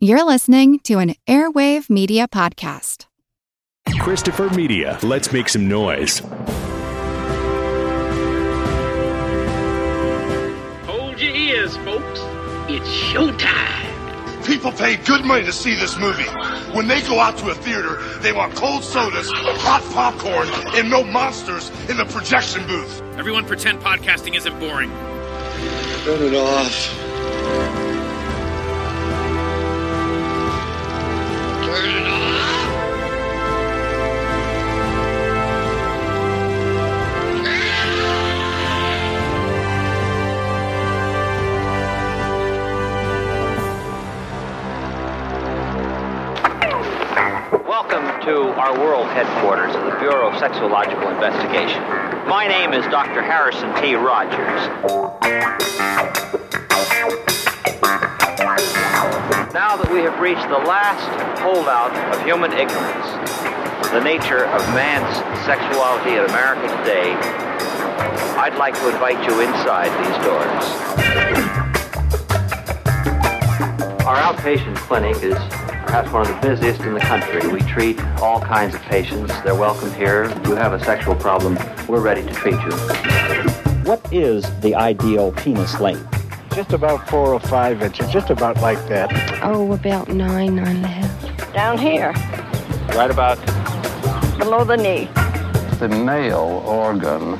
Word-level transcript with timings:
You're 0.00 0.22
listening 0.22 0.78
to 0.84 1.00
an 1.00 1.16
Airwave 1.26 1.90
Media 1.90 2.28
Podcast. 2.28 3.06
Christopher 3.98 4.48
Media, 4.50 4.96
let's 5.02 5.32
make 5.32 5.48
some 5.48 5.68
noise. 5.68 6.20
Hold 10.86 11.20
your 11.20 11.34
ears, 11.34 11.76
folks. 11.78 12.20
It's 12.70 12.88
showtime. 12.88 14.46
People 14.46 14.70
pay 14.70 14.94
good 14.98 15.24
money 15.24 15.44
to 15.44 15.52
see 15.52 15.74
this 15.74 15.98
movie. 15.98 16.28
When 16.76 16.86
they 16.86 17.00
go 17.00 17.18
out 17.18 17.36
to 17.38 17.50
a 17.50 17.54
theater, 17.56 18.00
they 18.20 18.30
want 18.30 18.54
cold 18.54 18.84
sodas, 18.84 19.28
hot 19.32 19.82
popcorn, 19.92 20.46
and 20.76 20.88
no 20.88 21.02
monsters 21.02 21.70
in 21.90 21.96
the 21.96 22.04
projection 22.04 22.64
booth. 22.68 23.02
Everyone 23.18 23.44
pretend 23.44 23.80
podcasting 23.80 24.36
isn't 24.36 24.60
boring. 24.60 24.90
Turn 26.04 26.22
it 26.22 26.34
off. 26.36 27.87
To 48.28 48.52
our 48.60 48.78
world 48.78 49.06
headquarters 49.06 49.74
of 49.74 49.86
the 49.86 49.96
Bureau 50.00 50.28
of 50.28 50.34
Sexological 50.34 51.10
Investigation. 51.14 51.80
My 52.28 52.46
name 52.46 52.74
is 52.74 52.84
Dr. 52.88 53.22
Harrison 53.22 53.74
T. 53.80 53.94
Rogers. 53.94 54.68
Now 59.54 59.80
that 59.80 59.88
we 59.90 60.00
have 60.00 60.20
reached 60.20 60.46
the 60.50 60.58
last 60.58 61.08
holdout 61.40 61.96
of 62.14 62.22
human 62.22 62.52
ignorance, 62.52 63.08
the 63.92 64.00
nature 64.04 64.44
of 64.44 64.60
man's 64.74 65.08
sexuality 65.46 66.16
in 66.20 66.24
America 66.28 66.68
today, 66.84 67.14
I'd 68.36 68.58
like 68.58 68.74
to 68.74 68.90
invite 68.90 69.24
you 69.24 69.40
inside 69.40 69.88
these 70.04 70.18
doors. 70.20 70.64
Our 74.04 74.16
outpatient 74.16 74.76
clinic 74.76 75.16
is 75.22 75.67
perhaps 75.88 76.12
one 76.12 76.20
of 76.20 76.28
the 76.28 76.46
busiest 76.46 76.82
in 76.82 76.92
the 76.92 77.00
country. 77.00 77.48
We 77.48 77.60
treat 77.60 77.98
all 78.20 78.42
kinds 78.42 78.74
of 78.74 78.82
patients. 78.82 79.32
They're 79.40 79.54
welcome 79.54 79.90
here. 79.94 80.24
If 80.24 80.46
you 80.46 80.54
have 80.54 80.74
a 80.74 80.84
sexual 80.84 81.14
problem, 81.14 81.58
we're 81.88 82.02
ready 82.02 82.20
to 82.20 82.34
treat 82.34 82.60
you. 82.60 82.72
What 83.88 84.06
is 84.12 84.44
the 84.60 84.74
ideal 84.74 85.32
penis 85.32 85.80
length? 85.80 86.06
Just 86.54 86.74
about 86.74 87.08
four 87.08 87.32
or 87.32 87.40
five 87.40 87.80
inches, 87.80 88.10
just 88.10 88.28
about 88.28 88.60
like 88.60 88.86
that. 88.88 89.10
Oh, 89.42 89.72
about 89.72 90.08
nine, 90.08 90.56
nine 90.56 90.76
and 90.76 90.84
a 90.84 90.88
half. 90.88 91.54
Down 91.54 91.78
here, 91.78 92.12
Right 92.94 93.10
about 93.10 93.38
below 94.38 94.64
the 94.64 94.76
knee. 94.76 95.08
The 95.78 95.88
male 95.88 96.62
organ 96.66 97.38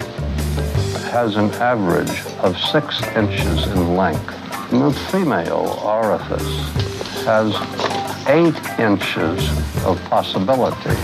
has 1.11 1.37
an 1.37 1.51
average 1.55 2.25
of 2.39 2.57
six 2.59 3.03
inches 3.15 3.67
in 3.67 3.95
length. 3.95 4.33
And 4.73 4.81
the 4.81 4.93
female 5.11 5.81
orifice 5.85 6.69
has 7.25 7.53
eight 8.29 8.79
inches 8.79 9.49
of 9.87 9.99
possibility, 10.05 10.95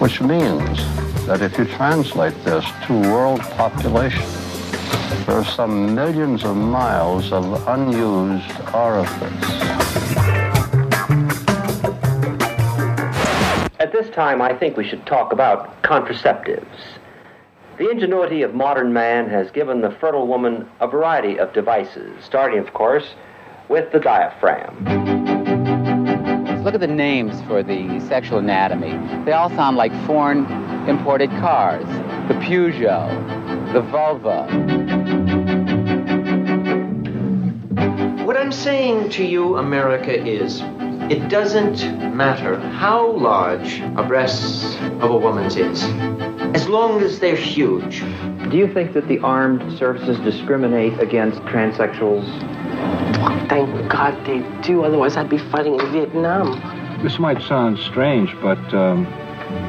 which 0.00 0.20
means 0.20 0.76
that 1.24 1.40
if 1.40 1.56
you 1.56 1.64
translate 1.64 2.34
this 2.44 2.64
to 2.86 2.92
world 3.10 3.40
population, 3.40 4.22
there 5.24 5.36
are 5.36 5.44
some 5.44 5.94
millions 5.94 6.44
of 6.44 6.56
miles 6.56 7.32
of 7.32 7.66
unused 7.68 8.50
orifice. 8.74 9.44
At 13.80 13.90
this 13.92 14.10
time, 14.10 14.42
I 14.42 14.54
think 14.54 14.76
we 14.76 14.86
should 14.86 15.06
talk 15.06 15.32
about 15.32 15.82
contraceptives. 15.82 16.66
The 17.78 17.88
ingenuity 17.88 18.42
of 18.42 18.54
modern 18.54 18.92
man 18.92 19.30
has 19.30 19.50
given 19.50 19.80
the 19.80 19.92
fertile 19.92 20.26
woman 20.26 20.68
a 20.80 20.86
variety 20.86 21.38
of 21.38 21.54
devices, 21.54 22.12
starting, 22.22 22.58
of 22.58 22.74
course, 22.74 23.14
with 23.70 23.90
the 23.90 24.00
diaphragm. 24.00 25.37
Let's 26.68 26.74
look 26.74 26.82
at 26.82 26.90
the 26.90 26.94
names 26.94 27.40
for 27.46 27.62
the 27.62 27.98
sexual 28.08 28.40
anatomy. 28.40 28.90
They 29.24 29.32
all 29.32 29.48
sound 29.48 29.78
like 29.78 29.90
foreign 30.04 30.44
imported 30.86 31.30
cars. 31.40 31.86
The 32.28 32.34
Peugeot, 32.34 33.72
the 33.72 33.80
vulva. 33.80 34.44
What 38.26 38.36
I'm 38.36 38.52
saying 38.52 39.08
to 39.12 39.24
you, 39.24 39.56
America, 39.56 40.12
is 40.22 40.60
it 41.10 41.30
doesn't 41.30 42.14
matter 42.14 42.60
how 42.60 43.12
large 43.12 43.80
a 43.80 44.04
breast 44.06 44.78
of 45.00 45.10
a 45.10 45.16
woman's 45.16 45.56
is, 45.56 45.82
as 46.54 46.68
long 46.68 47.00
as 47.00 47.18
they're 47.18 47.34
huge. 47.34 48.00
Do 48.50 48.58
you 48.58 48.70
think 48.74 48.92
that 48.92 49.08
the 49.08 49.20
armed 49.20 49.78
services 49.78 50.20
discriminate 50.20 51.00
against 51.00 51.38
transsexuals? 51.44 52.28
Thank 53.48 53.90
God 53.90 54.14
they 54.26 54.40
do, 54.62 54.84
otherwise 54.84 55.16
I'd 55.16 55.28
be 55.28 55.38
fighting 55.38 55.78
in 55.80 55.92
Vietnam. 55.92 57.02
This 57.02 57.18
might 57.18 57.42
sound 57.42 57.78
strange, 57.78 58.30
but 58.40 58.58
um, 58.72 59.06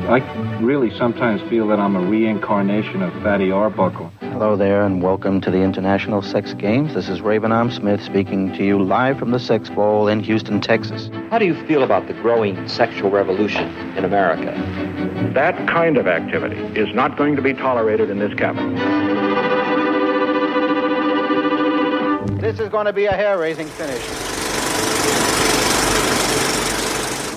I 0.07 0.19
really 0.61 0.95
sometimes 0.97 1.41
feel 1.49 1.67
that 1.69 1.79
I'm 1.79 1.95
a 1.95 2.01
reincarnation 2.01 3.01
of 3.01 3.11
Fatty 3.23 3.49
Arbuckle. 3.51 4.11
Hello 4.19 4.55
there, 4.55 4.83
and 4.85 5.01
welcome 5.01 5.41
to 5.41 5.49
the 5.49 5.61
International 5.61 6.21
Sex 6.21 6.53
Games. 6.53 6.93
This 6.93 7.09
is 7.09 7.21
Raven 7.21 7.51
Arm 7.51 7.71
Smith 7.71 8.03
speaking 8.03 8.53
to 8.53 8.63
you 8.63 8.83
live 8.83 9.17
from 9.17 9.31
the 9.31 9.39
Sex 9.39 9.69
Bowl 9.69 10.07
in 10.07 10.19
Houston, 10.19 10.61
Texas. 10.61 11.09
How 11.31 11.39
do 11.39 11.45
you 11.45 11.55
feel 11.65 11.81
about 11.81 12.07
the 12.07 12.13
growing 12.13 12.67
sexual 12.67 13.09
revolution 13.09 13.67
in 13.97 14.05
America? 14.05 14.53
That 15.33 15.55
kind 15.67 15.97
of 15.97 16.07
activity 16.07 16.57
is 16.79 16.93
not 16.93 17.17
going 17.17 17.35
to 17.35 17.41
be 17.41 17.53
tolerated 17.53 18.11
in 18.11 18.19
this 18.19 18.33
cabinet. 18.35 19.28
This 22.49 22.61
is 22.61 22.69
going 22.69 22.87
to 22.87 22.93
be 22.93 23.05
a 23.05 23.11
hair 23.11 23.37
raising 23.37 23.67
finish. 23.67 24.03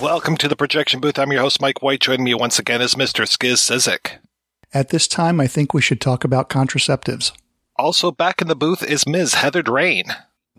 Welcome 0.00 0.38
to 0.38 0.48
the 0.48 0.56
projection 0.56 1.00
booth. 1.00 1.18
I'm 1.18 1.30
your 1.30 1.42
host, 1.42 1.60
Mike 1.60 1.82
White. 1.82 2.00
Joining 2.00 2.24
me 2.24 2.32
once 2.32 2.58
again 2.58 2.80
is 2.80 2.94
Mr. 2.94 3.26
Skizz 3.26 3.58
Cyzyk. 3.58 4.12
At 4.72 4.88
this 4.88 5.06
time, 5.06 5.38
I 5.38 5.46
think 5.46 5.74
we 5.74 5.82
should 5.82 6.00
talk 6.00 6.24
about 6.24 6.48
contraceptives. 6.48 7.32
Also 7.76 8.10
back 8.10 8.40
in 8.40 8.48
the 8.48 8.56
booth 8.56 8.82
is 8.82 9.06
Ms. 9.06 9.34
Heather 9.34 9.60
Drain. 9.60 10.04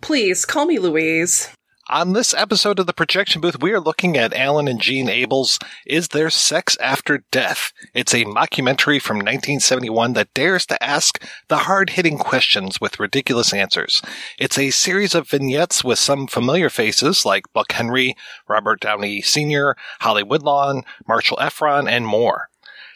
Please 0.01 0.45
call 0.45 0.67
me 0.67 0.77
Louise. 0.77 1.49
On 1.89 2.13
this 2.13 2.33
episode 2.33 2.79
of 2.79 2.87
the 2.87 2.93
projection 2.93 3.41
booth, 3.41 3.61
we 3.61 3.73
are 3.73 3.79
looking 3.81 4.15
at 4.15 4.33
Alan 4.33 4.69
and 4.69 4.79
Jeanne 4.79 5.09
Abel's 5.09 5.59
Is 5.85 6.07
There 6.07 6.29
Sex 6.29 6.77
After 6.77 7.25
Death? 7.29 7.73
It's 7.93 8.13
a 8.13 8.23
mockumentary 8.23 9.01
from 9.01 9.17
1971 9.17 10.13
that 10.13 10.33
dares 10.33 10.65
to 10.67 10.81
ask 10.81 11.21
the 11.49 11.57
hard 11.57 11.89
hitting 11.91 12.17
questions 12.17 12.79
with 12.79 13.01
ridiculous 13.01 13.53
answers. 13.53 14.01
It's 14.39 14.57
a 14.57 14.69
series 14.69 15.13
of 15.13 15.27
vignettes 15.27 15.83
with 15.83 15.99
some 15.99 16.25
familiar 16.25 16.69
faces 16.69 17.25
like 17.25 17.51
Buck 17.51 17.73
Henry, 17.73 18.15
Robert 18.47 18.79
Downey 18.79 19.21
Sr., 19.21 19.75
Holly 19.99 20.23
Woodlawn, 20.23 20.83
Marshall 21.05 21.37
Efron, 21.41 21.89
and 21.89 22.07
more. 22.07 22.47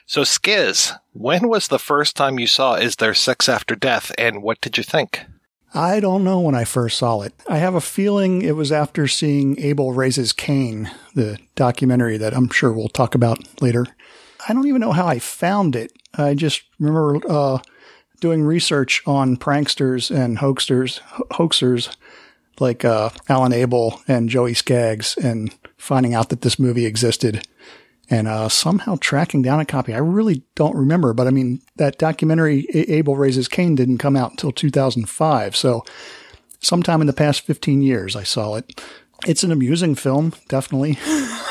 So, 0.05 0.21
Skizz, 0.21 0.97
when 1.11 1.49
was 1.49 1.67
the 1.67 1.77
first 1.77 2.15
time 2.15 2.39
you 2.39 2.47
saw 2.47 2.75
Is 2.75 2.95
There 2.95 3.13
Sex 3.13 3.49
After 3.49 3.75
Death, 3.75 4.13
and 4.17 4.41
what 4.41 4.61
did 4.61 4.77
you 4.77 4.83
think? 4.83 5.25
I 5.73 5.99
don't 5.99 6.23
know 6.23 6.39
when 6.39 6.55
I 6.55 6.63
first 6.63 6.97
saw 6.97 7.21
it. 7.21 7.33
I 7.47 7.57
have 7.57 7.75
a 7.75 7.81
feeling 7.81 8.41
it 8.41 8.55
was 8.55 8.71
after 8.71 9.07
seeing 9.07 9.59
Abel 9.59 9.93
Raises 9.93 10.31
Cain, 10.31 10.89
the 11.13 11.37
documentary 11.55 12.17
that 12.17 12.33
I'm 12.33 12.49
sure 12.49 12.71
we'll 12.71 12.87
talk 12.87 13.15
about 13.15 13.61
later. 13.61 13.85
I 14.47 14.53
don't 14.53 14.67
even 14.67 14.81
know 14.81 14.93
how 14.93 15.07
I 15.07 15.19
found 15.19 15.75
it. 15.75 15.91
I 16.13 16.35
just 16.35 16.63
remember 16.79 17.19
uh, 17.29 17.59
doing 18.21 18.43
research 18.43 19.03
on 19.05 19.37
pranksters 19.37 20.09
and 20.09 20.37
hoaxers, 20.37 21.01
hoaxers 21.31 21.95
like 22.59 22.85
uh, 22.85 23.09
Alan 23.29 23.53
Abel 23.53 24.01
and 24.07 24.29
Joey 24.29 24.53
Skaggs, 24.53 25.17
and 25.17 25.53
finding 25.77 26.13
out 26.13 26.29
that 26.29 26.41
this 26.41 26.57
movie 26.57 26.85
existed 26.85 27.45
and 28.09 28.27
uh, 28.27 28.49
somehow 28.49 28.97
tracking 28.99 29.41
down 29.41 29.59
a 29.59 29.65
copy. 29.65 29.93
I 29.93 29.99
really 29.99 30.43
don't 30.55 30.75
remember, 30.75 31.13
but 31.13 31.27
I 31.27 31.31
mean, 31.31 31.61
that 31.75 31.97
documentary, 31.97 32.67
Abel 32.73 33.17
Raises 33.17 33.47
Cain, 33.47 33.75
didn't 33.75 33.97
come 33.97 34.15
out 34.15 34.31
until 34.31 34.51
2005. 34.51 35.55
So 35.55 35.83
sometime 36.59 37.01
in 37.01 37.07
the 37.07 37.13
past 37.13 37.41
15 37.41 37.81
years, 37.81 38.15
I 38.15 38.23
saw 38.23 38.55
it. 38.55 38.81
It's 39.25 39.43
an 39.43 39.51
amusing 39.51 39.95
film, 39.95 40.33
definitely. 40.47 40.97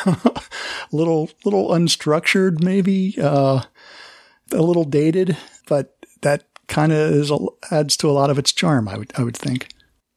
little, 0.92 1.30
little 1.44 1.70
unstructured, 1.70 2.62
maybe, 2.62 3.16
uh, 3.20 3.62
a 4.52 4.62
little 4.62 4.84
dated, 4.84 5.36
but 5.66 5.96
that 6.22 6.44
kind 6.68 6.92
of 6.92 7.50
adds 7.70 7.96
to 7.98 8.08
a 8.08 8.12
lot 8.12 8.30
of 8.30 8.38
its 8.38 8.52
charm. 8.52 8.88
I 8.88 8.96
would, 8.96 9.12
I 9.16 9.24
would 9.24 9.36
think. 9.36 9.68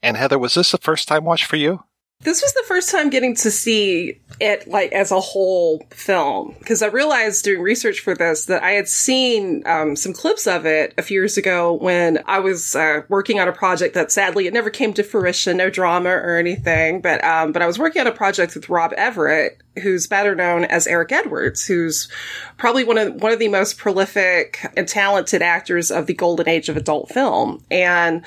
And 0.02 0.16
Heather, 0.16 0.40
was 0.40 0.54
this 0.54 0.72
the 0.72 0.78
first 0.78 1.08
time 1.08 1.26
watch 1.26 1.46
for 1.46 1.58
you? 1.58 1.84
This 2.22 2.42
was 2.42 2.52
the 2.52 2.66
first 2.68 2.92
time 2.92 3.10
getting 3.10 3.34
to 3.36 3.50
see 3.50 4.20
it 4.42 4.68
like 4.68 4.92
as 4.92 5.10
a 5.10 5.22
whole 5.22 5.86
film 5.90 6.54
because 6.60 6.82
I 6.82 6.88
realized 6.88 7.46
doing 7.46 7.62
research 7.62 8.02
for 8.02 8.14
this 8.14 8.46
that 8.46 8.62
I 8.62 8.72
had 8.72 8.90
seen 8.90 9.64
um, 9.66 9.96
some 9.96 10.12
clips 10.12 10.46
of 10.46 10.66
it 10.66 10.94
a 10.98 11.02
few 11.02 11.22
years 11.22 11.38
ago 11.38 11.74
when 11.74 12.22
I 12.26 12.40
was 12.40 12.76
uh, 12.76 13.04
working 13.08 13.40
on 13.40 13.48
a 13.48 13.54
project 13.54 13.94
that 13.96 14.12
sadly 14.12 14.48
it 14.48 14.54
never 14.54 14.70
came 14.70 14.94
to 14.96 15.04
fruition, 15.04 15.56
no 15.56 15.70
drama 15.70 16.10
or 16.10 16.36
anything. 16.36 17.00
But 17.00 17.24
um, 17.24 17.54
but 17.54 17.62
I 17.62 17.68
was 17.68 17.80
working 17.80 18.02
on 18.02 18.08
a 18.08 18.12
project 18.12 18.54
with 18.54 18.68
Rob 18.68 18.92
Everett, 18.98 19.62
who's 19.82 20.06
better 20.06 20.36
known 20.36 20.66
as 20.66 20.88
Eric 20.88 21.14
Edwards, 21.14 21.66
who's 21.66 22.10
probably 22.58 22.84
one 22.84 22.98
of 22.98 23.16
one 23.16 23.32
of 23.32 23.40
the 23.40 23.48
most 23.48 23.78
prolific 23.78 24.70
and 24.76 24.90
talented 24.90 25.42
actors 25.42 25.90
of 25.90 26.06
the 26.06 26.14
golden 26.14 26.50
age 26.50 26.68
of 26.68 26.76
adult 26.76 27.08
film, 27.08 27.64
and 27.72 28.26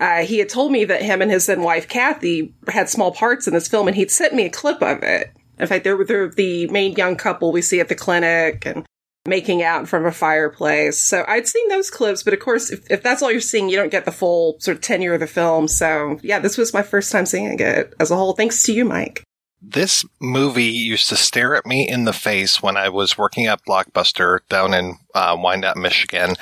uh, 0.00 0.22
he 0.22 0.38
had 0.38 0.48
told 0.48 0.72
me 0.72 0.84
that 0.84 1.02
him 1.02 1.22
and 1.22 1.30
his 1.30 1.46
then 1.46 1.62
wife 1.62 1.88
Kathy 1.88 2.54
had 2.68 2.88
small 2.88 3.12
parts 3.12 3.46
in 3.46 3.54
this 3.54 3.68
film, 3.68 3.88
and 3.88 3.96
he'd 3.96 4.10
sent 4.10 4.34
me 4.34 4.44
a 4.44 4.50
clip 4.50 4.82
of 4.82 5.02
it. 5.02 5.32
In 5.58 5.66
fact, 5.66 5.84
they're, 5.84 6.04
they're 6.04 6.28
the 6.28 6.68
main 6.68 6.92
young 6.92 7.16
couple 7.16 7.50
we 7.50 7.62
see 7.62 7.80
at 7.80 7.88
the 7.88 7.94
clinic 7.94 8.64
and 8.64 8.86
making 9.26 9.62
out 9.62 9.80
in 9.80 9.86
front 9.86 10.06
of 10.06 10.12
a 10.12 10.16
fireplace. 10.16 10.98
So 10.98 11.24
I'd 11.28 11.48
seen 11.48 11.68
those 11.68 11.90
clips, 11.90 12.22
but 12.22 12.32
of 12.32 12.40
course, 12.40 12.70
if, 12.70 12.90
if 12.90 13.02
that's 13.02 13.22
all 13.22 13.30
you're 13.30 13.40
seeing, 13.40 13.68
you 13.68 13.76
don't 13.76 13.90
get 13.90 14.04
the 14.04 14.12
full 14.12 14.56
sort 14.60 14.76
of 14.76 14.82
tenure 14.82 15.14
of 15.14 15.20
the 15.20 15.26
film. 15.26 15.68
So 15.68 16.18
yeah, 16.22 16.38
this 16.38 16.56
was 16.56 16.72
my 16.72 16.82
first 16.82 17.12
time 17.12 17.26
seeing 17.26 17.58
it 17.58 17.94
as 18.00 18.10
a 18.10 18.16
whole. 18.16 18.32
Thanks 18.32 18.62
to 18.64 18.72
you, 18.72 18.84
Mike. 18.84 19.24
This 19.60 20.04
movie 20.20 20.64
used 20.64 21.08
to 21.08 21.16
stare 21.16 21.56
at 21.56 21.66
me 21.66 21.88
in 21.88 22.04
the 22.04 22.12
face 22.12 22.62
when 22.62 22.76
I 22.76 22.88
was 22.88 23.18
working 23.18 23.46
at 23.46 23.64
Blockbuster 23.64 24.40
down 24.48 24.72
in 24.72 24.98
uh, 25.14 25.36
Wyandotte, 25.38 25.76
Michigan. 25.76 26.36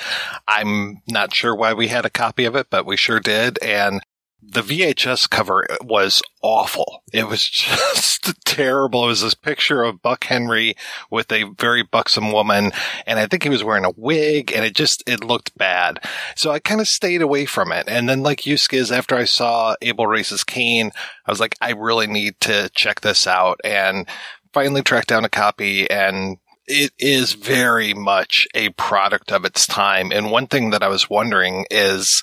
I'm 0.47 1.01
not 1.07 1.33
sure 1.33 1.55
why 1.55 1.73
we 1.73 1.87
had 1.87 2.05
a 2.05 2.11
copy 2.11 2.45
of 2.45 2.55
it, 2.55 2.67
but 2.69 2.85
we 2.85 2.95
sure 2.95 3.19
did. 3.19 3.57
And 3.63 4.01
the 4.41 4.61
VHS 4.61 5.29
cover 5.29 5.65
was 5.81 6.21
awful. 6.41 7.03
It 7.11 7.27
was 7.27 7.45
just 7.49 8.43
terrible. 8.45 9.05
It 9.05 9.07
was 9.07 9.21
this 9.21 9.33
picture 9.33 9.83
of 9.83 10.01
Buck 10.01 10.23
Henry 10.25 10.75
with 11.09 11.31
a 11.31 11.51
very 11.57 11.83
buxom 11.83 12.31
woman, 12.31 12.71
and 13.05 13.19
I 13.19 13.27
think 13.27 13.43
he 13.43 13.49
was 13.49 13.63
wearing 13.63 13.85
a 13.85 13.93
wig, 13.95 14.51
and 14.53 14.63
it 14.63 14.75
just 14.75 15.03
it 15.07 15.23
looked 15.23 15.57
bad. 15.57 15.99
So 16.35 16.51
I 16.51 16.59
kind 16.59 16.81
of 16.81 16.87
stayed 16.87 17.21
away 17.21 17.45
from 17.45 17.71
it. 17.71 17.87
And 17.87 18.07
then, 18.07 18.23
like 18.23 18.45
you, 18.45 18.55
Skizz, 18.55 18.95
after 18.95 19.15
I 19.15 19.25
saw 19.25 19.75
Abel 19.81 20.07
Raises 20.07 20.43
Cain, 20.43 20.91
I 21.25 21.31
was 21.31 21.39
like, 21.39 21.55
I 21.61 21.71
really 21.71 22.07
need 22.07 22.39
to 22.41 22.69
check 22.69 23.01
this 23.01 23.27
out, 23.27 23.59
and 23.63 24.07
finally 24.53 24.81
tracked 24.81 25.09
down 25.09 25.25
a 25.25 25.29
copy 25.29 25.87
and 25.89 26.37
it 26.67 26.91
is 26.99 27.33
very 27.33 27.93
much 27.93 28.47
a 28.53 28.69
product 28.69 29.31
of 29.31 29.45
its 29.45 29.65
time. 29.65 30.11
And 30.11 30.31
one 30.31 30.47
thing 30.47 30.71
that 30.71 30.83
I 30.83 30.89
was 30.89 31.09
wondering 31.09 31.65
is, 31.71 32.21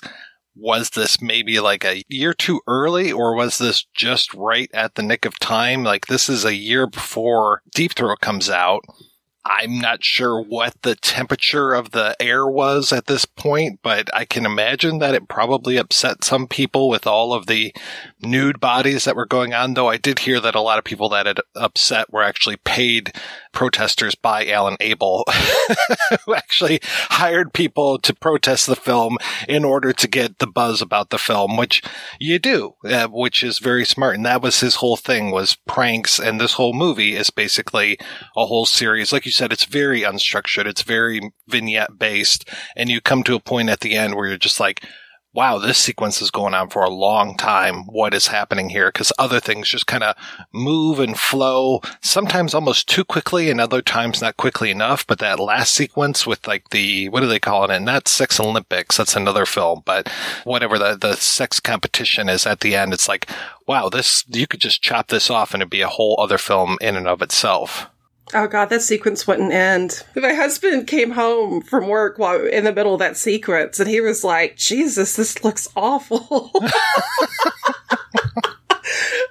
was 0.55 0.91
this 0.91 1.21
maybe 1.21 1.59
like 1.59 1.83
a 1.83 2.03
year 2.07 2.33
too 2.33 2.61
early 2.67 3.11
or 3.11 3.35
was 3.35 3.57
this 3.57 3.85
just 3.93 4.33
right 4.33 4.69
at 4.73 4.95
the 4.95 5.03
nick 5.03 5.25
of 5.25 5.37
time? 5.39 5.83
Like 5.83 6.07
this 6.07 6.29
is 6.29 6.45
a 6.45 6.55
year 6.55 6.87
before 6.87 7.61
Deep 7.73 7.93
Throat 7.93 8.19
comes 8.21 8.49
out. 8.49 8.83
I'm 9.45 9.77
not 9.77 10.03
sure 10.03 10.41
what 10.41 10.81
the 10.81 10.95
temperature 10.95 11.73
of 11.73 11.91
the 11.91 12.15
air 12.19 12.47
was 12.47 12.91
at 12.91 13.05
this 13.05 13.25
point, 13.25 13.79
but 13.83 14.09
I 14.13 14.25
can 14.25 14.43
imagine 14.43 14.97
that 14.99 15.13
it 15.13 15.27
probably 15.27 15.77
upset 15.77 16.23
some 16.23 16.47
people 16.47 16.89
with 16.89 17.05
all 17.05 17.31
of 17.31 17.45
the 17.45 17.71
nude 18.21 18.59
bodies 18.59 19.05
that 19.05 19.15
were 19.15 19.27
going 19.27 19.53
on. 19.53 19.75
Though 19.75 19.87
I 19.87 19.97
did 19.97 20.19
hear 20.19 20.39
that 20.39 20.55
a 20.55 20.61
lot 20.61 20.79
of 20.79 20.83
people 20.83 21.09
that 21.09 21.27
had 21.27 21.41
upset 21.53 22.11
were 22.11 22.23
actually 22.23 22.57
paid 22.57 23.13
protesters 23.51 24.15
by 24.15 24.47
Alan 24.47 24.77
Abel, 24.79 25.25
who 26.25 26.33
actually 26.33 26.79
hired 26.83 27.53
people 27.53 27.99
to 27.99 28.15
protest 28.15 28.65
the 28.65 28.75
film 28.75 29.17
in 29.47 29.63
order 29.63 29.93
to 29.93 30.07
get 30.07 30.39
the 30.39 30.47
buzz 30.47 30.81
about 30.81 31.11
the 31.11 31.19
film, 31.19 31.55
which 31.55 31.83
you 32.19 32.39
do, 32.39 32.73
uh, 32.83 33.07
which 33.07 33.43
is 33.43 33.59
very 33.59 33.85
smart. 33.85 34.15
And 34.15 34.25
that 34.25 34.41
was 34.41 34.61
his 34.61 34.75
whole 34.75 34.97
thing 34.97 35.29
was 35.29 35.55
pranks. 35.67 36.17
And 36.19 36.41
this 36.41 36.53
whole 36.53 36.73
movie 36.73 37.15
is 37.15 37.29
basically 37.29 37.99
a 38.35 38.47
whole 38.47 38.65
series. 38.65 39.13
Like 39.13 39.25
you 39.25 39.34
said, 39.35 39.51
it's 39.51 39.65
very 39.65 40.01
unstructured. 40.01 40.65
It's 40.65 40.81
very 40.81 41.31
vignette 41.47 41.97
based. 41.99 42.49
And 42.75 42.89
you 42.89 43.01
come 43.01 43.23
to 43.23 43.35
a 43.35 43.39
point 43.39 43.69
at 43.69 43.81
the 43.81 43.95
end 43.95 44.15
where 44.15 44.27
you're 44.27 44.37
just 44.37 44.59
like, 44.59 44.83
wow, 45.35 45.57
this 45.57 45.77
sequence 45.77 46.21
is 46.21 46.31
going 46.31 46.53
on 46.53 46.69
for 46.69 46.81
a 46.81 46.89
long 46.89 47.35
time. 47.35 47.83
What 47.87 48.13
is 48.13 48.27
happening 48.27 48.69
here? 48.69 48.87
Because 48.87 49.11
other 49.19 49.41
things 49.41 49.67
just 49.67 49.85
kind 49.85 50.03
of 50.03 50.15
move 50.53 50.97
and 50.97 51.19
flow, 51.19 51.81
sometimes 52.01 52.53
almost 52.53 52.87
too 52.87 53.03
quickly 53.03 53.49
and 53.49 53.59
other 53.59 53.81
times 53.81 54.21
not 54.21 54.37
quickly 54.37 54.71
enough. 54.71 55.05
But 55.05 55.19
that 55.19 55.37
last 55.37 55.75
sequence 55.75 56.25
with 56.25 56.47
like 56.47 56.69
the, 56.69 57.09
what 57.09 57.19
do 57.19 57.27
they 57.27 57.39
call 57.39 57.65
it? 57.65 57.69
And 57.69 57.83
not 57.83 58.07
Sex 58.07 58.39
Olympics. 58.39 58.95
That's 58.95 59.17
another 59.17 59.45
film, 59.45 59.81
but 59.83 60.07
whatever 60.45 60.79
the, 60.79 60.95
the 60.95 61.15
sex 61.15 61.59
competition 61.59 62.29
is 62.29 62.45
at 62.45 62.61
the 62.61 62.73
end, 62.73 62.93
it's 62.93 63.09
like, 63.09 63.29
wow, 63.67 63.89
this, 63.89 64.23
you 64.29 64.47
could 64.47 64.61
just 64.61 64.81
chop 64.81 65.09
this 65.09 65.29
off 65.29 65.53
and 65.53 65.61
it'd 65.61 65.69
be 65.69 65.81
a 65.81 65.89
whole 65.89 66.15
other 66.17 66.37
film 66.37 66.77
in 66.79 66.95
and 66.95 67.09
of 67.09 67.21
itself. 67.21 67.87
Oh 68.33 68.47
god, 68.47 68.69
that 68.69 68.81
sequence 68.81 69.27
wouldn't 69.27 69.53
end. 69.53 70.03
My 70.15 70.33
husband 70.33 70.87
came 70.87 71.11
home 71.11 71.61
from 71.61 71.87
work 71.87 72.17
while 72.17 72.45
in 72.45 72.63
the 72.63 72.73
middle 72.73 72.95
of 72.95 72.99
that 72.99 73.17
sequence, 73.17 73.79
and 73.79 73.89
he 73.89 74.01
was 74.01 74.23
like, 74.23 74.57
"Jesus, 74.57 75.15
this 75.15 75.43
looks 75.43 75.67
awful." 75.75 76.51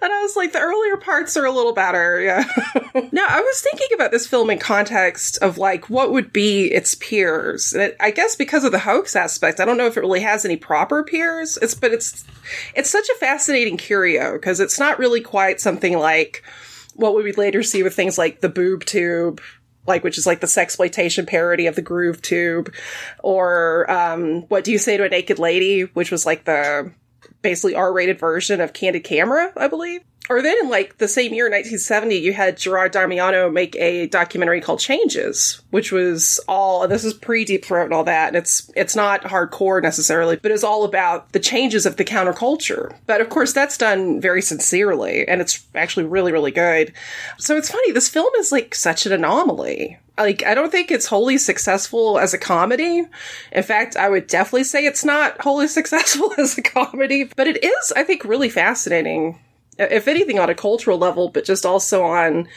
and 0.03 0.13
I 0.13 0.23
was 0.23 0.37
like, 0.37 0.53
the 0.53 0.61
earlier 0.61 0.97
parts 0.97 1.37
are 1.37 1.45
a 1.45 1.53
little 1.53 1.73
better. 1.73 2.21
Yeah. 2.25 2.45
now, 3.13 3.27
I 3.29 3.41
was 3.41 3.61
thinking 3.61 3.89
about 3.95 4.11
this 4.11 4.27
film 4.27 4.49
in 4.49 4.59
context 4.59 5.37
of 5.43 5.59
like 5.59 5.91
what 5.91 6.13
would 6.13 6.33
be 6.33 6.67
its 6.67 6.95
peers. 6.95 7.73
And 7.73 7.83
it, 7.83 7.97
I 8.01 8.11
guess 8.11 8.37
because 8.37 8.65
of 8.65 8.73
the 8.73 8.79
hoax 8.79 9.17
aspect, 9.17 9.61
I 9.61 9.65
don't 9.65 9.77
know 9.77 9.87
if 9.87 9.97
it 9.97 10.01
really 10.01 10.21
has 10.21 10.45
any 10.45 10.57
proper 10.57 11.03
peers. 11.03 11.59
It's 11.61 11.75
but 11.75 11.93
it's 11.93 12.25
it's 12.75 12.89
such 12.91 13.09
a 13.09 13.19
fascinating 13.19 13.77
curio 13.77 14.35
because 14.35 14.61
it's 14.61 14.79
not 14.79 14.99
really 14.99 15.21
quite 15.21 15.61
something 15.61 15.99
like 15.99 16.45
what 16.95 17.15
we 17.15 17.23
would 17.23 17.39
later 17.39 17.63
see 17.63 17.83
with 17.83 17.95
things 17.95 18.19
like 18.19 18.41
the 18.41 18.49
boob 18.49 18.85
tube, 18.85 19.41
like 19.87 20.05
which 20.05 20.19
is 20.19 20.27
like 20.27 20.41
the 20.41 20.47
sexploitation 20.47 21.27
parody 21.27 21.67
of 21.67 21.77
the 21.77 21.83
groove 21.83 22.23
tube, 22.23 22.73
or 23.23 23.91
um, 23.91 24.43
what 24.43 24.65
do 24.65 24.73
you 24.73 24.79
say 24.79 24.97
to 24.97 25.05
a 25.05 25.09
naked 25.09 25.39
lady, 25.39 25.83
which 25.83 26.11
was 26.11 26.25
like 26.25 26.45
the 26.45 26.93
basically 27.43 27.75
R-rated 27.75 28.19
version 28.19 28.61
of 28.61 28.73
Candid 28.73 29.05
Camera, 29.05 29.53
I 29.57 29.69
believe. 29.69 30.01
Or 30.31 30.41
then 30.41 30.57
in 30.63 30.71
like 30.71 30.99
the 30.99 31.09
same 31.09 31.35
year, 31.35 31.45
1970, 31.45 32.17
you 32.17 32.33
had 32.33 32.57
Gerard 32.57 32.93
Damiano 32.93 33.51
make 33.51 33.77
a 33.77 34.07
documentary 34.07 34.61
called 34.61 34.81
Changes, 34.81 35.61
which 35.71 35.93
was 35.93 36.41
all, 36.49 36.89
this 36.89 37.05
is 37.05 37.13
pre 37.13 37.45
Deep 37.45 37.65
Throat 37.65 37.85
and 37.85 37.93
all 37.95 38.05
that. 38.05 38.29
And 38.29 38.37
it's, 38.37 38.71
it's 38.75 38.97
not 38.97 39.23
hardcore 39.23 39.83
necessarily, 39.83 40.37
but 40.37 40.51
it's 40.51 40.65
all 40.65 40.85
about 40.85 41.33
the 41.33 41.41
changes 41.41 41.85
of 41.85 41.97
the 41.97 42.05
counterculture. 42.05 42.95
But 43.07 43.21
of 43.21 43.29
course, 43.29 43.53
that's 43.53 43.77
done 43.77 44.21
very 44.21 44.41
sincerely 44.41 45.29
and 45.29 45.43
it's 45.43 45.67
actually 45.75 46.07
really, 46.07 46.33
really 46.33 46.53
good. 46.53 46.95
So 47.39 47.57
it's 47.57 47.71
funny. 47.71 47.93
This 47.93 48.09
film 48.09 48.33
is 48.39 48.51
like 48.51 48.75
such 48.75 49.07
an 49.07 49.13
anomaly 49.13 49.99
like 50.17 50.45
I 50.45 50.55
don't 50.55 50.71
think 50.71 50.91
it's 50.91 51.07
wholly 51.07 51.39
successful 51.39 52.19
as 52.19 52.35
a 52.35 52.39
comedy. 52.39 53.05
In 53.53 53.63
fact, 53.63 53.97
I 53.97 54.09
would 54.09 54.29
definitely 54.29 54.65
say 54.65 54.87
it's 54.87 55.05
not 55.05 55.41
wholly 55.41 55.67
successful 55.69 56.33
as 56.39 56.57
a 56.57 56.63
comedy, 56.63 57.25
but 57.37 57.47
it 57.47 57.65
is 57.65 57.93
I 57.97 58.05
think 58.05 58.25
really 58.25 58.49
fascinating 58.49 59.39
if 59.79 60.09
anything 60.09 60.39
on 60.39 60.51
a 60.51 60.55
cultural 60.55 60.99
level, 60.99 61.29
but 61.29 61.45
just 61.45 61.67
also 61.67 62.03
on 62.03 62.49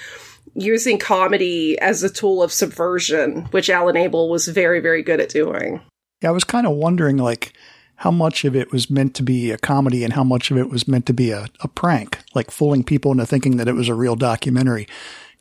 using 0.55 0.97
comedy 0.97 1.77
as 1.79 2.03
a 2.03 2.09
tool 2.09 2.41
of 2.41 2.51
subversion, 2.51 3.43
which 3.51 3.69
Alan 3.69 3.97
Abel 3.97 4.29
was 4.29 4.47
very, 4.47 4.79
very 4.79 5.03
good 5.03 5.19
at 5.19 5.29
doing. 5.29 5.81
Yeah, 6.21 6.29
I 6.29 6.31
was 6.31 6.43
kind 6.43 6.65
of 6.65 6.73
wondering, 6.73 7.17
like, 7.17 7.53
how 7.97 8.11
much 8.11 8.45
of 8.45 8.55
it 8.55 8.71
was 8.71 8.89
meant 8.89 9.15
to 9.15 9.23
be 9.23 9.51
a 9.51 9.57
comedy 9.57 10.03
and 10.03 10.13
how 10.13 10.23
much 10.23 10.51
of 10.51 10.57
it 10.57 10.69
was 10.69 10.87
meant 10.87 11.05
to 11.07 11.13
be 11.13 11.31
a, 11.31 11.47
a 11.61 11.67
prank, 11.67 12.19
like 12.35 12.51
fooling 12.51 12.83
people 12.83 13.11
into 13.11 13.25
thinking 13.25 13.57
that 13.57 13.67
it 13.67 13.73
was 13.73 13.89
a 13.89 13.95
real 13.95 14.15
documentary. 14.15 14.87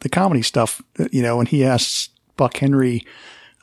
The 0.01 0.09
comedy 0.09 0.43
stuff, 0.43 0.83
you 1.11 1.23
know, 1.23 1.37
when 1.37 1.47
he 1.47 1.65
asks 1.65 2.09
Buck 2.37 2.57
Henry, 2.57 3.05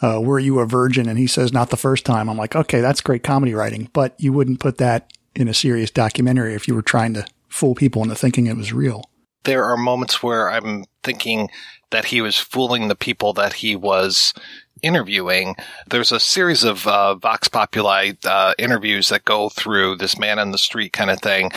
uh, 0.01 0.21
were 0.21 0.39
you 0.39 0.59
a 0.59 0.65
virgin? 0.65 1.07
And 1.07 1.17
he 1.17 1.27
says, 1.27 1.51
not 1.51 1.69
the 1.71 1.77
first 1.77 2.05
time. 2.05 2.29
I'm 2.29 2.37
like, 2.37 2.55
okay, 2.55 2.81
that's 2.81 3.01
great 3.01 3.23
comedy 3.23 3.53
writing, 3.53 3.89
but 3.93 4.15
you 4.19 4.31
wouldn't 4.31 4.59
put 4.59 4.77
that 4.77 5.11
in 5.35 5.47
a 5.47 5.53
serious 5.53 5.89
documentary 5.89 6.53
if 6.53 6.67
you 6.67 6.75
were 6.75 6.81
trying 6.83 7.13
to 7.15 7.25
fool 7.53 7.75
people 7.75 8.01
into 8.01 8.15
thinking 8.15 8.47
it 8.47 8.57
was 8.57 8.73
real. 8.73 9.09
There 9.43 9.63
are 9.63 9.77
moments 9.77 10.23
where 10.23 10.49
I'm 10.49 10.85
thinking 11.03 11.49
that 11.91 12.05
he 12.05 12.21
was 12.21 12.37
fooling 12.37 12.87
the 12.87 12.95
people 12.95 13.33
that 13.33 13.53
he 13.53 13.75
was 13.75 14.33
interviewing. 14.81 15.55
There's 15.89 16.11
a 16.11 16.19
series 16.19 16.63
of 16.63 16.87
uh, 16.87 17.15
Vox 17.15 17.47
Populi 17.47 18.13
uh, 18.25 18.53
interviews 18.57 19.09
that 19.09 19.25
go 19.25 19.49
through 19.49 19.97
this 19.97 20.17
man 20.17 20.39
on 20.39 20.51
the 20.51 20.57
street 20.57 20.93
kind 20.93 21.11
of 21.11 21.19
thing. 21.19 21.51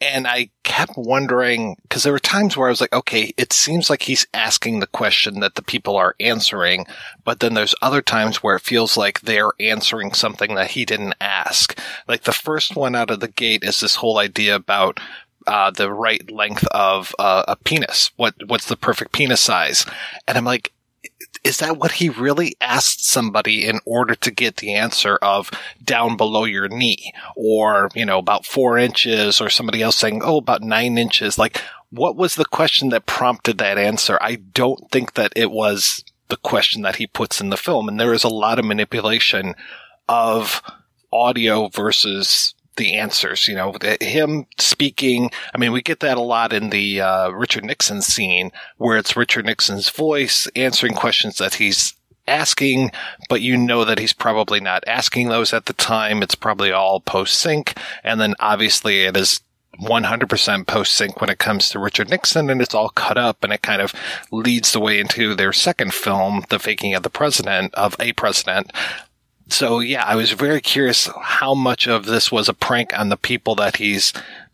And 0.00 0.26
I 0.26 0.50
kept 0.64 0.92
wondering, 0.96 1.76
because 1.82 2.02
there 2.02 2.12
were 2.12 2.18
times 2.18 2.56
where 2.56 2.68
I 2.68 2.70
was 2.70 2.80
like, 2.80 2.92
okay, 2.92 3.32
it 3.38 3.52
seems 3.52 3.88
like 3.88 4.02
he's 4.02 4.26
asking 4.34 4.80
the 4.80 4.86
question 4.86 5.40
that 5.40 5.54
the 5.54 5.62
people 5.62 5.96
are 5.96 6.16
answering. 6.20 6.86
But 7.24 7.40
then 7.40 7.54
there's 7.54 7.74
other 7.80 8.02
times 8.02 8.42
where 8.42 8.56
it 8.56 8.62
feels 8.62 8.96
like 8.96 9.20
they're 9.20 9.52
answering 9.60 10.12
something 10.12 10.56
that 10.56 10.72
he 10.72 10.84
didn't 10.84 11.14
ask. 11.20 11.78
Like 12.06 12.24
the 12.24 12.32
first 12.32 12.76
one 12.76 12.94
out 12.94 13.10
of 13.10 13.20
the 13.20 13.28
gate 13.28 13.62
is 13.62 13.80
this 13.80 13.94
whole 13.94 14.18
idea 14.18 14.56
about 14.56 15.00
uh, 15.46 15.70
the 15.70 15.92
right 15.92 16.30
length 16.30 16.66
of 16.68 17.14
uh, 17.18 17.44
a 17.48 17.56
penis. 17.56 18.10
What 18.16 18.34
what's 18.46 18.66
the 18.66 18.76
perfect 18.76 19.12
penis 19.12 19.40
size? 19.40 19.86
And 20.26 20.38
I'm 20.38 20.44
like, 20.44 20.72
is 21.42 21.58
that 21.58 21.76
what 21.76 21.92
he 21.92 22.08
really 22.08 22.56
asked 22.60 23.04
somebody 23.04 23.66
in 23.66 23.80
order 23.84 24.14
to 24.14 24.30
get 24.30 24.56
the 24.56 24.74
answer 24.74 25.16
of 25.16 25.50
down 25.82 26.16
below 26.16 26.44
your 26.44 26.68
knee 26.68 27.12
or, 27.36 27.90
you 27.94 28.06
know, 28.06 28.18
about 28.18 28.46
four 28.46 28.78
inches 28.78 29.40
or 29.40 29.50
somebody 29.50 29.82
else 29.82 29.96
saying, 29.96 30.22
oh, 30.24 30.38
about 30.38 30.62
nine 30.62 30.96
inches? 30.96 31.38
Like, 31.38 31.60
what 31.90 32.16
was 32.16 32.34
the 32.34 32.46
question 32.46 32.88
that 32.88 33.06
prompted 33.06 33.58
that 33.58 33.76
answer? 33.76 34.18
I 34.22 34.36
don't 34.36 34.90
think 34.90 35.14
that 35.14 35.34
it 35.36 35.50
was 35.50 36.02
the 36.28 36.38
question 36.38 36.82
that 36.82 36.96
he 36.96 37.06
puts 37.06 37.40
in 37.40 37.50
the 37.50 37.56
film. 37.58 37.88
And 37.88 38.00
there 38.00 38.14
is 38.14 38.24
a 38.24 38.28
lot 38.28 38.58
of 38.58 38.64
manipulation 38.64 39.54
of 40.08 40.62
audio 41.12 41.68
versus 41.68 42.54
the 42.76 42.94
answers. 42.94 43.48
You 43.48 43.54
know, 43.54 43.74
him 44.00 44.46
speaking. 44.58 45.30
I 45.54 45.58
mean, 45.58 45.72
we 45.72 45.82
get 45.82 46.00
that 46.00 46.16
a 46.16 46.22
lot 46.22 46.52
in 46.52 46.70
the 46.70 47.00
uh, 47.00 47.30
Richard 47.30 47.64
Nixon 47.64 48.02
scene 48.02 48.50
where 48.78 48.96
it's 48.96 49.16
Richard 49.16 49.46
Nixon's 49.46 49.88
voice 49.90 50.48
answering 50.54 50.94
questions 50.94 51.38
that 51.38 51.54
he's 51.54 51.94
asking, 52.26 52.90
but 53.28 53.42
you 53.42 53.56
know 53.56 53.84
that 53.84 53.98
he's 53.98 54.12
probably 54.12 54.60
not 54.60 54.84
asking 54.86 55.28
those 55.28 55.52
at 55.52 55.66
the 55.66 55.72
time. 55.72 56.22
It's 56.22 56.34
probably 56.34 56.72
all 56.72 57.00
post 57.00 57.36
sync. 57.36 57.78
And 58.02 58.20
then 58.20 58.34
obviously 58.40 59.02
it 59.04 59.16
is 59.16 59.40
100% 59.80 60.66
post 60.66 60.94
sync 60.94 61.20
when 61.20 61.30
it 61.30 61.38
comes 61.38 61.68
to 61.68 61.78
Richard 61.78 62.10
Nixon 62.10 62.48
and 62.48 62.62
it's 62.62 62.74
all 62.74 62.90
cut 62.90 63.18
up 63.18 63.42
and 63.42 63.52
it 63.52 63.62
kind 63.62 63.82
of 63.82 63.92
leads 64.30 64.72
the 64.72 64.80
way 64.80 65.00
into 65.00 65.34
their 65.34 65.52
second 65.52 65.92
film, 65.92 66.44
The 66.48 66.58
Faking 66.58 66.94
of 66.94 67.02
the 67.02 67.10
President, 67.10 67.74
of 67.74 67.96
a 67.98 68.12
President, 68.12 68.72
so 69.48 69.80
yeah, 69.80 70.04
I 70.04 70.16
was 70.16 70.32
very 70.32 70.60
curious 70.60 71.08
how 71.20 71.54
much 71.54 71.86
of 71.86 72.06
this 72.06 72.32
was 72.32 72.48
a 72.48 72.54
prank 72.54 72.98
on 72.98 73.08
the 73.08 73.16
people 73.16 73.54
that 73.56 73.76
he's 73.76 74.12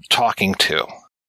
talking 0.08 0.54
to. 0.56 0.86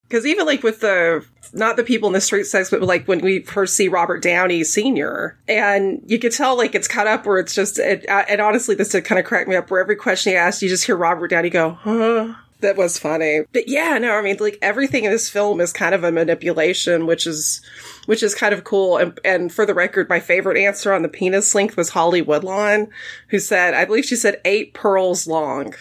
Because 0.08 0.26
even 0.26 0.46
like 0.46 0.64
with 0.64 0.82
the 0.82 1.26
not 1.54 1.78
the 1.78 1.84
people 1.84 2.08
in 2.08 2.14
the 2.14 2.22
street 2.22 2.46
sex, 2.46 2.70
but 2.70 2.82
like 2.82 3.08
when 3.08 3.20
we 3.20 3.40
first 3.40 3.76
see 3.76 3.88
Robert 3.88 4.22
Downey 4.22 4.64
Sr. 4.64 5.38
and 5.48 6.02
you 6.06 6.20
could 6.20 6.32
tell 6.32 6.58
like 6.58 6.76
it's 6.76 6.88
cut 6.88 7.08
up 7.08 7.26
where 7.26 7.40
it's 7.40 7.56
just 7.56 7.80
it, 7.80 8.08
uh, 8.10 8.26
and 8.28 8.42
honestly 8.42 8.76
this 8.76 8.90
did 8.90 9.06
kind 9.06 9.20
of 9.20 9.26
crack 9.26 9.48
me 9.48 9.56
up 9.56 9.70
where 9.70 9.82
every 9.82 9.96
question 9.96 10.32
he 10.32 10.38
asked 10.38 10.62
you 10.62 10.70
just 10.70 10.86
hear 10.86 10.96
Robert 10.96 11.30
Downey 11.30 11.50
go 11.50 11.72
huh 11.72 12.34
that 12.62 12.78
was 12.78 12.98
funny. 12.98 13.42
But 13.54 13.68
yeah, 13.68 13.98
no, 13.98 14.14
I 14.14 14.22
mean, 14.22 14.38
like 14.40 14.58
everything 14.62 15.04
in 15.04 15.12
this 15.12 15.30
film 15.30 15.60
is 15.62 15.74
kind 15.74 15.94
of 15.94 16.04
a 16.04 16.12
manipulation, 16.12 17.06
which 17.06 17.28
is, 17.28 17.62
which 18.06 18.24
is 18.24 18.34
kind 18.36 18.54
of 18.54 18.64
cool. 18.64 18.98
And, 18.98 19.20
and 19.24 19.52
for 19.52 19.66
the 19.66 19.74
record, 19.74 20.10
my 20.10 20.20
favorite 20.20 20.58
answer 20.58 20.94
on 20.94 21.02
the 21.02 21.10
penis 21.10 21.54
length 21.54 21.78
was 21.78 21.90
Holly 21.90 22.22
Woodlawn, 22.22 22.88
who 23.30 23.40
said, 23.40 23.74
I 23.74 23.86
believe 23.86 24.06
she 24.06 24.16
said 24.16 24.42
eight 24.46 24.74
pearls 24.74 25.28
long, 25.28 25.74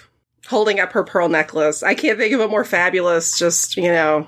holding 0.49 0.80
up 0.80 0.92
her 0.92 1.04
pearl 1.04 1.28
necklace. 1.28 1.82
I 1.82 1.94
can't 1.94 2.18
think 2.18 2.34
of 2.34 2.40
a 2.40 2.49
more 2.49 2.64
fabulous, 2.64 3.38
just, 3.38 3.76
you 3.76 3.90
know, 3.90 4.26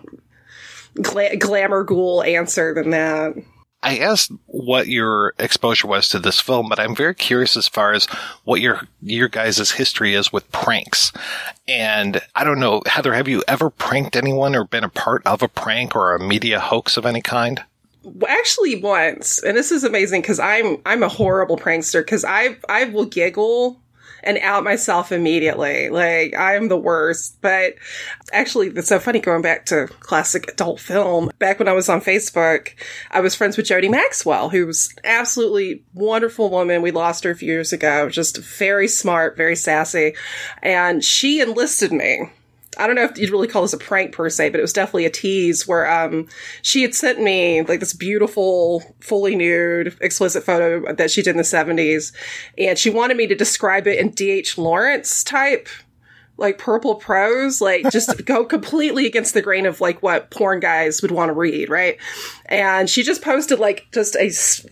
gla- 1.01 1.37
glamour 1.37 1.85
ghoul 1.85 2.23
answer 2.23 2.75
than 2.75 2.91
that. 2.91 3.35
I 3.83 3.99
asked 3.99 4.31
what 4.47 4.87
your 4.87 5.35
exposure 5.39 5.89
was 5.89 6.09
to 6.11 6.21
this 6.21 6.41
film, 6.41 6.69
but 6.69 6.79
I'm 6.79 6.95
very 6.95 7.15
curious 7.15 7.57
as 7.57 7.67
far 7.67 7.93
as 7.93 8.07
what 8.45 8.61
your 8.61 8.83
your 9.03 9.29
guys' 9.29 9.73
history 9.73 10.15
is 10.15 10.33
with 10.33 10.51
pranks. 10.53 11.13
And 11.67 12.21
I 12.35 12.45
don't 12.45 12.61
know, 12.61 12.83
Heather, 12.87 13.13
have 13.13 13.29
you 13.29 13.43
ever 13.49 13.71
pranked 13.71 14.17
anyone 14.17 14.55
or 14.55 14.65
been 14.65 14.85
a 14.85 14.89
part 14.89 15.27
of 15.27 15.43
a 15.43 15.49
prank 15.49 15.97
or 15.97 16.15
a 16.15 16.21
media 16.21 16.61
hoax 16.61 16.97
of 16.97 17.05
any 17.05 17.21
kind? 17.21 17.63
Actually, 18.29 18.81
once, 18.81 19.43
and 19.43 19.57
this 19.57 19.73
is 19.73 19.85
amazing 19.85 20.23
because 20.23 20.39
I'm 20.39 20.79
I'm 20.87 21.03
a 21.03 21.09
horrible 21.09 21.57
prankster 21.57 22.03
because 22.03 22.25
I 22.25 22.57
I 22.69 22.85
will 22.85 23.07
giggle 23.07 23.82
and 24.23 24.39
out 24.39 24.65
myself 24.65 25.13
immediately. 25.13 25.89
Like 25.89 26.35
I'm 26.37 26.69
the 26.69 26.77
worst. 26.77 27.41
But 27.41 27.75
actually, 28.33 28.69
it's 28.69 28.89
so 28.89 28.99
funny 28.99 29.21
going 29.21 29.43
back 29.43 29.67
to 29.67 29.87
classic 30.01 30.51
adult 30.51 30.81
film. 30.81 31.31
Back 31.39 31.59
when 31.59 31.69
I 31.69 31.73
was 31.73 31.89
on 31.89 32.01
Facebook, 32.01 32.71
I 33.11 33.21
was 33.21 33.35
friends 33.35 33.57
with 33.57 33.67
Jody 33.67 33.89
Maxwell, 33.89 34.49
who's 34.49 34.95
absolutely 35.05 35.83
wonderful 35.95 36.51
woman. 36.51 36.83
We 36.83 36.91
lost 36.91 37.25
her 37.25 37.31
a 37.31 37.37
few 37.37 37.49
years 37.49 37.73
ago. 37.73 38.09
Just 38.09 38.39
very 38.39 38.89
smart, 38.89 39.37
very 39.37 39.57
sassy, 39.57 40.15
and 40.63 41.05
she 41.05 41.41
enlisted 41.41 41.93
me 41.93 42.31
I 42.79 42.87
don't 42.87 42.97
know 42.97 43.05
if 43.05 43.19
you'd 43.19 43.31
really 43.31 43.49
call 43.49 43.63
this 43.63 43.75
a 43.75 43.79
prank 43.79 44.13
per 44.13 44.31
se, 44.31 44.49
but 44.51 44.59
it 44.59 44.63
was 44.63 44.73
definitely 44.73 45.05
a 45.05 45.11
tease 45.11 45.67
where 45.69 45.91
um, 45.91 46.27
she 46.63 46.83
had 46.83 46.95
sent 46.95 47.21
me 47.21 47.63
like 47.63 47.81
this 47.81 47.93
beautiful, 47.93 48.83
fully 49.01 49.37
nude, 49.37 49.97
explicit 50.01 50.43
photo 50.43 50.93
that 50.95 51.11
she 51.11 51.23
did 51.23 51.33
in 51.33 51.37
the 51.37 51.43
70s. 51.43 52.13
And 52.57 52.79
she 52.79 52.89
wanted 52.89 53.17
me 53.17 53.27
to 53.27 53.35
describe 53.35 53.87
it 53.87 53.99
in 53.99 54.11
D.H. 54.11 54.57
Lawrence 54.57 55.23
type 55.23 55.69
like 56.43 56.59
purple 56.59 56.97
prose, 56.97 57.61
like 57.61 57.91
just 57.91 58.25
go 58.27 58.45
completely 58.45 59.07
against 59.07 59.33
the 59.33 59.41
grain 59.41 59.65
of 59.65 59.81
like 59.81 60.03
what 60.03 60.31
porn 60.31 60.61
guys 60.61 61.01
would 61.01 61.11
want 61.11 61.31
to 61.31 61.33
read, 61.33 61.71
right? 61.71 61.97
And 62.47 62.91
she 62.91 63.03
just 63.03 63.23
posted 63.23 63.59
like 63.59 63.87
just 63.95 64.17
a 64.17 64.31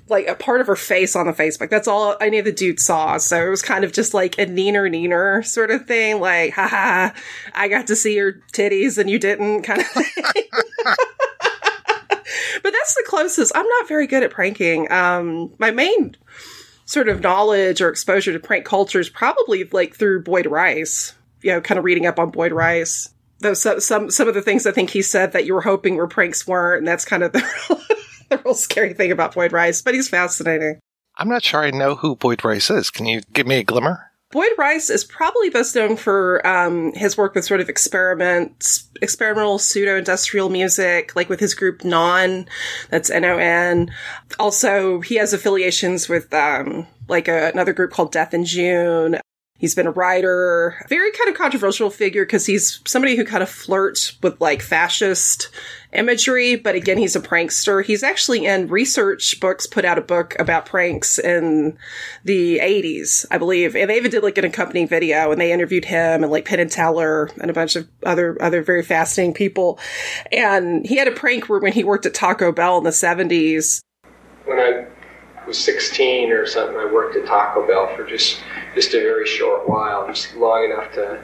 like 0.08 0.28
a 0.28 0.34
part 0.34 0.60
of 0.60 0.66
her 0.66 0.76
face 0.76 1.16
on 1.16 1.26
the 1.26 1.32
Facebook. 1.32 1.70
That's 1.70 1.88
all 1.88 2.16
any 2.20 2.38
of 2.38 2.44
the 2.44 2.52
dudes 2.52 2.84
saw. 2.84 3.16
So 3.16 3.46
it 3.46 3.48
was 3.48 3.62
kind 3.62 3.84
of 3.84 3.92
just 3.92 4.12
like 4.12 4.38
a 4.38 4.44
neener 4.44 4.90
neener 4.90 5.46
sort 5.46 5.70
of 5.70 5.86
thing, 5.86 6.20
like 6.20 6.52
haha, 6.52 7.10
I 7.54 7.68
got 7.68 7.86
to 7.86 7.96
see 7.96 8.16
your 8.16 8.34
titties 8.52 8.98
and 8.98 9.08
you 9.08 9.18
didn't, 9.18 9.62
kind 9.62 9.80
of 9.80 9.86
thing. 9.86 10.04
but 12.62 12.72
that's 12.72 12.94
the 12.94 13.04
closest. 13.06 13.52
I'm 13.54 13.66
not 13.66 13.88
very 13.88 14.06
good 14.06 14.22
at 14.22 14.30
pranking. 14.30 14.90
Um, 14.92 15.54
my 15.58 15.70
main 15.70 16.16
sort 16.84 17.08
of 17.08 17.20
knowledge 17.20 17.80
or 17.80 17.88
exposure 17.88 18.32
to 18.32 18.40
prank 18.40 18.64
culture 18.64 18.98
is 18.98 19.08
probably 19.08 19.64
like 19.72 19.94
through 19.94 20.24
Boyd 20.24 20.46
Rice 20.46 21.14
you 21.42 21.52
know, 21.52 21.60
kind 21.60 21.78
of 21.78 21.84
reading 21.84 22.06
up 22.06 22.18
on 22.18 22.30
Boyd 22.30 22.52
Rice. 22.52 23.08
Those 23.40 23.62
some 23.62 23.80
some 23.80 24.10
some 24.10 24.28
of 24.28 24.34
the 24.34 24.42
things 24.42 24.66
I 24.66 24.72
think 24.72 24.90
he 24.90 25.02
said 25.02 25.32
that 25.32 25.46
you 25.46 25.54
were 25.54 25.62
hoping 25.62 25.96
were 25.96 26.08
pranks 26.08 26.46
weren't, 26.46 26.80
and 26.80 26.88
that's 26.88 27.04
kind 27.04 27.22
of 27.22 27.32
the 27.32 27.38
real, 27.40 27.80
the 28.28 28.38
real 28.44 28.54
scary 28.54 28.94
thing 28.94 29.10
about 29.10 29.34
Boyd 29.34 29.52
Rice. 29.52 29.82
But 29.82 29.94
he's 29.94 30.08
fascinating. 30.08 30.78
I'm 31.16 31.28
not 31.28 31.42
sure 31.42 31.62
I 31.62 31.70
know 31.70 31.96
who 31.96 32.16
Boyd 32.16 32.44
Rice 32.44 32.70
is. 32.70 32.90
Can 32.90 33.06
you 33.06 33.20
give 33.32 33.46
me 33.46 33.58
a 33.58 33.64
glimmer? 33.64 34.10
Boyd 34.30 34.52
Rice 34.56 34.90
is 34.90 35.02
probably 35.02 35.50
best 35.50 35.74
known 35.74 35.96
for 35.96 36.46
um, 36.46 36.92
his 36.94 37.16
work 37.16 37.34
with 37.34 37.44
sort 37.44 37.60
of 37.60 37.68
experiment, 37.68 38.84
experimental 39.02 39.58
pseudo-industrial 39.58 40.48
music, 40.50 41.16
like 41.16 41.28
with 41.28 41.40
his 41.40 41.52
group 41.52 41.84
Non, 41.84 42.46
that's 42.90 43.10
N-O-N. 43.10 43.90
Also, 44.38 45.00
he 45.00 45.16
has 45.16 45.32
affiliations 45.32 46.08
with 46.08 46.32
um, 46.32 46.86
like 47.08 47.26
a, 47.26 47.50
another 47.52 47.72
group 47.72 47.90
called 47.90 48.12
Death 48.12 48.32
in 48.32 48.44
June. 48.44 49.18
He's 49.60 49.74
been 49.74 49.86
a 49.86 49.90
writer, 49.90 50.74
very 50.88 51.12
kind 51.12 51.28
of 51.28 51.36
controversial 51.36 51.90
figure 51.90 52.24
because 52.24 52.46
he's 52.46 52.80
somebody 52.86 53.14
who 53.14 53.26
kind 53.26 53.42
of 53.42 53.50
flirts 53.50 54.16
with 54.22 54.40
like 54.40 54.62
fascist 54.62 55.50
imagery, 55.92 56.56
but 56.56 56.74
again, 56.74 56.96
he's 56.96 57.14
a 57.14 57.20
prankster. 57.20 57.84
He's 57.84 58.02
actually 58.02 58.46
in 58.46 58.68
research 58.68 59.38
books, 59.38 59.66
put 59.66 59.84
out 59.84 59.98
a 59.98 60.00
book 60.00 60.34
about 60.38 60.64
pranks 60.64 61.18
in 61.18 61.76
the 62.24 62.58
80s, 62.58 63.26
I 63.30 63.36
believe. 63.36 63.76
And 63.76 63.90
they 63.90 63.98
even 63.98 64.10
did 64.10 64.22
like 64.22 64.38
an 64.38 64.46
accompanying 64.46 64.88
video 64.88 65.30
and 65.30 65.38
they 65.38 65.52
interviewed 65.52 65.84
him 65.84 66.22
and 66.22 66.32
like 66.32 66.46
Penn 66.46 66.60
and 66.60 66.70
Teller 66.70 67.28
and 67.38 67.50
a 67.50 67.54
bunch 67.54 67.76
of 67.76 67.86
other, 68.02 68.38
other 68.40 68.62
very 68.62 68.82
fascinating 68.82 69.34
people. 69.34 69.78
And 70.32 70.86
he 70.86 70.96
had 70.96 71.06
a 71.06 71.12
prank 71.12 71.50
where 71.50 71.60
when 71.60 71.74
he 71.74 71.84
worked 71.84 72.06
at 72.06 72.14
Taco 72.14 72.50
Bell 72.50 72.78
in 72.78 72.84
the 72.84 72.90
70s. 72.90 73.82
When 74.46 74.58
I 74.58 74.86
was 75.50 75.58
16 75.58 76.30
or 76.30 76.46
something, 76.46 76.76
I 76.76 76.84
worked 76.84 77.16
at 77.16 77.26
Taco 77.26 77.66
Bell 77.66 77.92
for 77.96 78.06
just 78.06 78.40
just 78.76 78.94
a 78.94 79.00
very 79.00 79.26
short 79.26 79.68
while, 79.68 80.06
just 80.06 80.36
long 80.36 80.64
enough 80.64 80.92
to 80.92 81.20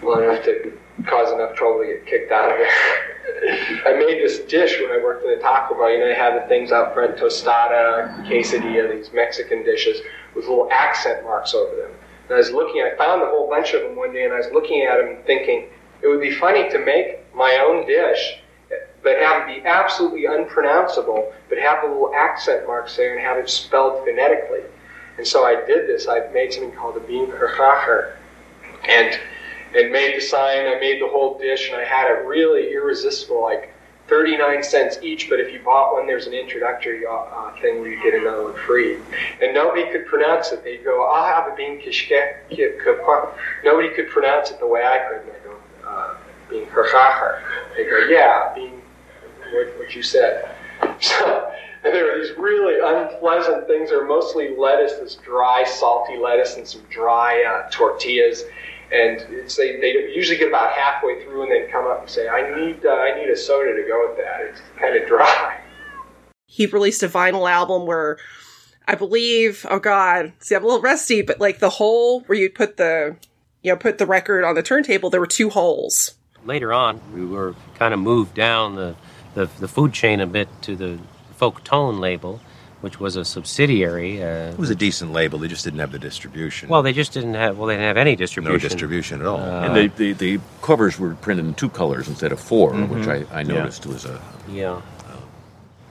long 0.00 0.22
enough 0.22 0.44
to 0.44 0.78
cause 1.06 1.32
enough 1.32 1.56
trouble 1.56 1.80
to 1.80 1.86
get 1.86 2.06
kicked 2.06 2.30
out 2.30 2.52
of 2.52 2.56
there. 2.56 3.84
I 3.86 3.98
made 3.98 4.22
this 4.22 4.38
dish 4.40 4.80
when 4.80 4.92
I 4.92 5.02
worked 5.02 5.24
in 5.24 5.30
the 5.32 5.42
Taco 5.42 5.74
Bell. 5.74 5.90
You 5.90 5.98
know, 5.98 6.06
they 6.06 6.14
have 6.14 6.40
the 6.40 6.46
things 6.46 6.70
out 6.70 6.94
front, 6.94 7.16
tostada, 7.16 8.24
quesadilla, 8.28 8.96
these 8.96 9.12
Mexican 9.12 9.64
dishes 9.64 10.02
with 10.36 10.46
little 10.46 10.68
accent 10.70 11.24
marks 11.24 11.52
over 11.52 11.74
them. 11.74 11.90
And 12.28 12.34
I 12.34 12.36
was 12.36 12.52
looking, 12.52 12.82
I 12.82 12.96
found 12.96 13.22
a 13.22 13.26
whole 13.26 13.48
bunch 13.48 13.74
of 13.74 13.82
them 13.82 13.96
one 13.96 14.12
day, 14.12 14.24
and 14.24 14.32
I 14.32 14.36
was 14.36 14.52
looking 14.52 14.82
at 14.82 14.98
them 14.98 15.16
and 15.16 15.24
thinking, 15.24 15.68
it 16.00 16.06
would 16.06 16.20
be 16.20 16.30
funny 16.30 16.70
to 16.70 16.78
make 16.78 17.34
my 17.34 17.60
own 17.66 17.88
dish 17.88 18.38
but 19.02 19.18
have 19.18 19.48
it 19.48 19.62
be 19.62 19.66
absolutely 19.66 20.26
unpronounceable, 20.26 21.32
but 21.48 21.58
have 21.58 21.82
the 21.82 21.88
little 21.88 22.14
accent 22.14 22.66
marks 22.66 22.96
there 22.96 23.16
and 23.16 23.20
have 23.20 23.36
it 23.38 23.50
spelled 23.50 24.04
phonetically. 24.04 24.62
And 25.18 25.26
so 25.26 25.44
I 25.44 25.54
did 25.66 25.88
this. 25.88 26.08
I 26.08 26.28
made 26.32 26.52
something 26.52 26.72
called 26.72 26.96
a 26.96 27.00
bean 27.00 27.26
kerchacher, 27.26 28.14
and 28.88 29.18
and 29.74 29.90
made 29.90 30.16
the 30.16 30.20
sign. 30.20 30.66
I 30.66 30.78
made 30.80 31.00
the 31.00 31.08
whole 31.08 31.38
dish, 31.38 31.70
and 31.70 31.80
I 31.80 31.84
had 31.84 32.10
it 32.10 32.24
really 32.26 32.72
irresistible, 32.72 33.42
like 33.42 33.72
39 34.08 34.62
cents 34.62 34.98
each. 35.02 35.28
But 35.30 35.40
if 35.40 35.52
you 35.52 35.60
bought 35.60 35.94
one, 35.94 36.06
there's 36.06 36.26
an 36.26 36.34
introductory 36.34 37.06
uh, 37.06 37.10
uh, 37.10 37.60
thing 37.60 37.80
where 37.80 37.90
you 37.90 38.02
get 38.02 38.14
another 38.14 38.44
one 38.44 38.54
free. 38.66 38.98
And 39.40 39.54
nobody 39.54 39.90
could 39.90 40.06
pronounce 40.06 40.52
it. 40.52 40.64
They'd 40.64 40.84
go, 40.84 41.04
"I'll 41.04 41.24
have 41.24 41.52
a 41.52 41.56
bean 41.56 41.80
kishke." 41.80 42.36
Nobody 43.64 43.88
could 43.90 44.08
pronounce 44.08 44.50
it 44.50 44.60
the 44.60 44.66
way 44.66 44.84
I 44.84 44.98
could. 45.08 45.22
And 45.22 45.30
I 45.30 45.44
go, 45.44 45.88
uh, 45.88 46.14
"Bean 46.52 46.66
kerchacher." 46.66 47.42
They 47.76 47.84
go, 47.84 47.98
"Yeah, 48.08 48.52
bean." 48.54 48.82
What, 49.52 49.78
what 49.78 49.94
you 49.94 50.02
said. 50.02 50.48
So 51.00 51.52
and 51.84 51.92
there 51.92 52.14
are 52.14 52.20
these 52.20 52.36
really 52.38 52.78
unpleasant 52.80 53.66
things. 53.66 53.90
They're 53.90 54.06
mostly 54.06 54.56
lettuce, 54.56 54.92
this 54.94 55.16
dry, 55.16 55.64
salty 55.64 56.16
lettuce, 56.16 56.56
and 56.56 56.66
some 56.66 56.82
dry 56.90 57.42
uh, 57.42 57.68
tortillas. 57.70 58.44
And 58.92 59.18
they, 59.56 59.80
they 59.80 60.12
usually 60.14 60.38
get 60.38 60.48
about 60.48 60.72
halfway 60.72 61.24
through 61.24 61.42
and 61.42 61.50
then 61.50 61.72
come 61.72 61.86
up 61.86 62.02
and 62.02 62.10
say, 62.10 62.28
I 62.28 62.54
need, 62.54 62.86
uh, 62.86 62.90
I 62.90 63.18
need 63.18 63.30
a 63.30 63.36
soda 63.36 63.74
to 63.74 63.88
go 63.88 64.06
with 64.08 64.18
that. 64.18 64.42
It's 64.42 64.60
kind 64.78 64.96
of 64.96 65.08
dry. 65.08 65.60
He 66.46 66.66
released 66.66 67.02
a 67.02 67.08
vinyl 67.08 67.50
album 67.50 67.86
where 67.86 68.18
I 68.86 68.94
believe, 68.94 69.66
oh 69.68 69.80
God, 69.80 70.34
see, 70.38 70.54
I'm 70.54 70.62
a 70.62 70.66
little 70.66 70.82
rusty, 70.82 71.22
but 71.22 71.40
like 71.40 71.58
the 71.58 71.70
hole 71.70 72.20
where 72.20 72.38
you 72.38 72.48
put 72.50 72.76
the, 72.76 73.16
you 73.62 73.72
know, 73.72 73.76
put 73.76 73.98
the 73.98 74.06
record 74.06 74.44
on 74.44 74.54
the 74.54 74.62
turntable, 74.62 75.10
there 75.10 75.20
were 75.20 75.26
two 75.26 75.50
holes. 75.50 76.14
Later 76.44 76.72
on, 76.72 77.00
we 77.14 77.24
were 77.24 77.54
kind 77.76 77.94
of 77.94 78.00
moved 78.00 78.34
down 78.34 78.74
the, 78.74 78.96
the, 79.34 79.46
the 79.60 79.68
food 79.68 79.92
chain 79.92 80.20
a 80.20 80.26
bit 80.26 80.48
to 80.62 80.74
the 80.74 80.98
Folk 81.36 81.62
Tone 81.62 82.00
label, 82.00 82.40
which 82.80 82.98
was 82.98 83.14
a 83.14 83.24
subsidiary. 83.24 84.20
Uh, 84.22 84.50
It 84.50 84.58
was 84.58 84.70
a 84.70 84.74
decent 84.74 85.12
label. 85.12 85.38
They 85.38 85.46
just 85.46 85.62
didn't 85.64 85.78
have 85.78 85.92
the 85.92 86.00
distribution. 86.00 86.68
well, 86.68 86.82
they 86.82 86.92
just 86.92 87.12
didn't 87.12 87.34
have. 87.34 87.58
Well, 87.58 87.68
they 87.68 87.74
didn't 87.74 87.86
have 87.86 87.96
any 87.96 88.16
distribution. 88.16 88.52
no 88.54 88.58
distribution 88.58 89.20
at 89.20 89.26
all. 89.26 89.38
Uh, 89.38 89.66
and 89.68 89.76
the, 89.76 89.86
the, 89.96 90.12
the 90.14 90.40
covers 90.62 90.98
were 90.98 91.14
printed 91.14 91.46
in 91.46 91.54
two 91.54 91.68
colors 91.68 92.08
instead 92.08 92.32
of 92.32 92.40
4 92.40 92.72
Mhm. 92.72 92.88
which 92.88 93.06
I, 93.06 93.24
I 93.32 93.42
Yeah. 93.42 93.58
noticed 93.58 93.86
was 93.86 94.04
a. 94.04 94.20
Yeah, 94.50 94.82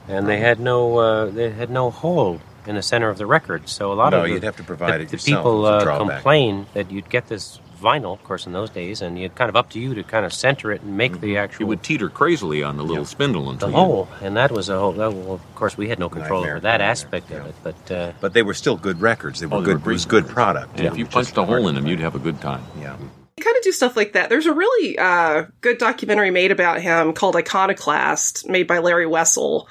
and 0.10 0.28
they 0.28 0.40
had 0.40 0.60
no 0.60 0.98
uh, 0.98 1.26
they 1.28 1.50
had 1.52 1.70
no 1.70 1.92
hole 1.92 2.42
in 2.68 2.76
the 2.76 2.82
center 2.82 3.08
of 3.08 3.18
the 3.18 3.26
record. 3.26 3.70
So 3.70 3.94
a 3.94 3.96
lot 3.96 4.10
No, 4.10 4.18
of 4.18 4.24
the, 4.24 4.32
you'd 4.34 4.44
have 4.44 4.58
to 4.58 4.64
provide 4.64 5.00
the, 5.00 5.04
it 5.04 5.08
the 5.08 5.14
yourself. 5.14 5.40
people 5.44 5.66
It 5.68 5.88
uh, 5.88 5.98
complain 5.98 6.66
that 6.74 6.92
you'd 6.92 7.10
get 7.10 7.28
this 7.30 7.60
vinyl, 7.82 8.14
of 8.14 8.24
course, 8.24 8.46
in 8.46 8.54
those 8.54 8.70
days, 8.70 9.02
and 9.02 9.18
you'd 9.20 9.36
kind 9.36 9.50
of 9.50 9.56
up 9.56 9.70
to 9.72 9.80
you 9.80 9.94
to 9.96 10.04
kind 10.04 10.26
of 10.26 10.32
center 10.34 10.72
it 10.72 10.82
and 10.82 10.96
make 10.96 11.20
the 11.20 11.38
actual. 11.38 11.64
It 11.64 11.68
would 11.70 11.84
teeter 11.84 12.08
crazily 12.10 12.62
on 12.64 12.78
the 12.78 12.84
little 12.84 13.06
spindle 13.06 13.46
the 13.46 13.50
until 13.52 13.70
you- 13.70 13.76
hole, 13.76 14.08
and 14.22 14.38
that 14.38 14.52
was 14.52 14.70
a 14.70 14.78
whole. 14.80 14.92
That, 14.94 15.12
well, 15.14 15.34
of 15.34 15.56
course, 15.56 15.78
we 15.78 15.90
had 15.90 16.00
no 16.00 16.10
control 16.10 16.44
over 16.46 16.60
that 16.62 16.80
aspect 16.82 17.32
of 17.32 17.46
it, 17.48 17.56
but. 17.64 17.92
Uh, 17.92 18.12
But 18.22 18.34
they 18.34 18.44
were 18.44 18.54
still 18.54 18.78
good 18.78 19.02
records. 19.02 19.40
They 19.40 19.48
were 19.48 19.58
Oh, 19.58 19.60
they 19.62 19.66
good. 19.74 19.86
were 19.86 19.92
it 19.92 19.96
was 19.96 20.06
great 20.06 20.24
good 20.26 20.32
product. 20.34 20.78
And 20.78 20.88
if 20.88 20.98
you 20.98 21.06
punched 21.06 21.36
a 21.38 21.44
hole 21.44 21.68
in 21.68 21.76
them, 21.76 21.88
you'd 21.88 22.00
have 22.00 22.16
a 22.16 22.20
good 22.20 22.40
time. 22.42 22.64
Yeah. 22.80 22.96
They 23.38 23.44
kind 23.44 23.58
of 23.58 23.64
do 23.64 23.72
stuff 23.72 23.96
like 23.98 24.14
that. 24.14 24.30
There's 24.30 24.46
a 24.46 24.54
really 24.54 24.98
uh, 25.00 25.46
good 25.62 25.78
documentary 25.80 26.30
made 26.32 26.52
about 26.52 26.82
him 26.82 27.14
called 27.14 27.36
Iconoclast, 27.36 28.48
made 28.48 28.68
by 28.68 28.80
Larry 28.80 29.08
Wessel. 29.08 29.68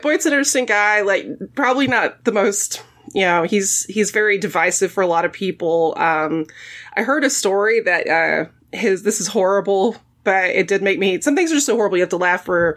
Boy, 0.00 0.14
it's 0.14 0.26
an 0.26 0.32
interesting 0.32 0.64
guy. 0.66 1.02
Like, 1.02 1.26
probably 1.54 1.86
not 1.88 2.24
the 2.24 2.32
most. 2.32 2.82
You 3.14 3.22
know, 3.26 3.42
he's 3.42 3.84
he's 3.86 4.10
very 4.10 4.38
divisive 4.38 4.90
for 4.92 5.02
a 5.02 5.06
lot 5.06 5.24
of 5.26 5.32
people. 5.32 5.92
Um, 5.98 6.46
I 6.96 7.02
heard 7.02 7.24
a 7.24 7.30
story 7.30 7.80
that 7.80 8.08
uh, 8.08 8.44
his 8.72 9.02
this 9.02 9.20
is 9.20 9.26
horrible, 9.28 9.96
but 10.24 10.44
it 10.50 10.68
did 10.68 10.82
make 10.82 10.98
me. 10.98 11.20
Some 11.20 11.36
things 11.36 11.50
are 11.50 11.56
just 11.56 11.66
so 11.66 11.76
horrible 11.76 11.96
you 11.96 12.02
have 12.02 12.10
to 12.10 12.16
laugh. 12.16 12.44
For 12.44 12.76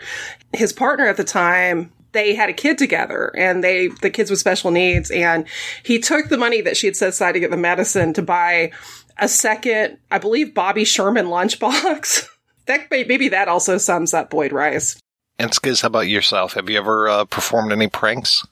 his 0.53 0.73
partner 0.73 1.07
at 1.07 1.17
the 1.17 1.23
time, 1.23 1.91
they 2.11 2.33
had 2.33 2.49
a 2.49 2.53
kid 2.53 2.77
together 2.77 3.31
and 3.37 3.63
they 3.63 3.89
the 4.01 4.09
kids 4.09 4.29
with 4.29 4.39
special 4.39 4.71
needs 4.71 5.11
and 5.11 5.45
he 5.83 5.99
took 5.99 6.29
the 6.29 6.37
money 6.37 6.61
that 6.61 6.77
she 6.77 6.87
had 6.87 6.95
set 6.95 7.09
aside 7.09 7.33
to 7.33 7.41
get 7.41 7.51
the 7.51 7.57
medicine 7.57 8.13
to 8.13 8.21
buy 8.21 8.71
a 9.17 9.27
second 9.27 9.97
i 10.11 10.17
believe 10.17 10.53
bobby 10.53 10.85
sherman 10.85 11.25
lunchbox 11.25 12.25
that 12.67 12.89
may- 12.89 13.03
maybe 13.03 13.27
that 13.27 13.49
also 13.49 13.77
sums 13.77 14.13
up 14.13 14.29
boyd 14.29 14.53
rice 14.53 14.97
And 15.37 15.51
Skizz, 15.51 15.81
how 15.81 15.87
about 15.87 16.07
yourself? 16.07 16.53
Have 16.53 16.69
you 16.69 16.77
ever 16.77 17.09
uh, 17.09 17.25
performed 17.25 17.73
any 17.73 17.89
pranks? 17.89 18.45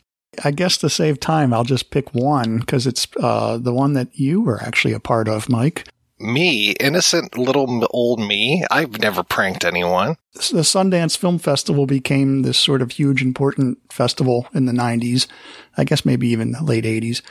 I 0.43 0.51
guess 0.51 0.77
to 0.77 0.89
save 0.89 1.19
time, 1.19 1.53
I'll 1.53 1.63
just 1.63 1.91
pick 1.91 2.13
one 2.13 2.59
because 2.59 2.87
it's 2.87 3.07
uh, 3.19 3.57
the 3.57 3.73
one 3.73 3.93
that 3.93 4.17
you 4.19 4.41
were 4.41 4.61
actually 4.61 4.93
a 4.93 4.99
part 4.99 5.27
of, 5.27 5.49
Mike. 5.49 5.87
Me, 6.19 6.71
innocent 6.79 7.37
little 7.37 7.85
old 7.91 8.19
me. 8.19 8.63
I've 8.71 8.99
never 8.99 9.23
pranked 9.23 9.65
anyone. 9.65 10.15
The 10.33 10.61
Sundance 10.61 11.17
Film 11.17 11.37
Festival 11.37 11.85
became 11.85 12.43
this 12.43 12.57
sort 12.57 12.81
of 12.81 12.91
huge, 12.91 13.21
important 13.21 13.79
festival 13.91 14.47
in 14.53 14.65
the 14.65 14.71
90s, 14.71 15.27
I 15.75 15.83
guess 15.83 16.05
maybe 16.05 16.27
even 16.29 16.51
the 16.51 16.63
late 16.63 16.85
80s. 16.85 17.21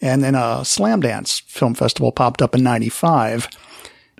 And 0.00 0.24
then 0.24 0.34
a 0.34 0.64
Slam 0.64 1.00
Dance 1.00 1.40
Film 1.40 1.74
Festival 1.74 2.10
popped 2.10 2.42
up 2.42 2.54
in 2.54 2.64
95. 2.64 3.48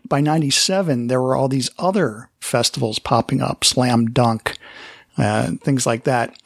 By 0.09 0.21
97, 0.21 1.09
there 1.09 1.21
were 1.21 1.35
all 1.35 1.49
these 1.49 1.71
other 1.79 2.31
festivals 2.41 2.99
popping 2.99 3.41
up, 3.41 3.65
Slam 3.65 4.07
Dunk, 4.13 4.57
uh, 5.19 5.53
things 5.63 5.85
like 5.85 6.05
that. 6.05 6.37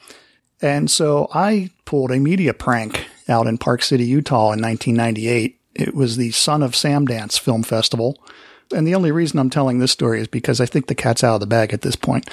And 0.62 0.90
so 0.90 1.28
I 1.34 1.70
pulled 1.84 2.10
a 2.10 2.18
media 2.18 2.54
prank 2.54 3.06
out 3.28 3.46
in 3.46 3.58
Park 3.58 3.82
City, 3.82 4.04
Utah 4.04 4.52
in 4.52 4.62
1998. 4.62 5.60
It 5.75 5.94
was 5.94 6.16
the 6.16 6.30
Son 6.30 6.62
of 6.62 6.75
Sam 6.75 7.04
Dance 7.06 7.36
Film 7.36 7.62
Festival. 7.62 8.18
And 8.75 8.86
the 8.86 8.94
only 8.94 9.12
reason 9.12 9.38
I'm 9.38 9.50
telling 9.50 9.78
this 9.78 9.92
story 9.92 10.20
is 10.20 10.26
because 10.26 10.60
I 10.60 10.66
think 10.66 10.86
the 10.86 10.94
cat's 10.94 11.22
out 11.22 11.34
of 11.34 11.40
the 11.40 11.46
bag 11.46 11.72
at 11.72 11.82
this 11.82 11.96
point. 11.96 12.28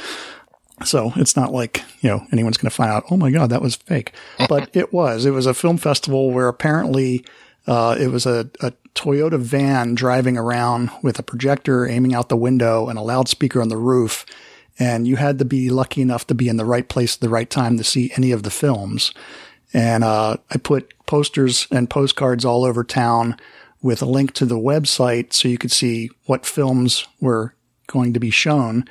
So 0.85 1.13
it's 1.15 1.35
not 1.35 1.51
like, 1.51 1.83
you 2.01 2.09
know, 2.09 2.25
anyone's 2.31 2.57
going 2.57 2.69
to 2.69 2.75
find 2.75 2.91
out, 2.91 3.03
oh 3.11 3.17
my 3.17 3.29
God, 3.29 3.49
that 3.51 3.61
was 3.61 3.75
fake. 3.75 4.13
But 4.49 4.69
it 4.75 4.91
was. 4.91 5.25
It 5.25 5.31
was 5.31 5.45
a 5.45 5.53
film 5.53 5.77
festival 5.77 6.31
where 6.31 6.47
apparently 6.47 7.25
uh, 7.67 7.95
it 7.99 8.07
was 8.07 8.25
a, 8.25 8.49
a 8.61 8.73
Toyota 8.95 9.39
van 9.39 9.95
driving 9.95 10.37
around 10.37 10.89
with 11.01 11.19
a 11.19 11.23
projector 11.23 11.87
aiming 11.87 12.13
out 12.13 12.29
the 12.29 12.37
window 12.37 12.89
and 12.89 12.97
a 12.97 13.03
loudspeaker 13.03 13.61
on 13.61 13.69
the 13.69 13.77
roof. 13.77 14.25
And 14.79 15.07
you 15.07 15.17
had 15.17 15.39
to 15.39 15.45
be 15.45 15.69
lucky 15.69 16.01
enough 16.01 16.25
to 16.27 16.35
be 16.35 16.49
in 16.49 16.57
the 16.57 16.65
right 16.65 16.87
place 16.87 17.15
at 17.15 17.21
the 17.21 17.29
right 17.29 17.49
time 17.49 17.77
to 17.77 17.83
see 17.83 18.11
any 18.15 18.31
of 18.31 18.43
the 18.43 18.49
films. 18.49 19.13
And 19.73 20.03
uh, 20.03 20.37
I 20.49 20.57
put 20.57 20.93
posters 21.05 21.67
and 21.71 21.89
postcards 21.89 22.45
all 22.45 22.63
over 22.63 22.83
town 22.83 23.37
with 23.81 24.01
a 24.01 24.07
link 24.07 24.33
to 24.33 24.45
the 24.45 24.57
website 24.57 25.33
so 25.33 25.47
you 25.47 25.57
could 25.57 25.71
see 25.71 26.09
what 26.25 26.45
films 26.45 27.05
were 27.19 27.53
going 27.87 28.13
to 28.13 28.19
be 28.19 28.29
shown. 28.29 28.85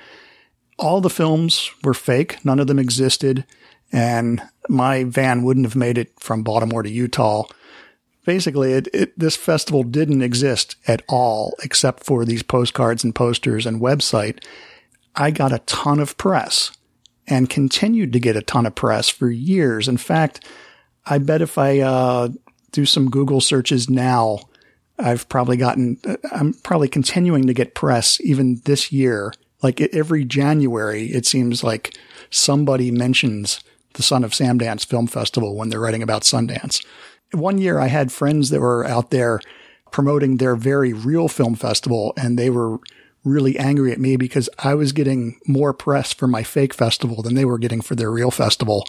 All 0.78 1.00
the 1.00 1.10
films 1.10 1.70
were 1.82 1.94
fake. 1.94 2.44
None 2.44 2.60
of 2.60 2.66
them 2.66 2.78
existed. 2.78 3.44
And 3.90 4.42
my 4.68 5.04
van 5.04 5.42
wouldn't 5.42 5.66
have 5.66 5.76
made 5.76 5.98
it 5.98 6.12
from 6.20 6.42
Baltimore 6.42 6.82
to 6.82 6.90
Utah. 6.90 7.44
Basically, 8.24 8.72
it, 8.72 8.88
it, 8.92 9.18
this 9.18 9.36
festival 9.36 9.82
didn't 9.82 10.22
exist 10.22 10.76
at 10.86 11.02
all 11.08 11.54
except 11.62 12.04
for 12.04 12.24
these 12.24 12.42
postcards 12.42 13.02
and 13.02 13.14
posters 13.14 13.66
and 13.66 13.80
website. 13.80 14.44
I 15.14 15.30
got 15.30 15.52
a 15.52 15.58
ton 15.60 16.00
of 16.00 16.16
press 16.16 16.72
and 17.26 17.50
continued 17.50 18.12
to 18.12 18.20
get 18.20 18.36
a 18.36 18.42
ton 18.42 18.66
of 18.66 18.74
press 18.74 19.08
for 19.08 19.30
years. 19.30 19.88
In 19.88 19.96
fact, 19.96 20.46
I 21.06 21.18
bet 21.18 21.42
if 21.42 21.58
I 21.58 21.80
uh, 21.80 22.28
do 22.72 22.86
some 22.86 23.10
Google 23.10 23.40
searches 23.40 23.88
now, 23.88 24.40
I've 24.98 25.28
probably 25.28 25.56
gotten, 25.56 25.98
I'm 26.30 26.54
probably 26.54 26.88
continuing 26.88 27.46
to 27.46 27.54
get 27.54 27.74
press 27.74 28.20
even 28.20 28.60
this 28.64 28.92
year. 28.92 29.32
Like 29.62 29.80
every 29.80 30.24
January, 30.24 31.06
it 31.06 31.26
seems 31.26 31.62
like 31.62 31.96
somebody 32.30 32.90
mentions 32.90 33.60
the 33.94 34.02
Son 34.02 34.24
of 34.24 34.34
Sam 34.34 34.58
Dance 34.58 34.84
Film 34.84 35.06
Festival 35.06 35.56
when 35.56 35.68
they're 35.68 35.80
writing 35.80 36.02
about 36.02 36.22
Sundance. 36.22 36.84
One 37.32 37.58
year 37.58 37.78
I 37.78 37.86
had 37.86 38.10
friends 38.10 38.50
that 38.50 38.60
were 38.60 38.84
out 38.84 39.10
there 39.10 39.40
promoting 39.90 40.36
their 40.38 40.56
very 40.56 40.92
real 40.92 41.28
film 41.28 41.54
festival 41.54 42.12
and 42.16 42.38
they 42.38 42.50
were 42.50 42.78
really 43.24 43.58
angry 43.58 43.92
at 43.92 44.00
me 44.00 44.16
because 44.16 44.48
I 44.58 44.74
was 44.74 44.92
getting 44.92 45.38
more 45.46 45.72
press 45.72 46.12
for 46.12 46.26
my 46.26 46.42
fake 46.42 46.74
festival 46.74 47.22
than 47.22 47.34
they 47.34 47.44
were 47.44 47.58
getting 47.58 47.80
for 47.80 47.94
their 47.94 48.10
real 48.10 48.30
festival. 48.30 48.84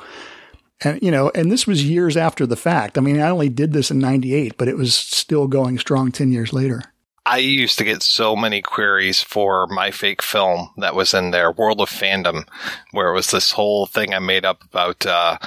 And, 0.81 1.01
you 1.01 1.11
know, 1.11 1.31
and 1.35 1.51
this 1.51 1.67
was 1.67 1.87
years 1.87 2.17
after 2.17 2.45
the 2.45 2.55
fact. 2.55 2.97
I 2.97 3.01
mean, 3.01 3.19
I 3.19 3.29
only 3.29 3.49
did 3.49 3.73
this 3.73 3.91
in 3.91 3.99
98, 3.99 4.57
but 4.57 4.67
it 4.67 4.77
was 4.77 4.95
still 4.95 5.47
going 5.47 5.77
strong 5.77 6.11
10 6.11 6.31
years 6.31 6.51
later. 6.51 6.81
I 7.25 7.37
used 7.37 7.77
to 7.77 7.85
get 7.85 8.03
so 8.03 8.35
many 8.35 8.61
queries 8.61 9.21
for 9.21 9.67
my 9.67 9.91
fake 9.91 10.21
film 10.21 10.69
that 10.77 10.93
was 10.93 11.13
in 11.13 11.31
there, 11.31 11.51
World 11.51 11.79
of 11.79 11.89
Fandom, 11.89 12.45
where 12.91 13.09
it 13.09 13.13
was 13.13 13.31
this 13.31 13.51
whole 13.51 13.85
thing 13.85 14.13
I 14.13 14.19
made 14.19 14.43
up 14.43 14.61
about 14.63 15.05
uh, 15.05 15.37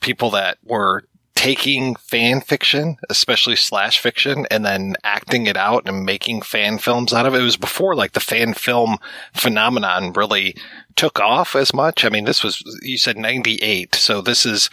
people 0.00 0.30
that 0.30 0.58
were 0.62 1.04
taking 1.34 1.96
fan 1.96 2.40
fiction, 2.40 2.96
especially 3.08 3.56
slash 3.56 3.98
fiction, 3.98 4.46
and 4.50 4.64
then 4.64 4.94
acting 5.02 5.46
it 5.46 5.56
out 5.56 5.88
and 5.88 6.04
making 6.04 6.42
fan 6.42 6.78
films 6.78 7.12
out 7.12 7.26
of 7.26 7.34
it. 7.34 7.40
It 7.40 7.44
was 7.44 7.56
before 7.56 7.94
like 7.94 8.12
the 8.12 8.20
fan 8.20 8.54
film 8.54 8.98
phenomenon 9.34 10.12
really 10.12 10.54
took 10.94 11.20
off 11.20 11.56
as 11.56 11.72
much. 11.74 12.04
I 12.04 12.10
mean, 12.10 12.24
this 12.24 12.44
was, 12.44 12.62
you 12.82 12.98
said 12.98 13.16
98. 13.16 13.94
So 13.94 14.20
this 14.20 14.44
is 14.44 14.70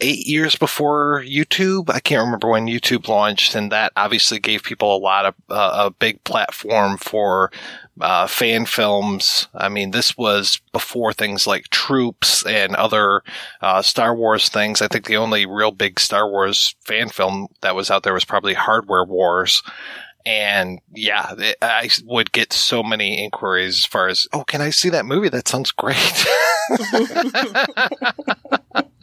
eight 0.00 0.26
years 0.26 0.56
before 0.56 1.22
YouTube. 1.22 1.90
I 1.90 2.00
can't 2.00 2.24
remember 2.24 2.48
when 2.48 2.66
YouTube 2.66 3.08
launched, 3.08 3.54
and 3.54 3.72
that 3.72 3.92
obviously 3.96 4.38
gave 4.38 4.62
people 4.62 4.94
a 4.94 4.98
lot 4.98 5.26
of 5.26 5.34
uh, 5.48 5.86
a 5.86 5.90
big 5.90 6.22
platform 6.24 6.96
for 6.98 7.50
uh, 8.00 8.26
fan 8.26 8.66
films. 8.66 9.48
I 9.54 9.68
mean, 9.68 9.90
this 9.90 10.16
was 10.16 10.60
before 10.72 11.12
things 11.12 11.46
like 11.46 11.68
Troops 11.70 12.44
and 12.46 12.74
other 12.76 13.22
uh, 13.60 13.82
Star 13.82 14.14
Wars 14.14 14.48
things. 14.48 14.82
I 14.82 14.88
think 14.88 15.06
the 15.06 15.16
only 15.16 15.46
real 15.46 15.70
big 15.70 16.00
Star 16.00 16.28
Wars 16.28 16.74
fan 16.84 17.08
film 17.08 17.48
that 17.62 17.74
was 17.74 17.90
out 17.90 18.02
there 18.02 18.14
was 18.14 18.24
probably 18.24 18.54
Hardware 18.54 19.04
Wars. 19.04 19.62
And 20.24 20.80
yeah, 20.92 21.34
it, 21.38 21.56
I 21.62 21.88
would 22.04 22.32
get 22.32 22.52
so 22.52 22.82
many 22.82 23.22
inquiries 23.22 23.78
as 23.78 23.86
far 23.86 24.08
as, 24.08 24.26
oh, 24.32 24.44
can 24.44 24.60
I 24.60 24.70
see 24.70 24.88
that 24.90 25.06
movie? 25.06 25.28
That 25.28 25.48
sounds 25.48 25.70
great. 25.70 25.96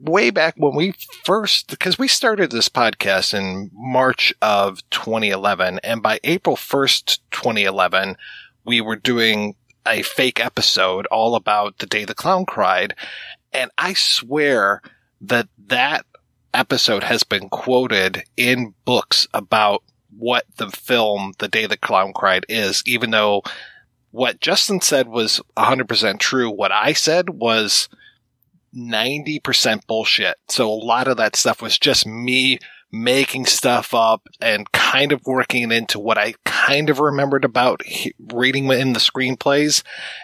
way 0.00 0.30
back 0.30 0.54
when 0.56 0.74
we 0.74 0.94
first, 1.24 1.68
because 1.68 1.98
we 1.98 2.08
started 2.08 2.50
this 2.50 2.68
podcast 2.68 3.34
in 3.34 3.70
March 3.74 4.32
of 4.40 4.88
2011, 4.90 5.80
and 5.84 6.02
by 6.02 6.20
April 6.24 6.56
1st, 6.56 7.18
2011, 7.30 8.16
we 8.64 8.80
were 8.80 8.96
doing 8.96 9.54
a 9.86 10.02
fake 10.02 10.44
episode 10.44 11.06
all 11.06 11.34
about 11.34 11.78
the 11.78 11.86
day 11.86 12.04
the 12.04 12.14
clown 12.14 12.44
cried. 12.46 12.94
And 13.52 13.70
I 13.78 13.94
swear 13.94 14.82
that 15.22 15.48
that 15.66 16.06
episode 16.54 17.02
has 17.04 17.22
been 17.22 17.48
quoted 17.48 18.24
in 18.36 18.74
books 18.84 19.26
about 19.32 19.82
what 20.16 20.44
the 20.56 20.68
film 20.70 21.32
The 21.38 21.48
Day 21.48 21.66
the 21.66 21.76
Clown 21.76 22.12
Cried 22.12 22.44
is, 22.48 22.82
even 22.86 23.10
though 23.10 23.42
what 24.10 24.40
Justin 24.40 24.80
said 24.80 25.08
was 25.08 25.40
100% 25.56 26.18
true. 26.18 26.50
What 26.50 26.72
I 26.72 26.92
said 26.92 27.30
was 27.30 27.88
90% 28.74 29.86
bullshit. 29.86 30.36
So 30.48 30.70
a 30.70 30.72
lot 30.72 31.08
of 31.08 31.16
that 31.16 31.36
stuff 31.36 31.62
was 31.62 31.78
just 31.78 32.06
me 32.06 32.58
making 32.92 33.46
stuff 33.46 33.94
up 33.94 34.28
and 34.40 34.70
kind 34.72 35.12
of 35.12 35.20
working 35.24 35.62
it 35.62 35.72
into 35.72 35.98
what 35.98 36.18
I 36.18 36.34
kind 36.44 36.90
of 36.90 36.98
remembered 36.98 37.44
about 37.44 37.84
he- 37.84 38.14
reading 38.32 38.70
in 38.72 38.92
the 38.92 38.98
screenplays. 38.98 39.82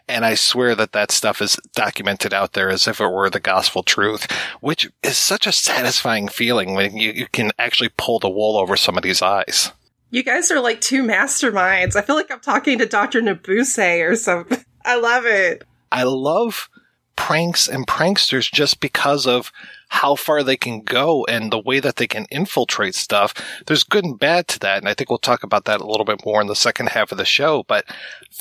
And 0.08 0.24
I 0.24 0.34
swear 0.34 0.74
that 0.74 0.92
that 0.92 1.12
stuff 1.12 1.40
is 1.40 1.56
documented 1.74 2.34
out 2.34 2.54
there 2.54 2.68
as 2.68 2.88
if 2.88 3.00
it 3.00 3.08
were 3.08 3.30
the 3.30 3.40
gospel 3.40 3.82
truth, 3.82 4.30
which 4.60 4.90
is 5.02 5.16
such 5.16 5.46
a 5.46 5.52
satisfying 5.52 6.28
feeling 6.28 6.74
when 6.74 6.96
you, 6.96 7.12
you 7.12 7.26
can 7.30 7.52
actually 7.58 7.90
pull 7.96 8.18
the 8.18 8.28
wool 8.28 8.56
over 8.56 8.76
somebody's 8.76 9.22
eyes. 9.22 9.72
You 10.10 10.22
guys 10.22 10.50
are 10.50 10.60
like 10.60 10.80
two 10.80 11.02
masterminds. 11.02 11.96
I 11.96 12.02
feel 12.02 12.16
like 12.16 12.30
I'm 12.30 12.40
talking 12.40 12.78
to 12.78 12.86
Dr. 12.86 13.20
Mabuse 13.22 14.08
or 14.08 14.16
something. 14.16 14.64
I 14.84 14.98
love 14.98 15.26
it. 15.26 15.64
I 15.90 16.04
love 16.04 16.68
pranks 17.16 17.66
and 17.66 17.86
pranksters 17.86 18.52
just 18.52 18.80
because 18.80 19.26
of 19.26 19.50
how 19.88 20.14
far 20.14 20.42
they 20.42 20.56
can 20.56 20.80
go 20.80 21.24
and 21.26 21.52
the 21.52 21.58
way 21.58 21.80
that 21.80 21.96
they 21.96 22.06
can 22.06 22.26
infiltrate 22.30 22.94
stuff. 22.94 23.32
There's 23.66 23.84
good 23.84 24.04
and 24.04 24.18
bad 24.18 24.48
to 24.48 24.58
that. 24.60 24.78
And 24.78 24.88
I 24.88 24.94
think 24.94 25.10
we'll 25.10 25.18
talk 25.18 25.42
about 25.42 25.64
that 25.64 25.80
a 25.80 25.86
little 25.86 26.04
bit 26.04 26.24
more 26.24 26.40
in 26.40 26.48
the 26.48 26.56
second 26.56 26.88
half 26.88 27.12
of 27.12 27.18
the 27.18 27.24
show. 27.24 27.62
But 27.62 27.86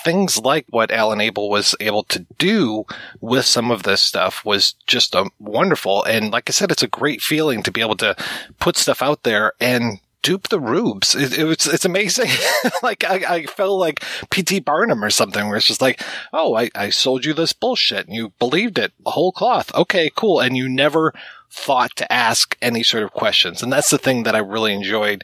things 0.03 0.37
like 0.37 0.65
what 0.69 0.91
Alan 0.91 1.21
Abel 1.21 1.49
was 1.49 1.75
able 1.79 2.03
to 2.05 2.25
do 2.37 2.85
with 3.21 3.45
some 3.45 3.71
of 3.71 3.83
this 3.83 4.01
stuff 4.01 4.43
was 4.43 4.73
just 4.87 5.15
a 5.15 5.29
wonderful. 5.39 6.03
And 6.03 6.31
like 6.31 6.49
I 6.49 6.51
said, 6.51 6.71
it's 6.71 6.83
a 6.83 6.87
great 6.87 7.21
feeling 7.21 7.63
to 7.63 7.71
be 7.71 7.81
able 7.81 7.97
to 7.97 8.15
put 8.59 8.75
stuff 8.75 9.01
out 9.01 9.23
there 9.23 9.53
and 9.59 9.99
dupe 10.25 10.47
the 10.47 10.59
rubes. 10.59 11.13
It, 11.13 11.37
it 11.37 11.43
was, 11.43 11.67
it's 11.67 11.85
amazing. 11.85 12.31
like 12.83 13.03
I, 13.03 13.35
I 13.35 13.45
felt 13.45 13.79
like 13.79 14.03
P.T. 14.31 14.59
Barnum 14.61 15.03
or 15.03 15.11
something 15.11 15.47
where 15.47 15.57
it's 15.57 15.67
just 15.67 15.83
like, 15.83 16.01
oh, 16.33 16.55
I, 16.55 16.71
I 16.73 16.89
sold 16.89 17.25
you 17.25 17.33
this 17.33 17.53
bullshit 17.53 18.07
and 18.07 18.15
you 18.15 18.33
believed 18.39 18.79
it, 18.79 18.91
the 19.03 19.11
whole 19.11 19.31
cloth. 19.31 19.73
Okay, 19.75 20.09
cool. 20.15 20.39
And 20.39 20.57
you 20.57 20.67
never 20.67 21.13
thought 21.51 21.95
to 21.97 22.11
ask 22.11 22.57
any 22.59 22.81
sort 22.81 23.03
of 23.03 23.11
questions. 23.13 23.61
And 23.61 23.71
that's 23.71 23.91
the 23.91 23.99
thing 23.99 24.23
that 24.23 24.35
I 24.35 24.39
really 24.39 24.73
enjoyed 24.73 25.23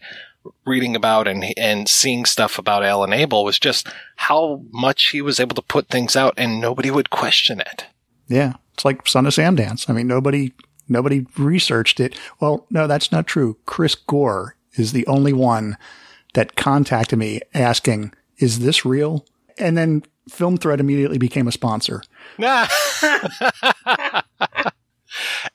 reading 0.65 0.95
about 0.95 1.27
and 1.27 1.45
and 1.57 1.87
seeing 1.87 2.25
stuff 2.25 2.57
about 2.57 2.83
Alan 2.83 3.13
Abel 3.13 3.43
was 3.43 3.59
just 3.59 3.87
how 4.15 4.63
much 4.71 5.09
he 5.09 5.21
was 5.21 5.39
able 5.39 5.55
to 5.55 5.61
put 5.61 5.87
things 5.87 6.15
out 6.15 6.33
and 6.37 6.59
nobody 6.59 6.89
would 6.89 7.11
question 7.11 7.59
it. 7.59 7.85
Yeah, 8.27 8.53
it's 8.73 8.85
like 8.85 9.07
Son 9.07 9.25
of 9.25 9.33
Sam 9.33 9.55
Dance. 9.55 9.89
I 9.89 9.93
mean, 9.93 10.07
nobody 10.07 10.53
nobody 10.87 11.25
researched 11.37 11.99
it. 11.99 12.17
Well, 12.39 12.67
no, 12.69 12.85
that's 12.85 13.11
not 13.11 13.27
true. 13.27 13.57
Chris 13.65 13.95
Gore 13.95 14.55
is 14.73 14.91
the 14.91 15.07
only 15.07 15.33
one 15.33 15.77
that 16.33 16.55
contacted 16.55 17.19
me 17.19 17.41
asking, 17.53 18.13
"Is 18.37 18.59
this 18.59 18.85
real?" 18.85 19.25
And 19.57 19.77
then 19.77 20.03
Film 20.29 20.57
Threat 20.57 20.79
immediately 20.79 21.17
became 21.17 21.47
a 21.47 21.51
sponsor. 21.51 22.03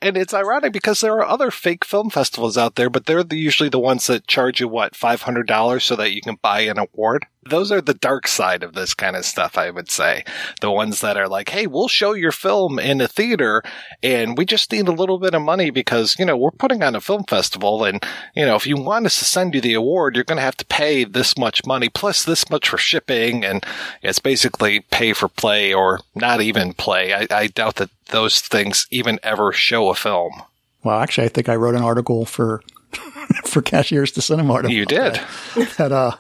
And 0.02 0.16
it's 0.16 0.35
ironic 0.35 0.72
because 0.72 1.00
there 1.00 1.14
are 1.14 1.26
other 1.26 1.50
fake 1.50 1.85
film 1.85 2.11
festivals 2.11 2.59
out 2.59 2.74
there, 2.74 2.90
but 2.90 3.07
they're 3.07 3.22
the, 3.22 3.37
usually 3.37 3.68
the 3.68 3.79
ones 3.79 4.07
that 4.07 4.26
charge 4.26 4.61
you 4.61 4.68
what 4.68 4.94
five 4.94 5.22
hundred 5.22 5.46
dollars 5.46 5.85
so 5.85 5.96
that 5.96 6.12
you 6.12 6.20
can 6.20 6.37
buy 6.42 6.61
an 6.61 6.79
award. 6.79 7.26
Those 7.48 7.72
are 7.72 7.80
the 7.80 7.94
dark 7.94 8.26
side 8.28 8.62
of 8.62 8.74
this 8.74 8.94
kind 8.94 9.16
of 9.16 9.24
stuff, 9.24 9.56
I 9.59 9.70
would 9.70 9.90
say. 9.90 10.24
The 10.61 10.70
ones 10.70 11.00
that 11.00 11.16
are 11.16 11.28
like, 11.28 11.50
"Hey, 11.50 11.66
we'll 11.66 11.88
show 11.88 12.12
your 12.12 12.32
film 12.32 12.78
in 12.78 13.00
a 13.00 13.09
theater, 13.09 13.62
and 14.02 14.37
we 14.37 14.44
just 14.44 14.72
need 14.72 14.88
a 14.88 14.92
little 14.92 15.18
bit 15.18 15.35
of 15.35 15.42
money 15.42 15.70
because 15.70 16.16
you 16.18 16.24
know 16.24 16.37
we're 16.37 16.50
putting 16.50 16.82
on 16.82 16.94
a 16.94 17.00
film 17.00 17.24
festival, 17.24 17.85
and 17.85 18.04
you 18.35 18.44
know 18.44 18.56
if 18.56 18.66
you 18.66 18.76
want 18.76 19.06
us 19.06 19.18
to 19.18 19.24
send 19.24 19.54
you 19.54 19.61
the 19.61 19.74
award, 19.74 20.14
you're 20.14 20.24
going 20.24 20.37
to 20.37 20.42
have 20.42 20.56
to 20.59 20.66
pay 20.66 21.04
this 21.04 21.37
much 21.37 21.66
money 21.66 21.88
plus 21.88 22.24
this 22.24 22.48
much 22.50 22.68
for 22.68 22.78
shipping, 22.78 23.44
and 23.44 23.64
it's 24.02 24.18
basically 24.18 24.80
pay 24.80 25.12
for 25.12 25.28
play 25.28 25.72
or 25.72 26.00
not 26.14 26.40
even 26.40 26.72
play. 26.72 27.14
I, 27.14 27.26
I 27.30 27.46
doubt 27.48 27.76
that 27.76 27.90
those 28.09 28.40
things 28.40 28.87
even 28.90 29.18
ever 29.22 29.52
show 29.52 29.88
a 29.88 29.94
film. 29.94 30.42
Well, 30.82 31.00
actually, 31.00 31.26
I 31.26 31.30
think 31.30 31.48
I 31.48 31.56
wrote 31.56 31.74
an 31.74 31.82
article 31.82 32.24
for 32.24 32.62
for 33.44 33.62
Cashiers 33.62 34.12
du 34.12 34.20
Cinemart. 34.20 34.70
You 34.70 34.87
did. 34.87 35.20
That, 35.54 35.74
that 35.78 35.92
uh, 35.92 36.16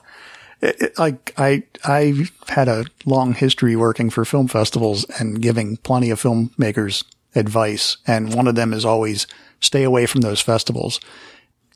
like 0.98 1.34
I 1.38 1.64
I've 1.84 2.32
had 2.48 2.68
a 2.68 2.86
long 3.04 3.34
history 3.34 3.76
working 3.76 4.10
for 4.10 4.24
film 4.24 4.48
festivals 4.48 5.04
and 5.18 5.40
giving 5.40 5.76
plenty 5.78 6.10
of 6.10 6.20
filmmakers 6.20 7.04
advice, 7.34 7.98
and 8.06 8.34
one 8.34 8.48
of 8.48 8.54
them 8.54 8.72
is 8.72 8.84
always 8.84 9.26
stay 9.60 9.82
away 9.82 10.06
from 10.06 10.22
those 10.22 10.40
festivals. 10.40 11.00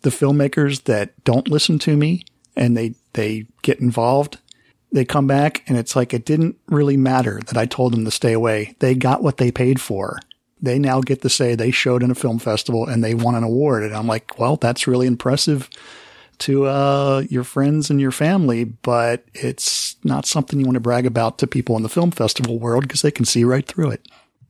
The 0.02 0.10
filmmakers 0.10 0.84
that 0.84 1.12
don't 1.24 1.48
listen 1.48 1.78
to 1.80 1.96
me 1.96 2.24
and 2.56 2.76
they 2.76 2.94
they 3.12 3.46
get 3.62 3.80
involved, 3.80 4.38
they 4.92 5.04
come 5.04 5.26
back 5.26 5.62
and 5.66 5.76
it's 5.76 5.94
like 5.94 6.14
it 6.14 6.24
didn't 6.24 6.56
really 6.68 6.96
matter 6.96 7.40
that 7.46 7.58
I 7.58 7.66
told 7.66 7.92
them 7.92 8.04
to 8.04 8.10
stay 8.10 8.32
away. 8.32 8.76
They 8.78 8.94
got 8.94 9.22
what 9.22 9.36
they 9.36 9.50
paid 9.50 9.80
for. 9.80 10.18
They 10.62 10.78
now 10.78 11.00
get 11.00 11.22
to 11.22 11.30
say 11.30 11.54
they 11.54 11.70
showed 11.70 12.02
in 12.02 12.10
a 12.10 12.14
film 12.14 12.38
festival 12.38 12.86
and 12.86 13.02
they 13.02 13.14
won 13.14 13.34
an 13.34 13.44
award. 13.44 13.82
And 13.82 13.94
I'm 13.94 14.06
like, 14.06 14.38
well, 14.38 14.56
that's 14.56 14.86
really 14.86 15.06
impressive 15.06 15.70
to 16.40 16.66
uh, 16.66 17.24
your 17.28 17.44
friends 17.44 17.90
and 17.90 18.00
your 18.00 18.10
family, 18.10 18.64
but 18.64 19.24
it's 19.34 19.96
not 20.04 20.26
something 20.26 20.58
you 20.58 20.66
want 20.66 20.76
to 20.76 20.80
brag 20.80 21.06
about 21.06 21.38
to 21.38 21.46
people 21.46 21.76
in 21.76 21.82
the 21.82 21.88
film 21.88 22.10
festival 22.10 22.58
world 22.58 22.82
because 22.82 23.02
they 23.02 23.10
can 23.10 23.24
see 23.24 23.44
right 23.44 23.66
through 23.66 23.90
it. 23.90 24.06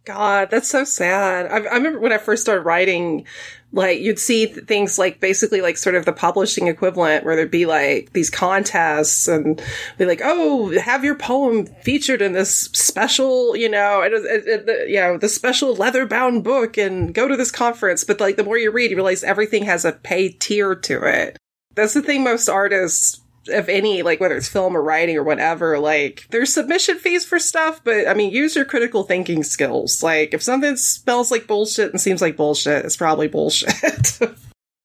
God, 0.06 0.50
that's 0.50 0.68
so 0.68 0.84
sad. 0.84 1.46
I, 1.46 1.68
I, 1.68 1.74
remember 1.76 2.00
when 2.00 2.12
I 2.12 2.18
first 2.18 2.42
started 2.42 2.62
writing, 2.62 3.26
like 3.70 4.00
you'd 4.00 4.18
see 4.18 4.46
th- 4.46 4.66
things 4.66 4.98
like 4.98 5.20
basically 5.20 5.60
like 5.60 5.76
sort 5.76 5.94
of 5.94 6.06
the 6.06 6.12
publishing 6.12 6.68
equivalent 6.68 7.24
where 7.24 7.36
there'd 7.36 7.50
be 7.50 7.66
like 7.66 8.12
these 8.14 8.30
contests 8.30 9.28
and 9.28 9.62
be 9.98 10.06
like, 10.06 10.22
oh, 10.24 10.76
have 10.80 11.04
your 11.04 11.16
poem 11.16 11.66
featured 11.82 12.22
in 12.22 12.32
this 12.32 12.70
special, 12.72 13.54
you 13.54 13.68
know, 13.68 14.00
it, 14.00 14.12
it, 14.12 14.68
it, 14.68 14.88
you 14.88 14.96
know, 14.96 15.18
the 15.18 15.28
special 15.28 15.74
leather 15.74 16.06
bound 16.06 16.44
book 16.44 16.78
and 16.78 17.14
go 17.14 17.28
to 17.28 17.36
this 17.36 17.52
conference. 17.52 18.02
But 18.02 18.20
like 18.20 18.36
the 18.36 18.44
more 18.44 18.58
you 18.58 18.70
read, 18.70 18.90
you 18.90 18.96
realize 18.96 19.22
everything 19.22 19.64
has 19.64 19.84
a 19.84 19.92
paid 19.92 20.40
tier 20.40 20.74
to 20.74 21.02
it. 21.04 21.36
That's 21.74 21.94
the 21.94 22.02
thing 22.02 22.24
most 22.24 22.48
artists 22.48 23.20
of 23.48 23.68
any, 23.68 24.02
like 24.02 24.20
whether 24.20 24.36
it's 24.36 24.48
film 24.48 24.76
or 24.76 24.82
writing 24.82 25.16
or 25.16 25.22
whatever, 25.22 25.78
like 25.78 26.26
there's 26.30 26.52
submission 26.52 26.98
fees 26.98 27.24
for 27.24 27.38
stuff, 27.38 27.80
but 27.82 28.06
I 28.06 28.14
mean, 28.14 28.32
use 28.32 28.54
your 28.54 28.64
critical 28.64 29.02
thinking 29.04 29.42
skills. 29.42 30.02
Like 30.02 30.34
if 30.34 30.42
something 30.42 30.76
smells 30.76 31.30
like 31.30 31.46
bullshit 31.46 31.90
and 31.90 32.00
seems 32.00 32.20
like 32.20 32.36
bullshit, 32.36 32.84
it's 32.84 32.96
probably 32.96 33.28
bullshit. 33.28 34.18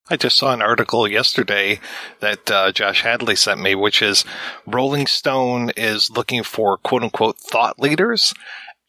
I 0.07 0.17
just 0.17 0.37
saw 0.37 0.53
an 0.53 0.61
article 0.61 1.07
yesterday 1.07 1.79
that 2.19 2.51
uh, 2.51 2.71
Josh 2.71 3.01
Hadley 3.01 3.35
sent 3.35 3.59
me, 3.59 3.73
which 3.73 4.03
is 4.03 4.23
Rolling 4.67 5.07
Stone 5.07 5.71
is 5.75 6.11
looking 6.11 6.43
for 6.43 6.77
quote 6.77 7.01
unquote 7.01 7.39
thought 7.39 7.79
leaders. 7.79 8.33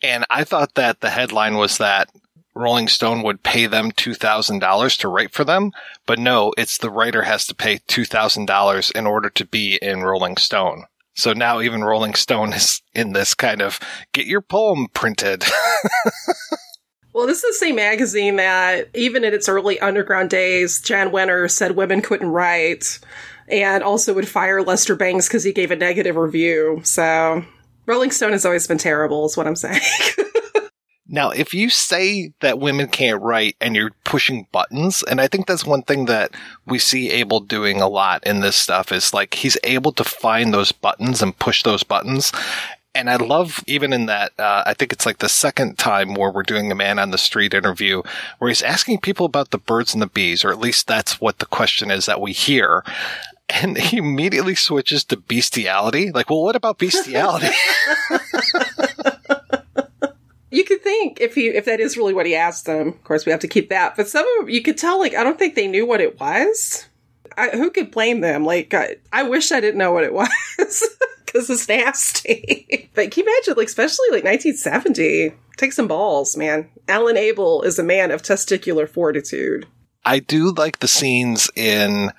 And 0.02 0.26
I 0.28 0.44
thought 0.44 0.74
that 0.74 1.00
the 1.00 1.08
headline 1.08 1.56
was 1.56 1.78
that 1.78 2.10
Rolling 2.56 2.88
Stone 2.88 3.22
would 3.22 3.42
pay 3.42 3.66
them 3.66 3.92
$2,000 3.92 4.98
to 4.98 5.08
write 5.08 5.32
for 5.32 5.44
them. 5.44 5.72
But 6.06 6.18
no, 6.18 6.54
it's 6.56 6.78
the 6.78 6.90
writer 6.90 7.22
has 7.22 7.46
to 7.46 7.54
pay 7.54 7.78
$2,000 7.78 8.92
in 8.92 9.06
order 9.06 9.28
to 9.28 9.44
be 9.44 9.78
in 9.82 10.02
Rolling 10.02 10.38
Stone. 10.38 10.84
So 11.14 11.34
now 11.34 11.60
even 11.60 11.84
Rolling 11.84 12.14
Stone 12.14 12.54
is 12.54 12.82
in 12.94 13.12
this 13.12 13.34
kind 13.34 13.60
of 13.60 13.78
get 14.12 14.26
your 14.26 14.40
poem 14.40 14.88
printed. 14.94 15.44
well, 17.12 17.26
this 17.26 17.44
is 17.44 17.58
the 17.58 17.66
same 17.66 17.76
magazine 17.76 18.36
that 18.36 18.88
even 18.94 19.22
in 19.22 19.34
its 19.34 19.48
early 19.48 19.78
underground 19.80 20.30
days, 20.30 20.80
Jan 20.80 21.10
Wenner 21.10 21.50
said 21.50 21.76
women 21.76 22.00
couldn't 22.00 22.28
write 22.28 22.98
and 23.48 23.82
also 23.82 24.14
would 24.14 24.28
fire 24.28 24.62
Lester 24.62 24.96
Bangs 24.96 25.28
because 25.28 25.44
he 25.44 25.52
gave 25.52 25.70
a 25.70 25.76
negative 25.76 26.16
review. 26.16 26.80
So 26.84 27.44
Rolling 27.84 28.10
Stone 28.10 28.32
has 28.32 28.44
always 28.46 28.66
been 28.66 28.78
terrible, 28.78 29.26
is 29.26 29.36
what 29.36 29.46
I'm 29.46 29.56
saying. 29.56 29.80
Now, 31.08 31.30
if 31.30 31.54
you 31.54 31.70
say 31.70 32.32
that 32.40 32.58
women 32.58 32.88
can't 32.88 33.22
write 33.22 33.56
and 33.60 33.76
you're 33.76 33.92
pushing 34.04 34.48
buttons, 34.50 35.04
and 35.04 35.20
I 35.20 35.28
think 35.28 35.46
that's 35.46 35.64
one 35.64 35.82
thing 35.82 36.06
that 36.06 36.32
we 36.66 36.78
see 36.78 37.10
Abel 37.10 37.40
doing 37.40 37.80
a 37.80 37.88
lot 37.88 38.26
in 38.26 38.40
this 38.40 38.56
stuff 38.56 38.90
is 38.90 39.14
like 39.14 39.34
he's 39.34 39.56
able 39.62 39.92
to 39.92 40.04
find 40.04 40.52
those 40.52 40.72
buttons 40.72 41.22
and 41.22 41.38
push 41.38 41.62
those 41.62 41.84
buttons. 41.84 42.32
And 42.92 43.08
I 43.08 43.16
love 43.16 43.62
even 43.66 43.92
in 43.92 44.06
that, 44.06 44.32
uh, 44.38 44.64
I 44.66 44.74
think 44.74 44.92
it's 44.92 45.06
like 45.06 45.18
the 45.18 45.28
second 45.28 45.78
time 45.78 46.14
where 46.14 46.30
we're 46.30 46.42
doing 46.42 46.72
a 46.72 46.74
man 46.74 46.98
on 46.98 47.10
the 47.10 47.18
street 47.18 47.54
interview 47.54 48.02
where 48.38 48.48
he's 48.48 48.62
asking 48.62 49.00
people 49.00 49.26
about 49.26 49.50
the 49.50 49.58
birds 49.58 49.92
and 49.92 50.02
the 50.02 50.06
bees, 50.08 50.44
or 50.44 50.50
at 50.50 50.58
least 50.58 50.86
that's 50.88 51.20
what 51.20 51.38
the 51.38 51.46
question 51.46 51.90
is 51.90 52.06
that 52.06 52.20
we 52.20 52.32
hear. 52.32 52.82
And 53.48 53.76
he 53.78 53.98
immediately 53.98 54.56
switches 54.56 55.04
to 55.04 55.16
bestiality. 55.16 56.10
Like, 56.10 56.30
well, 56.30 56.42
what 56.42 56.56
about 56.56 56.78
bestiality? 56.78 57.54
you 60.50 60.64
could 60.64 60.82
think 60.82 61.20
if 61.20 61.34
he 61.34 61.48
if 61.48 61.64
that 61.64 61.80
is 61.80 61.96
really 61.96 62.14
what 62.14 62.26
he 62.26 62.34
asked 62.34 62.66
them. 62.66 62.88
Of 62.88 63.04
course, 63.04 63.26
we 63.26 63.32
have 63.32 63.40
to 63.40 63.48
keep 63.48 63.68
that. 63.70 63.96
But 63.96 64.08
some 64.08 64.26
of 64.26 64.46
them, 64.46 64.54
you 64.54 64.62
could 64.62 64.78
tell. 64.78 64.98
Like 64.98 65.14
I 65.14 65.24
don't 65.24 65.38
think 65.38 65.54
they 65.54 65.66
knew 65.66 65.86
what 65.86 66.00
it 66.00 66.20
was. 66.20 66.86
I, 67.36 67.50
who 67.50 67.70
could 67.70 67.90
blame 67.90 68.20
them? 68.20 68.44
Like 68.44 68.72
I, 68.72 68.96
I 69.12 69.24
wish 69.24 69.52
I 69.52 69.60
didn't 69.60 69.78
know 69.78 69.92
what 69.92 70.04
it 70.04 70.14
was 70.14 70.28
because 71.24 71.50
it's 71.50 71.68
nasty. 71.68 72.90
but 72.94 73.10
can 73.10 73.24
you 73.24 73.30
imagine, 73.30 73.54
like 73.56 73.68
especially 73.68 74.08
like 74.10 74.24
1970? 74.24 75.34
Take 75.56 75.72
some 75.72 75.88
balls, 75.88 76.36
man. 76.36 76.68
Alan 76.88 77.16
Abel 77.16 77.62
is 77.62 77.78
a 77.78 77.82
man 77.82 78.10
of 78.10 78.22
testicular 78.22 78.88
fortitude. 78.88 79.66
I 80.04 80.20
do 80.20 80.52
like 80.52 80.78
the 80.78 80.88
scenes 80.88 81.50
in 81.56 82.12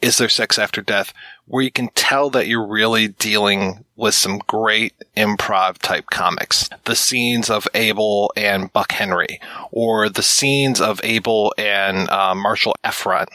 Is 0.00 0.18
There 0.18 0.28
Sex 0.28 0.58
After 0.58 0.80
Death, 0.80 1.12
where 1.46 1.62
you 1.62 1.70
can 1.70 1.88
tell 1.94 2.30
that 2.30 2.46
you're 2.46 2.66
really 2.66 3.08
dealing 3.08 3.84
with 3.94 4.14
some 4.14 4.38
great 4.46 4.94
improv 5.16 5.78
type 5.78 6.06
comics. 6.10 6.68
The 6.84 6.96
scenes 6.96 7.48
of 7.48 7.68
Abel 7.72 8.32
and 8.36 8.72
Buck 8.72 8.92
Henry, 8.92 9.40
or 9.70 10.08
the 10.08 10.22
scenes 10.22 10.80
of 10.80 11.00
Abel 11.02 11.54
and 11.56 12.08
uh, 12.10 12.34
Marshall 12.34 12.76
Efron. 12.84 13.26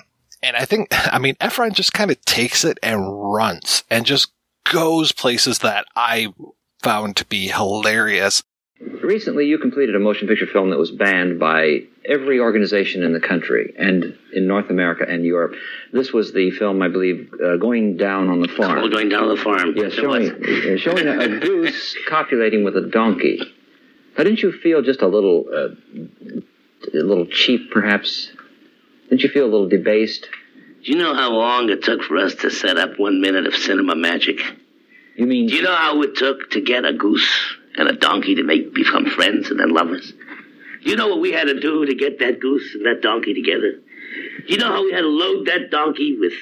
And 0.44 0.56
I 0.56 0.66
think, 0.66 0.90
I 0.92 1.20
mean, 1.20 1.36
Efron 1.36 1.74
just 1.74 1.94
kind 1.94 2.12
of 2.12 2.24
takes 2.26 2.64
it 2.64 2.78
and 2.84 3.34
runs 3.34 3.84
and 3.90 4.06
just 4.06 4.32
goes 4.72 5.12
places 5.12 5.60
that 5.60 5.86
I 5.96 6.34
found 6.82 7.16
to 7.18 7.26
be 7.26 7.48
hilarious. 7.48 8.44
Recently, 9.04 9.48
you 9.48 9.58
completed 9.58 9.96
a 9.96 10.00
motion 10.00 10.28
picture 10.28 10.46
film 10.46 10.70
that 10.70 10.78
was 10.78 10.92
banned 10.92 11.40
by 11.40 11.84
every 12.06 12.40
organization 12.40 13.04
in 13.04 13.14
the 13.14 13.20
country 13.20 13.74
and 13.78 14.18
in 14.34 14.48
North 14.48 14.70
America 14.70 15.06
and 15.08 15.26
Europe. 15.26 15.56
This 15.92 16.12
was 16.14 16.34
the 16.34 16.52
film, 16.52 16.82
I 16.82 16.88
believe, 16.88 17.34
uh, 17.34 17.58
Going 17.58 17.98
Down 17.98 18.30
on 18.30 18.42
the 18.42 18.48
Farm. 18.48 18.80
Oh, 18.80 18.90
going 18.90 19.10
down 19.10 19.28
the 19.30 19.42
farm. 19.42 19.74
Yeah, 19.76 19.90
showing, 19.90 20.30
uh, 20.30 20.78
showing 20.78 21.08
a, 21.08 21.20
a 21.20 21.28
goose 21.40 21.98
copulating 22.08 22.64
with 22.64 22.78
a 22.78 22.82
donkey. 22.82 23.40
Now, 24.18 24.24
didn't 24.24 24.42
you 24.42 24.52
feel 24.52 24.82
just 24.82 25.02
a 25.02 25.08
little, 25.08 25.46
uh, 25.52 25.70
a 26.94 27.04
little 27.04 27.26
cheap, 27.26 27.72
perhaps? 27.72 28.32
Didn't 29.10 29.24
you 29.24 29.30
feel 29.30 29.46
a 29.46 29.52
little 29.52 29.70
debased? 29.70 30.28
Do 30.84 30.92
you 30.92 30.98
know 30.98 31.14
how 31.14 31.32
long 31.32 31.70
it 31.70 31.84
took 31.84 32.02
for 32.04 32.18
us 32.18 32.36
to 32.36 32.50
set 32.50 32.78
up 32.78 32.98
one 32.98 33.22
minute 33.22 33.46
of 33.46 33.56
cinema 33.56 33.96
magic? 33.96 34.40
You 35.16 35.28
mean? 35.28 35.48
Do 35.48 35.56
you 35.56 35.62
know 35.62 35.76
how 35.76 36.02
it 36.02 36.16
took 36.16 36.52
to 36.52 36.62
get 36.62 36.86
a 36.86 36.94
goose 36.94 37.56
and 37.76 37.88
a 37.88 37.94
donkey 37.94 38.36
to 38.36 38.44
make 38.44 38.74
become 38.74 39.06
friends 39.06 39.50
and 39.50 39.60
then 39.60 39.74
lovers? 39.74 40.14
You 40.82 40.96
know 40.96 41.08
what 41.08 41.22
we 41.22 41.32
had 41.32 41.46
to 41.46 41.60
do 41.60 41.86
to 41.86 41.96
get 41.96 42.20
that 42.20 42.40
goose 42.40 42.76
and 42.76 42.86
that 42.86 43.02
donkey 43.02 43.34
together? 43.34 43.80
You 44.48 44.58
know 44.58 44.72
how 44.72 44.84
we 44.84 44.92
had 44.92 45.02
to 45.02 45.08
load 45.08 45.48
that 45.48 45.70
donkey 45.70 46.18
with 46.20 46.34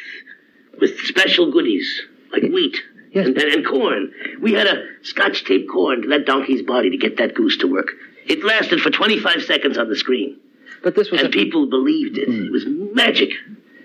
with 0.80 0.98
special 1.02 1.52
goodies 1.52 2.02
like 2.32 2.44
wheat 2.44 2.78
and, 3.14 3.38
and, 3.38 3.38
and 3.38 3.66
corn? 3.66 4.14
We 4.42 4.54
had 4.54 4.66
to 4.66 4.86
scotch 5.04 5.44
tape 5.44 5.68
corn 5.70 6.04
to 6.04 6.08
that 6.10 6.26
donkey's 6.26 6.62
body 6.62 6.92
to 6.92 6.98
get 6.98 7.18
that 7.18 7.36
goose 7.36 7.58
to 7.58 7.68
work. 7.68 7.92
It 8.26 8.44
lasted 8.44 8.80
for 8.82 8.90
25 8.90 9.44
seconds 9.44 9.78
on 9.78 9.90
the 9.90 9.96
screen. 9.96 10.40
But 10.84 10.96
this 10.96 11.12
was 11.12 11.22
and 11.22 11.34
people 11.34 11.70
believed 11.70 12.18
it. 12.18 12.28
Hmm. 12.28 12.46
It 12.46 12.52
was 12.52 12.66
magic. 12.66 13.32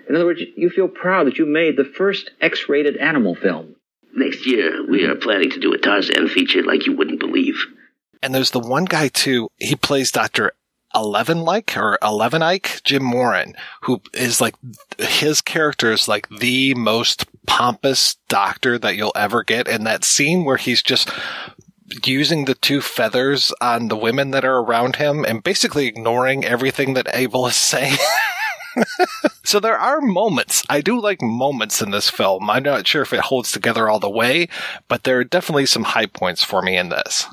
In 0.07 0.15
other 0.15 0.25
words, 0.25 0.41
you 0.55 0.69
feel 0.69 0.87
proud 0.87 1.27
that 1.27 1.37
you 1.37 1.45
made 1.45 1.77
the 1.77 1.83
first 1.83 2.31
X-rated 2.39 2.97
animal 2.97 3.35
film. 3.35 3.74
Next 4.15 4.47
year, 4.47 4.85
we 4.89 5.03
are 5.03 5.15
planning 5.15 5.49
to 5.51 5.59
do 5.59 5.73
a 5.73 5.77
Tarzan 5.77 6.29
feature 6.29 6.63
like 6.63 6.85
you 6.85 6.95
wouldn't 6.95 7.19
believe. 7.19 7.65
And 8.23 8.33
there's 8.33 8.51
the 8.51 8.59
one 8.59 8.85
guy 8.85 9.09
too, 9.09 9.49
he 9.57 9.75
plays 9.75 10.11
Dr. 10.11 10.53
Eleven 10.95 11.41
like 11.41 11.75
or 11.75 11.99
Eleven 12.01 12.41
Ike, 12.41 12.79
Jim 12.85 13.03
Moran, 13.03 13.55
who 13.81 14.01
is 14.13 14.39
like 14.39 14.55
his 14.97 15.41
character 15.41 15.91
is 15.91 16.07
like 16.07 16.29
the 16.29 16.73
most 16.75 17.25
pompous 17.45 18.15
doctor 18.29 18.79
that 18.79 18.95
you'll 18.95 19.11
ever 19.15 19.43
get. 19.43 19.67
And 19.67 19.85
that 19.85 20.05
scene 20.05 20.45
where 20.45 20.57
he's 20.57 20.81
just 20.81 21.11
using 22.05 22.45
the 22.45 22.55
two 22.55 22.79
feathers 22.81 23.53
on 23.59 23.89
the 23.89 23.97
women 23.97 24.31
that 24.31 24.45
are 24.45 24.59
around 24.59 24.95
him 24.95 25.25
and 25.25 25.43
basically 25.43 25.85
ignoring 25.85 26.45
everything 26.45 26.93
that 26.93 27.13
Abel 27.13 27.47
is 27.47 27.57
saying. 27.57 27.97
so 29.43 29.59
there 29.59 29.77
are 29.77 30.01
moments. 30.01 30.63
I 30.69 30.81
do 30.81 30.99
like 30.99 31.21
moments 31.21 31.81
in 31.81 31.91
this 31.91 32.09
film. 32.09 32.49
I'm 32.49 32.63
not 32.63 32.87
sure 32.87 33.01
if 33.01 33.13
it 33.13 33.19
holds 33.19 33.51
together 33.51 33.89
all 33.89 33.99
the 33.99 34.09
way, 34.09 34.49
but 34.87 35.03
there 35.03 35.19
are 35.19 35.23
definitely 35.23 35.65
some 35.65 35.83
high 35.83 36.07
points 36.07 36.43
for 36.43 36.61
me 36.61 36.77
in 36.77 36.89
this. 36.89 37.27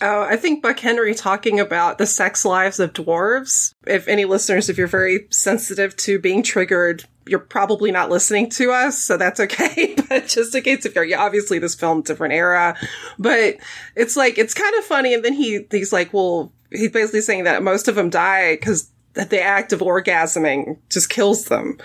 Oh, 0.00 0.22
I 0.22 0.36
think 0.36 0.62
Buck 0.62 0.80
Henry 0.80 1.14
talking 1.14 1.60
about 1.60 1.98
the 1.98 2.06
sex 2.06 2.44
lives 2.44 2.80
of 2.80 2.92
dwarves. 2.92 3.74
If 3.86 4.08
any 4.08 4.24
listeners, 4.24 4.68
if 4.68 4.76
you're 4.76 4.88
very 4.88 5.28
sensitive 5.30 5.96
to 5.98 6.18
being 6.18 6.42
triggered, 6.42 7.04
you're 7.24 7.38
probably 7.38 7.92
not 7.92 8.10
listening 8.10 8.50
to 8.50 8.72
us, 8.72 8.98
so 8.98 9.16
that's 9.16 9.38
okay. 9.38 9.94
but 10.08 10.26
just 10.26 10.54
in 10.54 10.62
case 10.62 10.84
if 10.86 10.96
you're, 10.96 11.18
obviously 11.18 11.60
this 11.60 11.76
film, 11.76 12.02
different 12.02 12.34
era, 12.34 12.76
but 13.18 13.58
it's 13.94 14.16
like, 14.16 14.38
it's 14.38 14.54
kind 14.54 14.74
of 14.76 14.84
funny. 14.84 15.14
And 15.14 15.24
then 15.24 15.34
he, 15.34 15.66
he's 15.70 15.92
like, 15.92 16.12
well, 16.12 16.52
he's 16.70 16.90
basically 16.90 17.20
saying 17.20 17.44
that 17.44 17.62
most 17.62 17.86
of 17.86 17.94
them 17.94 18.10
die 18.10 18.56
because 18.56 18.90
the 19.14 19.42
act 19.42 19.72
of 19.72 19.80
orgasming 19.80 20.78
just 20.90 21.10
kills 21.10 21.46
them. 21.46 21.78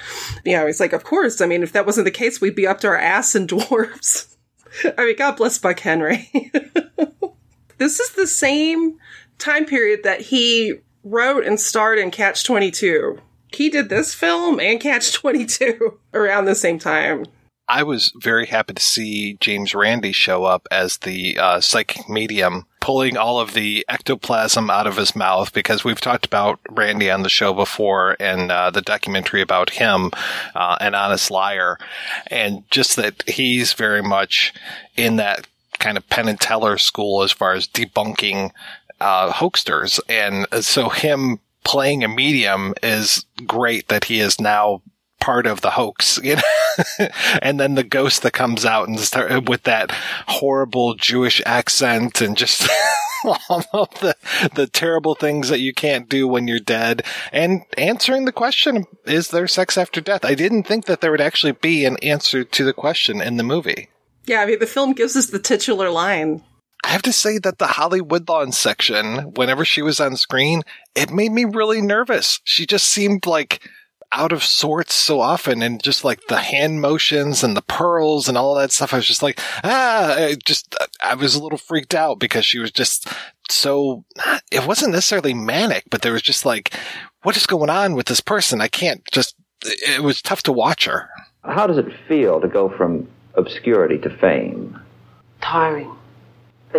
You 0.45 0.57
know, 0.57 0.65
he's 0.65 0.79
like, 0.79 0.93
of 0.93 1.03
course. 1.03 1.41
I 1.41 1.45
mean, 1.45 1.63
if 1.63 1.73
that 1.73 1.85
wasn't 1.85 2.05
the 2.05 2.11
case, 2.11 2.39
we'd 2.39 2.55
be 2.55 2.67
up 2.67 2.79
to 2.81 2.87
our 2.87 2.97
ass 2.97 3.35
in 3.35 3.47
dwarves. 3.47 4.35
I 4.97 5.05
mean, 5.05 5.17
God 5.17 5.37
bless 5.37 5.57
Buck 5.57 5.79
Henry. 5.79 6.29
this 7.77 7.99
is 7.99 8.11
the 8.11 8.27
same 8.27 8.97
time 9.37 9.65
period 9.65 10.03
that 10.03 10.21
he 10.21 10.75
wrote 11.03 11.45
and 11.45 11.59
starred 11.59 11.99
in 11.99 12.11
Catch 12.11 12.43
22. 12.43 13.19
He 13.53 13.69
did 13.69 13.89
this 13.89 14.13
film 14.13 14.59
and 14.59 14.79
Catch 14.79 15.13
22 15.13 15.99
around 16.13 16.45
the 16.45 16.55
same 16.55 16.79
time. 16.79 17.25
I 17.69 17.83
was 17.83 18.13
very 18.15 18.45
happy 18.45 18.73
to 18.73 18.81
see 18.81 19.37
James 19.41 19.75
Randi 19.75 20.13
show 20.13 20.45
up 20.45 20.67
as 20.71 20.97
the 20.97 21.37
uh, 21.37 21.59
psychic 21.59 22.07
medium, 22.07 22.65
pulling 22.79 23.17
all 23.17 23.41
of 23.41 23.53
the 23.53 23.85
ectoplasm 23.89 24.69
out 24.69 24.87
of 24.87 24.95
his 24.95 25.15
mouth 25.15 25.51
because 25.51 25.83
we've 25.83 25.99
talked 25.99 26.25
about 26.25 26.59
Randi 26.69 27.11
on 27.11 27.23
the 27.23 27.29
show 27.29 27.53
before 27.53 28.15
and 28.21 28.51
uh, 28.51 28.69
the 28.69 28.81
documentary 28.81 29.41
about 29.41 29.71
him, 29.71 30.11
uh, 30.55 30.77
An 30.79 30.95
Honest 30.95 31.29
Liar. 31.29 31.77
And 32.27 32.63
just 32.71 32.95
that 32.95 33.23
he's 33.27 33.73
very 33.73 34.01
much 34.01 34.53
in 34.95 35.17
that 35.17 35.45
kind 35.79 35.97
of 35.97 36.07
Penn 36.09 36.29
and 36.29 36.39
Teller 36.39 36.77
school 36.77 37.21
as 37.21 37.33
far 37.33 37.53
as 37.53 37.67
debunking 37.67 38.51
uh, 39.01 39.33
hoaxsters. 39.33 39.99
And 40.07 40.47
so 40.63 40.87
him 40.87 41.39
playing 41.65 42.05
a 42.05 42.07
medium 42.07 42.73
is 42.81 43.25
great 43.45 43.89
that 43.89 44.05
he 44.05 44.21
is 44.21 44.39
now 44.39 44.81
part 45.19 45.47
of 45.47 45.61
the 45.61 45.71
hoax, 45.71 46.19
you 46.23 46.35
know? 46.35 47.07
and 47.41 47.59
then 47.59 47.75
the 47.75 47.83
ghost 47.83 48.21
that 48.23 48.33
comes 48.33 48.65
out 48.65 48.87
and 48.87 48.99
start 48.99 49.49
with 49.49 49.63
that 49.63 49.91
horrible 50.27 50.95
Jewish 50.95 51.41
accent 51.45 52.21
and 52.21 52.37
just 52.37 52.67
all 53.25 53.63
of 53.73 53.89
the, 53.99 54.15
the 54.53 54.67
terrible 54.67 55.15
things 55.15 55.49
that 55.49 55.59
you 55.59 55.73
can't 55.73 56.09
do 56.09 56.27
when 56.27 56.47
you're 56.47 56.59
dead 56.59 57.03
and 57.31 57.63
answering 57.77 58.25
the 58.25 58.31
question, 58.31 58.85
is 59.05 59.29
there 59.29 59.47
sex 59.47 59.77
after 59.77 60.01
death? 60.01 60.23
I 60.23 60.35
didn't 60.35 60.63
think 60.63 60.85
that 60.85 61.01
there 61.01 61.11
would 61.11 61.21
actually 61.21 61.53
be 61.53 61.85
an 61.85 61.97
answer 61.97 62.43
to 62.43 62.63
the 62.63 62.73
question 62.73 63.21
in 63.21 63.37
the 63.37 63.43
movie. 63.43 63.89
Yeah, 64.25 64.41
I 64.41 64.45
mean, 64.45 64.59
the 64.59 64.67
film 64.67 64.93
gives 64.93 65.15
us 65.15 65.27
the 65.27 65.39
titular 65.39 65.89
line. 65.89 66.43
I 66.83 66.89
have 66.89 67.01
to 67.03 67.13
say 67.13 67.37
that 67.39 67.57
the 67.57 67.67
Holly 67.67 68.01
Woodlawn 68.01 68.51
section, 68.51 69.33
whenever 69.33 69.65
she 69.65 69.81
was 69.81 69.99
on 69.99 70.15
screen, 70.15 70.63
it 70.95 71.11
made 71.11 71.31
me 71.31 71.45
really 71.45 71.81
nervous. 71.81 72.39
She 72.43 72.65
just 72.65 72.87
seemed 72.87 73.25
like 73.25 73.67
out 74.11 74.31
of 74.31 74.43
sorts 74.43 74.95
so 74.95 75.19
often 75.19 75.61
and 75.61 75.83
just 75.83 76.03
like 76.03 76.25
the 76.27 76.37
hand 76.37 76.81
motions 76.81 77.43
and 77.43 77.57
the 77.57 77.61
pearls 77.61 78.27
and 78.27 78.37
all 78.37 78.55
that 78.55 78.71
stuff. 78.71 78.93
I 78.93 78.97
was 78.97 79.05
just 79.05 79.21
like, 79.21 79.39
ah, 79.63 80.15
I 80.15 80.35
just, 80.45 80.75
I 81.01 81.15
was 81.15 81.35
a 81.35 81.43
little 81.43 81.57
freaked 81.57 81.93
out 81.93 82.19
because 82.19 82.45
she 82.45 82.59
was 82.59 82.71
just 82.71 83.07
so, 83.49 84.05
it 84.51 84.65
wasn't 84.65 84.93
necessarily 84.93 85.33
manic, 85.33 85.83
but 85.89 86.01
there 86.01 86.13
was 86.13 86.21
just 86.21 86.45
like, 86.45 86.73
what 87.23 87.37
is 87.37 87.45
going 87.45 87.69
on 87.69 87.95
with 87.95 88.05
this 88.05 88.21
person? 88.21 88.61
I 88.61 88.67
can't 88.67 89.03
just, 89.11 89.35
it 89.63 90.01
was 90.01 90.21
tough 90.21 90.43
to 90.43 90.53
watch 90.53 90.85
her. 90.85 91.09
How 91.43 91.67
does 91.67 91.77
it 91.77 91.87
feel 92.07 92.39
to 92.41 92.47
go 92.47 92.69
from 92.69 93.07
obscurity 93.35 93.97
to 93.99 94.09
fame? 94.17 94.79
Tiring. 95.41 95.93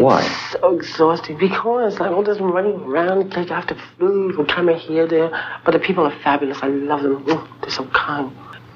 Why? 0.03 0.23
It's 0.25 0.53
so 0.53 0.77
exhausting 0.77 1.39
because 1.39 1.99
all 2.01 2.23
this 2.23 2.39
running 2.41 2.81
around, 2.81 3.35
like 3.35 3.51
after 3.51 3.77
food, 3.99 4.37
we 4.37 4.45
come 4.47 4.69
here, 4.69 5.07
there. 5.07 5.31
But 5.65 5.73
the 5.73 5.79
people 5.79 6.05
are 6.05 6.19
fabulous. 6.23 6.59
I 6.63 6.69
love 6.69 7.03
them. 7.03 7.25
Oh, 7.29 7.49
they're 7.61 7.71
so 7.71 7.87
kind. 7.87 8.33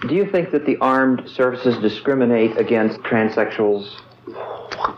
Do 0.09 0.15
you 0.15 0.31
think 0.31 0.51
that 0.51 0.67
the 0.67 0.77
armed 0.79 1.29
services 1.29 1.79
discriminate 1.79 2.59
against 2.59 2.99
transsexuals? 3.01 4.01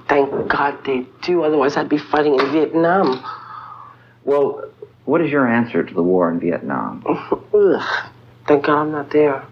Thank 0.08 0.48
God 0.48 0.78
they 0.84 1.06
do. 1.22 1.42
Otherwise, 1.42 1.76
I'd 1.76 1.88
be 1.88 1.98
fighting 1.98 2.38
in 2.38 2.52
Vietnam. 2.52 3.22
Well, 4.24 4.70
what 5.04 5.20
is 5.20 5.30
your 5.30 5.46
answer 5.46 5.82
to 5.82 5.94
the 5.94 6.02
war 6.02 6.30
in 6.30 6.40
Vietnam? 6.40 7.04
Ugh. 7.54 8.10
Thank 8.46 8.64
God 8.64 8.82
I'm 8.82 8.92
not 8.92 9.10
there. 9.10 9.44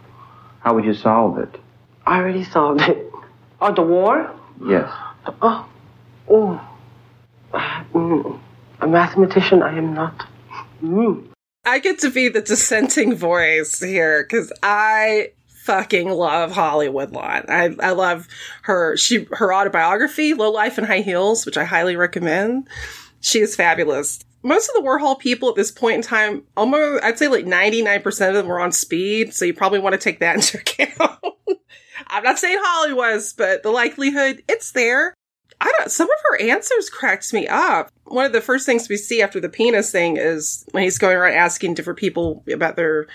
How 0.60 0.74
would 0.74 0.84
you 0.84 0.94
solve 0.94 1.38
it? 1.38 1.58
I 2.06 2.18
already 2.18 2.44
solved 2.44 2.82
it. 2.82 3.12
Oh, 3.60 3.74
the 3.74 3.82
war? 3.82 4.34
Yes. 4.64 4.90
Oh, 5.40 5.68
oh. 6.28 6.68
Mm. 7.52 8.40
A 8.80 8.86
mathematician, 8.86 9.62
I 9.62 9.76
am 9.76 9.94
not. 9.94 10.26
Mm. 10.82 11.28
I 11.64 11.78
get 11.78 12.00
to 12.00 12.10
be 12.10 12.28
the 12.28 12.40
dissenting 12.40 13.14
voice 13.14 13.80
here 13.80 14.24
because 14.24 14.52
I 14.62 15.32
fucking 15.46 16.08
love 16.08 16.50
Holly 16.50 16.88
Woodlawn. 16.88 17.44
I, 17.48 17.74
I 17.80 17.92
love 17.92 18.26
her 18.62 18.96
she 18.96 19.26
her 19.32 19.54
autobiography, 19.54 20.34
Low 20.34 20.50
Life 20.50 20.78
and 20.78 20.86
High 20.86 21.02
Heels, 21.02 21.46
which 21.46 21.56
I 21.56 21.64
highly 21.64 21.94
recommend. 21.94 22.68
She 23.20 23.38
is 23.38 23.54
fabulous. 23.54 24.18
Most 24.42 24.68
of 24.70 24.74
the 24.74 24.88
Warhol 24.88 25.20
people 25.20 25.48
at 25.50 25.54
this 25.54 25.70
point 25.70 25.96
in 25.96 26.02
time, 26.02 26.42
almost 26.56 27.04
I'd 27.04 27.16
say 27.16 27.28
like 27.28 27.44
99% 27.44 28.28
of 28.28 28.34
them 28.34 28.48
were 28.48 28.58
on 28.58 28.72
speed, 28.72 29.32
so 29.32 29.44
you 29.44 29.54
probably 29.54 29.78
want 29.78 29.92
to 29.92 30.00
take 30.00 30.18
that 30.18 30.34
into 30.34 30.58
account. 30.58 31.20
I'm 32.08 32.24
not 32.24 32.40
saying 32.40 32.58
Holly 32.60 32.92
was, 32.92 33.32
but 33.32 33.62
the 33.62 33.70
likelihood 33.70 34.42
it's 34.48 34.72
there. 34.72 35.14
I 35.62 35.72
don't, 35.78 35.90
some 35.90 36.08
of 36.10 36.16
her 36.30 36.40
answers 36.48 36.90
cracked 36.90 37.32
me 37.32 37.46
up. 37.46 37.90
One 38.04 38.26
of 38.26 38.32
the 38.32 38.40
first 38.40 38.66
things 38.66 38.88
we 38.88 38.96
see 38.96 39.22
after 39.22 39.38
the 39.38 39.48
penis 39.48 39.92
thing 39.92 40.16
is 40.16 40.66
when 40.72 40.82
he's 40.82 40.98
going 40.98 41.16
around 41.16 41.34
asking 41.34 41.74
different 41.74 42.00
people 42.00 42.42
about 42.52 42.74
their, 42.74 43.06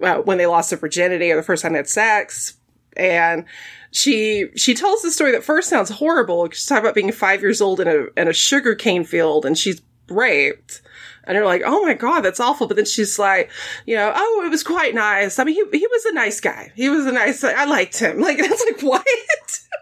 uh, 0.00 0.16
when 0.16 0.38
they 0.38 0.46
lost 0.46 0.70
their 0.70 0.78
virginity 0.78 1.30
or 1.30 1.36
the 1.36 1.42
first 1.42 1.62
time 1.62 1.72
they 1.72 1.78
had 1.78 1.88
sex. 1.88 2.54
And 2.96 3.44
she 3.90 4.48
she 4.56 4.74
tells 4.74 5.02
the 5.02 5.10
story 5.10 5.32
that 5.32 5.44
first 5.44 5.68
sounds 5.68 5.90
horrible. 5.90 6.48
She's 6.50 6.66
talking 6.66 6.84
about 6.84 6.94
being 6.94 7.12
five 7.12 7.40
years 7.40 7.60
old 7.60 7.80
in 7.80 7.88
a 7.88 8.20
in 8.20 8.28
a 8.28 8.32
sugarcane 8.32 9.04
field 9.04 9.46
and 9.46 9.56
she's 9.56 9.80
raped. 10.08 10.82
And 11.24 11.36
you're 11.36 11.46
like, 11.46 11.62
oh 11.64 11.82
my 11.82 11.94
god, 11.94 12.22
that's 12.22 12.40
awful. 12.40 12.66
But 12.66 12.76
then 12.76 12.86
she's 12.86 13.18
like, 13.18 13.50
you 13.86 13.94
know, 13.94 14.12
oh, 14.14 14.42
it 14.44 14.50
was 14.50 14.62
quite 14.64 14.94
nice. 14.94 15.38
I 15.38 15.44
mean, 15.44 15.54
he 15.54 15.78
he 15.78 15.86
was 15.86 16.04
a 16.06 16.14
nice 16.14 16.40
guy. 16.40 16.72
He 16.74 16.88
was 16.88 17.06
a 17.06 17.12
nice. 17.12 17.44
I 17.44 17.64
liked 17.64 17.98
him. 17.98 18.20
Like 18.22 18.38
that's 18.38 18.64
like 18.64 18.82
what. 18.82 19.06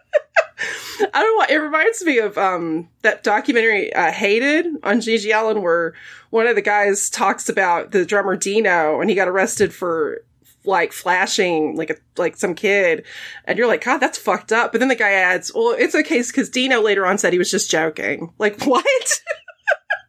I 1.01 1.23
don't 1.23 1.39
know. 1.39 1.55
It 1.55 1.59
reminds 1.59 2.05
me 2.05 2.19
of 2.19 2.37
um, 2.37 2.89
that 3.03 3.23
documentary 3.23 3.93
uh, 3.93 4.11
"Hated" 4.11 4.67
on 4.83 5.01
GG 5.01 5.35
Allin, 5.35 5.63
where 5.63 5.95
one 6.31 6.47
of 6.47 6.57
the 6.57 6.63
guys 6.63 7.11
talks 7.11 7.49
about 7.49 7.93
the 7.93 8.05
drummer 8.05 8.37
Dino, 8.37 9.01
and 9.01 9.09
he 9.09 9.17
got 9.17 9.29
arrested 9.29 9.73
for 9.73 10.23
like 10.65 10.93
flashing 10.93 11.77
like 11.77 11.91
a 11.91 11.97
like 12.17 12.37
some 12.37 12.55
kid, 12.55 13.05
and 13.45 13.59
you're 13.59 13.67
like, 13.67 13.85
God, 13.85 13.99
that's 13.99 14.19
fucked 14.19 14.53
up. 14.53 14.73
But 14.73 14.79
then 14.79 14.89
the 14.89 14.95
guy 14.95 15.13
adds, 15.13 15.53
Well, 15.55 15.75
it's 15.79 15.95
okay 15.95 16.23
because 16.23 16.51
Dino 16.51 16.81
later 16.81 17.07
on 17.07 17.19
said 17.19 17.33
he 17.33 17.39
was 17.39 17.51
just 17.51 17.71
joking. 17.71 18.33
Like 18.39 18.63
what? 18.65 18.85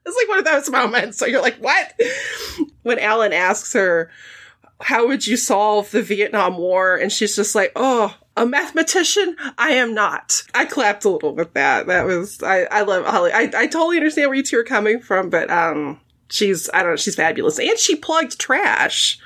it's 0.05 0.17
like 0.17 0.29
one 0.29 0.39
of 0.39 0.45
those 0.45 0.69
moments. 0.69 1.17
So 1.17 1.25
you're 1.25 1.41
like, 1.41 1.57
what? 1.57 1.93
When 2.83 2.99
Alan 2.99 3.33
asks 3.33 3.73
her, 3.73 4.09
How 4.83 5.07
would 5.07 5.25
you 5.27 5.37
solve 5.37 5.91
the 5.91 6.01
Vietnam 6.01 6.57
War? 6.57 6.95
And 6.95 7.11
she's 7.11 7.35
just 7.35 7.55
like, 7.55 7.71
Oh, 7.75 8.15
a 8.37 8.45
mathematician? 8.45 9.35
I 9.57 9.71
am 9.71 9.93
not. 9.93 10.43
I 10.53 10.65
clapped 10.65 11.05
a 11.05 11.09
little 11.09 11.35
with 11.35 11.53
that. 11.53 11.87
That 11.87 12.05
was 12.05 12.41
I, 12.41 12.63
I 12.71 12.81
love 12.81 13.05
Holly. 13.05 13.31
I, 13.31 13.51
I 13.55 13.67
totally 13.67 13.97
understand 13.97 14.29
where 14.29 14.37
you 14.37 14.43
two 14.43 14.59
are 14.59 14.63
coming 14.63 14.99
from, 14.99 15.29
but 15.29 15.49
um 15.49 15.99
she's 16.29 16.69
I 16.73 16.83
don't 16.83 16.93
know, 16.93 16.97
she's 16.97 17.15
fabulous. 17.15 17.59
And 17.59 17.77
she 17.77 17.95
plugged 17.95 18.39
trash. 18.39 19.19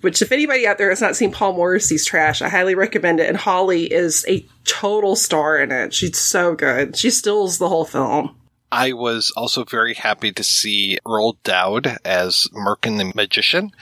Which 0.00 0.22
if 0.22 0.32
anybody 0.32 0.66
out 0.66 0.78
there 0.78 0.88
has 0.88 1.02
not 1.02 1.14
seen 1.14 1.30
Paul 1.30 1.52
Morrissey's 1.52 2.06
trash, 2.06 2.40
I 2.40 2.48
highly 2.48 2.74
recommend 2.74 3.20
it. 3.20 3.28
And 3.28 3.36
Holly 3.36 3.92
is 3.92 4.24
a 4.26 4.46
total 4.64 5.14
star 5.14 5.58
in 5.58 5.70
it. 5.70 5.92
She's 5.92 6.16
so 6.16 6.54
good. 6.54 6.96
She 6.96 7.10
steals 7.10 7.58
the 7.58 7.68
whole 7.68 7.84
film. 7.84 8.34
I 8.72 8.92
was 8.92 9.32
also 9.36 9.64
very 9.64 9.94
happy 9.94 10.32
to 10.32 10.44
see 10.44 10.98
Earl 11.06 11.32
Doud 11.42 11.98
as 12.04 12.46
Merkin 12.54 12.98
the 12.98 13.12
Magician. 13.14 13.72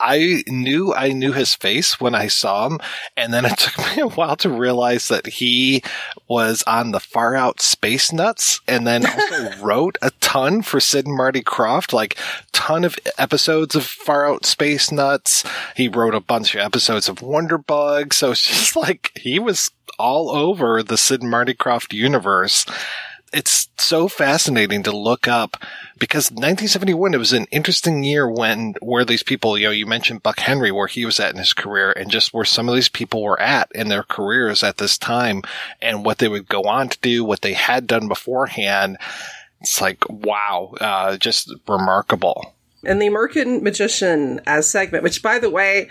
I 0.00 0.42
knew 0.48 0.92
I 0.92 1.10
knew 1.10 1.32
his 1.32 1.54
face 1.54 2.00
when 2.00 2.14
I 2.14 2.26
saw 2.26 2.66
him, 2.68 2.80
and 3.16 3.32
then 3.32 3.44
it 3.44 3.56
took 3.58 3.78
me 3.78 4.02
a 4.02 4.08
while 4.08 4.36
to 4.36 4.50
realize 4.50 5.08
that 5.08 5.26
he 5.26 5.82
was 6.28 6.62
on 6.66 6.90
the 6.90 7.00
Far 7.00 7.36
Out 7.36 7.60
Space 7.60 8.12
Nuts, 8.12 8.60
and 8.66 8.86
then 8.86 9.06
also 9.06 9.50
wrote 9.62 9.96
a 10.02 10.10
ton 10.20 10.62
for 10.62 10.80
Sid 10.80 11.06
and 11.06 11.16
Marty 11.16 11.42
Krofft, 11.42 11.92
like 11.92 12.18
ton 12.52 12.84
of 12.84 12.98
episodes 13.16 13.74
of 13.74 13.84
Far 13.86 14.26
Out 14.28 14.44
Space 14.44 14.90
Nuts. 14.90 15.44
He 15.76 15.88
wrote 15.88 16.14
a 16.14 16.20
bunch 16.20 16.54
of 16.54 16.60
episodes 16.60 17.08
of 17.08 17.20
Wonderbug, 17.20 18.12
so 18.12 18.32
it's 18.32 18.42
just 18.42 18.76
like 18.76 19.12
he 19.16 19.38
was 19.38 19.70
all 19.98 20.30
over 20.30 20.82
the 20.82 20.98
Sid 20.98 21.22
and 21.22 21.30
Marty 21.30 21.54
Krofft 21.54 21.92
universe 21.92 22.66
it's 23.34 23.68
so 23.76 24.06
fascinating 24.06 24.84
to 24.84 24.96
look 24.96 25.26
up 25.26 25.56
because 25.98 26.30
1971 26.30 27.14
it 27.14 27.18
was 27.18 27.32
an 27.32 27.46
interesting 27.50 28.04
year 28.04 28.30
when 28.30 28.74
where 28.80 29.04
these 29.04 29.22
people 29.22 29.58
you 29.58 29.66
know 29.66 29.72
you 29.72 29.86
mentioned 29.86 30.22
Buck 30.22 30.38
Henry 30.38 30.70
where 30.70 30.86
he 30.86 31.04
was 31.04 31.18
at 31.18 31.32
in 31.32 31.38
his 31.38 31.52
career 31.52 31.90
and 31.92 32.10
just 32.10 32.32
where 32.32 32.44
some 32.44 32.68
of 32.68 32.74
these 32.74 32.88
people 32.88 33.22
were 33.22 33.40
at 33.40 33.70
in 33.74 33.88
their 33.88 34.04
careers 34.04 34.62
at 34.62 34.78
this 34.78 34.96
time 34.96 35.42
and 35.82 36.04
what 36.04 36.18
they 36.18 36.28
would 36.28 36.48
go 36.48 36.62
on 36.62 36.88
to 36.88 36.98
do 37.00 37.24
what 37.24 37.42
they 37.42 37.54
had 37.54 37.86
done 37.86 38.08
beforehand 38.08 38.96
it's 39.60 39.80
like 39.80 40.08
wow 40.08 40.72
uh, 40.80 41.16
just 41.16 41.52
remarkable 41.68 42.54
and 42.86 43.00
the 43.00 43.06
American 43.06 43.62
Magician 43.62 44.42
as 44.46 44.68
segment, 44.68 45.04
which 45.04 45.22
by 45.22 45.38
the 45.38 45.48
way, 45.48 45.88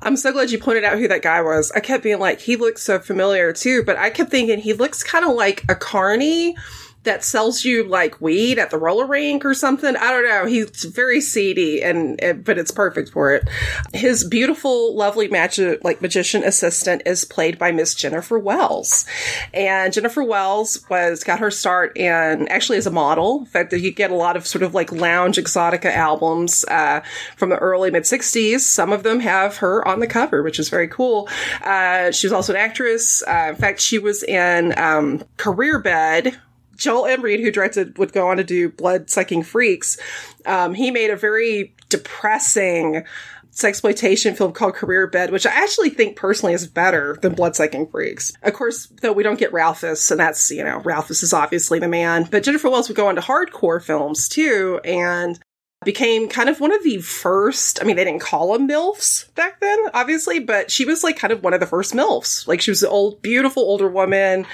I'm 0.00 0.16
so 0.16 0.32
glad 0.32 0.50
you 0.50 0.58
pointed 0.58 0.84
out 0.84 0.98
who 0.98 1.06
that 1.08 1.20
guy 1.20 1.42
was. 1.42 1.70
I 1.72 1.80
kept 1.80 2.02
being 2.02 2.18
like, 2.18 2.40
he 2.40 2.56
looks 2.56 2.82
so 2.82 2.98
familiar 2.98 3.52
too, 3.52 3.82
but 3.84 3.98
I 3.98 4.08
kept 4.08 4.30
thinking 4.30 4.58
he 4.58 4.72
looks 4.72 5.02
kind 5.02 5.24
of 5.24 5.34
like 5.34 5.64
a 5.68 5.74
carny 5.74 6.56
that 7.04 7.24
sells 7.24 7.64
you 7.64 7.84
like 7.84 8.20
weed 8.20 8.58
at 8.58 8.70
the 8.70 8.78
roller 8.78 9.06
rink 9.06 9.44
or 9.44 9.54
something. 9.54 9.96
I 9.96 10.10
don't 10.10 10.28
know. 10.28 10.46
He's 10.46 10.84
very 10.84 11.20
seedy 11.20 11.82
and, 11.82 12.22
and 12.22 12.44
but 12.44 12.58
it's 12.58 12.70
perfect 12.70 13.10
for 13.10 13.34
it. 13.34 13.48
His 13.94 14.22
beautiful, 14.22 14.94
lovely 14.94 15.28
magic 15.28 15.82
like 15.82 16.02
magician 16.02 16.44
assistant 16.44 17.02
is 17.06 17.24
played 17.24 17.58
by 17.58 17.72
Miss 17.72 17.94
Jennifer 17.94 18.38
Wells. 18.38 19.06
And 19.54 19.92
Jennifer 19.92 20.22
Wells 20.22 20.84
was 20.90 21.24
got 21.24 21.38
her 21.38 21.50
start 21.50 21.96
in 21.96 22.48
actually 22.48 22.76
as 22.76 22.86
a 22.86 22.90
model. 22.90 23.40
In 23.40 23.46
fact, 23.46 23.72
you 23.72 23.92
get 23.92 24.10
a 24.10 24.16
lot 24.16 24.36
of 24.36 24.46
sort 24.46 24.62
of 24.62 24.74
like 24.74 24.92
lounge 24.92 25.38
exotica 25.38 25.94
albums 25.94 26.64
uh, 26.66 27.00
from 27.36 27.48
the 27.48 27.56
early 27.56 27.90
mid 27.90 28.02
60s. 28.02 28.60
Some 28.60 28.92
of 28.92 29.04
them 29.04 29.20
have 29.20 29.56
her 29.58 29.86
on 29.88 30.00
the 30.00 30.06
cover, 30.06 30.42
which 30.42 30.58
is 30.58 30.68
very 30.68 30.88
cool. 30.88 31.28
Uh, 31.64 32.10
she 32.10 32.26
was 32.26 32.32
also 32.32 32.52
an 32.52 32.58
actress. 32.58 33.22
Uh, 33.26 33.46
in 33.50 33.56
fact, 33.56 33.80
she 33.80 33.98
was 33.98 34.22
in 34.22 34.78
um, 34.78 35.24
Career 35.38 35.78
Bed 35.78 36.38
Joel 36.80 37.06
M. 37.06 37.22
Reed, 37.22 37.40
who 37.40 37.52
directed, 37.52 37.96
would 37.98 38.12
go 38.12 38.28
on 38.28 38.38
to 38.38 38.44
do 38.44 38.70
Bloodsucking 38.70 39.44
Freaks. 39.44 39.98
Um, 40.46 40.74
he 40.74 40.90
made 40.90 41.10
a 41.10 41.16
very 41.16 41.74
depressing 41.88 43.04
sexploitation 43.52 44.36
film 44.36 44.52
called 44.52 44.74
Career 44.74 45.06
Bed, 45.06 45.30
which 45.30 45.44
I 45.44 45.50
actually 45.50 45.90
think 45.90 46.16
personally 46.16 46.54
is 46.54 46.66
better 46.66 47.18
than 47.20 47.34
Bloodsucking 47.34 47.88
Freaks. 47.88 48.32
Of 48.42 48.54
course, 48.54 48.86
though 49.02 49.12
we 49.12 49.22
don't 49.22 49.38
get 49.38 49.52
Ralphus, 49.52 50.10
and 50.10 50.18
that's, 50.18 50.50
you 50.50 50.64
know, 50.64 50.78
Ralphus 50.78 51.22
is 51.22 51.32
obviously 51.32 51.78
the 51.78 51.88
man. 51.88 52.26
But 52.30 52.44
Jennifer 52.44 52.70
Wells 52.70 52.88
would 52.88 52.96
go 52.96 53.08
on 53.08 53.16
to 53.16 53.20
hardcore 53.20 53.82
films 53.82 54.28
too, 54.28 54.80
and 54.84 55.38
became 55.82 56.28
kind 56.28 56.50
of 56.50 56.60
one 56.60 56.72
of 56.72 56.82
the 56.84 56.98
first. 56.98 57.80
I 57.80 57.86
mean, 57.86 57.96
they 57.96 58.04
didn't 58.04 58.20
call 58.20 58.52
them 58.52 58.68
MILFs 58.68 59.34
back 59.34 59.60
then, 59.60 59.78
obviously, 59.94 60.38
but 60.38 60.70
she 60.70 60.84
was 60.84 61.02
like 61.02 61.16
kind 61.16 61.32
of 61.32 61.42
one 61.42 61.54
of 61.54 61.60
the 61.60 61.66
first 61.66 61.94
MILFs. 61.94 62.46
Like 62.46 62.60
she 62.60 62.70
was 62.70 62.82
an 62.82 62.90
old, 62.90 63.22
beautiful 63.22 63.62
older 63.62 63.88
woman, 63.88 64.44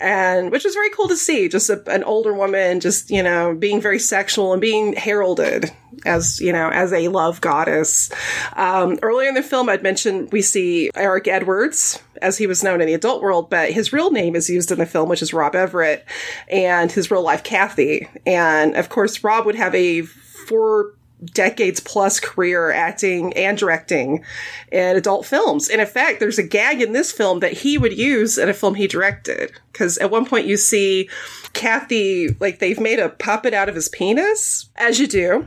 and 0.00 0.52
which 0.52 0.64
was 0.64 0.74
very 0.74 0.90
cool 0.90 1.08
to 1.08 1.16
see. 1.16 1.48
Just 1.48 1.68
a, 1.68 1.82
an 1.90 2.04
older 2.04 2.32
woman, 2.32 2.78
just, 2.78 3.10
you 3.10 3.24
know, 3.24 3.56
being 3.56 3.80
very 3.80 3.98
sexual 3.98 4.52
and 4.52 4.60
being 4.60 4.92
heralded 4.92 5.72
as, 6.06 6.38
you 6.38 6.52
know, 6.52 6.68
as 6.68 6.92
a 6.92 7.08
love 7.08 7.40
goddess. 7.40 8.08
Um, 8.54 9.00
earlier 9.02 9.28
in 9.28 9.34
the 9.34 9.42
film, 9.42 9.68
I'd 9.68 9.82
mentioned 9.82 10.30
we 10.30 10.42
see 10.42 10.92
Eric 10.94 11.26
Edwards, 11.26 12.00
as 12.22 12.38
he 12.38 12.46
was 12.46 12.62
known 12.62 12.80
in 12.80 12.86
the 12.86 12.94
adult 12.94 13.20
world, 13.20 13.50
but 13.50 13.72
his 13.72 13.92
real 13.92 14.12
name 14.12 14.36
is 14.36 14.48
used 14.48 14.70
in 14.70 14.78
the 14.78 14.86
film, 14.86 15.08
which 15.08 15.22
is 15.22 15.34
Rob 15.34 15.56
Everett, 15.56 16.04
and 16.48 16.92
his 16.92 17.10
real 17.10 17.22
life 17.22 17.42
Kathy. 17.42 18.08
And 18.24 18.76
of 18.76 18.88
course, 18.88 19.24
Rob 19.24 19.44
would 19.44 19.56
have 19.56 19.74
a 19.74 20.02
four 20.48 20.94
decades 21.24 21.80
plus 21.80 22.20
career 22.20 22.70
acting 22.70 23.32
and 23.34 23.58
directing 23.58 24.24
in 24.70 24.96
adult 24.96 25.26
films. 25.26 25.68
And 25.68 25.80
in 25.80 25.86
fact, 25.86 26.20
there's 26.20 26.38
a 26.38 26.44
gag 26.44 26.80
in 26.80 26.92
this 26.92 27.10
film 27.12 27.40
that 27.40 27.52
he 27.52 27.76
would 27.76 27.96
use 27.96 28.38
in 28.38 28.48
a 28.48 28.54
film 28.54 28.74
he 28.74 28.86
directed. 28.86 29.52
Because 29.72 29.98
at 29.98 30.10
one 30.10 30.26
point 30.26 30.46
you 30.46 30.56
see 30.56 31.08
Kathy, 31.52 32.28
like 32.40 32.58
they've 32.60 32.80
made 32.80 32.98
a 32.98 33.08
puppet 33.08 33.54
out 33.54 33.68
of 33.68 33.74
his 33.74 33.88
penis, 33.88 34.70
as 34.76 35.00
you 35.00 35.06
do. 35.06 35.46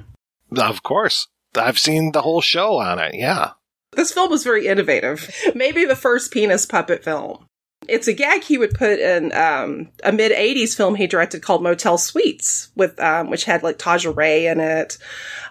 Of 0.57 0.83
course. 0.83 1.27
I've 1.55 1.79
seen 1.79 2.11
the 2.11 2.21
whole 2.21 2.41
show 2.41 2.77
on 2.79 2.99
it. 2.99 3.15
Yeah. 3.15 3.51
This 3.93 4.13
film 4.13 4.29
was 4.29 4.43
very 4.43 4.67
innovative. 4.67 5.29
Maybe 5.53 5.83
the 5.85 5.97
first 5.97 6.31
penis 6.31 6.65
puppet 6.65 7.03
film. 7.03 7.45
It's 7.87 8.07
a 8.07 8.13
gag 8.13 8.43
he 8.43 8.57
would 8.57 8.73
put 8.73 8.99
in 8.99 9.33
um, 9.33 9.89
a 10.03 10.11
mid 10.11 10.31
'80s 10.31 10.75
film 10.75 10.95
he 10.95 11.07
directed 11.07 11.41
called 11.41 11.63
Motel 11.63 11.97
Suites, 11.97 12.69
with 12.75 12.99
um, 12.99 13.29
which 13.29 13.45
had 13.45 13.63
like 13.63 13.79
Taija 13.79 14.15
Rae 14.15 14.47
in 14.47 14.59
it, 14.59 14.97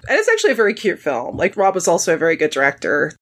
and 0.09 0.19
it's 0.19 0.29
actually 0.29 0.53
a 0.53 0.57
very 0.57 0.75
cute 0.75 1.01
film. 1.01 1.37
Like 1.37 1.57
Rob 1.57 1.75
was 1.75 1.89
also 1.89 2.15
a 2.15 2.19
very 2.19 2.37
good 2.37 2.51
director. 2.51 3.13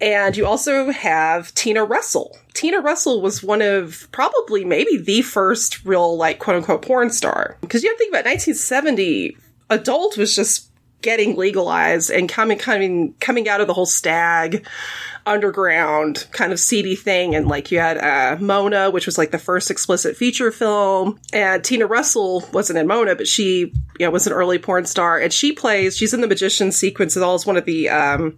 And 0.00 0.36
you 0.36 0.44
also 0.44 0.90
have 0.90 1.54
Tina 1.54 1.84
Russell. 1.84 2.36
Tina 2.52 2.80
Russell 2.80 3.22
was 3.22 3.44
one 3.44 3.62
of 3.62 4.08
probably 4.10 4.64
maybe 4.64 4.96
the 4.96 5.22
first 5.22 5.84
real 5.84 6.16
like 6.16 6.40
quote 6.40 6.56
unquote 6.56 6.82
porn 6.82 7.10
star. 7.10 7.56
Because 7.60 7.82
you 7.82 7.90
have 7.90 7.96
to 7.96 8.04
think 8.04 8.12
about 8.12 8.24
1970, 8.24 9.36
adult 9.70 10.18
was 10.18 10.34
just 10.34 10.70
getting 11.04 11.36
legalized 11.36 12.10
and 12.10 12.28
coming 12.28 12.58
coming 12.58 13.14
coming 13.20 13.46
out 13.46 13.60
of 13.60 13.66
the 13.66 13.74
whole 13.74 13.86
stag 13.86 14.66
underground 15.26 16.26
kind 16.32 16.50
of 16.50 16.58
seedy 16.58 16.96
thing. 16.96 17.34
And 17.34 17.46
like 17.46 17.70
you 17.70 17.78
had 17.78 17.98
uh, 17.98 18.40
Mona, 18.40 18.90
which 18.90 19.06
was 19.06 19.18
like 19.18 19.30
the 19.30 19.38
first 19.38 19.70
explicit 19.70 20.16
feature 20.16 20.50
film. 20.50 21.20
And 21.32 21.62
Tina 21.62 21.86
Russell 21.86 22.42
wasn't 22.52 22.78
in 22.78 22.86
Mona, 22.86 23.14
but 23.14 23.28
she 23.28 23.72
you 24.00 24.06
know, 24.06 24.10
was 24.10 24.26
an 24.26 24.32
early 24.32 24.58
porn 24.58 24.86
star. 24.86 25.18
And 25.18 25.32
she 25.32 25.52
plays, 25.52 25.96
she's 25.96 26.14
in 26.14 26.22
the 26.22 26.26
magician 26.26 26.72
sequence 26.72 27.16
as 27.16 27.20
well 27.20 27.34
as 27.34 27.46
one 27.46 27.56
of 27.56 27.66
the. 27.66 27.90
Um, 27.90 28.36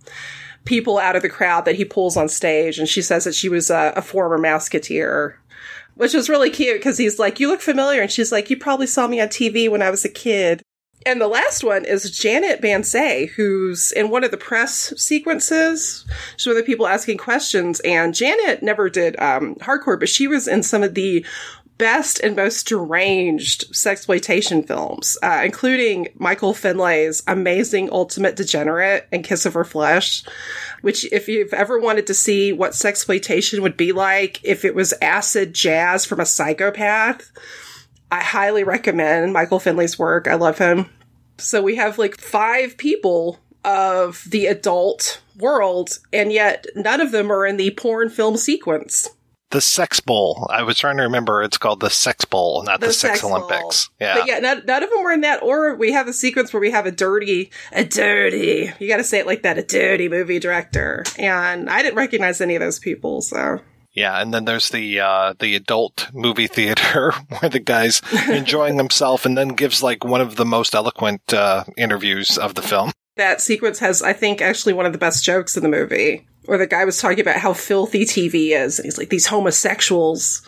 people 0.64 0.98
out 0.98 1.14
of 1.14 1.22
the 1.22 1.28
crowd 1.28 1.64
that 1.64 1.76
he 1.76 1.84
pulls 1.84 2.16
on 2.16 2.28
stage 2.28 2.80
and 2.80 2.88
she 2.88 3.00
says 3.00 3.22
that 3.22 3.36
she 3.36 3.48
was 3.48 3.70
a, 3.70 3.92
a 3.94 4.02
former 4.02 4.36
mouseketeer 4.36 5.34
which 5.94 6.12
was 6.12 6.28
really 6.28 6.50
cute 6.50 6.76
because 6.76 6.98
he's 6.98 7.18
like, 7.18 7.40
You 7.40 7.48
look 7.48 7.60
familiar. 7.60 8.02
And 8.02 8.10
she's 8.10 8.30
like, 8.30 8.48
You 8.50 8.56
probably 8.56 8.86
saw 8.86 9.06
me 9.06 9.20
on 9.20 9.28
TV 9.28 9.68
when 9.70 9.82
I 9.82 9.90
was 9.90 10.04
a 10.04 10.08
kid. 10.08 10.62
And 11.04 11.20
the 11.20 11.28
last 11.28 11.62
one 11.62 11.84
is 11.84 12.10
Janet 12.10 12.60
Banzet, 12.60 13.30
who's 13.30 13.92
in 13.92 14.10
one 14.10 14.24
of 14.24 14.32
the 14.32 14.36
press 14.36 14.92
sequences. 15.00 16.04
She's 16.36 16.46
one 16.46 16.56
of 16.56 16.62
the 16.62 16.66
people 16.66 16.86
asking 16.86 17.18
questions. 17.18 17.80
And 17.80 18.14
Janet 18.14 18.62
never 18.62 18.90
did 18.90 19.18
um, 19.20 19.54
hardcore, 19.56 20.00
but 20.00 20.08
she 20.08 20.26
was 20.26 20.48
in 20.48 20.62
some 20.62 20.82
of 20.82 20.94
the 20.94 21.24
best 21.78 22.20
and 22.20 22.34
most 22.36 22.66
deranged 22.66 23.72
sexploitation 23.72 24.66
films, 24.66 25.18
uh, 25.22 25.42
including 25.44 26.08
Michael 26.16 26.54
Findlay's 26.54 27.22
amazing 27.26 27.90
Ultimate 27.92 28.36
Degenerate 28.36 29.06
and 29.12 29.24
Kiss 29.24 29.46
of 29.46 29.54
Her 29.54 29.64
Flesh, 29.64 30.24
which 30.80 31.10
if 31.12 31.28
you've 31.28 31.52
ever 31.52 31.78
wanted 31.78 32.06
to 32.06 32.14
see 32.14 32.52
what 32.52 32.72
sexploitation 32.72 33.60
would 33.60 33.76
be 33.76 33.92
like 33.92 34.40
if 34.42 34.64
it 34.64 34.74
was 34.74 34.94
acid 35.02 35.54
jazz 35.54 36.04
from 36.04 36.20
a 36.20 36.26
psychopath, 36.26 37.30
I 38.10 38.22
highly 38.22 38.64
recommend 38.64 39.32
Michael 39.32 39.58
Findlay's 39.58 39.98
work. 39.98 40.28
I 40.28 40.34
love 40.34 40.58
him. 40.58 40.90
So 41.38 41.62
we 41.62 41.76
have 41.76 41.98
like 41.98 42.18
five 42.18 42.76
people 42.78 43.38
of 43.64 44.24
the 44.28 44.46
adult 44.46 45.20
world, 45.38 45.98
and 46.12 46.32
yet 46.32 46.66
none 46.74 47.00
of 47.00 47.10
them 47.10 47.30
are 47.30 47.44
in 47.44 47.56
the 47.56 47.70
porn 47.72 48.08
film 48.08 48.36
sequence. 48.36 49.10
The 49.50 49.60
Sex 49.60 50.00
Bowl. 50.00 50.48
I 50.50 50.62
was 50.64 50.76
trying 50.76 50.96
to 50.96 51.04
remember. 51.04 51.42
It's 51.42 51.56
called 51.56 51.80
the 51.80 51.90
Sex 51.90 52.24
Bowl, 52.24 52.62
not 52.64 52.80
the, 52.80 52.92
Sex, 52.92 53.22
Bowl. 53.22 53.34
Olympics. 53.34 53.90
Yeah. 54.00 54.16
But 54.16 54.26
yeah, 54.26 54.38
none, 54.40 54.62
none 54.66 54.82
of 54.82 54.90
them 54.90 55.02
were 55.02 55.12
in 55.12 55.20
that. 55.20 55.42
Or 55.42 55.76
we 55.76 55.92
have 55.92 56.08
a 56.08 56.12
sequence 56.12 56.52
where 56.52 56.60
we 56.60 56.72
have 56.72 56.86
a 56.86 56.90
dirty, 56.90 57.50
a 57.72 57.84
dirty, 57.84 58.72
you 58.80 58.88
got 58.88 58.96
to 58.96 59.04
say 59.04 59.20
it 59.20 59.26
like 59.26 59.42
that, 59.42 59.56
a 59.56 59.62
dirty 59.62 60.08
movie 60.08 60.40
director. 60.40 61.04
And 61.16 61.70
I 61.70 61.82
didn't 61.82 61.96
recognize 61.96 62.40
any 62.40 62.56
of 62.56 62.60
those 62.60 62.80
people, 62.80 63.20
so. 63.20 63.60
Yeah, 63.96 64.20
and 64.20 64.32
then 64.32 64.44
there's 64.44 64.68
the 64.68 65.00
uh, 65.00 65.34
the 65.38 65.56
adult 65.56 66.10
movie 66.12 66.46
theater 66.46 67.12
where 67.40 67.48
the 67.48 67.58
guy's 67.58 68.02
enjoying 68.28 68.76
himself, 68.76 69.24
and 69.24 69.36
then 69.36 69.48
gives 69.48 69.82
like 69.82 70.04
one 70.04 70.20
of 70.20 70.36
the 70.36 70.44
most 70.44 70.74
eloquent 70.74 71.32
uh, 71.32 71.64
interviews 71.78 72.36
of 72.36 72.54
the 72.54 72.62
film. 72.62 72.92
That 73.16 73.40
sequence 73.40 73.78
has, 73.78 74.02
I 74.02 74.12
think, 74.12 74.42
actually 74.42 74.74
one 74.74 74.84
of 74.84 74.92
the 74.92 74.98
best 74.98 75.24
jokes 75.24 75.56
in 75.56 75.62
the 75.62 75.70
movie. 75.70 76.26
Where 76.44 76.58
the 76.58 76.66
guy 76.66 76.84
was 76.84 77.00
talking 77.00 77.20
about 77.20 77.40
how 77.40 77.54
filthy 77.54 78.04
TV 78.04 78.50
is, 78.50 78.78
and 78.78 78.84
he's 78.84 78.98
like, 78.98 79.08
these 79.08 79.26
homosexuals 79.26 80.46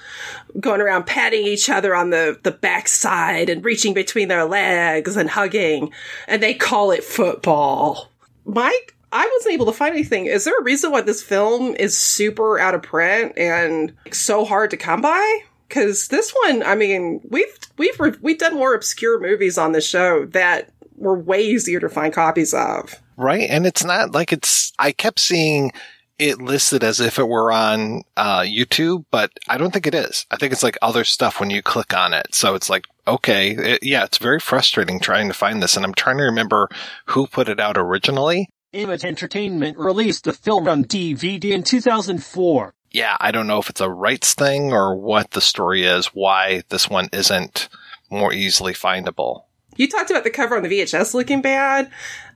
going 0.60 0.80
around 0.80 1.06
patting 1.06 1.44
each 1.44 1.68
other 1.68 1.92
on 1.92 2.10
the, 2.10 2.38
the 2.44 2.52
backside 2.52 3.50
and 3.50 3.64
reaching 3.64 3.94
between 3.94 4.28
their 4.28 4.44
legs 4.44 5.16
and 5.16 5.30
hugging, 5.30 5.90
and 6.28 6.40
they 6.40 6.54
call 6.54 6.92
it 6.92 7.02
football. 7.02 8.12
Mike, 8.44 8.94
I 9.12 9.30
wasn't 9.34 9.54
able 9.54 9.66
to 9.66 9.72
find 9.72 9.94
anything. 9.94 10.26
Is 10.26 10.44
there 10.44 10.58
a 10.58 10.62
reason 10.62 10.90
why 10.90 11.00
this 11.00 11.22
film 11.22 11.74
is 11.76 11.96
super 11.96 12.58
out 12.58 12.74
of 12.74 12.82
print 12.82 13.36
and 13.36 13.94
so 14.12 14.44
hard 14.44 14.70
to 14.70 14.76
come 14.76 15.00
by? 15.00 15.40
Because 15.68 16.08
this 16.08 16.32
one, 16.44 16.62
I 16.62 16.74
mean, 16.74 17.20
we've 17.28 17.58
we've 17.76 17.98
we've 18.20 18.38
done 18.38 18.54
more 18.54 18.74
obscure 18.74 19.20
movies 19.20 19.58
on 19.58 19.72
the 19.72 19.80
show 19.80 20.26
that 20.26 20.70
were 20.96 21.18
way 21.18 21.42
easier 21.42 21.80
to 21.80 21.88
find 21.88 22.12
copies 22.12 22.54
of. 22.54 22.94
Right, 23.16 23.48
and 23.48 23.66
it's 23.66 23.84
not 23.84 24.12
like 24.12 24.32
it's. 24.32 24.72
I 24.78 24.92
kept 24.92 25.20
seeing 25.20 25.72
it 26.18 26.40
listed 26.42 26.82
as 26.82 27.00
if 27.00 27.18
it 27.18 27.28
were 27.28 27.52
on 27.52 28.02
uh, 28.16 28.40
YouTube, 28.40 29.04
but 29.10 29.30
I 29.48 29.56
don't 29.56 29.72
think 29.72 29.86
it 29.86 29.94
is. 29.94 30.26
I 30.30 30.36
think 30.36 30.52
it's 30.52 30.62
like 30.62 30.76
other 30.82 31.04
stuff 31.04 31.38
when 31.38 31.50
you 31.50 31.62
click 31.62 31.94
on 31.96 32.12
it. 32.12 32.34
So 32.34 32.54
it's 32.54 32.68
like, 32.68 32.84
okay, 33.06 33.50
it, 33.50 33.82
yeah, 33.82 34.04
it's 34.04 34.18
very 34.18 34.40
frustrating 34.40 34.98
trying 34.98 35.28
to 35.28 35.34
find 35.34 35.62
this, 35.62 35.76
and 35.76 35.84
I'm 35.84 35.94
trying 35.94 36.18
to 36.18 36.24
remember 36.24 36.68
who 37.06 37.26
put 37.26 37.48
it 37.48 37.60
out 37.60 37.78
originally. 37.78 38.48
Image 38.72 39.02
Entertainment 39.02 39.78
released 39.78 40.24
the 40.24 40.32
film 40.34 40.68
on 40.68 40.84
DVD 40.84 41.52
in 41.52 41.62
2004. 41.62 42.74
Yeah, 42.90 43.16
I 43.18 43.30
don't 43.30 43.46
know 43.46 43.58
if 43.58 43.70
it's 43.70 43.80
a 43.80 43.88
rights 43.88 44.34
thing 44.34 44.74
or 44.74 44.94
what 44.94 45.30
the 45.30 45.40
story 45.40 45.84
is, 45.84 46.08
why 46.08 46.62
this 46.68 46.88
one 46.88 47.08
isn't 47.12 47.70
more 48.10 48.32
easily 48.32 48.74
findable. 48.74 49.44
You 49.76 49.88
talked 49.88 50.10
about 50.10 50.24
the 50.24 50.30
cover 50.30 50.54
on 50.54 50.62
the 50.62 50.68
VHS 50.68 51.14
looking 51.14 51.40
bad. 51.40 51.90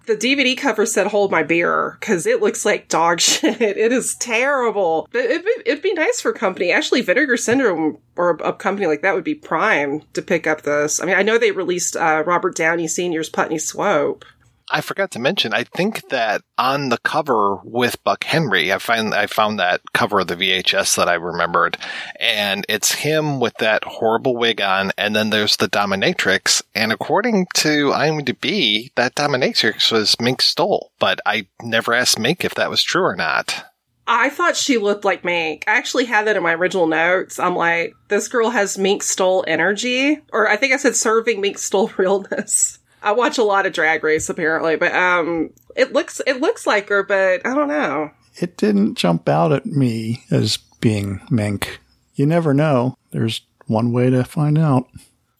The 0.06 0.16
DVD 0.16 0.56
cover 0.56 0.86
said 0.86 1.08
"Hold 1.08 1.30
my 1.30 1.42
beer" 1.42 1.98
because 2.00 2.26
it 2.26 2.40
looks 2.40 2.64
like 2.64 2.88
dog 2.88 3.20
shit. 3.20 3.60
It 3.60 3.92
is 3.92 4.14
terrible. 4.14 5.08
But 5.12 5.26
it'd 5.26 5.44
be, 5.44 5.54
it'd 5.66 5.82
be 5.82 5.92
nice 5.92 6.20
for 6.20 6.30
a 6.30 6.38
company. 6.38 6.72
Actually, 6.72 7.02
Vinegar 7.02 7.36
Syndrome 7.36 7.98
or 8.16 8.30
a, 8.30 8.48
a 8.48 8.52
company 8.54 8.86
like 8.86 9.02
that 9.02 9.14
would 9.14 9.22
be 9.22 9.34
prime 9.34 10.02
to 10.14 10.22
pick 10.22 10.46
up 10.46 10.62
this. 10.62 11.00
I 11.00 11.04
mean, 11.04 11.14
I 11.14 11.22
know 11.22 11.36
they 11.36 11.52
released 11.52 11.94
uh, 11.94 12.24
Robert 12.26 12.56
Downey 12.56 12.88
Sr.'s 12.88 13.28
Putney 13.28 13.58
Swope. 13.58 14.24
I 14.72 14.80
forgot 14.80 15.10
to 15.12 15.18
mention, 15.18 15.52
I 15.52 15.64
think 15.64 16.08
that 16.08 16.42
on 16.56 16.88
the 16.88 16.96
cover 16.96 17.56
with 17.62 18.02
Buck 18.04 18.24
Henry, 18.24 18.72
I 18.72 18.78
find 18.78 19.14
I 19.14 19.26
found 19.26 19.58
that 19.58 19.82
cover 19.92 20.20
of 20.20 20.28
the 20.28 20.34
VHS 20.34 20.96
that 20.96 21.10
I 21.10 21.14
remembered, 21.14 21.76
and 22.18 22.64
it's 22.70 22.92
him 22.92 23.38
with 23.38 23.54
that 23.58 23.84
horrible 23.84 24.34
wig 24.34 24.62
on, 24.62 24.90
and 24.96 25.14
then 25.14 25.28
there's 25.28 25.58
the 25.58 25.68
dominatrix, 25.68 26.62
and 26.74 26.90
according 26.90 27.48
to 27.56 27.90
IMDb, 27.90 28.90
that 28.94 29.14
dominatrix 29.14 29.92
was 29.92 30.16
Mink 30.18 30.40
Stole, 30.40 30.90
but 30.98 31.20
I 31.26 31.48
never 31.62 31.92
asked 31.92 32.18
Mink 32.18 32.42
if 32.42 32.54
that 32.54 32.70
was 32.70 32.82
true 32.82 33.04
or 33.04 33.14
not. 33.14 33.66
I 34.06 34.30
thought 34.30 34.56
she 34.56 34.78
looked 34.78 35.04
like 35.04 35.22
Mink. 35.22 35.64
I 35.68 35.72
actually 35.72 36.06
had 36.06 36.26
that 36.26 36.36
in 36.36 36.42
my 36.42 36.54
original 36.54 36.86
notes. 36.86 37.38
I'm 37.38 37.54
like, 37.54 37.92
this 38.08 38.26
girl 38.26 38.50
has 38.50 38.78
Mink 38.78 39.02
Stole 39.02 39.44
energy, 39.46 40.20
or 40.32 40.48
I 40.48 40.56
think 40.56 40.72
I 40.72 40.78
said 40.78 40.96
serving 40.96 41.40
Mink 41.42 41.58
Stole 41.58 41.92
realness. 41.98 42.78
I 43.02 43.12
watch 43.12 43.38
a 43.38 43.42
lot 43.42 43.66
of 43.66 43.72
Drag 43.72 44.02
Race 44.02 44.28
apparently, 44.28 44.76
but 44.76 44.94
um, 44.94 45.50
it 45.76 45.92
looks 45.92 46.20
it 46.26 46.40
looks 46.40 46.66
like 46.66 46.88
her, 46.88 47.02
but 47.02 47.44
I 47.46 47.54
don't 47.54 47.68
know. 47.68 48.10
It 48.40 48.56
didn't 48.56 48.94
jump 48.94 49.28
out 49.28 49.52
at 49.52 49.66
me 49.66 50.24
as 50.30 50.56
being 50.80 51.20
Mink. 51.30 51.80
You 52.14 52.26
never 52.26 52.54
know. 52.54 52.96
There's 53.10 53.42
one 53.66 53.92
way 53.92 54.10
to 54.10 54.24
find 54.24 54.58
out. 54.58 54.86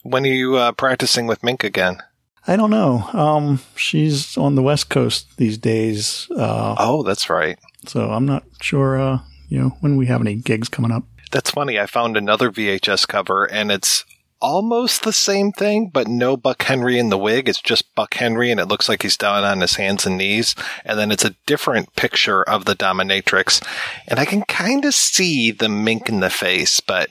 When 0.03 0.25
are 0.25 0.29
you 0.29 0.57
uh, 0.57 0.73
practicing 0.73 1.27
with 1.27 1.43
Mink 1.43 1.65
again? 1.65 1.99
I 2.47 2.57
don't 2.57 2.71
know. 2.71 3.09
Um, 3.13 3.61
she's 3.77 4.37
on 4.37 4.57
the 4.57 4.63
West 4.63 4.89
Coast 4.89 5.37
these 5.37 5.59
days. 5.59 6.27
Uh, 6.37 6.75
oh, 6.79 7.03
that's 7.03 7.31
right. 7.31 7.59
So 7.87 8.11
I'm 8.11 8.27
not 8.27 8.45
sure. 8.61 9.01
Uh, 9.01 9.21
you 9.49 9.61
know, 9.61 9.69
when 9.81 9.97
we 9.97 10.07
have 10.07 10.21
any 10.21 10.35
gigs 10.35 10.69
coming 10.69 10.91
up. 10.91 11.05
That's 11.31 11.51
funny. 11.51 11.79
I 11.79 11.87
found 11.87 12.17
another 12.17 12.51
VHS 12.51 13.07
cover, 13.07 13.45
and 13.45 13.71
it's 13.71 14.05
almost 14.43 15.05
the 15.05 15.13
same 15.13 15.53
thing, 15.53 15.89
but 15.89 16.09
no 16.09 16.37
Buck 16.37 16.63
Henry 16.65 16.99
in 16.99 17.09
the 17.09 17.17
wig. 17.17 17.49
It's 17.49 17.63
just 17.63 17.95
Buck 17.95 18.15
Henry 18.15 18.51
and 18.51 18.61
it 18.61 18.67
looks 18.67 18.89
like 18.89 19.03
he's 19.03 19.17
down 19.17 19.45
on 19.45 19.61
his 19.61 19.77
hands 19.77 20.05
and 20.05 20.19
knees. 20.19 20.55
And 20.85 20.99
then 20.99 21.11
it's 21.11 21.25
a 21.25 21.37
different 21.47 21.95
picture 21.97 22.43
of 22.43 22.65
the 22.65 22.75
dominatrix. 22.75 23.65
And 24.09 24.19
I 24.19 24.25
can 24.25 24.43
kind 24.43 24.85
of 24.85 24.93
see 24.93 25.53
the 25.53 25.69
mink 25.69 26.09
in 26.09 26.21
the 26.21 26.29
face, 26.29 26.81
but 26.81 27.09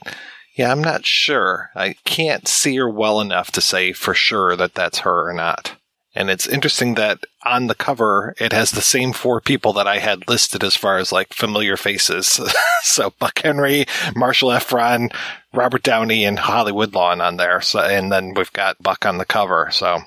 yeah, 0.54 0.70
I'm 0.70 0.82
not 0.84 1.06
sure. 1.06 1.70
I 1.74 1.94
can't 2.04 2.46
see 2.46 2.76
her 2.76 2.88
well 2.88 3.20
enough 3.20 3.50
to 3.52 3.62
say 3.62 3.92
for 3.92 4.12
sure 4.12 4.54
that 4.56 4.74
that's 4.74 4.98
her 4.98 5.28
or 5.28 5.32
not. 5.32 5.76
And 6.14 6.28
it's 6.28 6.46
interesting 6.46 6.94
that 6.94 7.20
on 7.42 7.68
the 7.68 7.74
cover, 7.74 8.34
it 8.38 8.52
has 8.52 8.70
the 8.70 8.82
same 8.82 9.12
four 9.12 9.40
people 9.40 9.72
that 9.74 9.86
I 9.86 9.98
had 9.98 10.28
listed 10.28 10.62
as 10.62 10.76
far 10.76 10.98
as 10.98 11.10
like 11.10 11.32
familiar 11.32 11.76
faces. 11.76 12.38
so 12.82 13.14
Buck 13.18 13.38
Henry, 13.38 13.86
Marshall 14.14 14.50
Efron, 14.50 15.14
Robert 15.54 15.82
Downey, 15.82 16.24
and 16.24 16.38
Holly 16.38 16.72
Woodlawn 16.72 17.20
on 17.22 17.38
there. 17.38 17.62
So, 17.62 17.80
and 17.80 18.12
then 18.12 18.34
we've 18.34 18.52
got 18.52 18.82
Buck 18.82 19.06
on 19.06 19.18
the 19.18 19.24
cover. 19.24 19.70
So, 19.70 20.00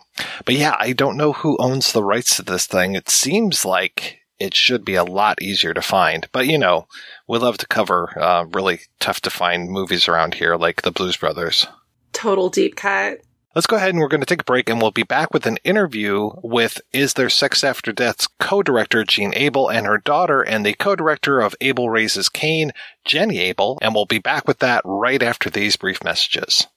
but 0.45 0.55
yeah, 0.55 0.75
I 0.79 0.93
don't 0.93 1.17
know 1.17 1.33
who 1.33 1.57
owns 1.57 1.91
the 1.91 2.03
rights 2.03 2.35
to 2.37 2.43
this 2.43 2.67
thing. 2.67 2.93
It 2.93 3.09
seems 3.09 3.65
like 3.65 4.19
it 4.37 4.53
should 4.53 4.85
be 4.85 4.95
a 4.95 5.03
lot 5.03 5.41
easier 5.41 5.73
to 5.73 5.81
find, 5.81 6.27
but 6.31 6.45
you 6.45 6.57
know, 6.57 6.87
we 7.27 7.39
love 7.39 7.57
to 7.59 7.67
cover, 7.67 8.19
uh, 8.21 8.45
really 8.51 8.81
tough 8.99 9.21
to 9.21 9.29
find 9.29 9.69
movies 9.69 10.07
around 10.07 10.33
here, 10.35 10.55
like 10.55 10.81
the 10.81 10.91
Blues 10.91 11.17
Brothers. 11.17 11.67
Total 12.11 12.49
deep 12.49 12.75
cut. 12.75 13.21
Let's 13.55 13.67
go 13.67 13.77
ahead 13.77 13.91
and 13.91 13.99
we're 13.99 14.09
going 14.09 14.19
to 14.19 14.25
take 14.25 14.41
a 14.41 14.43
break 14.43 14.69
and 14.69 14.81
we'll 14.81 14.91
be 14.91 15.03
back 15.03 15.33
with 15.33 15.45
an 15.45 15.59
interview 15.63 16.29
with 16.43 16.81
Is 16.91 17.13
There 17.13 17.29
Sex 17.29 17.63
After 17.63 17.93
Death's 17.93 18.27
co-director 18.37 19.05
Jeanne 19.05 19.31
Abel 19.33 19.69
and 19.69 19.85
her 19.85 19.97
daughter 19.97 20.41
and 20.41 20.65
the 20.65 20.73
co-director 20.73 21.39
of 21.39 21.55
Abel 21.61 21.89
Raises 21.89 22.27
Cain, 22.27 22.73
Jenny 23.05 23.39
Abel, 23.39 23.79
and 23.81 23.95
we'll 23.95 24.07
be 24.07 24.19
back 24.19 24.45
with 24.45 24.59
that 24.59 24.81
right 24.83 25.23
after 25.23 25.49
these 25.49 25.77
brief 25.77 26.03
messages. 26.03 26.67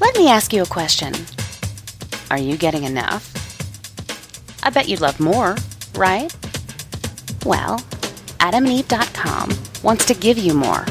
Let 0.00 0.16
me 0.16 0.30
ask 0.30 0.50
you 0.54 0.62
a 0.62 0.66
question. 0.66 1.12
Are 2.30 2.38
you 2.38 2.56
getting 2.56 2.84
enough? 2.84 3.34
I 4.62 4.70
bet 4.70 4.88
you'd 4.88 5.02
love 5.02 5.20
more, 5.20 5.56
right? 5.94 6.34
Well, 7.44 7.80
AdamandEve.com 8.40 9.50
wants 9.82 10.06
to 10.06 10.14
give 10.14 10.38
you 10.38 10.54
more 10.54 10.86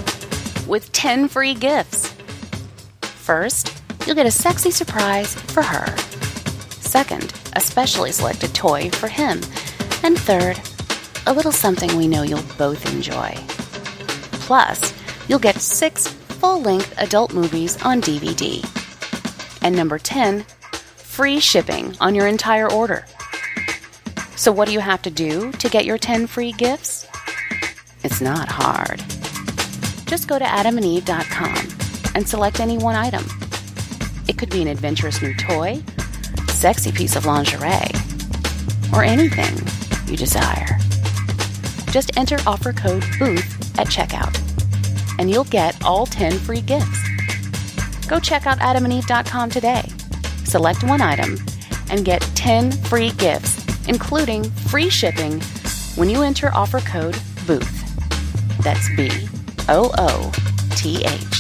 with 0.67 0.91
10 0.91 1.27
free 1.27 1.55
gifts. 1.55 2.14
First, 3.25 3.81
you'll 4.05 4.15
get 4.15 4.27
a 4.27 4.31
sexy 4.31 4.69
surprise 4.69 5.33
for 5.33 5.63
her. 5.63 5.97
Second, 6.79 7.33
a 7.53 7.59
specially 7.59 8.11
selected 8.11 8.53
toy 8.53 8.91
for 8.91 9.07
him. 9.07 9.41
And 10.03 10.15
third, 10.15 10.61
a 11.25 11.33
little 11.33 11.51
something 11.51 11.97
we 11.97 12.07
know 12.07 12.21
you'll 12.21 12.43
both 12.55 12.85
enjoy. 12.93 13.33
Plus, 14.45 14.93
you'll 15.27 15.39
get 15.39 15.55
six 15.55 16.05
full 16.07 16.61
length 16.61 16.93
adult 16.99 17.33
movies 17.33 17.81
on 17.81 17.99
DVD. 17.99 18.63
And 19.63 19.75
number 19.75 19.97
10, 19.97 20.41
free 20.95 21.39
shipping 21.39 21.95
on 21.99 22.13
your 22.13 22.27
entire 22.27 22.71
order. 22.71 23.07
So, 24.35 24.51
what 24.51 24.67
do 24.67 24.73
you 24.75 24.81
have 24.81 25.01
to 25.01 25.09
do 25.09 25.51
to 25.53 25.67
get 25.67 25.85
your 25.85 25.97
10 25.97 26.27
free 26.27 26.51
gifts? 26.51 27.07
It's 28.03 28.21
not 28.21 28.49
hard. 28.49 28.99
Just 30.05 30.27
go 30.27 30.37
to 30.37 30.45
adamandeve.com 30.45 31.84
and 32.15 32.27
select 32.27 32.59
any 32.59 32.77
one 32.77 32.95
item. 32.95 33.23
It 34.27 34.37
could 34.37 34.49
be 34.49 34.61
an 34.61 34.67
adventurous 34.67 35.21
new 35.21 35.35
toy, 35.35 35.83
sexy 36.49 36.91
piece 36.91 37.15
of 37.15 37.25
lingerie, 37.25 37.91
or 38.93 39.03
anything 39.03 39.55
you 40.09 40.17
desire. 40.17 40.79
Just 41.91 42.17
enter 42.17 42.37
offer 42.47 42.73
code 42.73 43.03
BOOTH 43.19 43.79
at 43.79 43.87
checkout. 43.87 44.35
and 45.17 45.29
you'll 45.31 45.45
get 45.45 45.81
all 45.83 46.05
10 46.05 46.39
free 46.39 46.59
gifts. 46.61 46.99
Go 48.07 48.19
check 48.19 48.45
out 48.45 48.59
adamandeve.com 48.59 49.49
today. 49.49 49.83
Select 50.43 50.83
one 50.83 51.01
item 51.01 51.37
and 51.89 52.03
get 52.03 52.21
10 52.35 52.71
free 52.71 53.11
gifts, 53.11 53.65
including 53.87 54.43
free 54.43 54.89
shipping 54.89 55.39
when 55.95 56.09
you 56.09 56.21
enter 56.21 56.51
offer 56.53 56.79
code 56.81 57.17
BOOTH. 57.47 58.61
That's 58.61 58.87
B 58.97 59.09
O 59.69 59.91
O 59.97 60.31
T 60.75 61.03
H 61.05 61.34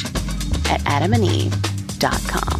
at 0.69 0.81
adamandeve.com. 0.81 2.59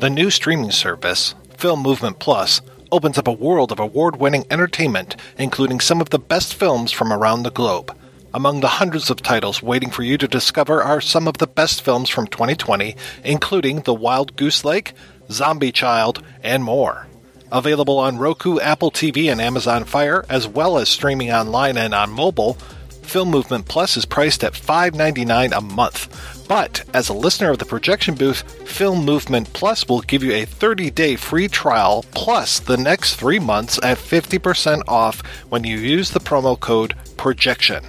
The 0.00 0.10
new 0.10 0.30
streaming 0.30 0.70
service, 0.70 1.34
Film 1.56 1.80
Movement 1.80 2.18
Plus, 2.18 2.60
opens 2.90 3.18
up 3.18 3.26
a 3.26 3.32
world 3.32 3.72
of 3.72 3.78
award 3.78 4.16
winning 4.16 4.44
entertainment, 4.50 5.16
including 5.38 5.80
some 5.80 6.00
of 6.00 6.10
the 6.10 6.18
best 6.18 6.54
films 6.54 6.92
from 6.92 7.12
around 7.12 7.42
the 7.42 7.50
globe. 7.50 7.94
Among 8.32 8.60
the 8.60 8.68
hundreds 8.68 9.10
of 9.10 9.22
titles 9.22 9.62
waiting 9.62 9.90
for 9.90 10.02
you 10.02 10.18
to 10.18 10.26
discover 10.26 10.82
are 10.82 11.00
some 11.00 11.28
of 11.28 11.38
the 11.38 11.46
best 11.46 11.82
films 11.82 12.08
from 12.08 12.26
2020, 12.26 12.96
including 13.22 13.82
The 13.82 13.94
Wild 13.94 14.34
Goose 14.36 14.64
Lake, 14.64 14.92
Zombie 15.30 15.72
Child, 15.72 16.22
and 16.42 16.64
more. 16.64 17.06
Available 17.52 17.98
on 17.98 18.18
Roku, 18.18 18.58
Apple 18.58 18.90
TV, 18.90 19.30
and 19.30 19.40
Amazon 19.40 19.84
Fire, 19.84 20.24
as 20.28 20.48
well 20.48 20.78
as 20.78 20.88
streaming 20.88 21.30
online 21.30 21.76
and 21.76 21.94
on 21.94 22.10
mobile, 22.10 22.58
Film 23.04 23.30
Movement 23.30 23.66
Plus 23.66 23.96
is 23.96 24.04
priced 24.04 24.42
at 24.42 24.54
$5.99 24.54 25.56
a 25.56 25.60
month. 25.60 26.46
But 26.48 26.84
as 26.92 27.08
a 27.08 27.14
listener 27.14 27.50
of 27.50 27.58
the 27.58 27.64
projection 27.64 28.14
booth, 28.14 28.42
Film 28.68 29.04
Movement 29.04 29.52
Plus 29.52 29.86
will 29.86 30.00
give 30.00 30.22
you 30.22 30.32
a 30.32 30.44
30 30.44 30.90
day 30.90 31.16
free 31.16 31.48
trial 31.48 32.04
plus 32.12 32.58
the 32.60 32.76
next 32.76 33.16
three 33.16 33.38
months 33.38 33.78
at 33.82 33.98
50% 33.98 34.82
off 34.88 35.20
when 35.48 35.64
you 35.64 35.78
use 35.78 36.10
the 36.10 36.20
promo 36.20 36.58
code 36.58 36.94
PROJECTION. 37.16 37.84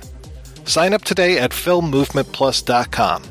Sign 0.65 0.93
up 0.93 1.03
today 1.03 1.37
at 1.37 1.51
filmmovementplus.com. 1.51 3.23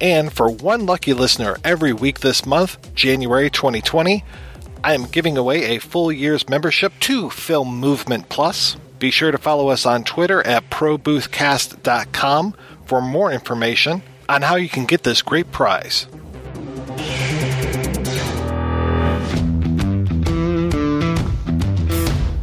And 0.00 0.32
for 0.32 0.50
one 0.50 0.84
lucky 0.86 1.12
listener 1.12 1.56
every 1.64 1.92
week 1.92 2.20
this 2.20 2.44
month, 2.44 2.94
January 2.94 3.50
2020, 3.50 4.24
I 4.84 4.94
am 4.94 5.04
giving 5.04 5.38
away 5.38 5.76
a 5.76 5.78
full 5.78 6.10
year's 6.10 6.48
membership 6.48 6.92
to 7.00 7.30
Film 7.30 7.78
Movement 7.78 8.28
Plus. 8.28 8.76
Be 9.02 9.10
sure 9.10 9.32
to 9.32 9.38
follow 9.38 9.66
us 9.66 9.84
on 9.84 10.04
Twitter 10.04 10.46
at 10.46 10.70
ProBoothCast.com 10.70 12.54
for 12.84 13.02
more 13.02 13.32
information 13.32 14.00
on 14.28 14.42
how 14.42 14.54
you 14.54 14.68
can 14.68 14.84
get 14.84 15.02
this 15.02 15.22
great 15.22 15.50
prize. 15.50 16.06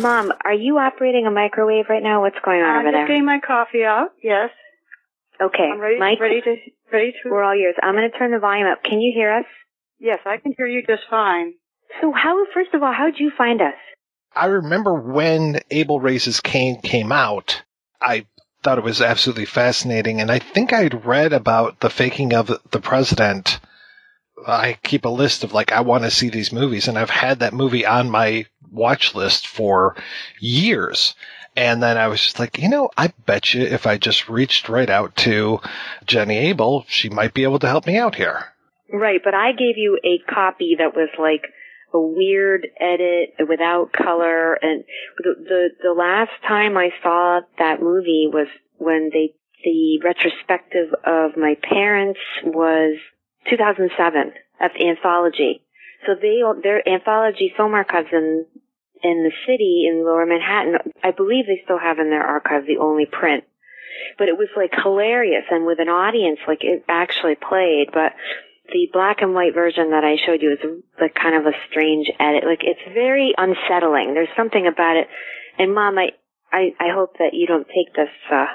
Mom, 0.00 0.32
are 0.46 0.54
you 0.54 0.78
operating 0.78 1.26
a 1.26 1.30
microwave 1.30 1.90
right 1.90 2.02
now? 2.02 2.22
What's 2.22 2.38
going 2.42 2.62
on 2.62 2.70
I'm 2.70 2.76
over 2.78 2.84
just 2.88 2.94
there? 2.94 3.06
getting 3.08 3.26
my 3.26 3.38
coffee 3.46 3.84
out. 3.84 4.14
Yes. 4.22 4.48
Okay, 5.38 5.68
I'm 5.74 5.78
ready. 5.78 5.98
Mike, 5.98 6.20
ready 6.20 6.40
to. 6.40 6.56
Ready 6.90 7.12
to. 7.22 7.28
we're 7.28 7.42
all 7.42 7.54
yours. 7.54 7.74
I'm 7.82 7.96
going 7.96 8.10
to 8.10 8.18
turn 8.18 8.30
the 8.30 8.38
volume 8.38 8.66
up. 8.66 8.82
Can 8.82 9.02
you 9.02 9.12
hear 9.14 9.30
us? 9.30 9.44
Yes, 10.02 10.18
I 10.26 10.38
can 10.38 10.52
hear 10.56 10.66
you 10.66 10.82
just 10.84 11.04
fine. 11.08 11.54
So, 12.00 12.10
how? 12.10 12.44
First 12.52 12.74
of 12.74 12.82
all, 12.82 12.92
how 12.92 13.06
did 13.06 13.20
you 13.20 13.30
find 13.38 13.62
us? 13.62 13.74
I 14.34 14.46
remember 14.46 14.94
when 14.94 15.60
Abel 15.70 16.00
Raises 16.00 16.40
Cain 16.40 16.80
came 16.80 17.12
out, 17.12 17.62
I 18.00 18.26
thought 18.64 18.78
it 18.78 18.84
was 18.84 19.00
absolutely 19.00 19.44
fascinating, 19.44 20.20
and 20.20 20.28
I 20.28 20.40
think 20.40 20.72
I'd 20.72 21.06
read 21.06 21.32
about 21.32 21.78
the 21.78 21.88
faking 21.88 22.34
of 22.34 22.48
the 22.48 22.80
president. 22.80 23.60
I 24.44 24.76
keep 24.82 25.04
a 25.04 25.08
list 25.08 25.44
of 25.44 25.52
like, 25.52 25.70
I 25.70 25.82
want 25.82 26.02
to 26.02 26.10
see 26.10 26.30
these 26.30 26.52
movies, 26.52 26.88
and 26.88 26.98
I've 26.98 27.10
had 27.10 27.38
that 27.38 27.54
movie 27.54 27.86
on 27.86 28.10
my 28.10 28.46
watch 28.72 29.14
list 29.14 29.46
for 29.46 29.94
years. 30.40 31.14
And 31.54 31.80
then 31.80 31.96
I 31.96 32.08
was 32.08 32.20
just 32.20 32.40
like, 32.40 32.58
you 32.58 32.68
know, 32.68 32.90
I 32.96 33.12
bet 33.24 33.54
you 33.54 33.62
if 33.62 33.86
I 33.86 33.98
just 33.98 34.28
reached 34.28 34.68
right 34.68 34.90
out 34.90 35.14
to 35.18 35.60
Jenny 36.06 36.38
Abel, 36.38 36.86
she 36.88 37.08
might 37.08 37.34
be 37.34 37.44
able 37.44 37.60
to 37.60 37.68
help 37.68 37.86
me 37.86 37.98
out 37.98 38.16
here. 38.16 38.52
Right, 38.92 39.20
but 39.24 39.34
I 39.34 39.52
gave 39.52 39.78
you 39.78 39.98
a 40.04 40.18
copy 40.30 40.76
that 40.78 40.94
was 40.94 41.08
like 41.18 41.44
a 41.94 42.00
weird 42.00 42.66
edit 42.78 43.48
without 43.48 43.92
color, 43.92 44.54
and 44.54 44.84
the 45.18 45.34
the, 45.38 45.68
the 45.82 45.92
last 45.92 46.32
time 46.46 46.76
I 46.76 46.90
saw 47.02 47.40
that 47.58 47.80
movie 47.80 48.28
was 48.30 48.48
when 48.76 49.10
they 49.12 49.34
the 49.64 50.00
retrospective 50.04 50.92
of 51.06 51.36
my 51.36 51.56
parents 51.62 52.20
was 52.44 52.98
2007 53.48 54.32
at 54.60 54.72
the 54.74 54.88
anthology. 54.88 55.62
So 56.06 56.14
they 56.14 56.40
their 56.62 56.86
anthology 56.86 57.52
film 57.56 57.72
archives 57.74 58.08
in 58.12 58.44
in 59.02 59.24
the 59.24 59.32
city 59.46 59.86
in 59.88 60.04
Lower 60.04 60.26
Manhattan. 60.26 60.92
I 61.02 61.12
believe 61.12 61.46
they 61.46 61.62
still 61.64 61.78
have 61.78 61.98
in 61.98 62.10
their 62.10 62.24
archive 62.24 62.66
the 62.66 62.78
only 62.78 63.06
print. 63.06 63.44
But 64.18 64.28
it 64.28 64.36
was 64.36 64.48
like 64.56 64.72
hilarious 64.74 65.44
and 65.50 65.64
with 65.64 65.78
an 65.80 65.88
audience, 65.88 66.40
like 66.46 66.62
it 66.62 66.84
actually 66.88 67.36
played. 67.36 67.88
But 67.92 68.12
the 68.72 68.88
black 68.92 69.18
and 69.20 69.34
white 69.34 69.54
version 69.54 69.90
that 69.90 70.04
I 70.04 70.16
showed 70.24 70.42
you 70.42 70.52
is 70.52 70.64
like 71.00 71.14
kind 71.14 71.36
of 71.36 71.46
a 71.46 71.56
strange 71.70 72.08
edit. 72.18 72.44
Like 72.44 72.64
it's 72.64 72.82
very 72.94 73.34
unsettling. 73.36 74.14
There's 74.14 74.32
something 74.36 74.66
about 74.66 74.96
it. 74.96 75.06
And 75.58 75.74
mom, 75.74 75.98
I, 75.98 76.16
I, 76.50 76.72
I 76.80 76.88
hope 76.94 77.18
that 77.18 77.34
you 77.34 77.46
don't 77.46 77.68
take 77.68 77.94
this, 77.94 78.12
uh, 78.32 78.46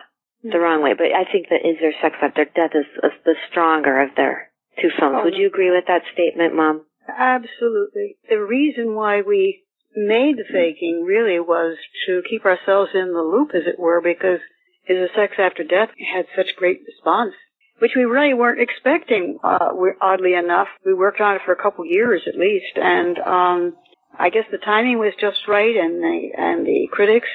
the 0.44 0.60
wrong 0.60 0.82
way, 0.84 0.94
but 0.94 1.08
I 1.14 1.30
think 1.30 1.50
that 1.50 1.68
Is 1.68 1.78
There 1.82 1.94
Sex 2.02 2.16
After 2.22 2.46
Death 2.46 2.72
is, 2.74 2.86
is 3.04 3.18
the 3.26 3.36
stronger 3.50 4.02
of 4.02 4.16
their 4.16 4.52
two 4.82 4.90
films. 4.98 5.18
Oh. 5.20 5.24
Would 5.26 5.36
you 5.36 5.48
agree 5.48 5.72
with 5.72 5.86
that 5.88 6.04
statement, 6.14 6.56
mom? 6.56 6.86
Absolutely. 7.08 8.18
The 8.30 8.42
reason 8.42 8.94
why 8.94 9.22
we 9.22 9.64
made 9.96 10.38
the 10.38 10.46
faking 10.46 11.04
really 11.06 11.40
was 11.40 11.78
to 12.06 12.22
keep 12.30 12.46
ourselves 12.46 12.92
in 12.94 13.14
the 13.14 13.22
loop, 13.22 13.50
as 13.56 13.66
it 13.66 13.80
were, 13.80 14.02
because 14.02 14.40
Is 14.88 14.98
There 14.98 15.10
Sex 15.16 15.34
After 15.40 15.64
Death 15.64 15.90
had 15.98 16.26
such 16.36 16.56
great 16.56 16.82
response, 16.86 17.34
which 17.80 17.92
we 17.96 18.06
really 18.06 18.34
weren't 18.34 18.62
expecting. 18.62 19.38
Uh, 19.44 19.70
oddly 20.02 20.34
enough, 20.34 20.68
we 20.86 20.94
worked 20.94 21.22
on 21.22 21.36
it 21.36 21.42
for 21.46 21.52
a 21.52 21.62
couple 21.62 21.86
years 21.86 22.24
at 22.28 22.36
least, 22.36 22.76
and 22.76 23.18
um, 23.20 23.76
I 24.18 24.30
guess 24.30 24.46
the 24.52 24.58
timing 24.58 25.00
was 25.00 25.14
just 25.20 25.48
right, 25.48 25.76
and 25.76 26.02
the 26.02 26.30
and 26.38 26.66
the 26.66 26.88
critics 26.92 27.30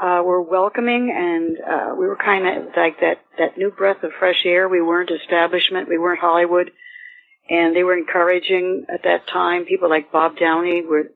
uh, 0.00 0.22
were 0.24 0.42
welcoming, 0.42 1.12
and 1.14 1.58
uh, 1.58 1.94
we 1.94 2.06
were 2.06 2.16
kind 2.16 2.46
of 2.46 2.66
like 2.76 3.00
that 3.00 3.18
that 3.38 3.58
new 3.58 3.70
breath 3.70 4.02
of 4.02 4.12
fresh 4.18 4.42
air. 4.44 4.68
We 4.68 4.82
weren't 4.82 5.10
establishment, 5.10 5.88
we 5.88 5.98
weren't 5.98 6.20
Hollywood, 6.20 6.70
and 7.50 7.74
they 7.74 7.82
were 7.82 7.96
encouraging 7.96 8.86
at 8.92 9.02
that 9.04 9.26
time. 9.26 9.64
People 9.64 9.90
like 9.90 10.12
Bob 10.12 10.36
Downey 10.38 10.82
were 10.82 11.10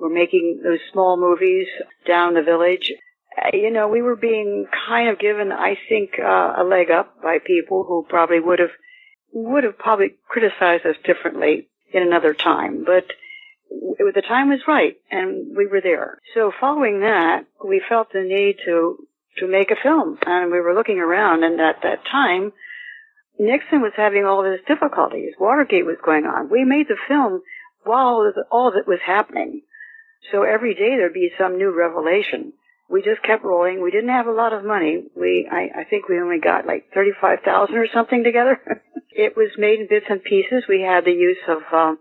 were 0.00 0.08
making 0.08 0.60
those 0.62 0.80
small 0.92 1.16
movies 1.18 1.66
down 2.06 2.34
the 2.34 2.42
village. 2.42 2.92
Uh, 3.38 3.50
You 3.56 3.70
know, 3.70 3.88
we 3.88 4.02
were 4.02 4.16
being 4.16 4.66
kind 4.88 5.08
of 5.08 5.18
given, 5.18 5.52
I 5.52 5.76
think, 5.88 6.18
uh, 6.18 6.54
a 6.56 6.64
leg 6.64 6.90
up 6.90 7.20
by 7.22 7.38
people 7.38 7.84
who 7.84 8.06
probably 8.08 8.40
would 8.40 8.58
have 8.58 8.70
would 9.32 9.64
have 9.64 9.76
probably 9.76 10.14
criticized 10.26 10.86
us 10.86 10.96
differently 11.04 11.68
in 11.92 12.02
another 12.02 12.32
time, 12.32 12.84
but 12.84 13.04
w- 13.70 14.12
the 14.12 14.22
time 14.22 14.48
was 14.48 14.66
right, 14.66 14.96
and 15.10 15.54
we 15.54 15.66
were 15.66 15.82
there. 15.82 16.18
So 16.34 16.50
following 16.58 17.00
that, 17.00 17.44
we 17.62 17.78
felt 17.88 18.10
the 18.12 18.22
need 18.22 18.56
to 18.64 19.06
to 19.38 19.46
make 19.46 19.70
a 19.70 19.76
film, 19.76 20.18
and 20.26 20.50
we 20.50 20.60
were 20.60 20.74
looking 20.74 20.98
around, 20.98 21.44
and 21.44 21.60
at 21.60 21.82
that 21.82 22.04
time, 22.06 22.52
Nixon 23.38 23.82
was 23.82 23.92
having 23.96 24.24
all 24.24 24.44
of 24.44 24.50
his 24.50 24.62
difficulties. 24.66 25.34
Watergate 25.38 25.86
was 25.86 25.98
going 26.02 26.24
on. 26.26 26.48
We 26.48 26.64
made 26.64 26.88
the 26.88 26.96
film 27.06 27.42
while 27.84 28.22
it- 28.24 28.34
all 28.50 28.68
of 28.68 28.74
it 28.76 28.86
was 28.88 29.00
happening. 29.00 29.62
So 30.32 30.42
every 30.42 30.74
day 30.74 30.96
there'd 30.96 31.12
be 31.12 31.32
some 31.38 31.56
new 31.58 31.70
revelation. 31.70 32.54
We 32.90 33.02
just 33.02 33.22
kept 33.22 33.44
rolling. 33.44 33.82
We 33.82 33.90
didn't 33.90 34.10
have 34.10 34.26
a 34.26 34.32
lot 34.32 34.52
of 34.52 34.64
money. 34.64 35.04
We, 35.14 35.48
I, 35.50 35.80
I 35.80 35.84
think 35.84 36.08
we 36.08 36.20
only 36.20 36.40
got 36.40 36.66
like 36.66 36.90
thirty-five 36.94 37.40
thousand 37.44 37.76
or 37.76 37.86
something 37.92 38.24
together. 38.24 38.60
it 39.10 39.36
was 39.36 39.50
made 39.58 39.80
in 39.80 39.88
bits 39.88 40.06
and 40.08 40.22
pieces. 40.22 40.64
We 40.68 40.80
had 40.80 41.04
the 41.04 41.12
use 41.12 41.38
of, 41.48 41.62
um, 41.72 41.98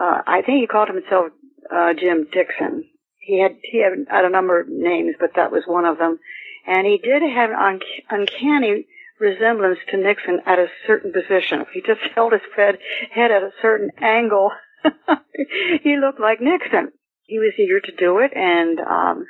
uh, 0.00 0.22
I 0.26 0.42
think 0.42 0.60
he 0.60 0.66
called 0.66 0.88
himself 0.88 1.32
uh, 1.70 1.92
Jim 1.94 2.26
Dixon. 2.32 2.84
He 3.18 3.40
had 3.42 3.56
he 3.62 3.82
had, 3.82 3.92
had 4.08 4.24
a 4.24 4.30
number 4.30 4.60
of 4.60 4.68
names, 4.68 5.16
but 5.20 5.34
that 5.36 5.52
was 5.52 5.64
one 5.66 5.84
of 5.84 5.98
them. 5.98 6.18
And 6.66 6.86
he 6.86 6.98
did 6.98 7.22
have 7.22 7.50
an 7.50 7.56
unc- 7.56 8.04
uncanny 8.10 8.86
resemblance 9.18 9.78
to 9.90 9.96
Nixon 9.98 10.40
at 10.46 10.58
a 10.58 10.68
certain 10.86 11.12
position. 11.12 11.64
He 11.72 11.82
just 11.82 12.00
held 12.14 12.32
his 12.32 12.42
head, 12.56 12.78
head 13.10 13.30
at 13.30 13.42
a 13.42 13.52
certain 13.60 13.90
angle. 13.98 14.50
he 15.82 15.96
looked 15.96 16.20
like 16.20 16.40
Nixon. 16.40 16.92
He 17.24 17.38
was 17.38 17.52
eager 17.58 17.80
to 17.80 17.92
do 17.96 18.18
it, 18.18 18.32
and 18.34 18.80
um, 18.80 19.26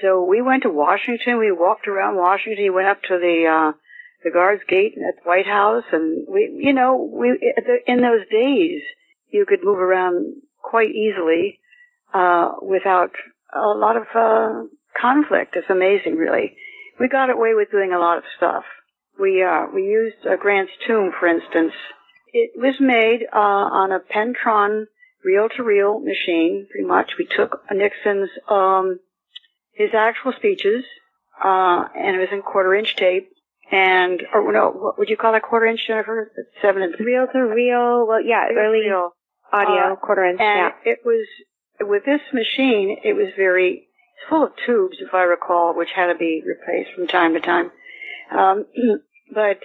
so 0.00 0.24
we 0.24 0.42
went 0.42 0.62
to 0.64 0.70
Washington. 0.70 1.38
We 1.38 1.52
walked 1.52 1.88
around 1.88 2.16
Washington. 2.16 2.62
He 2.62 2.70
went 2.70 2.88
up 2.88 3.02
to 3.02 3.18
the 3.18 3.46
uh, 3.46 3.72
the 4.24 4.30
guards 4.30 4.62
gate 4.68 4.94
at 4.96 5.22
the 5.22 5.28
White 5.28 5.46
House, 5.46 5.84
and 5.92 6.26
we, 6.28 6.50
you 6.58 6.72
know, 6.72 6.96
we 6.96 7.38
in 7.86 8.00
those 8.00 8.26
days 8.30 8.82
you 9.30 9.46
could 9.46 9.62
move 9.62 9.78
around 9.78 10.36
quite 10.62 10.90
easily 10.90 11.60
uh, 12.12 12.52
without 12.62 13.12
a 13.54 13.68
lot 13.68 13.96
of 13.96 14.04
uh, 14.14 14.66
conflict. 15.00 15.54
It's 15.56 15.70
amazing, 15.70 16.16
really. 16.16 16.56
We 16.98 17.08
got 17.08 17.30
away 17.30 17.54
with 17.54 17.70
doing 17.70 17.92
a 17.92 17.98
lot 17.98 18.18
of 18.18 18.24
stuff. 18.36 18.64
We 19.20 19.42
uh, 19.42 19.66
we 19.74 19.82
used 19.82 20.26
uh, 20.26 20.36
Grant's 20.36 20.72
tomb, 20.86 21.12
for 21.18 21.28
instance. 21.28 21.72
It 22.32 22.50
was 22.56 22.74
made 22.80 23.20
uh, 23.32 23.38
on 23.38 23.92
a 23.92 24.00
Pentron 24.00 24.86
reel-to-reel 25.24 26.00
machine, 26.00 26.66
pretty 26.70 26.86
much. 26.86 27.12
We 27.18 27.26
took 27.26 27.62
Nixon's 27.72 28.30
um, 28.48 29.00
his 29.76 29.90
actual 29.94 30.32
speeches, 30.32 30.84
uh, 31.42 31.84
and 31.94 32.16
it 32.16 32.18
was 32.18 32.28
in 32.32 32.42
quarter-inch 32.42 32.96
tape. 32.96 33.28
And 33.70 34.22
or 34.32 34.52
no, 34.52 34.70
what 34.70 34.98
would 34.98 35.08
you 35.08 35.16
call 35.16 35.32
that 35.32 35.42
quarter 35.42 35.66
inch, 35.66 35.86
Jennifer? 35.86 36.30
Seven 36.62 36.82
and 36.82 36.94
reel 37.00 37.26
to 37.32 37.38
reel. 37.40 38.06
Well, 38.06 38.22
yeah, 38.24 38.46
early 38.56 38.80
reel. 38.80 39.10
audio, 39.52 39.92
Uh, 39.92 39.96
quarter 39.96 40.24
inch. 40.24 40.38
Tape 40.38 40.46
and 40.46 40.72
yeah. 40.84 40.92
it 40.92 40.98
was 41.04 41.26
with 41.80 42.04
this 42.04 42.20
machine. 42.32 42.96
It 43.02 43.14
was 43.14 43.28
very 43.36 43.88
it's 44.16 44.28
full 44.30 44.44
of 44.44 44.52
tubes, 44.64 44.98
if 45.00 45.12
I 45.12 45.22
recall, 45.22 45.74
which 45.74 45.90
had 45.94 46.06
to 46.06 46.14
be 46.14 46.42
replaced 46.46 46.94
from 46.94 47.06
time 47.06 47.34
to 47.34 47.40
time. 47.40 47.70
Um, 48.30 48.66
but 49.34 49.58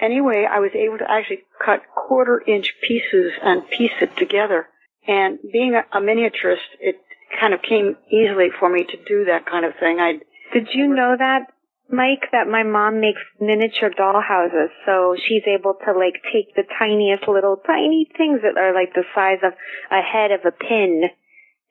anyway, 0.00 0.46
I 0.48 0.60
was 0.60 0.72
able 0.74 0.98
to 0.98 1.10
actually 1.10 1.40
cut 1.64 1.82
quarter 1.94 2.42
inch 2.46 2.74
pieces 2.86 3.32
and 3.42 3.68
piece 3.68 3.96
it 4.00 4.16
together. 4.16 4.68
And 5.08 5.38
being 5.52 5.74
a, 5.74 5.84
a 5.92 6.00
miniaturist, 6.00 6.68
it 6.78 6.96
kind 7.38 7.54
of 7.54 7.62
came 7.62 7.96
easily 8.10 8.48
for 8.58 8.68
me 8.68 8.84
to 8.84 8.96
do 9.08 9.24
that 9.26 9.46
kind 9.46 9.64
of 9.64 9.72
thing. 9.80 9.98
I 10.00 10.20
Did 10.52 10.68
you 10.72 10.88
know 10.88 11.16
that, 11.18 11.52
Mike, 11.88 12.30
that 12.32 12.48
my 12.48 12.62
mom 12.62 13.00
makes 13.00 13.20
miniature 13.40 13.90
doll 13.90 14.20
houses, 14.20 14.70
so 14.84 15.16
she's 15.16 15.42
able 15.46 15.74
to 15.84 15.92
like 15.92 16.22
take 16.32 16.54
the 16.54 16.64
tiniest 16.78 17.28
little 17.28 17.56
tiny 17.56 18.08
things 18.16 18.40
that 18.42 18.58
are 18.58 18.74
like 18.74 18.94
the 18.94 19.04
size 19.14 19.38
of 19.44 19.52
a 19.90 20.02
head 20.02 20.32
of 20.32 20.40
a 20.44 20.52
pin 20.52 21.04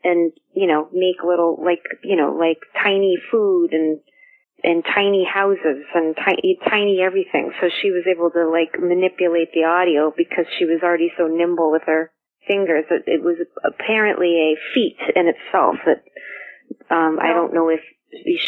and, 0.03 0.31
you 0.53 0.67
know, 0.67 0.87
make 0.93 1.23
little 1.25 1.57
like, 1.63 1.83
you 2.03 2.15
know, 2.15 2.35
like 2.37 2.59
tiny 2.81 3.17
food 3.31 3.73
and 3.73 3.99
and 4.63 4.83
tiny 4.83 5.25
houses 5.31 5.85
and 5.93 6.15
tiny 6.15 6.57
tiny 6.67 6.99
everything. 7.01 7.51
So 7.61 7.69
she 7.81 7.91
was 7.91 8.05
able 8.09 8.31
to 8.31 8.49
like 8.49 8.81
manipulate 8.81 9.53
the 9.53 9.65
audio 9.65 10.13
because 10.15 10.45
she 10.57 10.65
was 10.65 10.81
already 10.81 11.11
so 11.17 11.27
nimble 11.27 11.71
with 11.71 11.83
her 11.85 12.11
fingers. 12.47 12.85
It, 12.89 13.03
it 13.07 13.23
was 13.23 13.37
apparently 13.63 14.53
a 14.53 14.73
feat 14.73 14.97
in 15.15 15.27
itself 15.27 15.75
that 15.85 16.03
um 16.93 17.19
I 17.21 17.33
don't 17.33 17.53
know 17.53 17.69
if 17.69 17.81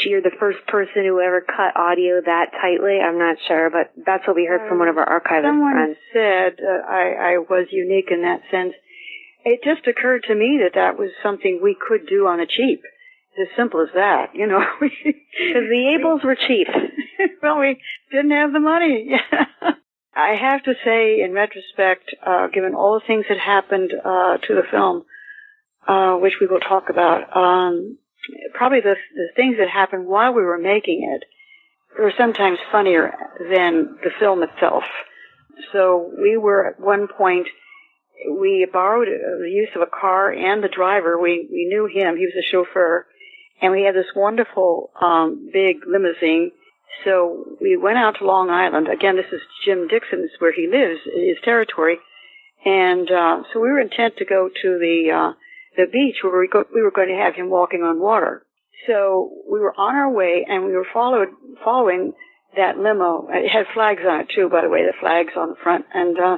you're 0.05 0.21
the 0.21 0.35
first 0.39 0.59
person 0.67 1.03
who 1.03 1.19
ever 1.19 1.41
cut 1.41 1.75
audio 1.75 2.21
that 2.25 2.51
tightly. 2.61 2.99
I'm 3.03 3.19
not 3.19 3.37
sure, 3.47 3.69
but 3.69 3.91
that's 4.05 4.25
what 4.27 4.35
we 4.35 4.45
heard 4.45 4.67
from 4.69 4.79
one 4.79 4.87
of 4.87 4.97
our 4.97 5.07
archivist 5.07 5.45
Someone 5.45 5.73
friends. 5.73 5.97
said 6.13 6.63
uh, 6.63 6.87
I, 6.87 7.35
I 7.35 7.37
was 7.39 7.67
unique 7.71 8.09
in 8.11 8.21
that 8.21 8.41
sense. 8.49 8.73
It 9.43 9.61
just 9.63 9.87
occurred 9.87 10.23
to 10.27 10.35
me 10.35 10.59
that 10.63 10.75
that 10.75 10.97
was 10.99 11.09
something 11.23 11.59
we 11.61 11.75
could 11.75 12.07
do 12.07 12.27
on 12.27 12.39
a 12.39 12.45
cheap. 12.45 12.81
As 13.39 13.47
simple 13.55 13.81
as 13.81 13.89
that, 13.93 14.31
you 14.33 14.47
know. 14.47 14.63
Because 14.79 14.97
the 15.69 15.95
Abels 15.99 16.23
were 16.25 16.35
cheap. 16.35 16.67
well, 17.43 17.59
we 17.59 17.79
didn't 18.11 18.31
have 18.31 18.51
the 18.51 18.59
money. 18.59 19.11
I 20.17 20.35
have 20.35 20.63
to 20.63 20.73
say, 20.83 21.21
in 21.21 21.31
retrospect, 21.33 22.15
uh, 22.25 22.47
given 22.47 22.73
all 22.73 22.99
the 22.99 23.05
things 23.05 23.25
that 23.29 23.37
happened 23.37 23.93
uh, 23.93 24.37
to 24.37 24.55
the 24.55 24.63
film, 24.71 25.05
uh, 25.87 26.15
which 26.15 26.33
we 26.41 26.47
will 26.47 26.59
talk 26.59 26.89
about, 26.89 27.21
um, 27.37 27.97
probably 28.53 28.81
the, 28.81 28.95
the 29.15 29.27
things 29.35 29.57
that 29.59 29.69
happened 29.69 30.07
while 30.07 30.33
we 30.33 30.41
were 30.41 30.57
making 30.57 31.03
it 31.03 31.23
were 31.99 32.13
sometimes 32.17 32.57
funnier 32.71 33.13
than 33.39 33.97
the 34.03 34.09
film 34.19 34.41
itself. 34.41 34.83
So 35.71 36.11
we 36.19 36.35
were 36.35 36.67
at 36.67 36.79
one 36.79 37.07
point, 37.07 37.47
we 38.29 38.67
borrowed 38.71 39.07
uh, 39.07 39.37
the 39.43 39.49
use 39.49 39.69
of 39.75 39.81
a 39.81 39.85
car 39.85 40.31
and 40.31 40.63
the 40.63 40.69
driver. 40.69 41.19
We 41.19 41.47
we 41.51 41.65
knew 41.65 41.85
him; 41.85 42.17
he 42.17 42.25
was 42.25 42.35
a 42.37 42.47
chauffeur, 42.51 43.05
and 43.61 43.71
we 43.71 43.83
had 43.83 43.95
this 43.95 44.11
wonderful 44.15 44.91
um, 44.99 45.49
big 45.53 45.77
limousine. 45.87 46.51
So 47.03 47.57
we 47.61 47.77
went 47.77 47.97
out 47.97 48.15
to 48.19 48.25
Long 48.25 48.49
Island. 48.49 48.87
Again, 48.87 49.15
this 49.15 49.31
is 49.31 49.41
Jim 49.65 49.87
Dixon's 49.87 50.31
where 50.39 50.53
he 50.53 50.67
lives, 50.67 50.99
his 51.05 51.37
territory, 51.43 51.97
and 52.65 53.09
uh, 53.09 53.43
so 53.53 53.59
we 53.59 53.69
were 53.69 53.79
intent 53.79 54.17
to 54.17 54.25
go 54.25 54.49
to 54.49 54.69
the 54.79 55.11
uh, 55.13 55.33
the 55.77 55.85
beach 55.91 56.15
where 56.23 56.39
we, 56.39 56.47
go, 56.47 56.65
we 56.73 56.81
were 56.81 56.91
going 56.91 57.09
to 57.09 57.23
have 57.23 57.35
him 57.35 57.49
walking 57.49 57.81
on 57.83 57.99
water. 57.99 58.43
So 58.87 59.31
we 59.49 59.59
were 59.59 59.73
on 59.77 59.95
our 59.95 60.11
way, 60.11 60.45
and 60.47 60.65
we 60.65 60.73
were 60.73 60.87
followed 60.91 61.29
following 61.63 62.13
that 62.55 62.77
limo. 62.77 63.27
It 63.29 63.49
had 63.49 63.65
flags 63.73 64.01
on 64.07 64.21
it 64.21 64.27
too, 64.33 64.49
by 64.49 64.61
the 64.61 64.69
way, 64.69 64.81
the 64.83 64.97
flags 64.99 65.33
on 65.37 65.49
the 65.49 65.61
front, 65.61 65.85
and 65.93 66.17
uh, 66.17 66.37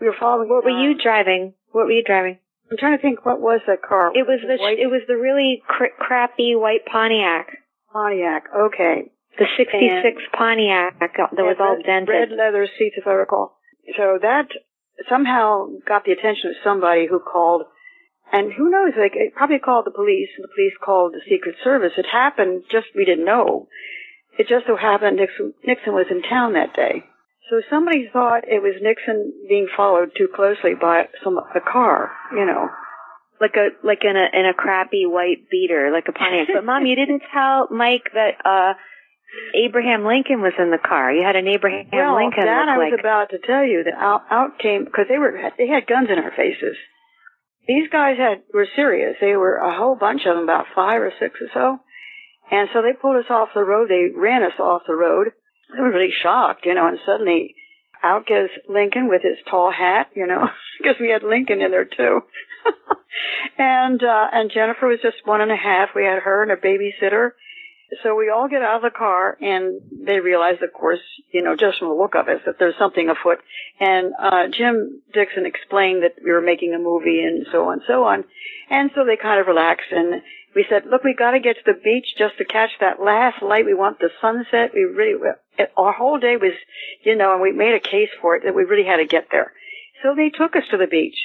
we 0.00 0.06
were 0.06 0.16
following. 0.18 0.48
What 0.48 0.64
were 0.64 0.70
you 0.70 0.94
driving? 1.00 1.54
What 1.72 1.86
were 1.86 1.92
you 1.92 2.04
driving? 2.04 2.38
I'm 2.70 2.76
trying 2.78 2.96
to 2.96 3.02
think. 3.02 3.26
What 3.26 3.40
was 3.40 3.60
that 3.66 3.82
car? 3.82 4.12
It 4.14 4.26
was 4.26 4.40
the 4.46 4.56
white 4.62 4.78
it 4.78 4.86
was 4.86 5.02
the 5.08 5.16
really 5.16 5.62
cr- 5.66 5.96
crappy 5.98 6.54
white 6.54 6.86
Pontiac. 6.86 7.58
Pontiac. 7.92 8.44
Okay. 8.54 9.10
The 9.38 9.46
'66 9.56 10.22
Pontiac 10.32 10.98
that 11.00 11.32
was 11.38 11.56
all 11.60 11.76
red, 11.76 11.86
dented. 11.86 12.08
Red 12.08 12.30
leather 12.30 12.66
seats, 12.78 12.96
if 12.98 13.06
I 13.06 13.12
recall. 13.12 13.56
So 13.96 14.18
that 14.20 14.48
somehow 15.08 15.68
got 15.86 16.04
the 16.04 16.12
attention 16.12 16.50
of 16.50 16.56
somebody 16.62 17.06
who 17.06 17.20
called, 17.20 17.62
and 18.32 18.52
who 18.52 18.70
knows? 18.70 18.92
Like, 18.98 19.12
it 19.14 19.34
probably 19.34 19.58
called 19.58 19.86
the 19.86 19.90
police, 19.94 20.28
and 20.36 20.44
the 20.44 20.54
police 20.54 20.74
called 20.84 21.14
the 21.14 21.22
Secret 21.28 21.56
Service. 21.64 21.92
It 21.96 22.06
happened 22.10 22.64
just 22.70 22.88
we 22.94 23.04
didn't 23.04 23.24
know. 23.24 23.68
It 24.38 24.48
just 24.48 24.66
so 24.66 24.76
happened 24.76 25.16
Nixon, 25.16 25.54
Nixon 25.64 25.94
was 25.94 26.06
in 26.10 26.22
town 26.22 26.52
that 26.54 26.74
day. 26.74 27.04
So 27.50 27.60
somebody 27.68 28.08
thought 28.12 28.46
it 28.46 28.62
was 28.62 28.74
Nixon 28.80 29.32
being 29.48 29.68
followed 29.76 30.12
too 30.16 30.28
closely 30.34 30.74
by 30.80 31.08
some 31.24 31.36
a 31.38 31.60
car, 31.60 32.12
you 32.32 32.46
know. 32.46 32.68
like 33.40 33.56
a 33.56 33.70
like 33.84 34.04
in 34.04 34.16
a 34.16 34.26
in 34.38 34.46
a 34.46 34.54
crappy 34.54 35.04
white 35.04 35.50
beater, 35.50 35.90
like 35.92 36.06
a 36.08 36.12
Pontiac. 36.12 36.48
But 36.54 36.64
mom, 36.64 36.86
you 36.86 36.94
didn't 36.94 37.22
tell 37.34 37.66
Mike 37.70 38.12
that 38.14 38.38
uh 38.44 38.74
Abraham 39.54 40.04
Lincoln 40.04 40.40
was 40.42 40.54
in 40.58 40.70
the 40.70 40.78
car. 40.78 41.12
You 41.12 41.24
had 41.24 41.36
an 41.36 41.48
Abraham 41.48 41.86
Lincoln. 41.86 41.98
well, 41.98 42.16
Lincoln 42.16 42.44
that 42.44 42.66
look 42.66 42.74
I 42.74 42.78
was 42.78 42.92
like. 42.92 43.00
about 43.00 43.30
to 43.30 43.38
tell 43.38 43.64
you 43.64 43.84
that 43.84 43.94
out, 43.94 44.22
out 44.30 44.58
came 44.58 44.84
because 44.84 45.06
they 45.08 45.18
were 45.18 45.34
they 45.58 45.68
had 45.68 45.86
guns 45.86 46.08
in 46.10 46.18
our 46.18 46.30
faces. 46.30 46.76
These 47.66 47.88
guys 47.90 48.18
had 48.18 48.42
were 48.52 48.66
serious. 48.74 49.16
They 49.20 49.36
were 49.36 49.56
a 49.56 49.76
whole 49.76 49.94
bunch 49.94 50.22
of 50.26 50.34
them, 50.34 50.44
about 50.44 50.66
five 50.74 51.00
or 51.00 51.12
six 51.18 51.38
or 51.40 51.48
so, 51.54 51.78
and 52.50 52.68
so 52.72 52.82
they 52.82 52.92
pulled 52.92 53.16
us 53.16 53.30
off 53.30 53.50
the 53.54 53.62
road. 53.62 53.88
They 53.88 54.10
ran 54.14 54.42
us 54.42 54.58
off 54.58 54.82
the 54.86 54.94
road. 54.94 55.32
They 55.74 55.80
were 55.80 55.92
really 55.92 56.12
shocked, 56.22 56.66
you 56.66 56.74
know, 56.74 56.88
and 56.88 56.98
suddenly 57.06 57.54
out 58.02 58.26
goes 58.26 58.48
Lincoln 58.68 59.08
with 59.08 59.22
his 59.22 59.38
tall 59.48 59.70
hat, 59.70 60.08
you 60.14 60.26
know, 60.26 60.48
because 60.78 60.96
we 61.00 61.10
had 61.10 61.22
Lincoln 61.22 61.60
in 61.60 61.70
there 61.70 61.84
too. 61.84 62.20
and 63.58 64.02
uh, 64.02 64.26
and 64.32 64.50
Jennifer 64.52 64.88
was 64.88 65.00
just 65.02 65.24
one 65.24 65.40
and 65.40 65.52
a 65.52 65.56
half. 65.56 65.90
We 65.94 66.04
had 66.04 66.22
her 66.22 66.42
and 66.42 66.52
a 66.52 66.56
babysitter. 66.56 67.30
So 68.02 68.14
we 68.14 68.30
all 68.30 68.48
get 68.48 68.62
out 68.62 68.76
of 68.76 68.82
the 68.82 68.96
car 68.96 69.36
and 69.40 69.80
they 70.06 70.20
realize, 70.20 70.56
of 70.62 70.72
course, 70.72 71.00
you 71.32 71.42
know, 71.42 71.56
just 71.56 71.78
from 71.78 71.88
the 71.88 71.94
look 71.94 72.14
of 72.14 72.28
it, 72.28 72.42
that 72.46 72.58
there's 72.58 72.78
something 72.78 73.08
afoot. 73.08 73.40
And, 73.80 74.12
uh, 74.18 74.46
Jim 74.48 75.02
Dixon 75.12 75.44
explained 75.44 76.04
that 76.04 76.14
we 76.22 76.30
were 76.30 76.40
making 76.40 76.72
a 76.72 76.78
movie 76.78 77.22
and 77.22 77.46
so 77.50 77.64
on 77.64 77.74
and 77.74 77.82
so 77.86 78.04
on. 78.04 78.24
And 78.68 78.90
so 78.94 79.04
they 79.04 79.16
kind 79.16 79.40
of 79.40 79.48
relaxed 79.48 79.90
and 79.90 80.22
we 80.54 80.64
said, 80.68 80.86
look, 80.86 81.04
we 81.04 81.14
gotta 81.14 81.40
get 81.40 81.56
to 81.56 81.62
the 81.66 81.80
beach 81.82 82.14
just 82.18 82.38
to 82.38 82.44
catch 82.44 82.70
that 82.80 83.02
last 83.02 83.42
light. 83.42 83.66
We 83.66 83.74
want 83.74 83.98
the 83.98 84.10
sunset. 84.20 84.70
We 84.74 84.82
really, 84.82 85.18
our 85.76 85.92
whole 85.92 86.18
day 86.18 86.36
was, 86.36 86.52
you 87.04 87.16
know, 87.16 87.32
and 87.32 87.42
we 87.42 87.52
made 87.52 87.74
a 87.74 87.80
case 87.80 88.10
for 88.20 88.36
it 88.36 88.44
that 88.44 88.54
we 88.54 88.64
really 88.64 88.86
had 88.86 88.96
to 88.96 89.06
get 89.06 89.28
there. 89.30 89.52
So 90.02 90.14
they 90.14 90.30
took 90.30 90.56
us 90.56 90.64
to 90.70 90.76
the 90.76 90.86
beach 90.86 91.16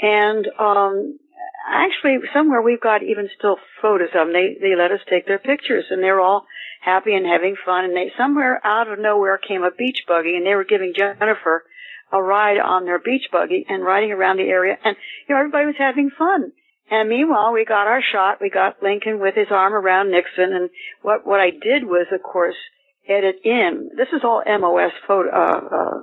and, 0.00 0.48
um, 0.58 1.18
actually 1.66 2.18
somewhere 2.32 2.62
we've 2.62 2.80
got 2.80 3.02
even 3.02 3.28
still 3.36 3.56
photos 3.80 4.08
of 4.14 4.26
them. 4.26 4.32
They 4.32 4.56
they 4.60 4.76
let 4.76 4.92
us 4.92 5.00
take 5.08 5.26
their 5.26 5.38
pictures, 5.38 5.86
and 5.90 6.02
they're 6.02 6.20
all 6.20 6.46
happy 6.80 7.14
and 7.14 7.26
having 7.26 7.56
fun. 7.64 7.84
And 7.84 7.96
they 7.96 8.12
somewhere 8.16 8.60
out 8.64 8.88
of 8.88 8.98
nowhere 8.98 9.38
came 9.38 9.62
a 9.62 9.70
beach 9.70 10.04
buggy, 10.06 10.36
and 10.36 10.46
they 10.46 10.54
were 10.54 10.64
giving 10.64 10.92
Jennifer 10.96 11.64
a 12.12 12.22
ride 12.22 12.58
on 12.58 12.84
their 12.84 12.98
beach 12.98 13.28
buggy 13.32 13.64
and 13.68 13.84
riding 13.84 14.12
around 14.12 14.36
the 14.36 14.44
area, 14.44 14.76
and 14.84 14.96
you 15.26 15.34
know 15.34 15.40
everybody 15.40 15.66
was 15.66 15.78
having 15.78 16.10
fun. 16.16 16.52
And 16.90 17.08
meanwhile, 17.08 17.52
we 17.52 17.64
got 17.64 17.86
our 17.86 18.02
shot. 18.12 18.38
We 18.42 18.50
got 18.50 18.82
Lincoln 18.82 19.18
with 19.18 19.34
his 19.34 19.48
arm 19.50 19.72
around 19.72 20.10
Nixon, 20.10 20.52
and 20.52 20.70
what 21.02 21.26
what 21.26 21.40
I 21.40 21.50
did 21.50 21.84
was, 21.84 22.06
of 22.12 22.22
course, 22.22 22.56
edit 23.08 23.36
in. 23.44 23.90
This 23.96 24.08
is 24.12 24.22
all 24.22 24.42
MOS 24.46 24.92
photo 25.06 25.30
uh, 25.30 25.60
uh, 25.74 26.00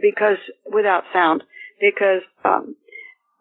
because 0.00 0.38
without 0.72 1.04
sound 1.12 1.44
because. 1.80 2.22
Um, 2.44 2.76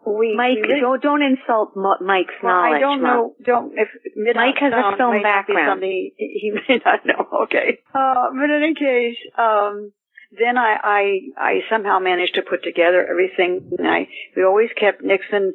we, 0.05 0.35
Mike, 0.35 0.57
we 0.61 0.79
don't 0.79 1.01
don't 1.01 1.21
insult 1.21 1.75
Mo- 1.75 2.01
Mike's 2.01 2.33
well, 2.41 2.53
knowledge. 2.53 2.77
I 2.77 2.79
don't 2.79 3.01
Mom. 3.01 3.13
know. 3.13 3.35
Don't 3.45 3.73
if 3.77 3.89
Mike 4.35 4.57
has 4.59 4.73
a 4.73 4.97
film 4.97 5.13
may 5.15 5.21
not 5.21 5.47
be 5.47 5.53
background. 5.53 5.83
he, 5.83 6.13
he 6.17 6.51
may 6.67 6.81
not 6.85 7.05
know. 7.05 7.43
Okay, 7.43 7.79
uh, 7.93 8.29
but 8.33 8.49
in 8.49 8.63
any 8.63 8.73
case, 8.75 9.17
um, 9.37 9.91
then 10.37 10.57
I, 10.57 10.75
I 10.83 11.19
I 11.37 11.53
somehow 11.69 11.99
managed 11.99 12.35
to 12.35 12.41
put 12.41 12.63
together 12.63 13.05
everything. 13.07 13.71
And 13.77 13.87
I 13.87 14.07
we 14.35 14.43
always 14.43 14.69
kept 14.79 15.03
Nixon 15.03 15.53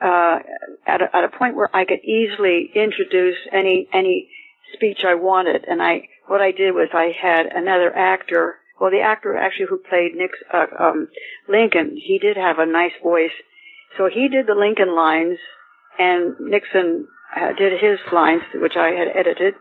uh, 0.00 0.38
at 0.86 1.02
a, 1.02 1.16
at 1.16 1.24
a 1.24 1.28
point 1.28 1.56
where 1.56 1.74
I 1.74 1.84
could 1.84 2.04
easily 2.04 2.70
introduce 2.74 3.36
any 3.52 3.88
any 3.92 4.28
speech 4.74 4.98
I 5.06 5.14
wanted. 5.14 5.64
And 5.68 5.82
I 5.82 6.08
what 6.28 6.40
I 6.40 6.52
did 6.52 6.72
was 6.72 6.88
I 6.94 7.12
had 7.20 7.46
another 7.46 7.94
actor. 7.94 8.56
Well, 8.80 8.90
the 8.90 9.00
actor 9.00 9.36
actually 9.36 9.66
who 9.68 9.78
played 9.78 10.12
Nix, 10.16 10.38
uh, 10.52 10.66
um, 10.76 11.08
Lincoln, 11.48 11.94
he 11.96 12.18
did 12.18 12.36
have 12.36 12.58
a 12.58 12.66
nice 12.66 12.90
voice, 13.00 13.30
so 13.96 14.08
he 14.12 14.28
did 14.28 14.46
the 14.46 14.54
Lincoln 14.54 14.94
lines, 14.94 15.38
and 15.98 16.34
Nixon 16.40 17.06
uh, 17.36 17.52
did 17.52 17.80
his 17.80 17.98
lines, 18.12 18.42
which 18.54 18.76
I 18.76 18.90
had 18.90 19.08
edited, 19.14 19.54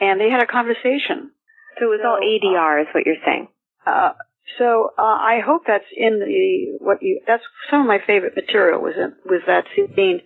and 0.00 0.20
they 0.20 0.30
had 0.30 0.42
a 0.42 0.46
conversation. 0.46 1.30
So 1.78 1.86
it 1.86 1.98
was 1.98 2.00
all 2.04 2.20
ADR, 2.20 2.82
is 2.82 2.88
what 2.92 3.06
you're 3.06 3.22
saying. 3.24 3.48
Uh, 3.86 4.12
so 4.58 4.90
uh, 4.98 5.02
I 5.02 5.40
hope 5.44 5.62
that's 5.66 5.84
in 5.96 6.18
the 6.18 6.84
what 6.84 7.02
you. 7.02 7.20
That's 7.26 7.42
some 7.70 7.80
of 7.80 7.86
my 7.86 7.98
favorite 8.06 8.36
material 8.36 8.80
was 8.80 8.94
in, 8.96 9.14
was 9.24 9.42
that 9.46 9.64
scene, 9.74 10.20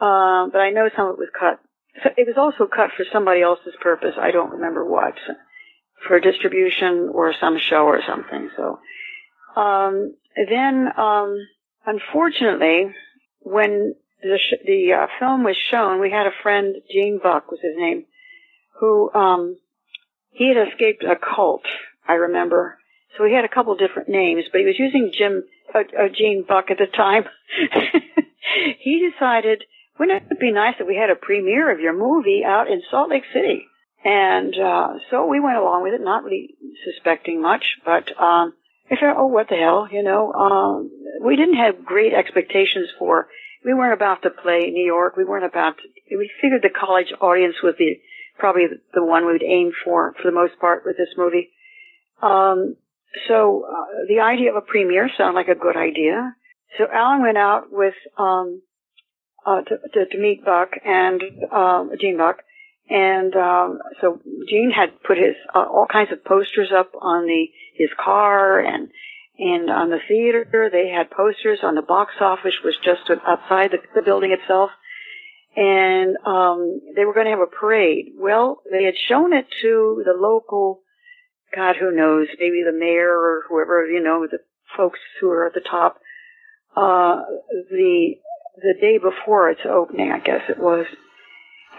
uh, 0.00 0.48
but 0.52 0.60
I 0.60 0.70
know 0.70 0.90
some 0.94 1.08
of 1.08 1.14
it 1.14 1.18
was 1.18 1.30
cut. 1.38 1.60
So 2.02 2.10
it 2.16 2.26
was 2.26 2.36
also 2.36 2.68
cut 2.68 2.90
for 2.96 3.04
somebody 3.10 3.40
else's 3.40 3.74
purpose. 3.80 4.14
I 4.20 4.30
don't 4.30 4.50
remember 4.50 4.84
what, 4.84 5.14
for 6.06 6.20
distribution 6.20 7.10
or 7.12 7.34
some 7.40 7.58
show 7.58 7.86
or 7.86 8.00
something. 8.06 8.50
So 8.56 8.78
um, 9.56 10.14
then, 10.36 10.88
um, 10.96 11.38
unfortunately, 11.86 12.94
when 13.40 13.94
the 14.22 14.38
sh- 14.38 14.64
the 14.66 14.92
uh, 14.92 15.06
film 15.18 15.44
was 15.44 15.56
shown, 15.56 16.00
we 16.00 16.10
had 16.10 16.26
a 16.26 16.42
friend, 16.42 16.76
Gene 16.90 17.20
Buck 17.22 17.50
was 17.50 17.60
his 17.62 17.76
name, 17.76 18.06
who 18.80 19.12
um, 19.14 19.56
he 20.30 20.48
had 20.48 20.68
escaped 20.68 21.04
a 21.04 21.16
cult. 21.16 21.64
I 22.08 22.14
remember. 22.14 22.78
So 23.16 23.24
he 23.24 23.34
had 23.34 23.44
a 23.44 23.48
couple 23.48 23.74
different 23.76 24.08
names, 24.08 24.44
but 24.52 24.60
he 24.60 24.66
was 24.66 24.78
using 24.78 25.12
Jim 25.16 25.44
uh, 25.74 25.80
uh, 25.80 26.08
Gene 26.14 26.44
Buck 26.46 26.70
at 26.70 26.78
the 26.78 26.86
time. 26.86 27.24
he 28.78 29.10
decided, 29.10 29.64
wouldn't 29.98 30.30
it 30.30 30.40
be 30.40 30.52
nice 30.52 30.74
if 30.78 30.86
we 30.86 30.96
had 30.96 31.10
a 31.10 31.16
premiere 31.16 31.72
of 31.72 31.80
your 31.80 31.96
movie 31.96 32.42
out 32.44 32.68
in 32.70 32.82
Salt 32.90 33.10
Lake 33.10 33.24
City? 33.32 33.66
And 34.04 34.54
uh, 34.56 34.94
so 35.10 35.26
we 35.26 35.40
went 35.40 35.56
along 35.56 35.82
with 35.82 35.94
it, 35.94 36.00
not 36.00 36.22
really 36.22 36.54
suspecting 36.84 37.42
much, 37.42 37.78
but 37.84 38.16
um, 38.20 38.54
I 38.90 38.94
thought, 38.94 39.16
oh, 39.16 39.26
what 39.26 39.48
the 39.48 39.56
hell, 39.56 39.88
you 39.90 40.02
know? 40.02 40.32
Um, 40.32 40.90
we 41.22 41.36
didn't 41.36 41.56
have 41.56 41.84
great 41.84 42.12
expectations 42.12 42.88
for. 42.98 43.28
We 43.64 43.74
weren't 43.74 43.94
about 43.94 44.22
to 44.22 44.30
play 44.30 44.70
New 44.70 44.84
York. 44.84 45.16
We 45.16 45.24
weren't 45.24 45.44
about. 45.44 45.76
To, 45.78 46.16
we 46.16 46.30
figured 46.40 46.62
the 46.62 46.70
college 46.70 47.12
audience 47.20 47.56
was 47.62 47.74
the 47.78 47.96
probably 48.38 48.66
the 48.94 49.04
one 49.04 49.26
we'd 49.26 49.42
aim 49.42 49.72
for 49.84 50.14
for 50.20 50.30
the 50.30 50.34
most 50.34 50.58
part 50.60 50.84
with 50.84 50.96
this 50.96 51.14
movie. 51.16 51.50
Um, 52.22 52.76
so 53.28 53.64
uh, 53.68 54.06
the 54.08 54.20
idea 54.20 54.50
of 54.50 54.56
a 54.56 54.60
premiere 54.60 55.10
sounded 55.16 55.34
like 55.34 55.48
a 55.48 55.58
good 55.58 55.76
idea. 55.76 56.34
So 56.78 56.84
Alan 56.92 57.22
went 57.22 57.38
out 57.38 57.64
with 57.70 57.94
um, 58.18 58.62
uh, 59.44 59.62
to, 59.62 59.78
to, 59.94 60.06
to 60.06 60.18
meet 60.18 60.44
Buck 60.44 60.70
and 60.84 61.22
um, 61.50 61.90
Gene 62.00 62.18
Buck, 62.18 62.42
and 62.88 63.34
um, 63.34 63.78
so 64.00 64.20
Gene 64.48 64.70
had 64.70 65.02
put 65.02 65.16
his 65.16 65.34
uh, 65.54 65.64
all 65.64 65.86
kinds 65.90 66.12
of 66.12 66.24
posters 66.24 66.70
up 66.76 66.92
on 67.00 67.26
the 67.26 67.46
his 67.76 67.90
car 68.02 68.60
and 68.60 68.88
and 69.38 69.70
on 69.70 69.90
the 69.90 70.00
theater. 70.08 70.70
They 70.72 70.88
had 70.88 71.10
posters 71.10 71.60
on 71.62 71.74
the 71.74 71.82
box 71.82 72.14
office, 72.20 72.54
was 72.64 72.76
just 72.82 73.10
outside 73.26 73.72
the, 73.72 73.78
the 73.94 74.02
building 74.02 74.32
itself 74.32 74.70
and 75.56 76.16
um, 76.26 76.80
they 76.94 77.04
were 77.04 77.14
going 77.14 77.24
to 77.26 77.30
have 77.30 77.40
a 77.40 77.46
parade. 77.46 78.12
Well, 78.18 78.62
they 78.70 78.84
had 78.84 78.94
shown 79.08 79.32
it 79.32 79.46
to 79.62 80.02
the 80.04 80.12
local, 80.12 80.82
God, 81.54 81.76
who 81.80 81.90
knows, 81.90 82.28
maybe 82.38 82.62
the 82.64 82.78
mayor 82.78 83.10
or 83.10 83.44
whoever, 83.48 83.86
you 83.86 84.02
know, 84.02 84.26
the 84.30 84.40
folks 84.76 84.98
who 85.20 85.30
are 85.30 85.46
at 85.46 85.54
the 85.54 85.60
top. 85.60 85.98
Uh, 86.76 87.22
the 87.70 88.16
the 88.58 88.74
day 88.80 88.98
before 88.98 89.50
its 89.50 89.62
opening, 89.66 90.12
I 90.12 90.18
guess 90.18 90.42
it 90.48 90.58
was, 90.58 90.86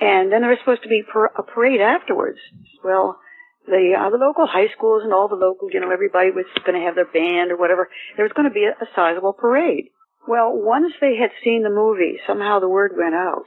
and 0.02 0.32
then 0.32 0.42
there 0.42 0.50
was 0.50 0.60
supposed 0.60 0.84
to 0.84 0.90
be 0.90 1.04
a 1.38 1.44
parade 1.44 1.82
afterwards. 1.82 2.40
Well, 2.84 3.20
the 3.68 3.94
uh, 4.00 4.10
the 4.10 4.18
local 4.18 4.48
high 4.48 4.72
schools 4.76 5.04
and 5.04 5.14
all 5.14 5.28
the 5.28 5.36
local, 5.36 5.70
you 5.72 5.80
know, 5.80 5.92
everybody 5.92 6.32
was 6.32 6.46
going 6.66 6.80
to 6.80 6.86
have 6.86 6.96
their 6.96 7.06
band 7.06 7.52
or 7.52 7.58
whatever. 7.58 7.90
There 8.16 8.26
was 8.26 8.34
going 8.34 8.48
to 8.48 8.54
be 8.54 8.66
a, 8.66 8.72
a 8.72 8.88
sizable 8.96 9.34
parade. 9.34 9.90
Well, 10.28 10.52
once 10.54 10.94
they 11.00 11.16
had 11.16 11.32
seen 11.44 11.64
the 11.64 11.70
movie, 11.70 12.20
somehow 12.28 12.60
the 12.60 12.70
word 12.70 12.94
went 12.98 13.16
out 13.16 13.46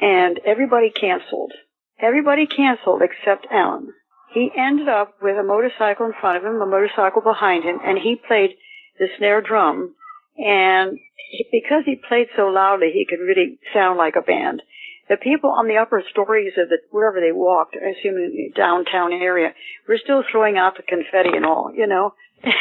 and 0.00 0.40
everybody 0.46 0.90
canceled. 0.90 1.52
Everybody 1.98 2.46
canceled 2.46 3.02
except 3.02 3.46
Alan. 3.50 3.92
He 4.32 4.50
ended 4.56 4.88
up 4.88 5.16
with 5.20 5.36
a 5.36 5.42
motorcycle 5.42 6.06
in 6.06 6.14
front 6.20 6.38
of 6.38 6.44
him, 6.44 6.60
a 6.60 6.66
motorcycle 6.66 7.20
behind 7.20 7.64
him, 7.64 7.78
and 7.84 7.98
he 7.98 8.14
played 8.14 8.50
the 8.98 9.08
snare 9.18 9.40
drum. 9.40 9.94
And 10.38 10.98
he, 11.30 11.46
because 11.50 11.82
he 11.84 11.96
played 11.96 12.28
so 12.36 12.46
loudly, 12.46 12.92
he 12.94 13.06
could 13.08 13.22
really 13.22 13.58
sound 13.74 13.98
like 13.98 14.14
a 14.16 14.22
band. 14.22 14.62
The 15.10 15.16
people 15.16 15.50
on 15.50 15.66
the 15.66 15.76
upper 15.76 16.04
stories 16.08 16.52
of 16.56 16.68
the 16.68 16.78
wherever 16.92 17.20
they 17.20 17.32
walked, 17.32 17.74
I 17.74 17.98
assume 17.98 18.14
the 18.14 18.52
downtown 18.54 19.12
area, 19.12 19.52
were 19.88 19.98
still 19.98 20.22
throwing 20.30 20.56
out 20.56 20.76
the 20.76 20.84
confetti 20.84 21.36
and 21.36 21.44
all, 21.44 21.72
you 21.74 21.88
know. 21.88 22.14
and 22.44 22.54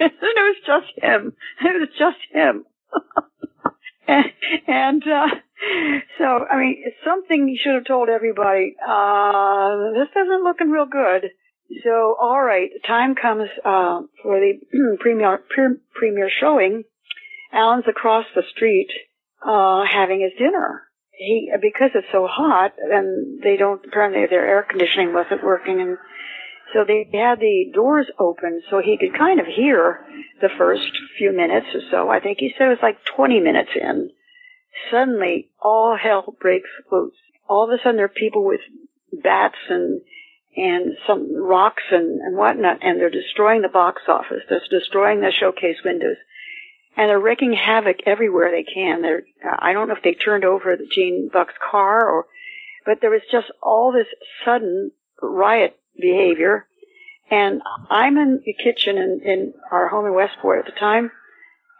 it 0.00 0.12
was 0.18 0.56
just 0.64 0.96
him. 0.96 1.34
It 1.60 1.78
was 1.78 1.90
just 1.98 2.16
him. 2.32 2.64
and 4.08 4.32
and 4.66 5.02
uh, 5.02 5.28
so, 6.16 6.24
I 6.24 6.58
mean, 6.58 6.84
something 7.04 7.48
you 7.48 7.58
should 7.62 7.74
have 7.74 7.84
told 7.84 8.08
everybody. 8.08 8.76
Uh, 8.80 9.92
this 9.92 10.08
doesn't 10.14 10.42
looking 10.42 10.70
real 10.70 10.86
good. 10.86 11.28
So, 11.84 12.16
all 12.18 12.42
right, 12.42 12.70
time 12.86 13.14
comes 13.14 13.50
uh, 13.62 14.00
for 14.22 14.40
the 14.40 14.54
premiere 15.00 15.44
pre- 15.50 15.84
premiere 15.94 16.30
showing. 16.40 16.84
Alan's 17.52 17.84
across 17.86 18.24
the 18.34 18.42
street 18.56 18.88
uh, 19.46 19.82
having 19.84 20.22
his 20.22 20.32
dinner. 20.38 20.84
He 21.20 21.52
because 21.60 21.90
it's 21.94 22.06
so 22.12 22.26
hot 22.26 22.72
and 22.78 23.42
they 23.42 23.58
don't 23.58 23.84
apparently 23.84 24.24
their 24.24 24.46
air 24.46 24.66
conditioning 24.66 25.12
wasn't 25.12 25.44
working 25.44 25.78
and 25.78 25.98
so 26.72 26.84
they 26.86 27.06
had 27.12 27.40
the 27.40 27.70
doors 27.74 28.06
open 28.18 28.62
so 28.70 28.80
he 28.80 28.96
could 28.96 29.18
kind 29.18 29.38
of 29.38 29.44
hear 29.44 30.00
the 30.40 30.48
first 30.56 30.88
few 31.18 31.32
minutes 31.36 31.66
or 31.74 31.82
so. 31.90 32.08
I 32.08 32.20
think 32.20 32.38
he 32.38 32.54
said 32.56 32.68
it 32.68 32.70
was 32.70 32.78
like 32.82 33.04
20 33.04 33.38
minutes 33.40 33.68
in. 33.74 34.10
Suddenly, 34.90 35.50
all 35.60 35.94
hell 36.00 36.34
breaks 36.40 36.70
loose. 36.90 37.12
All 37.46 37.64
of 37.64 37.70
a 37.70 37.82
sudden, 37.82 37.96
there 37.96 38.06
are 38.06 38.08
people 38.08 38.44
with 38.44 38.60
bats 39.12 39.58
and 39.68 40.00
and 40.56 40.96
some 41.06 41.36
rocks 41.36 41.82
and, 41.90 42.20
and 42.20 42.36
whatnot, 42.36 42.78
and 42.82 42.98
they're 42.98 43.10
destroying 43.10 43.60
the 43.60 43.68
box 43.68 44.02
office. 44.08 44.42
They're 44.48 44.62
destroying 44.70 45.20
the 45.20 45.32
showcase 45.38 45.76
windows, 45.84 46.16
and 46.96 47.08
they're 47.08 47.20
wreaking 47.20 47.52
havoc 47.52 47.98
everywhere 48.06 48.50
they 48.50 48.64
can. 48.64 49.02
They're 49.02 49.22
uh, 49.44 49.56
I 49.58 49.72
don't 49.72 49.88
know 49.88 49.94
if 49.94 50.02
they 50.02 50.14
turned 50.14 50.44
over 50.44 50.76
the 50.76 50.88
Gene 50.90 51.30
Buck's 51.32 51.54
car 51.70 52.08
or, 52.08 52.26
but 52.84 52.98
there 53.00 53.10
was 53.10 53.22
just 53.30 53.50
all 53.62 53.92
this 53.92 54.06
sudden 54.44 54.92
riot 55.22 55.76
behavior. 56.00 56.66
And 57.30 57.62
I'm 57.88 58.16
in 58.16 58.40
the 58.44 58.54
kitchen 58.54 58.98
in, 58.98 59.20
in 59.24 59.54
our 59.70 59.88
home 59.88 60.06
in 60.06 60.14
Westport 60.14 60.58
at 60.58 60.64
the 60.64 60.78
time, 60.80 61.12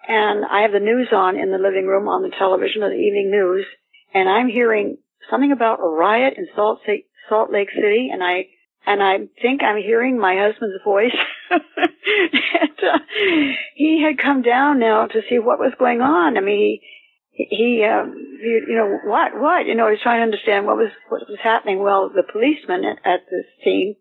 and 0.06 0.44
I 0.44 0.62
have 0.62 0.72
the 0.72 0.78
news 0.78 1.08
on 1.12 1.36
in 1.36 1.50
the 1.50 1.58
living 1.58 1.86
room 1.86 2.08
on 2.08 2.22
the 2.22 2.30
television, 2.30 2.82
the 2.82 2.92
evening 2.92 3.30
news, 3.32 3.66
and 4.14 4.28
I'm 4.28 4.48
hearing 4.48 4.98
something 5.28 5.50
about 5.50 5.80
a 5.80 5.88
riot 5.88 6.34
in 6.36 6.46
Salt 6.54 6.80
Salt 7.28 7.52
Lake 7.52 7.70
City, 7.74 8.10
and 8.12 8.22
I 8.22 8.46
and 8.86 9.02
I 9.02 9.18
think 9.42 9.62
I'm 9.62 9.82
hearing 9.82 10.18
my 10.18 10.36
husband's 10.36 10.82
voice. 10.84 11.14
and, 11.76 12.78
uh, 12.82 12.98
he 13.74 14.02
had 14.02 14.18
come 14.18 14.42
down 14.42 14.78
now 14.78 15.06
to 15.06 15.22
see 15.28 15.38
what 15.38 15.58
was 15.58 15.72
going 15.78 16.00
on. 16.00 16.36
I 16.36 16.40
mean, 16.40 16.80
he, 17.30 17.46
he, 17.50 17.84
um, 17.84 18.14
you, 18.14 18.66
you 18.68 18.76
know, 18.76 18.98
what, 19.04 19.32
what? 19.34 19.66
You 19.66 19.74
know, 19.74 19.86
he 19.86 19.92
was 19.92 20.00
trying 20.02 20.20
to 20.20 20.24
understand 20.24 20.66
what 20.66 20.76
was 20.76 20.90
what 21.08 21.28
was 21.28 21.38
happening. 21.42 21.82
Well, 21.82 22.10
the 22.14 22.22
policeman 22.22 22.84
at, 22.84 22.98
at 23.04 23.20
the 23.30 23.42
scene 23.64 23.96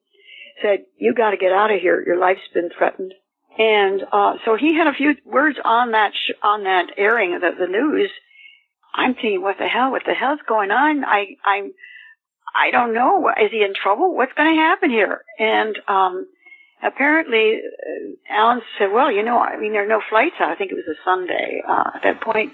said, 0.62 0.86
"You 0.98 1.14
got 1.14 1.32
to 1.32 1.38
get 1.38 1.52
out 1.52 1.72
of 1.74 1.80
here. 1.80 2.04
Your 2.06 2.20
life's 2.20 2.48
been 2.54 2.70
threatened." 2.76 3.14
And 3.58 4.02
uh, 4.12 4.36
so 4.46 4.56
he 4.56 4.76
had 4.76 4.88
a 4.88 4.94
few 4.94 5.16
words 5.26 5.58
on 5.64 5.92
that 5.92 6.12
sh- 6.14 6.38
on 6.42 6.64
that 6.64 6.88
airing 6.98 7.36
of 7.36 7.42
the, 7.42 7.52
the 7.60 7.68
news. 7.68 8.10
I'm 8.94 9.14
thinking, 9.14 9.42
what 9.42 9.58
the 9.60 9.68
hell? 9.68 9.92
What 9.92 10.04
the 10.06 10.14
hell's 10.14 10.40
going 10.48 10.72
on? 10.72 11.04
I 11.04 11.36
I'm 11.46 11.72
I 12.56 12.72
don't 12.72 12.94
know. 12.94 13.30
Is 13.30 13.52
he 13.52 13.64
in 13.64 13.74
trouble? 13.74 14.16
What's 14.16 14.34
going 14.34 14.56
to 14.56 14.62
happen 14.62 14.90
here? 14.90 15.22
And 15.38 15.78
um, 15.88 16.28
apparently, 16.84 17.60
uh, 17.62 18.34
Alan 18.34 18.62
said, 18.78 18.92
"Well, 18.92 19.12
you 19.12 19.24
know, 19.24 19.40
I 19.40 19.58
mean, 19.58 19.72
there 19.74 19.84
are 19.84 19.88
no 19.88 20.02
flights 20.10 20.36
out. 20.40 20.52
I 20.52 20.56
think 20.56 20.72
it 20.72 20.76
was 20.76 20.88
a 20.88 21.00
Sunday 21.04 21.62
uh, 21.68 21.92
at 21.96 22.04
that 22.04 22.22
point." 22.22 22.54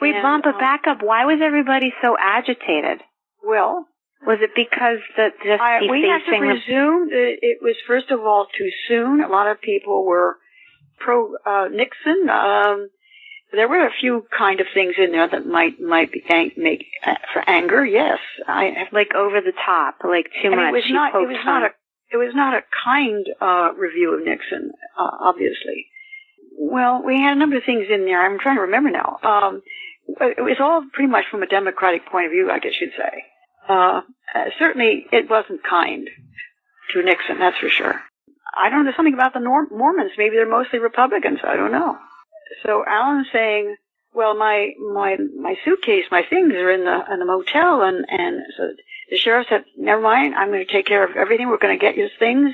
Wait, 0.00 0.14
And, 0.14 0.22
Mom, 0.22 0.40
but 0.42 0.54
uh, 0.54 0.58
back 0.58 0.82
up. 0.86 1.02
Why 1.02 1.24
was 1.24 1.40
everybody 1.42 1.92
so 2.00 2.16
agitated? 2.20 3.00
Well, 3.44 3.86
Was 4.26 4.38
it 4.40 4.50
because 4.54 4.98
the 5.16 5.30
just 5.44 5.60
I, 5.60 5.80
we 5.90 6.08
have 6.08 6.24
to 6.24 6.38
presume 6.38 7.08
that 7.08 7.36
it 7.42 7.58
was 7.62 7.76
first 7.86 8.10
of 8.10 8.20
all 8.20 8.46
too 8.56 8.70
soon. 8.86 9.22
A 9.22 9.28
lot 9.28 9.48
of 9.48 9.60
people 9.60 10.04
were 10.04 10.36
pro 10.98 11.34
uh, 11.46 11.68
Nixon. 11.70 12.28
Um, 12.28 12.88
there 13.52 13.68
were 13.68 13.86
a 13.86 13.90
few 14.00 14.26
kind 14.36 14.60
of 14.60 14.66
things 14.74 14.94
in 14.98 15.12
there 15.12 15.28
that 15.28 15.46
might 15.46 15.80
might 15.80 16.12
be 16.12 16.22
ang- 16.28 16.52
make 16.56 16.86
uh, 17.04 17.14
for 17.32 17.42
anger. 17.48 17.84
Yes, 17.84 18.18
I 18.46 18.88
like 18.92 19.14
over 19.14 19.40
the 19.40 19.52
top, 19.64 19.96
like 20.04 20.26
too 20.42 20.50
much. 20.50 20.68
It 20.68 20.72
was 20.72 20.84
not. 20.90 21.14
It 21.14 21.26
was 21.26 21.36
fun. 21.44 21.46
not 21.46 21.62
a. 21.62 21.74
it 22.10 22.16
was 22.16 22.32
not 22.34 22.54
a 22.54 22.62
kind 22.84 23.26
uh, 23.40 23.72
review 23.76 24.14
of 24.14 24.24
Nixon, 24.24 24.72
uh, 24.98 25.10
obviously. 25.20 25.86
Well, 26.58 27.02
we 27.04 27.20
had 27.20 27.36
a 27.36 27.40
number 27.40 27.56
of 27.56 27.64
things 27.64 27.86
in 27.90 28.04
there. 28.04 28.24
I'm 28.24 28.38
trying 28.38 28.56
to 28.56 28.62
remember 28.62 28.90
now. 28.90 29.18
Um, 29.22 29.62
it 30.20 30.42
was 30.42 30.56
all 30.60 30.84
pretty 30.92 31.10
much 31.10 31.26
from 31.30 31.42
a 31.42 31.46
democratic 31.46 32.06
point 32.06 32.26
of 32.26 32.32
view, 32.32 32.50
I 32.50 32.58
guess 32.58 32.72
you'd 32.80 32.96
say. 32.96 33.24
Uh, 33.68 34.00
uh, 34.34 34.44
certainly, 34.58 35.06
it 35.12 35.28
wasn't 35.28 35.60
kind 35.62 36.08
to 36.92 37.02
Nixon, 37.02 37.38
that's 37.38 37.58
for 37.58 37.68
sure. 37.68 38.00
I 38.56 38.70
don't 38.70 38.80
know. 38.80 38.84
There's 38.84 38.96
something 38.96 39.14
about 39.14 39.34
the 39.34 39.40
Nor- 39.40 39.68
Mormons. 39.70 40.12
Maybe 40.16 40.36
they're 40.36 40.48
mostly 40.48 40.78
Republicans. 40.78 41.40
I 41.44 41.56
don't 41.56 41.72
know. 41.72 41.96
So 42.64 42.82
Alan's 42.86 43.28
saying, 43.32 43.76
"Well, 44.14 44.34
my 44.36 44.72
my 44.92 45.16
my 45.38 45.54
suitcase, 45.64 46.06
my 46.10 46.22
things 46.28 46.54
are 46.54 46.70
in 46.70 46.84
the 46.84 47.12
in 47.12 47.18
the 47.18 47.26
motel," 47.26 47.82
and 47.82 48.04
and 48.08 48.40
so 48.56 48.70
the 49.10 49.16
sheriff 49.16 49.46
said, 49.48 49.64
"Never 49.76 50.00
mind. 50.00 50.34
I'm 50.34 50.48
going 50.48 50.66
to 50.66 50.72
take 50.72 50.86
care 50.86 51.04
of 51.04 51.16
everything. 51.16 51.48
We're 51.48 51.58
going 51.58 51.78
to 51.78 51.84
get 51.84 51.96
your 51.96 52.08
things. 52.18 52.52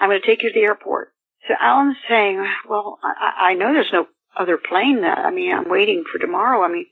I'm 0.00 0.08
going 0.08 0.20
to 0.20 0.26
take 0.26 0.42
you 0.42 0.50
to 0.50 0.54
the 0.54 0.66
airport." 0.66 1.12
So 1.48 1.54
Alan's 1.58 1.96
saying, 2.08 2.44
"Well, 2.68 2.98
I, 3.02 3.50
I 3.50 3.54
know 3.54 3.72
there's 3.72 3.92
no 3.92 4.06
other 4.36 4.58
plane. 4.58 5.02
That 5.02 5.18
I 5.18 5.30
mean, 5.30 5.54
I'm 5.54 5.68
waiting 5.68 6.04
for 6.10 6.18
tomorrow. 6.18 6.62
I 6.62 6.68
mean, 6.68 6.86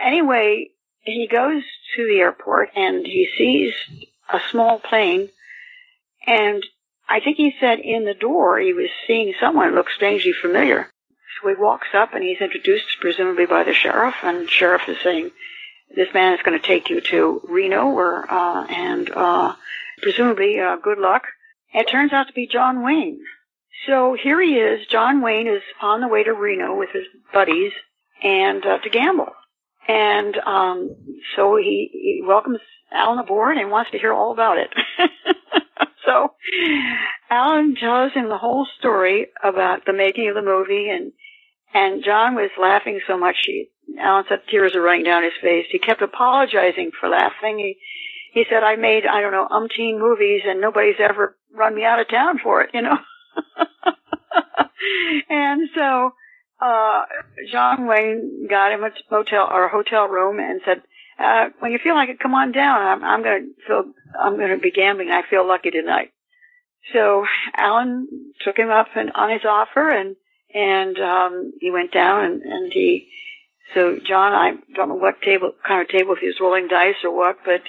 anyway." 0.00 0.68
He 1.02 1.26
goes 1.28 1.62
to 1.96 2.06
the 2.06 2.18
airport 2.18 2.72
and 2.76 3.06
he 3.06 3.26
sees 3.38 3.72
a 4.30 4.38
small 4.50 4.78
plane 4.78 5.30
and 6.26 6.62
I 7.08 7.20
think 7.20 7.38
he 7.38 7.54
said 7.58 7.80
in 7.80 8.04
the 8.04 8.14
door 8.14 8.60
he 8.60 8.72
was 8.72 8.88
seeing 9.06 9.34
someone 9.40 9.74
look 9.74 9.90
strangely 9.90 10.32
familiar. 10.32 10.88
So 11.42 11.48
he 11.48 11.54
walks 11.56 11.88
up 11.92 12.14
and 12.14 12.22
he's 12.22 12.40
introduced 12.40 13.00
presumably 13.00 13.46
by 13.46 13.64
the 13.64 13.74
sheriff, 13.74 14.14
and 14.22 14.46
the 14.46 14.48
sheriff 14.48 14.88
is 14.88 14.98
saying, 15.02 15.30
"This 15.94 16.12
man 16.14 16.34
is 16.34 16.42
going 16.42 16.60
to 16.60 16.66
take 16.66 16.90
you 16.90 17.00
to 17.00 17.40
Reno, 17.48 17.90
or 17.90 18.30
uh, 18.30 18.66
and 18.66 19.10
uh, 19.10 19.54
presumably 20.02 20.58
uh, 20.58 20.76
good 20.76 20.98
luck." 20.98 21.24
It 21.72 21.84
turns 21.84 22.12
out 22.12 22.26
to 22.26 22.32
be 22.32 22.48
John 22.48 22.82
Wayne. 22.82 23.20
So 23.86 24.16
here 24.20 24.40
he 24.40 24.54
is. 24.56 24.86
John 24.86 25.22
Wayne 25.22 25.46
is 25.46 25.62
on 25.80 26.00
the 26.00 26.08
way 26.08 26.24
to 26.24 26.32
Reno 26.32 26.76
with 26.76 26.90
his 26.92 27.04
buddies 27.32 27.72
and 28.22 28.64
uh, 28.64 28.78
to 28.78 28.90
gamble. 28.90 29.32
And 29.88 30.36
um, 30.36 30.96
so 31.36 31.56
he, 31.56 31.90
he 31.92 32.22
welcomes 32.26 32.58
Alan 32.92 33.18
aboard 33.18 33.56
and 33.56 33.70
wants 33.70 33.90
to 33.92 33.98
hear 33.98 34.12
all 34.12 34.32
about 34.32 34.58
it. 34.58 34.74
so 36.04 36.32
Alan 37.30 37.74
tells 37.76 38.12
him 38.12 38.28
the 38.28 38.38
whole 38.38 38.66
story 38.78 39.28
about 39.42 39.86
the 39.86 39.92
making 39.92 40.28
of 40.28 40.34
the 40.34 40.42
movie 40.42 40.90
and 40.90 41.12
and 41.74 42.04
John 42.04 42.34
was 42.34 42.50
laughing 42.60 43.00
so 43.06 43.18
much 43.18 43.36
he 43.44 43.68
Alan 43.98 44.24
said 44.28 44.42
tears 44.48 44.72
were 44.74 44.82
running 44.82 45.04
down 45.04 45.24
his 45.24 45.32
face. 45.42 45.66
He 45.70 45.78
kept 45.78 46.00
apologizing 46.00 46.92
for 46.98 47.08
laughing. 47.08 47.58
He 47.58 47.76
he 48.32 48.44
said 48.48 48.62
I 48.62 48.76
made 48.76 49.04
I 49.06 49.20
don't 49.20 49.32
know 49.32 49.48
umpteen 49.50 49.98
movies 49.98 50.42
and 50.46 50.60
nobody's 50.60 51.00
ever 51.00 51.36
run 51.52 51.74
me 51.74 51.84
out 51.84 52.00
of 52.00 52.08
town 52.08 52.38
for 52.42 52.62
it, 52.62 52.70
you 52.72 52.82
know. 52.82 52.96
and 55.28 55.68
so 55.74 56.12
uh 56.60 57.02
John 57.50 57.86
Wayne 57.86 58.46
got 58.48 58.72
him 58.72 58.84
a 58.84 58.90
motel 59.10 59.48
or 59.50 59.64
a 59.64 59.70
hotel 59.70 60.06
room 60.06 60.38
and 60.38 60.60
said, 60.64 60.82
uh, 61.20 61.50
when 61.58 61.70
you 61.70 61.78
feel 61.82 61.94
like 61.94 62.08
it, 62.08 62.18
come 62.18 62.34
on 62.34 62.50
down. 62.50 62.80
I'm, 62.80 63.04
I'm 63.04 63.22
going 63.22 63.42
to 63.42 63.66
feel, 63.66 63.84
I'm 64.18 64.36
going 64.36 64.50
to 64.50 64.58
be 64.58 64.70
gambling. 64.70 65.10
I 65.10 65.22
feel 65.28 65.46
lucky 65.46 65.70
tonight. 65.70 66.12
So 66.94 67.24
Alan 67.54 68.08
took 68.42 68.56
him 68.56 68.70
up 68.70 68.86
and, 68.96 69.12
on 69.14 69.30
his 69.30 69.44
offer 69.46 69.88
and, 69.88 70.16
and, 70.54 70.98
um, 70.98 71.52
he 71.60 71.70
went 71.70 71.92
down 71.92 72.24
and, 72.24 72.42
and 72.42 72.72
he, 72.72 73.08
so 73.74 73.98
John, 74.04 74.32
I 74.32 74.52
don't 74.74 74.88
know 74.88 74.94
what 74.96 75.22
table, 75.22 75.52
kind 75.66 75.80
of 75.80 75.88
table, 75.88 76.14
if 76.14 76.18
he 76.18 76.26
was 76.26 76.40
rolling 76.40 76.68
dice 76.68 76.96
or 77.04 77.16
what, 77.16 77.38
but 77.44 77.62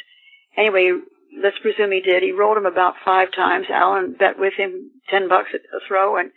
anyway, 0.57 0.93
let's 1.41 1.59
presume 1.59 1.91
he 1.91 2.01
did. 2.01 2.23
He 2.23 2.31
rolled 2.31 2.57
him 2.57 2.65
about 2.65 2.95
five 3.05 3.31
times. 3.31 3.67
Alan 3.69 4.13
bet 4.17 4.39
with 4.39 4.53
him 4.55 4.91
ten 5.09 5.29
bucks 5.29 5.49
a 5.53 5.79
throw 5.87 6.17
and, 6.17 6.31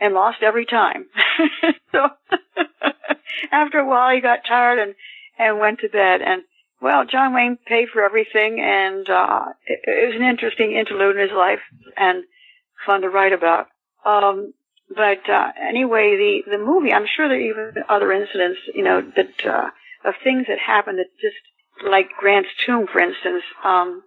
and 0.00 0.14
lost 0.14 0.42
every 0.42 0.66
time. 0.66 1.06
so 1.92 2.08
after 3.52 3.78
a 3.78 3.86
while 3.86 4.14
he 4.14 4.20
got 4.20 4.40
tired 4.46 4.78
and, 4.78 4.94
and 5.38 5.58
went 5.58 5.80
to 5.80 5.88
bed. 5.88 6.20
And 6.20 6.42
well, 6.80 7.04
John 7.04 7.34
Wayne 7.34 7.58
paid 7.66 7.88
for 7.92 8.04
everything, 8.04 8.60
and 8.60 9.08
uh, 9.08 9.46
it, 9.66 9.80
it 9.84 10.06
was 10.06 10.16
an 10.16 10.28
interesting 10.28 10.72
interlude 10.72 11.16
in 11.16 11.22
his 11.22 11.36
life 11.36 11.60
and 11.96 12.24
fun 12.86 13.02
to 13.02 13.08
write 13.08 13.32
about. 13.32 13.66
Um, 14.04 14.54
but 14.94 15.28
uh, 15.28 15.52
anyway, 15.60 16.16
the 16.16 16.56
the 16.56 16.64
movie, 16.64 16.92
I'm 16.92 17.06
sure 17.06 17.28
there 17.28 17.38
are 17.38 17.40
even 17.40 17.84
other 17.88 18.12
incidents, 18.12 18.58
you 18.74 18.82
know, 18.82 19.02
that 19.16 19.46
uh, 19.46 19.70
of 20.04 20.14
things 20.24 20.46
that 20.48 20.58
happened 20.58 20.98
that 20.98 21.08
just 21.20 21.36
like 21.84 22.08
Grant's 22.18 22.48
tomb, 22.64 22.86
for 22.86 23.00
instance. 23.00 23.42
Um, 23.64 24.02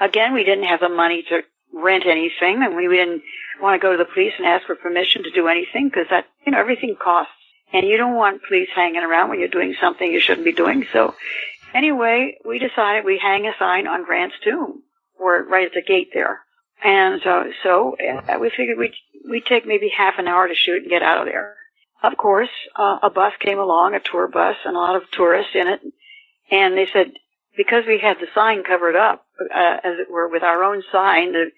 again, 0.00 0.34
we 0.34 0.44
didn't 0.44 0.64
have 0.64 0.80
the 0.80 0.88
money 0.88 1.24
to 1.28 1.42
rent 1.72 2.04
anything, 2.06 2.62
and 2.62 2.76
we 2.76 2.88
didn't 2.88 3.22
want 3.60 3.80
to 3.80 3.84
go 3.84 3.92
to 3.92 3.98
the 3.98 4.10
police 4.12 4.32
and 4.38 4.46
ask 4.46 4.66
for 4.66 4.74
permission 4.74 5.22
to 5.22 5.30
do 5.30 5.48
anything 5.48 5.88
because 5.88 6.06
that, 6.10 6.26
you 6.44 6.52
know, 6.52 6.58
everything 6.58 6.96
costs. 7.00 7.32
And 7.72 7.86
you 7.86 7.96
don't 7.96 8.14
want 8.14 8.42
police 8.46 8.68
hanging 8.74 9.02
around 9.02 9.28
when 9.28 9.40
you're 9.40 9.48
doing 9.48 9.74
something 9.80 10.10
you 10.10 10.20
shouldn't 10.20 10.44
be 10.44 10.52
doing. 10.52 10.86
So 10.92 11.14
anyway, 11.74 12.38
we 12.44 12.60
decided 12.60 13.04
we 13.04 13.18
hang 13.18 13.46
a 13.46 13.52
sign 13.58 13.88
on 13.88 14.04
Grant's 14.04 14.36
tomb 14.42 14.82
or 15.18 15.44
right 15.44 15.66
at 15.66 15.72
the 15.74 15.82
gate 15.82 16.10
there. 16.14 16.45
And 16.84 17.20
uh, 17.26 17.44
so 17.62 17.96
uh, 17.98 18.38
we 18.38 18.50
figured 18.50 18.78
we'd, 18.78 18.94
we'd 19.28 19.46
take 19.46 19.66
maybe 19.66 19.90
half 19.96 20.14
an 20.18 20.28
hour 20.28 20.46
to 20.46 20.54
shoot 20.54 20.82
and 20.82 20.90
get 20.90 21.02
out 21.02 21.20
of 21.20 21.26
there. 21.26 21.56
Of 22.02 22.16
course, 22.16 22.50
uh, 22.76 22.98
a 23.02 23.10
bus 23.10 23.32
came 23.40 23.58
along, 23.58 23.94
a 23.94 24.00
tour 24.00 24.28
bus, 24.28 24.56
and 24.64 24.76
a 24.76 24.78
lot 24.78 24.96
of 24.96 25.10
tourists 25.10 25.52
in 25.54 25.66
it. 25.66 25.80
And 26.50 26.76
they 26.76 26.86
said, 26.92 27.12
because 27.56 27.84
we 27.86 27.98
had 27.98 28.18
the 28.20 28.28
sign 28.34 28.62
covered 28.62 28.96
up, 28.96 29.24
uh, 29.40 29.78
as 29.82 29.98
it 29.98 30.10
were, 30.10 30.28
with 30.28 30.42
our 30.42 30.62
own 30.62 30.82
sign, 30.92 31.32
the 31.32 31.50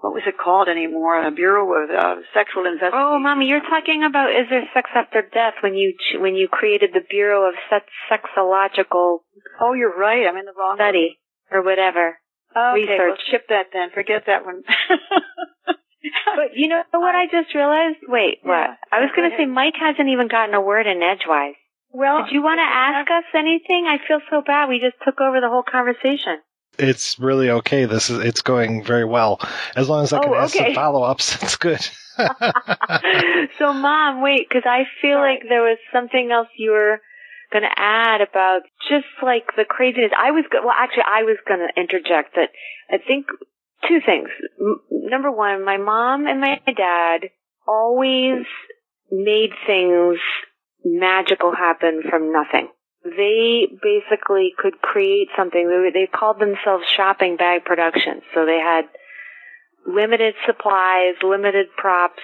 what 0.00 0.14
was 0.14 0.22
it 0.26 0.38
called 0.38 0.68
anymore? 0.68 1.22
A 1.22 1.30
Bureau 1.30 1.68
of 1.76 1.90
uh, 1.90 2.22
Sexual 2.32 2.64
Investigation. 2.64 2.96
Oh, 2.96 3.18
mommy, 3.18 3.46
you're 3.46 3.60
talking 3.60 4.02
about 4.02 4.30
is 4.30 4.48
there 4.48 4.64
sex 4.72 4.88
after 4.94 5.20
death 5.20 5.54
when 5.62 5.74
you 5.74 5.92
ch- 5.92 6.18
when 6.18 6.34
you 6.34 6.48
created 6.48 6.90
the 6.94 7.04
Bureau 7.08 7.48
of 7.48 7.54
Sex 7.68 7.84
Sexological. 8.10 9.18
Oh, 9.60 9.74
you're 9.74 9.94
right. 9.94 10.26
I'm 10.26 10.36
in 10.36 10.46
the 10.46 10.56
wrong 10.56 10.76
study 10.76 11.18
or 11.50 11.62
whatever. 11.62 12.18
Okay, 12.56 12.80
research. 12.82 12.98
well, 12.98 13.16
skip 13.28 13.48
that 13.48 13.66
then. 13.72 13.90
Forget 13.94 14.24
that 14.26 14.44
one. 14.44 14.62
but 15.66 16.54
you 16.56 16.68
know 16.68 16.82
what 16.92 17.14
I 17.14 17.26
just 17.30 17.54
realized? 17.54 17.98
Wait, 18.08 18.38
Yeah, 18.44 18.48
what? 18.50 18.78
I 18.92 19.00
was 19.00 19.10
going 19.14 19.30
to 19.30 19.36
say. 19.36 19.46
Mike 19.46 19.74
hasn't 19.78 20.08
even 20.08 20.28
gotten 20.28 20.54
a 20.54 20.60
word 20.60 20.86
in 20.86 21.02
edgewise. 21.02 21.54
Well, 21.92 22.24
did 22.24 22.32
you 22.32 22.42
want 22.42 22.58
to 22.58 22.62
ask 22.62 23.10
us 23.10 23.24
anything? 23.34 23.86
I 23.86 23.98
feel 24.06 24.20
so 24.30 24.42
bad. 24.46 24.68
We 24.68 24.78
just 24.80 24.96
took 25.04 25.20
over 25.20 25.40
the 25.40 25.48
whole 25.48 25.64
conversation. 25.64 26.38
It's 26.78 27.18
really 27.18 27.50
okay. 27.50 27.84
This 27.84 28.10
is 28.10 28.20
it's 28.24 28.42
going 28.42 28.84
very 28.84 29.04
well. 29.04 29.40
As 29.76 29.88
long 29.88 30.04
as 30.04 30.12
I 30.12 30.20
can 30.20 30.30
Oh, 30.30 30.36
ask 30.36 30.54
okay. 30.54 30.66
some 30.66 30.74
follow 30.74 31.02
ups, 31.02 31.34
it's 31.42 31.56
good. 31.56 31.80
so, 33.58 33.72
mom, 33.72 34.22
wait, 34.22 34.46
because 34.48 34.62
I 34.66 34.84
feel 35.02 35.18
like 35.18 35.42
there 35.48 35.62
was 35.62 35.78
something 35.92 36.30
else 36.30 36.48
you 36.56 36.70
were 36.70 37.00
going 37.52 37.64
to 37.64 37.74
add 37.76 38.20
about 38.20 38.62
just 38.88 39.06
like 39.22 39.56
the 39.56 39.64
craziness. 39.64 40.12
I 40.16 40.30
was 40.30 40.44
well, 40.52 40.74
actually, 40.76 41.04
I 41.06 41.22
was 41.22 41.36
going 41.46 41.60
to 41.60 41.80
interject 41.80 42.34
that 42.36 42.50
I 42.90 42.98
think 42.98 43.26
two 43.88 44.00
things. 44.04 44.28
M- 44.60 44.80
number 44.90 45.30
one, 45.30 45.64
my 45.64 45.76
mom 45.76 46.26
and 46.26 46.40
my 46.40 46.60
dad 46.66 47.30
always 47.66 48.44
made 49.10 49.50
things 49.66 50.18
magical 50.84 51.52
happen 51.54 52.02
from 52.08 52.32
nothing. 52.32 52.68
They 53.02 53.66
basically 53.82 54.52
could 54.58 54.80
create 54.80 55.28
something. 55.36 55.66
They, 55.66 56.00
they 56.00 56.06
called 56.06 56.38
themselves 56.38 56.84
shopping 56.94 57.36
bag 57.36 57.64
productions. 57.64 58.22
So 58.34 58.44
they 58.44 58.58
had 58.58 58.84
limited 59.86 60.34
supplies, 60.46 61.14
limited 61.22 61.66
props, 61.76 62.22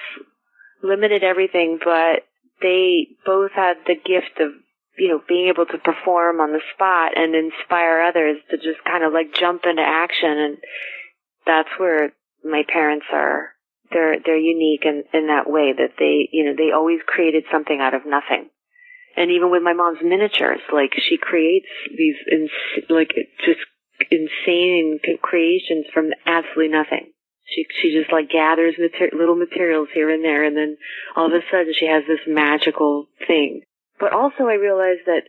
limited 0.83 1.25
everything, 1.25 1.79
but 1.83 2.25
they 2.61 3.09
both 3.25 3.53
had 3.55 3.77
the 3.87 3.95
gift 3.95 4.39
of, 4.41 4.53
you 4.99 5.09
know, 5.09 5.21
being 5.29 5.49
able 5.49 5.67
to 5.67 5.79
perform 5.79 6.41
on 6.41 6.53
the 6.53 6.61
spot 6.75 7.13
and 7.17 7.35
inspire 7.35 8.03
others 8.03 8.39
to 8.51 8.57
just 8.57 8.83
kind 8.85 9.05
of 9.05 9.13
like 9.13 9.35
jump 9.35 9.63
into 9.65 9.83
action. 9.83 10.31
And 10.31 10.57
that's 11.47 11.69
where 11.79 12.13
my 12.45 12.63
parents 12.67 13.07
are. 13.13 13.51
They're, 13.91 14.17
they're 14.25 14.39
unique 14.39 14.85
in, 14.85 15.05
in 15.13 15.29
that 15.29 15.49
way 15.49 15.73
that 15.77 15.95
they, 15.99 16.29
you 16.33 16.45
know, 16.45 16.55
they 16.57 16.73
always 16.73 16.99
created 17.07 17.45
something 17.53 17.79
out 17.81 17.95
of 17.95 18.03
nothing. 18.05 18.51
And 19.17 19.31
even 19.31 19.51
with 19.51 19.63
my 19.63 19.73
mom's 19.73 20.01
miniatures, 20.03 20.61
like 20.73 20.93
she 20.99 21.17
creates 21.17 21.67
these, 21.97 22.17
ins- 22.31 22.91
like 22.91 23.15
just 23.45 23.61
insane 24.11 24.99
creations 25.23 25.87
from 25.95 26.11
absolutely 26.27 26.69
nothing. 26.69 27.13
She 27.47 27.65
she 27.81 27.93
just 27.97 28.13
like 28.13 28.29
gathers 28.29 28.75
mater- 28.77 29.17
little 29.17 29.37
materials 29.37 29.89
here 29.95 30.11
and 30.11 30.25
there, 30.25 30.43
and 30.43 30.57
then 30.57 30.77
all 31.15 31.27
of 31.27 31.33
a 31.33 31.41
sudden 31.51 31.73
she 31.79 31.87
has 31.87 32.03
this 32.07 32.27
magical 32.27 33.07
thing. 33.27 33.63
But 33.99 34.13
also, 34.13 34.45
I 34.45 34.55
realized 34.55 35.07
that 35.07 35.23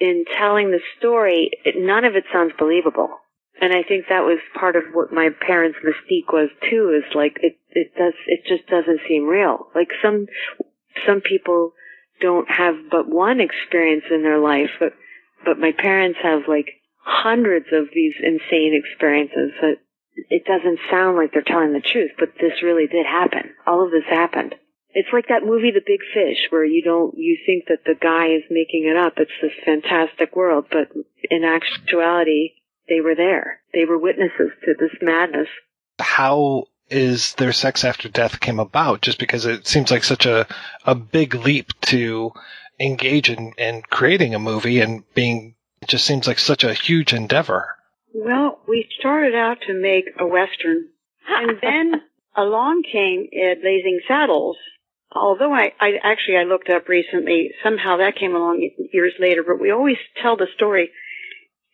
in 0.00 0.24
telling 0.36 0.70
the 0.70 0.80
story, 0.98 1.50
it, 1.64 1.74
none 1.78 2.04
of 2.04 2.16
it 2.16 2.24
sounds 2.32 2.52
believable, 2.58 3.18
and 3.60 3.72
I 3.72 3.82
think 3.82 4.06
that 4.08 4.24
was 4.24 4.38
part 4.58 4.76
of 4.76 4.84
what 4.92 5.12
my 5.12 5.28
parents' 5.46 5.78
mystique 5.84 6.32
was 6.32 6.50
too. 6.68 6.98
Is 6.98 7.14
like 7.14 7.38
it 7.40 7.58
it 7.70 7.94
does 7.96 8.14
it 8.26 8.40
just 8.46 8.68
doesn't 8.68 9.00
seem 9.08 9.26
real. 9.26 9.68
Like 9.74 9.88
some 10.02 10.26
some 11.06 11.20
people 11.20 11.72
don't 12.20 12.50
have 12.50 12.74
but 12.90 13.08
one 13.08 13.40
experience 13.40 14.04
in 14.10 14.22
their 14.22 14.38
life, 14.38 14.70
but 14.80 14.94
but 15.44 15.58
my 15.58 15.72
parents 15.72 16.18
have 16.22 16.42
like 16.48 16.80
hundreds 17.04 17.66
of 17.72 17.86
these 17.94 18.14
insane 18.22 18.74
experiences 18.74 19.52
that 19.60 19.76
it 20.14 20.44
doesn't 20.44 20.78
sound 20.90 21.16
like 21.16 21.32
they're 21.32 21.42
telling 21.42 21.72
the 21.72 21.80
truth, 21.80 22.12
but 22.18 22.34
this 22.40 22.62
really 22.62 22.86
did 22.86 23.06
happen. 23.06 23.54
All 23.66 23.84
of 23.84 23.90
this 23.90 24.04
happened. 24.08 24.54
It's 24.94 25.08
like 25.12 25.28
that 25.28 25.44
movie 25.44 25.70
The 25.70 25.80
Big 25.84 26.00
Fish 26.12 26.50
where 26.50 26.64
you 26.64 26.82
don't 26.82 27.16
you 27.16 27.38
think 27.46 27.64
that 27.68 27.84
the 27.84 27.94
guy 27.94 28.28
is 28.28 28.42
making 28.50 28.86
it 28.86 28.96
up. 28.96 29.14
It's 29.16 29.30
this 29.40 29.52
fantastic 29.64 30.36
world, 30.36 30.66
but 30.70 30.88
in 31.30 31.44
actuality 31.44 32.52
they 32.88 33.00
were 33.00 33.14
there. 33.14 33.60
They 33.72 33.84
were 33.84 33.98
witnesses 33.98 34.50
to 34.64 34.74
this 34.78 34.96
madness. 35.00 35.48
How 35.98 36.64
is 36.90 37.34
there 37.34 37.52
sex 37.52 37.84
after 37.84 38.08
death 38.08 38.40
came 38.40 38.60
about? 38.60 39.00
Just 39.00 39.18
because 39.18 39.46
it 39.46 39.66
seems 39.66 39.90
like 39.90 40.04
such 40.04 40.26
a 40.26 40.46
a 40.84 40.94
big 40.94 41.34
leap 41.34 41.68
to 41.82 42.32
engage 42.78 43.30
in, 43.30 43.52
in 43.56 43.82
creating 43.82 44.34
a 44.34 44.38
movie 44.38 44.80
and 44.80 45.04
being 45.14 45.54
it 45.80 45.88
just 45.88 46.04
seems 46.04 46.26
like 46.26 46.38
such 46.38 46.64
a 46.64 46.74
huge 46.74 47.12
endeavor. 47.12 47.76
Well, 48.14 48.60
we 48.68 48.88
started 48.98 49.34
out 49.34 49.58
to 49.66 49.74
make 49.74 50.04
a 50.18 50.26
western, 50.26 50.88
and 51.26 51.58
then 51.60 52.02
along 52.36 52.84
came 52.90 53.26
uh, 53.32 53.54
Blazing 53.60 54.00
Saddles. 54.06 54.56
Although 55.14 55.52
I, 55.52 55.72
I 55.80 55.92
actually 56.02 56.36
I 56.36 56.44
looked 56.44 56.70
up 56.70 56.88
recently, 56.88 57.50
somehow 57.62 57.98
that 57.98 58.16
came 58.16 58.34
along 58.34 58.68
years 58.92 59.14
later. 59.18 59.42
But 59.46 59.60
we 59.60 59.70
always 59.70 59.98
tell 60.20 60.36
the 60.36 60.46
story, 60.54 60.90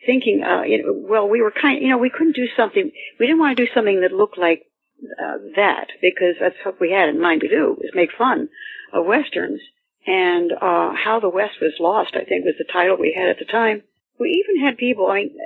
thinking, 0.07 0.43
uh, 0.43 0.63
you 0.63 0.83
know, 0.83 0.93
well, 1.09 1.29
we 1.29 1.43
were 1.43 1.53
kind, 1.53 1.83
you 1.83 1.91
know, 1.91 1.99
we 1.99 2.11
couldn't 2.11 2.37
do 2.37 2.49
something. 2.57 2.91
We 3.19 3.27
didn't 3.27 3.39
want 3.39 3.57
to 3.57 3.67
do 3.67 3.73
something 3.73 4.01
that 4.01 4.13
looked 4.13 4.39
like 4.39 4.67
uh, 5.03 5.39
that 5.57 5.89
because 6.01 6.35
that's 6.41 6.57
what 6.65 6.81
we 6.81 6.91
had 6.91 7.09
in 7.09 7.21
mind 7.21 7.43
to 7.43 7.49
do 7.49 7.77
was 7.79 7.91
make 7.95 8.11
fun 8.17 8.49
of 8.93 9.07
westerns. 9.07 9.61
And 10.07 10.53
uh, 10.53 10.93
how 10.97 11.21
the 11.21 11.29
West 11.29 11.61
was 11.61 11.75
lost, 11.79 12.15
I 12.15 12.25
think, 12.25 12.45
was 12.45 12.55
the 12.59 12.73
title 12.73 12.97
we 12.97 13.15
had 13.17 13.29
at 13.29 13.39
the 13.39 13.45
time. 13.45 13.83
We 14.19 14.43
even 14.43 14.65
had 14.65 14.79
people. 14.79 15.07
I 15.07 15.15
mean, 15.15 15.37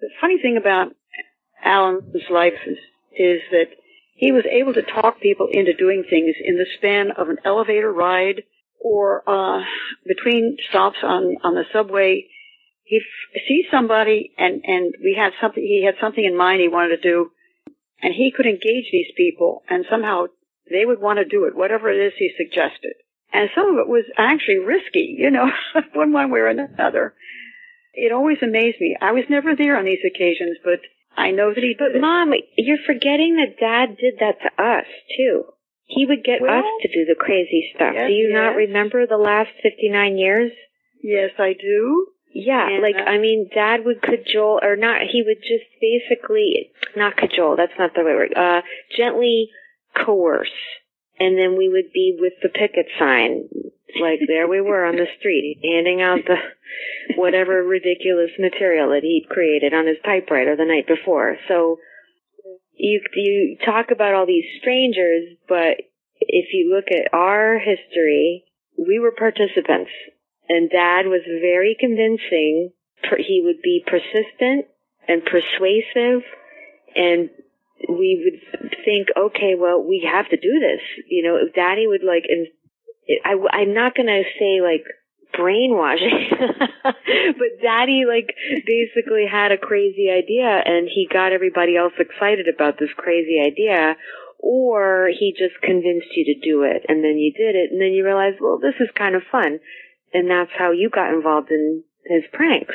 the 0.00 0.08
funny 0.20 0.38
thing 0.40 0.56
about 0.56 0.92
Alan's 1.62 2.24
life 2.30 2.54
is, 2.66 2.78
is 3.12 3.40
that 3.50 3.68
he 4.18 4.32
was 4.32 4.44
able 4.50 4.74
to 4.74 4.82
talk 4.82 5.20
people 5.20 5.46
into 5.48 5.72
doing 5.74 6.02
things 6.10 6.34
in 6.44 6.56
the 6.56 6.66
span 6.76 7.12
of 7.16 7.28
an 7.28 7.36
elevator 7.44 7.92
ride 7.92 8.42
or 8.80 9.22
uh, 9.30 9.62
between 10.04 10.56
stops 10.68 10.98
on 11.04 11.36
on 11.44 11.54
the 11.54 11.62
subway. 11.72 12.26
He 12.82 12.96
f- 12.96 13.42
sees 13.46 13.66
somebody 13.70 14.32
and 14.36 14.60
and 14.64 14.92
we 15.00 15.14
had 15.16 15.34
something. 15.40 15.62
He 15.62 15.84
had 15.86 15.94
something 16.00 16.24
in 16.24 16.36
mind 16.36 16.60
he 16.60 16.66
wanted 16.66 16.96
to 16.96 17.08
do, 17.08 17.30
and 18.02 18.12
he 18.12 18.32
could 18.36 18.46
engage 18.46 18.90
these 18.90 19.12
people, 19.16 19.62
and 19.70 19.86
somehow 19.88 20.26
they 20.68 20.84
would 20.84 21.00
want 21.00 21.20
to 21.20 21.24
do 21.24 21.44
it, 21.44 21.54
whatever 21.54 21.88
it 21.88 22.04
is 22.04 22.12
he 22.18 22.32
suggested. 22.36 22.94
And 23.32 23.50
some 23.54 23.68
of 23.68 23.78
it 23.78 23.88
was 23.88 24.04
actually 24.16 24.58
risky, 24.58 25.14
you 25.16 25.30
know, 25.30 25.48
one 25.94 26.12
one 26.12 26.30
way 26.32 26.40
or 26.40 26.48
another. 26.48 27.14
It 27.94 28.10
always 28.10 28.38
amazed 28.42 28.80
me. 28.80 28.96
I 29.00 29.12
was 29.12 29.30
never 29.30 29.54
there 29.54 29.76
on 29.76 29.84
these 29.84 30.02
occasions, 30.04 30.58
but 30.64 30.80
I 31.18 31.30
know 31.32 31.52
that 31.52 31.62
he 31.62 31.74
But 31.78 31.92
did. 31.92 32.00
mom, 32.00 32.32
you're 32.56 32.78
forgetting 32.86 33.36
that 33.36 33.58
dad 33.58 33.96
did 33.98 34.14
that 34.20 34.40
to 34.42 34.62
us 34.62 34.86
too. 35.16 35.44
He 35.86 36.06
would 36.06 36.22
get 36.22 36.40
Well, 36.40 36.58
us 36.58 36.64
to 36.82 36.88
do 36.88 37.04
the 37.06 37.14
crazy 37.18 37.72
stuff. 37.74 37.92
yes, 37.94 38.08
do 38.08 38.12
you 38.14 38.32
not 38.32 38.54
remember 38.56 39.06
the 39.06 39.16
last 39.16 39.50
59 39.62 40.16
years? 40.18 40.52
Yes, 41.02 41.30
I 41.38 41.54
do. 41.54 42.08
Yeah, 42.30 42.68
And, 42.68 42.82
like 42.82 42.94
uh, 42.96 43.08
I 43.08 43.18
mean, 43.18 43.48
Dad 43.54 43.84
would 43.86 44.02
cajole, 44.02 44.60
or 44.62 44.76
not. 44.76 45.00
He 45.10 45.22
would 45.22 45.38
just 45.42 45.64
basically 45.80 46.70
not 46.94 47.16
cajole. 47.16 47.56
That's 47.56 47.72
not 47.78 47.94
the 47.94 48.04
right 48.04 48.14
word. 48.14 48.34
Uh, 48.36 48.60
gently 48.96 49.48
coerce, 49.96 50.52
and 51.18 51.38
then 51.38 51.56
we 51.56 51.68
would 51.70 51.90
be 51.92 52.16
with 52.20 52.34
the 52.42 52.50
picket 52.50 52.86
sign, 52.98 53.48
like 54.00 54.20
there 54.26 54.48
we 54.48 54.60
were 54.60 54.84
on 54.84 54.96
the 54.96 55.06
street, 55.18 55.60
handing 55.62 56.02
out 56.02 56.20
the 56.26 56.36
whatever 57.16 57.62
ridiculous 57.62 58.30
material 58.38 58.90
that 58.90 59.02
he'd 59.02 59.28
created 59.28 59.72
on 59.72 59.86
his 59.86 59.96
typewriter 60.04 60.56
the 60.56 60.64
night 60.64 60.86
before. 60.86 61.36
So 61.48 61.78
you 62.74 63.00
you 63.14 63.56
talk 63.64 63.90
about 63.90 64.14
all 64.14 64.26
these 64.26 64.44
strangers, 64.60 65.36
but 65.48 65.78
if 66.20 66.52
you 66.52 66.72
look 66.74 66.86
at 66.90 67.12
our 67.12 67.58
history, 67.58 68.44
we 68.76 68.98
were 68.98 69.12
participants, 69.12 69.90
and 70.48 70.70
Dad 70.70 71.06
was 71.06 71.22
very 71.26 71.76
convincing. 71.78 72.72
He 73.18 73.42
would 73.44 73.62
be 73.62 73.84
persistent 73.86 74.66
and 75.06 75.24
persuasive, 75.24 76.22
and 76.94 77.30
we 77.88 78.20
would 78.24 78.70
think, 78.84 79.08
okay, 79.16 79.54
well, 79.58 79.82
we 79.82 80.08
have 80.10 80.28
to 80.28 80.36
do 80.36 80.58
this. 80.60 80.80
You 81.08 81.22
know, 81.22 81.38
Daddy 81.54 81.86
would 81.86 82.02
like, 82.02 82.24
I, 83.24 83.34
I'm 83.52 83.74
not 83.74 83.94
gonna 83.94 84.22
say 84.38 84.60
like 84.60 84.84
brainwashing, 85.36 86.30
but 86.82 87.50
Daddy 87.62 88.04
like 88.08 88.34
basically 88.66 89.26
had 89.30 89.52
a 89.52 89.58
crazy 89.58 90.08
idea, 90.10 90.48
and 90.64 90.88
he 90.92 91.08
got 91.10 91.32
everybody 91.32 91.76
else 91.76 91.92
excited 91.98 92.46
about 92.52 92.78
this 92.78 92.90
crazy 92.96 93.40
idea. 93.44 93.96
Or 94.40 95.08
he 95.10 95.34
just 95.36 95.60
convinced 95.62 96.14
you 96.14 96.24
to 96.32 96.40
do 96.40 96.62
it, 96.62 96.84
and 96.88 97.02
then 97.02 97.18
you 97.18 97.32
did 97.32 97.56
it, 97.56 97.72
and 97.72 97.80
then 97.80 97.90
you 97.90 98.04
realized, 98.04 98.36
well, 98.40 98.58
this 98.62 98.74
is 98.78 98.88
kind 98.96 99.16
of 99.16 99.22
fun, 99.32 99.58
and 100.14 100.30
that's 100.30 100.52
how 100.56 100.70
you 100.70 100.90
got 100.90 101.12
involved 101.12 101.50
in 101.50 101.82
his 102.06 102.22
pranks, 102.32 102.74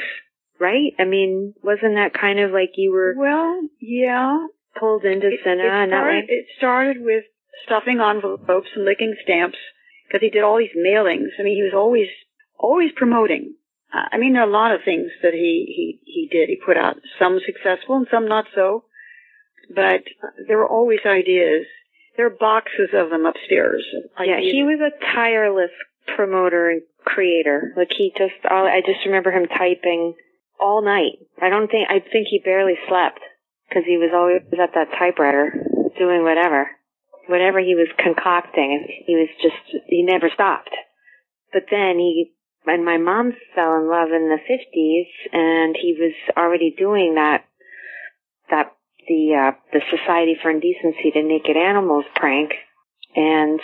right? 0.60 0.92
I 1.00 1.06
mean, 1.06 1.54
wasn't 1.64 1.96
that 1.96 2.14
kind 2.20 2.42
of 2.42 2.52
like 2.52 2.72
you 2.76 2.92
were 2.92 3.14
Well, 3.18 3.62
yeah. 3.80 4.46
pulled 4.78 5.06
into 5.06 5.28
It, 5.28 5.40
cinema 5.46 5.64
it, 5.64 5.84
and 5.84 5.92
that 5.94 6.04
way? 6.04 6.26
it 6.28 6.48
started 6.58 6.98
with 7.00 7.24
stuffing 7.66 8.02
envelopes 8.02 8.68
and 8.76 8.84
licking 8.84 9.16
stamps 9.24 9.58
because 10.14 10.22
he 10.22 10.30
did 10.30 10.44
all 10.44 10.58
these 10.58 10.78
mailings. 10.78 11.34
I 11.40 11.44
mean, 11.44 11.56
he 11.56 11.64
was 11.64 11.74
always 11.76 12.08
always 12.58 12.92
promoting. 12.96 13.56
Uh, 13.92 14.06
I 14.12 14.18
mean, 14.18 14.34
there 14.34 14.44
are 14.44 14.48
a 14.48 14.52
lot 14.52 14.74
of 14.74 14.82
things 14.86 15.10
that 15.24 15.34
he 15.34 15.66
he 15.68 16.00
he 16.06 16.30
did. 16.32 16.50
He 16.50 16.60
put 16.64 16.78
out 16.78 16.98
some 17.18 17.40
successful 17.44 17.98
and 17.98 18.08
some 18.12 18.28
not 18.28 18.46
so, 18.54 18.86
but 19.74 20.04
there 20.48 20.58
were 20.58 20.70
always 20.70 21.00
ideas. 21.06 21.66
There 22.16 22.28
are 22.28 22.30
boxes 22.30 22.90
of 22.94 23.10
them 23.10 23.26
upstairs. 23.26 23.84
Yeah, 24.20 24.40
he 24.40 24.62
was 24.62 24.80
a 24.80 25.14
tireless 25.16 25.72
promoter 26.16 26.70
and 26.70 26.82
creator. 27.04 27.74
Like 27.76 27.92
he 27.98 28.14
just, 28.16 28.46
all, 28.50 28.68
I 28.68 28.82
just 28.86 29.06
remember 29.06 29.32
him 29.32 29.48
typing 29.48 30.14
all 30.60 30.84
night. 30.84 31.18
I 31.42 31.50
don't 31.50 31.70
think, 31.70 31.90
I 31.90 32.00
think 32.00 32.28
he 32.30 32.40
barely 32.40 32.76
slept 32.88 33.20
because 33.68 33.84
he 33.86 33.98
was 33.98 34.12
always 34.14 34.42
at 34.60 34.74
that 34.76 34.98
typewriter 34.98 35.66
doing 35.98 36.24
whatever, 36.24 36.70
whatever 37.28 37.60
he 37.60 37.76
was 37.76 37.88
concocting. 37.98 38.88
He 39.06 39.16
was 39.16 39.30
just, 39.42 39.84
he 39.88 40.04
never 40.04 40.30
stopped. 40.34 40.72
But 41.52 41.64
then 41.70 41.98
he, 41.98 42.34
and 42.66 42.86
my 42.86 42.98
mom 42.98 43.34
fell 43.56 43.76
in 43.76 43.90
love 43.90 44.10
in 44.10 44.30
the 44.30 44.40
50s 44.40 45.08
and 45.32 45.76
he 45.80 45.96
was 46.00 46.14
already 46.38 46.74
doing 46.78 47.16
that, 47.16 47.46
that, 48.50 48.74
the, 49.08 49.36
uh, 49.36 49.52
the 49.74 49.82
Society 49.92 50.36
for 50.42 50.50
Indecency 50.50 51.12
to 51.14 51.24
Naked 51.24 51.58
Animals 51.58 52.06
prank. 52.16 52.52
And 53.16 53.60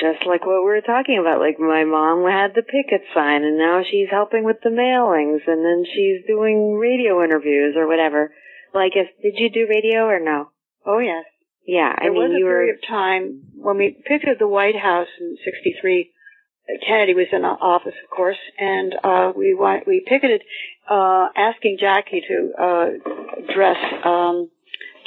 just 0.00 0.26
like 0.26 0.44
what 0.44 0.64
we 0.64 0.72
were 0.72 0.84
talking 0.84 1.18
about, 1.20 1.40
like 1.40 1.58
my 1.58 1.84
mom 1.84 2.24
had 2.24 2.52
the 2.54 2.62
picket 2.62 3.06
sign 3.14 3.44
and 3.44 3.58
now 3.58 3.82
she's 3.82 4.08
helping 4.10 4.44
with 4.44 4.56
the 4.62 4.70
mailings 4.70 5.44
and 5.46 5.64
then 5.64 5.84
she's 5.84 6.26
doing 6.26 6.76
radio 6.76 7.22
interviews 7.22 7.74
or 7.76 7.86
whatever. 7.86 8.32
Well, 8.72 8.84
I 8.84 8.88
guess, 8.88 9.08
did 9.22 9.34
you 9.36 9.50
do 9.50 9.68
radio 9.68 10.04
or 10.04 10.20
no? 10.20 10.50
Oh 10.84 10.98
yes. 10.98 11.24
Yeah, 11.66 11.92
I 11.96 12.04
There 12.04 12.12
mean, 12.12 12.22
was 12.22 12.30
a 12.34 12.38
you 12.38 12.44
were, 12.44 12.50
period 12.52 12.76
of 12.76 12.88
time 12.88 13.42
when 13.56 13.76
we 13.76 13.96
picketed 14.06 14.38
the 14.38 14.48
White 14.48 14.76
House 14.76 15.08
in 15.20 15.36
'63. 15.44 16.12
Kennedy 16.86 17.14
was 17.14 17.26
in 17.32 17.44
office, 17.44 17.94
of 18.02 18.10
course, 18.10 18.38
and 18.58 18.94
uh, 19.04 19.32
we 19.36 19.54
wa- 19.54 19.80
we 19.86 20.04
picketed, 20.06 20.42
uh, 20.90 21.28
asking 21.36 21.78
Jackie 21.80 22.22
to 22.26 22.52
uh, 22.60 22.86
dress 23.54 23.76
um, 24.04 24.50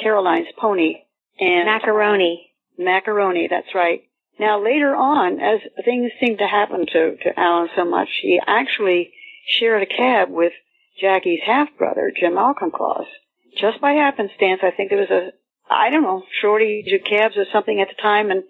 Caroline's 0.00 0.48
pony 0.58 1.02
and 1.38 1.66
macaroni. 1.66 2.52
Macaroni, 2.78 3.46
that's 3.50 3.74
right. 3.74 4.02
Now 4.38 4.62
later 4.64 4.94
on, 4.96 5.38
as 5.38 5.60
things 5.84 6.12
seemed 6.18 6.38
to 6.38 6.46
happen 6.46 6.86
to 6.86 7.16
to 7.16 7.38
Alan 7.38 7.68
so 7.76 7.84
much, 7.84 8.08
he 8.22 8.40
actually 8.46 9.12
shared 9.58 9.82
a 9.82 9.86
cab 9.86 10.30
with 10.30 10.52
Jackie's 10.98 11.40
half 11.44 11.68
brother, 11.76 12.10
Jim 12.18 12.38
Auchincloss. 12.38 13.06
Just 13.58 13.80
by 13.82 13.92
happenstance, 13.92 14.60
I 14.62 14.70
think 14.70 14.88
there 14.88 14.98
was 14.98 15.10
a 15.10 15.32
I 15.70 15.90
don't 15.90 16.02
know 16.02 16.24
shortage 16.40 16.92
of 16.92 17.04
cabs 17.08 17.36
or 17.36 17.44
something 17.52 17.80
at 17.80 17.88
the 17.88 18.02
time, 18.02 18.30
and 18.30 18.42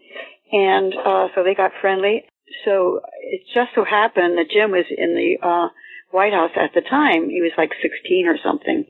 and 0.52 0.94
uh, 0.94 1.28
so 1.34 1.44
they 1.44 1.54
got 1.54 1.72
friendly. 1.80 2.24
So 2.64 3.00
it 3.22 3.42
just 3.54 3.70
so 3.74 3.84
happened 3.84 4.38
that 4.38 4.50
Jim 4.50 4.72
was 4.72 4.86
in 4.90 5.14
the 5.14 5.46
uh, 5.46 5.68
White 6.10 6.32
House 6.32 6.50
at 6.56 6.72
the 6.74 6.80
time. 6.80 7.28
He 7.28 7.40
was 7.40 7.52
like 7.56 7.70
16 7.80 8.26
or 8.26 8.36
something. 8.42 8.84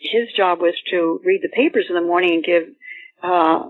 His 0.00 0.32
job 0.36 0.60
was 0.60 0.74
to 0.90 1.20
read 1.24 1.40
the 1.42 1.48
papers 1.48 1.86
in 1.88 1.94
the 1.94 2.00
morning 2.00 2.34
and 2.34 2.44
give 2.44 2.62
uh, 3.22 3.68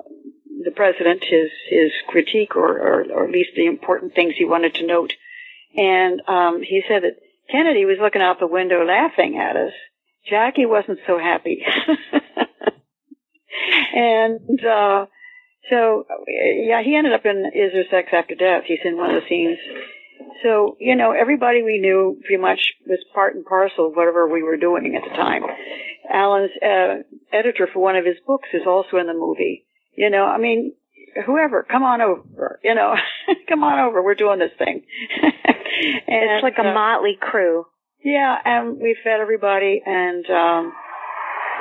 the 0.64 0.70
president 0.70 1.22
his 1.22 1.50
his 1.68 1.90
critique 2.08 2.56
or, 2.56 2.78
or 2.78 3.04
or 3.12 3.24
at 3.24 3.32
least 3.32 3.50
the 3.56 3.66
important 3.66 4.14
things 4.14 4.34
he 4.36 4.44
wanted 4.44 4.74
to 4.76 4.86
note. 4.86 5.12
And 5.76 6.22
um, 6.28 6.62
he 6.62 6.82
said 6.88 7.02
that 7.02 7.18
Kennedy 7.50 7.84
was 7.84 7.98
looking 8.00 8.22
out 8.22 8.38
the 8.38 8.46
window 8.46 8.84
laughing 8.84 9.38
at 9.38 9.56
us. 9.56 9.72
Jackie 10.28 10.66
wasn't 10.66 11.00
so 11.06 11.18
happy. 11.18 11.64
and 13.94 14.60
uh, 14.64 15.06
so, 15.70 16.06
yeah, 16.26 16.82
he 16.82 16.96
ended 16.96 17.12
up 17.12 17.24
in 17.24 17.46
Is 17.54 17.72
There 17.72 17.84
Sex 17.90 18.08
After 18.12 18.34
Death? 18.34 18.64
He's 18.66 18.82
in 18.84 18.96
one 18.96 19.14
of 19.14 19.22
the 19.22 19.28
scenes. 19.28 19.58
So, 20.42 20.76
you 20.80 20.96
know, 20.96 21.12
everybody 21.12 21.62
we 21.62 21.78
knew 21.78 22.18
pretty 22.24 22.40
much 22.40 22.60
was 22.86 22.98
part 23.14 23.34
and 23.34 23.44
parcel 23.44 23.88
of 23.88 23.94
whatever 23.94 24.28
we 24.28 24.42
were 24.42 24.56
doing 24.56 24.96
at 24.96 25.08
the 25.08 25.14
time. 25.14 25.42
Alan's 26.12 26.50
uh, 26.62 27.02
editor 27.32 27.68
for 27.72 27.80
one 27.80 27.96
of 27.96 28.04
his 28.04 28.16
books 28.26 28.48
is 28.52 28.62
also 28.66 28.96
in 28.98 29.06
the 29.06 29.14
movie. 29.14 29.64
You 29.94 30.10
know, 30.10 30.24
I 30.24 30.38
mean, 30.38 30.74
whoever, 31.26 31.62
come 31.62 31.82
on 31.82 32.00
over. 32.00 32.58
You 32.64 32.74
know, 32.74 32.94
come 33.48 33.62
on 33.62 33.78
over. 33.78 34.02
We're 34.02 34.14
doing 34.14 34.38
this 34.38 34.52
thing. 34.58 34.82
and, 35.22 35.32
it's 36.06 36.42
like 36.42 36.58
a 36.58 36.68
uh, 36.68 36.74
motley 36.74 37.16
crew. 37.20 37.66
Yeah, 38.04 38.36
and 38.44 38.78
we 38.78 38.96
fed 39.04 39.20
everybody, 39.20 39.80
and 39.84 40.24
um, 40.28 40.72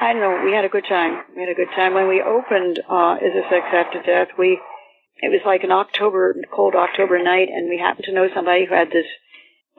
I 0.02 0.14
don't 0.14 0.22
know, 0.22 0.42
we 0.44 0.52
had 0.52 0.66
a 0.66 0.70
good 0.70 0.86
time. 0.90 1.22
We 1.36 1.44
had 1.44 1.52
a 1.52 1.56
good 1.56 1.70
time 1.76 1.94
when 1.94 2.08
we 2.08 2.24
opened 2.24 2.82
uh, 2.90 3.18
"Is 3.22 3.38
a 3.38 3.48
Sex 3.50 3.68
After 3.72 4.02
Death." 4.02 4.30
We 4.38 4.60
it 5.22 5.30
was 5.30 5.42
like 5.46 5.64
an 5.64 5.72
October, 5.72 6.36
cold 6.52 6.74
October 6.74 7.22
night, 7.22 7.50
and 7.54 7.70
we 7.70 7.78
happened 7.78 8.06
to 8.06 8.14
know 8.14 8.28
somebody 8.34 8.66
who 8.66 8.74
had 8.74 8.90
this. 8.90 9.06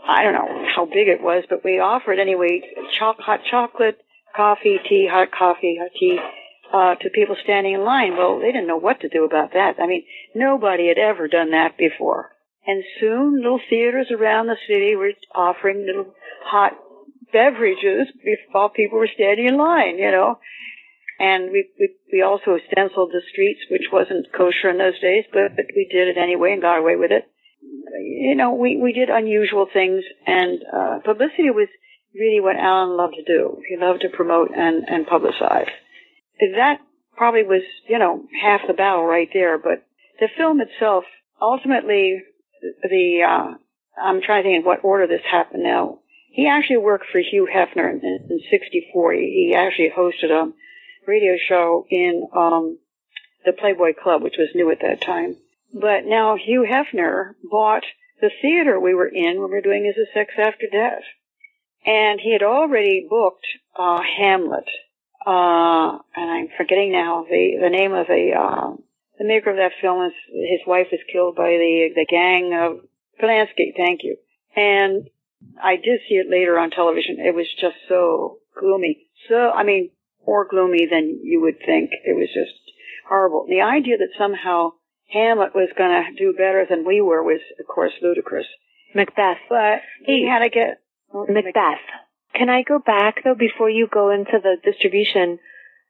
I 0.07 0.23
don't 0.23 0.35
know 0.35 0.67
how 0.75 0.85
big 0.87 1.09
it 1.09 1.21
was, 1.21 1.43
but 1.51 1.65
we 1.65 1.81
offered 1.81 2.21
anyway 2.21 2.63
cho- 2.99 3.19
hot 3.19 3.41
chocolate, 3.51 3.99
coffee, 4.35 4.79
tea, 4.89 5.09
hot 5.11 5.33
coffee, 5.33 5.79
hot 5.81 5.91
tea 5.99 6.19
uh, 6.73 6.95
to 6.95 7.11
people 7.11 7.37
standing 7.43 7.75
in 7.75 7.85
line. 7.85 8.17
Well, 8.17 8.39
they 8.39 8.53
didn't 8.53 8.69
know 8.69 8.79
what 8.79 9.01
to 9.01 9.09
do 9.09 9.25
about 9.25 9.53
that. 9.55 9.77
I 9.83 9.89
mean, 9.89 10.05
nobody 10.37 10.87
had 10.87 10.99
ever 10.99 11.27
done 11.27 11.51
that 11.51 11.77
before. 11.77 12.31
And 12.65 12.85
soon, 13.01 13.43
little 13.43 13.61
theaters 13.69 14.13
around 14.13 14.47
the 14.47 14.57
city 14.69 14.95
were 14.95 15.13
offering 15.35 15.85
little 15.85 16.15
hot 16.45 16.73
beverages 17.33 18.09
while 18.51 18.69
people 18.69 18.99
were 18.99 19.09
standing 19.13 19.47
in 19.47 19.57
line, 19.57 19.99
you 19.99 20.11
know. 20.11 20.39
And 21.19 21.53
we, 21.53 21.69
we, 21.79 21.95
we 22.13 22.23
also 22.23 22.59
stenciled 22.71 23.11
the 23.13 23.23
streets, 23.31 23.61
which 23.71 23.93
wasn't 23.93 24.33
kosher 24.37 24.71
in 24.71 24.79
those 24.79 24.99
days, 25.01 25.25
but, 25.33 25.55
but 25.55 25.67
we 25.77 25.89
did 25.91 26.09
it 26.09 26.19
anyway 26.19 26.53
and 26.53 26.63
got 26.63 26.79
away 26.79 26.97
with 26.97 27.13
it. 27.13 27.31
You 28.01 28.35
know, 28.35 28.55
we, 28.55 28.77
we 28.77 28.93
did 28.93 29.09
unusual 29.09 29.67
things 29.73 30.03
and, 30.27 30.59
uh, 30.67 30.99
publicity 31.05 31.51
was 31.51 31.69
really 32.15 32.41
what 32.41 32.57
Alan 32.57 32.97
loved 32.97 33.15
to 33.15 33.25
do. 33.25 33.61
He 33.69 33.77
loved 33.77 34.01
to 34.03 34.09
promote 34.09 34.51
and, 34.57 34.85
and 34.89 35.07
publicize. 35.07 35.71
That 36.41 36.79
probably 37.17 37.45
was, 37.45 37.63
you 37.89 37.99
know, 37.99 38.25
half 38.43 38.63
the 38.67 38.75
battle 38.75 39.05
right 39.05 39.29
there, 39.33 39.59
but 39.59 39.87
the 40.19 40.29
film 40.37 40.61
itself, 40.61 41.05
ultimately, 41.41 42.23
the, 42.83 43.21
uh, 43.23 43.55
I'm 44.03 44.23
trying 44.23 44.43
to 44.43 44.49
think 44.49 44.61
in 44.61 44.65
what 44.65 44.83
order 44.83 45.07
this 45.07 45.23
happened 45.31 45.63
now. 45.63 45.99
He 46.33 46.49
actually 46.49 46.79
worked 46.79 47.07
for 47.13 47.21
Hugh 47.21 47.47
Hefner 47.53 47.91
in, 47.91 48.01
in 48.31 48.41
64. 48.51 49.13
He, 49.13 49.55
actually 49.55 49.91
hosted 49.97 50.31
a 50.31 50.51
radio 51.07 51.37
show 51.49 51.87
in, 51.91 52.27
um, 52.35 52.79
the 53.45 53.53
Playboy 53.53 53.93
Club, 54.03 54.23
which 54.23 54.37
was 54.39 54.49
new 54.55 54.71
at 54.71 54.81
that 54.81 55.03
time. 55.03 55.37
But 55.75 56.05
now 56.05 56.37
Hugh 56.37 56.67
Hefner 56.69 57.35
bought 57.51 57.85
the 58.21 58.31
theater 58.41 58.81
we 58.81 58.95
were 58.95 59.09
in 59.09 59.41
when 59.41 59.51
we 59.51 59.57
were 59.57 59.61
doing 59.61 59.85
Is 59.85 59.99
a 59.99 60.11
Sex 60.15 60.33
After 60.39 60.67
Death. 60.71 61.03
And 61.85 62.21
he 62.21 62.33
had 62.33 62.43
already 62.43 63.07
booked, 63.09 63.47
uh, 63.77 64.01
Hamlet. 64.01 64.69
Uh, 65.27 65.99
and 66.17 66.31
I'm 66.31 66.49
forgetting 66.57 66.93
now 66.93 67.27
the, 67.29 67.59
the 67.61 67.71
name 67.71 67.93
of 67.93 68.07
the, 68.07 68.31
uh, 68.39 68.77
the 69.19 69.25
maker 69.25 69.51
of 69.51 69.57
that 69.57 69.73
film 69.81 70.07
is, 70.07 70.13
his 70.33 70.61
wife 70.67 70.89
is 70.93 71.01
killed 71.13 71.37
by 71.37 71.51
the, 71.51 71.91
the 71.95 72.07
gang 72.09 72.55
of 72.55 72.81
Polanski, 73.21 73.75
thank 73.77 74.01
you. 74.03 74.17
And 74.57 75.09
I 75.63 75.77
did 75.77 76.01
see 76.09 76.17
it 76.17 76.31
later 76.31 76.59
on 76.59 76.71
television. 76.71 77.17
It 77.19 77.35
was 77.35 77.47
just 77.61 77.77
so 77.89 78.39
gloomy. 78.59 79.07
So, 79.29 79.51
I 79.51 79.63
mean, 79.63 79.91
more 80.27 80.47
gloomy 80.49 80.87
than 80.91 81.21
you 81.23 81.41
would 81.43 81.59
think. 81.65 81.91
It 82.05 82.17
was 82.17 82.29
just 82.35 82.59
horrible. 83.09 83.47
The 83.49 83.61
idea 83.63 83.99
that 83.99 84.09
somehow 84.19 84.73
Hamlet 85.13 85.55
was 85.55 85.69
going 85.77 85.91
to 85.91 86.19
do 86.19 86.33
better 86.33 86.67
than 86.69 86.87
we 86.87 87.01
were 87.01 87.23
was, 87.23 87.41
of 87.61 87.67
course, 87.67 87.93
ludicrous. 88.03 88.47
Macbeth. 88.95 89.39
But 89.49 89.81
he 90.05 90.27
had 90.29 90.41
to 90.41 90.49
get 90.51 90.81
Macbeth. 91.13 91.81
Can 92.35 92.49
I 92.49 92.63
go 92.63 92.79
back 92.79 93.23
though 93.25 93.35
before 93.35 93.69
you 93.69 93.87
go 93.93 94.11
into 94.11 94.39
the 94.43 94.57
distribution 94.65 95.39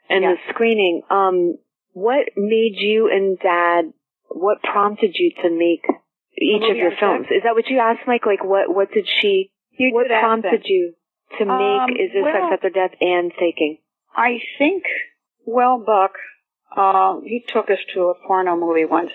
and 0.09 0.23
Yeah. 0.25 0.35
the 0.35 0.53
screening? 0.53 1.03
Um, 1.09 1.59
what 1.93 2.29
made 2.37 2.75
you 2.77 3.09
and 3.13 3.39
Dad? 3.39 3.93
What 4.29 4.63
prompted 4.63 5.15
you 5.19 5.31
to 5.43 5.51
make 5.51 5.85
each 6.39 6.69
of 6.71 6.77
your 6.77 6.93
films. 6.99 7.27
Is 7.31 7.43
that 7.45 7.55
what 7.55 7.69
you 7.69 7.79
asked, 7.79 8.07
Mike? 8.07 8.27
Like, 8.27 8.43
what 8.45 8.75
what 8.75 8.91
did 8.93 9.07
she? 9.21 9.51
You 9.79 9.93
what 9.95 10.07
prompted 10.09 10.63
you 10.65 10.95
to 11.39 11.45
make 11.45 11.81
Um, 11.83 11.91
Is 11.91 12.13
This 12.13 12.23
well- 12.23 12.33
Sex 12.51 12.53
After 12.55 12.71
Death 12.71 12.95
and 13.01 13.33
Faking? 13.39 13.79
I 14.15 14.41
think, 14.59 14.85
well, 15.47 15.79
Buck, 15.79 16.13
uh, 16.77 17.21
he 17.21 17.41
took 17.47 17.71
us 17.71 17.79
to 17.95 18.09
a 18.11 18.15
porno 18.27 18.57
movie 18.57 18.85
once. 18.85 19.11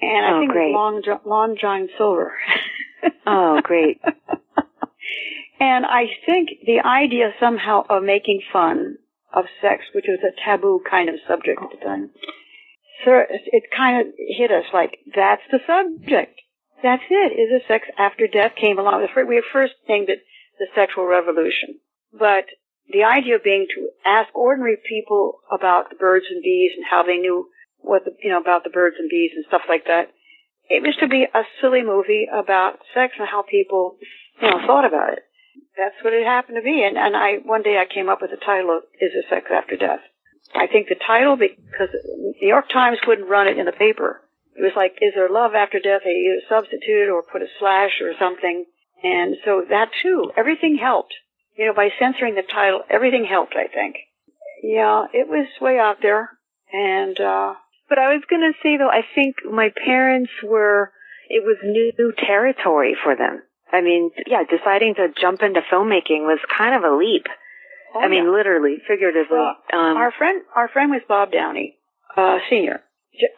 And 0.00 0.24
I 0.26 0.30
Oh, 0.36 0.40
think 0.40 0.52
great. 0.52 0.70
it 0.70 0.72
was 0.72 0.74
Long, 0.74 1.02
Jo- 1.02 1.20
Long 1.28 1.56
John 1.60 1.88
Silver. 1.98 2.32
Oh, 3.26 3.60
great. 3.62 4.00
And 5.60 5.84
I 5.84 6.06
think 6.26 6.50
the 6.66 6.80
idea 6.86 7.32
somehow 7.40 7.84
of 7.88 8.02
making 8.04 8.42
fun 8.52 8.96
of 9.32 9.44
sex, 9.60 9.82
which 9.94 10.04
was 10.08 10.20
a 10.22 10.32
taboo 10.44 10.80
kind 10.88 11.08
of 11.08 11.16
subject 11.26 11.60
at 11.60 11.70
the 11.70 11.84
time, 11.84 12.10
so 13.04 13.22
it 13.28 13.64
kind 13.76 14.00
of 14.06 14.14
hit 14.16 14.50
us 14.52 14.64
like, 14.72 14.98
that's 15.14 15.42
the 15.50 15.58
subject. 15.66 16.40
That's 16.82 17.02
it. 17.10 17.32
Is 17.34 17.62
a 17.62 17.66
sex 17.66 17.86
after 17.98 18.26
death 18.26 18.52
came 18.60 18.78
along. 18.78 19.06
We 19.16 19.42
first 19.52 19.74
named 19.88 20.08
it 20.08 20.20
the 20.58 20.66
sexual 20.74 21.06
revolution. 21.06 21.80
But 22.12 22.46
the 22.88 23.04
idea 23.04 23.38
being 23.42 23.66
to 23.74 23.88
ask 24.04 24.34
ordinary 24.34 24.78
people 24.88 25.40
about 25.52 25.90
the 25.90 25.96
birds 25.96 26.26
and 26.30 26.42
bees 26.42 26.72
and 26.76 26.84
how 26.88 27.02
they 27.02 27.18
knew 27.18 27.48
what 27.78 28.04
the, 28.04 28.12
you 28.22 28.30
know, 28.30 28.40
about 28.40 28.64
the 28.64 28.70
birds 28.70 28.96
and 28.98 29.10
bees 29.10 29.32
and 29.34 29.44
stuff 29.46 29.62
like 29.68 29.86
that. 29.86 30.10
It 30.68 30.82
was 30.82 30.96
to 31.00 31.08
be 31.08 31.24
a 31.24 31.42
silly 31.60 31.82
movie 31.82 32.28
about 32.32 32.78
sex 32.94 33.14
and 33.18 33.28
how 33.28 33.42
people, 33.42 33.96
you 34.40 34.50
know, 34.50 34.60
thought 34.66 34.84
about 34.84 35.14
it. 35.14 35.24
That's 35.76 35.96
what 36.02 36.12
it 36.12 36.26
happened 36.26 36.56
to 36.56 36.62
be. 36.62 36.84
And, 36.84 36.98
and 36.98 37.16
I, 37.16 37.38
one 37.44 37.62
day 37.62 37.78
I 37.78 37.92
came 37.92 38.08
up 38.08 38.20
with 38.20 38.30
the 38.30 38.44
title 38.44 38.76
of 38.76 38.82
Is 39.00 39.12
There 39.14 39.24
Sex 39.30 39.46
After 39.50 39.76
Death? 39.76 40.00
I 40.54 40.66
think 40.66 40.88
the 40.88 40.96
title, 40.96 41.36
because 41.36 41.92
the 41.92 42.34
New 42.40 42.48
York 42.48 42.68
Times 42.72 42.98
wouldn't 43.06 43.28
run 43.28 43.48
it 43.48 43.58
in 43.58 43.66
the 43.66 43.72
paper. 43.72 44.22
It 44.56 44.62
was 44.62 44.72
like, 44.76 44.98
is 45.00 45.12
there 45.14 45.28
love 45.28 45.54
after 45.54 45.78
death? 45.78 46.02
They 46.04 46.10
either 46.10 46.42
substituted 46.48 47.10
or 47.10 47.22
put 47.22 47.42
a 47.42 47.46
slash 47.58 48.00
or 48.00 48.12
something. 48.18 48.64
And 49.02 49.36
so 49.44 49.64
that 49.68 49.90
too, 50.02 50.32
everything 50.36 50.76
helped. 50.76 51.14
You 51.56 51.66
know, 51.66 51.74
by 51.74 51.90
censoring 51.98 52.34
the 52.34 52.42
title, 52.42 52.82
everything 52.90 53.24
helped, 53.24 53.54
I 53.56 53.68
think. 53.72 53.96
Yeah, 54.62 55.04
it 55.12 55.28
was 55.28 55.46
way 55.60 55.78
out 55.78 55.98
there. 56.02 56.30
And, 56.72 57.18
uh, 57.20 57.54
But 57.88 57.98
I 57.98 58.14
was 58.14 58.22
going 58.28 58.42
to 58.42 58.58
say 58.62 58.76
though, 58.76 58.90
I 58.90 59.02
think 59.14 59.36
my 59.44 59.70
parents 59.84 60.30
were, 60.42 60.92
it 61.28 61.44
was 61.44 61.56
new 61.62 62.12
territory 62.18 62.96
for 63.02 63.14
them. 63.16 63.42
I 63.72 63.80
mean, 63.82 64.10
yeah, 64.26 64.42
deciding 64.48 64.94
to 64.96 65.08
jump 65.20 65.42
into 65.42 65.60
filmmaking 65.60 66.24
was 66.26 66.40
kind 66.56 66.74
of 66.74 66.90
a 66.90 66.96
leap. 66.96 67.26
Oh, 67.94 68.00
I 68.00 68.08
mean, 68.08 68.24
yeah. 68.24 68.30
literally, 68.30 68.76
figuratively. 68.86 69.36
Well, 69.36 69.56
um, 69.72 69.96
our 69.96 70.12
friend, 70.12 70.42
our 70.56 70.68
friend 70.68 70.90
was 70.90 71.02
Bob 71.08 71.32
Downey, 71.32 71.76
uh, 72.16 72.38
senior. 72.50 72.80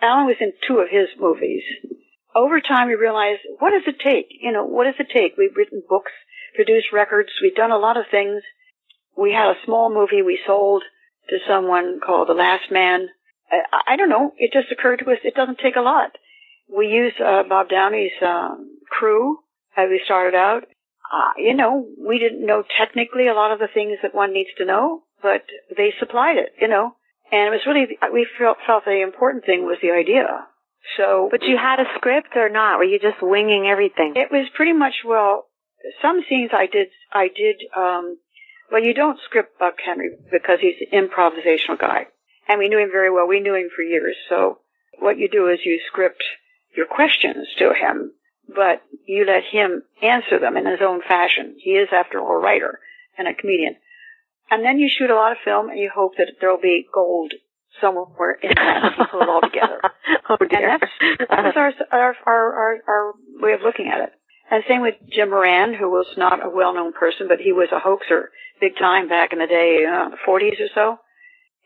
Alan 0.03 0.27
was 0.27 0.37
in 0.41 0.53
two 0.67 0.79
of 0.79 0.89
his 0.91 1.09
movies. 1.19 1.63
Over 2.35 2.61
time, 2.61 2.89
we 2.89 2.95
realized, 2.95 3.41
what 3.59 3.71
does 3.71 3.87
it 3.87 4.01
take? 4.03 4.27
You 4.41 4.53
know, 4.53 4.65
what 4.65 4.85
does 4.85 4.95
it 4.99 5.09
take? 5.13 5.37
We've 5.37 5.57
written 5.57 5.83
books, 5.89 6.13
produced 6.55 6.93
records, 6.93 7.31
we've 7.43 7.55
done 7.55 7.73
a 7.73 7.79
lot 7.79 7.97
of 7.97 8.05
things. 8.11 8.43
We 9.17 9.33
had 9.33 9.51
a 9.51 9.65
small 9.65 9.93
movie 9.93 10.23
we 10.23 10.39
sold 10.47 10.83
to 11.29 11.39
someone 11.49 12.01
called 12.05 12.29
The 12.29 12.35
Last 12.35 12.71
Man. 12.71 13.09
I, 13.51 13.95
I 13.95 13.97
don't 13.97 14.09
know. 14.09 14.33
It 14.37 14.53
just 14.53 14.71
occurred 14.71 15.01
to 15.01 15.11
us 15.11 15.19
it 15.25 15.35
doesn't 15.35 15.59
take 15.59 15.77
a 15.77 15.81
lot. 15.81 16.13
We 16.75 16.87
used 16.87 17.21
uh, 17.21 17.43
Bob 17.49 17.69
Downey's 17.69 18.13
um, 18.23 18.79
crew 18.89 19.39
as 19.77 19.89
we 19.91 20.01
started 20.05 20.37
out. 20.37 20.65
Uh, 21.13 21.33
you 21.37 21.55
know, 21.55 21.87
we 21.99 22.19
didn't 22.19 22.47
know 22.47 22.63
technically 22.79 23.27
a 23.27 23.35
lot 23.35 23.51
of 23.51 23.59
the 23.59 23.69
things 23.73 23.99
that 24.03 24.15
one 24.15 24.33
needs 24.33 24.51
to 24.59 24.65
know, 24.65 25.03
but 25.21 25.43
they 25.77 25.93
supplied 25.99 26.37
it, 26.37 26.53
you 26.61 26.69
know. 26.69 26.95
And 27.33 27.47
it 27.47 27.51
was 27.51 27.67
really, 27.67 27.99
we 28.13 28.27
felt, 28.39 28.59
felt 28.67 28.85
the 28.85 29.03
important 29.03 29.45
thing 29.45 29.65
was 29.65 29.79
the 29.83 29.93
idea. 29.93 30.47
So. 30.97 31.29
but 31.31 31.43
you 31.43 31.57
had 31.57 31.79
a 31.79 31.85
script 31.97 32.37
or 32.37 32.49
not? 32.49 32.79
Were 32.79 32.85
you 32.85 32.99
just 32.99 33.23
winging 33.23 33.67
everything? 33.67 34.15
It 34.17 34.33
was 34.33 34.49
pretty 34.55 34.73
much, 34.73 34.95
well, 35.07 35.47
some 36.03 36.23
scenes 36.29 36.51
I 36.53 36.67
did, 36.67 36.89
I 37.13 37.29
did, 37.29 37.63
um, 37.77 38.19
well, 38.73 38.83
you 38.83 38.95
don't 38.95 39.19
script 39.25 39.59
Buck 39.59 39.75
Henry 39.85 40.11
because 40.31 40.59
he's 40.61 40.77
an 40.91 41.09
improvisational 41.09 41.79
guy. 41.79 42.07
And 42.49 42.59
we 42.59 42.69
knew 42.69 42.79
him 42.79 42.91
very 42.91 43.11
well. 43.11 43.29
We 43.29 43.41
knew 43.41 43.55
him 43.55 43.69
for 43.75 43.83
years. 43.83 44.17
So 44.29 44.59
what 44.99 45.19
you 45.19 45.29
do 45.29 45.49
is 45.49 45.61
you 45.65 45.81
script 45.87 46.23
your 46.77 46.87
questions 46.87 47.47
to 47.59 47.73
him, 47.75 48.13
but 48.49 48.83
you 49.07 49.25
let 49.25 49.45
him 49.45 49.83
answer 50.03 50.39
them 50.39 50.57
in 50.57 50.67
his 50.67 50.81
own 50.81 51.03
fashion. 51.03 51.57
He 51.59 51.71
is, 51.73 51.89
after 51.93 52.19
all, 52.19 52.33
a 52.33 52.39
writer 52.39 52.81
and 53.19 53.29
a 53.29 53.35
comedian. 53.35 53.77
And 54.51 54.65
then 54.65 54.79
you 54.79 54.89
shoot 54.89 55.11
a 55.11 55.15
lot 55.15 55.33
of 55.33 55.39
film 55.45 55.69
and 55.71 55.79
you 55.79 55.91
hope 55.95 56.13
that 56.19 56.33
there'll 56.41 56.61
be 56.61 56.87
gold 56.93 57.33
somewhere 57.81 58.33
in 58.43 58.51
that 58.57 58.93
you 58.99 59.05
pull 59.11 59.23
it 59.23 59.29
all 59.29 59.41
together. 59.41 59.81
oh 60.29 60.37
dear. 60.37 60.71
And 60.71 60.83
that's, 60.83 60.93
that 61.31 61.45
was 61.45 61.55
our, 61.57 61.73
our, 61.93 62.15
our, 62.27 62.53
our, 62.53 62.77
our 62.89 63.13
way 63.41 63.53
of 63.53 63.61
looking 63.63 63.89
at 63.89 64.01
it. 64.01 64.11
And 64.51 64.65
same 64.69 64.83
with 64.83 64.97
Jim 65.09 65.31
Moran, 65.31 65.75
who 65.75 65.89
was 65.89 66.07
not 66.17 66.45
a 66.45 66.51
well-known 66.51 66.93
person, 66.93 67.29
but 67.29 67.39
he 67.39 67.53
was 67.53 67.69
a 67.73 67.79
hoaxer 67.79 68.31
big 68.61 68.77
time 68.77 69.09
back 69.09 69.33
in 69.33 69.39
the 69.39 69.47
day, 69.47 69.85
uh, 69.87 70.11
40s 70.27 70.61
or 70.61 70.69
so. 70.75 70.99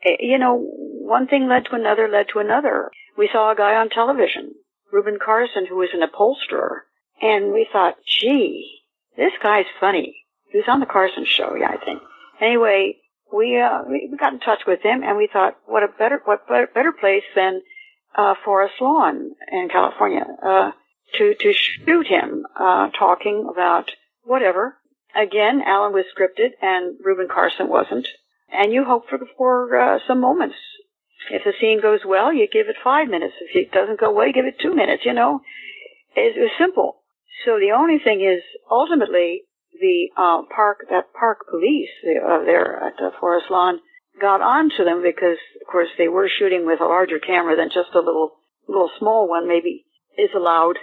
Eh, 0.03 0.17
You 0.19 0.37
know, 0.37 0.55
one 0.55 1.27
thing 1.27 1.47
led 1.47 1.65
to 1.65 1.75
another, 1.75 2.07
led 2.07 2.27
to 2.33 2.39
another. 2.39 2.91
We 3.17 3.27
saw 3.33 3.51
a 3.51 3.55
guy 3.55 3.73
on 3.75 3.89
television, 3.89 4.53
Reuben 4.91 5.17
Carson, 5.23 5.65
who 5.65 5.77
was 5.77 5.89
an 5.93 6.03
upholsterer, 6.03 6.83
and 7.21 7.51
we 7.51 7.67
thought, 7.71 7.95
gee, 8.05 8.81
this 9.17 9.33
guy's 9.41 9.65
funny. 9.79 10.15
He 10.51 10.59
was 10.59 10.67
on 10.67 10.79
the 10.79 10.85
Carson 10.85 11.25
show, 11.25 11.55
yeah, 11.59 11.69
I 11.71 11.83
think. 11.83 12.01
Anyway, 12.41 12.97
we 13.33 13.59
uh, 13.59 13.83
we 13.87 14.15
got 14.19 14.33
in 14.33 14.39
touch 14.39 14.61
with 14.67 14.81
him, 14.81 15.03
and 15.03 15.17
we 15.17 15.29
thought, 15.31 15.55
what 15.65 15.83
a 15.83 15.87
better 15.87 16.21
what 16.25 16.47
better, 16.47 16.67
better 16.73 16.91
place 16.91 17.23
than 17.35 17.61
uh, 18.15 18.35
Forest 18.43 18.75
Lawn 18.81 19.31
in 19.51 19.69
California 19.69 20.25
uh, 20.43 20.71
to 21.17 21.35
to 21.39 21.53
shoot 21.53 22.07
him 22.07 22.45
uh, 22.59 22.89
talking 22.97 23.47
about 23.51 23.91
whatever. 24.23 24.77
Again, 25.15 25.61
Alan 25.65 25.93
was 25.93 26.05
scripted, 26.15 26.51
and 26.61 26.97
Reuben 27.03 27.29
Carson 27.33 27.69
wasn't. 27.69 28.07
And 28.51 28.73
you 28.73 28.83
hope 28.83 29.09
for 29.09 29.19
for 29.37 29.79
uh, 29.79 29.99
some 30.07 30.19
moments. 30.19 30.55
If 31.31 31.43
the 31.43 31.53
scene 31.59 31.81
goes 31.81 32.01
well, 32.05 32.31
you 32.31 32.47
give 32.51 32.67
it 32.67 32.75
five 32.83 33.07
minutes. 33.07 33.33
If 33.41 33.55
it 33.55 33.71
doesn't 33.71 33.99
go 33.99 34.11
well, 34.11 34.27
you 34.27 34.33
give 34.33 34.45
it 34.45 34.59
two 34.61 34.75
minutes. 34.75 35.03
You 35.05 35.13
know, 35.13 35.41
it 36.15 36.35
was 36.37 36.51
simple. 36.59 37.01
So 37.45 37.59
the 37.59 37.71
only 37.71 37.97
thing 37.97 38.21
is, 38.21 38.43
ultimately, 38.69 39.43
the 39.79 40.09
uh, 40.17 40.41
park, 40.53 40.85
that 40.89 41.13
park 41.17 41.47
police 41.49 41.89
uh, 42.05 42.43
there 42.43 42.77
at 42.83 42.97
the 42.97 43.11
Forest 43.19 43.47
Lawn, 43.49 43.79
got 44.19 44.41
onto 44.41 44.83
them 44.83 45.01
because, 45.03 45.37
of 45.61 45.67
course, 45.71 45.89
they 45.97 46.07
were 46.07 46.29
shooting 46.29 46.65
with 46.65 46.81
a 46.81 46.85
larger 46.85 47.19
camera 47.19 47.55
than 47.55 47.69
just 47.69 47.93
a 47.93 47.99
little, 47.99 48.31
little 48.67 48.89
small 48.99 49.27
one. 49.27 49.47
Maybe 49.47 49.85
is 50.17 50.29
allowed 50.35 50.77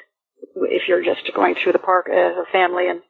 if 0.56 0.89
you're 0.89 1.05
just 1.05 1.31
going 1.35 1.55
through 1.55 1.73
the 1.73 1.78
park 1.78 2.09
as 2.09 2.36
a 2.36 2.51
family. 2.52 2.89
And, 2.89 3.01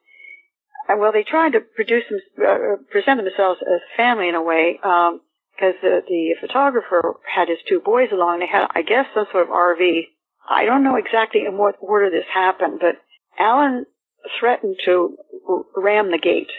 and 0.87 0.99
well, 0.99 1.11
they 1.11 1.23
tried 1.23 1.53
to 1.53 1.59
produce 1.59 2.03
them, 2.09 2.19
uh, 2.39 2.75
present 2.89 3.23
themselves 3.23 3.59
as 3.61 3.81
a 3.81 3.97
family 3.97 4.29
in 4.29 4.35
a 4.35 4.41
way. 4.41 4.79
Um, 4.83 5.21
because 5.55 5.75
the, 5.81 6.01
the 6.07 6.35
photographer 6.41 7.13
had 7.23 7.47
his 7.47 7.59
two 7.67 7.79
boys 7.79 8.09
along. 8.11 8.39
They 8.39 8.47
had, 8.47 8.67
I 8.73 8.81
guess, 8.81 9.05
some 9.13 9.25
sort 9.31 9.43
of 9.43 9.49
RV. 9.49 10.07
I 10.49 10.65
don't 10.65 10.83
know 10.83 10.95
exactly 10.95 11.45
in 11.45 11.57
what 11.57 11.75
order 11.79 12.09
this 12.09 12.25
happened, 12.33 12.79
but 12.81 12.95
Alan 13.39 13.85
threatened 14.39 14.77
to 14.85 15.17
ram 15.75 16.11
the 16.11 16.17
gate, 16.17 16.51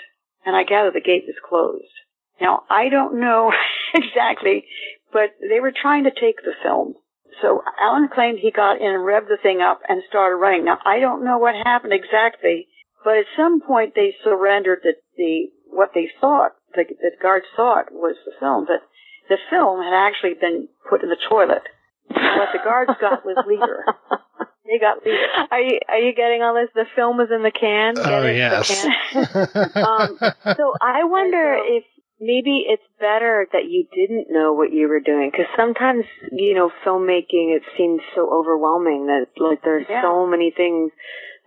and 0.45 0.55
I 0.57 0.65
gather 0.65 0.91
the 0.91 1.01
gate 1.01 1.24
was 1.27 1.36
closed. 1.47 1.93
Now, 2.41 2.65
I 2.69 2.89
don't 2.89 3.20
know 3.20 3.53
exactly, 3.95 4.65
but 5.12 5.31
they 5.41 5.61
were 5.61 5.73
trying 5.73 6.05
to 6.05 6.11
take 6.11 6.43
the 6.45 6.55
film. 6.62 6.95
So 7.43 7.62
Alan 7.81 8.09
claimed 8.12 8.39
he 8.39 8.51
got 8.51 8.81
in 8.81 8.86
and 8.86 9.05
revved 9.05 9.28
the 9.28 9.39
thing 9.43 9.61
up 9.61 9.81
and 9.89 10.03
started 10.09 10.36
running. 10.36 10.65
Now, 10.65 10.78
I 10.85 11.01
don't 11.01 11.24
know 11.24 11.39
what 11.39 11.55
happened 11.55 11.93
exactly, 11.93 12.69
but 13.05 13.19
at 13.19 13.27
some 13.36 13.61
point 13.61 13.95
they 13.95 14.15
surrendered 14.23 14.81
the, 14.82 14.95
the 15.16 15.51
what 15.66 15.91
they 15.95 16.09
thought, 16.20 16.53
the, 16.74 16.85
the 16.86 17.11
guards 17.20 17.47
thought 17.57 17.93
was 17.93 18.16
the 18.24 18.32
film, 18.39 18.66
but 18.66 18.82
the 19.28 19.39
film 19.51 19.82
had 19.82 19.95
actually 19.95 20.35
been 20.35 20.69
put 20.89 21.03
in 21.03 21.09
the 21.09 21.16
toilet. 21.28 21.62
And 22.11 22.39
what 22.39 22.51
the 22.53 22.62
guards 22.62 22.93
got 23.01 23.24
was 23.24 23.36
leader. 23.47 23.85
They 24.66 24.78
got 24.78 25.05
leader. 25.05 25.19
Are 25.51 25.61
you 25.61 25.78
are 25.89 25.99
you 25.99 26.15
getting 26.15 26.43
all 26.43 26.55
this? 26.55 26.70
The 26.74 26.86
film 26.97 27.20
is 27.20 27.28
in 27.35 27.43
the 27.43 27.51
can. 27.53 27.95
Get 27.95 28.07
Oh, 28.07 28.23
it? 28.27 28.36
Yes. 28.36 28.69
can? 28.69 28.91
um, 29.77 30.19
so 30.57 30.73
I 30.81 31.05
wonder 31.05 31.57
if 31.61 31.85
maybe 32.20 32.65
it's 32.69 32.82
better 32.99 33.47
that 33.53 33.66
you 33.69 33.86
didn't 33.95 34.28
know 34.31 34.53
what 34.55 34.73
you 34.73 34.89
were 34.89 35.01
doing 35.01 35.31
because 35.31 35.47
sometimes 35.57 36.05
you 36.32 36.55
know 36.55 36.70
filmmaking 36.85 37.55
it 37.55 37.62
seems 37.77 38.01
so 38.15 38.31
overwhelming 38.32 39.07
that 39.07 39.27
like 39.36 39.61
there's 39.62 39.86
Yeah. 39.89 40.01
so 40.03 40.27
many 40.27 40.51
things 40.57 40.93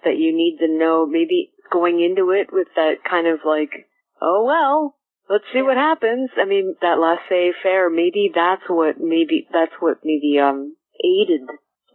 that 0.06 0.18
you 0.18 0.36
need 0.36 0.58
to 0.60 0.68
know. 0.68 1.06
Maybe 1.08 1.52
going 1.72 2.00
into 2.00 2.30
it 2.32 2.48
with 2.54 2.68
that 2.76 3.04
kind 3.10 3.26
of 3.28 3.40
like, 3.44 3.72
oh 4.22 4.46
well, 4.46 4.96
let's 5.28 5.46
see 5.52 5.64
what 5.64 5.78
happens. 5.78 6.30
I 6.38 6.46
mean, 6.46 6.76
that 6.82 7.00
laissez 7.00 7.54
faire. 7.64 7.90
Maybe 7.90 8.30
that's 8.34 8.64
what 8.70 9.00
maybe 9.00 9.48
that's 9.52 9.74
what 9.80 9.98
maybe 10.04 10.38
um 10.40 10.76
aided 11.04 11.42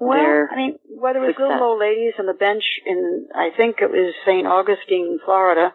Well, 0.09 0.19
their 0.19 0.51
I 0.53 0.57
mean, 0.57 0.79
whether 0.99 1.23
it 1.25 1.27
was 1.29 1.37
little 1.39 1.63
old 1.63 1.81
ladies 1.81 2.15
on 2.19 2.27
the 2.27 2.35
bench 2.35 2.65
in, 2.87 3.27
I 3.35 3.51
think 3.57 3.77
it 3.81 3.91
was 3.91 4.15
St. 4.27 4.47
Augustine, 4.47 5.19
Florida, 5.25 5.75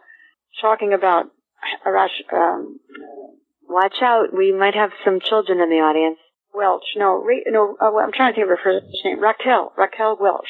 talking 0.62 0.94
about 0.94 1.26
Arash, 1.86 2.22
um, 2.32 2.80
Watch 3.70 3.96
out, 4.02 4.34
we 4.34 4.54
might 4.54 4.76
have 4.76 4.92
some 5.04 5.20
children 5.20 5.60
in 5.60 5.70
the 5.70 5.84
audience. 5.84 6.20
Welch. 6.54 6.86
No, 6.96 7.24
no, 7.48 7.76
uh, 7.80 7.92
well, 7.94 8.06
I'm 8.06 8.14
trying 8.14 8.34
to 8.34 8.36
think 8.36 8.46
of 8.46 8.58
her 8.58 8.60
first 8.64 8.86
name. 9.04 9.20
Raquel, 9.20 9.74
Raquel 9.78 10.18
Welch. 10.20 10.48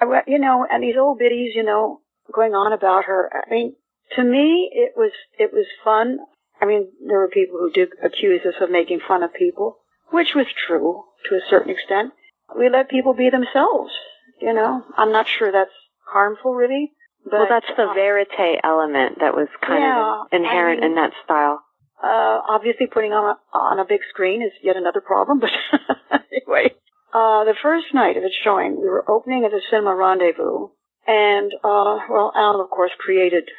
I 0.00 0.22
You 0.26 0.38
know, 0.38 0.66
and 0.70 0.82
these 0.82 0.96
old 0.96 1.18
biddies, 1.18 1.54
you 1.56 1.64
know, 1.64 2.02
going 2.32 2.52
on 2.52 2.72
about 2.72 3.06
her. 3.06 3.30
I 3.34 3.50
mean, 3.50 3.74
to 4.16 4.22
me, 4.22 4.70
it 4.72 4.92
was 4.96 5.12
it 5.38 5.50
was 5.52 5.66
fun. 5.82 6.18
I 6.60 6.66
mean, 6.66 6.88
there 7.06 7.18
were 7.18 7.28
people 7.28 7.58
who 7.58 7.70
did 7.70 7.88
accuse 8.02 8.42
us 8.44 8.60
of 8.60 8.70
making 8.70 9.00
fun 9.00 9.22
of 9.22 9.32
people, 9.32 9.78
which 10.10 10.34
was 10.34 10.46
true 10.66 11.04
to 11.28 11.36
a 11.36 11.40
certain 11.48 11.72
extent. 11.72 12.12
We 12.56 12.68
let 12.68 12.88
people 12.88 13.14
be 13.14 13.30
themselves. 13.30 13.92
You 14.40 14.52
know, 14.54 14.84
I'm 14.96 15.12
not 15.12 15.26
sure 15.28 15.50
that's 15.50 15.70
harmful, 16.06 16.54
really. 16.54 16.92
But 17.24 17.32
well, 17.32 17.46
that's 17.48 17.66
the 17.76 17.84
uh, 17.90 17.94
verite 17.94 18.60
element 18.64 19.18
that 19.20 19.34
was 19.34 19.48
kind 19.60 19.82
Yeah, 19.82 20.20
of 20.22 20.28
inherent 20.32 20.78
I 20.82 20.86
mean- 20.86 20.90
in 20.92 21.02
that 21.02 21.12
style. 21.24 21.62
Uh, 22.00 22.38
obviously, 22.48 22.86
putting 22.86 23.12
on 23.12 23.34
a, 23.34 23.56
on 23.58 23.80
a 23.80 23.84
big 23.84 24.00
screen 24.10 24.40
is 24.40 24.52
yet 24.62 24.76
another 24.76 25.00
problem. 25.00 25.40
But 25.40 25.50
anyway, 26.30 26.70
uh, 27.12 27.42
the 27.44 27.56
first 27.60 27.86
night 27.92 28.16
of 28.16 28.22
its 28.22 28.36
showing, 28.44 28.80
we 28.80 28.88
were 28.88 29.04
opening 29.10 29.44
at 29.44 29.50
the 29.50 29.60
Cinema 29.68 29.96
Rendezvous, 29.96 30.68
and 31.08 31.50
uh, 31.64 31.98
well, 32.08 32.30
Alan, 32.36 32.60
of 32.60 32.70
course, 32.70 32.92
created 33.00 33.50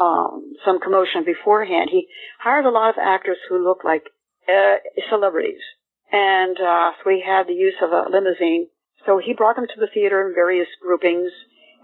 um, 0.00 0.54
some 0.64 0.80
commotion 0.80 1.22
beforehand. 1.24 1.88
He 1.92 2.08
hired 2.40 2.64
a 2.66 2.70
lot 2.70 2.90
of 2.90 2.96
actors 3.00 3.38
who 3.48 3.62
looked 3.62 3.84
like 3.84 4.02
uh, 4.48 4.78
celebrities, 5.08 5.62
and 6.14 6.56
uh, 6.60 6.94
so 6.94 7.10
we 7.10 7.24
had 7.26 7.48
the 7.48 7.58
use 7.58 7.74
of 7.82 7.90
a 7.90 8.06
limousine. 8.08 8.68
So 9.04 9.18
he 9.18 9.34
brought 9.34 9.56
them 9.56 9.66
to 9.66 9.80
the 9.80 9.90
theater 9.92 10.26
in 10.26 10.34
various 10.34 10.68
groupings, 10.80 11.32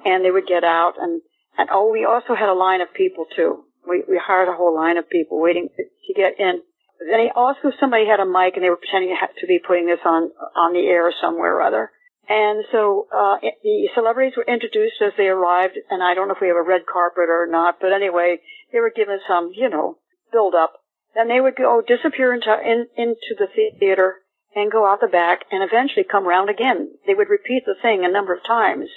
and 0.07 0.24
they 0.24 0.31
would 0.31 0.47
get 0.47 0.62
out, 0.62 0.94
and 0.98 1.20
and 1.59 1.69
oh, 1.73 1.90
we 1.90 2.07
also 2.07 2.39
had 2.39 2.48
a 2.48 2.55
line 2.55 2.81
of 2.81 2.94
people 2.94 3.27
too. 3.35 3.65
We 3.86 4.05
we 4.09 4.23
hired 4.23 4.48
a 4.48 4.57
whole 4.57 4.74
line 4.74 4.97
of 4.97 5.11
people 5.11 5.43
waiting 5.43 5.69
to 5.77 6.15
get 6.15 6.39
in. 6.39 6.62
Then 7.01 7.20
he 7.27 7.31
also 7.35 7.73
somebody 7.81 8.07
had 8.07 8.20
a 8.20 8.24
mic 8.24 8.55
and 8.55 8.62
they 8.62 8.70
were 8.70 8.77
pretending 8.77 9.16
to 9.16 9.47
be 9.47 9.59
putting 9.59 9.86
this 9.86 10.05
on 10.05 10.31
on 10.55 10.73
the 10.73 10.86
air 10.86 11.12
somewhere 11.20 11.57
or 11.57 11.62
other. 11.62 11.90
And 12.28 12.65
so 12.70 13.09
uh, 13.11 13.43
the 13.43 13.89
celebrities 13.94 14.35
were 14.36 14.47
introduced 14.47 15.02
as 15.02 15.12
they 15.16 15.27
arrived, 15.27 15.74
and 15.90 16.01
I 16.01 16.15
don't 16.15 16.28
know 16.28 16.35
if 16.35 16.40
we 16.40 16.47
have 16.47 16.57
a 16.57 16.62
red 16.62 16.86
carpet 16.86 17.27
or 17.27 17.48
not, 17.51 17.78
but 17.81 17.93
anyway, 17.93 18.39
they 18.73 18.78
were 18.78 18.93
given 18.94 19.19
some, 19.27 19.51
you 19.52 19.69
know, 19.69 19.98
build 20.31 20.55
up. 20.55 20.74
Then 21.15 21.28
they 21.28 21.41
would 21.41 21.57
go 21.57 21.82
disappear 21.87 22.32
into 22.32 22.53
in, 22.65 22.87
into 22.97 23.35
the 23.39 23.49
theater 23.78 24.16
and 24.55 24.70
go 24.70 24.87
out 24.87 25.01
the 25.01 25.07
back, 25.07 25.45
and 25.51 25.62
eventually 25.62 26.05
come 26.05 26.27
round 26.27 26.51
again. 26.51 26.99
They 27.07 27.15
would 27.15 27.28
repeat 27.28 27.65
the 27.66 27.77
thing 27.81 28.05
a 28.05 28.11
number 28.11 28.35
of 28.35 28.45
times. 28.45 28.89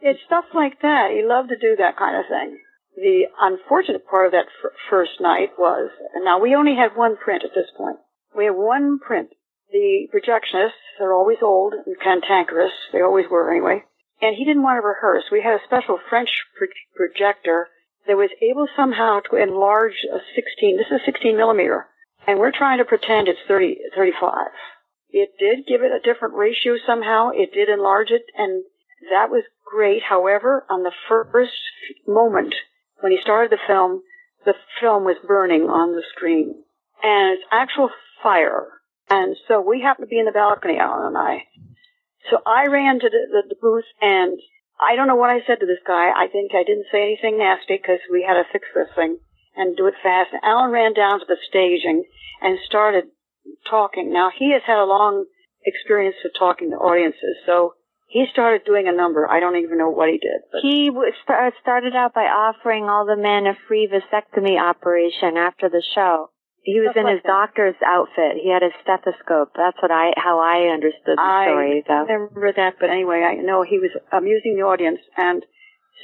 It's 0.00 0.20
stuff 0.24 0.46
like 0.54 0.80
that. 0.80 1.10
He 1.10 1.22
loved 1.22 1.50
to 1.50 1.58
do 1.58 1.76
that 1.76 1.98
kind 1.98 2.16
of 2.16 2.24
thing. 2.28 2.58
The 2.96 3.24
unfortunate 3.38 4.06
part 4.06 4.26
of 4.26 4.32
that 4.32 4.46
first 4.88 5.20
night 5.20 5.50
was, 5.58 5.90
and 6.14 6.24
now 6.24 6.38
we 6.40 6.54
only 6.54 6.76
had 6.76 6.96
one 6.96 7.16
print 7.16 7.44
at 7.44 7.54
this 7.54 7.70
point. 7.76 7.98
We 8.34 8.46
have 8.46 8.56
one 8.56 8.98
print. 8.98 9.30
The 9.70 10.08
projectionists, 10.14 10.80
they're 10.98 11.12
always 11.12 11.42
old 11.42 11.74
and 11.74 12.00
cantankerous. 12.00 12.72
They 12.92 13.02
always 13.02 13.26
were 13.30 13.50
anyway. 13.50 13.84
And 14.22 14.34
he 14.34 14.46
didn't 14.46 14.62
want 14.62 14.80
to 14.80 14.86
rehearse. 14.86 15.24
We 15.30 15.42
had 15.42 15.60
a 15.60 15.64
special 15.66 15.98
French 16.08 16.30
pro- 16.56 16.68
projector 16.96 17.68
that 18.06 18.16
was 18.16 18.30
able 18.42 18.68
somehow 18.76 19.20
to 19.30 19.36
enlarge 19.36 20.04
a 20.12 20.18
16, 20.34 20.76
this 20.76 20.86
is 20.90 21.00
16 21.04 21.36
millimeter. 21.36 21.86
And 22.26 22.38
we're 22.38 22.56
trying 22.56 22.78
to 22.78 22.84
pretend 22.84 23.28
it's 23.28 23.38
30, 23.46 23.78
35. 23.94 24.32
It 25.10 25.30
did 25.38 25.66
give 25.66 25.82
it 25.82 25.92
a 25.92 26.00
different 26.00 26.34
ratio 26.34 26.76
somehow. 26.86 27.30
It 27.30 27.52
did 27.52 27.68
enlarge 27.68 28.10
it 28.10 28.22
and 28.36 28.64
that 29.10 29.30
was 29.30 29.44
great. 29.64 30.02
However, 30.02 30.64
on 30.68 30.82
the 30.82 30.92
first 31.08 31.52
moment 32.06 32.54
when 33.00 33.12
he 33.12 33.18
started 33.22 33.50
the 33.50 33.62
film, 33.66 34.02
the 34.44 34.54
film 34.80 35.04
was 35.04 35.16
burning 35.26 35.62
on 35.62 35.92
the 35.92 36.02
screen. 36.14 36.62
And 37.02 37.34
it's 37.34 37.48
actual 37.52 37.90
fire. 38.22 38.66
And 39.08 39.36
so 39.46 39.60
we 39.60 39.82
happened 39.82 40.06
to 40.06 40.10
be 40.10 40.18
in 40.18 40.24
the 40.24 40.32
balcony, 40.32 40.78
Alan 40.78 41.08
and 41.08 41.18
I. 41.18 41.44
So 42.30 42.38
I 42.44 42.66
ran 42.66 42.98
to 42.98 43.08
the, 43.08 43.26
the, 43.30 43.54
the 43.54 43.60
booth 43.60 43.84
and 44.00 44.38
I 44.80 44.96
don't 44.96 45.08
know 45.08 45.16
what 45.16 45.30
I 45.30 45.40
said 45.46 45.60
to 45.60 45.66
this 45.66 45.82
guy. 45.86 46.10
I 46.10 46.28
think 46.28 46.52
I 46.54 46.64
didn't 46.64 46.86
say 46.92 47.02
anything 47.02 47.38
nasty 47.38 47.76
because 47.80 48.00
we 48.10 48.24
had 48.26 48.34
to 48.34 48.44
fix 48.52 48.68
this 48.74 48.92
thing 48.94 49.18
and 49.56 49.76
do 49.76 49.86
it 49.86 49.94
fast. 50.02 50.32
And 50.32 50.42
Alan 50.44 50.70
ran 50.70 50.92
down 50.92 51.20
to 51.20 51.26
the 51.26 51.40
staging 51.48 52.04
and 52.42 52.58
started 52.66 53.04
talking. 53.68 54.12
Now 54.12 54.30
he 54.36 54.52
has 54.52 54.62
had 54.66 54.78
a 54.78 54.84
long 54.84 55.24
experience 55.64 56.16
of 56.24 56.32
talking 56.38 56.70
to 56.70 56.76
audiences, 56.76 57.40
so 57.46 57.74
he 58.06 58.26
started 58.32 58.64
doing 58.64 58.86
a 58.86 58.92
number. 58.92 59.28
I 59.28 59.40
don't 59.40 59.56
even 59.56 59.78
know 59.78 59.90
what 59.90 60.08
he 60.08 60.18
did. 60.18 60.40
But 60.52 60.60
He 60.62 60.90
started 61.22 61.96
out 61.96 62.14
by 62.14 62.24
offering 62.24 62.84
all 62.84 63.04
the 63.04 63.16
men 63.16 63.46
a 63.46 63.56
free 63.66 63.88
vasectomy 63.90 64.60
operation 64.60 65.36
after 65.36 65.68
the 65.68 65.82
show. 65.94 66.30
He 66.66 66.80
was 66.82 66.90
Stuff 66.90 66.98
in 66.98 67.04
like 67.06 67.14
his 67.14 67.22
that. 67.22 67.30
doctor's 67.30 67.78
outfit. 67.86 68.42
He 68.42 68.50
had 68.50 68.66
his 68.66 68.74
stethoscope. 68.82 69.54
That's 69.54 69.78
what 69.78 69.94
I 69.94 70.10
how 70.18 70.42
I 70.42 70.74
understood 70.74 71.14
the 71.14 71.22
I 71.22 71.46
story. 71.46 71.84
Though. 71.86 72.06
I 72.10 72.12
remember 72.18 72.52
that, 72.58 72.74
but 72.82 72.90
anyway, 72.90 73.22
I 73.22 73.38
know 73.38 73.62
he 73.62 73.78
was 73.78 73.94
amusing 74.10 74.58
the 74.58 74.66
audience, 74.66 74.98
and 75.16 75.46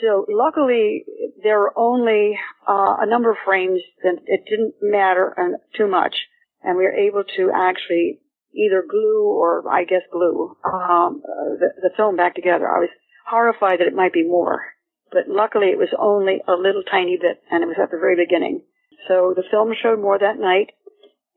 so 0.01 0.24
luckily 0.30 1.02
there 1.43 1.59
were 1.59 1.74
only 1.76 2.39
uh, 2.62 2.94
a 3.02 3.06
number 3.10 3.32
of 3.32 3.43
frames 3.44 3.82
that 4.06 4.22
it 4.26 4.47
didn't 4.48 4.74
matter 4.80 5.34
uh, 5.34 5.59
too 5.76 5.89
much, 5.89 6.14
and 6.62 6.78
we 6.78 6.84
were 6.84 6.94
able 6.94 7.24
to 7.36 7.51
actually 7.51 8.20
either 8.55 8.84
glue 8.89 9.26
or 9.34 9.66
I 9.68 9.82
guess 9.82 10.06
glue 10.12 10.56
um, 10.62 11.22
the, 11.59 11.74
the 11.82 11.90
film 11.97 12.14
back 12.14 12.36
together. 12.36 12.70
I 12.70 12.78
was 12.78 12.94
horrified 13.28 13.80
that 13.80 13.89
it 13.90 13.98
might 13.98 14.12
be 14.12 14.22
more, 14.22 14.62
but 15.10 15.26
luckily 15.26 15.74
it 15.74 15.78
was 15.78 15.90
only 15.98 16.39
a 16.47 16.52
little 16.55 16.84
tiny 16.89 17.18
bit, 17.20 17.43
and 17.51 17.64
it 17.64 17.66
was 17.66 17.82
at 17.82 17.90
the 17.90 17.98
very 17.98 18.14
beginning. 18.14 18.62
So 19.09 19.35
the 19.35 19.45
film 19.51 19.73
showed 19.81 20.01
more 20.01 20.19
that 20.19 20.39
night. 20.39 20.70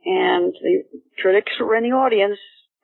and 0.06 0.54
the 0.62 0.84
critics 1.22 1.54
were 1.60 1.76
in 1.76 1.84
the 1.84 1.96
audience, 1.96 2.38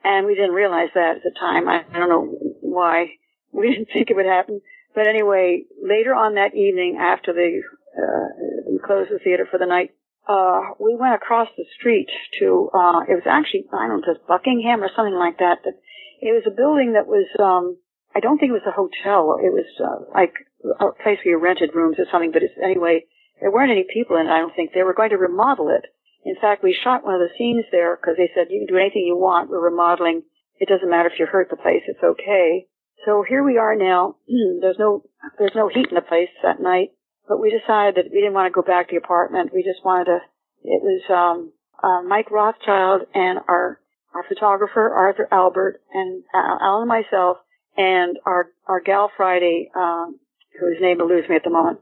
and 0.03 0.25
we 0.25 0.33
didn't 0.33 0.55
realize 0.55 0.89
that 0.95 1.17
at 1.17 1.23
the 1.23 1.31
time. 1.39 1.69
I, 1.69 1.83
don't 1.93 2.09
know 2.09 2.25
why 2.61 3.11
we 3.51 3.69
didn't 3.69 3.89
think 3.93 4.09
it 4.09 4.15
would 4.15 4.25
happen, 4.25 4.61
but 4.95 5.07
anyway, 5.07 5.63
later 5.81 6.13
on 6.15 6.35
that 6.35 6.55
evening, 6.55 6.97
after 6.99 7.33
the 7.33 7.61
uh, 7.97 8.71
we 8.71 8.79
closed 8.79 9.11
the 9.11 9.19
theater 9.19 9.47
for 9.49 9.59
the 9.59 9.65
night, 9.65 9.91
uh, 10.27 10.61
we 10.79 10.95
went 10.95 11.15
across 11.15 11.49
the 11.57 11.65
street 11.77 12.07
to, 12.39 12.69
uh, 12.73 13.01
it 13.09 13.15
was 13.19 13.27
actually, 13.27 13.65
I 13.73 13.87
don't 13.87 14.01
know, 14.01 14.13
just 14.13 14.25
Buckingham 14.27 14.83
or 14.83 14.89
something 14.95 15.15
like 15.15 15.39
that. 15.39 15.59
But 15.63 15.73
it 16.21 16.31
was 16.31 16.43
a 16.47 16.55
building 16.55 16.93
that 16.93 17.07
was, 17.07 17.27
um, 17.39 17.77
I 18.15 18.19
don't 18.19 18.37
think 18.37 18.51
it 18.51 18.61
was 18.61 18.69
a 18.69 18.71
hotel. 18.71 19.37
It 19.41 19.51
was, 19.51 19.67
uh, 19.81 20.07
like 20.13 20.33
a 20.63 20.93
place 21.03 21.19
where 21.25 21.35
you 21.35 21.39
rented 21.39 21.75
rooms 21.75 21.97
or 21.99 22.05
something, 22.11 22.31
but 22.31 22.43
it's, 22.43 22.53
anyway, 22.63 23.05
there 23.41 23.51
weren't 23.51 23.71
any 23.71 23.85
people 23.91 24.15
in 24.15 24.27
it, 24.27 24.31
I 24.31 24.39
don't 24.39 24.55
think. 24.55 24.71
They 24.71 24.83
were 24.83 24.93
going 24.93 25.09
to 25.09 25.17
remodel 25.17 25.69
it. 25.69 25.85
In 26.23 26.35
fact, 26.39 26.63
we 26.63 26.77
shot 26.83 27.03
one 27.03 27.15
of 27.15 27.21
the 27.21 27.35
scenes 27.37 27.65
there 27.71 27.97
because 27.97 28.15
they 28.15 28.29
said, 28.33 28.47
you 28.49 28.63
can 28.63 28.73
do 28.73 28.79
anything 28.79 29.03
you 29.05 29.17
want. 29.17 29.49
We're 29.49 29.59
remodeling. 29.59 30.21
It 30.59 30.69
doesn't 30.69 30.89
matter 30.89 31.09
if 31.09 31.19
you 31.19 31.25
hurt 31.25 31.49
the 31.49 31.57
place. 31.57 31.81
It's 31.87 32.03
okay. 32.03 32.67
So 33.05 33.25
here 33.27 33.43
we 33.43 33.57
are 33.57 33.75
now. 33.75 34.17
there's 34.61 34.77
no, 34.77 35.03
there's 35.39 35.55
no 35.55 35.67
heat 35.67 35.89
in 35.89 35.95
the 35.95 36.01
place 36.01 36.29
that 36.43 36.61
night 36.61 36.91
but 37.31 37.39
we 37.39 37.49
decided 37.49 37.95
that 37.95 38.11
we 38.11 38.19
didn't 38.19 38.33
want 38.33 38.51
to 38.51 38.53
go 38.53 38.61
back 38.61 38.89
to 38.89 38.95
the 38.95 38.97
apartment. 38.97 39.53
We 39.53 39.63
just 39.63 39.85
wanted 39.85 40.05
to. 40.11 40.17
It 40.63 40.83
was 40.83 41.01
um, 41.09 41.53
uh, 41.81 42.01
Mike 42.03 42.29
Rothschild 42.29 43.03
and 43.15 43.39
our 43.47 43.79
our 44.13 44.23
photographer 44.27 44.89
Arthur 44.89 45.29
Albert 45.31 45.81
and 45.93 46.23
uh, 46.33 46.57
Alan 46.59 46.81
and 46.81 46.89
myself 46.89 47.37
and 47.77 48.17
our 48.25 48.47
our 48.67 48.81
gal 48.81 49.09
Friday, 49.15 49.71
um, 49.73 50.19
whose 50.59 50.75
name 50.81 50.99
eludes 50.99 51.29
me 51.29 51.37
at 51.37 51.45
the 51.45 51.49
moment. 51.49 51.79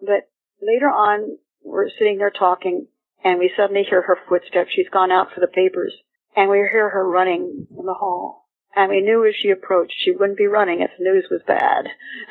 But 0.00 0.29
later 0.62 0.88
on, 0.88 1.38
we're 1.62 1.88
sitting 1.98 2.18
there 2.18 2.30
talking, 2.30 2.86
and 3.24 3.38
we 3.38 3.52
suddenly 3.56 3.84
hear 3.88 4.02
her 4.02 4.18
footsteps. 4.28 4.70
She's 4.74 4.88
gone 4.92 5.12
out 5.12 5.28
for 5.34 5.40
the 5.40 5.46
papers, 5.46 5.94
and 6.36 6.50
we 6.50 6.58
hear 6.58 6.88
her 6.90 7.08
running 7.08 7.66
in 7.70 7.86
the 7.86 7.94
hall. 7.94 8.48
And 8.74 8.88
we 8.88 9.00
knew 9.00 9.26
as 9.26 9.34
she 9.40 9.50
approached, 9.50 9.94
she 9.98 10.12
wouldn't 10.12 10.38
be 10.38 10.46
running 10.46 10.80
if 10.80 10.90
the 10.96 11.04
news 11.04 11.26
was 11.30 11.42
bad. 11.46 11.88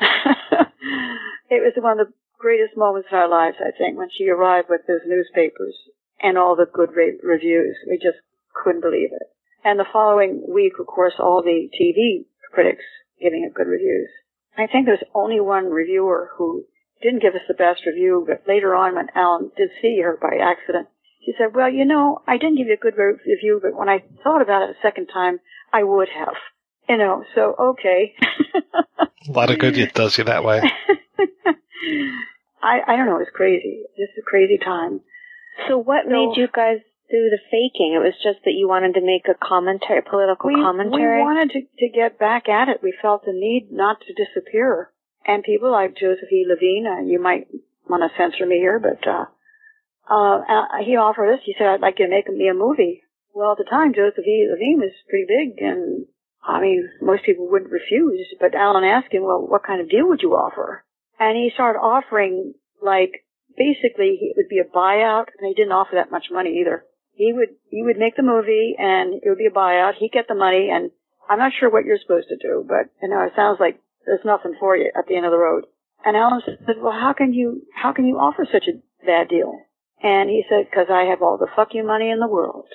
it 1.50 1.60
was 1.60 1.74
one 1.76 2.00
of 2.00 2.06
the 2.06 2.12
greatest 2.38 2.76
moments 2.76 3.08
in 3.12 3.18
our 3.18 3.28
lives, 3.28 3.56
I 3.60 3.76
think, 3.76 3.98
when 3.98 4.08
she 4.16 4.28
arrived 4.28 4.68
with 4.70 4.80
those 4.88 5.04
newspapers 5.06 5.76
and 6.22 6.38
all 6.38 6.56
the 6.56 6.66
good 6.72 6.90
re- 6.96 7.20
reviews. 7.22 7.76
We 7.86 7.98
just 7.98 8.18
couldn't 8.54 8.80
believe 8.80 9.10
it. 9.12 9.28
And 9.62 9.78
the 9.78 9.84
following 9.92 10.42
week, 10.48 10.72
of 10.80 10.86
course, 10.86 11.14
all 11.18 11.42
the 11.42 11.68
TV 11.78 12.24
critics 12.52 12.84
giving 13.20 13.44
it 13.44 13.54
good 13.54 13.68
reviews. 13.68 14.08
I 14.56 14.66
think 14.66 14.86
there's 14.86 15.04
only 15.14 15.40
one 15.40 15.66
reviewer 15.66 16.30
who 16.36 16.64
didn't 17.02 17.22
give 17.22 17.34
us 17.34 17.40
the 17.48 17.54
best 17.54 17.86
review, 17.86 18.24
but 18.26 18.42
later 18.46 18.74
on 18.74 18.94
when 18.94 19.08
Alan 19.14 19.50
did 19.56 19.70
see 19.80 20.00
her 20.02 20.18
by 20.20 20.36
accident, 20.42 20.88
she 21.24 21.32
said, 21.38 21.54
well, 21.54 21.70
you 21.70 21.84
know, 21.84 22.22
I 22.26 22.38
didn't 22.38 22.56
give 22.56 22.66
you 22.66 22.74
a 22.74 22.76
good 22.76 22.96
review, 22.96 23.60
but 23.62 23.74
when 23.76 23.88
I 23.88 24.04
thought 24.22 24.42
about 24.42 24.62
it 24.62 24.70
a 24.70 24.82
second 24.82 25.08
time, 25.08 25.40
I 25.72 25.82
would 25.82 26.08
have. 26.08 26.34
You 26.88 26.96
know, 26.96 27.24
so 27.34 27.54
okay. 27.58 28.14
a 29.28 29.30
lot 29.30 29.50
of 29.50 29.58
good 29.58 29.78
it 29.78 29.94
does 29.94 30.18
you 30.18 30.24
that 30.24 30.44
way. 30.44 30.60
I, 32.62 32.80
I 32.86 32.96
don't 32.96 33.06
know, 33.06 33.16
it 33.16 33.26
was 33.26 33.34
crazy. 33.34 33.84
Just 33.96 34.18
a 34.18 34.22
crazy 34.22 34.58
time. 34.58 35.00
So 35.68 35.78
what 35.78 36.04
So- 36.04 36.10
made 36.10 36.36
you 36.36 36.48
guys 36.52 36.78
do 37.10 37.30
the 37.30 37.38
faking? 37.50 37.92
It 37.94 37.98
was 38.02 38.14
just 38.22 38.44
that 38.44 38.52
you 38.52 38.68
wanted 38.68 38.94
to 38.94 39.00
make 39.00 39.26
a 39.28 39.34
commentary, 39.34 40.02
political 40.02 40.48
we, 40.48 40.54
commentary? 40.54 41.18
We 41.18 41.24
wanted 41.24 41.50
to, 41.50 41.60
to 41.60 41.88
get 41.94 42.18
back 42.18 42.48
at 42.48 42.68
it. 42.68 42.82
We 42.82 42.94
felt 43.00 43.24
the 43.24 43.32
need 43.32 43.68
not 43.70 43.98
to 44.00 44.14
disappear. 44.14 44.90
And 45.26 45.44
people 45.44 45.70
like 45.70 45.96
Joseph 45.96 46.32
E. 46.32 46.46
Levine, 46.48 46.86
uh, 46.86 47.02
you 47.02 47.20
might 47.20 47.46
want 47.88 48.02
to 48.02 48.16
censor 48.16 48.46
me 48.46 48.56
here, 48.56 48.78
but 48.78 49.06
uh, 49.06 49.26
uh, 50.08 50.38
uh, 50.38 50.64
he 50.84 50.96
offered 50.96 51.34
us, 51.34 51.40
he 51.44 51.54
said, 51.56 51.66
I'd 51.66 51.80
like 51.80 51.98
you 51.98 52.06
to 52.06 52.10
make 52.10 52.28
me 52.28 52.48
a 52.48 52.54
movie. 52.54 53.02
Well, 53.34 53.52
at 53.52 53.58
the 53.58 53.68
time, 53.68 53.94
Joseph 53.94 54.26
E. 54.26 54.48
Levine 54.50 54.80
was 54.80 54.92
pretty 55.08 55.26
big, 55.28 55.62
and 55.62 56.06
I 56.42 56.60
mean, 56.60 56.88
most 57.00 57.24
people 57.24 57.48
wouldn't 57.48 57.70
refuse. 57.70 58.26
But 58.40 58.54
Alan 58.54 58.84
asked 58.84 59.12
him, 59.12 59.22
well, 59.22 59.46
what 59.46 59.62
kind 59.62 59.80
of 59.80 59.90
deal 59.90 60.08
would 60.08 60.22
you 60.22 60.32
offer? 60.32 60.84
And 61.18 61.36
he 61.36 61.50
started 61.52 61.78
offering, 61.78 62.54
like, 62.82 63.24
basically, 63.56 64.18
it 64.20 64.34
would 64.36 64.48
be 64.48 64.58
a 64.58 64.64
buyout, 64.64 65.26
and 65.38 65.46
he 65.46 65.54
didn't 65.54 65.72
offer 65.72 65.94
that 65.94 66.10
much 66.10 66.26
money 66.32 66.58
either. 66.60 66.84
He 67.12 67.32
would, 67.32 67.50
he 67.68 67.82
would 67.82 67.98
make 67.98 68.16
the 68.16 68.22
movie, 68.22 68.74
and 68.78 69.14
it 69.14 69.28
would 69.28 69.38
be 69.38 69.46
a 69.46 69.50
buyout. 69.50 69.94
He'd 69.98 70.12
get 70.12 70.26
the 70.26 70.34
money, 70.34 70.70
and 70.72 70.90
I'm 71.28 71.38
not 71.38 71.52
sure 71.58 71.70
what 71.70 71.84
you're 71.84 72.00
supposed 72.00 72.28
to 72.28 72.36
do, 72.40 72.64
but, 72.66 72.90
you 73.02 73.08
know, 73.08 73.20
it 73.22 73.32
sounds 73.36 73.60
like 73.60 73.78
there's 74.06 74.24
nothing 74.24 74.54
for 74.58 74.76
you 74.76 74.90
at 74.96 75.06
the 75.06 75.16
end 75.16 75.26
of 75.26 75.32
the 75.32 75.38
road. 75.38 75.64
And 76.04 76.16
Alan 76.16 76.40
said, 76.46 76.76
well, 76.80 76.92
how 76.92 77.12
can 77.12 77.32
you, 77.32 77.62
how 77.74 77.92
can 77.92 78.06
you 78.06 78.16
offer 78.16 78.46
such 78.50 78.64
a 78.68 78.80
bad 79.04 79.28
deal? 79.28 79.52
And 80.02 80.30
he 80.30 80.44
said, 80.48 80.64
because 80.70 80.86
I 80.90 81.04
have 81.04 81.20
all 81.22 81.36
the 81.38 81.50
fuck 81.54 81.68
you 81.74 81.84
money 81.86 82.10
in 82.10 82.20
the 82.20 82.28
world. 82.28 82.66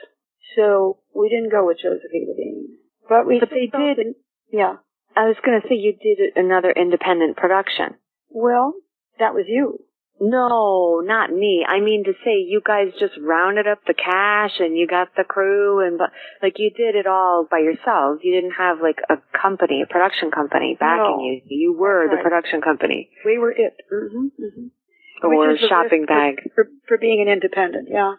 So 0.56 1.00
we 1.16 1.30
didn't 1.30 1.52
go 1.52 1.66
with 1.66 1.78
Josephine. 1.78 2.28
Levine. 2.30 2.68
But 3.10 3.26
we 3.28 3.40
But 3.40 3.50
they 3.50 3.66
did- 3.68 3.98
that- 3.98 4.16
yeah. 4.52 4.76
I 5.16 5.26
was 5.26 5.38
going 5.44 5.60
to 5.62 5.68
say 5.68 5.76
you 5.76 5.94
did 5.94 6.36
another 6.36 6.72
independent 6.72 7.38
production. 7.38 7.96
Well, 8.30 8.74
that 9.18 9.34
was 9.34 9.46
you. 9.48 9.80
No, 10.20 11.02
not 11.04 11.30
me. 11.32 11.66
I 11.68 11.82
mean 11.82 12.06
to 12.06 12.14
say 12.24 12.38
you 12.40 12.62
guys 12.66 12.88
just 13.00 13.14
rounded 13.22 13.68
up 13.68 13.80
the 13.86 13.94
cash 13.94 14.52
and 14.60 14.78
you 14.78 14.88
got 14.88 15.10
the 15.18 15.24
crew 15.26 15.86
and 15.86 15.98
but 15.98 16.12
like 16.42 16.54
you 16.58 16.72
did 16.72 16.96
it 16.96 17.06
all 17.06 17.46
by 17.50 17.60
yourselves. 17.60 18.22
You 18.24 18.34
didn't 18.34 18.56
have 18.58 18.78
like 18.82 19.00
a 19.10 19.18
company, 19.38 19.82
a 19.84 19.92
production 19.92 20.32
company 20.32 20.78
backing 20.80 21.18
No. 21.18 21.20
you. 21.22 21.42
You 21.46 21.74
were 21.78 22.08
the 22.10 22.22
production 22.24 22.62
company 22.62 23.10
We 23.26 23.38
were 23.38 23.52
it. 23.52 23.76
hmm 23.90 24.28
hmm 24.38 24.68
or 25.24 25.54
the 25.54 25.68
shopping 25.68 26.04
for- 26.08 26.14
bag. 26.14 26.36
for, 26.56 26.68
for 26.88 26.98
being 26.98 27.22
an 27.22 27.28
independent. 27.28 27.90
Yeah. 27.92 28.14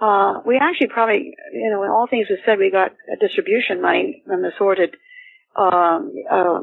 Uh, 0.00 0.40
we 0.46 0.56
actually 0.56 0.86
probably, 0.88 1.34
you 1.52 1.70
know, 1.70 1.80
when 1.80 1.90
all 1.90 2.06
things 2.08 2.28
were 2.30 2.38
said, 2.46 2.58
we 2.58 2.70
got 2.70 2.92
a 3.12 3.16
distribution 3.20 3.82
money 3.82 4.22
from 4.26 4.40
the 4.40 4.50
sorted, 4.56 4.96
um, 5.56 6.12
uh, 6.30 6.60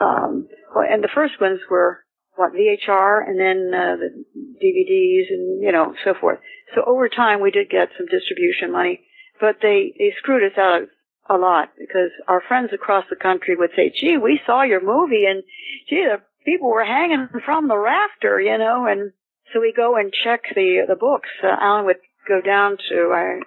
um, 0.00 0.48
and 0.74 1.04
the 1.04 1.08
first 1.14 1.34
ones 1.40 1.60
were 1.70 1.98
what 2.36 2.52
VHR, 2.52 3.26
and 3.28 3.38
then 3.38 3.72
uh, 3.74 3.96
the 3.96 4.24
DVDs, 4.62 5.28
and 5.30 5.62
you 5.62 5.72
know, 5.72 5.94
so 6.04 6.14
forth. 6.20 6.38
So 6.74 6.82
over 6.86 7.08
time, 7.08 7.40
we 7.40 7.50
did 7.50 7.70
get 7.70 7.88
some 7.96 8.06
distribution 8.06 8.72
money, 8.72 9.00
but 9.40 9.56
they 9.62 9.92
they 9.98 10.12
screwed 10.18 10.44
us 10.50 10.58
out 10.58 10.82
a 11.28 11.36
lot 11.36 11.70
because 11.78 12.10
our 12.28 12.42
friends 12.46 12.70
across 12.72 13.04
the 13.10 13.16
country 13.16 13.56
would 13.56 13.70
say, 13.74 13.90
"Gee, 13.94 14.16
we 14.16 14.40
saw 14.46 14.62
your 14.62 14.80
movie, 14.84 15.26
and 15.26 15.42
gee, 15.88 16.04
the 16.04 16.20
people 16.44 16.70
were 16.70 16.84
hanging 16.84 17.28
from 17.44 17.68
the 17.68 17.78
rafter, 17.78 18.40
you 18.40 18.56
know." 18.58 18.86
And 18.86 19.12
so 19.52 19.60
we 19.60 19.72
go 19.76 19.96
and 19.96 20.12
check 20.12 20.42
the 20.54 20.84
the 20.86 20.96
books. 20.96 21.28
Uh, 21.42 21.48
Alan 21.60 21.86
would 21.86 22.00
go 22.28 22.40
down 22.40 22.76
to 22.90 23.12
I 23.12 23.40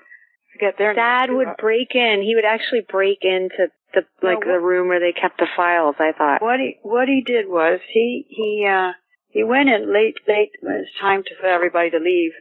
forget 0.53 0.77
their 0.77 0.93
Dad 0.93 1.27
names. 1.29 1.37
would 1.37 1.57
break 1.57 1.95
in. 1.95 2.21
He 2.21 2.35
would 2.35 2.45
actually 2.45 2.81
break 2.89 3.19
into 3.21 3.69
the 3.93 4.01
like 4.21 4.39
No, 4.45 4.53
the 4.53 4.59
room 4.59 4.87
where 4.87 4.99
they 4.99 5.11
kept 5.13 5.37
the 5.37 5.47
files. 5.55 5.95
I 5.99 6.11
thought. 6.17 6.41
what 6.41 6.59
he 6.59 6.77
what 6.83 7.07
he 7.07 7.21
did 7.25 7.47
was 7.47 7.79
he 7.91 8.25
he 8.29 8.67
uh 8.69 8.91
he 9.29 9.43
went 9.43 9.69
in 9.69 9.91
late 9.93 10.15
late 10.27 10.51
when 10.61 10.75
it's 10.75 10.91
time 10.99 11.23
to, 11.23 11.29
for 11.39 11.47
everybody 11.47 11.89
to 11.91 11.99
leave 11.99 12.31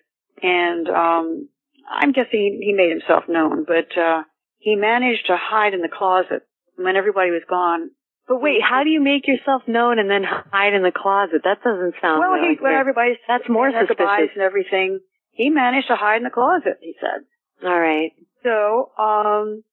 and 0.42 0.88
um 0.88 1.48
i'm 1.90 2.12
guessing 2.12 2.40
he, 2.60 2.66
he 2.66 2.72
made 2.72 2.90
himself 2.90 3.24
known 3.28 3.64
but 3.66 3.96
uh 3.98 4.22
he 4.58 4.74
managed 4.76 5.26
to 5.26 5.36
hide 5.36 5.74
in 5.74 5.82
the 5.82 5.88
closet 5.88 6.42
when 6.76 6.96
everybody 6.96 7.30
was 7.30 7.42
gone 7.48 7.90
But 8.28 8.40
wait, 8.42 8.60
how 8.62 8.84
do 8.84 8.90
you 8.90 9.00
make 9.00 9.26
yourself 9.26 9.62
known 9.66 9.98
and 9.98 10.08
then 10.10 10.22
hide 10.24 10.74
in 10.74 10.82
the 10.82 10.92
closet? 10.92 11.40
That 11.44 11.62
doesn't 11.64 11.94
sound 12.02 12.20
well 12.20 12.36
he 12.40 12.50
like 12.50 12.60
when 12.60 12.74
everybody's 12.74 13.16
That's 13.26 13.48
more 13.48 13.70
suspicious. 13.72 14.30
and 14.34 14.42
everything 14.42 15.00
he 15.32 15.48
managed 15.50 15.88
to 15.88 15.96
hide 15.96 16.18
in 16.18 16.24
the 16.24 16.30
closet 16.30 16.76
he 16.80 16.94
said 17.00 17.24
All 17.66 17.80
right. 17.80 18.12
So 18.44 18.92
um, 18.98 19.64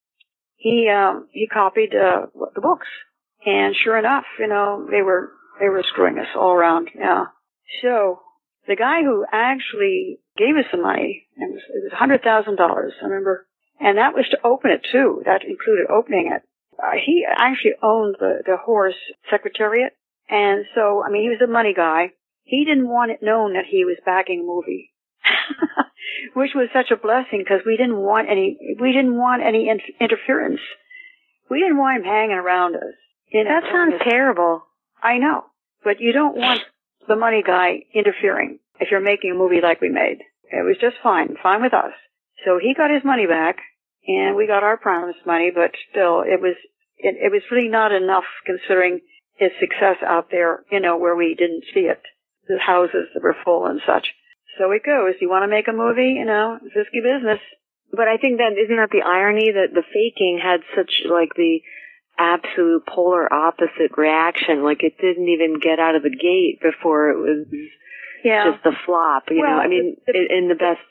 he 0.56 0.90
um, 0.90 1.28
he 1.32 1.48
copied 1.48 1.94
uh, 1.94 2.28
the 2.54 2.62
books, 2.62 2.88
and 3.46 3.76
sure 3.76 3.98
enough, 3.98 4.26
you 4.40 4.48
know 4.48 4.88
they 4.90 5.02
were 5.02 5.32
they 5.60 5.70
were 5.70 5.84
screwing 5.84 6.18
us 6.20 6.28
all 6.36 6.52
around. 6.52 6.90
Yeah. 6.96 7.26
So 7.82 8.20
the 8.68 8.76
guy 8.76 9.04
who 9.04 9.26
actually 9.32 10.20
gave 10.38 10.56
us 10.56 10.66
the 10.72 10.78
money, 10.78 11.28
it 11.36 11.52
was 11.52 11.62
it 11.70 11.84
was 11.84 11.94
hundred 11.94 12.24
thousand 12.24 12.56
dollars. 12.56 12.94
I 13.02 13.06
remember, 13.06 13.48
and 13.80 13.98
that 13.98 14.14
was 14.14 14.28
to 14.32 14.40
open 14.44 14.72
it 14.72 14.86
too. 14.92 15.22
That 15.26 15.44
included 15.44 15.88
opening 15.90 16.32
it. 16.34 16.42
Uh, 16.82 16.98
he 17.06 17.26
actually 17.28 17.74
owned 17.82 18.16
the 18.20 18.42
the 18.46 18.58
horse 18.58 18.96
secretariat, 19.30 19.94
and 20.30 20.66
so 20.74 21.04
I 21.06 21.10
mean 21.10 21.24
he 21.24 21.30
was 21.30 21.42
a 21.44 21.52
money 21.52 21.74
guy. 21.76 22.12
He 22.44 22.64
didn't 22.66 22.90
want 22.90 23.12
it 23.12 23.24
known 23.24 23.54
that 23.54 23.66
he 23.70 23.86
was 23.86 23.98
backing 24.06 24.42
a 24.42 24.44
movie. 24.44 24.92
which 26.34 26.52
was 26.56 26.70
such 26.74 26.92
a 26.92 26.98
blessing 26.98 27.40
because 27.40 27.62
we 27.66 27.78
didn't 27.78 27.98
want 27.98 28.30
any 28.30 28.78
we 28.80 28.92
didn't 28.92 29.18
want 29.18 29.44
any 29.44 29.70
in- 29.70 29.80
interference. 30.00 30.62
We 31.50 31.60
didn't 31.60 31.78
want 31.78 31.98
him 32.00 32.04
hanging 32.04 32.38
around 32.38 32.76
us. 32.76 32.96
You 33.32 33.44
know, 33.44 33.50
That 33.50 33.72
sounds 33.72 33.96
terrible. 34.04 34.64
I 35.02 35.18
know, 35.18 35.46
but 35.84 36.00
you 36.00 36.12
don't 36.12 36.36
want 36.38 36.62
the 37.08 37.16
money 37.16 37.44
guy 37.46 37.86
interfering 37.94 38.60
if 38.80 38.90
you're 38.92 39.02
making 39.02 39.32
a 39.32 39.36
movie 39.36 39.62
like 39.62 39.82
we 39.82 39.90
made. 39.90 40.20
It 40.52 40.66
was 40.66 40.78
just 40.80 40.98
fine, 41.04 41.36
fine 41.42 41.62
with 41.62 41.74
us. 41.74 41.94
So 42.46 42.60
he 42.62 42.74
got 42.74 42.92
his 42.92 43.04
money 43.04 43.26
back, 43.28 43.58
and 44.08 44.36
we 44.36 44.48
got 44.48 44.64
our 44.64 44.78
promised 44.78 45.26
money, 45.26 45.52
but 45.54 45.72
still, 45.92 46.22
it 46.22 46.42
was 46.42 46.56
it, 46.98 47.16
it 47.22 47.32
was 47.32 47.42
really 47.52 47.68
not 47.68 47.92
enough 47.92 48.26
considering 48.46 49.02
his 49.36 49.52
success 49.60 49.98
out 50.06 50.28
there. 50.32 50.64
You 50.72 50.80
know, 50.80 50.98
where 50.98 51.16
we 51.16 51.36
didn't 51.38 51.64
see 51.74 51.82
it, 51.82 52.02
the 52.48 52.58
houses 52.60 53.08
that 53.14 53.24
were 53.24 53.36
full 53.44 53.66
and 53.66 53.82
such. 53.86 54.08
So 54.58 54.72
it 54.72 54.84
goes. 54.86 55.16
You 55.22 55.30
want 55.30 55.44
to 55.44 55.48
make 55.52 55.68
a 55.68 55.74
movie, 55.74 56.16
you 56.18 56.26
know, 56.26 56.58
it's 56.64 56.76
risky 56.76 57.02
business. 57.02 57.40
But 57.92 58.08
I 58.08 58.18
think 58.18 58.38
that 58.40 58.54
isn't 58.58 58.76
that 58.76 58.90
the 58.92 59.04
irony 59.06 59.52
that 59.52 59.74
the 59.74 59.84
faking 59.84 60.40
had 60.42 60.62
such 60.76 61.04
like 61.10 61.30
the 61.36 61.60
absolute 62.18 62.86
polar 62.88 63.32
opposite 63.32 63.96
reaction. 63.98 64.64
Like 64.64 64.84
it 64.84 64.98
didn't 65.00 65.28
even 65.30 65.60
get 65.60 65.80
out 65.80 65.96
of 65.96 66.04
the 66.04 66.10
gate 66.10 66.60
before 66.62 67.10
it 67.12 67.18
was 67.18 67.48
Yeah. 68.24 68.52
just 68.52 68.66
a 68.66 68.72
flop. 68.86 69.30
You 69.30 69.44
know, 69.44 69.60
I 69.60 69.68
mean, 69.68 69.98
the- 70.08 70.16
in, 70.18 70.44
in 70.44 70.48
the 70.50 70.56
best 70.56 70.82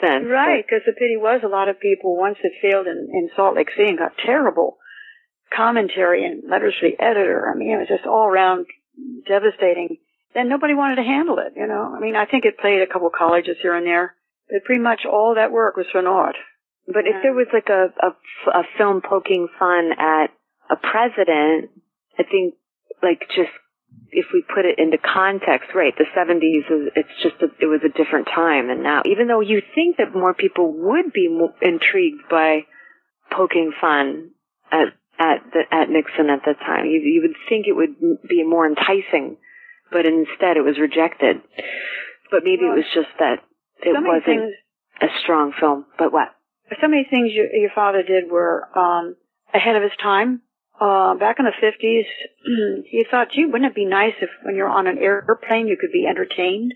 sense. 0.00 0.26
Right, 0.28 0.64
because 0.66 0.82
the 0.84 0.92
pity 0.92 1.16
was 1.16 1.40
a 1.44 1.48
lot 1.48 1.68
of 1.68 1.78
people, 1.80 2.16
once 2.16 2.38
it 2.42 2.52
failed 2.60 2.86
in, 2.86 3.08
in 3.12 3.30
Salt 3.36 3.54
Lake 3.56 3.70
City 3.76 3.88
and 3.90 3.98
got 3.98 4.12
terrible 4.18 4.78
commentary 5.54 6.24
and 6.24 6.42
letters 6.48 6.74
to 6.80 6.90
the 6.90 7.02
editor, 7.02 7.50
I 7.52 7.56
mean, 7.56 7.70
it 7.70 7.78
was 7.78 7.88
just 7.88 8.06
all 8.06 8.26
around 8.26 8.66
devastating. 9.26 9.98
Then 10.34 10.48
nobody 10.48 10.74
wanted 10.74 10.96
to 10.96 11.02
handle 11.02 11.38
it, 11.38 11.54
you 11.56 11.66
know. 11.66 11.94
I 11.96 12.00
mean, 12.00 12.16
I 12.16 12.26
think 12.26 12.44
it 12.44 12.58
played 12.58 12.82
a 12.82 12.92
couple 12.92 13.08
colleges 13.16 13.56
here 13.62 13.74
and 13.74 13.86
there, 13.86 14.14
but 14.50 14.64
pretty 14.64 14.82
much 14.82 15.02
all 15.06 15.34
that 15.36 15.52
work 15.52 15.76
was 15.76 15.86
for 15.92 16.02
naught. 16.02 16.34
But 16.86 17.06
if 17.06 17.22
there 17.22 17.32
was 17.32 17.46
like 17.52 17.68
a, 17.68 17.94
a, 18.02 18.10
a 18.50 18.62
film 18.76 19.00
poking 19.00 19.48
fun 19.58 19.92
at 19.96 20.26
a 20.68 20.76
president, 20.76 21.70
I 22.18 22.24
think 22.24 22.54
like 23.02 23.20
just 23.28 23.52
if 24.10 24.26
we 24.32 24.42
put 24.42 24.64
it 24.64 24.78
into 24.78 24.98
context, 24.98 25.70
right, 25.74 25.94
the 25.96 26.06
70s, 26.16 26.66
is, 26.70 26.92
it's 26.94 27.16
just, 27.22 27.36
a, 27.42 27.46
it 27.60 27.66
was 27.66 27.80
a 27.84 27.90
different 27.90 28.28
time. 28.32 28.70
And 28.70 28.82
now, 28.82 29.02
even 29.04 29.26
though 29.26 29.40
you 29.40 29.60
think 29.74 29.96
that 29.98 30.14
more 30.14 30.34
people 30.34 30.72
would 30.72 31.12
be 31.12 31.28
intrigued 31.60 32.28
by 32.30 32.62
poking 33.30 33.72
fun 33.80 34.30
at, 34.70 34.94
at, 35.18 35.42
the, 35.52 35.62
at 35.70 35.90
Nixon 35.90 36.30
at 36.30 36.42
that 36.46 36.58
time, 36.60 36.86
you, 36.86 37.00
you 37.00 37.22
would 37.22 37.36
think 37.48 37.66
it 37.66 37.74
would 37.74 37.96
be 38.28 38.44
more 38.44 38.66
enticing, 38.66 39.36
but 39.94 40.04
instead 40.04 40.58
it 40.58 40.66
was 40.66 40.76
rejected. 40.78 41.38
But 42.30 42.42
maybe 42.42 42.66
it 42.66 42.74
was 42.74 42.90
just 42.92 43.14
that 43.20 43.38
it 43.78 43.94
so 43.94 44.02
wasn't 44.02 44.26
things, 44.26 44.52
a 45.00 45.06
strong 45.22 45.54
film. 45.58 45.86
But 45.96 46.12
what? 46.12 46.34
so 46.80 46.88
many 46.88 47.06
things 47.08 47.30
your, 47.32 47.46
your 47.54 47.70
father 47.74 48.02
did 48.02 48.30
were 48.30 48.66
um, 48.76 49.14
ahead 49.54 49.76
of 49.76 49.82
his 49.82 49.92
time. 50.02 50.42
Uh, 50.80 51.14
back 51.14 51.36
in 51.38 51.44
the 51.44 51.52
50s, 51.62 52.82
he 52.90 53.06
thought, 53.08 53.28
gee, 53.32 53.46
wouldn't 53.46 53.70
it 53.70 53.76
be 53.76 53.84
nice 53.84 54.14
if 54.20 54.30
when 54.42 54.56
you're 54.56 54.68
on 54.68 54.88
an 54.88 54.98
airplane 54.98 55.68
you 55.68 55.76
could 55.80 55.92
be 55.92 56.06
entertained? 56.06 56.74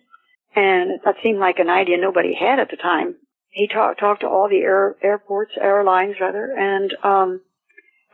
And 0.55 1.01
that 1.05 1.17
seemed 1.23 1.41
like 1.41 1.59
an 1.59 1.69
idea 1.69 1.97
nobody 1.99 2.35
had 2.39 2.61
at 2.61 2.71
the 2.71 2.77
time. 2.77 3.17
He 3.51 3.67
talked 3.67 3.99
talked 3.99 4.21
to 4.21 4.29
all 4.29 4.49
the 4.49 4.61
air, 4.61 4.95
airports, 5.03 5.53
airlines 5.61 6.17
rather, 6.21 6.55
and 6.57 6.95
um, 7.03 7.41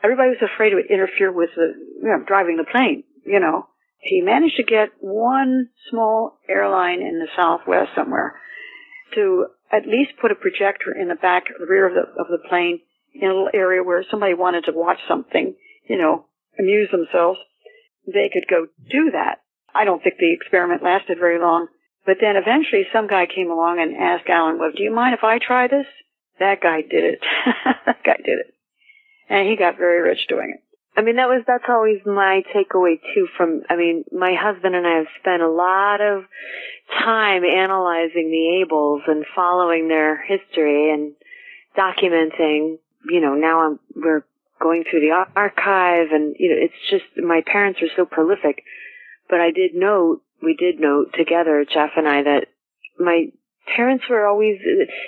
everybody 0.02 0.31
was 0.31 0.43
afraid 0.43 0.72
it 0.72 0.76
would 0.76 0.90
interfere 0.90 1.32
with 1.32 1.51
the 1.55 1.74
you 2.01 2.09
know, 2.09 2.24
driving 2.26 2.56
the 2.56 2.64
plane. 2.64 3.05
You 3.26 3.40
know, 3.40 3.66
he 4.05 4.20
managed 4.20 4.56
to 4.56 4.62
get 4.62 4.90
one 5.01 5.70
small 5.90 6.39
airline 6.48 7.01
in 7.01 7.18
the 7.18 7.28
Southwest 7.36 7.90
somewhere 7.97 8.39
to 9.14 9.47
at 9.72 9.86
least 9.86 10.12
put 10.20 10.31
a 10.31 10.35
projector 10.35 10.93
in 10.94 11.09
the 11.09 11.14
back, 11.14 11.44
the 11.59 11.66
rear 11.66 11.86
of 11.86 11.94
the 11.94 12.20
of 12.20 12.28
the 12.28 12.48
plane, 12.48 12.81
in 13.14 13.28
a 13.28 13.32
little 13.32 13.51
area 13.55 13.82
where 13.82 14.05
somebody 14.10 14.35
wanted 14.35 14.64
to 14.64 14.72
watch 14.72 14.98
something, 15.09 15.55
you 15.89 15.97
know, 15.97 16.26
amuse 16.59 16.90
themselves. 16.90 17.39
They 18.06 18.31
could 18.32 18.47
go 18.48 18.66
do 18.90 19.10
that. 19.12 19.39
I 19.74 19.85
don't 19.85 20.02
think 20.02 20.16
the 20.18 20.32
experiment 20.32 20.82
lasted 20.82 21.18
very 21.18 21.40
long. 21.40 21.68
But 22.06 22.18
then 22.20 22.36
eventually 22.36 22.85
some 22.93 23.06
guy 23.06 23.26
came 23.26 23.51
along 23.51 23.81
and 23.81 23.97
asked 23.97 24.28
Alan, 24.28 24.59
well, 24.59 24.70
do 24.76 24.82
you 24.82 24.94
mind 24.94 25.14
if 25.14 25.24
I 25.24 25.39
try 25.39 25.68
this? 25.68 25.86
That 26.39 26.60
guy 26.60 26.82
did 26.82 27.05
it. 27.05 27.20
that 27.86 28.05
guy 28.05 28.16
did 28.18 28.40
it. 28.40 28.55
And 29.31 29.48
he 29.48 29.56
got 29.56 29.78
very 29.78 30.02
rich 30.02 30.26
doing 30.28 30.55
it. 30.55 30.64
I 30.97 31.03
mean, 31.03 31.16
that 31.16 31.29
was, 31.29 31.43
that's 31.47 31.65
always 31.69 31.99
my 32.07 32.43
takeaway 32.55 33.01
too 33.15 33.27
from, 33.37 33.62
I 33.69 33.77
mean, 33.77 34.05
my 34.12 34.35
husband 34.39 34.77
and 34.77 34.87
I 34.87 34.99
have 34.99 35.07
spent 35.19 35.43
a 35.43 35.51
lot 35.51 36.01
of 36.01 36.25
time 37.03 37.43
analyzing 37.45 38.31
the 38.31 38.65
Abels 38.65 39.01
and 39.09 39.25
following 39.35 39.89
their 39.89 40.23
history 40.23 40.93
and 40.93 41.15
documenting, 41.77 42.79
you 43.07 43.21
know, 43.21 43.35
now 43.35 43.66
I'm, 43.66 43.81
we're 43.97 44.25
going 44.61 44.85
through 44.89 45.01
the 45.01 45.25
archive 45.35 46.09
and, 46.12 46.37
you 46.39 46.51
know, 46.51 46.57
it's 46.59 46.91
just, 46.91 47.05
my 47.16 47.43
parents 47.45 47.81
are 47.83 47.91
so 47.97 48.05
prolific. 48.05 48.62
But 49.29 49.41
I 49.41 49.51
did 49.51 49.75
note, 49.75 50.23
we 50.43 50.55
did 50.55 50.79
note 50.79 51.15
together, 51.15 51.65
Jeff 51.65 51.91
and 51.97 52.07
I, 52.07 52.23
that 52.23 52.47
my 52.99 53.33
parents 53.75 54.05
were 54.09 54.27
always, 54.27 54.59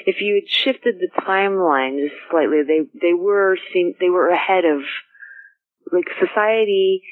if 0.06 0.20
you 0.20 0.34
had 0.42 0.50
shifted 0.50 0.96
the 0.98 1.20
timeline 1.22 2.00
just 2.00 2.16
slightly, 2.30 2.62
they, 2.66 2.80
they 3.00 3.14
were, 3.14 3.56
seem, 3.72 3.94
they 4.00 4.10
were 4.10 4.30
ahead 4.30 4.64
of, 4.64 4.80
like 5.92 6.06
society 6.20 7.02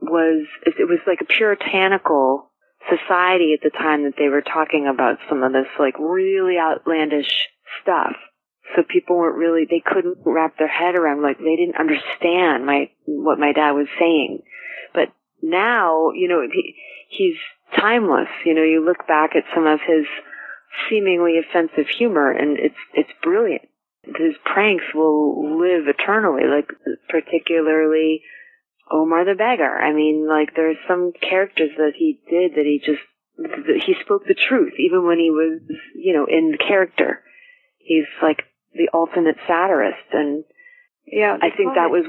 was 0.00 0.46
it 0.66 0.88
was 0.88 0.98
like 1.06 1.20
a 1.20 1.32
puritanical 1.32 2.50
society 2.90 3.54
at 3.54 3.62
the 3.62 3.70
time 3.70 4.04
that 4.04 4.14
they 4.18 4.28
were 4.28 4.42
talking 4.42 4.88
about 4.92 5.18
some 5.28 5.42
of 5.42 5.52
this 5.52 5.70
like 5.78 5.98
really 5.98 6.58
outlandish 6.58 7.48
stuff. 7.82 8.12
So 8.74 8.82
people 8.82 9.16
weren't 9.16 9.38
really 9.38 9.66
they 9.68 9.82
couldn't 9.84 10.18
wrap 10.24 10.58
their 10.58 10.68
head 10.68 10.94
around 10.96 11.22
like 11.22 11.38
they 11.38 11.56
didn't 11.56 11.78
understand 11.78 12.66
my 12.66 12.90
what 13.06 13.38
my 13.38 13.52
dad 13.52 13.72
was 13.72 13.88
saying. 13.98 14.42
But 14.94 15.12
now 15.42 16.10
you 16.14 16.28
know 16.28 16.42
he, 16.52 16.74
he's 17.08 17.36
timeless. 17.78 18.28
You 18.44 18.54
know 18.54 18.64
you 18.64 18.84
look 18.84 19.06
back 19.06 19.36
at 19.36 19.44
some 19.54 19.66
of 19.66 19.80
his 19.86 20.06
seemingly 20.88 21.38
offensive 21.38 21.86
humor 21.88 22.30
and 22.30 22.58
it's 22.58 22.80
it's 22.94 23.12
brilliant 23.22 23.68
his 24.04 24.34
pranks 24.44 24.84
will 24.94 25.58
live 25.58 25.86
eternally, 25.86 26.42
like 26.44 26.68
particularly 27.08 28.22
Omar 28.90 29.24
the 29.24 29.34
Beggar. 29.34 29.78
I 29.78 29.92
mean, 29.92 30.26
like 30.28 30.54
there's 30.54 30.76
some 30.88 31.12
characters 31.12 31.70
that 31.76 31.92
he 31.96 32.20
did 32.28 32.52
that 32.56 32.64
he 32.64 32.80
just 32.84 33.02
he 33.86 33.94
spoke 34.04 34.26
the 34.26 34.34
truth 34.34 34.74
even 34.78 35.06
when 35.06 35.18
he 35.18 35.30
was, 35.30 35.60
you 35.94 36.12
know, 36.14 36.26
in 36.26 36.56
character. 36.58 37.22
He's 37.78 38.06
like 38.20 38.44
the 38.74 38.88
ultimate 38.92 39.36
satirist, 39.46 40.12
and 40.12 40.44
Yeah, 41.06 41.36
I 41.40 41.50
think 41.50 41.74
that 41.74 41.90
was 41.90 42.04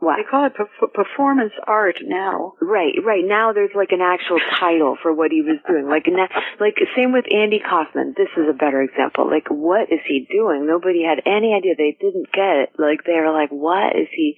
what 0.00 0.16
They 0.16 0.24
call 0.24 0.46
it 0.46 0.54
perf- 0.56 0.92
performance 0.92 1.52
art 1.66 1.98
now. 2.02 2.54
Right, 2.60 2.94
right. 3.04 3.22
Now 3.24 3.52
there's 3.52 3.74
like 3.74 3.92
an 3.92 4.00
actual 4.00 4.40
title 4.58 4.96
for 5.00 5.12
what 5.12 5.30
he 5.30 5.42
was 5.42 5.58
doing. 5.68 5.86
Like 5.88 6.04
now, 6.08 6.26
like 6.58 6.76
same 6.96 7.12
with 7.12 7.26
Andy 7.32 7.60
Kaufman. 7.60 8.14
This 8.16 8.32
is 8.36 8.48
a 8.48 8.56
better 8.56 8.80
example. 8.80 9.28
Like 9.28 9.48
what 9.48 9.92
is 9.92 10.00
he 10.08 10.26
doing? 10.30 10.66
Nobody 10.66 11.04
had 11.04 11.20
any 11.26 11.52
idea. 11.54 11.74
They 11.76 11.96
didn't 12.00 12.32
get 12.32 12.64
it. 12.64 12.70
Like 12.78 13.04
they 13.04 13.12
were 13.12 13.30
like, 13.32 13.50
what 13.50 13.94
is 13.94 14.08
he? 14.10 14.36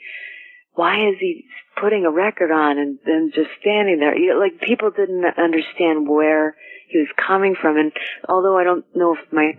Why 0.75 1.09
is 1.09 1.17
he 1.21 1.45
putting 1.81 2.07
a 2.07 2.11
record 2.11 2.51
on 2.51 2.79
and 2.79 2.99
then 3.07 3.31
just 3.33 3.51
standing 3.61 4.01
there? 4.01 4.19
You 4.19 4.35
know, 4.35 4.41
like 4.41 4.61
people 4.61 4.91
didn't 4.91 5.25
understand 5.39 6.09
where 6.09 6.57
he 6.89 6.99
was 6.99 7.09
coming 7.17 7.55
from. 7.55 7.77
And 7.77 7.93
although 8.29 8.59
I 8.59 8.65
don't 8.65 8.85
know 8.97 9.15
if 9.15 9.33
my 9.33 9.53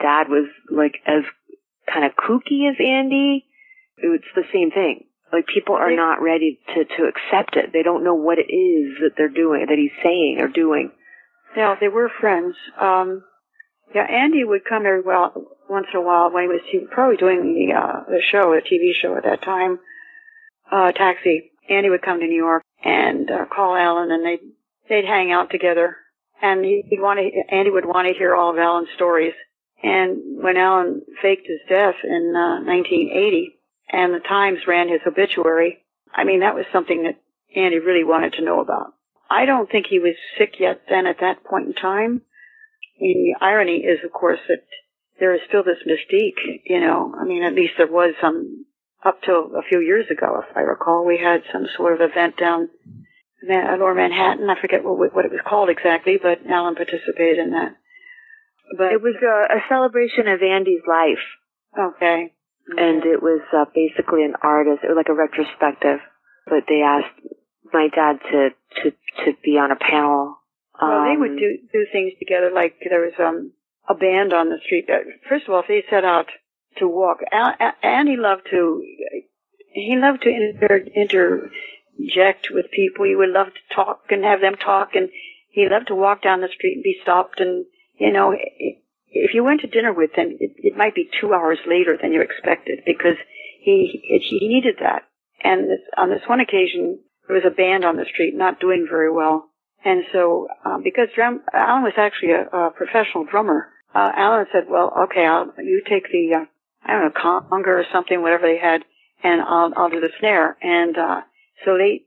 dad 0.00 0.28
was 0.28 0.48
like 0.70 0.94
as 1.06 1.24
kind 1.92 2.06
of 2.06 2.12
kooky 2.12 2.70
as 2.70 2.76
Andy, 2.78 3.46
it's 3.98 4.30
the 4.36 4.44
same 4.52 4.70
thing. 4.70 5.09
Like 5.32 5.46
people 5.46 5.76
are 5.76 5.94
not 5.94 6.20
ready 6.20 6.58
to 6.74 6.84
to 6.84 7.04
accept 7.04 7.56
it. 7.56 7.72
They 7.72 7.82
don't 7.82 8.04
know 8.04 8.14
what 8.14 8.38
it 8.38 8.52
is 8.52 8.98
that 9.02 9.12
they're 9.16 9.28
doing, 9.28 9.66
that 9.68 9.78
he's 9.78 9.96
saying 10.02 10.38
or 10.40 10.48
doing. 10.48 10.90
Yeah, 11.56 11.76
they 11.80 11.88
were 11.88 12.10
friends. 12.20 12.56
Um, 12.80 13.22
yeah, 13.94 14.02
Andy 14.02 14.44
would 14.44 14.64
come 14.64 14.86
every 14.86 15.02
while, 15.02 15.32
once 15.68 15.86
in 15.92 15.98
a 15.98 16.02
while 16.02 16.30
when 16.30 16.44
he 16.44 16.48
was 16.48 16.60
he 16.70 16.78
was 16.78 16.88
probably 16.90 17.16
doing 17.16 17.54
the 17.54 17.74
uh, 17.74 18.04
the 18.08 18.22
show, 18.30 18.54
the 18.54 18.62
TV 18.62 18.92
show 19.00 19.16
at 19.16 19.24
that 19.24 19.42
time, 19.42 19.78
uh, 20.70 20.92
Taxi. 20.92 21.50
Andy 21.68 21.90
would 21.90 22.02
come 22.02 22.18
to 22.18 22.26
New 22.26 22.36
York 22.36 22.62
and 22.84 23.30
uh, 23.30 23.44
call 23.46 23.76
Alan, 23.76 24.10
and 24.10 24.24
they'd 24.24 24.40
they'd 24.88 25.06
hang 25.06 25.32
out 25.32 25.50
together. 25.50 25.96
And 26.42 26.64
he, 26.64 26.82
he'd 26.88 27.00
want 27.00 27.20
to, 27.20 27.54
Andy 27.54 27.70
would 27.70 27.84
want 27.84 28.08
to 28.08 28.14
hear 28.14 28.34
all 28.34 28.50
of 28.50 28.58
Alan's 28.58 28.88
stories. 28.96 29.34
And 29.82 30.42
when 30.42 30.56
Alan 30.56 31.02
faked 31.22 31.46
his 31.46 31.60
death 31.68 31.94
in 32.04 32.34
uh, 32.36 32.64
1980, 32.64 33.59
and 33.92 34.14
the 34.14 34.20
Times 34.20 34.60
ran 34.66 34.88
his 34.88 35.00
obituary, 35.06 35.78
I 36.14 36.24
mean 36.24 36.40
that 36.40 36.54
was 36.54 36.64
something 36.72 37.04
that 37.04 37.20
Andy 37.54 37.78
really 37.78 38.04
wanted 38.04 38.34
to 38.34 38.44
know 38.44 38.60
about. 38.60 38.94
I 39.30 39.46
don't 39.46 39.70
think 39.70 39.86
he 39.86 39.98
was 39.98 40.14
sick 40.38 40.54
yet 40.58 40.82
then 40.88 41.06
at 41.06 41.20
that 41.20 41.44
point 41.44 41.68
in 41.68 41.74
time. 41.74 42.22
I 42.98 43.02
mean, 43.02 43.32
the 43.32 43.44
irony 43.44 43.78
is, 43.78 44.00
of 44.04 44.12
course, 44.12 44.40
that 44.48 44.62
there 45.18 45.34
is 45.34 45.40
still 45.48 45.62
this 45.62 45.86
mystique, 45.86 46.60
you 46.64 46.80
know. 46.80 47.14
I 47.18 47.24
mean, 47.24 47.44
at 47.44 47.54
least 47.54 47.74
there 47.78 47.86
was 47.86 48.14
some 48.20 48.66
up 49.04 49.22
till 49.22 49.56
a 49.56 49.62
few 49.68 49.80
years 49.80 50.06
ago, 50.10 50.42
if 50.42 50.56
I 50.56 50.60
recall. 50.60 51.06
We 51.06 51.18
had 51.18 51.42
some 51.52 51.66
sort 51.76 51.94
of 51.94 52.10
event 52.10 52.36
down 52.36 52.68
Lower 53.42 53.94
Manhattan. 53.94 54.50
I 54.50 54.60
forget 54.60 54.84
what, 54.84 54.98
what 55.14 55.24
it 55.24 55.30
was 55.30 55.40
called 55.46 55.70
exactly, 55.70 56.18
but 56.20 56.40
Alan 56.48 56.74
participated 56.74 57.38
in 57.38 57.50
that. 57.52 57.76
But 58.76 58.92
It 58.92 59.02
was 59.02 59.16
a, 59.22 59.56
a 59.56 59.60
celebration 59.68 60.28
of 60.28 60.42
Andy's 60.42 60.82
life, 60.86 61.24
okay. 61.78 62.32
And 62.76 63.04
it 63.04 63.22
was 63.22 63.40
uh, 63.52 63.64
basically 63.74 64.24
an 64.24 64.34
artist. 64.42 64.80
It 64.84 64.88
was 64.88 64.96
like 64.96 65.08
a 65.08 65.14
retrospective, 65.14 66.00
but 66.46 66.64
they 66.68 66.82
asked 66.82 67.18
my 67.72 67.88
dad 67.94 68.18
to 68.30 68.50
to 68.82 68.90
to 69.24 69.32
be 69.42 69.58
on 69.58 69.70
a 69.70 69.76
panel. 69.76 70.36
Well, 70.80 71.04
they 71.04 71.16
would 71.16 71.30
Um, 71.32 71.36
do 71.36 71.58
do 71.72 71.86
things 71.92 72.12
together. 72.18 72.50
Like 72.52 72.76
there 72.88 73.00
was 73.00 73.14
um 73.18 73.52
a 73.88 73.94
band 73.94 74.32
on 74.32 74.48
the 74.48 74.58
street. 74.64 74.88
First 75.28 75.46
of 75.48 75.54
all, 75.54 75.60
if 75.60 75.68
they 75.68 75.84
set 75.90 76.04
out 76.04 76.28
to 76.78 76.88
walk, 76.88 77.18
Al- 77.32 77.56
A- 77.60 77.86
Andy 77.86 78.16
loved 78.16 78.46
to 78.50 78.82
he 79.72 79.96
loved 79.96 80.22
to 80.22 80.30
inter, 80.30 80.78
interject 81.98 82.48
with 82.50 82.70
people. 82.70 83.04
He 83.04 83.14
would 83.16 83.30
love 83.30 83.48
to 83.48 83.74
talk 83.74 84.02
and 84.10 84.24
have 84.24 84.40
them 84.40 84.56
talk, 84.56 84.94
and 84.94 85.10
he 85.50 85.68
loved 85.68 85.88
to 85.88 85.94
walk 85.94 86.22
down 86.22 86.40
the 86.40 86.48
street 86.48 86.74
and 86.74 86.82
be 86.82 86.98
stopped 87.02 87.40
and 87.40 87.66
you 87.98 88.10
know, 88.12 88.34
if 89.10 89.34
you 89.34 89.44
went 89.44 89.60
to 89.62 89.66
dinner 89.66 89.92
with 89.92 90.12
him, 90.14 90.36
it, 90.38 90.52
it 90.56 90.76
might 90.76 90.94
be 90.94 91.10
two 91.20 91.34
hours 91.34 91.58
later 91.66 91.98
than 92.00 92.12
you 92.12 92.20
expected 92.20 92.80
because 92.86 93.16
he 93.60 94.00
he, 94.04 94.38
he 94.40 94.48
needed 94.48 94.76
that. 94.80 95.02
And 95.42 95.70
this, 95.70 95.80
on 95.96 96.10
this 96.10 96.22
one 96.26 96.40
occasion, 96.40 97.00
there 97.26 97.36
was 97.36 97.44
a 97.46 97.54
band 97.54 97.84
on 97.84 97.96
the 97.96 98.04
street 98.04 98.34
not 98.34 98.60
doing 98.60 98.86
very 98.88 99.10
well, 99.10 99.48
and 99.84 100.04
so 100.12 100.48
um, 100.64 100.82
because 100.82 101.08
drum, 101.14 101.42
Alan 101.52 101.82
was 101.82 101.94
actually 101.96 102.32
a, 102.32 102.44
a 102.44 102.70
professional 102.70 103.24
drummer, 103.24 103.68
uh, 103.94 104.12
Alan 104.14 104.46
said, 104.52 104.64
"Well, 104.68 104.92
okay, 105.04 105.26
I'll 105.26 105.52
you 105.58 105.82
take 105.88 106.10
the 106.12 106.34
uh, 106.34 106.44
I 106.84 106.92
don't 106.92 107.04
know 107.04 107.20
conga 107.20 107.66
or 107.66 107.84
something, 107.92 108.22
whatever 108.22 108.46
they 108.46 108.58
had, 108.58 108.84
and 109.24 109.40
I'll 109.40 109.72
I'll 109.76 109.90
do 109.90 110.00
the 110.00 110.10
snare." 110.20 110.56
And 110.62 110.96
uh, 110.96 111.20
so 111.64 111.76
they 111.76 112.02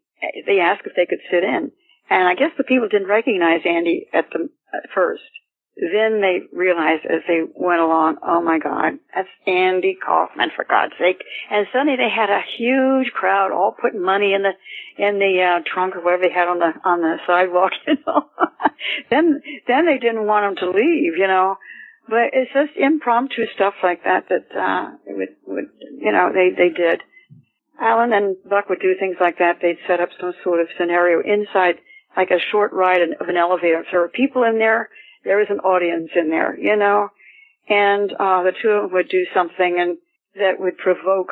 they 0.45 0.59
asked 0.59 0.83
if 0.85 0.93
they 0.95 1.05
could 1.05 1.19
sit 1.29 1.43
in, 1.43 1.71
and 2.09 2.27
I 2.27 2.35
guess 2.35 2.51
the 2.57 2.63
people 2.63 2.87
didn't 2.87 3.09
recognize 3.09 3.61
Andy 3.65 4.07
at 4.13 4.29
the 4.31 4.49
at 4.73 4.89
first. 4.93 5.23
Then 5.75 6.21
they 6.21 6.41
realized 6.55 7.03
as 7.05 7.21
they 7.27 7.41
went 7.55 7.81
along, 7.81 8.17
oh 8.21 8.41
my 8.43 8.59
God, 8.59 8.99
that's 9.13 9.27
Andy 9.47 9.97
Kaufman 9.97 10.51
for 10.55 10.65
God's 10.69 10.93
sake! 10.99 11.23
And 11.49 11.65
suddenly 11.73 11.95
they 11.97 12.13
had 12.13 12.29
a 12.29 12.43
huge 12.57 13.11
crowd, 13.11 13.51
all 13.51 13.75
putting 13.81 14.01
money 14.01 14.33
in 14.33 14.43
the 14.43 14.53
in 15.03 15.17
the 15.17 15.41
uh, 15.41 15.63
trunk 15.65 15.95
or 15.95 16.03
whatever 16.03 16.23
they 16.23 16.33
had 16.33 16.47
on 16.47 16.59
the 16.59 16.73
on 16.85 17.01
the 17.01 17.17
sidewalk. 17.25 17.71
You 17.87 17.97
know, 18.05 18.29
then 19.09 19.41
then 19.67 19.85
they 19.87 19.97
didn't 19.97 20.27
want 20.27 20.45
them 20.45 20.63
to 20.63 20.77
leave. 20.77 21.17
You 21.17 21.27
know, 21.27 21.57
but 22.07 22.29
it's 22.33 22.53
just 22.53 22.77
impromptu 22.77 23.47
stuff 23.55 23.73
like 23.81 24.03
that 24.03 24.29
that 24.29 24.55
uh, 24.55 24.91
would 25.07 25.29
would 25.47 25.69
you 25.97 26.11
know 26.11 26.31
they 26.31 26.51
they 26.55 26.69
did. 26.69 27.01
Alan 27.81 28.13
and 28.13 28.35
Buck 28.47 28.69
would 28.69 28.79
do 28.79 28.93
things 28.99 29.17
like 29.19 29.39
that. 29.39 29.57
They'd 29.59 29.81
set 29.87 29.99
up 29.99 30.09
some 30.21 30.33
sort 30.43 30.61
of 30.61 30.67
scenario 30.77 31.21
inside, 31.21 31.81
like 32.15 32.29
a 32.29 32.37
short 32.51 32.71
ride 32.73 33.01
of 33.01 33.27
an 33.27 33.37
elevator. 33.37 33.81
If 33.81 33.87
there 33.91 34.01
were 34.01 34.09
people 34.09 34.43
in 34.43 34.59
there, 34.59 34.89
there 35.23 35.37
was 35.37 35.47
an 35.49 35.59
audience 35.59 36.09
in 36.15 36.29
there, 36.29 36.57
you 36.57 36.75
know, 36.75 37.09
and 37.69 38.11
uh, 38.11 38.43
the 38.43 38.53
two 38.61 38.69
of 38.69 38.83
them 38.83 38.93
would 38.93 39.09
do 39.09 39.25
something 39.33 39.77
and 39.79 39.97
that 40.35 40.59
would 40.59 40.77
provoke 40.77 41.31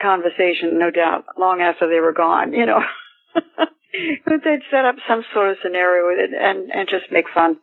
conversation, 0.00 0.78
no 0.78 0.90
doubt, 0.90 1.24
long 1.38 1.60
after 1.60 1.88
they 1.88 2.00
were 2.00 2.12
gone, 2.12 2.52
you 2.52 2.66
know. 2.66 2.80
but 3.34 4.40
they'd 4.44 4.66
set 4.70 4.84
up 4.84 4.96
some 5.08 5.22
sort 5.32 5.50
of 5.50 5.56
scenario 5.62 6.08
with 6.08 6.30
it 6.30 6.36
and, 6.38 6.70
and 6.72 6.88
just 6.88 7.12
make 7.12 7.26
fun. 7.32 7.56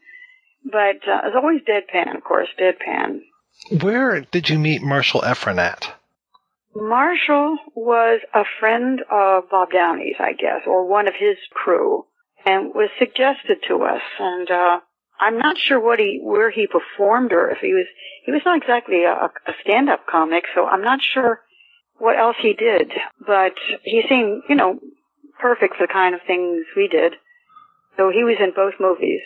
But 0.64 1.08
uh, 1.08 1.22
it's 1.26 1.36
always 1.36 1.62
deadpan, 1.62 2.16
of 2.16 2.24
course, 2.24 2.50
deadpan. 2.60 3.22
Where 3.82 4.22
did 4.22 4.50
you 4.50 4.60
meet 4.60 4.82
Marshall 4.82 5.22
Efron 5.22 5.60
at? 5.60 5.94
Marshall 6.76 7.58
was 7.76 8.22
a 8.34 8.44
friend 8.60 9.00
of 9.10 9.50
Bob 9.50 9.70
Downey's, 9.72 10.18
I 10.20 10.34
guess, 10.34 10.62
or 10.68 10.88
one 10.88 11.08
of 11.08 11.16
his 11.18 11.38
crew, 11.52 12.06
and 12.46 12.74
was 12.74 12.90
suggested 13.00 13.58
to 13.68 13.84
us. 13.84 14.02
And 14.20 14.52
uh, 14.52 14.80
I'm 15.20 15.38
not 15.38 15.58
sure 15.58 15.80
what 15.80 16.00
he, 16.00 16.20
where 16.22 16.52
he 16.52 16.68
performed, 16.68 17.32
or 17.32 17.50
if 17.50 17.60
he 17.60 17.74
was, 17.74 17.86
he 18.26 18.32
was 18.32 18.42
not 18.46 18.58
exactly 18.58 19.04
a, 19.04 19.14
a 19.14 19.54
stand-up 19.64 20.06
comic, 20.08 20.44
so 20.54 20.66
I'm 20.66 20.84
not 20.84 21.00
sure 21.02 21.42
what 21.98 22.18
else 22.18 22.36
he 22.42 22.54
did. 22.54 22.92
But 23.26 23.54
he 23.84 24.04
seemed, 24.08 24.44
you 24.48 24.56
know, 24.56 24.80
perfect 25.40 25.78
for 25.78 25.88
the 25.88 25.94
kind 25.94 26.14
of 26.14 26.22
things 26.28 26.66
we 26.76 26.88
did. 26.88 27.14
So 27.98 28.12
he 28.12 28.24
was 28.24 28.38
in 28.40 28.54
both 28.56 28.76
movies. 28.80 29.22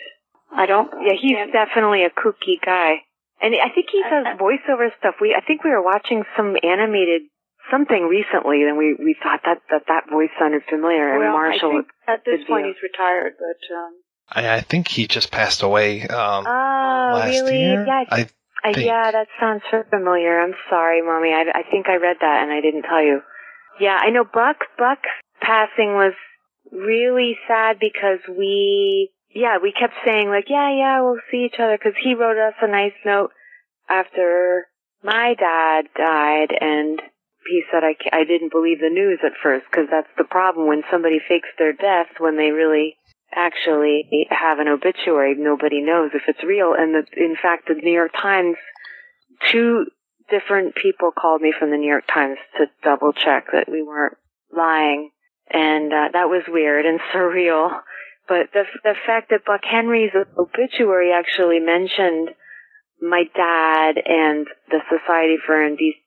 I 0.54 0.66
don't. 0.66 0.90
Yeah, 1.04 1.16
he's 1.20 1.52
definitely 1.52 2.04
a 2.04 2.10
kooky 2.10 2.60
guy. 2.64 3.04
And 3.40 3.54
I 3.56 3.74
think 3.74 3.88
he 3.90 4.02
does 4.02 4.38
voiceover 4.38 4.88
stuff. 4.98 5.16
We, 5.20 5.34
I 5.34 5.44
think 5.44 5.64
we 5.64 5.70
were 5.70 5.82
watching 5.82 6.22
some 6.36 6.56
animated 6.62 7.22
something 7.70 8.06
recently, 8.08 8.62
and 8.62 8.76
we 8.76 8.94
we 8.94 9.16
thought 9.22 9.40
that 9.44 9.58
that 9.70 9.82
that 9.88 10.10
voice 10.10 10.30
sounded 10.38 10.62
familiar. 10.68 11.18
well, 11.18 11.22
and 11.22 11.32
Marshall, 11.32 11.70
I 11.70 11.72
think 11.72 11.88
at 12.08 12.20
this 12.24 12.40
point 12.46 12.66
he's 12.66 12.82
retired, 12.82 13.34
but 13.38 13.60
um, 13.74 13.92
I, 14.34 14.56
I 14.56 14.60
think 14.60 14.88
he 14.88 15.06
just 15.06 15.30
passed 15.30 15.62
away. 15.62 16.02
Um, 16.06 16.46
Oh, 16.46 17.10
last 17.14 17.42
really? 17.42 17.60
year? 17.60 17.84
Yeah, 17.86 18.04
I 18.10 18.28
I, 18.64 18.70
yeah, 18.78 19.10
that 19.10 19.26
sounds 19.40 19.62
familiar. 19.90 20.40
I'm 20.40 20.54
sorry, 20.70 21.02
mommy. 21.02 21.30
I, 21.30 21.44
I 21.52 21.62
think 21.68 21.88
I 21.88 21.96
read 21.96 22.18
that 22.20 22.42
and 22.44 22.52
I 22.52 22.60
didn't 22.60 22.82
tell 22.84 23.02
you. 23.02 23.20
Yeah, 23.80 23.98
I 24.00 24.10
know 24.10 24.24
Buck 24.24 24.58
Buck's 24.78 25.08
passing 25.40 25.94
was 25.94 26.12
really 26.70 27.36
sad 27.48 27.78
because 27.80 28.20
we, 28.28 29.10
yeah, 29.34 29.58
we 29.60 29.72
kept 29.72 29.94
saying 30.04 30.28
like, 30.28 30.44
yeah, 30.48 30.70
yeah, 30.70 31.00
we'll 31.02 31.18
see 31.30 31.44
each 31.46 31.58
other 31.58 31.76
because 31.76 31.98
he 32.00 32.14
wrote 32.14 32.38
us 32.38 32.54
a 32.62 32.68
nice 32.68 32.94
note 33.04 33.30
after 33.90 34.66
my 35.02 35.34
dad 35.34 35.86
died 35.96 36.54
and 36.60 37.00
he 37.50 37.62
said 37.72 37.82
I, 37.82 37.96
I 38.16 38.24
didn't 38.24 38.52
believe 38.52 38.78
the 38.78 38.88
news 38.94 39.18
at 39.24 39.32
first 39.42 39.66
because 39.70 39.88
that's 39.90 40.12
the 40.16 40.24
problem 40.24 40.68
when 40.68 40.82
somebody 40.90 41.18
fakes 41.18 41.48
their 41.58 41.72
death 41.72 42.06
when 42.20 42.36
they 42.36 42.50
really 42.52 42.94
actually 43.34 44.28
have 44.30 44.58
an 44.58 44.68
obituary. 44.68 45.34
Nobody 45.36 45.82
knows 45.82 46.10
if 46.14 46.22
it's 46.28 46.42
real. 46.44 46.74
And 46.76 46.94
the, 46.94 47.04
in 47.16 47.36
fact 47.40 47.68
the 47.68 47.74
New 47.74 47.92
York 47.92 48.12
Times 48.20 48.56
two 49.50 49.86
different 50.30 50.74
people 50.74 51.10
called 51.12 51.42
me 51.42 51.52
from 51.58 51.70
the 51.70 51.76
New 51.76 51.88
York 51.88 52.04
Times 52.12 52.38
to 52.58 52.66
double 52.82 53.12
check 53.12 53.46
that 53.52 53.70
we 53.70 53.82
weren't 53.82 54.16
lying. 54.54 55.10
And 55.50 55.92
uh, 55.92 56.08
that 56.12 56.28
was 56.28 56.42
weird 56.48 56.86
and 56.86 57.00
surreal. 57.14 57.80
But 58.28 58.52
the 58.52 58.64
the 58.84 58.94
fact 59.04 59.30
that 59.30 59.44
Buck 59.44 59.62
Henry's 59.64 60.12
obituary 60.38 61.12
actually 61.12 61.58
mentioned 61.58 62.30
my 63.00 63.24
dad 63.34 63.98
and 63.98 64.46
the 64.70 64.78
Society 64.88 65.36
for 65.44 65.54
Indec- 65.54 65.98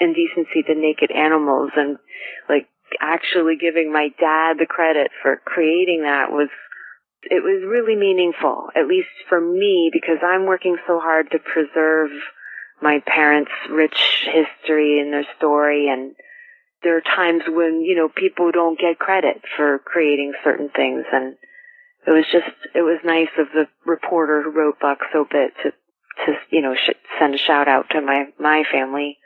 Indecency 0.00 0.62
to 0.66 0.74
Naked 0.74 1.10
Animals 1.14 1.70
and 1.76 1.98
like 2.48 2.66
actually 3.00 3.56
giving 3.56 3.92
my 3.92 4.08
dad 4.20 4.58
the 4.58 4.66
credit 4.66 5.10
for 5.22 5.40
creating 5.44 6.02
that 6.02 6.30
was 6.30 6.48
it 7.22 7.42
was 7.42 7.62
really 7.66 7.96
meaningful, 7.96 8.68
at 8.76 8.86
least 8.86 9.08
for 9.28 9.40
me, 9.40 9.90
because 9.92 10.18
I'm 10.22 10.46
working 10.46 10.76
so 10.86 11.00
hard 11.00 11.30
to 11.32 11.38
preserve 11.38 12.10
my 12.80 13.02
parents' 13.06 13.50
rich 13.70 13.98
history 14.24 15.00
and 15.00 15.12
their 15.12 15.26
story. 15.36 15.88
And 15.88 16.14
there 16.82 16.96
are 16.96 17.00
times 17.00 17.42
when, 17.48 17.82
you 17.82 17.96
know, 17.96 18.08
people 18.08 18.52
don't 18.52 18.78
get 18.78 18.98
credit 18.98 19.42
for 19.56 19.80
creating 19.80 20.32
certain 20.44 20.70
things. 20.74 21.04
And 21.12 21.34
it 22.06 22.10
was 22.10 22.24
just, 22.30 22.54
it 22.74 22.82
was 22.82 23.00
nice 23.04 23.34
of 23.36 23.48
the 23.52 23.66
reporter 23.84 24.42
who 24.42 24.50
wrote 24.50 24.78
Buck 24.80 24.98
so 25.12 25.26
bit 25.28 25.52
to, 25.64 25.70
to, 25.70 26.38
you 26.50 26.62
know, 26.62 26.76
sh- 26.76 27.18
send 27.18 27.34
a 27.34 27.38
shout 27.38 27.66
out 27.66 27.90
to 27.90 28.00
my, 28.00 28.26
my 28.38 28.62
family 28.70 29.17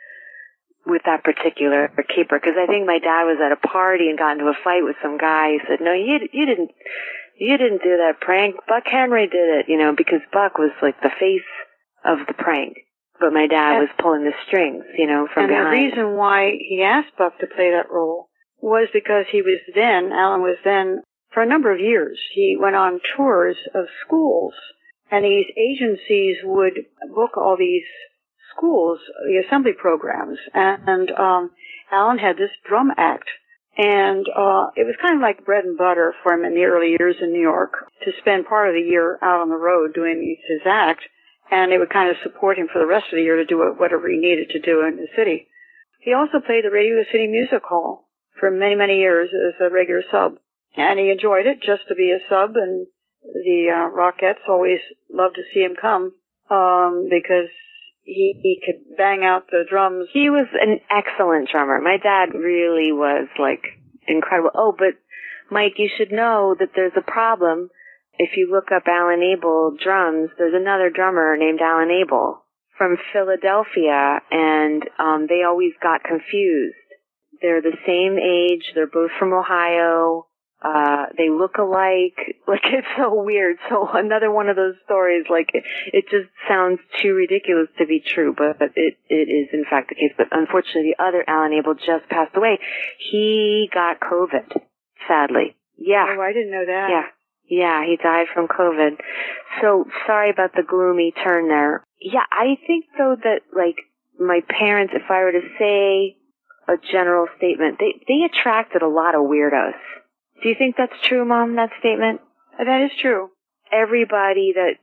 with 0.85 1.01
that 1.05 1.23
particular 1.23 1.87
keeper. 2.13 2.39
Cause 2.39 2.59
I 2.59 2.67
think 2.67 2.85
my 2.85 2.99
dad 2.99 3.23
was 3.23 3.39
at 3.39 3.55
a 3.55 3.67
party 3.67 4.09
and 4.09 4.17
got 4.17 4.33
into 4.33 4.51
a 4.51 4.57
fight 4.63 4.83
with 4.83 4.95
some 5.01 5.17
guy. 5.17 5.53
He 5.53 5.59
said, 5.67 5.79
no, 5.79 5.93
you, 5.93 6.19
you 6.31 6.45
didn't, 6.45 6.71
you 7.37 7.57
didn't 7.57 7.83
do 7.83 7.97
that 8.03 8.19
prank. 8.19 8.55
Buck 8.67 8.83
Henry 8.85 9.27
did 9.27 9.63
it, 9.63 9.65
you 9.67 9.77
know, 9.77 9.93
because 9.95 10.21
Buck 10.31 10.57
was 10.57 10.71
like 10.81 10.99
the 11.01 11.13
face 11.19 11.47
of 12.03 12.27
the 12.27 12.33
prank. 12.33 12.77
But 13.19 13.31
my 13.31 13.47
dad 13.47 13.79
was 13.79 13.89
pulling 13.99 14.25
the 14.25 14.35
strings, 14.47 14.83
you 14.97 15.07
know, 15.07 15.27
from 15.33 15.45
and 15.45 15.51
behind. 15.51 15.67
the 15.67 15.71
reason 15.71 16.17
why 16.17 16.51
he 16.59 16.83
asked 16.83 17.15
Buck 17.17 17.39
to 17.39 17.47
play 17.47 17.71
that 17.71 17.91
role 17.91 18.27
was 18.59 18.87
because 18.91 19.25
he 19.31 19.41
was 19.41 19.59
then, 19.75 20.11
Alan 20.11 20.41
was 20.41 20.57
then, 20.63 21.03
for 21.33 21.43
a 21.43 21.47
number 21.47 21.71
of 21.71 21.79
years, 21.79 22.19
he 22.33 22.57
went 22.59 22.75
on 22.75 22.99
tours 23.15 23.57
of 23.75 23.85
schools, 24.05 24.53
and 25.11 25.23
these 25.23 25.45
agencies 25.57 26.37
would 26.43 26.73
book 27.13 27.37
all 27.37 27.55
these 27.57 27.83
schools, 28.55 28.99
the 29.27 29.43
assembly 29.45 29.73
programs, 29.73 30.37
and 30.53 31.11
um, 31.11 31.51
Alan 31.91 32.17
had 32.17 32.37
this 32.37 32.51
drum 32.67 32.91
act, 32.97 33.29
and 33.77 34.25
uh, 34.29 34.69
it 34.75 34.85
was 34.85 34.95
kind 35.01 35.15
of 35.15 35.21
like 35.21 35.45
bread 35.45 35.65
and 35.65 35.77
butter 35.77 36.13
for 36.21 36.33
him 36.33 36.45
in 36.45 36.53
the 36.53 36.65
early 36.65 36.95
years 36.97 37.15
in 37.21 37.31
New 37.31 37.41
York 37.41 37.73
to 38.03 38.11
spend 38.19 38.45
part 38.45 38.69
of 38.69 38.75
the 38.75 38.87
year 38.87 39.17
out 39.21 39.41
on 39.41 39.49
the 39.49 39.55
road 39.55 39.93
doing 39.93 40.37
his 40.47 40.61
act, 40.65 41.01
and 41.51 41.71
it 41.71 41.79
would 41.79 41.89
kind 41.89 42.09
of 42.09 42.17
support 42.23 42.57
him 42.57 42.67
for 42.71 42.79
the 42.79 42.87
rest 42.87 43.05
of 43.11 43.17
the 43.17 43.23
year 43.23 43.37
to 43.37 43.45
do 43.45 43.57
whatever 43.77 44.09
he 44.09 44.17
needed 44.17 44.49
to 44.49 44.59
do 44.59 44.85
in 44.85 44.97
the 44.97 45.07
city. 45.15 45.47
He 45.99 46.13
also 46.13 46.39
played 46.45 46.65
the 46.65 46.71
Radio 46.71 47.03
City 47.11 47.27
Music 47.27 47.63
Hall 47.63 48.09
for 48.39 48.51
many, 48.51 48.75
many 48.75 48.99
years 48.99 49.29
as 49.31 49.53
a 49.61 49.73
regular 49.73 50.03
sub, 50.11 50.37
and 50.75 50.99
he 50.99 51.09
enjoyed 51.09 51.45
it 51.45 51.61
just 51.61 51.87
to 51.87 51.95
be 51.95 52.11
a 52.11 52.19
sub, 52.29 52.55
and 52.55 52.87
the 53.23 53.69
uh, 53.71 53.89
Rockettes 53.95 54.47
always 54.49 54.79
loved 55.09 55.35
to 55.35 55.43
see 55.53 55.61
him 55.61 55.75
come 55.79 56.11
um, 56.49 57.07
because 57.09 57.49
he 58.03 58.39
he 58.41 58.61
could 58.65 58.97
bang 58.97 59.23
out 59.23 59.47
the 59.47 59.63
drums. 59.69 60.07
He 60.13 60.29
was 60.29 60.47
an 60.53 60.79
excellent 60.89 61.49
drummer. 61.49 61.79
My 61.81 61.97
dad 62.01 62.33
really 62.33 62.91
was 62.91 63.27
like 63.39 63.63
incredible. 64.07 64.51
Oh, 64.55 64.75
but 64.77 64.95
Mike, 65.49 65.73
you 65.77 65.89
should 65.97 66.11
know 66.11 66.55
that 66.59 66.69
there's 66.75 66.97
a 66.97 67.11
problem. 67.11 67.69
If 68.17 68.37
you 68.37 68.49
look 68.51 68.71
up 68.71 68.83
Alan 68.87 69.23
Abel 69.23 69.75
drums, 69.81 70.29
there's 70.37 70.53
another 70.53 70.89
drummer 70.89 71.35
named 71.37 71.61
Alan 71.61 71.89
Abel 71.89 72.43
from 72.77 72.97
Philadelphia, 73.11 74.19
and 74.31 74.83
um, 74.99 75.27
they 75.27 75.43
always 75.43 75.73
got 75.81 76.03
confused. 76.03 76.75
They're 77.41 77.61
the 77.61 77.77
same 77.85 78.17
age. 78.17 78.71
They're 78.75 78.87
both 78.87 79.11
from 79.17 79.33
Ohio. 79.33 80.27
Uh, 80.63 81.07
they 81.17 81.29
look 81.29 81.57
alike. 81.57 82.37
Like 82.45 82.65
it's 82.65 82.87
so 82.97 83.23
weird. 83.23 83.57
So 83.69 83.87
another 83.93 84.29
one 84.29 84.49
of 84.49 84.55
those 84.55 84.75
stories, 84.85 85.25
like 85.29 85.49
it, 85.53 85.63
it 85.91 86.05
just 86.11 86.29
sounds 86.47 86.79
too 87.01 87.13
ridiculous 87.13 87.69
to 87.79 87.87
be 87.87 88.03
true, 88.05 88.35
but 88.37 88.57
it, 88.75 88.97
it 89.09 89.29
is 89.29 89.49
in 89.53 89.63
fact 89.63 89.89
the 89.89 89.95
case. 89.95 90.11
But 90.17 90.27
unfortunately 90.31 90.93
the 90.93 91.03
other 91.03 91.23
Alan 91.25 91.53
Abel 91.53 91.73
just 91.73 92.07
passed 92.09 92.35
away. 92.35 92.59
He 92.99 93.69
got 93.73 94.01
COVID, 94.01 94.59
sadly. 95.07 95.55
Yeah. 95.77 96.05
Oh, 96.09 96.21
I 96.21 96.33
didn't 96.33 96.51
know 96.51 96.65
that. 96.65 96.87
Yeah. 96.91 97.03
Yeah, 97.47 97.85
he 97.85 97.97
died 97.97 98.27
from 98.33 98.47
COVID. 98.47 98.99
So 99.61 99.85
sorry 100.05 100.29
about 100.29 100.51
the 100.55 100.63
gloomy 100.63 101.13
turn 101.23 101.47
there. 101.47 101.83
Yeah, 101.99 102.25
I 102.31 102.57
think 102.67 102.85
though 102.97 103.15
that 103.23 103.41
like 103.55 103.77
my 104.19 104.41
parents, 104.47 104.93
if 104.95 105.09
I 105.09 105.23
were 105.23 105.31
to 105.31 105.47
say 105.59 106.17
a 106.67 106.77
general 106.91 107.27
statement, 107.37 107.79
they 107.79 107.93
they 108.07 108.23
attracted 108.25 108.81
a 108.81 108.87
lot 108.87 109.15
of 109.15 109.21
weirdos. 109.21 109.79
Do 110.41 110.49
you 110.49 110.55
think 110.57 110.75
that's 110.77 110.99
true, 111.07 111.25
Mom? 111.25 111.55
That 111.55 111.69
statement? 111.79 112.21
Uh, 112.59 112.63
that 112.65 112.81
is 112.85 112.91
true. 112.99 113.29
Everybody 113.71 114.53
that 114.55 114.75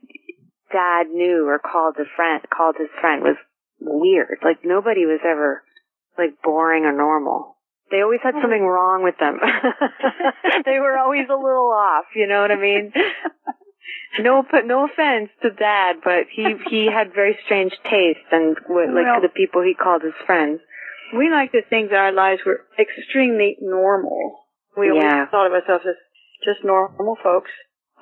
Dad 0.71 1.07
knew 1.11 1.47
or 1.47 1.59
called 1.59 1.95
a 1.99 2.05
friend 2.15 2.41
called 2.49 2.75
his 2.79 2.89
friend 2.99 3.23
was 3.23 3.35
weird. 3.79 4.39
Like 4.43 4.63
nobody 4.63 5.05
was 5.05 5.19
ever 5.25 5.63
like 6.17 6.41
boring 6.43 6.83
or 6.85 6.91
normal. 6.91 7.57
They 7.89 8.01
always 8.01 8.21
had 8.23 8.35
something 8.41 8.63
wrong 8.63 9.03
with 9.03 9.15
them. 9.19 9.37
they 10.65 10.79
were 10.79 10.97
always 10.97 11.27
a 11.29 11.35
little 11.35 11.71
off, 11.75 12.05
you 12.15 12.25
know 12.25 12.41
what 12.41 12.51
I 12.51 12.55
mean? 12.55 12.93
No, 14.19 14.45
no 14.65 14.85
offense 14.85 15.29
to 15.41 15.49
Dad, 15.51 15.97
but 16.03 16.27
he 16.29 16.45
he 16.69 16.85
had 16.91 17.13
very 17.13 17.37
strange 17.45 17.71
taste, 17.89 18.27
and 18.31 18.57
what, 18.67 18.87
like 18.89 19.05
Well- 19.05 19.21
the 19.21 19.29
people 19.29 19.61
he 19.61 19.73
called 19.73 20.03
his 20.03 20.13
friends. 20.25 20.59
We 21.15 21.29
like 21.29 21.51
to 21.53 21.61
think 21.69 21.89
that 21.89 21.97
our 21.97 22.11
lives 22.11 22.41
were 22.45 22.61
extremely 22.79 23.57
normal. 23.61 24.40
We 24.77 24.89
always 24.89 25.03
Yeah. 25.03 25.25
thought 25.27 25.47
of 25.47 25.53
ourselves 25.53 25.85
as 25.87 25.95
just 26.43 26.63
normal 26.63 27.17
folks. 27.23 27.51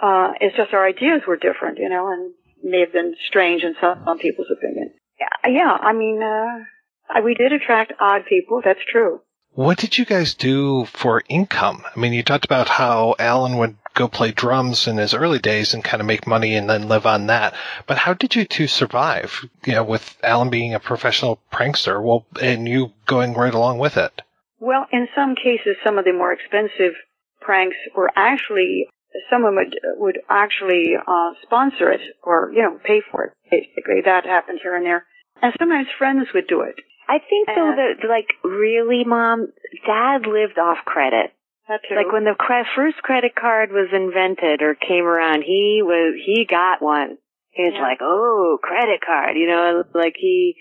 Uh, 0.01 0.33
it's 0.39 0.55
just 0.55 0.73
our 0.73 0.85
ideas 0.85 1.21
were 1.27 1.35
different, 1.37 1.77
you 1.77 1.89
know, 1.89 2.07
and 2.11 2.31
may 2.63 2.81
have 2.81 2.93
been 2.93 3.15
strange 3.27 3.63
in 3.63 3.75
some, 3.81 4.01
some 4.05 4.17
people's 4.19 4.51
opinion. 4.51 4.93
Yeah, 5.19 5.51
yeah, 5.51 5.77
I 5.79 5.93
mean, 5.93 6.21
uh, 6.23 6.63
I- 7.09 7.21
we 7.21 7.33
did 7.33 7.51
attract 7.51 7.93
odd 7.99 8.25
people, 8.25 8.61
that's 8.63 8.79
true. 8.89 9.21
What 9.53 9.77
did 9.77 9.97
you 9.97 10.05
guys 10.05 10.35
do 10.35 10.85
for 10.85 11.23
income? 11.27 11.83
I 11.93 11.99
mean, 11.99 12.13
you 12.13 12.23
talked 12.23 12.45
about 12.45 12.69
how 12.69 13.15
Alan 13.19 13.57
would 13.57 13.75
go 13.95 14.07
play 14.07 14.31
drums 14.31 14.87
in 14.87 14.97
his 14.97 15.13
early 15.13 15.39
days 15.39 15.73
and 15.73 15.83
kind 15.83 15.99
of 15.99 16.07
make 16.07 16.25
money 16.27 16.55
and 16.55 16.69
then 16.69 16.87
live 16.87 17.05
on 17.05 17.27
that. 17.27 17.53
But 17.87 17.97
how 17.97 18.13
did 18.13 18.35
you 18.35 18.45
two 18.45 18.67
survive? 18.67 19.41
You 19.65 19.73
know, 19.73 19.83
with 19.83 20.17
Alan 20.23 20.49
being 20.49 20.73
a 20.73 20.79
professional 20.79 21.41
prankster, 21.51 22.01
well, 22.01 22.25
and 22.41 22.69
you 22.69 22.93
going 23.05 23.33
right 23.33 23.53
along 23.53 23.79
with 23.79 23.97
it. 23.97 24.21
Well, 24.59 24.85
in 24.91 25.07
some 25.15 25.35
cases, 25.35 25.77
some 25.85 25.97
of 25.97 26.05
the 26.05 26.13
more 26.13 26.33
expensive 26.33 26.93
pranks 27.41 27.77
were 27.95 28.11
actually, 28.15 28.87
someone 29.29 29.55
would, 29.55 29.75
would 29.97 30.19
actually, 30.29 30.95
uh, 30.95 31.31
sponsor 31.43 31.91
it 31.91 32.01
or, 32.23 32.51
you 32.53 32.61
know, 32.61 32.77
pay 32.83 33.01
for 33.11 33.25
it, 33.25 33.33
basically. 33.49 34.01
That 34.03 34.25
happened 34.25 34.59
here 34.61 34.75
and 34.75 34.85
there. 34.85 35.05
And 35.41 35.53
sometimes 35.57 35.87
friends 35.97 36.27
would 36.33 36.47
do 36.47 36.61
it. 36.61 36.75
I 37.09 37.17
think 37.17 37.47
though 37.47 37.73
that 37.73 38.07
like 38.07 38.29
really, 38.43 39.03
Mom, 39.03 39.47
Dad 39.87 40.27
lived 40.27 40.59
off 40.59 40.85
credit. 40.85 41.33
That 41.67 41.81
too. 41.89 41.95
Like 41.95 42.13
when 42.13 42.23
the 42.23 42.35
cre- 42.37 42.69
first 42.75 42.97
credit 42.97 43.33
card 43.33 43.71
was 43.71 43.89
invented 43.91 44.61
or 44.61 44.75
came 44.75 45.05
around, 45.05 45.41
he 45.41 45.81
was 45.81 46.13
he 46.23 46.45
got 46.45 46.83
one. 46.83 47.17
He 47.49 47.63
was 47.63 47.73
like, 47.81 47.97
"Oh, 48.01 48.59
credit 48.61 49.01
card," 49.01 49.37
you 49.37 49.47
know, 49.47 49.83
like 49.95 50.13
he 50.17 50.55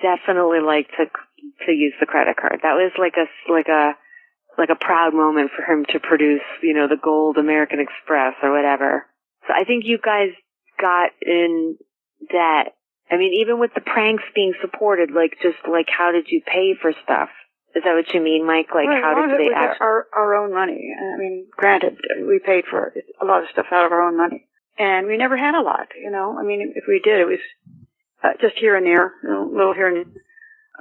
definitely 0.00 0.60
liked 0.60 0.92
to 0.96 1.04
to 1.66 1.72
use 1.72 1.94
the 2.00 2.06
credit 2.06 2.36
card. 2.36 2.60
That 2.62 2.74
was 2.74 2.92
like 2.98 3.14
a 3.16 3.26
like 3.50 3.68
a 3.68 3.96
like 4.56 4.70
a 4.70 4.78
proud 4.78 5.14
moment 5.14 5.50
for 5.54 5.62
him 5.62 5.84
to 5.90 5.98
produce, 6.00 6.46
you 6.62 6.74
know, 6.74 6.88
the 6.88 7.00
gold 7.02 7.36
American 7.38 7.80
Express 7.80 8.34
or 8.42 8.52
whatever. 8.52 9.06
So 9.46 9.54
I 9.54 9.64
think 9.64 9.84
you 9.84 9.98
guys 9.98 10.30
got 10.80 11.10
in 11.20 11.76
debt. 12.30 12.74
I 13.10 13.16
mean, 13.16 13.34
even 13.40 13.58
with 13.60 13.74
the 13.74 13.80
pranks 13.80 14.24
being 14.34 14.54
supported, 14.60 15.10
like 15.10 15.36
just 15.42 15.58
like 15.70 15.86
how 15.88 16.12
did 16.12 16.26
you 16.28 16.40
pay 16.46 16.74
for 16.80 16.92
stuff? 17.04 17.28
Is 17.74 17.82
that 17.82 17.94
what 17.94 18.14
you 18.14 18.20
mean, 18.20 18.46
Mike? 18.46 18.68
Like 18.74 18.86
Well, 18.86 19.02
how 19.02 19.26
did 19.26 19.38
they 19.38 19.52
act? 19.52 19.80
our 19.80 20.06
our 20.14 20.34
own 20.36 20.54
money. 20.54 20.94
I 20.96 21.18
mean, 21.18 21.46
granted, 21.56 21.98
we 22.26 22.38
paid 22.38 22.64
for 22.70 22.94
a 23.20 23.24
lot 23.24 23.42
of 23.42 23.48
stuff 23.52 23.66
out 23.72 23.84
of 23.84 23.92
our 23.92 24.06
own 24.06 24.16
money, 24.16 24.46
and 24.78 25.06
we 25.06 25.16
never 25.16 25.36
had 25.36 25.54
a 25.54 25.60
lot. 25.60 25.88
You 26.00 26.10
know, 26.10 26.38
I 26.38 26.44
mean, 26.44 26.72
if 26.76 26.84
we 26.86 27.00
did, 27.02 27.20
it 27.20 27.26
was 27.26 27.40
uh, 28.22 28.32
just 28.40 28.56
here 28.58 28.76
and 28.76 28.86
there, 28.86 29.12
you 29.22 29.28
know, 29.28 29.50
a 29.50 29.54
little 29.54 29.74
here 29.74 29.88
and 29.88 29.96
there. 30.06 30.22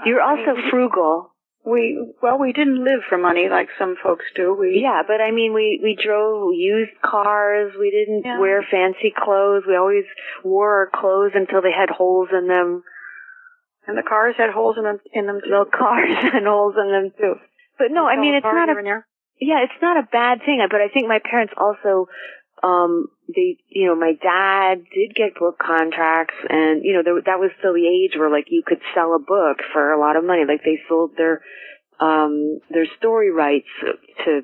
You're 0.05 0.21
also 0.21 0.55
frugal. 0.69 1.29
We 1.65 2.13
well, 2.21 2.37
we 2.39 2.51
didn't 2.51 2.83
live 2.83 3.01
for 3.07 3.17
money 3.17 3.47
like 3.49 3.69
some 3.79 3.95
folks 4.01 4.25
do. 4.35 4.53
We 4.53 4.81
Yeah, 4.83 5.03
but 5.07 5.21
I 5.21 5.31
mean, 5.31 5.53
we 5.53 5.79
we 5.81 5.95
drove 5.95 6.53
used 6.53 6.91
cars. 7.01 7.73
We 7.79 7.89
didn't 7.89 8.39
wear 8.39 8.65
fancy 8.69 9.13
clothes. 9.15 9.63
We 9.65 9.77
always 9.77 10.03
wore 10.43 10.79
our 10.79 10.89
clothes 10.93 11.31
until 11.35 11.61
they 11.61 11.71
had 11.71 11.89
holes 11.89 12.29
in 12.37 12.47
them. 12.47 12.83
And 13.87 13.97
the 13.97 14.03
cars 14.03 14.35
had 14.37 14.49
holes 14.49 14.75
in 14.77 14.83
them. 14.83 14.99
In 15.13 15.25
them 15.25 15.39
too. 15.41 15.49
The 15.49 15.77
cars 15.77 16.09
had 16.33 16.43
holes 16.43 16.75
in 16.77 16.91
them 16.91 17.11
too. 17.17 17.35
But 17.77 17.91
no, 17.91 18.07
I 18.07 18.19
mean, 18.19 18.35
it's 18.35 18.43
not 18.43 18.69
a 18.69 19.03
yeah, 19.39 19.63
it's 19.63 19.81
not 19.81 19.97
a 19.97 20.07
bad 20.11 20.39
thing. 20.45 20.65
But 20.69 20.81
I 20.81 20.89
think 20.89 21.07
my 21.07 21.19
parents 21.23 21.53
also, 21.57 22.07
um, 22.61 23.07
they, 23.27 23.57
you 23.69 23.87
know, 23.87 23.95
my 23.95 24.13
dad 24.21 24.83
did 24.93 25.15
get 25.15 25.39
book 25.39 25.57
contracts, 25.59 26.35
and 26.49 26.83
you 26.83 26.93
know, 26.93 27.03
there, 27.03 27.21
that 27.25 27.39
was 27.39 27.51
still 27.59 27.73
the 27.73 27.87
age 27.87 28.17
where 28.17 28.29
like 28.29 28.47
you 28.49 28.63
could 28.65 28.81
sell 28.93 29.15
a 29.15 29.19
book 29.19 29.59
for 29.71 29.91
a 29.91 29.99
lot 29.99 30.15
of 30.15 30.25
money. 30.25 30.43
Like 30.47 30.63
they 30.63 30.79
sold 30.89 31.11
their, 31.17 31.41
um, 31.99 32.59
their 32.69 32.85
story 32.97 33.31
rights 33.31 33.69
to 34.25 34.41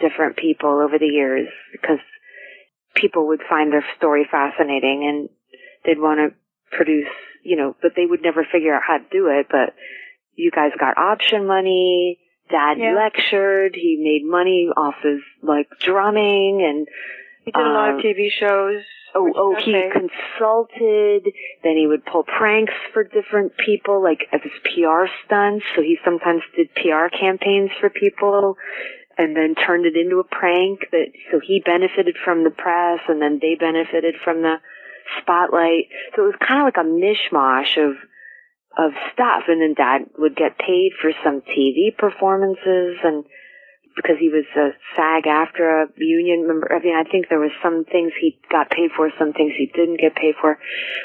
different 0.00 0.36
people 0.36 0.80
over 0.80 0.98
the 0.98 1.06
years 1.06 1.48
because 1.72 1.98
people 2.94 3.26
would 3.28 3.42
find 3.48 3.72
their 3.72 3.84
story 3.98 4.26
fascinating 4.30 5.04
and 5.06 5.28
they'd 5.84 6.00
want 6.00 6.18
to 6.18 6.76
produce, 6.76 7.12
you 7.44 7.56
know, 7.56 7.76
but 7.82 7.92
they 7.94 8.06
would 8.06 8.22
never 8.22 8.44
figure 8.50 8.74
out 8.74 8.82
how 8.86 8.96
to 8.96 9.04
do 9.12 9.28
it. 9.28 9.46
But 9.50 9.74
you 10.34 10.50
guys 10.50 10.70
got 10.78 10.96
option 10.96 11.46
money. 11.46 12.18
Dad 12.50 12.78
Yeah. 12.78 12.94
lectured. 12.94 13.74
He 13.74 13.98
made 14.00 14.28
money 14.28 14.68
off 14.74 14.94
his 15.02 15.20
like 15.42 15.68
drumming 15.80 16.62
and 16.62 16.86
He 17.46 17.52
did 17.52 17.62
a 17.62 17.70
lot 17.70 17.90
um, 17.90 17.96
of 17.96 18.02
TV 18.02 18.26
shows. 18.28 18.82
Oh, 19.14 19.32
oh, 19.34 19.54
he 19.64 19.70
okay. 19.70 19.88
consulted. 19.94 21.32
Then 21.62 21.76
he 21.78 21.86
would 21.86 22.04
pull 22.04 22.24
pranks 22.24 22.74
for 22.92 23.04
different 23.04 23.52
people, 23.56 24.02
like 24.02 24.26
as 24.32 24.40
his 24.42 24.52
PR 24.64 25.06
stunts. 25.24 25.64
So 25.76 25.80
he 25.80 25.96
sometimes 26.04 26.42
did 26.56 26.74
PR 26.74 27.06
campaigns 27.08 27.70
for 27.80 27.88
people, 27.88 28.56
and 29.16 29.36
then 29.36 29.54
turned 29.54 29.86
it 29.86 29.96
into 29.96 30.18
a 30.18 30.24
prank. 30.24 30.90
That 30.90 31.06
so 31.30 31.38
he 31.38 31.62
benefited 31.64 32.16
from 32.24 32.42
the 32.42 32.50
press, 32.50 32.98
and 33.06 33.22
then 33.22 33.38
they 33.40 33.54
benefited 33.54 34.16
from 34.24 34.42
the 34.42 34.56
spotlight. 35.22 35.86
So 36.16 36.24
it 36.24 36.34
was 36.34 36.42
kind 36.46 36.60
of 36.60 36.74
like 36.74 36.82
a 36.82 36.88
mishmash 36.90 37.78
of 37.78 37.94
of 38.76 38.90
stuff. 39.14 39.44
And 39.46 39.62
then 39.62 39.74
Dad 39.78 40.10
would 40.18 40.34
get 40.34 40.58
paid 40.58 40.90
for 41.00 41.12
some 41.22 41.42
TV 41.42 41.96
performances 41.96 42.98
and 43.04 43.24
because 43.96 44.16
he 44.20 44.28
was 44.28 44.44
a 44.54 44.70
SAG-AFTRA 44.94 45.96
union 45.96 46.46
member. 46.46 46.70
I 46.70 46.80
mean, 46.80 46.94
I 46.94 47.08
think 47.10 47.26
there 47.28 47.40
was 47.40 47.50
some 47.62 47.84
things 47.84 48.12
he 48.20 48.38
got 48.52 48.70
paid 48.70 48.90
for, 48.94 49.10
some 49.18 49.32
things 49.32 49.52
he 49.56 49.72
didn't 49.74 50.00
get 50.00 50.14
paid 50.14 50.34
for, 50.40 50.58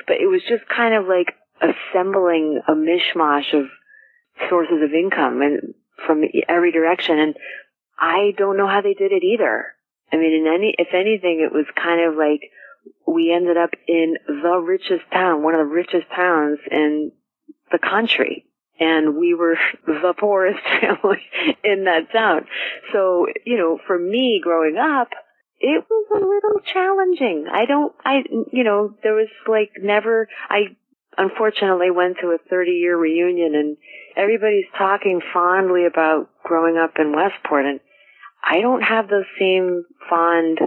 but 0.06 0.18
it 0.18 0.28
was 0.28 0.42
just 0.48 0.68
kind 0.68 0.94
of 0.94 1.08
like 1.08 1.34
assembling 1.62 2.62
a 2.68 2.74
mishmash 2.74 3.54
of 3.54 3.68
sources 4.50 4.84
of 4.84 4.94
income 4.94 5.42
and 5.42 5.74
from 6.06 6.24
every 6.50 6.72
direction. 6.72 7.18
And 7.18 7.36
I 7.98 8.34
don't 8.38 8.58
know 8.58 8.68
how 8.68 8.82
they 8.82 8.94
did 8.94 9.12
it 9.12 9.24
either. 9.24 9.66
I 10.12 10.18
mean, 10.18 10.34
in 10.34 10.54
any, 10.54 10.76
if 10.78 10.90
anything, 10.94 11.40
it 11.40 11.54
was 11.56 11.66
kind 11.82 12.02
of 12.02 12.18
like 12.18 12.42
we 13.08 13.34
ended 13.34 13.56
up 13.56 13.72
in 13.88 14.16
the 14.28 14.58
richest 14.58 15.10
town, 15.14 15.44
one 15.44 15.54
of 15.54 15.60
the 15.60 15.74
richest 15.74 16.08
towns 16.14 16.60
in 16.70 17.12
the 17.72 17.80
country. 17.80 18.46
And 18.82 19.16
we 19.16 19.36
were 19.36 19.58
the 19.86 20.14
poorest 20.18 20.60
family 20.82 21.22
in 21.64 21.86
that 21.86 22.12
town. 22.12 22.48
So, 22.92 23.28
you 23.46 23.58
know, 23.58 23.80
for 23.88 23.98
me 23.98 24.42
growing 24.44 24.78
up, 24.78 25.10
it 25.60 25.86
was 25.88 26.08
a 26.12 26.26
little 26.26 26.60
challenging. 26.74 27.46
I 27.52 27.66
don't, 27.66 27.94
I, 28.04 28.24
you 28.52 28.64
know, 28.64 28.96
there 29.04 29.14
was 29.14 29.30
like 29.48 29.70
never, 29.80 30.28
I 30.50 30.76
unfortunately 31.18 31.92
went 31.92 32.18
to 32.22 32.30
a 32.30 32.38
30 32.50 32.72
year 32.72 32.98
reunion 32.98 33.54
and 33.54 33.78
everybody's 34.18 34.66
talking 34.76 35.22
fondly 35.34 35.86
about 35.86 36.30
growing 36.44 36.78
up 36.78 36.94
in 36.98 37.16
Westport 37.16 37.66
and 37.66 37.80
I 38.44 38.62
don't 38.62 38.82
have 38.82 39.08
those 39.08 39.26
same 39.40 39.86
fond 40.10 40.60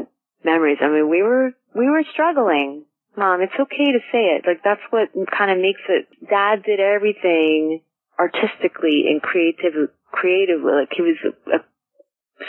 memories. 0.44 0.78
I 0.80 0.88
mean, 0.88 1.08
we 1.08 1.22
were, 1.22 1.50
we 1.74 1.90
were 1.90 2.04
struggling. 2.12 2.84
Mom, 3.16 3.40
it's 3.40 3.58
okay 3.58 3.92
to 3.92 3.98
say 4.12 4.36
it. 4.36 4.44
Like 4.46 4.62
that's 4.62 4.80
what 4.90 5.08
kind 5.36 5.50
of 5.50 5.58
makes 5.58 5.80
it. 5.88 6.06
Dad 6.28 6.62
did 6.62 6.78
everything 6.78 7.80
artistically 8.18 9.04
and 9.08 9.22
creative, 9.22 9.90
creatively. 10.10 10.72
Like 10.72 10.92
he 10.94 11.02
was 11.02 11.16
a, 11.24 11.56
a, 11.56 11.58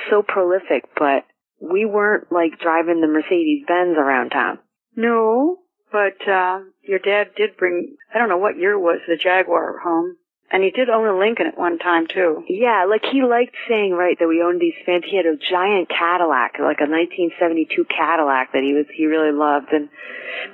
so 0.09 0.21
prolific, 0.21 0.85
but 0.97 1.25
we 1.59 1.85
weren't 1.85 2.31
like 2.31 2.59
driving 2.59 3.01
the 3.01 3.07
Mercedes 3.07 3.65
Benz 3.67 3.97
around 3.97 4.29
town. 4.29 4.59
No, 4.95 5.59
but 5.91 6.27
uh, 6.27 6.59
your 6.83 6.99
dad 6.99 7.31
did 7.35 7.57
bring, 7.57 7.95
I 8.13 8.17
don't 8.17 8.29
know 8.29 8.37
what 8.37 8.57
year 8.57 8.73
it 8.73 8.79
was, 8.79 8.99
the 9.07 9.17
Jaguar 9.17 9.79
home. 9.79 10.17
And 10.51 10.63
he 10.63 10.69
did 10.69 10.89
own 10.89 11.07
a 11.07 11.17
Lincoln 11.17 11.47
at 11.47 11.57
one 11.57 11.79
time, 11.79 12.05
too. 12.07 12.43
Yeah, 12.47 12.85
like 12.87 13.01
he 13.11 13.23
liked 13.23 13.55
saying, 13.67 13.93
right, 13.93 14.15
that 14.19 14.27
we 14.27 14.43
owned 14.43 14.61
these 14.61 14.77
fancy, 14.85 15.09
he 15.09 15.17
had 15.17 15.25
a 15.25 15.35
giant 15.35 15.89
Cadillac, 15.89 16.59
like 16.59 16.79
a 16.79 16.87
1972 16.87 17.85
Cadillac 17.85 18.53
that 18.53 18.61
he 18.61 18.73
was, 18.73 18.85
he 18.93 19.07
really 19.07 19.31
loved. 19.31 19.73
And 19.73 19.89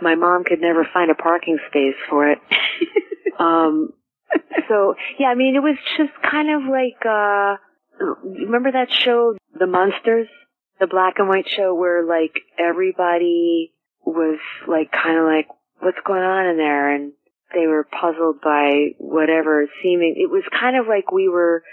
my 0.01 0.15
mom 0.15 0.45
could 0.45 0.61
never 0.61 0.87
find 0.93 1.11
a 1.11 1.15
parking 1.15 1.59
space 1.69 1.99
for 2.09 2.31
it. 2.31 2.39
um, 3.39 3.91
so, 4.67 4.95
yeah, 5.19 5.27
I 5.27 5.35
mean, 5.35 5.55
it 5.55 5.63
was 5.63 5.77
just 5.97 6.11
kind 6.29 6.49
of 6.49 6.69
like, 6.69 7.05
uh, 7.05 7.57
remember 8.23 8.71
that 8.71 8.91
show, 8.91 9.35
The 9.57 9.67
Munsters? 9.67 10.27
the 10.81 10.87
black 10.87 11.19
and 11.19 11.29
white 11.29 11.47
show 11.47 11.75
where 11.75 12.03
like 12.03 12.41
everybody 12.57 13.71
was 14.03 14.39
like 14.67 14.91
kind 14.91 15.17
of 15.17 15.25
like 15.25 15.47
what's 15.79 16.01
going 16.05 16.23
on 16.23 16.47
in 16.47 16.57
there? 16.57 16.93
And 16.93 17.13
they 17.53 17.67
were 17.67 17.85
puzzled 17.85 18.41
by 18.41 18.97
whatever 18.97 19.69
seeming 19.83 20.15
it 20.17 20.29
was 20.29 20.43
kind 20.59 20.75
of 20.75 20.87
like 20.87 21.11
we 21.11 21.29
were 21.29 21.63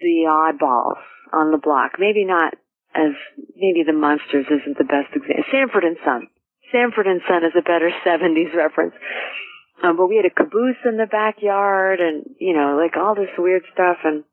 the 0.00 0.24
oddballs 0.26 1.04
on 1.32 1.52
the 1.52 1.58
block. 1.58 2.00
Maybe 2.00 2.24
not 2.24 2.54
as 2.96 3.12
maybe 3.54 3.84
the 3.84 3.92
Munsters 3.92 4.46
isn't 4.48 4.78
the 4.78 4.88
best 4.88 5.12
example. 5.12 5.44
Sanford 5.52 5.84
and 5.84 5.98
son. 6.02 6.28
Sanford 6.72 7.06
and 7.06 7.20
son 7.28 7.44
is 7.44 7.52
a 7.52 7.62
better 7.62 7.92
70s 8.06 8.56
reference 8.56 8.94
um, 9.84 9.96
but 9.96 10.08
we 10.08 10.16
had 10.16 10.24
a 10.24 10.30
caboose 10.30 10.80
in 10.84 10.96
the 10.96 11.06
backyard 11.06 12.00
and 12.00 12.24
you 12.38 12.54
know 12.54 12.78
like 12.80 12.96
all 12.96 13.14
this 13.14 13.34
weird 13.36 13.62
stuff 13.72 13.98
and 14.04 14.24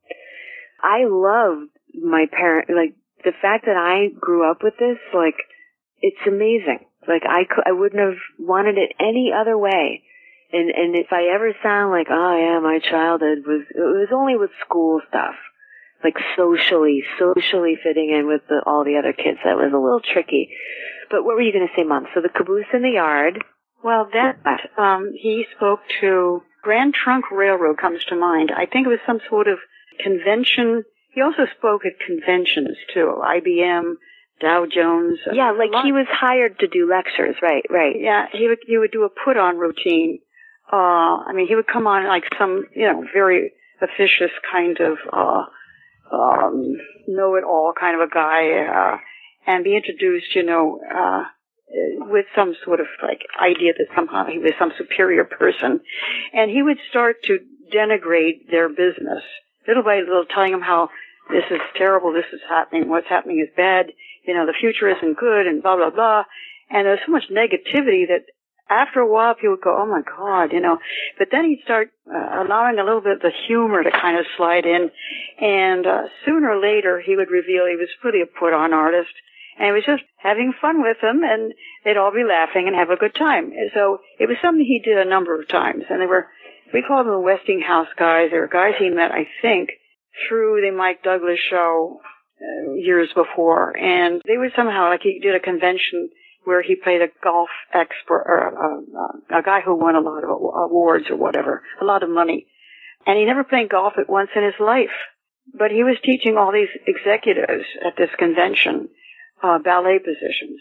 i 0.82 1.04
loved 1.04 1.70
my 1.94 2.26
parent 2.30 2.68
like 2.70 2.94
the 3.24 3.32
fact 3.40 3.66
that 3.66 3.76
i 3.76 4.08
grew 4.18 4.50
up 4.50 4.62
with 4.62 4.74
this 4.78 4.98
like 5.12 5.36
it's 6.00 6.26
amazing 6.26 6.80
like 7.08 7.22
I, 7.26 7.44
cou- 7.44 7.66
I 7.66 7.72
wouldn't 7.72 8.00
have 8.00 8.20
wanted 8.38 8.78
it 8.78 8.94
any 9.00 9.32
other 9.34 9.58
way. 9.58 10.02
And 10.52 10.70
and 10.70 10.94
if 10.94 11.06
I 11.12 11.32
ever 11.34 11.52
sound 11.62 11.90
like 11.90 12.08
oh 12.10 12.36
yeah 12.36 12.60
my 12.60 12.78
childhood 12.78 13.46
was 13.46 13.64
it 13.70 13.80
was 13.80 14.08
only 14.12 14.36
with 14.36 14.50
school 14.60 15.00
stuff, 15.08 15.34
like 16.04 16.14
socially 16.36 17.02
socially 17.18 17.76
fitting 17.82 18.12
in 18.12 18.26
with 18.26 18.42
the, 18.48 18.62
all 18.66 18.84
the 18.84 18.98
other 18.98 19.14
kids 19.14 19.38
that 19.44 19.56
was 19.56 19.72
a 19.72 19.80
little 19.80 20.02
tricky. 20.04 20.50
But 21.10 21.24
what 21.24 21.36
were 21.36 21.42
you 21.42 21.52
going 21.52 21.66
to 21.66 21.74
say, 21.74 21.84
Mom? 21.84 22.06
So 22.14 22.20
the 22.20 22.28
caboose 22.28 22.68
in 22.72 22.82
the 22.82 22.90
yard. 22.90 23.42
Well, 23.82 24.08
that 24.12 24.38
um, 24.78 25.12
he 25.14 25.44
spoke 25.56 25.80
to 26.00 26.42
Grand 26.62 26.94
Trunk 26.94 27.30
Railroad 27.30 27.78
comes 27.78 28.04
to 28.06 28.16
mind. 28.16 28.52
I 28.56 28.66
think 28.66 28.86
it 28.86 28.90
was 28.90 29.00
some 29.06 29.20
sort 29.28 29.48
of 29.48 29.58
convention. 29.98 30.84
He 31.10 31.20
also 31.20 31.46
spoke 31.58 31.82
at 31.84 31.98
conventions 32.06 32.76
too, 32.94 33.20
IBM, 33.20 33.94
Dow 34.40 34.66
Jones. 34.72 35.18
Yeah, 35.32 35.50
like 35.52 35.70
he 35.84 35.92
was 35.92 36.06
hired 36.08 36.58
to 36.60 36.68
do 36.68 36.88
lectures, 36.88 37.36
right? 37.42 37.64
Right. 37.68 37.96
Yeah, 37.98 38.26
he 38.32 38.48
would 38.48 38.58
he 38.66 38.78
would 38.78 38.92
do 38.92 39.04
a 39.04 39.08
put 39.08 39.36
on 39.36 39.58
routine. 39.58 40.20
Uh, 40.72 40.76
I 41.26 41.32
mean, 41.34 41.48
he 41.48 41.56
would 41.56 41.66
come 41.66 41.86
on 41.86 42.06
like 42.06 42.24
some 42.38 42.64
you 42.74 42.86
know 42.86 43.04
very 43.12 43.52
officious 43.80 44.30
kind 44.50 44.78
of 44.80 44.98
uh, 45.12 45.44
um, 46.14 46.76
know 47.08 47.34
it 47.34 47.44
all 47.44 47.72
kind 47.78 48.00
of 48.00 48.08
a 48.08 48.12
guy, 48.12 48.50
uh, 48.62 48.96
and 49.46 49.64
be 49.64 49.76
introduced, 49.76 50.34
you 50.34 50.44
know, 50.44 50.80
uh, 50.88 51.24
with 52.10 52.26
some 52.36 52.54
sort 52.64 52.80
of 52.80 52.86
like 53.02 53.22
idea 53.40 53.72
that 53.72 53.86
somehow 53.94 54.26
he 54.26 54.38
was 54.38 54.52
some 54.58 54.72
superior 54.76 55.24
person, 55.24 55.80
and 56.32 56.50
he 56.50 56.62
would 56.62 56.78
start 56.90 57.16
to 57.24 57.38
denigrate 57.74 58.50
their 58.50 58.68
business 58.68 59.22
little 59.66 59.82
by 59.82 59.98
little, 59.98 60.24
telling 60.24 60.52
them 60.52 60.60
how 60.60 60.88
this 61.30 61.44
is 61.50 61.60
terrible, 61.76 62.12
this 62.12 62.28
is 62.32 62.40
happening, 62.48 62.88
what's 62.88 63.08
happening 63.08 63.40
is 63.40 63.54
bad, 63.56 63.86
you 64.26 64.34
know, 64.34 64.46
the 64.46 64.54
future 64.58 64.88
isn't 64.88 65.16
good, 65.16 65.46
and 65.46 65.62
blah 65.62 65.76
blah 65.76 65.90
blah. 65.90 66.24
And 66.70 66.86
there's 66.86 67.00
so 67.06 67.12
much 67.12 67.24
negativity 67.30 68.08
that 68.08 68.24
after 68.68 69.00
a 69.00 69.10
while 69.10 69.34
people 69.34 69.50
would 69.50 69.60
go, 69.60 69.76
oh 69.76 69.86
my 69.86 70.02
god, 70.02 70.52
you 70.52 70.60
know. 70.60 70.78
But 71.18 71.28
then 71.30 71.44
he'd 71.44 71.62
start 71.64 71.90
uh, 72.08 72.44
allowing 72.44 72.78
a 72.78 72.84
little 72.84 73.00
bit 73.00 73.16
of 73.16 73.20
the 73.20 73.32
humor 73.46 73.82
to 73.82 73.90
kind 73.90 74.18
of 74.18 74.26
slide 74.36 74.64
in, 74.64 74.90
and 75.40 75.86
uh, 75.86 76.02
sooner 76.24 76.50
or 76.50 76.60
later 76.60 77.00
he 77.00 77.16
would 77.16 77.30
reveal 77.30 77.66
he 77.66 77.76
was 77.76 77.88
really 78.04 78.22
a 78.22 78.26
put-on 78.26 78.72
artist, 78.72 79.12
and 79.62 79.72
was 79.72 79.86
just 79.86 80.02
having 80.18 80.52
fun 80.60 80.82
with 80.82 80.96
them, 81.00 81.22
and 81.22 81.54
they'd 81.84 81.96
all 81.96 82.10
be 82.10 82.26
laughing 82.28 82.66
and 82.66 82.74
have 82.74 82.90
a 82.90 82.96
good 82.96 83.14
time. 83.14 83.52
So 83.74 83.98
it 84.18 84.26
was 84.26 84.36
something 84.42 84.64
he 84.66 84.82
did 84.84 84.98
a 84.98 85.08
number 85.08 85.38
of 85.38 85.46
times, 85.46 85.84
and 85.88 86.02
they 86.02 86.06
were 86.06 86.26
we 86.74 86.82
called 86.82 87.06
them 87.06 87.14
the 87.14 87.20
Westinghouse 87.20 87.94
guys. 87.96 88.30
They 88.32 88.38
were 88.38 88.48
guys 88.48 88.74
he 88.78 88.90
met, 88.90 89.12
I 89.12 89.28
think, 89.40 89.70
through 90.26 90.62
the 90.62 90.76
Mike 90.76 91.04
Douglas 91.04 91.38
show 91.38 92.00
uh, 92.40 92.74
years 92.74 93.10
before, 93.14 93.76
and 93.76 94.20
they 94.26 94.36
would 94.36 94.50
somehow 94.56 94.88
like 94.88 95.02
he 95.02 95.20
did 95.20 95.36
a 95.36 95.40
convention 95.40 96.10
where 96.42 96.60
he 96.62 96.74
played 96.74 97.00
a 97.00 97.14
golf 97.22 97.50
expert 97.72 98.24
or 98.26 98.38
a, 99.30 99.36
a, 99.36 99.38
a 99.38 99.42
guy 99.44 99.60
who 99.60 99.76
won 99.76 99.94
a 99.94 100.00
lot 100.00 100.24
of 100.24 100.30
awards 100.30 101.04
or 101.08 101.16
whatever, 101.16 101.62
a 101.80 101.84
lot 101.84 102.02
of 102.02 102.10
money, 102.10 102.48
and 103.06 103.16
he 103.16 103.24
never 103.24 103.44
played 103.44 103.68
golf 103.68 103.92
at 103.96 104.10
once 104.10 104.30
in 104.34 104.42
his 104.42 104.58
life. 104.58 104.96
But 105.56 105.70
he 105.70 105.84
was 105.84 105.96
teaching 106.02 106.36
all 106.36 106.50
these 106.50 106.70
executives 106.86 107.66
at 107.86 107.96
this 107.96 108.10
convention 108.18 108.88
uh, 109.42 109.58
ballet 109.58 109.98
positions, 109.98 110.60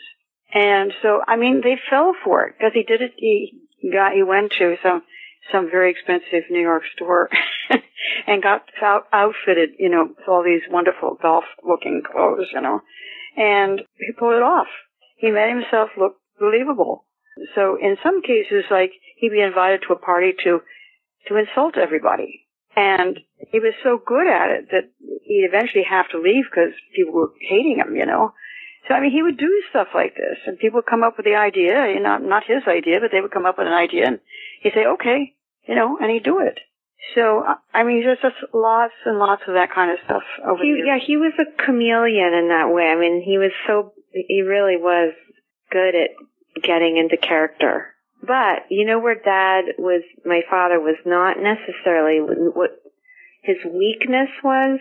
and 0.53 0.93
so 1.01 1.21
I 1.27 1.35
mean 1.37 1.61
they 1.63 1.77
fell 1.89 2.13
for 2.23 2.45
it 2.45 2.55
because 2.57 2.73
he 2.73 2.83
did 2.83 3.01
it. 3.01 3.13
He 3.17 3.53
got 3.91 4.13
he 4.13 4.23
went 4.23 4.53
to 4.59 4.75
some 4.83 5.03
some 5.51 5.69
very 5.69 5.91
expensive 5.91 6.49
New 6.49 6.61
York 6.61 6.83
store 6.95 7.29
and 8.27 8.43
got 8.43 8.63
out, 8.81 9.07
outfitted, 9.11 9.71
you 9.79 9.89
know, 9.89 10.09
with 10.09 10.27
all 10.27 10.43
these 10.43 10.61
wonderful 10.69 11.17
golf 11.21 11.43
looking 11.63 12.01
clothes, 12.09 12.47
you 12.53 12.61
know, 12.61 12.81
and 13.35 13.81
he 13.97 14.11
pulled 14.17 14.35
it 14.35 14.43
off. 14.43 14.67
He 15.17 15.31
made 15.31 15.49
himself 15.49 15.89
look 15.97 16.17
believable. 16.39 17.05
So 17.55 17.77
in 17.81 17.97
some 18.03 18.21
cases, 18.21 18.65
like 18.69 18.91
he'd 19.17 19.29
be 19.29 19.41
invited 19.41 19.81
to 19.87 19.93
a 19.93 19.99
party 19.99 20.33
to, 20.43 20.61
to 21.27 21.37
insult 21.37 21.77
everybody. 21.77 22.47
And 22.75 23.19
he 23.51 23.59
was 23.59 23.73
so 23.83 23.99
good 24.03 24.27
at 24.27 24.49
it 24.49 24.69
that 24.71 24.89
he'd 25.23 25.47
eventually 25.47 25.83
have 25.89 26.09
to 26.09 26.21
leave 26.21 26.45
because 26.49 26.73
people 26.95 27.13
were 27.13 27.33
hating 27.39 27.83
him, 27.85 27.95
you 27.95 28.05
know. 28.05 28.33
So 28.87 28.95
I 28.95 28.99
mean, 28.99 29.11
he 29.11 29.23
would 29.23 29.37
do 29.37 29.63
stuff 29.69 29.89
like 29.93 30.15
this, 30.15 30.37
and 30.47 30.57
people 30.57 30.77
would 30.77 30.89
come 30.89 31.03
up 31.03 31.17
with 31.17 31.25
the 31.25 31.35
idea, 31.35 31.93
you 31.93 31.99
know, 31.99 32.17
not 32.17 32.43
his 32.45 32.63
idea, 32.67 32.99
but 32.99 33.11
they 33.11 33.21
would 33.21 33.31
come 33.31 33.45
up 33.45 33.57
with 33.57 33.67
an 33.67 33.73
idea, 33.73 34.07
and 34.07 34.19
he'd 34.61 34.73
say, 34.73 34.85
"Okay," 34.85 35.35
you 35.67 35.75
know, 35.75 35.97
and 36.01 36.09
he'd 36.09 36.23
do 36.23 36.39
it. 36.39 36.59
So 37.15 37.43
I 37.73 37.83
mean, 37.83 38.03
there's 38.03 38.21
just 38.21 38.53
lots 38.53 38.93
and 39.05 39.19
lots 39.19 39.43
of 39.47 39.55
that 39.55 39.73
kind 39.73 39.91
of 39.91 39.99
stuff 40.05 40.23
over 40.45 40.63
he. 40.63 40.83
Yeah, 40.85 40.97
he 40.97 41.17
was 41.17 41.33
a 41.39 41.63
chameleon 41.65 42.33
in 42.33 42.49
that 42.49 42.73
way. 42.73 42.85
I 42.85 42.95
mean, 42.95 43.21
he 43.21 43.37
was 43.37 43.51
so 43.67 43.93
he 44.11 44.41
really 44.41 44.77
was 44.77 45.13
good 45.71 45.95
at 45.95 46.11
getting 46.63 46.97
into 46.97 47.17
character. 47.17 47.95
But 48.21 48.69
you 48.69 48.85
know 48.85 48.99
where 48.99 49.15
Dad 49.15 49.75
was, 49.79 50.03
my 50.23 50.41
father 50.49 50.79
was 50.79 50.97
not 51.05 51.37
necessarily 51.39 52.19
what 52.19 52.71
his 53.41 53.57
weakness 53.65 54.29
was. 54.43 54.79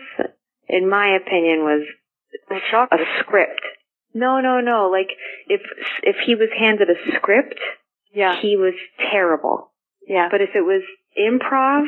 In 0.69 0.87
my 0.87 1.17
opinion, 1.17 1.63
was 1.63 1.83
a 2.51 2.97
script. 3.19 3.61
No, 4.13 4.39
no, 4.41 4.59
no. 4.59 4.89
Like 4.91 5.09
if 5.47 5.61
if 6.03 6.17
he 6.25 6.35
was 6.35 6.49
handed 6.57 6.89
a 6.89 7.15
script, 7.15 7.59
yeah, 8.13 8.39
he 8.41 8.57
was 8.57 8.73
terrible. 9.11 9.71
Yeah. 10.07 10.27
But 10.29 10.41
if 10.41 10.49
it 10.55 10.61
was 10.61 10.83
improv 11.17 11.87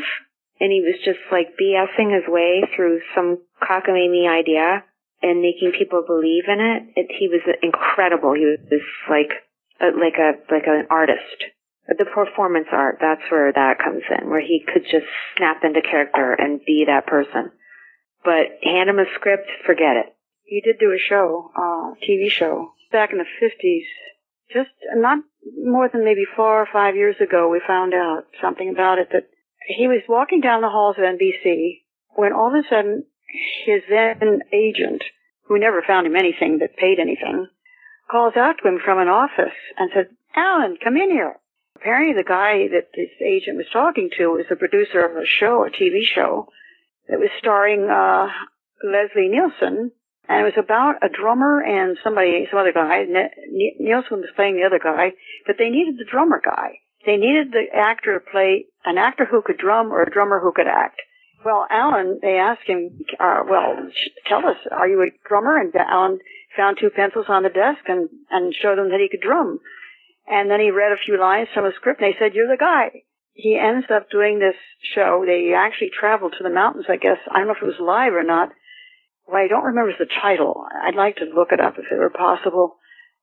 and 0.60 0.72
he 0.72 0.82
was 0.82 0.95
just 1.04 1.20
like 1.32 1.58
BSing 1.60 2.14
his 2.14 2.24
way 2.28 2.64
through 2.76 3.02
some 3.16 3.40
cockamamie 3.62 4.30
idea 4.30 4.84
and 5.22 5.41
making 5.41 5.72
people 5.78 6.04
believe 6.06 6.44
in 6.48 6.60
it, 6.60 6.84
it 6.95 7.08
he 7.18 7.28
was 7.28 7.41
incredible. 7.62 8.34
He 8.34 8.45
was 8.45 8.60
just 8.70 8.84
like 9.10 9.32
a, 9.82 9.88
like 9.98 10.18
a 10.20 10.40
like 10.54 10.68
an 10.68 10.88
artist. 10.90 11.52
The 11.86 12.06
performance 12.06 12.68
art, 12.72 13.00
that's 13.02 13.30
where 13.30 13.52
that 13.52 13.78
comes 13.84 14.04
in, 14.08 14.30
where 14.30 14.40
he 14.40 14.64
could 14.66 14.84
just 14.84 15.06
snap 15.36 15.66
into 15.66 15.82
character 15.82 16.32
and 16.32 16.62
be 16.66 16.86
that 16.88 17.08
person. 17.08 17.52
But 18.24 18.64
hand 18.64 18.90
him 18.90 19.00
a 19.00 19.06
script, 19.16 19.50
forget 19.66 19.98
it. 19.98 20.16
He 20.54 20.62
did 20.62 20.78
do 20.78 20.92
a 20.92 21.00
show, 21.00 21.50
uh, 21.58 21.96
TV 22.08 22.30
show, 22.30 22.74
back 22.92 23.12
in 23.12 23.18
the 23.18 23.26
50s. 23.42 23.88
Just 24.54 24.70
not 24.94 25.18
more 25.58 25.90
than 25.90 26.06
maybe 26.06 26.26
four 26.36 26.62
or 26.62 26.68
five 26.72 26.96
years 26.96 27.16
ago, 27.20 27.50
we 27.50 27.60
found 27.66 27.96
out 27.96 28.28
something 28.40 28.70
about 28.70 29.00
it 29.00 29.10
that 29.14 29.32
he 29.66 29.88
was 29.88 30.04
walking 30.08 30.42
down 30.42 30.62
the 30.62 30.70
halls 30.70 30.96
of 31.00 31.06
NBC 31.06 31.82
when 32.10 32.34
all 32.34 32.50
of 32.50 32.54
a 32.54 32.68
sudden 32.70 33.04
his 33.66 33.82
then 33.90 34.42
agent, 34.54 35.04
who 35.48 35.58
never 35.58 35.82
found 35.82 36.06
him 36.06 36.16
anything 36.16 36.60
that 36.60 36.78
paid 36.78 37.00
anything, 37.00 37.48
calls 38.12 38.36
out 38.38 38.58
to 38.62 38.68
him 38.68 38.78
from 38.78 39.00
an 39.00 39.08
office 39.08 39.58
and 39.80 39.90
says, 39.92 40.06
Alan, 40.36 40.78
come 40.78 40.98
in 40.98 41.10
here. 41.10 41.36
Apparently 41.78 42.14
the 42.14 42.30
guy 42.30 42.68
that 42.68 42.92
this 42.96 43.10
agent 43.26 43.58
was 43.58 43.74
talking 43.74 44.12
to 44.20 44.28
was 44.28 44.46
the 44.52 44.56
producer 44.56 45.04
of 45.04 45.18
a 45.18 45.26
show, 45.26 45.66
a 45.66 45.72
TV 45.72 46.04
show, 46.06 46.48
that 47.10 47.18
was 47.18 47.32
starring 47.40 47.90
uh, 47.90 48.28
Leslie 48.84 49.30
Nielsen, 49.30 49.92
and 50.28 50.40
it 50.40 50.44
was 50.44 50.58
about 50.58 51.04
a 51.04 51.10
drummer 51.10 51.62
and 51.62 51.98
somebody, 52.04 52.48
some 52.50 52.60
other 52.60 52.72
guy. 52.72 53.04
Nielsen 53.80 54.22
was 54.22 54.32
playing 54.36 54.56
the 54.56 54.66
other 54.66 54.80
guy, 54.80 55.12
but 55.45 55.58
they 55.58 55.70
needed 55.70 55.98
the 55.98 56.10
drummer 56.10 56.41
guy. 56.44 56.80
They 57.06 57.18
needed 57.18 57.52
the 57.52 57.66
actor 57.74 58.14
to 58.18 58.32
play 58.32 58.66
an 58.86 58.98
actor 58.98 59.26
who 59.26 59.41
could 59.41 59.58
drum 59.58 59.91
or 59.91 60.02
a 60.02 60.12
drummer 60.12 60.40
who 60.40 60.54
could 60.54 60.68
act. 60.68 61.02
Well, 61.44 61.68
Alan, 61.70 62.20
they 62.22 62.38
asked 62.38 62.68
him, 62.68 63.04
uh, 63.20 63.44
well, 63.50 63.90
tell 64.28 64.45
us, 64.48 64.56
are 64.72 64.88
you 64.88 65.02
a 65.02 65.28
drummer? 65.28 65.58
And 65.58 65.76
Alan 65.76 66.20
found 66.56 66.78
two 66.80 66.90
pencils 66.90 67.26
on 67.28 67.44
the 67.44 67.50
desk 67.50 67.82
and, 67.88 68.08
and 68.32 68.56
showed 68.56 68.78
them 68.78 68.90
that 68.91 69.02
he 69.02 69.10
could 69.10 69.26
drum. 69.26 69.60
And 70.26 70.50
then 70.50 70.62
he 70.62 70.72
read 70.72 70.94
a 70.94 71.04
few 71.04 71.20
lines 71.20 71.50
from 71.54 71.66
a 71.66 71.74
script 71.76 72.02
and 72.02 72.14
they 72.14 72.18
said, 72.18 72.34
you're 72.34 72.48
the 72.48 72.56
guy. 72.56 73.04
He 73.34 73.60
ends 73.60 73.88
up 73.94 74.10
doing 74.10 74.40
this 74.40 74.56
show. 74.95 75.24
They 75.26 75.54
actually 75.54 75.90
traveled 75.90 76.36
to 76.38 76.44
the 76.44 76.54
mountains, 76.54 76.86
I 76.88 76.95
guess. 76.95 77.18
I 77.30 77.40
don't 77.40 77.48
know 77.48 77.56
if 77.56 77.64
it 77.64 77.66
was 77.66 77.82
live 77.82 78.14
or 78.14 78.24
not. 78.24 78.50
Well, 79.28 79.41
I 79.44 79.48
don't 79.48 79.64
remember 79.66 79.94
the 79.98 80.10
title. 80.22 80.66
I'd 80.86 80.95
like 80.95 81.18
to 81.18 81.26
look 81.26 81.50
it 81.52 81.60
up 81.60 81.76
if 81.78 81.86
it 81.91 81.98
were 81.98 82.10
possible. 82.10 82.76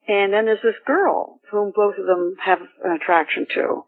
And 0.08 0.32
then 0.32 0.46
there's 0.46 0.62
this 0.62 0.80
girl 0.86 1.40
whom 1.50 1.72
both 1.74 1.94
of 1.98 2.06
them 2.06 2.34
have 2.44 2.58
an 2.84 2.92
attraction 2.92 3.46
to. 3.54 3.84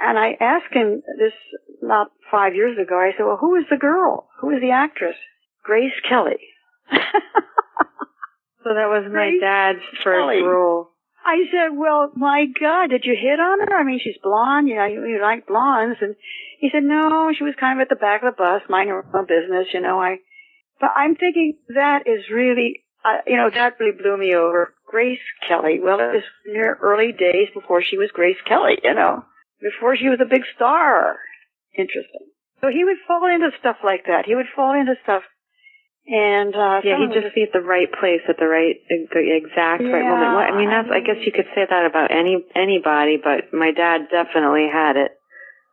And 0.00 0.18
I 0.18 0.36
asked 0.40 0.72
him 0.72 1.02
this 1.18 1.34
not 1.82 2.08
five 2.30 2.54
years 2.54 2.78
ago. 2.78 2.96
I 2.98 3.12
said, 3.16 3.24
well, 3.26 3.36
who 3.38 3.56
is 3.56 3.64
the 3.70 3.76
girl? 3.76 4.28
Who 4.40 4.50
is 4.50 4.60
the 4.62 4.70
actress? 4.70 5.16
Grace 5.62 5.92
Kelly. 6.08 6.40
So 8.62 8.70
that 8.74 8.86
was 8.86 9.04
my 9.10 9.34
Grace 9.34 9.40
dad's 9.42 9.82
first 10.04 10.22
Kelly. 10.22 10.42
role. 10.42 10.90
I 11.24 11.46
said, 11.50 11.74
well, 11.76 12.10
my 12.14 12.46
God, 12.46 12.90
did 12.90 13.02
you 13.04 13.14
hit 13.14 13.38
on 13.38 13.58
her? 13.60 13.74
I 13.78 13.84
mean, 13.84 14.00
she's 14.02 14.18
blonde, 14.22 14.68
you 14.68 14.74
know, 14.76 14.86
you, 14.86 15.04
you 15.06 15.18
like 15.22 15.46
blondes. 15.46 15.98
And 16.00 16.14
he 16.58 16.70
said, 16.72 16.82
no, 16.82 17.30
she 17.36 17.44
was 17.44 17.54
kind 17.58 17.78
of 17.78 17.82
at 17.82 17.88
the 17.88 17.98
back 17.98 18.22
of 18.22 18.34
the 18.34 18.38
bus, 18.38 18.62
minding 18.68 18.94
her 18.94 19.06
own 19.14 19.26
business, 19.26 19.66
you 19.74 19.80
know, 19.80 20.00
I, 20.00 20.18
but 20.82 20.90
I'm 20.98 21.14
thinking 21.14 21.54
that 21.78 22.10
is 22.10 22.26
really, 22.28 22.82
uh, 23.06 23.22
you 23.24 23.36
know, 23.38 23.48
that 23.54 23.78
really 23.78 23.94
blew 23.94 24.18
me 24.18 24.34
over. 24.34 24.74
Grace 24.90 25.22
Kelly. 25.48 25.78
Well, 25.80 26.00
it 26.02 26.12
was 26.12 26.26
in 26.44 26.56
her 26.56 26.76
early 26.82 27.12
days 27.12 27.48
before 27.54 27.80
she 27.86 27.96
was 27.96 28.10
Grace 28.12 28.36
Kelly, 28.44 28.82
you 28.82 28.92
know, 28.92 29.24
before 29.62 29.96
she 29.96 30.10
was 30.10 30.18
a 30.20 30.28
big 30.28 30.42
star. 30.56 31.16
Interesting. 31.78 32.26
So 32.60 32.66
he 32.68 32.82
would 32.84 32.98
fall 33.06 33.30
into 33.32 33.54
stuff 33.60 33.76
like 33.86 34.04
that. 34.10 34.26
He 34.26 34.34
would 34.34 34.50
fall 34.54 34.74
into 34.74 34.94
stuff. 35.02 35.22
And, 36.04 36.52
uh, 36.52 36.82
Yeah, 36.82 36.98
he'd 36.98 37.14
just 37.14 37.32
be 37.32 37.46
at 37.46 37.54
the 37.54 37.62
right 37.62 37.86
place 37.86 38.26
at 38.28 38.36
the 38.36 38.50
right, 38.50 38.74
the 38.90 39.22
exact 39.38 39.86
right 39.86 40.02
moment. 40.02 40.34
Well, 40.34 40.42
I 40.42 40.58
mean, 40.58 40.68
that's. 40.68 40.90
I 40.90 40.98
guess 40.98 41.22
you 41.24 41.30
could 41.30 41.46
say 41.54 41.62
that 41.62 41.86
about 41.86 42.10
any 42.10 42.42
anybody, 42.58 43.22
but 43.22 43.54
my 43.54 43.70
dad 43.70 44.10
definitely 44.10 44.66
had 44.66 44.98
it, 44.98 45.14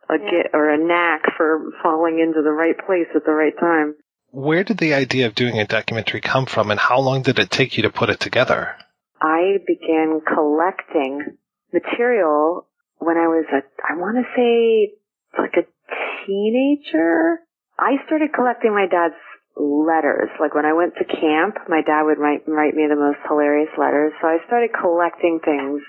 a 0.08 0.18
get 0.22 0.54
or 0.54 0.70
a 0.70 0.78
knack 0.78 1.34
for 1.36 1.74
falling 1.82 2.20
into 2.22 2.42
the 2.42 2.54
right 2.54 2.78
place 2.78 3.10
at 3.14 3.26
the 3.26 3.34
right 3.34 3.58
time. 3.58 3.98
Where 4.32 4.62
did 4.62 4.78
the 4.78 4.94
idea 4.94 5.26
of 5.26 5.34
doing 5.34 5.58
a 5.58 5.66
documentary 5.66 6.20
come 6.20 6.46
from, 6.46 6.70
and 6.70 6.78
how 6.78 7.00
long 7.00 7.22
did 7.22 7.38
it 7.38 7.50
take 7.50 7.76
you 7.76 7.82
to 7.82 7.90
put 7.90 8.10
it 8.10 8.20
together? 8.20 8.76
I 9.20 9.58
began 9.66 10.20
collecting 10.22 11.36
material 11.72 12.66
when 12.98 13.16
I 13.16 13.26
was 13.26 13.44
a, 13.52 13.62
I 13.82 13.96
want 13.96 14.18
to 14.18 14.26
say 14.36 14.94
like 15.36 15.54
a 15.56 15.66
teenager. 16.26 17.40
I 17.78 17.96
started 18.06 18.32
collecting 18.32 18.72
my 18.72 18.86
dad's 18.86 19.18
letters. 19.56 20.30
Like 20.38 20.54
when 20.54 20.64
I 20.64 20.74
went 20.74 20.94
to 20.96 21.04
camp, 21.04 21.56
my 21.68 21.82
dad 21.82 22.02
would 22.04 22.18
write, 22.18 22.46
write 22.46 22.74
me 22.74 22.86
the 22.88 22.96
most 22.96 23.18
hilarious 23.26 23.70
letters. 23.76 24.12
So 24.20 24.28
I 24.28 24.38
started 24.46 24.70
collecting 24.78 25.40
things. 25.44 25.82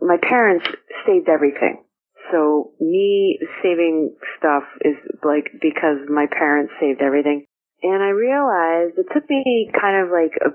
My 0.00 0.16
parents 0.16 0.66
saved 1.06 1.28
everything. 1.28 1.84
So 2.32 2.72
me 2.80 3.38
saving 3.62 4.16
stuff 4.38 4.64
is 4.80 4.96
like 5.22 5.52
because 5.60 6.08
my 6.08 6.26
parents 6.26 6.72
saved 6.80 7.00
everything. 7.00 7.46
And 7.86 8.02
I 8.02 8.10
realized 8.10 8.98
it 8.98 9.06
took 9.14 9.28
me 9.30 9.70
kind 9.70 10.02
of 10.04 10.10
like 10.10 10.34
a 10.42 10.50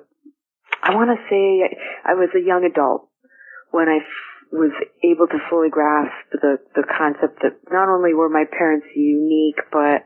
I 0.84 0.96
want 0.96 1.12
to 1.12 1.24
say 1.30 1.78
I 2.04 2.16
was 2.16 2.30
a 2.36 2.42
young 2.46 2.66
adult 2.66 3.08
when 3.70 3.88
I 3.88 3.98
f- 3.98 4.52
was 4.52 4.72
able 5.04 5.28
to 5.28 5.40
fully 5.50 5.70
grasp 5.70 6.12
the 6.34 6.58
the 6.76 6.84
concept 6.84 7.40
that 7.44 7.56
not 7.72 7.88
only 7.88 8.14
were 8.14 8.30
my 8.30 8.46
parents 8.52 8.88
unique, 8.96 9.62
but 9.72 10.04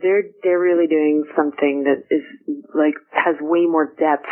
they're 0.00 0.22
they're 0.42 0.60
really 0.60 0.86
doing 0.86 1.24
something 1.36 1.84
that 1.84 2.04
is 2.14 2.24
like 2.74 2.94
has 3.12 3.36
way 3.40 3.66
more 3.66 3.92
depth 3.98 4.30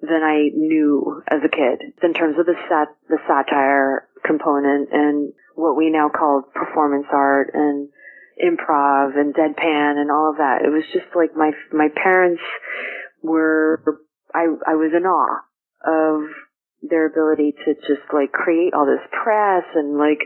than 0.00 0.22
I 0.22 0.48
knew 0.54 1.22
as 1.28 1.40
a 1.44 1.48
kid 1.50 1.92
in 2.02 2.14
terms 2.14 2.38
of 2.38 2.46
the 2.46 2.56
sat 2.68 2.88
the 3.08 3.18
satire 3.28 4.08
component 4.24 4.88
and 4.92 5.32
what 5.54 5.76
we 5.76 5.90
now 5.90 6.08
call 6.08 6.42
performance 6.54 7.06
art 7.12 7.50
and 7.52 7.88
improv 8.42 9.18
and 9.18 9.34
deadpan 9.34 10.00
and 10.00 10.10
all 10.10 10.30
of 10.30 10.38
that. 10.38 10.62
It 10.64 10.70
was 10.70 10.84
just 10.92 11.14
like 11.14 11.36
my 11.36 11.52
my 11.72 11.88
parents 11.94 12.42
were 13.22 13.82
I 14.34 14.46
I 14.66 14.74
was 14.74 14.92
in 14.96 15.04
awe 15.04 15.40
of 15.84 16.30
their 16.82 17.06
ability 17.06 17.54
to 17.64 17.74
just 17.74 18.08
like 18.12 18.32
create 18.32 18.74
all 18.74 18.86
this 18.86 19.06
press 19.22 19.64
and 19.74 19.98
like 19.98 20.20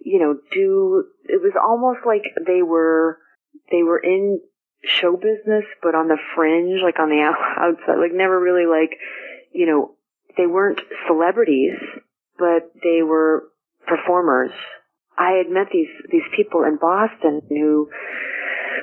you 0.00 0.18
know 0.18 0.36
do 0.52 1.04
it 1.24 1.40
was 1.42 1.52
almost 1.60 2.00
like 2.06 2.22
they 2.46 2.62
were 2.62 3.18
they 3.70 3.82
were 3.82 3.98
in 3.98 4.40
show 4.82 5.14
business 5.16 5.64
but 5.82 5.94
on 5.94 6.08
the 6.08 6.16
fringe 6.34 6.80
like 6.82 6.98
on 6.98 7.10
the 7.10 7.20
outside 7.58 8.00
like 8.00 8.14
never 8.14 8.40
really 8.40 8.66
like 8.66 8.98
you 9.52 9.66
know 9.66 9.94
they 10.36 10.46
weren't 10.46 10.80
celebrities 11.06 11.76
but 12.38 12.70
they 12.82 13.02
were 13.02 13.44
performers 13.86 14.52
i 15.20 15.32
had 15.36 15.52
met 15.52 15.68
these 15.72 15.92
these 16.10 16.26
people 16.36 16.64
in 16.64 16.78
boston 16.80 17.42
who 17.48 17.88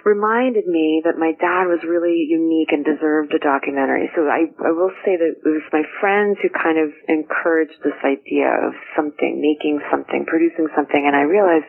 reminded 0.06 0.68
me 0.68 1.02
that 1.06 1.18
my 1.18 1.32
dad 1.40 1.66
was 1.70 1.80
really 1.88 2.28
unique 2.28 2.70
and 2.72 2.84
deserved 2.84 3.34
a 3.34 3.40
documentary. 3.40 4.10
So 4.16 4.28
I, 4.28 4.52
I 4.62 4.72
will 4.72 4.92
say 5.06 5.16
that 5.16 5.40
it 5.40 5.48
was 5.48 5.64
my 5.72 5.84
friends 6.00 6.38
who 6.42 6.50
kind 6.50 6.78
of 6.78 6.92
encouraged 7.08 7.80
this 7.84 7.98
idea 8.04 8.52
of 8.52 8.74
something, 8.96 9.40
making 9.40 9.80
something, 9.90 10.26
producing 10.28 10.68
something. 10.76 11.00
And 11.00 11.16
I 11.16 11.24
realized 11.24 11.66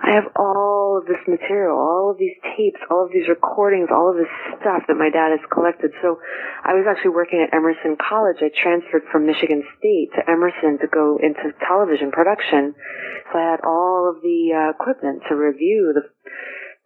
I 0.00 0.16
have 0.16 0.32
all 0.36 0.96
of 0.96 1.04
this 1.04 1.20
material, 1.28 1.76
all 1.76 2.10
of 2.10 2.18
these 2.18 2.36
tapes, 2.56 2.80
all 2.90 3.04
of 3.04 3.12
these 3.12 3.28
recordings, 3.28 3.92
all 3.92 4.08
of 4.08 4.16
this 4.16 4.32
stuff 4.60 4.88
that 4.88 4.96
my 4.96 5.12
dad 5.12 5.36
has 5.36 5.44
collected. 5.52 5.92
So 6.00 6.16
I 6.64 6.72
was 6.72 6.88
actually 6.88 7.12
working 7.12 7.44
at 7.44 7.52
Emerson 7.52 8.00
College. 8.00 8.40
I 8.40 8.48
transferred 8.48 9.04
from 9.12 9.26
Michigan 9.26 9.60
State 9.76 10.16
to 10.16 10.24
Emerson 10.24 10.80
to 10.80 10.88
go 10.88 11.20
into 11.20 11.52
television 11.68 12.10
production. 12.10 12.74
So 13.28 13.38
I 13.38 13.56
had 13.56 13.60
all 13.60 14.08
of 14.08 14.22
the 14.22 14.56
uh, 14.56 14.70
equipment 14.72 15.22
to 15.28 15.36
review 15.36 15.92
the 15.92 16.08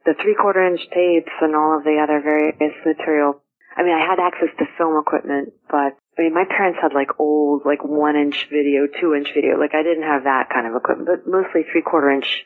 the 0.05 0.15
three 0.21 0.35
quarter 0.35 0.65
inch 0.67 0.81
tapes 0.93 1.33
and 1.41 1.57
all 1.57 1.79
of 1.79 1.85
the 1.85 1.99
other 2.03 2.21
various 2.21 2.77
material. 2.85 3.41
I 3.77 3.83
mean, 3.83 3.95
I 3.95 4.07
had 4.07 4.21
access 4.21 4.55
to 4.59 4.67
film 4.79 5.01
equipment, 5.01 5.53
but 5.69 5.97
I 6.17 6.23
mean, 6.23 6.35
my 6.35 6.45
parents 6.45 6.79
had 6.81 6.95
like 6.95 7.19
old, 7.19 7.63
like 7.65 7.83
one 7.83 8.15
inch 8.17 8.47
video, 8.51 8.87
two 8.87 9.15
inch 9.15 9.33
video. 9.35 9.59
Like 9.59 9.75
I 9.75 9.83
didn't 9.83 10.07
have 10.07 10.25
that 10.25 10.51
kind 10.51 10.67
of 10.67 10.77
equipment, 10.77 11.09
but 11.09 11.31
mostly 11.31 11.65
three 11.71 11.83
quarter 11.83 12.11
inch 12.11 12.45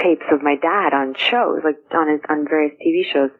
tapes 0.00 0.24
of 0.32 0.42
my 0.42 0.56
dad 0.56 0.94
on 0.94 1.14
shows, 1.14 1.60
like 1.64 1.78
on 1.92 2.08
his, 2.08 2.20
on 2.28 2.46
various 2.48 2.74
TV 2.80 3.04
shows. 3.12 3.30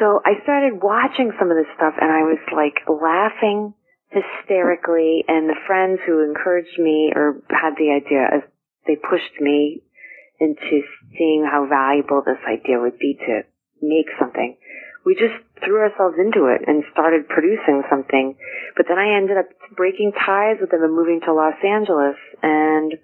So 0.00 0.20
I 0.24 0.42
started 0.42 0.82
watching 0.82 1.30
some 1.38 1.50
of 1.50 1.56
this 1.56 1.70
stuff 1.76 1.94
and 2.00 2.10
I 2.10 2.22
was 2.26 2.38
like 2.50 2.82
laughing 2.88 3.74
hysterically 4.10 5.24
and 5.28 5.48
the 5.48 5.58
friends 5.66 6.00
who 6.06 6.22
encouraged 6.22 6.78
me 6.78 7.12
or 7.14 7.42
had 7.50 7.74
the 7.76 7.90
idea 7.90 8.26
as 8.26 8.42
they 8.86 8.96
pushed 8.96 9.40
me 9.40 9.82
into 10.40 10.82
seeing 11.16 11.46
how 11.48 11.66
valuable 11.66 12.22
this 12.24 12.40
idea 12.46 12.80
would 12.80 12.98
be 12.98 13.18
to 13.26 13.42
make 13.82 14.06
something. 14.18 14.56
We 15.04 15.14
just 15.14 15.36
threw 15.62 15.80
ourselves 15.80 16.16
into 16.18 16.46
it 16.46 16.62
and 16.66 16.82
started 16.92 17.28
producing 17.28 17.82
something. 17.90 18.36
But 18.76 18.86
then 18.88 18.98
I 18.98 19.16
ended 19.16 19.36
up 19.36 19.46
breaking 19.76 20.12
ties 20.12 20.56
with 20.60 20.70
them 20.70 20.82
and 20.82 20.94
moving 20.94 21.20
to 21.26 21.34
Los 21.34 21.60
Angeles. 21.62 22.16
And 22.42 22.94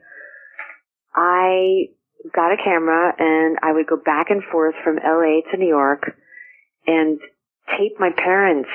I 1.14 1.92
got 2.34 2.52
a 2.52 2.62
camera 2.62 3.12
and 3.18 3.58
I 3.62 3.72
would 3.72 3.86
go 3.86 3.96
back 3.96 4.30
and 4.30 4.42
forth 4.50 4.74
from 4.82 4.96
LA 4.96 5.40
to 5.50 5.58
New 5.58 5.68
York 5.68 6.16
and 6.86 7.20
tape 7.78 8.00
my 8.00 8.10
parents 8.16 8.68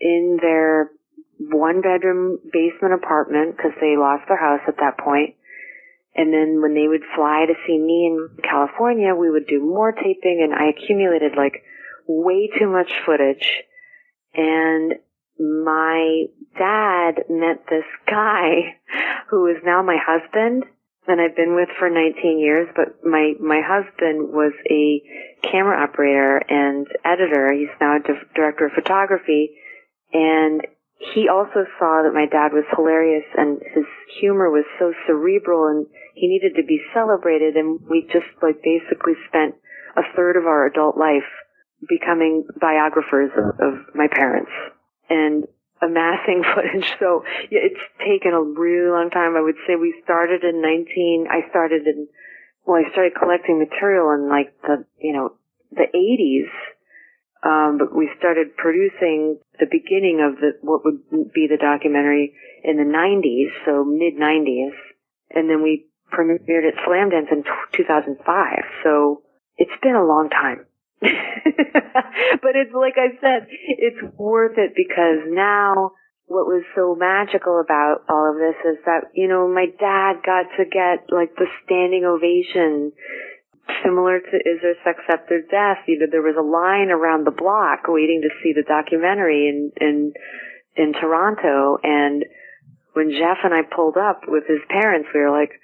in 0.00 0.38
their 0.40 0.90
one 1.38 1.80
bedroom 1.80 2.38
basement 2.52 2.94
apartment 2.94 3.56
because 3.56 3.72
they 3.80 3.96
lost 3.96 4.24
their 4.28 4.40
house 4.40 4.60
at 4.68 4.76
that 4.80 4.98
point. 4.98 5.34
And 6.16 6.32
then 6.32 6.62
when 6.62 6.74
they 6.74 6.88
would 6.88 7.02
fly 7.14 7.44
to 7.46 7.54
see 7.66 7.78
me 7.78 8.06
in 8.06 8.42
California, 8.42 9.14
we 9.14 9.30
would 9.30 9.46
do 9.46 9.60
more 9.60 9.92
taping 9.92 10.40
and 10.42 10.54
I 10.54 10.70
accumulated 10.70 11.32
like 11.36 11.62
way 12.08 12.48
too 12.58 12.70
much 12.70 12.90
footage. 13.04 13.46
And 14.34 14.94
my 15.38 16.24
dad 16.58 17.24
met 17.28 17.66
this 17.68 17.84
guy 18.08 18.76
who 19.30 19.46
is 19.48 19.56
now 19.62 19.82
my 19.82 19.98
husband 20.00 20.64
and 21.08 21.20
I've 21.20 21.36
been 21.36 21.54
with 21.54 21.68
for 21.78 21.88
19 21.88 22.40
years, 22.40 22.68
but 22.74 23.04
my, 23.04 23.34
my 23.38 23.60
husband 23.64 24.32
was 24.32 24.52
a 24.68 25.02
camera 25.46 25.80
operator 25.80 26.38
and 26.48 26.86
editor. 27.04 27.52
He's 27.52 27.68
now 27.80 27.96
a 27.96 28.00
di- 28.00 28.26
director 28.34 28.66
of 28.66 28.72
photography 28.72 29.50
and 30.12 30.66
he 30.98 31.28
also 31.28 31.66
saw 31.78 32.02
that 32.02 32.14
my 32.14 32.26
dad 32.26 32.52
was 32.52 32.64
hilarious 32.74 33.24
and 33.36 33.60
his 33.74 33.84
humor 34.18 34.50
was 34.50 34.64
so 34.78 34.92
cerebral 35.06 35.68
and 35.68 35.86
he 36.16 36.28
needed 36.28 36.56
to 36.56 36.64
be 36.64 36.80
celebrated 36.94 37.56
and 37.56 37.78
we 37.88 38.08
just 38.10 38.26
like 38.42 38.64
basically 38.64 39.12
spent 39.28 39.54
a 39.96 40.02
third 40.16 40.36
of 40.36 40.46
our 40.46 40.66
adult 40.66 40.96
life 40.96 41.28
becoming 41.86 42.48
biographers 42.58 43.30
of, 43.36 43.60
of 43.60 43.74
my 43.94 44.08
parents 44.08 44.50
and 45.10 45.44
amassing 45.82 46.42
footage. 46.54 46.88
So 46.98 47.22
yeah, 47.52 47.68
it's 47.68 47.84
taken 48.00 48.32
a 48.32 48.40
really 48.40 48.88
long 48.88 49.10
time. 49.10 49.36
I 49.36 49.42
would 49.42 49.60
say 49.66 49.76
we 49.76 49.94
started 50.04 50.42
in 50.42 50.62
19, 50.62 51.26
I 51.28 51.48
started 51.50 51.86
in, 51.86 52.08
well, 52.64 52.80
I 52.80 52.90
started 52.92 53.12
collecting 53.12 53.58
material 53.58 54.10
in 54.16 54.28
like 54.28 54.56
the, 54.62 54.86
you 54.98 55.12
know, 55.12 55.36
the 55.70 55.84
80s. 55.92 56.48
Um, 57.44 57.76
but 57.78 57.94
we 57.94 58.08
started 58.18 58.56
producing 58.56 59.38
the 59.60 59.68
beginning 59.70 60.24
of 60.24 60.40
the 60.40 60.56
what 60.62 60.82
would 60.84 61.30
be 61.32 61.46
the 61.46 61.58
documentary 61.60 62.34
in 62.64 62.78
the 62.78 62.82
90s, 62.82 63.52
so 63.64 63.84
mid 63.84 64.16
90s, 64.16 64.74
and 65.30 65.48
then 65.48 65.62
we 65.62 65.86
premiered 66.12 66.68
at 66.68 66.74
Slamdance 66.86 67.32
in 67.32 67.42
t- 67.42 67.76
2005. 67.76 68.58
So 68.84 69.22
it's 69.56 69.70
been 69.82 69.94
a 69.94 70.04
long 70.04 70.30
time. 70.30 70.66
but 71.00 72.56
it's 72.56 72.72
like 72.72 72.96
I 72.96 73.20
said, 73.20 73.48
it's 73.50 74.16
worth 74.16 74.56
it 74.56 74.72
because 74.74 75.28
now 75.28 75.92
what 76.26 76.46
was 76.46 76.64
so 76.74 76.96
magical 76.98 77.60
about 77.60 78.02
all 78.08 78.30
of 78.30 78.36
this 78.36 78.56
is 78.64 78.78
that, 78.84 79.12
you 79.14 79.28
know, 79.28 79.46
my 79.46 79.66
dad 79.66 80.24
got 80.24 80.50
to 80.58 80.64
get 80.64 81.06
like 81.14 81.36
the 81.36 81.46
standing 81.64 82.04
ovation 82.04 82.92
similar 83.84 84.20
to 84.20 84.36
Is 84.36 84.58
There 84.62 84.74
Sex 84.84 84.98
After 85.08 85.40
Death? 85.42 85.86
You 85.86 86.00
know, 86.00 86.06
there 86.10 86.22
was 86.22 86.36
a 86.38 86.42
line 86.42 86.90
around 86.90 87.26
the 87.26 87.36
block 87.36 87.86
waiting 87.86 88.22
to 88.22 88.30
see 88.42 88.52
the 88.52 88.66
documentary 88.66 89.48
in, 89.48 89.72
in, 89.80 90.12
in 90.74 90.92
Toronto. 90.92 91.78
And 91.82 92.24
when 92.94 93.10
Jeff 93.10 93.38
and 93.44 93.54
I 93.54 93.62
pulled 93.62 93.96
up 93.96 94.22
with 94.26 94.44
his 94.48 94.60
parents, 94.68 95.08
we 95.14 95.20
were 95.20 95.30
like, 95.30 95.60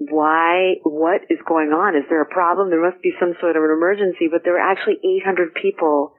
why, 0.00 0.80
what 0.82 1.28
is 1.28 1.38
going 1.46 1.76
on? 1.76 1.94
Is 1.94 2.08
there 2.08 2.22
a 2.22 2.32
problem? 2.32 2.70
There 2.70 2.80
must 2.80 3.02
be 3.02 3.12
some 3.20 3.36
sort 3.40 3.56
of 3.56 3.62
an 3.62 3.70
emergency. 3.70 4.32
But 4.32 4.42
there 4.44 4.56
were 4.56 4.64
actually 4.64 4.96
800 5.20 5.52
people 5.54 6.16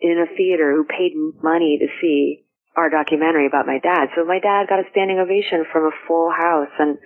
in 0.00 0.20
a 0.20 0.28
theater 0.36 0.76
who 0.76 0.84
paid 0.84 1.16
money 1.40 1.80
to 1.80 1.88
see 2.00 2.44
our 2.76 2.88
documentary 2.88 3.46
about 3.46 3.66
my 3.66 3.80
dad. 3.80 4.12
So 4.16 4.24
my 4.24 4.38
dad 4.38 4.68
got 4.68 4.80
a 4.80 4.88
standing 4.92 5.18
ovation 5.18 5.64
from 5.72 5.88
a 5.88 5.96
full 6.08 6.28
house. 6.28 6.72
And, 6.78 6.98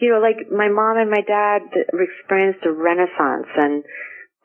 you 0.00 0.10
know, 0.10 0.18
like 0.18 0.50
my 0.50 0.68
mom 0.68 0.98
and 0.98 1.10
my 1.10 1.22
dad 1.22 1.62
experienced 1.94 2.66
a 2.66 2.72
renaissance 2.72 3.50
and 3.54 3.82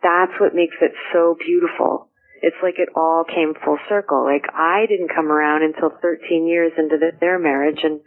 that's 0.01 0.34
what 0.39 0.53
makes 0.53 0.76
it 0.81 0.91
so 1.14 1.38
beautiful. 1.39 2.10
It's 2.41 2.60
like 2.61 2.76
it 2.77 2.89
all 2.93 3.23
came 3.23 3.53
full 3.64 3.80
circle. 3.88 4.26
Like 4.26 4.45
I 4.53 4.85
didn't 4.89 5.15
come 5.15 5.31
around 5.31 5.64
until 5.64 5.89
13 6.01 6.45
years 6.45 6.73
into 6.77 6.97
the, 6.97 7.11
their 7.19 7.39
marriage 7.39 7.80
and 7.84 8.01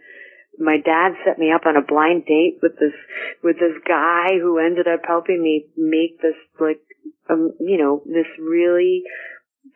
my 0.58 0.78
dad 0.78 1.12
set 1.24 1.38
me 1.38 1.52
up 1.52 1.66
on 1.66 1.76
a 1.76 1.82
blind 1.82 2.24
date 2.26 2.58
with 2.62 2.72
this, 2.78 2.94
with 3.42 3.56
this 3.56 3.76
guy 3.86 4.38
who 4.40 4.58
ended 4.58 4.86
up 4.88 5.00
helping 5.06 5.42
me 5.42 5.66
make 5.76 6.20
this 6.20 6.36
like, 6.60 6.80
um, 7.28 7.52
you 7.60 7.78
know, 7.78 8.02
this 8.06 8.26
really 8.38 9.02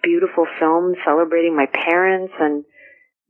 beautiful 0.03 0.47
film 0.59 0.95
celebrating 1.05 1.57
my 1.57 1.67
parents 1.67 2.33
and 2.39 2.65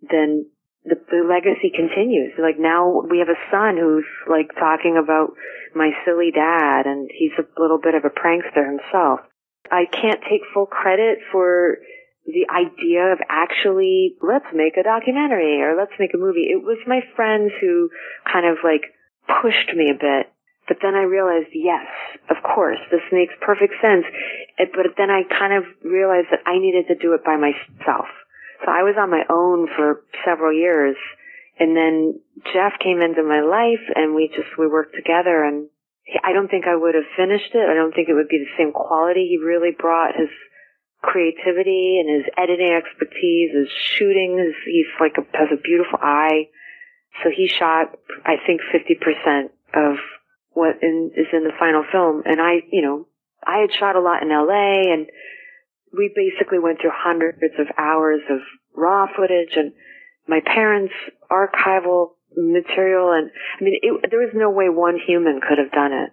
then 0.03 0.47
the, 0.85 0.97
the 1.11 1.27
legacy 1.29 1.73
continues. 1.75 2.33
Like 2.39 2.59
now 2.59 3.03
we 3.09 3.19
have 3.19 3.29
a 3.29 3.41
son 3.51 3.77
who's 3.77 4.07
like 4.29 4.55
talking 4.59 4.97
about 5.03 5.35
my 5.75 5.91
silly 6.05 6.31
dad 6.35 6.87
and 6.87 7.11
he's 7.13 7.37
a 7.39 7.61
little 7.61 7.79
bit 7.79 7.95
of 7.95 8.05
a 8.05 8.11
prankster 8.11 8.65
himself. 8.65 9.21
I 9.71 9.85
can't 9.87 10.21
take 10.29 10.43
full 10.53 10.67
credit 10.67 11.19
for 11.31 11.79
the 12.33 12.49
idea 12.53 13.13
of 13.13 13.19
actually 13.29 14.17
let's 14.23 14.49
make 14.55 14.77
a 14.77 14.83
documentary 14.83 15.61
or 15.63 15.77
let's 15.77 15.95
make 15.99 16.15
a 16.15 16.19
movie. 16.19 16.51
It 16.51 16.63
was 16.63 16.79
my 16.87 17.01
friends 17.17 17.53
who 17.61 17.91
kind 18.31 18.47
of 18.47 18.59
like 18.65 18.95
pushed 19.27 19.75
me 19.75 19.91
a 19.91 19.99
bit. 19.99 20.33
But 20.69 20.79
then 20.83 20.95
I 20.95 21.03
realized, 21.03 21.51
yes, 21.53 21.87
of 22.31 22.37
course, 22.47 22.79
this 22.91 23.03
makes 23.11 23.35
perfect 23.41 23.75
sense. 23.83 24.07
Eh, 24.59 24.71
but 24.71 24.95
then 24.97 25.11
I 25.11 25.23
kind 25.27 25.53
of 25.53 25.65
realized 25.83 26.29
that 26.31 26.47
I 26.47 26.59
needed 26.59 26.87
to 26.89 26.95
do 26.95 27.15
it 27.15 27.25
by 27.25 27.37
myself. 27.37 28.07
So 28.65 28.71
I 28.71 28.87
was 28.87 28.95
on 28.99 29.11
my 29.11 29.25
own 29.29 29.67
for 29.75 30.05
several 30.25 30.53
years. 30.53 30.97
And 31.59 31.77
then 31.77 32.21
Jeff 32.53 32.79
came 32.79 33.03
into 33.03 33.23
my 33.23 33.41
life 33.43 33.83
and 33.95 34.15
we 34.15 34.29
just, 34.29 34.57
we 34.57 34.67
worked 34.67 34.95
together 34.95 35.43
and 35.45 35.69
I 36.25 36.33
don't 36.33 36.49
think 36.49 36.67
I 36.67 36.77
would 36.77 36.95
have 36.95 37.17
finished 37.17 37.55
it. 37.55 37.69
I 37.69 37.75
don't 37.75 37.93
think 37.95 38.09
it 38.09 38.15
would 38.15 38.29
be 38.29 38.43
the 38.43 38.57
same 38.59 38.73
quality. 38.73 39.29
He 39.29 39.39
really 39.39 39.71
brought 39.77 40.17
his 40.17 40.31
creativity 41.03 42.01
and 42.01 42.23
his 42.23 42.33
editing 42.37 42.73
expertise, 42.73 43.51
his 43.55 43.69
shooting. 43.71 44.39
His, 44.39 44.55
he's 44.65 44.87
like 45.01 45.17
a, 45.19 45.37
has 45.37 45.49
a 45.53 45.61
beautiful 45.61 45.99
eye. 46.01 46.49
So 47.23 47.31
he 47.35 47.49
shot, 47.49 47.97
I 48.25 48.37
think, 48.47 48.61
50% 48.73 49.51
of 49.75 49.97
what 50.53 50.83
in, 50.83 51.11
is 51.17 51.27
in 51.33 51.45
the 51.45 51.53
final 51.59 51.85
film. 51.91 52.23
And 52.25 52.41
I, 52.41 52.63
you 52.71 52.83
know, 52.83 53.07
I 53.45 53.59
had 53.59 53.73
shot 53.73 53.97
a 53.97 54.01
lot 54.01 54.23
in 54.23 54.29
LA 54.29 54.93
and 54.93 55.07
we 55.97 56.13
basically 56.15 56.59
went 56.59 56.81
through 56.81 56.93
hundreds 56.95 57.55
of 57.59 57.67
hours 57.77 58.21
of 58.31 58.39
raw 58.75 59.07
footage 59.17 59.57
and 59.57 59.73
my 60.29 60.41
parents' 60.41 60.95
archival 61.31 62.13
material. 62.37 63.13
And 63.13 63.31
I 63.61 63.65
mean, 63.65 63.79
it, 63.83 64.11
there 64.11 64.21
was 64.21 64.35
no 64.35 64.51
way 64.51 64.69
one 64.69 64.99
human 65.05 65.41
could 65.41 65.59
have 65.59 65.73
done 65.73 65.93
it. 65.93 66.11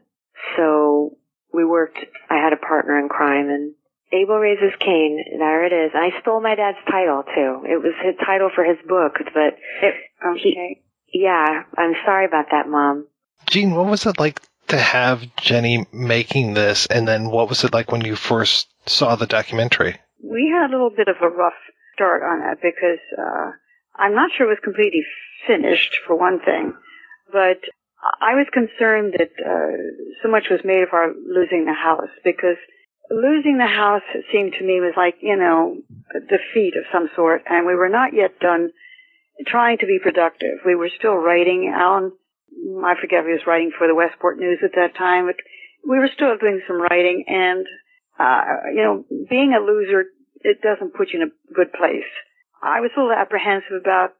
So 0.56 1.18
we 1.54 1.66
worked, 1.66 2.00
I 2.30 2.36
had 2.36 2.54
a 2.54 2.58
partner 2.58 3.00
in 3.00 3.10
crime 3.10 3.50
and 3.50 3.74
Abel 4.12 4.38
raises 4.38 4.74
Cain. 4.80 5.24
There 5.38 5.66
it 5.66 5.74
is. 5.74 5.92
I 5.94 6.20
stole 6.22 6.42
my 6.42 6.56
dad's 6.56 6.78
title 6.90 7.24
too. 7.24 7.64
It 7.66 7.82
was 7.84 7.94
his 8.04 8.16
title 8.26 8.50
for 8.54 8.64
his 8.64 8.78
book, 8.88 9.14
but 9.34 9.58
it, 9.84 9.94
okay. 10.26 10.40
He, 11.08 11.24
yeah, 11.24 11.64
I'm 11.78 11.94
sorry 12.06 12.26
about 12.26 12.46
that, 12.52 12.68
Mom. 12.68 13.08
Jeanne, 13.50 13.76
what 13.76 13.88
was 13.88 14.06
it 14.06 14.20
like 14.20 14.42
to 14.68 14.78
have 14.78 15.24
Jenny 15.38 15.86
making 15.94 16.54
this, 16.54 16.86
and 16.88 17.08
then 17.08 17.30
what 17.30 17.50
was 17.50 17.64
it 17.64 17.74
like 17.74 17.92
when 17.92 18.04
you 18.04 18.16
first 18.16 18.68
saw 18.86 19.16
the 19.16 19.28
documentary? 19.28 19.96
We 20.24 20.52
had 20.54 20.70
a 20.70 20.72
little 20.72 20.90
bit 20.90 21.08
of 21.08 21.16
a 21.22 21.30
rough 21.30 21.54
start 21.94 22.24
on 22.24 22.40
that 22.40 22.58
because 22.62 23.00
uh, 23.18 23.52
I'm 23.96 24.14
not 24.14 24.32
sure 24.36 24.48
it 24.48 24.50
was 24.50 24.64
completely 24.64 25.04
finished, 25.48 25.96
for 26.06 26.16
one 26.16 26.40
thing, 26.44 26.74
but 27.32 27.60
I 28.22 28.36
was 28.36 28.48
concerned 28.52 29.16
that 29.18 29.32
uh, 29.40 29.78
so 30.22 30.30
much 30.30 30.48
was 30.50 30.62
made 30.64 30.84
of 30.84 30.94
our 30.94 31.14
losing 31.14 31.66
the 31.66 31.74
house 31.74 32.12
because 32.24 32.58
losing 33.10 33.58
the 33.58 33.68
house 33.68 34.04
it 34.14 34.26
seemed 34.32 34.54
to 34.60 34.66
me 34.66 34.80
was 34.80 34.94
like 34.98 35.16
you 35.22 35.36
know 35.36 35.78
a 36.16 36.20
defeat 36.20 36.76
of 36.76 36.86
some 36.92 37.10
sort, 37.16 37.44
and 37.50 37.66
we 37.66 37.76
were 37.76 37.90
not 37.90 38.14
yet 38.14 38.40
done 38.40 38.72
trying 39.46 39.78
to 39.80 39.86
be 39.86 40.00
productive. 40.02 40.60
We 40.66 40.76
were 40.76 40.90
still 40.98 41.16
writing. 41.16 41.74
Alan 41.74 42.12
I 42.84 42.96
forget 43.00 43.22
if 43.22 43.26
he 43.26 43.34
was 43.34 43.48
writing 43.48 43.72
for 43.78 43.88
the 43.88 43.96
Westport 43.96 44.40
News 44.40 44.60
at 44.64 44.76
that 44.76 44.96
time, 44.96 45.26
but 45.28 45.36
we 45.88 46.00
were 46.00 46.10
still 46.14 46.38
doing 46.38 46.62
some 46.68 46.82
writing 46.82 47.26
and, 47.28 47.66
uh, 48.20 48.70
you 48.74 48.84
know, 48.84 49.06
being 49.30 49.54
a 49.54 49.64
loser, 49.64 50.06
it 50.42 50.62
doesn't 50.62 50.96
put 50.96 51.10
you 51.12 51.22
in 51.22 51.30
a 51.30 51.54
good 51.54 51.72
place. 51.74 52.08
I 52.62 52.82
was 52.82 52.92
a 52.96 53.00
little 53.00 53.16
apprehensive 53.16 53.78
about 53.80 54.14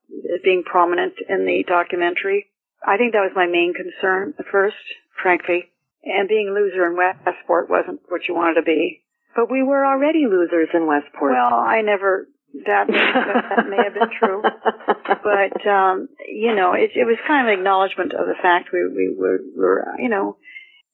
being 0.44 0.64
prominent 0.64 1.14
in 1.28 1.46
the 1.46 1.64
documentary. 1.68 2.48
I 2.86 2.98
think 2.98 3.14
that 3.14 3.26
was 3.26 3.36
my 3.36 3.48
main 3.48 3.74
concern 3.74 4.34
at 4.38 4.46
first, 4.52 4.78
frankly. 5.22 5.72
And 6.08 6.30
being 6.30 6.48
a 6.48 6.54
loser 6.54 6.88
in 6.88 6.96
Westport 6.96 7.70
wasn't 7.70 8.02
what 8.08 8.22
you 8.28 8.36
wanted 8.36 8.56
to 8.56 8.64
be. 8.64 9.04
But 9.36 9.52
we 9.52 9.62
were 9.62 9.86
already 9.86 10.26
losers 10.26 10.70
in 10.74 10.88
Westport. 10.88 11.34
Well, 11.34 11.54
I 11.54 11.82
never 11.82 12.28
that 12.66 12.88
that 12.88 13.70
may 13.70 13.78
have 13.84 13.94
been 13.94 14.10
true, 14.18 14.42
but 15.06 15.68
um, 15.68 16.08
you 16.28 16.56
know, 16.56 16.74
it, 16.74 16.92
it 16.96 17.06
was 17.06 17.18
kind 17.28 17.46
of 17.46 17.54
an 17.54 17.60
acknowledgement 17.60 18.14
of 18.14 18.26
the 18.26 18.40
fact 18.42 18.70
we 18.72 18.88
we 18.88 19.16
were, 19.16 19.40
were 19.56 19.86
you 20.00 20.10
know, 20.10 20.38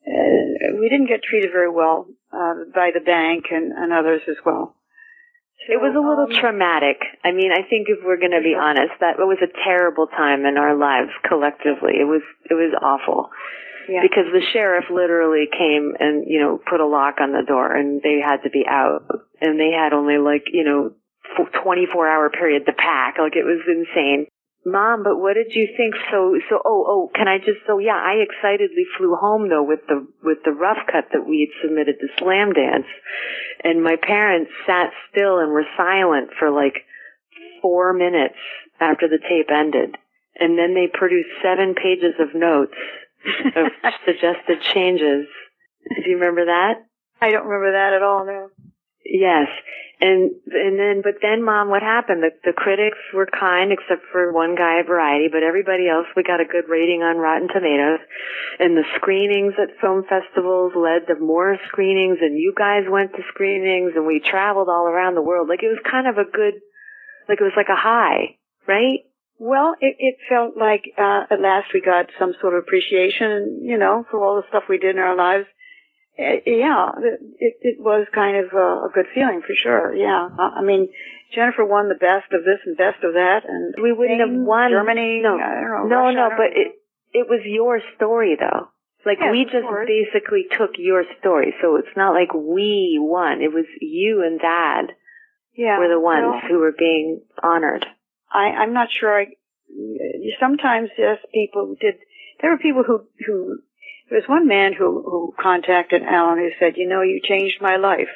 uh, 0.05 0.75
we 0.79 0.89
didn't 0.89 1.07
get 1.07 1.23
treated 1.23 1.51
very 1.51 1.69
well 1.69 2.07
uh, 2.33 2.67
by 2.73 2.91
the 2.93 2.99
bank 2.99 3.45
and, 3.51 3.71
and 3.71 3.93
others 3.93 4.21
as 4.27 4.37
well. 4.45 4.75
So, 5.67 5.73
it 5.73 5.79
was 5.79 5.95
a 5.95 6.03
little 6.03 6.27
um, 6.27 6.41
traumatic. 6.41 6.99
I 7.23 7.31
mean, 7.31 7.51
I 7.53 7.63
think 7.63 7.87
if 7.87 8.03
we're 8.03 8.19
going 8.19 8.35
to 8.35 8.43
be 8.43 8.57
honest, 8.59 8.99
that 8.99 9.15
it 9.15 9.23
was 9.23 9.39
a 9.39 9.53
terrible 9.63 10.07
time 10.07 10.45
in 10.45 10.57
our 10.57 10.75
lives 10.75 11.11
collectively. 11.23 12.01
It 12.01 12.09
was 12.09 12.23
it 12.49 12.55
was 12.55 12.73
awful. 12.81 13.29
Yeah. 13.89 14.01
Because 14.01 14.31
the 14.31 14.41
sheriff 14.53 14.85
literally 14.89 15.45
came 15.51 15.93
and, 15.99 16.25
you 16.27 16.39
know, 16.39 16.59
put 16.69 16.79
a 16.79 16.87
lock 16.87 17.15
on 17.19 17.31
the 17.31 17.43
door 17.45 17.73
and 17.75 18.01
they 18.01 18.19
had 18.23 18.43
to 18.43 18.49
be 18.49 18.63
out. 18.67 19.03
And 19.41 19.59
they 19.59 19.71
had 19.71 19.93
only 19.93 20.17
like, 20.17 20.45
you 20.51 20.63
know, 20.63 20.91
24 21.63 22.07
hour 22.07 22.29
period 22.29 22.65
to 22.65 22.73
pack. 22.73 23.15
Like 23.19 23.35
it 23.35 23.43
was 23.43 23.61
insane. 23.67 24.27
Mom, 24.65 25.03
but 25.03 25.19
what 25.19 25.33
did 25.33 25.51
you 25.51 25.67
think? 25.75 25.93
So, 26.09 26.39
so, 26.49 26.55
oh, 26.63 26.85
oh, 26.87 27.11
can 27.13 27.27
I 27.27 27.37
just, 27.37 27.67
so 27.67 27.79
yeah, 27.79 27.99
I 27.99 28.23
excitedly 28.23 28.87
flew 28.97 29.15
home 29.15 29.49
though 29.49 29.63
with 29.63 29.81
the, 29.87 30.07
with 30.23 30.37
the 30.45 30.51
rough 30.51 30.79
cut 30.87 31.11
that 31.11 31.27
we 31.27 31.51
had 31.51 31.67
submitted 31.67 31.99
to 31.99 32.23
Slamdance. 32.23 32.87
And 33.63 33.83
my 33.83 33.97
parents 34.01 34.51
sat 34.65 34.91
still 35.11 35.39
and 35.39 35.51
were 35.51 35.67
silent 35.75 36.29
for 36.39 36.49
like 36.49 36.85
four 37.61 37.91
minutes 37.91 38.39
after 38.79 39.09
the 39.09 39.19
tape 39.19 39.51
ended. 39.51 39.97
And 40.39 40.57
then 40.57 40.73
they 40.73 40.87
produced 40.87 41.29
seven 41.43 41.75
pages 41.75 42.15
of 42.19 42.33
notes 42.33 42.75
of 43.55 43.71
suggested 44.05 44.61
changes. 44.73 45.27
Do 46.03 46.09
you 46.09 46.15
remember 46.15 46.45
that? 46.45 46.85
I 47.21 47.31
don't 47.31 47.45
remember 47.45 47.71
that 47.71 47.93
at 47.93 48.03
all, 48.03 48.25
no. 48.25 48.49
Yes. 49.05 49.47
And 50.01 50.31
and 50.51 50.79
then 50.79 51.01
but 51.03 51.21
then 51.21 51.43
mom 51.43 51.69
what 51.69 51.81
happened? 51.81 52.23
The 52.23 52.31
the 52.43 52.51
critics 52.51 52.97
were 53.13 53.27
kind 53.27 53.71
except 53.71 54.03
for 54.11 54.33
one 54.33 54.55
guy 54.55 54.79
at 54.79 54.87
Variety, 54.87 55.27
but 55.31 55.43
everybody 55.43 55.87
else 55.87 56.07
we 56.15 56.23
got 56.23 56.41
a 56.41 56.45
good 56.45 56.67
rating 56.67 57.03
on 57.03 57.17
Rotten 57.17 57.47
Tomatoes. 57.47 57.99
And 58.59 58.75
the 58.75 58.83
screenings 58.95 59.53
at 59.61 59.79
film 59.79 60.03
festivals 60.03 60.73
led 60.75 61.07
to 61.07 61.19
more 61.19 61.57
screenings 61.67 62.19
and 62.21 62.37
you 62.37 62.53
guys 62.57 62.83
went 62.89 63.13
to 63.13 63.23
screenings 63.29 63.93
and 63.95 64.05
we 64.05 64.19
traveled 64.19 64.67
all 64.67 64.87
around 64.87 65.15
the 65.15 65.21
world. 65.21 65.47
Like 65.47 65.63
it 65.63 65.71
was 65.71 65.83
kind 65.89 66.07
of 66.07 66.17
a 66.17 66.29
good 66.29 66.55
like 67.29 67.39
it 67.39 67.43
was 67.43 67.55
like 67.55 67.71
a 67.71 67.79
high, 67.79 68.35
right? 68.67 69.07
Well, 69.43 69.75
it, 69.81 69.95
it 69.99 70.15
felt 70.29 70.55
like 70.55 70.83
uh, 70.97 71.27
at 71.29 71.41
last 71.41 71.67
we 71.73 71.81
got 71.81 72.07
some 72.17 72.33
sort 72.39 72.55
of 72.55 72.63
appreciation, 72.63 73.59
you 73.61 73.77
know, 73.77 74.05
for 74.09 74.23
all 74.23 74.37
the 74.37 74.47
stuff 74.47 74.63
we 74.69 74.77
did 74.77 74.95
in 74.95 75.01
our 75.01 75.17
lives 75.17 75.47
uh, 76.13 76.45
yeah, 76.45 76.91
it, 77.39 77.55
it 77.61 77.77
was 77.81 78.05
kind 78.13 78.37
of 78.37 78.53
a, 78.53 78.85
a 78.85 78.89
good 78.93 79.07
feeling 79.15 79.41
for 79.41 79.55
sure. 79.57 79.95
Yeah, 79.95 80.29
I 80.37 80.61
mean, 80.61 80.89
Jennifer 81.33 81.65
won 81.65 81.89
the 81.89 81.97
best 81.97 82.31
of 82.33 82.45
this 82.45 82.61
and 82.65 82.77
best 82.77 83.03
of 83.03 83.13
that, 83.13 83.41
and 83.49 83.73
we 83.81 83.91
wouldn't 83.91 84.21
have 84.21 84.29
won. 84.29 84.69
Germany. 84.69 85.21
No, 85.23 85.37
know, 85.37 85.89
no, 85.89 85.95
Russia, 86.05 86.15
no, 86.15 86.29
but 86.37 86.53
it 86.53 86.77
it 87.13 87.25
was 87.27 87.41
your 87.45 87.81
story 87.95 88.37
though. 88.39 88.69
Like 89.03 89.17
yes, 89.21 89.31
we 89.31 89.45
just 89.45 89.65
basically 89.65 90.45
took 90.53 90.77
your 90.77 91.03
story, 91.19 91.55
so 91.61 91.77
it's 91.77 91.97
not 91.97 92.13
like 92.13 92.31
we 92.31 92.99
won. 93.01 93.41
It 93.41 93.51
was 93.51 93.65
you 93.81 94.21
and 94.21 94.39
Dad 94.39 94.93
yeah, 95.57 95.79
were 95.79 95.89
the 95.89 95.99
ones 95.99 96.29
well, 96.29 96.41
who 96.47 96.59
were 96.59 96.75
being 96.77 97.21
honored. 97.41 97.87
I, 98.33 98.49
I'm 98.61 98.73
not 98.73 98.89
sure. 98.91 99.21
I, 99.21 99.27
sometimes 100.39 100.89
yes, 100.97 101.19
people 101.33 101.75
did. 101.79 101.95
There 102.41 102.51
were 102.51 102.57
people 102.57 102.83
who 102.85 103.07
who 103.25 103.59
there 104.09 104.19
was 104.19 104.27
one 104.29 104.47
man 104.47 104.73
who, 104.73 105.01
who 105.01 105.33
contacted 105.39 106.03
Alan 106.03 106.37
who 106.37 106.49
said, 106.59 106.77
you 106.77 106.87
know, 106.87 107.01
you 107.01 107.21
changed 107.23 107.61
my 107.61 107.77
life. 107.77 108.09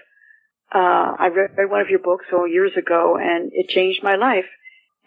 Uh, 0.74 1.16
I 1.18 1.30
read 1.34 1.52
one 1.70 1.82
of 1.82 1.90
your 1.90 2.00
books 2.00 2.26
oh 2.32 2.46
years 2.46 2.74
ago 2.78 3.18
and 3.20 3.52
it 3.54 3.70
changed 3.70 4.04
my 4.04 4.16
life. 4.16 4.46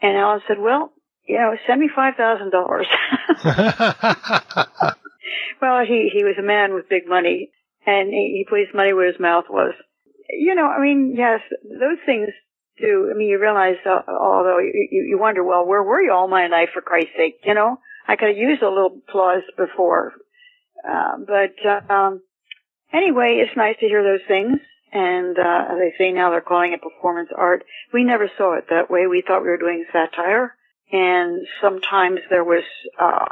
And 0.00 0.16
Alan 0.16 0.40
said, 0.48 0.58
well, 0.58 0.92
you 1.28 1.36
know, 1.36 1.54
send 1.66 1.80
me 1.80 1.88
$5,000. 1.94 2.84
well, 5.62 5.84
he, 5.86 6.10
he 6.12 6.24
was 6.24 6.36
a 6.38 6.42
man 6.42 6.72
with 6.74 6.88
big 6.88 7.06
money 7.06 7.50
and 7.86 8.08
he, 8.08 8.38
he 8.38 8.46
put 8.48 8.60
his 8.60 8.74
money 8.74 8.92
where 8.94 9.06
his 9.06 9.20
mouth 9.20 9.44
was. 9.50 9.74
You 10.30 10.54
know, 10.54 10.66
I 10.66 10.80
mean, 10.80 11.14
yes, 11.16 11.40
those 11.62 11.98
things 12.06 12.30
do. 12.80 13.10
I 13.10 13.16
mean, 13.16 13.28
you 13.28 13.40
realize, 13.40 13.76
uh, 13.84 14.00
although 14.08 14.58
you, 14.58 15.06
you 15.08 15.18
wonder, 15.18 15.44
well, 15.44 15.66
where 15.66 15.82
were 15.82 16.00
you 16.00 16.12
all 16.12 16.28
my 16.28 16.46
life, 16.48 16.70
for 16.72 16.80
Christ's 16.82 17.12
sake? 17.16 17.36
You 17.44 17.54
know, 17.54 17.78
I 18.08 18.16
could 18.16 18.28
have 18.28 18.36
used 18.36 18.62
a 18.62 18.68
little 18.68 19.00
applause 19.08 19.42
before. 19.56 20.12
Uh, 20.88 21.18
but, 21.26 21.92
um, 21.94 22.22
anyway, 22.92 23.42
it's 23.42 23.56
nice 23.56 23.76
to 23.80 23.86
hear 23.86 24.02
those 24.02 24.26
things. 24.26 24.58
And, 24.92 25.38
uh, 25.38 25.64
as 25.72 25.78
I 25.78 25.92
say 25.98 26.10
now, 26.12 26.30
they're 26.30 26.40
calling 26.40 26.72
it 26.72 26.82
performance 26.82 27.28
art. 27.36 27.64
We 27.92 28.02
never 28.02 28.30
saw 28.36 28.56
it 28.58 28.64
that 28.70 28.90
way. 28.90 29.06
We 29.06 29.22
thought 29.26 29.42
we 29.42 29.48
were 29.48 29.56
doing 29.56 29.84
satire. 29.92 30.54
And 30.90 31.46
sometimes 31.60 32.20
there 32.30 32.42
was, 32.42 32.64
uh, 32.98 33.26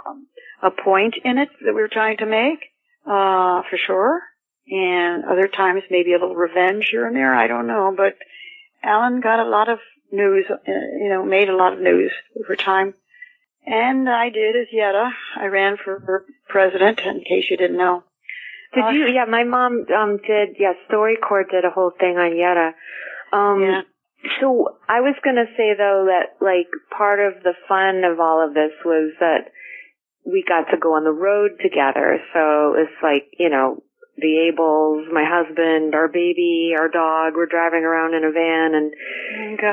a 0.62 0.70
point 0.70 1.14
in 1.24 1.38
it 1.38 1.48
that 1.64 1.74
we 1.74 1.80
were 1.80 1.88
trying 1.88 2.18
to 2.18 2.26
make, 2.26 2.60
uh, 3.06 3.62
for 3.68 3.78
sure. 3.86 4.22
And 4.70 5.24
other 5.24 5.48
times 5.48 5.82
maybe 5.90 6.12
a 6.12 6.18
little 6.18 6.36
revenge 6.36 6.88
here 6.90 7.06
and 7.06 7.16
there. 7.16 7.34
I 7.34 7.46
don't 7.46 7.66
know. 7.66 7.94
But 7.96 8.14
Alan 8.82 9.20
got 9.20 9.40
a 9.40 9.48
lot 9.48 9.68
of 9.68 9.78
news, 10.12 10.46
uh, 10.50 10.56
you 10.66 11.08
know, 11.08 11.24
made 11.24 11.48
a 11.48 11.56
lot 11.56 11.72
of 11.74 11.80
news 11.80 12.12
over 12.42 12.56
time. 12.56 12.94
And 13.66 14.08
I 14.08 14.30
did 14.30 14.56
as 14.56 14.68
Yetta. 14.72 15.10
I 15.36 15.46
ran 15.46 15.76
for 15.76 16.24
president, 16.48 17.00
in 17.00 17.20
case 17.20 17.46
you 17.50 17.56
didn't 17.56 17.76
know. 17.76 18.04
Did 18.74 18.84
Uh, 18.84 18.90
you? 18.90 19.06
Yeah, 19.08 19.24
my 19.26 19.44
mom 19.44 19.84
um 19.94 20.18
did. 20.18 20.56
Yeah, 20.58 20.72
StoryCorps 20.90 21.50
did 21.50 21.64
a 21.64 21.70
whole 21.70 21.90
thing 21.90 22.16
on 22.18 22.36
Yetta. 22.36 22.74
Um, 23.32 23.62
Yeah. 23.62 23.82
So 24.40 24.78
I 24.88 25.00
was 25.00 25.14
gonna 25.22 25.46
say 25.56 25.74
though 25.74 26.06
that 26.06 26.36
like 26.40 26.66
part 26.90 27.20
of 27.20 27.42
the 27.44 27.54
fun 27.68 28.04
of 28.04 28.18
all 28.20 28.40
of 28.46 28.52
this 28.52 28.72
was 28.84 29.12
that 29.20 29.52
we 30.26 30.42
got 30.46 30.70
to 30.70 30.76
go 30.76 30.94
on 30.94 31.04
the 31.04 31.12
road 31.12 31.52
together. 31.60 32.20
So 32.32 32.74
it's 32.74 33.02
like 33.02 33.26
you 33.38 33.48
know 33.48 33.82
the 34.20 34.50
Abels, 34.50 35.12
my 35.12 35.24
husband, 35.24 35.94
our 35.94 36.08
baby, 36.08 36.74
our 36.78 36.88
dog. 36.88 37.34
We're 37.36 37.46
driving 37.46 37.84
around 37.84 38.14
in 38.14 38.24
a 38.24 38.32
van, 38.32 38.74
and 38.74 38.92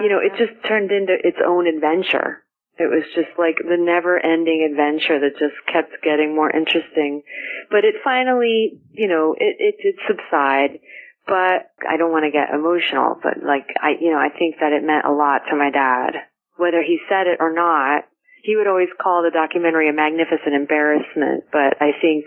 you 0.04 0.10
know 0.10 0.20
it 0.20 0.38
just 0.38 0.54
turned 0.68 0.92
into 0.92 1.16
its 1.24 1.38
own 1.46 1.68
adventure. 1.68 2.44
It 2.78 2.92
was 2.92 3.04
just 3.16 3.32
like 3.40 3.56
the 3.58 3.80
never 3.80 4.20
ending 4.20 4.68
adventure 4.70 5.20
that 5.20 5.40
just 5.40 5.56
kept 5.72 6.04
getting 6.04 6.36
more 6.36 6.52
interesting. 6.52 7.24
But 7.72 7.86
it 7.86 7.96
finally, 8.04 8.82
you 8.92 9.08
know, 9.08 9.34
it, 9.38 9.56
it 9.60 9.76
did 9.82 9.96
subside. 10.08 10.80
But 11.26 11.74
I 11.82 11.98
don't 11.98 12.12
want 12.12 12.26
to 12.26 12.36
get 12.36 12.54
emotional, 12.54 13.18
but 13.18 13.42
like 13.42 13.66
I, 13.82 13.98
you 14.00 14.12
know, 14.12 14.20
I 14.20 14.30
think 14.30 14.62
that 14.62 14.74
it 14.74 14.84
meant 14.84 15.06
a 15.06 15.12
lot 15.12 15.42
to 15.50 15.56
my 15.56 15.72
dad. 15.72 16.22
Whether 16.58 16.84
he 16.84 17.00
said 17.10 17.26
it 17.26 17.40
or 17.40 17.52
not, 17.52 18.06
he 18.46 18.56
would 18.56 18.68
always 18.68 18.94
call 19.02 19.24
the 19.24 19.34
documentary 19.34 19.90
a 19.90 19.94
magnificent 19.94 20.54
embarrassment, 20.54 21.46
but 21.52 21.82
I 21.82 21.98
think 22.00 22.26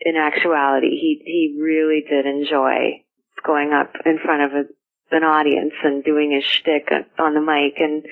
in 0.00 0.16
actuality, 0.16 0.90
he, 0.90 1.20
he 1.24 1.58
really 1.60 2.04
did 2.08 2.26
enjoy 2.26 3.02
going 3.44 3.72
up 3.72 3.92
in 4.04 4.18
front 4.18 4.42
of 4.42 4.52
a, 4.52 5.16
an 5.16 5.24
audience 5.24 5.74
and 5.82 6.04
doing 6.04 6.32
his 6.32 6.44
shtick 6.44 6.88
on 7.18 7.34
the 7.34 7.40
mic 7.40 7.74
and 7.78 8.04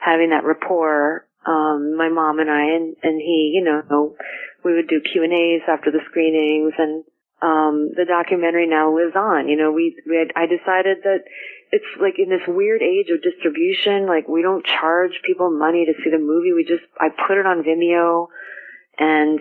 having 0.00 0.30
that 0.30 0.44
rapport. 0.44 1.26
Um, 1.46 1.96
my 1.96 2.08
mom 2.08 2.38
and 2.38 2.50
I 2.50 2.76
and, 2.76 2.96
and 3.02 3.20
he, 3.20 3.52
you 3.54 3.64
know, 3.64 4.16
we 4.64 4.74
would 4.74 4.88
do 4.88 5.00
Q 5.00 5.24
and 5.24 5.32
A's 5.32 5.62
after 5.68 5.90
the 5.90 6.00
screenings 6.08 6.72
and, 6.78 7.04
um, 7.42 7.90
the 7.94 8.06
documentary 8.06 8.66
now 8.66 8.94
lives 8.94 9.14
on. 9.14 9.48
You 9.48 9.56
know, 9.56 9.72
we, 9.72 10.00
we 10.08 10.16
had, 10.16 10.32
I 10.34 10.46
decided 10.46 10.98
that 11.04 11.24
it's 11.70 11.84
like 12.00 12.14
in 12.18 12.30
this 12.30 12.46
weird 12.46 12.80
age 12.80 13.10
of 13.10 13.20
distribution, 13.20 14.06
like 14.06 14.28
we 14.28 14.40
don't 14.40 14.64
charge 14.64 15.20
people 15.26 15.50
money 15.50 15.84
to 15.84 15.92
see 16.02 16.10
the 16.10 16.18
movie. 16.18 16.52
We 16.54 16.64
just, 16.64 16.84
I 16.98 17.08
put 17.10 17.36
it 17.36 17.46
on 17.46 17.62
Vimeo 17.62 18.28
and 18.98 19.40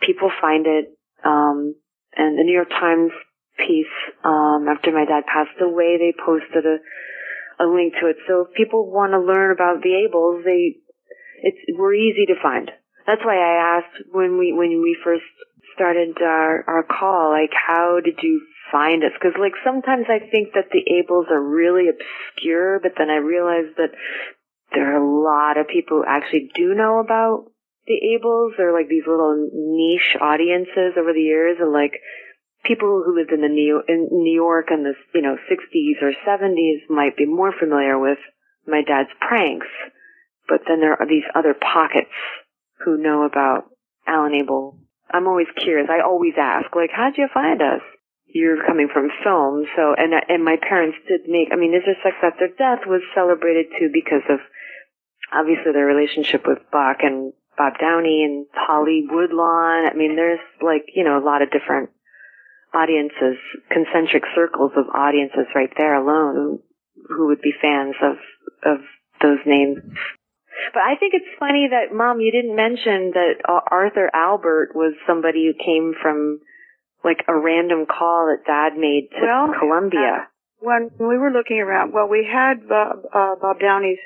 people 0.00 0.30
find 0.40 0.66
it. 0.66 0.96
Um, 1.24 1.74
and 2.16 2.38
the 2.38 2.44
New 2.44 2.54
York 2.54 2.70
Times 2.70 3.12
piece, 3.58 3.94
um, 4.24 4.66
after 4.68 4.92
my 4.92 5.04
dad 5.04 5.24
passed 5.26 5.60
away, 5.60 5.98
they 5.98 6.14
posted 6.16 6.64
a, 6.66 6.78
a 7.62 7.66
link 7.66 7.94
to 8.00 8.08
it. 8.08 8.16
So 8.26 8.46
if 8.48 8.54
people 8.54 8.90
want 8.90 9.12
to 9.12 9.20
learn 9.20 9.52
about 9.52 9.82
the 9.82 10.06
Abels, 10.06 10.44
they, 10.44 10.80
it's, 11.42 11.58
we're 11.78 11.94
easy 11.94 12.26
to 12.26 12.40
find. 12.42 12.70
That's 13.06 13.24
why 13.24 13.36
I 13.36 13.78
asked 13.78 14.08
when 14.12 14.38
we, 14.38 14.52
when 14.52 14.82
we 14.82 14.96
first 15.04 15.24
started 15.74 16.16
our, 16.22 16.64
our 16.66 16.82
call, 16.82 17.30
like, 17.30 17.52
how 17.54 18.00
did 18.02 18.18
you 18.22 18.42
find 18.70 19.02
us? 19.02 19.12
Cause 19.20 19.32
like 19.38 19.54
sometimes 19.64 20.06
I 20.08 20.18
think 20.30 20.54
that 20.54 20.70
the 20.70 20.84
Abels 20.86 21.30
are 21.30 21.42
really 21.42 21.86
obscure, 21.88 22.78
but 22.80 22.92
then 22.96 23.10
I 23.10 23.16
realize 23.16 23.72
that 23.76 23.90
there 24.72 24.94
are 24.94 25.02
a 25.02 25.22
lot 25.24 25.58
of 25.58 25.68
people 25.68 25.98
who 25.98 26.04
actually 26.06 26.50
do 26.54 26.74
know 26.74 27.00
about 27.00 27.50
the 27.86 27.98
Abels. 28.16 28.56
They're 28.56 28.72
like 28.72 28.88
these 28.88 29.06
little 29.06 29.48
niche 29.52 30.16
audiences 30.20 30.98
over 30.98 31.12
the 31.12 31.20
years 31.20 31.58
and 31.60 31.72
like 31.72 32.00
people 32.64 33.02
who 33.04 33.16
lived 33.16 33.32
in 33.32 33.40
the 33.40 33.48
New, 33.48 33.82
in 33.88 34.08
New 34.10 34.34
York 34.34 34.68
in 34.70 34.82
the, 34.82 34.94
you 35.14 35.22
know, 35.22 35.36
60s 35.50 36.02
or 36.02 36.12
70s 36.26 36.88
might 36.88 37.16
be 37.16 37.26
more 37.26 37.52
familiar 37.58 37.98
with 37.98 38.18
my 38.66 38.82
dad's 38.82 39.10
pranks. 39.20 39.66
But 40.48 40.62
then 40.66 40.80
there 40.80 41.00
are 41.00 41.06
these 41.06 41.24
other 41.34 41.54
pockets 41.54 42.10
who 42.84 42.98
know 42.98 43.24
about 43.24 43.64
Alan 44.06 44.34
Abel. 44.34 44.78
I'm 45.10 45.26
always 45.26 45.48
curious. 45.56 45.88
I 45.90 46.02
always 46.02 46.34
ask, 46.38 46.74
like, 46.74 46.90
how'd 46.92 47.16
you 47.16 47.28
find 47.32 47.60
us? 47.60 47.82
You're 48.32 48.64
coming 48.64 48.88
from 48.92 49.10
film, 49.24 49.66
so 49.74 49.92
and 49.98 50.14
and 50.28 50.44
my 50.44 50.56
parents 50.56 50.98
did 51.08 51.22
make. 51.26 51.48
I 51.50 51.56
mean, 51.56 51.74
Is 51.74 51.82
There 51.84 51.96
Sex 52.00 52.14
After 52.22 52.46
Death 52.46 52.86
was 52.86 53.02
celebrated 53.12 53.66
too 53.76 53.90
because 53.92 54.22
of 54.30 54.38
obviously 55.34 55.72
their 55.72 55.86
relationship 55.86 56.46
with 56.46 56.58
Buck 56.70 56.98
and 57.02 57.32
Bob 57.60 57.76
Downey 57.78 58.24
and 58.24 58.46
Holly 58.56 59.04
Woodlawn. 59.04 59.84
I 59.84 59.92
mean, 59.94 60.16
there's 60.16 60.40
like 60.64 60.88
you 60.96 61.04
know 61.04 61.18
a 61.20 61.24
lot 61.30 61.42
of 61.44 61.50
different 61.52 61.90
audiences, 62.72 63.36
concentric 63.70 64.24
circles 64.34 64.72
of 64.76 64.86
audiences 64.94 65.46
right 65.54 65.72
there 65.76 65.94
alone 65.94 66.34
who, 66.36 66.62
who 67.14 67.26
would 67.28 67.42
be 67.42 67.52
fans 67.60 67.96
of 68.00 68.16
of 68.64 68.78
those 69.20 69.38
names. 69.44 69.78
But 70.72 70.82
I 70.82 70.96
think 70.96 71.14
it's 71.14 71.38
funny 71.38 71.68
that, 71.70 71.94
Mom, 71.94 72.20
you 72.20 72.30
didn't 72.32 72.54
mention 72.56 73.12
that 73.14 73.34
uh, 73.48 73.60
Arthur 73.70 74.10
Albert 74.12 74.70
was 74.74 74.94
somebody 75.06 75.46
who 75.46 75.54
came 75.64 75.94
from 76.00 76.40
like 77.02 77.24
a 77.28 77.34
random 77.36 77.86
call 77.86 78.28
that 78.28 78.44
Dad 78.46 78.78
made 78.78 79.08
to 79.12 79.24
Well, 79.24 79.54
Columbia. 79.58 80.28
when 80.60 80.90
we 80.98 81.16
were 81.16 81.30
looking 81.30 81.58
around, 81.60 81.92
well, 81.92 82.08
we 82.08 82.28
had 82.30 82.68
Bob, 82.68 82.98
uh, 83.12 83.34
Bob 83.40 83.58
Downey's 83.58 83.98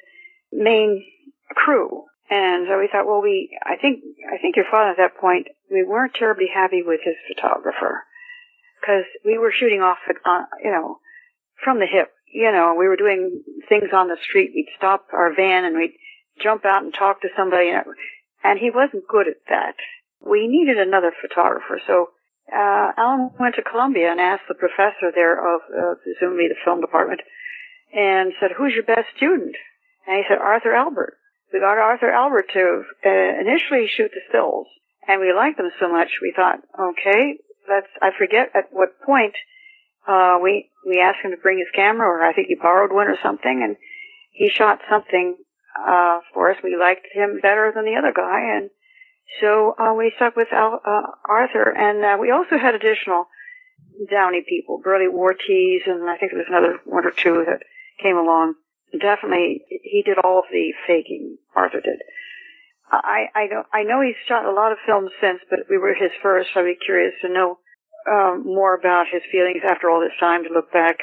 main 0.52 1.05
crew, 1.51 2.05
and 2.31 2.67
so 2.69 2.79
we 2.79 2.89
thought, 2.91 3.07
well, 3.07 3.21
we, 3.21 3.59
I 3.63 3.77
think, 3.77 4.01
I 4.33 4.39
think 4.39 4.57
your 4.57 4.65
father 4.71 4.91
at 4.91 4.97
that 4.97 5.21
point, 5.21 5.49
we 5.71 5.85
weren't 5.85 6.15
terribly 6.15 6.49
happy 6.53 6.83
with 6.83 7.01
his 7.05 7.17
photographer 7.29 8.05
because 8.81 9.05
we 9.25 9.39
were 9.39 9.53
shooting 9.53 9.83
off, 9.83 9.99
uh, 10.09 10.45
you 10.63 10.71
know, 10.71 10.99
from 11.63 11.81
the 11.81 11.87
hip. 11.87 12.13
You 12.33 12.51
know, 12.51 12.75
we 12.79 12.89
were 12.89 12.97
doing 12.97 13.43
things 13.69 13.91
on 13.93 14.09
the 14.09 14.17
street. 14.29 14.53
We'd 14.55 14.73
stop 14.77 15.07
our 15.13 15.35
van 15.35 15.65
and 15.65 15.77
we'd 15.77 15.95
jump 16.43 16.65
out 16.65 16.83
and 16.83 16.93
talk 16.93 17.21
to 17.21 17.29
somebody, 17.37 17.71
and 17.71 18.59
he 18.59 18.71
wasn't 18.71 19.07
good 19.07 19.29
at 19.29 19.45
that. 19.49 19.77
We 20.21 20.49
needed 20.49 20.79
another 20.79 21.13
photographer, 21.21 21.81
so 21.87 22.09
uh, 22.53 22.93
Alan 22.97 23.31
went 23.39 23.55
to 23.57 23.63
Columbia 23.63 24.11
and 24.11 24.21
asked 24.21 24.49
the 24.49 24.55
professor 24.55 25.13
there 25.15 25.39
of 25.39 25.61
uh, 25.71 25.95
presumably 26.03 26.49
the 26.49 26.61
film 26.65 26.81
department, 26.81 27.21
and 27.95 28.33
said, 28.41 28.53
"Who's 28.57 28.75
your 28.75 28.83
best 28.85 29.09
student?" 29.17 29.55
And 30.07 30.17
he 30.17 30.25
said, 30.29 30.39
"Arthur 30.39 30.75
Albert." 30.75 31.17
We 31.55 31.60
got 31.60 31.78
Arthur 31.78 32.10
Albert 32.10 32.51
to 32.52 32.82
uh, 33.06 33.40
initially 33.40 33.86
shoot 33.86 34.10
the 34.12 34.26
stills, 34.28 34.66
and 35.06 35.20
we 35.20 35.32
liked 35.32 35.56
them 35.56 35.70
so 35.78 35.89
much 35.89 36.18
we 36.20 36.32
thought, 36.35 36.59
okay, 36.76 37.39
let's. 37.70 37.86
I 38.02 38.10
forget 38.18 38.51
at 38.56 38.72
what 38.72 39.01
point 39.06 39.35
uh, 40.09 40.39
we 40.43 40.68
we 40.85 40.98
asked 40.98 41.22
him 41.22 41.31
to 41.31 41.36
bring 41.36 41.59
his 41.59 41.70
camera, 41.72 42.09
or 42.09 42.22
I 42.22 42.32
think 42.32 42.48
he 42.48 42.56
borrowed 42.56 42.93
one 42.93 43.06
or 43.06 43.16
something, 43.22 43.62
and 43.62 43.76
he 44.32 44.51
shot 44.51 44.81
something 44.90 45.36
uh, 45.78 46.18
for 46.35 46.51
us. 46.51 46.56
We 46.64 46.76
liked 46.76 47.06
him 47.14 47.39
better 47.40 47.70
than 47.72 47.85
the 47.85 47.98
other 47.98 48.12
guy, 48.12 48.56
and 48.56 48.70
so 49.40 49.76
uh, 49.78 49.94
we 49.94 50.12
stuck 50.16 50.35
with 50.35 50.48
Al, 50.51 50.81
uh, 50.85 51.02
Arthur, 51.28 51.70
and 51.70 52.05
uh, 52.05 52.16
we 52.20 52.32
also 52.32 52.59
had 52.59 52.74
additional 52.74 53.26
Downey 54.10 54.44
people, 54.48 54.81
Burley 54.82 55.06
Ortiz, 55.06 55.82
and 55.86 56.10
I 56.10 56.16
think 56.16 56.32
there 56.32 56.43
was 56.43 56.51
another 56.51 56.81
one 56.85 57.06
or 57.06 57.12
two 57.12 57.44
that 57.47 57.62
came 58.02 58.16
along. 58.16 58.55
Definitely, 59.01 59.65
he 59.69 60.03
did 60.05 60.19
all 60.19 60.39
of 60.39 60.45
the 60.51 60.73
faking. 60.87 61.39
Arthur 61.55 61.81
did. 61.81 62.01
I 62.91 63.27
I 63.35 63.47
know 63.47 63.62
I 63.73 63.83
know 63.83 64.01
he's 64.01 64.19
shot 64.29 64.45
a 64.45 64.53
lot 64.53 64.73
of 64.73 64.79
films 64.87 65.11
since, 65.21 65.41
but 65.51 65.61
we 65.71 65.79
were 65.79 65.95
his 65.95 66.12
first. 66.23 66.51
I'd 66.55 66.65
be 66.65 66.77
curious 66.85 67.15
to 67.23 67.29
know 67.29 67.59
um, 68.11 68.45
more 68.45 68.75
about 68.75 69.07
his 69.11 69.23
feelings 69.33 69.62
after 69.69 69.91
all 69.91 70.01
this 70.01 70.16
time 70.21 70.45
to 70.45 70.53
look 70.53 70.73
back. 70.73 70.99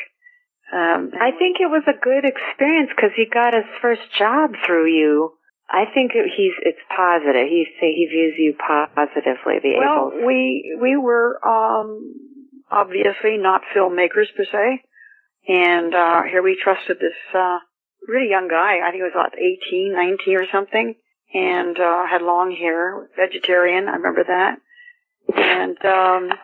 Um, 0.72 1.12
I 1.20 1.32
think 1.32 1.58
it 1.60 1.68
was 1.68 1.84
a 1.88 2.00
good 2.00 2.24
experience 2.24 2.92
because 2.96 3.12
he 3.16 3.26
got 3.26 3.54
his 3.54 3.68
first 3.82 4.02
job 4.18 4.52
through 4.66 4.88
you. 4.88 5.34
I 5.70 5.84
think 5.94 6.12
it, 6.16 6.32
he's 6.36 6.56
it's 6.62 6.80
positive. 6.96 7.48
He 7.48 7.66
say 7.80 7.92
he 7.92 8.08
views 8.08 8.36
you 8.38 8.56
positively. 8.60 9.60
The 9.64 9.80
well, 9.80 10.12
Abels. 10.12 10.26
we 10.26 10.78
we 10.80 10.96
were 10.96 11.40
um, 11.46 12.14
obviously 12.70 13.38
not 13.38 13.62
filmmakers 13.76 14.32
per 14.36 14.46
se, 14.46 14.84
and 15.48 15.94
uh, 15.96 16.24
here 16.30 16.44
we 16.44 16.60
trusted 16.62 16.98
this 17.00 17.20
uh, 17.36 17.60
really 18.08 18.30
young 18.30 18.48
guy. 18.48 18.80
I 18.80 18.92
think 18.92 19.02
he 19.02 19.04
was 19.04 19.14
about 19.14 19.38
18, 19.38 19.94
19 19.94 20.38
or 20.38 20.46
something, 20.52 20.96
and 21.34 21.80
uh, 21.80 22.06
had 22.08 22.22
long 22.22 22.52
hair, 22.52 23.10
vegetarian. 23.16 23.88
I 23.88 23.96
remember 23.96 24.24
that. 24.24 24.58
And 25.36 25.78
um, 25.86 26.38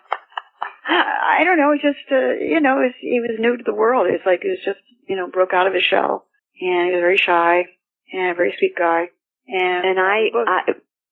I 0.87 1.43
don't 1.43 1.57
know, 1.57 1.75
just 1.75 2.11
uh, 2.11 2.33
you 2.39 2.59
know, 2.61 2.75
was, 2.77 2.93
he 2.99 3.19
was 3.19 3.37
new 3.39 3.57
to 3.57 3.63
the 3.63 3.73
world. 3.73 4.07
It's 4.09 4.25
like 4.25 4.41
he 4.43 4.49
was 4.49 4.59
just 4.63 4.79
you 5.07 5.15
know 5.15 5.27
broke 5.27 5.53
out 5.53 5.67
of 5.67 5.73
his 5.73 5.83
shell, 5.83 6.25
and 6.61 6.87
he 6.87 6.93
was 6.93 7.01
very 7.01 7.17
shy 7.17 7.65
and 8.13 8.31
a 8.31 8.35
very 8.35 8.55
sweet 8.57 8.75
guy. 8.77 9.07
And 9.47 9.85
And 9.85 9.99
I, 9.99 10.29
I 10.35 10.61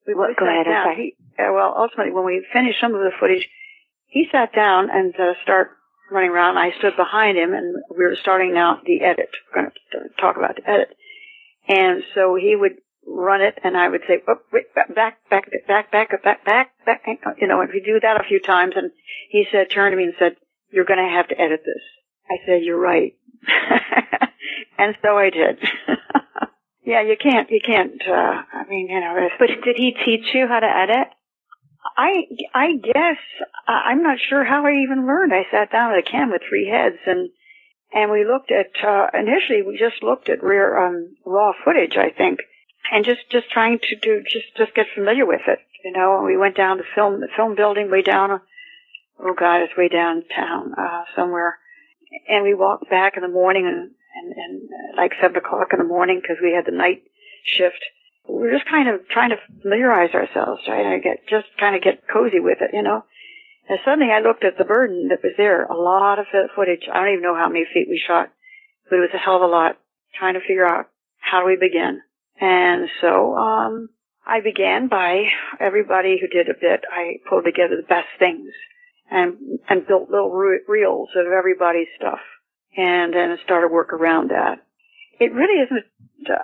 we, 0.08 0.14
well, 0.14 0.30
go 0.38 0.46
ahead, 0.46 0.66
down. 0.66 0.96
He, 0.96 1.16
uh, 1.40 1.52
well, 1.52 1.74
ultimately, 1.76 2.14
when 2.14 2.26
we 2.26 2.46
finished 2.54 2.80
some 2.80 2.94
of 2.94 3.02
the 3.02 3.12
footage, 3.20 3.48
he 4.06 4.28
sat 4.32 4.54
down 4.54 4.90
and 4.92 5.14
uh, 5.20 5.34
started 5.44 5.72
running 6.12 6.32
around. 6.32 6.58
I 6.58 6.72
stood 6.80 6.96
behind 6.96 7.38
him, 7.38 7.54
and 7.54 7.76
we 7.90 8.04
were 8.04 8.18
starting 8.22 8.58
out 8.58 8.86
the 8.86 9.02
edit. 9.02 9.30
We're 9.54 9.62
going 9.62 9.72
to 9.92 10.22
talk 10.22 10.38
about 10.38 10.56
the 10.56 10.70
edit. 10.70 10.90
And 11.68 12.04
so 12.14 12.36
he 12.36 12.56
would 12.56 12.74
run 13.08 13.42
it, 13.42 13.58
and 13.64 13.78
I 13.78 13.90
would 13.90 14.02
say, 14.08 14.22
oh, 14.28 14.36
wait, 14.52 14.74
back, 14.74 14.94
back, 14.94 15.30
back, 15.30 15.50
back, 15.68 15.92
back, 15.92 16.46
back, 16.46 16.72
back. 16.86 17.02
You 17.40 17.48
know, 17.48 17.62
if 17.62 17.74
you 17.74 17.82
do 17.84 18.00
that 18.02 18.20
a 18.20 18.28
few 18.28 18.40
times, 18.40 18.74
and 18.76 18.92
he 19.30 19.46
said, 19.52 19.70
turned 19.70 19.94
to 19.94 19.98
me 19.98 20.06
and 20.06 20.14
said, 20.20 20.36
"You're 20.72 20.86
going 20.86 21.04
to 21.04 21.16
have 21.16 21.28
to 21.30 21.40
edit 21.40 21.62
this." 21.66 21.84
I 22.30 22.38
said, 22.46 22.64
"You're 22.64 22.80
right," 22.80 23.14
and 24.78 24.96
so 25.02 25.18
I 25.18 25.30
did. 25.30 25.60
yeah, 26.86 27.02
you 27.02 27.16
can't, 27.18 27.50
you 27.50 27.60
can't. 27.66 28.02
Uh, 28.08 28.42
I 28.54 28.66
mean, 28.70 28.88
you 28.90 29.00
know. 29.00 29.30
But 29.40 29.48
did 29.64 29.78
he 29.78 29.96
teach 30.06 30.34
you 30.34 30.48
how 30.48 30.60
to 30.60 30.68
edit? 30.68 31.08
I, 31.98 32.28
I 32.54 32.76
guess 32.82 33.18
I'm 33.68 34.04
not 34.04 34.18
sure 34.20 34.44
how 34.44 34.66
I 34.66 34.84
even 34.84 35.06
learned. 35.06 35.34
I 35.34 35.46
sat 35.52 35.72
down 35.72 35.94
at 35.94 36.00
a 36.00 36.04
KEM 36.04 36.32
with 36.32 36.42
three 36.48 36.68
heads 36.68 36.98
and 37.06 37.30
and 37.94 38.12
we 38.12 38.26
looked 38.26 38.52
at 38.52 38.72
uh, 38.86 39.08
initially 39.14 39.62
we 39.62 39.78
just 39.78 40.04
looked 40.04 40.28
at 40.28 40.44
rear 40.44 40.78
um, 40.78 41.16
raw 41.26 41.54
footage, 41.64 41.96
I 41.98 42.10
think, 42.10 42.40
and 42.92 43.06
just 43.06 43.22
just 43.32 43.50
trying 43.50 43.80
to 43.80 43.96
do 43.96 44.22
just 44.30 44.56
just 44.58 44.76
get 44.76 44.88
familiar 44.94 45.26
with 45.26 45.42
it. 45.48 45.60
You 45.84 45.92
know, 45.92 46.18
and 46.18 46.26
we 46.26 46.36
went 46.36 46.58
down 46.58 46.78
the 46.78 46.84
film 46.96 47.22
the 47.22 47.30
film 47.36 47.56
building 47.56 47.90
way 47.90 48.02
down. 48.02 48.42
Oh 49.20 49.34
God, 49.38 49.62
it's 49.62 49.78
way 49.78 49.88
downtown 49.88 50.74
uh, 50.78 51.04
somewhere, 51.16 51.58
and 52.28 52.44
we 52.44 52.54
walked 52.54 52.90
back 52.90 53.16
in 53.16 53.22
the 53.22 53.30
morning 53.30 53.66
and 53.66 53.92
and, 54.16 54.34
and 54.36 54.98
like 54.98 55.14
seven 55.22 55.38
o'clock 55.38 55.70
in 55.72 55.80
the 55.80 55.86
morning 55.86 56.20
because 56.22 56.38
we 56.42 56.54
had 56.54 56.66
the 56.66 56.76
night 56.76 57.04
shift 57.46 57.80
were 58.28 58.52
just 58.52 58.70
kind 58.70 58.90
of 58.90 59.08
trying 59.10 59.30
to 59.30 59.38
familiarize 59.62 60.14
ourselves, 60.14 60.62
trying 60.66 61.00
to 61.00 61.04
get 61.04 61.28
just 61.30 61.48
kind 61.60 61.76
of 61.76 61.82
get 61.82 62.08
cozy 62.12 62.40
with 62.40 62.60
it, 62.62 62.72
you 62.74 62.84
know. 62.84 63.04
And 63.68 63.80
suddenly 63.84 64.14
I 64.14 64.20
looked 64.20 64.44
at 64.44 64.58
the 64.58 64.66
burden 64.66 65.10
that 65.10 65.24
was 65.24 65.34
there. 65.38 65.64
A 65.66 65.78
lot 65.78 66.20
of 66.20 66.26
footage. 66.56 66.88
I 66.92 67.00
don't 67.00 67.14
even 67.14 67.24
know 67.24 67.36
how 67.36 67.50
many 67.50 67.66
feet 67.74 67.88
we 67.90 68.02
shot, 68.06 68.30
but 68.90 68.98
it 68.98 69.02
was 69.02 69.14
a 69.14 69.18
hell 69.18 69.38
of 69.38 69.42
a 69.42 69.48
lot. 69.48 69.78
Trying 70.18 70.36
to 70.36 70.40
figure 70.40 70.66
out 70.66 70.88
how 71.18 71.42
do 71.42 71.48
we 71.48 71.58
begin. 71.60 72.02
And 72.40 72.88
so 73.02 73.36
um, 73.36 73.90
I 74.26 74.42
began 74.42 74.88
by 74.88 75.24
everybody 75.60 76.18
who 76.20 76.28
did 76.28 76.50
a 76.50 76.60
bit. 76.60 76.84
I 76.92 77.20
pulled 77.30 77.46
together 77.46 77.76
the 77.78 77.88
best 77.88 78.08
things 78.20 78.52
and 79.10 79.60
and 79.70 79.88
built 79.88 80.10
little 80.10 80.32
re- 80.32 80.62
reels 80.68 81.10
of 81.16 81.32
everybody's 81.32 81.88
stuff, 81.98 82.20
and 82.76 83.14
then 83.14 83.38
started 83.44 83.72
work 83.72 83.94
around 83.94 84.32
that. 84.32 84.65
It 85.20 85.34
really 85.34 85.62
isn't 85.64 85.86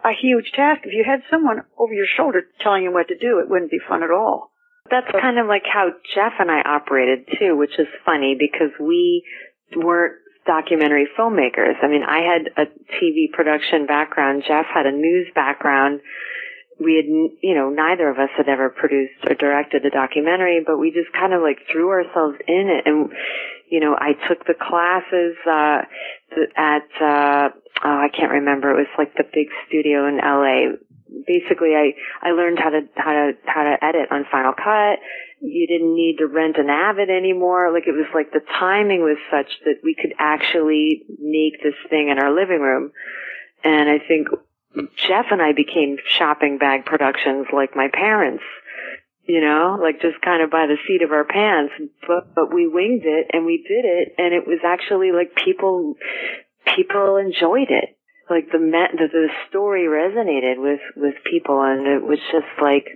a 0.03 0.13
huge 0.21 0.51
task. 0.55 0.81
If 0.83 0.93
you 0.93 1.03
had 1.05 1.21
someone 1.29 1.63
over 1.77 1.93
your 1.93 2.07
shoulder 2.17 2.43
telling 2.61 2.83
you 2.83 2.91
what 2.91 3.07
to 3.09 3.17
do, 3.17 3.39
it 3.39 3.49
wouldn't 3.49 3.71
be 3.71 3.79
fun 3.87 4.03
at 4.03 4.11
all. 4.11 4.51
That's 4.89 5.07
kind 5.11 5.39
of 5.39 5.47
like 5.47 5.63
how 5.71 5.89
Jeff 6.15 6.33
and 6.39 6.51
I 6.51 6.61
operated 6.61 7.27
too, 7.39 7.55
which 7.55 7.77
is 7.79 7.87
funny 8.05 8.35
because 8.37 8.71
we 8.79 9.23
weren't 9.75 10.15
documentary 10.45 11.07
filmmakers. 11.17 11.75
I 11.81 11.87
mean, 11.87 12.03
I 12.03 12.19
had 12.19 12.49
a 12.57 12.65
TV 12.97 13.31
production 13.31 13.85
background. 13.85 14.43
Jeff 14.47 14.65
had 14.73 14.85
a 14.85 14.91
news 14.91 15.27
background. 15.35 16.01
We 16.79 16.95
had, 16.95 17.05
you 17.05 17.55
know, 17.55 17.69
neither 17.69 18.09
of 18.09 18.17
us 18.17 18.29
had 18.35 18.49
ever 18.49 18.69
produced 18.69 19.21
or 19.29 19.35
directed 19.35 19.85
a 19.85 19.91
documentary, 19.91 20.63
but 20.65 20.79
we 20.79 20.91
just 20.91 21.13
kind 21.13 21.33
of 21.33 21.41
like 21.41 21.59
threw 21.71 21.89
ourselves 21.89 22.37
in 22.47 22.67
it. 22.69 22.87
And, 22.89 23.11
you 23.71 23.79
know, 23.79 23.95
I 23.97 24.11
took 24.27 24.45
the 24.45 24.53
classes, 24.53 25.37
uh, 25.47 25.87
at, 26.57 26.87
uh, 26.99 27.49
oh, 27.83 27.97
I 28.03 28.09
can't 28.13 28.33
remember. 28.33 28.69
It 28.71 28.83
was 28.83 28.93
like 28.97 29.15
the 29.15 29.23
big 29.23 29.47
studio 29.67 30.07
in 30.09 30.17
LA. 30.17 30.75
Basically, 31.25 31.71
I, 31.73 31.93
I 32.21 32.31
learned 32.31 32.59
how 32.59 32.69
to, 32.69 32.81
how 32.97 33.13
to, 33.13 33.31
how 33.45 33.63
to 33.63 33.77
edit 33.81 34.11
on 34.11 34.25
Final 34.29 34.51
Cut. 34.51 34.99
You 35.39 35.67
didn't 35.67 35.95
need 35.95 36.17
to 36.19 36.27
rent 36.27 36.57
an 36.57 36.69
Avid 36.69 37.09
anymore. 37.09 37.71
Like 37.71 37.87
it 37.87 37.93
was 37.93 38.07
like 38.13 38.31
the 38.33 38.43
timing 38.59 39.01
was 39.01 39.17
such 39.31 39.49
that 39.63 39.79
we 39.83 39.95
could 39.95 40.13
actually 40.19 41.03
make 41.17 41.63
this 41.63 41.79
thing 41.89 42.09
in 42.09 42.19
our 42.19 42.35
living 42.35 42.59
room. 42.59 42.91
And 43.63 43.89
I 43.89 43.99
think 44.05 44.27
Jeff 44.95 45.27
and 45.31 45.41
I 45.41 45.53
became 45.53 45.97
shopping 46.05 46.57
bag 46.57 46.85
productions 46.85 47.47
like 47.53 47.75
my 47.75 47.87
parents, 47.91 48.43
you 49.31 49.39
know, 49.39 49.79
like 49.81 50.01
just 50.01 50.19
kind 50.19 50.43
of 50.43 50.51
by 50.51 50.67
the 50.67 50.75
seat 50.85 51.01
of 51.01 51.13
our 51.13 51.23
pants. 51.23 51.71
But, 52.05 52.35
but 52.35 52.53
we 52.53 52.67
winged 52.67 53.05
it 53.05 53.27
and 53.31 53.45
we 53.45 53.63
did 53.63 53.85
it 53.87 54.15
and 54.17 54.33
it 54.33 54.45
was 54.45 54.59
actually 54.65 55.13
like 55.13 55.39
people, 55.39 55.95
people 56.75 57.15
enjoyed 57.15 57.71
it. 57.71 57.95
Like 58.29 58.51
the, 58.51 58.59
me- 58.59 58.91
the, 58.91 59.07
the 59.07 59.27
story 59.47 59.87
resonated 59.87 60.59
with, 60.59 60.81
with 60.97 61.15
people 61.23 61.61
and 61.61 61.87
it 61.87 62.03
was 62.03 62.19
just 62.29 62.51
like, 62.61 62.87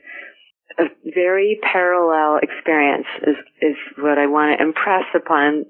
a 0.77 0.83
very 1.13 1.57
parallel 1.61 2.39
experience 2.43 3.07
is 3.21 3.37
is 3.61 3.77
what 3.97 4.17
I 4.17 4.27
want 4.27 4.59
to 4.59 4.65
impress 4.65 5.05
upon 5.15 5.63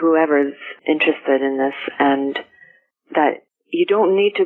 whoever's 0.00 0.54
interested 0.86 1.42
in 1.42 1.58
this 1.58 1.94
and 1.98 2.38
that 3.16 3.42
you 3.72 3.86
don't 3.86 4.14
need 4.14 4.34
to 4.36 4.44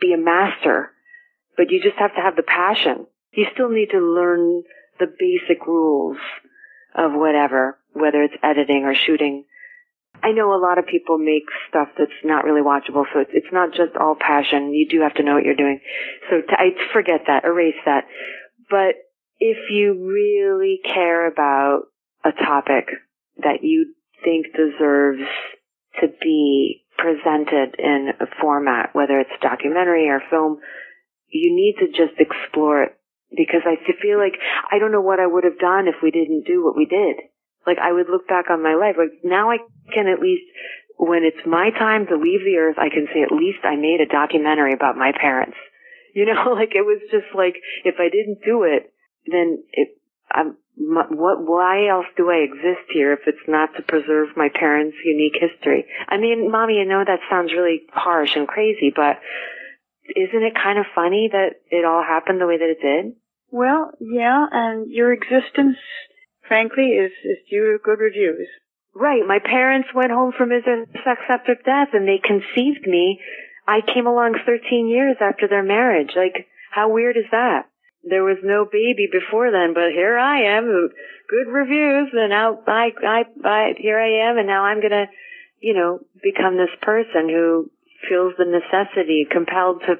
be 0.00 0.12
a 0.12 0.22
master 0.22 0.92
but 1.56 1.70
you 1.70 1.82
just 1.82 1.96
have 1.96 2.14
to 2.14 2.20
have 2.20 2.36
the 2.36 2.44
passion 2.44 3.06
you 3.32 3.46
still 3.54 3.68
need 3.68 3.90
to 3.90 4.00
learn 4.00 4.62
the 4.98 5.06
basic 5.06 5.66
rules 5.66 6.18
of 6.94 7.12
whatever 7.12 7.78
whether 7.92 8.22
it's 8.22 8.34
editing 8.42 8.84
or 8.84 8.94
shooting 8.94 9.44
I 10.22 10.32
know 10.32 10.54
a 10.54 10.60
lot 10.60 10.78
of 10.78 10.86
people 10.86 11.18
make 11.18 11.44
stuff 11.68 11.88
that's 11.96 12.10
not 12.24 12.44
really 12.44 12.62
watchable, 12.62 13.04
so 13.12 13.20
it's, 13.20 13.30
it's 13.32 13.52
not 13.52 13.70
just 13.70 13.96
all 13.96 14.16
passion. 14.18 14.74
You 14.74 14.88
do 14.88 15.00
have 15.02 15.14
to 15.14 15.22
know 15.22 15.34
what 15.34 15.44
you're 15.44 15.54
doing. 15.54 15.80
So 16.28 16.40
t- 16.40 16.46
I 16.50 16.70
forget 16.92 17.22
that, 17.26 17.44
erase 17.44 17.76
that. 17.84 18.04
But 18.68 18.96
if 19.38 19.70
you 19.70 20.08
really 20.08 20.80
care 20.84 21.26
about 21.26 21.82
a 22.24 22.32
topic 22.32 22.88
that 23.38 23.62
you 23.62 23.94
think 24.24 24.46
deserves 24.56 25.22
to 26.00 26.08
be 26.20 26.84
presented 26.96 27.76
in 27.78 28.10
a 28.20 28.26
format, 28.40 28.90
whether 28.94 29.20
it's 29.20 29.30
documentary 29.40 30.08
or 30.08 30.20
film, 30.30 30.58
you 31.28 31.54
need 31.54 31.76
to 31.78 31.86
just 31.88 32.18
explore 32.18 32.82
it 32.84 32.97
because 33.30 33.62
I 33.66 33.76
feel 34.00 34.18
like 34.18 34.38
I 34.70 34.78
don't 34.78 34.92
know 34.92 35.04
what 35.04 35.20
I 35.20 35.26
would 35.26 35.44
have 35.44 35.58
done 35.58 35.88
if 35.88 35.96
we 36.02 36.10
didn't 36.10 36.46
do 36.46 36.64
what 36.64 36.76
we 36.76 36.86
did. 36.86 37.16
Like 37.66 37.78
I 37.78 37.92
would 37.92 38.08
look 38.08 38.26
back 38.26 38.50
on 38.50 38.62
my 38.62 38.74
life, 38.74 38.96
like 38.96 39.20
now 39.24 39.50
I 39.50 39.58
can 39.92 40.08
at 40.08 40.20
least, 40.20 40.44
when 40.96 41.22
it's 41.22 41.46
my 41.46 41.70
time 41.70 42.06
to 42.06 42.16
leave 42.16 42.40
the 42.40 42.56
earth, 42.56 42.76
I 42.78 42.88
can 42.88 43.06
say 43.12 43.22
at 43.22 43.30
least 43.30 43.60
I 43.62 43.76
made 43.76 44.00
a 44.00 44.10
documentary 44.10 44.72
about 44.72 44.96
my 44.96 45.12
parents. 45.12 45.56
You 46.14 46.24
know, 46.24 46.54
like 46.54 46.74
it 46.74 46.82
was 46.82 46.98
just 47.12 47.30
like, 47.36 47.54
if 47.84 47.96
I 48.00 48.08
didn't 48.08 48.40
do 48.44 48.64
it, 48.64 48.90
then 49.30 49.62
it, 49.70 49.88
I'm, 50.32 50.56
what, 50.74 51.38
why 51.38 51.86
else 51.86 52.06
do 52.16 52.30
I 52.30 52.42
exist 52.42 52.90
here 52.90 53.12
if 53.12 53.20
it's 53.26 53.46
not 53.46 53.76
to 53.76 53.82
preserve 53.82 54.36
my 54.36 54.48
parents' 54.48 54.96
unique 55.04 55.36
history? 55.38 55.86
I 56.08 56.16
mean, 56.16 56.50
mommy, 56.50 56.80
I 56.80 56.88
know 56.88 57.04
that 57.06 57.20
sounds 57.30 57.52
really 57.52 57.82
harsh 57.92 58.34
and 58.34 58.48
crazy, 58.48 58.90
but 58.90 59.20
isn't 60.16 60.42
it 60.42 60.54
kind 60.54 60.78
of 60.78 60.86
funny 60.94 61.28
that 61.32 61.60
it 61.70 61.84
all 61.84 62.02
happened 62.02 62.40
the 62.40 62.46
way 62.46 62.58
that 62.58 62.74
it 62.76 62.80
did? 62.80 63.14
Well, 63.50 63.92
yeah, 64.00 64.46
and 64.50 64.90
your 64.90 65.12
existence, 65.12 65.76
frankly, 66.46 66.96
is 66.96 67.12
is 67.24 67.38
due 67.50 67.72
to 67.72 67.78
good 67.82 68.00
reviews. 68.00 68.48
Right. 68.94 69.22
My 69.26 69.38
parents 69.38 69.88
went 69.94 70.10
home 70.10 70.32
from 70.36 70.50
his 70.50 70.64
sex 70.64 71.20
after 71.28 71.54
death 71.54 71.88
and 71.92 72.06
they 72.06 72.18
conceived 72.18 72.86
me. 72.86 73.20
I 73.66 73.80
came 73.80 74.06
along 74.06 74.34
13 74.44 74.88
years 74.88 75.16
after 75.20 75.46
their 75.46 75.62
marriage. 75.62 76.10
Like, 76.16 76.48
how 76.72 76.90
weird 76.90 77.16
is 77.16 77.30
that? 77.30 77.68
There 78.02 78.24
was 78.24 78.38
no 78.42 78.64
baby 78.64 79.08
before 79.10 79.50
then, 79.50 79.74
but 79.74 79.92
here 79.92 80.18
I 80.18 80.56
am, 80.56 80.88
good 81.28 81.52
reviews, 81.52 82.08
and 82.12 82.30
now 82.30 82.58
I, 82.66 82.90
I, 83.04 83.24
I, 83.44 83.74
here 83.76 83.98
I 83.98 84.30
am, 84.30 84.38
and 84.38 84.46
now 84.46 84.64
I'm 84.64 84.80
gonna, 84.80 85.06
you 85.60 85.74
know, 85.74 86.00
become 86.22 86.56
this 86.56 86.72
person 86.80 87.28
who 87.28 87.70
feels 88.08 88.34
the 88.38 88.44
necessity, 88.44 89.26
compelled 89.30 89.82
to 89.86 89.96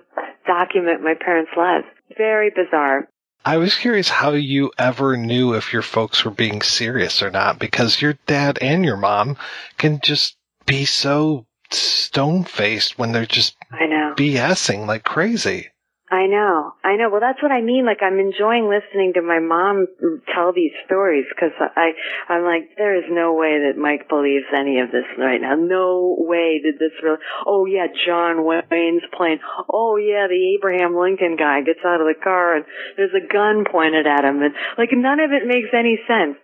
document 0.47 1.03
my 1.03 1.15
parents' 1.15 1.51
lives. 1.57 1.87
Very 2.17 2.51
bizarre. 2.51 3.09
I 3.45 3.57
was 3.57 3.77
curious 3.77 4.09
how 4.09 4.33
you 4.33 4.73
ever 4.79 5.17
knew 5.17 5.55
if 5.55 5.73
your 5.73 5.83
folks 5.83 6.25
were 6.25 6.31
being 6.31 6.61
serious 6.61 7.23
or 7.23 7.31
not, 7.31 7.59
because 7.59 8.03
your 8.03 8.19
dad 8.27 8.59
and 8.61 8.85
your 8.85 8.97
mom 8.97 9.37
can 9.79 10.01
just 10.01 10.37
be 10.67 10.85
so 10.85 11.47
stone 11.71 12.45
faced 12.45 12.99
when 12.99 13.13
they're 13.13 13.27
just 13.27 13.57
I 13.71 13.87
know. 13.87 14.15
BSing 14.17 14.87
like 14.87 15.05
crazy. 15.05 15.69
I 16.11 16.25
know, 16.27 16.73
I 16.83 16.97
know. 16.97 17.11
Well, 17.11 17.21
that's 17.21 17.43
what 17.43 17.53
I 17.53 17.61
mean. 17.61 17.85
Like, 17.85 18.01
I'm 18.01 18.19
enjoying 18.19 18.65
listening 18.65 19.13
to 19.15 19.23
my 19.23 19.41
mom 19.41 19.87
tell 20.33 20.55
these 20.57 20.73
stories 20.87 21.27
because 21.29 21.53
I, 21.61 21.93
I'm 22.33 22.45
like, 22.45 22.77
there 22.79 22.97
is 22.97 23.05
no 23.11 23.35
way 23.35 23.69
that 23.69 23.77
Mike 23.77 24.09
believes 24.09 24.49
any 24.57 24.81
of 24.81 24.89
this 24.91 25.05
right 25.19 25.41
now. 25.41 25.55
No 25.55 26.17
way 26.17 26.61
did 26.65 26.81
this 26.81 26.97
really. 27.03 27.21
Oh 27.45 27.67
yeah, 27.67 27.93
John 28.07 28.41
Wayne's 28.41 29.05
plane. 29.13 29.41
Oh 29.69 29.97
yeah, 29.97 30.27
the 30.29 30.57
Abraham 30.57 30.97
Lincoln 30.97 31.37
guy 31.37 31.61
gets 31.61 31.85
out 31.85 32.01
of 32.01 32.09
the 32.09 32.17
car 32.17 32.57
and 32.57 32.65
there's 32.97 33.13
a 33.13 33.29
gun 33.29 33.67
pointed 33.71 34.07
at 34.07 34.25
him, 34.25 34.41
and 34.41 34.55
like 34.79 34.89
none 34.93 35.21
of 35.21 35.33
it 35.33 35.47
makes 35.47 35.77
any 35.77 35.99
sense. 36.09 36.41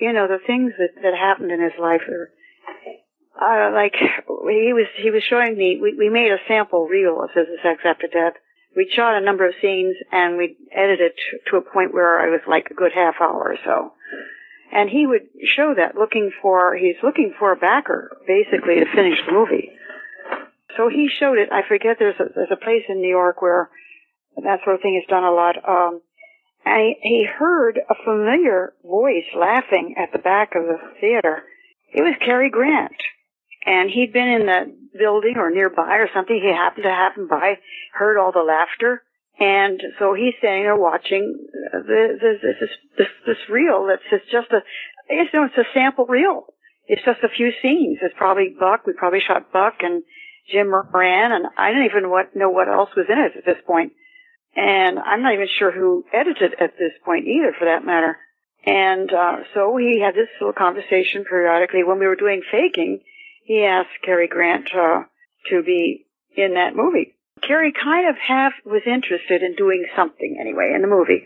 You 0.00 0.14
know, 0.14 0.26
the 0.26 0.40
things 0.46 0.72
that 0.78 0.96
that 1.02 1.12
happened 1.12 1.52
in 1.52 1.60
his 1.60 1.76
life 1.78 2.02
are. 2.08 2.32
Uh, 3.36 3.70
like 3.74 3.92
he 3.92 4.72
was, 4.72 4.88
he 4.96 5.10
was 5.10 5.22
showing 5.28 5.58
me. 5.58 5.78
We, 5.80 5.92
we 5.98 6.08
made 6.08 6.32
a 6.32 6.40
sample 6.48 6.88
reel 6.88 7.20
of 7.22 7.28
his 7.34 7.44
sex 7.62 7.84
after 7.84 8.08
death, 8.08 8.32
we 8.76 8.92
shot 8.94 9.16
a 9.16 9.24
number 9.24 9.48
of 9.48 9.54
scenes 9.62 9.96
and 10.12 10.36
we 10.36 10.56
edited 10.70 11.12
to, 11.16 11.50
to 11.50 11.56
a 11.56 11.72
point 11.72 11.94
where 11.94 12.20
I 12.20 12.28
was 12.28 12.42
like 12.46 12.68
a 12.70 12.74
good 12.74 12.92
half 12.94 13.14
hour 13.20 13.56
or 13.56 13.56
so. 13.64 13.94
And 14.70 14.90
he 14.90 15.06
would 15.06 15.22
show 15.56 15.74
that 15.76 15.96
looking 15.96 16.30
for, 16.42 16.76
he's 16.76 17.02
looking 17.02 17.32
for 17.38 17.52
a 17.52 17.56
backer 17.56 18.18
basically 18.26 18.76
to 18.76 18.94
finish 18.94 19.18
the 19.24 19.32
movie. 19.32 19.70
So 20.76 20.90
he 20.90 21.08
showed 21.08 21.38
it. 21.38 21.48
I 21.50 21.66
forget 21.66 21.96
there's 21.98 22.20
a, 22.20 22.24
there's 22.34 22.52
a 22.52 22.62
place 22.62 22.82
in 22.88 23.00
New 23.00 23.08
York 23.08 23.40
where 23.40 23.70
that 24.36 24.60
sort 24.62 24.76
of 24.76 24.82
thing 24.82 25.00
is 25.02 25.08
done 25.08 25.24
a 25.24 25.32
lot. 25.32 25.56
Um, 25.66 26.02
and 26.66 26.94
he, 27.00 27.08
he 27.08 27.26
heard 27.26 27.78
a 27.88 27.94
familiar 28.04 28.74
voice 28.84 29.24
laughing 29.34 29.94
at 29.96 30.12
the 30.12 30.18
back 30.18 30.54
of 30.54 30.64
the 30.64 30.78
theater. 31.00 31.44
It 31.94 32.02
was 32.02 32.14
Cary 32.22 32.50
Grant. 32.50 32.92
And 33.66 33.90
he'd 33.90 34.12
been 34.12 34.28
in 34.28 34.46
the 34.46 34.76
building 34.96 35.34
or 35.36 35.50
nearby 35.50 35.96
or 35.96 36.08
something. 36.14 36.38
He 36.40 36.54
happened 36.54 36.84
to 36.84 36.90
happen 36.90 37.26
by, 37.26 37.58
heard 37.92 38.16
all 38.16 38.32
the 38.32 38.46
laughter. 38.46 39.02
And 39.38 39.82
so 39.98 40.14
he's 40.14 40.34
standing 40.38 40.62
there 40.62 40.76
watching 40.76 41.36
the, 41.72 42.16
the, 42.16 42.32
this, 42.40 42.70
this, 42.96 43.08
this 43.26 43.36
reel 43.50 43.86
that's 43.86 44.06
it's 44.10 44.30
just 44.30 44.50
a, 44.52 44.62
I 45.10 45.22
guess, 45.22 45.32
you 45.32 45.40
know, 45.40 45.46
it's 45.46 45.58
a 45.58 45.74
sample 45.74 46.06
reel. 46.06 46.46
It's 46.86 47.04
just 47.04 47.20
a 47.24 47.28
few 47.28 47.50
scenes. 47.60 47.98
It's 48.00 48.14
probably 48.16 48.54
Buck. 48.58 48.86
We 48.86 48.94
probably 48.94 49.20
shot 49.20 49.52
Buck 49.52 49.82
and 49.82 50.04
Jim 50.50 50.70
Moran, 50.70 51.32
and 51.32 51.46
I 51.58 51.72
don't 51.72 51.84
even 51.84 52.08
what, 52.08 52.36
know 52.36 52.50
what 52.50 52.68
else 52.68 52.90
was 52.96 53.06
in 53.10 53.18
it 53.18 53.36
at 53.36 53.44
this 53.44 53.62
point. 53.66 53.92
And 54.54 54.98
I'm 54.98 55.22
not 55.22 55.34
even 55.34 55.48
sure 55.58 55.72
who 55.72 56.04
edited 56.14 56.54
at 56.60 56.78
this 56.78 56.92
point 57.04 57.26
either, 57.26 57.52
for 57.58 57.66
that 57.66 57.84
matter. 57.84 58.16
And 58.64 59.12
uh, 59.12 59.36
so 59.52 59.72
we 59.72 60.00
had 60.04 60.14
this 60.14 60.30
little 60.40 60.54
conversation 60.54 61.24
periodically 61.24 61.84
when 61.84 61.98
we 61.98 62.06
were 62.06 62.16
doing 62.16 62.42
faking 62.50 63.00
he 63.46 63.64
asked 63.64 64.02
Cary 64.04 64.26
Grant 64.26 64.68
uh, 64.74 65.04
to 65.50 65.62
be 65.62 66.06
in 66.36 66.54
that 66.54 66.74
movie. 66.74 67.14
Cary 67.46 67.72
kind 67.72 68.08
of 68.08 68.16
half 68.18 68.52
was 68.64 68.82
interested 68.86 69.42
in 69.42 69.54
doing 69.54 69.86
something 69.94 70.36
anyway 70.40 70.72
in 70.74 70.82
the 70.82 70.88
movie, 70.88 71.22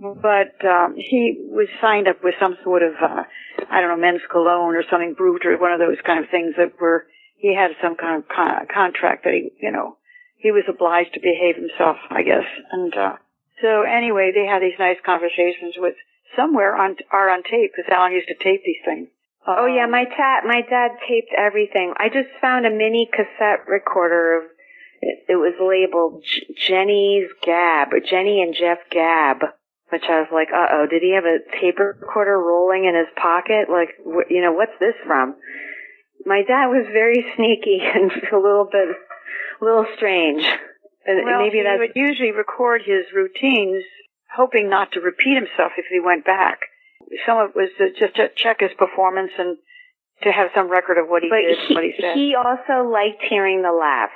but 0.00 0.58
um, 0.66 0.96
he 0.96 1.38
was 1.38 1.68
signed 1.80 2.08
up 2.08 2.24
with 2.24 2.34
some 2.40 2.56
sort 2.64 2.82
of 2.82 2.94
uh, 3.00 3.22
I 3.70 3.80
don't 3.80 3.90
know 3.90 4.02
men's 4.02 4.26
cologne 4.30 4.74
or 4.74 4.82
something 4.90 5.14
Brut 5.14 5.46
or 5.46 5.56
one 5.56 5.72
of 5.72 5.78
those 5.78 6.02
kind 6.04 6.24
of 6.24 6.30
things 6.30 6.54
that 6.58 6.74
were 6.80 7.06
he 7.36 7.54
had 7.54 7.70
some 7.80 7.94
kind 7.94 8.24
of 8.24 8.28
con- 8.28 8.66
contract 8.66 9.22
that 9.22 9.34
he 9.34 9.52
you 9.62 9.70
know 9.70 9.96
he 10.36 10.50
was 10.50 10.64
obliged 10.66 11.14
to 11.14 11.20
behave 11.20 11.54
himself 11.54 11.98
I 12.10 12.22
guess. 12.24 12.48
And 12.72 12.92
uh, 12.96 13.16
so 13.62 13.82
anyway 13.82 14.32
they 14.34 14.46
had 14.46 14.62
these 14.62 14.80
nice 14.80 14.98
conversations 15.06 15.78
with 15.78 15.94
somewhere 16.34 16.74
on 16.74 16.96
are 17.12 17.30
on 17.30 17.44
tape 17.44 17.70
because 17.70 17.86
Alan 17.92 18.12
used 18.12 18.28
to 18.28 18.42
tape 18.42 18.62
these 18.66 18.82
things 18.84 19.06
Oh 19.46 19.66
yeah, 19.66 19.86
my 19.86 20.04
dad 20.04 20.40
my 20.46 20.62
dad 20.62 20.92
taped 21.08 21.32
everything. 21.36 21.92
I 21.96 22.08
just 22.08 22.28
found 22.40 22.66
a 22.66 22.70
mini 22.70 23.08
cassette 23.12 23.68
recorder 23.68 24.38
of 24.38 24.44
it, 25.00 25.24
it 25.28 25.36
was 25.36 25.52
labeled 25.60 26.24
J- 26.24 26.54
Jenny's 26.56 27.28
Gab 27.44 27.92
or 27.92 28.00
Jenny 28.00 28.40
and 28.40 28.54
Jeff 28.54 28.78
Gab, 28.90 29.44
which 29.90 30.04
I 30.08 30.20
was 30.20 30.28
like, 30.32 30.48
uh 30.48 30.68
oh, 30.72 30.86
did 30.88 31.02
he 31.02 31.14
have 31.14 31.24
a 31.24 31.44
tape 31.60 31.78
recorder 31.78 32.38
rolling 32.38 32.86
in 32.86 32.94
his 32.96 33.12
pocket? 33.16 33.68
Like, 33.68 33.90
wh- 34.00 34.30
you 34.30 34.40
know, 34.40 34.52
what's 34.52 34.78
this 34.80 34.96
from? 35.06 35.36
My 36.24 36.42
dad 36.42 36.68
was 36.68 36.86
very 36.92 37.26
sneaky 37.36 37.80
and 37.94 38.10
a 38.32 38.38
little 38.40 38.68
bit, 38.70 38.96
a 39.60 39.64
little 39.64 39.86
strange. 39.96 40.42
And 41.04 41.20
well, 41.26 41.38
maybe 41.40 41.58
he 41.58 41.64
that's 41.64 41.78
would 41.78 41.92
usually 41.96 42.32
record 42.32 42.80
his 42.80 43.04
routines, 43.14 43.84
hoping 44.34 44.70
not 44.70 44.92
to 44.92 45.00
repeat 45.00 45.34
himself 45.36 45.72
if 45.76 45.84
he 45.90 46.00
went 46.00 46.24
back. 46.24 46.60
Some 47.26 47.38
of 47.38 47.50
it 47.50 47.56
was 47.56 47.70
just 47.98 48.16
to 48.16 48.28
check 48.36 48.60
his 48.60 48.70
performance 48.78 49.30
and 49.38 49.56
to 50.22 50.30
have 50.32 50.48
some 50.54 50.70
record 50.70 50.98
of 50.98 51.08
what 51.08 51.22
he 51.22 51.28
but 51.28 51.42
did, 51.42 51.58
he, 51.68 51.74
what 51.74 51.84
he 51.84 51.92
said. 52.00 52.14
he 52.16 52.34
also 52.36 52.88
liked 52.88 53.22
hearing 53.28 53.62
the 53.62 53.72
laughs. 53.72 54.12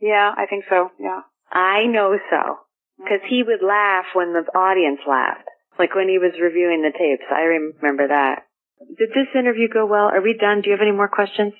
yeah, 0.00 0.32
I 0.36 0.46
think 0.46 0.64
so. 0.68 0.90
Yeah. 0.98 1.20
I 1.50 1.84
know 1.86 2.18
so. 2.30 2.58
Because 2.98 3.20
he 3.28 3.42
would 3.42 3.62
laugh 3.66 4.06
when 4.14 4.32
the 4.32 4.44
audience 4.56 5.00
laughed. 5.06 5.44
Like 5.78 5.94
when 5.94 6.08
he 6.08 6.18
was 6.18 6.32
reviewing 6.40 6.82
the 6.82 6.92
tapes. 6.92 7.24
I 7.30 7.42
remember 7.42 8.08
that. 8.08 8.46
Did 8.98 9.10
this 9.10 9.28
interview 9.38 9.68
go 9.72 9.86
well? 9.86 10.06
Are 10.06 10.20
we 10.20 10.36
done? 10.38 10.60
Do 10.62 10.70
you 10.70 10.76
have 10.76 10.82
any 10.82 10.92
more 10.96 11.08
questions? 11.08 11.52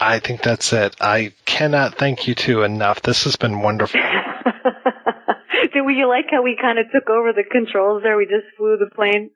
I 0.00 0.20
think 0.20 0.42
that's 0.42 0.72
it. 0.72 0.96
I 1.00 1.32
cannot 1.44 1.96
thank 1.96 2.26
you 2.28 2.34
two 2.34 2.62
enough. 2.62 3.02
This 3.02 3.24
has 3.24 3.36
been 3.36 3.60
wonderful. 3.60 4.00
Did 5.72 5.84
you 5.96 6.08
like 6.08 6.26
how 6.30 6.42
we 6.42 6.56
kind 6.60 6.78
of 6.78 6.86
took 6.92 7.10
over 7.10 7.32
the 7.32 7.44
controls 7.50 8.02
there? 8.02 8.16
We 8.16 8.24
just 8.26 8.46
flew 8.56 8.76
the 8.78 8.90
plane. 8.94 9.30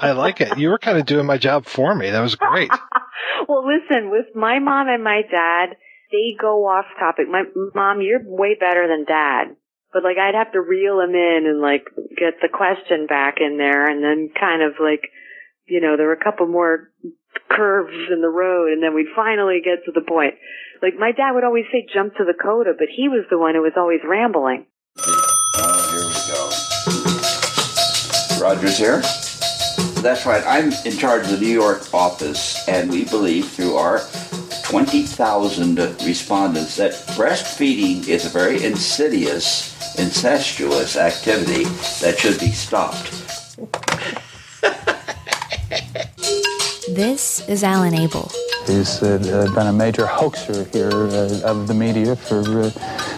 I 0.00 0.12
like 0.12 0.40
it. 0.40 0.56
You 0.56 0.70
were 0.70 0.78
kind 0.78 0.96
of 0.98 1.04
doing 1.04 1.26
my 1.26 1.36
job 1.36 1.66
for 1.66 1.94
me. 1.94 2.10
That 2.10 2.20
was 2.20 2.34
great. 2.34 2.70
well, 3.48 3.64
listen, 3.66 4.10
with 4.10 4.34
my 4.34 4.58
mom 4.58 4.88
and 4.88 5.04
my 5.04 5.20
dad, 5.30 5.76
they 6.10 6.34
go 6.40 6.64
off 6.64 6.86
topic. 6.98 7.28
My 7.28 7.44
mom, 7.74 8.00
you're 8.00 8.22
way 8.24 8.56
better 8.58 8.88
than 8.88 9.04
dad. 9.04 9.56
But 9.92 10.02
like, 10.02 10.16
I'd 10.16 10.34
have 10.34 10.52
to 10.52 10.60
reel 10.60 11.00
him 11.00 11.14
in 11.14 11.44
and 11.46 11.60
like 11.60 11.84
get 12.16 12.40
the 12.40 12.48
question 12.48 13.06
back 13.06 13.36
in 13.40 13.58
there 13.58 13.84
and 13.90 14.02
then 14.02 14.30
kind 14.38 14.62
of 14.62 14.72
like, 14.80 15.10
you 15.66 15.80
know, 15.80 15.96
there 15.96 16.06
were 16.06 16.14
a 16.14 16.24
couple 16.24 16.46
more 16.46 16.90
curves 17.50 18.08
in 18.10 18.22
the 18.22 18.28
road 18.28 18.72
and 18.72 18.82
then 18.82 18.94
we'd 18.94 19.12
finally 19.14 19.60
get 19.62 19.84
to 19.84 19.92
the 19.92 20.06
point. 20.06 20.34
Like 20.80 20.94
my 20.98 21.12
dad 21.12 21.32
would 21.32 21.44
always 21.44 21.66
say 21.70 21.86
jump 21.92 22.14
to 22.16 22.24
the 22.24 22.32
coda, 22.32 22.72
but 22.78 22.88
he 22.88 23.08
was 23.08 23.26
the 23.30 23.38
one 23.38 23.54
who 23.54 23.60
was 23.60 23.76
always 23.76 24.00
rambling. 24.08 24.64
Oh, 24.96 25.90
here 25.92 26.06
we 26.08 26.14
go. 26.32 26.48
Rogers 28.40 28.78
here. 28.78 29.02
That's 30.00 30.24
right. 30.24 30.42
I'm 30.46 30.72
in 30.86 30.96
charge 30.96 31.24
of 31.24 31.30
the 31.30 31.38
New 31.38 31.52
York 31.52 31.92
office, 31.92 32.66
and 32.66 32.90
we 32.90 33.04
believe 33.04 33.48
through 33.50 33.76
our 33.76 34.00
20,000 34.64 35.78
respondents 36.04 36.76
that 36.76 36.92
breastfeeding 37.18 38.08
is 38.08 38.24
a 38.24 38.30
very 38.30 38.64
insidious, 38.64 39.98
incestuous 39.98 40.96
activity 40.96 41.64
that 42.00 42.18
should 42.18 42.40
be 42.40 42.50
stopped. 42.50 43.12
This 46.88 47.48
is 47.48 47.62
Alan 47.62 47.94
Abel. 47.94 48.32
He's 48.66 49.00
uh, 49.00 49.18
been 49.54 49.68
a 49.68 49.72
major 49.72 50.06
hoaxer 50.06 50.64
here 50.64 50.90
uh, 50.90 51.40
of 51.44 51.68
the 51.68 51.74
media 51.74 52.16
for 52.16 52.40
uh, 52.40 52.70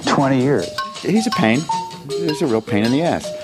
20 0.04 0.42
years. 0.42 0.68
He's 1.00 1.26
a 1.26 1.30
pain. 1.30 1.60
He's 2.08 2.42
a 2.42 2.46
real 2.46 2.60
pain 2.60 2.84
in 2.84 2.92
the 2.92 3.02
ass. 3.02 3.41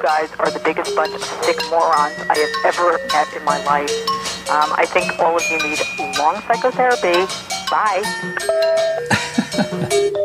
You 0.00 0.06
guys 0.06 0.30
are 0.38 0.50
the 0.50 0.60
biggest 0.60 0.96
bunch 0.96 1.14
of 1.14 1.22
sick 1.44 1.60
morons 1.68 2.14
I 2.30 2.38
have 2.38 2.74
ever 2.74 2.98
met 3.12 3.36
in 3.36 3.44
my 3.44 3.62
life. 3.66 3.90
Um, 4.48 4.72
I 4.72 4.86
think 4.86 5.18
all 5.18 5.36
of 5.36 5.42
you 5.50 5.58
need 5.58 5.78
long 6.16 6.40
psychotherapy. 6.48 7.26
Bye. 7.70 8.02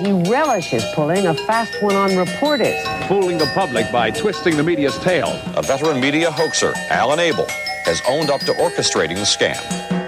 He 0.00 0.12
relishes 0.30 0.82
pulling 0.94 1.26
a 1.26 1.34
fast 1.34 1.82
one 1.82 1.94
on 1.94 2.16
reporters. 2.16 2.74
Fooling 3.06 3.36
the 3.36 3.50
public 3.54 3.92
by 3.92 4.10
twisting 4.10 4.56
the 4.56 4.62
media's 4.62 4.98
tail. 4.98 5.28
A 5.56 5.62
veteran 5.62 6.00
media 6.00 6.30
hoaxer, 6.30 6.72
Alan 6.88 7.20
Abel, 7.20 7.46
has 7.84 8.00
owned 8.08 8.30
up 8.30 8.40
to 8.40 8.52
orchestrating 8.52 9.16
the 9.16 9.28
scam. 9.28 9.99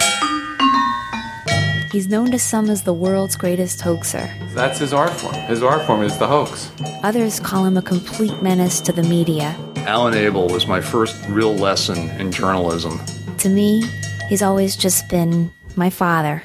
He's 1.93 2.09
known 2.09 2.31
to 2.31 2.39
some 2.39 2.71
as 2.71 2.85
the 2.85 2.95
world's 2.95 3.37
greatest 3.37 3.83
hoaxer. 3.83 4.31
That's 4.55 4.79
his 4.79 4.95
art 4.95 5.11
form. 5.11 5.35
His 5.35 5.63
art 5.63 5.87
form 5.87 6.03
is 6.03 6.17
the 6.17 6.27
hoax. 6.27 6.71
Others 7.03 7.41
call 7.41 7.67
him 7.67 7.77
a 7.77 7.83
complete 7.83 8.43
menace 8.43 8.81
to 8.81 8.93
the 8.93 9.03
media. 9.03 9.55
Alan 9.77 10.15
Abel 10.15 10.49
was 10.49 10.67
my 10.67 10.81
first 10.81 11.23
real 11.29 11.55
lesson 11.55 12.09
in 12.19 12.33
journalism. 12.33 12.99
To 13.41 13.51
me, 13.51 13.85
he's 14.31 14.41
always 14.41 14.75
just 14.75 15.07
been 15.11 15.53
my 15.77 15.91
father. 15.91 16.43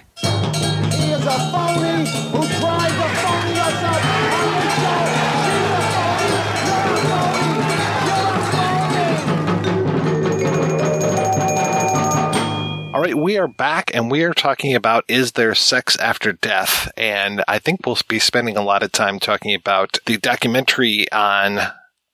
All 12.98 13.04
right, 13.04 13.16
we 13.16 13.38
are 13.38 13.48
back 13.48 13.92
and 13.94 14.10
we 14.10 14.24
are 14.24 14.34
talking 14.34 14.74
about 14.74 15.06
is 15.08 15.34
there 15.34 15.54
sex 15.54 15.98
after 15.98 16.34
death? 16.34 16.92
And 16.98 17.44
I 17.48 17.60
think 17.60 17.86
we'll 17.86 18.00
be 18.08 18.18
spending 18.18 18.58
a 18.58 18.64
lot 18.64 18.82
of 18.82 18.92
time 18.92 19.20
talking 19.20 19.54
about 19.54 20.00
the 20.08 20.18
documentary 20.18 21.06
on 21.12 21.60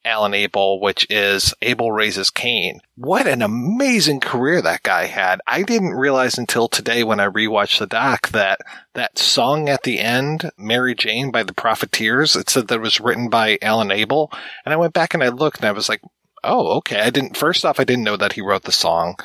Alan 0.03 0.33
Abel, 0.33 0.81
which 0.81 1.07
is 1.09 1.53
Abel 1.61 1.93
Raises 1.93 2.29
Cain. 2.29 2.81
What 2.97 3.27
an 3.27 3.41
amazing 3.41 4.19
career 4.19 4.61
that 4.61 4.83
guy 4.83 5.05
had. 5.05 5.39
I 5.47 5.63
didn't 5.63 5.93
realize 5.93 6.37
until 6.37 6.67
today 6.67 7.05
when 7.05 7.21
I 7.21 7.27
rewatched 7.27 7.79
the 7.79 7.87
doc 7.87 8.31
that 8.31 8.59
that 8.93 9.17
song 9.17 9.69
at 9.69 9.83
the 9.83 10.01
end, 10.01 10.51
Mary 10.57 10.95
Jane 10.95 11.31
by 11.31 11.43
the 11.43 11.53
Profiteers, 11.53 12.35
it 12.35 12.49
said 12.49 12.67
that 12.67 12.75
it 12.75 12.81
was 12.81 12.99
written 12.99 13.29
by 13.29 13.57
Alan 13.61 13.89
Abel. 13.89 14.33
And 14.65 14.73
I 14.73 14.75
went 14.75 14.91
back 14.91 15.13
and 15.13 15.23
I 15.23 15.29
looked 15.29 15.59
and 15.59 15.65
I 15.65 15.71
was 15.71 15.87
like, 15.87 16.01
oh, 16.43 16.75
okay. 16.79 16.99
I 16.99 17.09
didn't, 17.09 17.37
first 17.37 17.63
off, 17.63 17.79
I 17.79 17.85
didn't 17.85 18.03
know 18.03 18.17
that 18.17 18.33
he 18.33 18.41
wrote 18.41 18.63
the 18.63 18.73
song. 18.73 19.15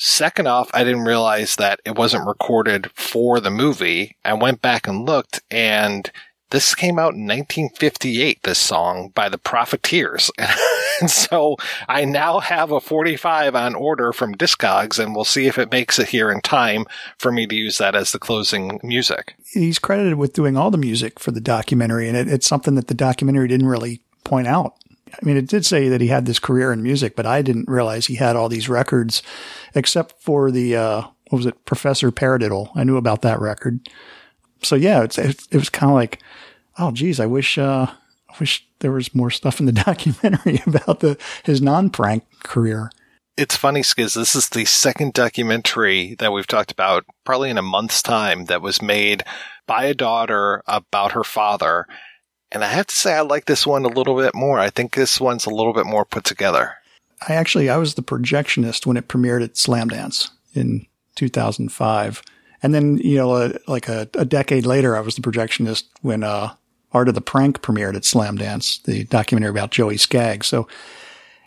Second 0.00 0.46
off, 0.46 0.70
I 0.72 0.84
didn't 0.84 1.06
realize 1.06 1.56
that 1.56 1.80
it 1.84 1.96
wasn't 1.96 2.24
recorded 2.24 2.88
for 2.94 3.40
the 3.40 3.50
movie. 3.50 4.16
I 4.24 4.32
went 4.34 4.62
back 4.62 4.86
and 4.86 5.04
looked 5.04 5.42
and 5.50 6.08
this 6.50 6.76
came 6.76 7.00
out 7.00 7.14
in 7.14 7.26
1958, 7.26 8.44
this 8.44 8.60
song 8.60 9.10
by 9.16 9.28
the 9.28 9.38
Profiteers. 9.38 10.30
and 11.00 11.10
so 11.10 11.56
I 11.88 12.04
now 12.04 12.38
have 12.38 12.70
a 12.70 12.78
45 12.78 13.56
on 13.56 13.74
order 13.74 14.12
from 14.12 14.36
Discogs 14.36 15.00
and 15.02 15.16
we'll 15.16 15.24
see 15.24 15.48
if 15.48 15.58
it 15.58 15.72
makes 15.72 15.98
it 15.98 16.10
here 16.10 16.30
in 16.30 16.42
time 16.42 16.84
for 17.18 17.32
me 17.32 17.48
to 17.48 17.56
use 17.56 17.78
that 17.78 17.96
as 17.96 18.12
the 18.12 18.20
closing 18.20 18.78
music. 18.84 19.34
He's 19.52 19.80
credited 19.80 20.14
with 20.14 20.32
doing 20.32 20.56
all 20.56 20.70
the 20.70 20.78
music 20.78 21.18
for 21.18 21.32
the 21.32 21.40
documentary 21.40 22.06
and 22.06 22.16
it, 22.16 22.28
it's 22.28 22.46
something 22.46 22.76
that 22.76 22.86
the 22.86 22.94
documentary 22.94 23.48
didn't 23.48 23.66
really 23.66 24.00
point 24.22 24.46
out. 24.46 24.74
I 25.12 25.24
mean, 25.24 25.36
it 25.36 25.48
did 25.48 25.66
say 25.66 25.88
that 25.88 26.00
he 26.00 26.08
had 26.08 26.26
this 26.26 26.38
career 26.38 26.72
in 26.72 26.82
music, 26.82 27.16
but 27.16 27.26
I 27.26 27.42
didn't 27.42 27.68
realize 27.68 28.06
he 28.06 28.16
had 28.16 28.36
all 28.36 28.48
these 28.48 28.68
records 28.68 29.22
except 29.74 30.20
for 30.22 30.50
the, 30.50 30.76
uh, 30.76 31.00
what 31.28 31.38
was 31.38 31.46
it? 31.46 31.64
Professor 31.64 32.10
Paradiddle. 32.10 32.70
I 32.74 32.84
knew 32.84 32.96
about 32.96 33.22
that 33.22 33.40
record 33.40 33.80
so 34.62 34.76
yeah, 34.76 35.02
it's, 35.02 35.18
it, 35.18 35.46
it 35.50 35.56
was 35.56 35.68
kind 35.68 35.90
of 35.90 35.94
like, 35.94 36.20
oh, 36.78 36.90
geez, 36.90 37.20
I 37.20 37.26
wish, 37.26 37.58
uh, 37.58 37.86
I 38.28 38.34
wish 38.40 38.66
there 38.80 38.92
was 38.92 39.14
more 39.14 39.30
stuff 39.30 39.60
in 39.60 39.66
the 39.66 39.72
documentary 39.84 40.62
about 40.66 41.00
the 41.00 41.18
his 41.44 41.60
non 41.60 41.90
prank 41.90 42.24
career. 42.42 42.90
It's 43.36 43.56
funny, 43.56 43.82
Skizz. 43.82 44.14
This 44.14 44.34
is 44.34 44.48
the 44.48 44.64
second 44.64 45.12
documentary 45.12 46.16
that 46.18 46.32
we've 46.32 46.46
talked 46.46 46.72
about, 46.72 47.04
probably 47.24 47.50
in 47.50 47.58
a 47.58 47.62
month's 47.62 48.02
time, 48.02 48.46
that 48.46 48.62
was 48.62 48.82
made 48.82 49.22
by 49.66 49.84
a 49.84 49.94
daughter 49.94 50.62
about 50.66 51.12
her 51.12 51.22
father. 51.22 51.86
And 52.50 52.64
I 52.64 52.68
have 52.68 52.86
to 52.86 52.96
say, 52.96 53.14
I 53.14 53.20
like 53.20 53.44
this 53.44 53.66
one 53.66 53.84
a 53.84 53.88
little 53.88 54.16
bit 54.16 54.34
more. 54.34 54.58
I 54.58 54.70
think 54.70 54.94
this 54.94 55.20
one's 55.20 55.46
a 55.46 55.50
little 55.50 55.74
bit 55.74 55.86
more 55.86 56.04
put 56.04 56.24
together. 56.24 56.74
I 57.26 57.34
actually, 57.34 57.68
I 57.68 57.76
was 57.76 57.94
the 57.94 58.02
projectionist 58.02 58.86
when 58.86 58.96
it 58.96 59.08
premiered 59.08 59.44
at 59.44 59.54
Slamdance 59.54 60.30
in 60.54 60.86
2005. 61.16 62.22
And 62.62 62.74
then, 62.74 62.98
you 62.98 63.16
know, 63.16 63.32
uh, 63.32 63.52
like 63.66 63.88
a, 63.88 64.08
a, 64.14 64.24
decade 64.24 64.66
later, 64.66 64.96
I 64.96 65.00
was 65.00 65.14
the 65.14 65.22
projectionist 65.22 65.84
when, 66.00 66.22
uh, 66.22 66.54
Art 66.92 67.08
of 67.08 67.14
the 67.14 67.20
Prank 67.20 67.60
premiered 67.60 67.96
at 67.96 68.02
Slamdance, 68.02 68.82
the 68.84 69.04
documentary 69.04 69.50
about 69.50 69.70
Joey 69.70 69.98
Skaggs. 69.98 70.46
So 70.46 70.66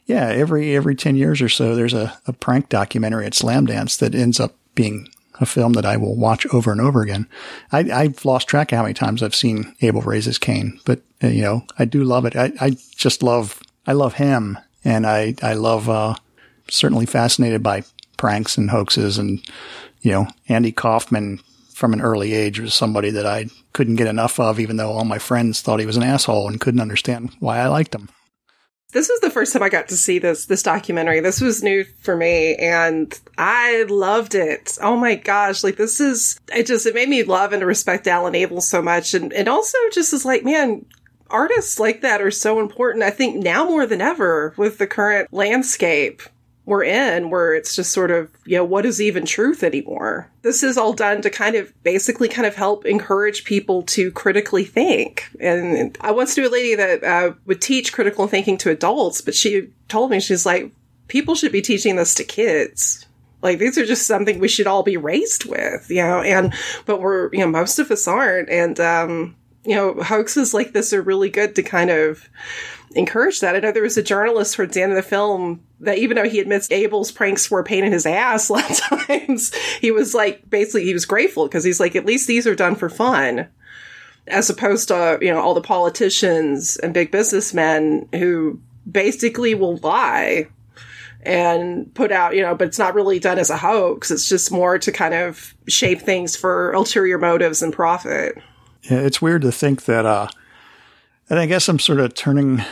yeah, 0.05 0.27
every, 0.27 0.75
every 0.75 0.95
10 0.95 1.15
years 1.15 1.41
or 1.41 1.49
so, 1.49 1.75
there's 1.75 1.93
a, 1.93 2.15
a 2.27 2.33
prank 2.33 2.69
documentary 2.69 3.25
at 3.25 3.33
Slamdance 3.33 3.97
that 3.99 4.13
ends 4.13 4.39
up 4.39 4.55
being 4.75 5.07
a 5.39 5.45
film 5.45 5.73
that 5.73 5.85
I 5.85 5.97
will 5.97 6.15
watch 6.15 6.45
over 6.53 6.71
and 6.71 6.81
over 6.81 7.01
again. 7.01 7.27
I, 7.71 7.83
have 7.83 8.25
lost 8.25 8.47
track 8.47 8.71
of 8.71 8.77
how 8.77 8.83
many 8.83 8.93
times 8.93 9.23
I've 9.23 9.35
seen 9.35 9.75
Abel 9.81 10.01
Raises 10.01 10.37
Cain, 10.37 10.79
but 10.85 11.01
uh, 11.23 11.27
you 11.27 11.41
know, 11.41 11.65
I 11.79 11.85
do 11.85 12.03
love 12.03 12.25
it. 12.25 12.35
I, 12.35 12.51
I 12.59 12.77
just 12.95 13.23
love, 13.23 13.61
I 13.87 13.93
love 13.93 14.15
him 14.15 14.57
and 14.83 15.05
I, 15.07 15.35
I 15.41 15.53
love, 15.53 15.89
uh, 15.89 16.15
certainly 16.69 17.05
fascinated 17.05 17.63
by 17.63 17.83
pranks 18.17 18.57
and 18.57 18.69
hoaxes 18.69 19.17
and, 19.17 19.43
you 20.01 20.11
know, 20.11 20.27
Andy 20.47 20.71
Kaufman 20.71 21.39
from 21.73 21.93
an 21.93 22.01
early 22.01 22.33
age 22.33 22.59
was 22.59 22.73
somebody 22.73 23.09
that 23.09 23.25
I 23.25 23.47
couldn't 23.73 23.95
get 23.95 24.07
enough 24.07 24.39
of, 24.39 24.59
even 24.59 24.77
though 24.77 24.91
all 24.91 25.05
my 25.05 25.17
friends 25.17 25.61
thought 25.61 25.79
he 25.79 25.85
was 25.85 25.97
an 25.97 26.03
asshole 26.03 26.47
and 26.47 26.61
couldn't 26.61 26.79
understand 26.79 27.31
why 27.39 27.57
I 27.57 27.67
liked 27.67 27.95
him. 27.95 28.09
This 28.91 29.09
was 29.09 29.19
the 29.21 29.29
first 29.29 29.53
time 29.53 29.63
I 29.63 29.69
got 29.69 29.87
to 29.89 29.97
see 29.97 30.19
this 30.19 30.45
this 30.45 30.63
documentary. 30.63 31.19
This 31.19 31.41
was 31.41 31.63
new 31.63 31.83
for 32.01 32.15
me 32.15 32.55
and 32.55 33.17
I 33.37 33.83
loved 33.89 34.35
it. 34.35 34.77
Oh 34.81 34.97
my 34.97 35.15
gosh, 35.15 35.63
like 35.63 35.77
this 35.77 35.99
is 35.99 36.39
it 36.53 36.67
just 36.67 36.85
it 36.85 36.95
made 36.95 37.09
me 37.09 37.23
love 37.23 37.53
and 37.53 37.65
respect 37.65 38.07
Alan 38.07 38.35
Abel 38.35 38.61
so 38.61 38.81
much 38.81 39.13
and 39.13 39.31
and 39.33 39.47
also 39.47 39.77
just 39.93 40.13
is 40.13 40.25
like, 40.25 40.43
man, 40.43 40.85
artists 41.29 41.79
like 41.79 42.01
that 42.01 42.21
are 42.21 42.31
so 42.31 42.59
important. 42.59 43.03
I 43.03 43.09
think 43.09 43.41
now 43.41 43.65
more 43.65 43.85
than 43.85 44.01
ever 44.01 44.53
with 44.57 44.77
the 44.77 44.87
current 44.87 45.31
landscape 45.31 46.21
we're 46.71 46.85
in 46.85 47.29
where 47.29 47.53
it's 47.53 47.75
just 47.75 47.91
sort 47.91 48.11
of, 48.11 48.31
you 48.45 48.55
know, 48.55 48.63
what 48.63 48.85
is 48.85 49.01
even 49.01 49.25
truth 49.25 49.61
anymore? 49.61 50.31
This 50.41 50.63
is 50.63 50.77
all 50.77 50.93
done 50.93 51.21
to 51.21 51.29
kind 51.29 51.57
of 51.57 51.73
basically 51.83 52.29
kind 52.29 52.47
of 52.47 52.55
help 52.55 52.85
encourage 52.85 53.43
people 53.43 53.83
to 53.87 54.09
critically 54.11 54.63
think. 54.63 55.29
And 55.41 55.97
I 55.99 56.11
once 56.11 56.37
knew 56.37 56.47
a 56.47 56.49
lady 56.49 56.75
that 56.75 57.03
uh, 57.03 57.33
would 57.45 57.61
teach 57.61 57.91
critical 57.91 58.25
thinking 58.25 58.57
to 58.59 58.69
adults, 58.69 59.19
but 59.19 59.35
she 59.35 59.67
told 59.89 60.11
me, 60.11 60.21
she's 60.21 60.45
like, 60.45 60.71
people 61.09 61.35
should 61.35 61.51
be 61.51 61.61
teaching 61.61 61.97
this 61.97 62.15
to 62.15 62.23
kids. 62.23 63.05
Like 63.41 63.59
these 63.59 63.77
are 63.77 63.85
just 63.85 64.07
something 64.07 64.39
we 64.39 64.47
should 64.47 64.67
all 64.67 64.83
be 64.83 64.95
raised 64.95 65.43
with, 65.43 65.89
you 65.89 66.01
know, 66.01 66.21
and, 66.21 66.53
but 66.85 67.01
we're, 67.01 67.29
you 67.33 67.39
know, 67.39 67.47
most 67.47 67.79
of 67.79 67.91
us 67.91 68.07
aren't. 68.07 68.49
And, 68.49 68.79
um, 68.79 69.35
you 69.63 69.75
know, 69.75 70.01
hoaxes 70.01 70.53
like 70.53 70.73
this 70.73 70.93
are 70.93 71.01
really 71.01 71.29
good 71.29 71.55
to 71.55 71.63
kind 71.63 71.89
of, 71.89 72.29
encourage 72.95 73.39
that. 73.39 73.55
I 73.55 73.59
know 73.59 73.71
there 73.71 73.83
was 73.83 73.97
a 73.97 74.03
journalist 74.03 74.55
towards 74.55 74.73
the 74.73 74.81
end 74.81 74.91
of 74.91 74.95
the 74.95 75.01
film 75.01 75.63
that 75.79 75.97
even 75.97 76.15
though 76.15 76.27
he 76.27 76.39
admits 76.39 76.69
Abel's 76.71 77.11
pranks 77.11 77.49
were 77.49 77.59
a 77.59 77.63
pain 77.63 77.83
in 77.83 77.91
his 77.91 78.05
ass 78.05 78.49
a 78.49 78.53
lot 78.53 78.69
of 78.69 79.07
times, 79.07 79.53
he 79.79 79.91
was 79.91 80.13
like, 80.13 80.49
basically, 80.49 80.85
he 80.85 80.93
was 80.93 81.05
grateful 81.05 81.47
because 81.47 81.63
he's 81.63 81.79
like, 81.79 81.95
at 81.95 82.05
least 82.05 82.27
these 82.27 82.47
are 82.47 82.55
done 82.55 82.75
for 82.75 82.89
fun. 82.89 83.47
As 84.27 84.49
opposed 84.49 84.89
to, 84.89 85.17
you 85.21 85.31
know, 85.31 85.41
all 85.41 85.55
the 85.55 85.61
politicians 85.61 86.77
and 86.77 86.93
big 86.93 87.11
businessmen 87.11 88.07
who 88.13 88.59
basically 88.89 89.55
will 89.55 89.77
lie 89.77 90.47
and 91.23 91.91
put 91.95 92.11
out, 92.11 92.35
you 92.35 92.41
know, 92.41 92.55
but 92.55 92.67
it's 92.67 92.79
not 92.79 92.93
really 92.93 93.19
done 93.19 93.39
as 93.39 93.49
a 93.49 93.57
hoax. 93.57 94.11
It's 94.11 94.29
just 94.29 94.51
more 94.51 94.77
to 94.77 94.91
kind 94.91 95.13
of 95.13 95.55
shape 95.67 96.01
things 96.01 96.35
for 96.35 96.71
ulterior 96.73 97.17
motives 97.17 97.63
and 97.63 97.73
profit. 97.73 98.37
It's 98.83 99.21
weird 99.21 99.43
to 99.43 99.51
think 99.51 99.85
that, 99.85 100.05
uh, 100.05 100.27
and 101.29 101.39
I 101.39 101.45
guess 101.45 101.67
I'm 101.69 101.79
sort 101.79 101.99
of 101.99 102.13
turning 102.13 102.63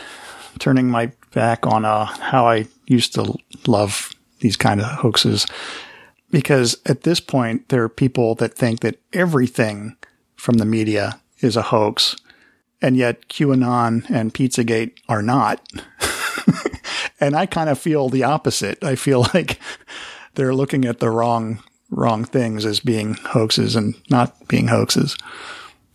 turning 0.58 0.90
my 0.90 1.12
back 1.32 1.66
on 1.66 1.84
uh, 1.84 2.04
how 2.04 2.46
I 2.46 2.66
used 2.86 3.14
to 3.14 3.34
love 3.66 4.10
these 4.40 4.56
kind 4.56 4.80
of 4.80 4.86
hoaxes 4.86 5.46
because 6.30 6.76
at 6.86 7.02
this 7.02 7.20
point 7.20 7.68
there 7.68 7.82
are 7.82 7.88
people 7.88 8.34
that 8.36 8.54
think 8.54 8.80
that 8.80 9.00
everything 9.12 9.96
from 10.36 10.56
the 10.58 10.64
media 10.64 11.20
is 11.40 11.56
a 11.56 11.62
hoax 11.62 12.16
and 12.82 12.96
yet 12.96 13.28
QAnon 13.28 14.08
and 14.08 14.32
Pizzagate 14.32 14.92
are 15.08 15.22
not. 15.22 15.66
and 17.20 17.36
I 17.36 17.46
kind 17.46 17.68
of 17.68 17.78
feel 17.78 18.08
the 18.08 18.24
opposite. 18.24 18.82
I 18.82 18.94
feel 18.94 19.26
like 19.34 19.60
they're 20.34 20.54
looking 20.54 20.84
at 20.84 21.00
the 21.00 21.10
wrong 21.10 21.62
wrong 21.90 22.24
things 22.24 22.64
as 22.64 22.78
being 22.78 23.14
hoaxes 23.14 23.74
and 23.74 23.94
not 24.08 24.46
being 24.46 24.68
hoaxes. 24.68 25.16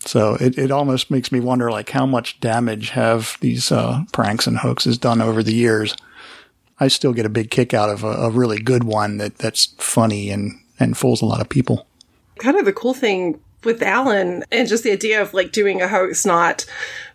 So 0.05 0.35
it, 0.35 0.57
it 0.57 0.71
almost 0.71 1.09
makes 1.09 1.31
me 1.31 1.39
wonder, 1.39 1.71
like, 1.71 1.89
how 1.89 2.05
much 2.05 2.39
damage 2.39 2.91
have 2.91 3.37
these 3.41 3.71
uh, 3.71 4.03
pranks 4.11 4.47
and 4.47 4.57
hoaxes 4.57 4.97
done 4.97 5.21
over 5.21 5.41
the 5.41 5.53
years? 5.53 5.95
I 6.79 6.89
still 6.89 7.13
get 7.13 7.25
a 7.25 7.29
big 7.29 7.49
kick 7.51 7.73
out 7.73 7.89
of 7.89 8.03
a, 8.03 8.07
a 8.07 8.29
really 8.29 8.59
good 8.59 8.83
one 8.83 9.17
that, 9.17 9.37
that's 9.37 9.73
funny 9.77 10.29
and, 10.29 10.59
and 10.79 10.97
fools 10.97 11.21
a 11.21 11.25
lot 11.25 11.41
of 11.41 11.49
people. 11.49 11.87
Kind 12.39 12.57
of 12.57 12.65
the 12.65 12.73
cool 12.73 12.93
thing 12.93 13.39
with 13.63 13.81
Alan 13.81 14.43
and 14.51 14.67
just 14.67 14.83
the 14.83 14.91
idea 14.91 15.21
of 15.21 15.33
like 15.33 15.51
doing 15.51 15.81
a 15.81 15.87
hoax 15.87 16.25
not 16.25 16.65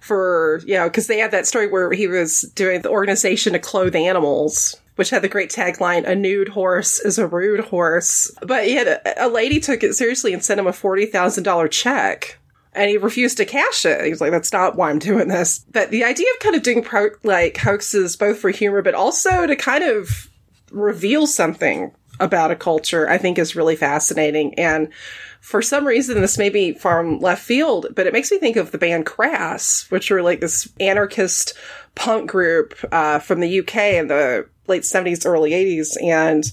for, 0.01 0.61
you 0.67 0.75
know, 0.75 0.89
because 0.89 1.07
they 1.07 1.19
had 1.19 1.31
that 1.31 1.47
story 1.47 1.69
where 1.69 1.93
he 1.93 2.09
was 2.09 2.43
doing 2.55 2.83
the 2.83 2.91
organization 2.91 3.53
to 3.53 3.59
clothe 3.59 3.95
animals 3.95 4.77
which 4.97 5.09
had 5.09 5.23
the 5.23 5.29
great 5.29 5.51
tagline, 5.51 6.07
a 6.07 6.15
nude 6.15 6.49
horse 6.51 7.01
is 7.01 7.19
a 7.19 7.27
rude 7.27 7.61
horse. 7.61 8.31
But 8.43 8.69
yet 8.69 8.87
a, 8.87 9.25
a 9.25 9.29
lady 9.29 9.59
took 9.59 9.83
it 9.83 9.95
seriously 9.95 10.35
and 10.35 10.45
sent 10.45 10.61
him 10.61 10.67
a 10.67 10.73
$40,000 10.73 11.71
check 11.71 12.37
and 12.75 12.89
he 12.89 12.97
refused 12.97 13.37
to 13.39 13.45
cash 13.45 13.85
it. 13.85 14.05
He 14.05 14.11
was 14.11 14.21
like, 14.21 14.31
that's 14.31 14.53
not 14.53 14.77
why 14.77 14.91
I'm 14.91 14.99
doing 14.99 15.29
this. 15.29 15.65
But 15.73 15.91
the 15.91 16.05
idea 16.05 16.27
of 16.35 16.41
kind 16.41 16.55
of 16.55 16.63
doing 16.63 16.83
pro- 16.83 17.11
like 17.23 17.57
hoaxes 17.57 18.17
both 18.17 18.39
for 18.39 18.51
humor, 18.51 18.83
but 18.83 18.95
also 18.95 19.47
to 19.47 19.57
kind 19.57 19.85
of 19.85 20.29
reveal 20.71 21.27
something 21.27 21.93
about 22.21 22.51
a 22.51 22.57
culture, 22.57 23.09
I 23.09 23.19
think 23.19 23.39
is 23.39 23.57
really 23.57 23.77
fascinating. 23.77 24.55
And 24.55 24.93
for 25.41 25.63
some 25.63 25.87
reason, 25.87 26.21
this 26.21 26.39
may 26.39 26.51
be 26.51 26.73
from 26.73 27.19
left 27.19 27.43
field, 27.43 27.87
but 27.97 28.07
it 28.07 28.13
makes 28.13 28.31
me 28.31 28.39
think 28.39 28.57
of 28.57 28.71
the 28.71 28.79
band 28.79 29.07
Crass, 29.07 29.87
which 29.91 30.11
were 30.11 30.23
like 30.23 30.41
this 30.41 30.71
anarchist 30.79 31.55
punk 31.95 32.31
group 32.31 32.75
uh, 32.93 33.19
from 33.19 33.41
the 33.41 33.61
UK 33.61 33.77
in 33.95 34.09
the 34.09 34.47
late 34.67 34.83
70s, 34.83 35.27
early 35.27 35.53
80s. 35.53 35.97
And 36.03 36.45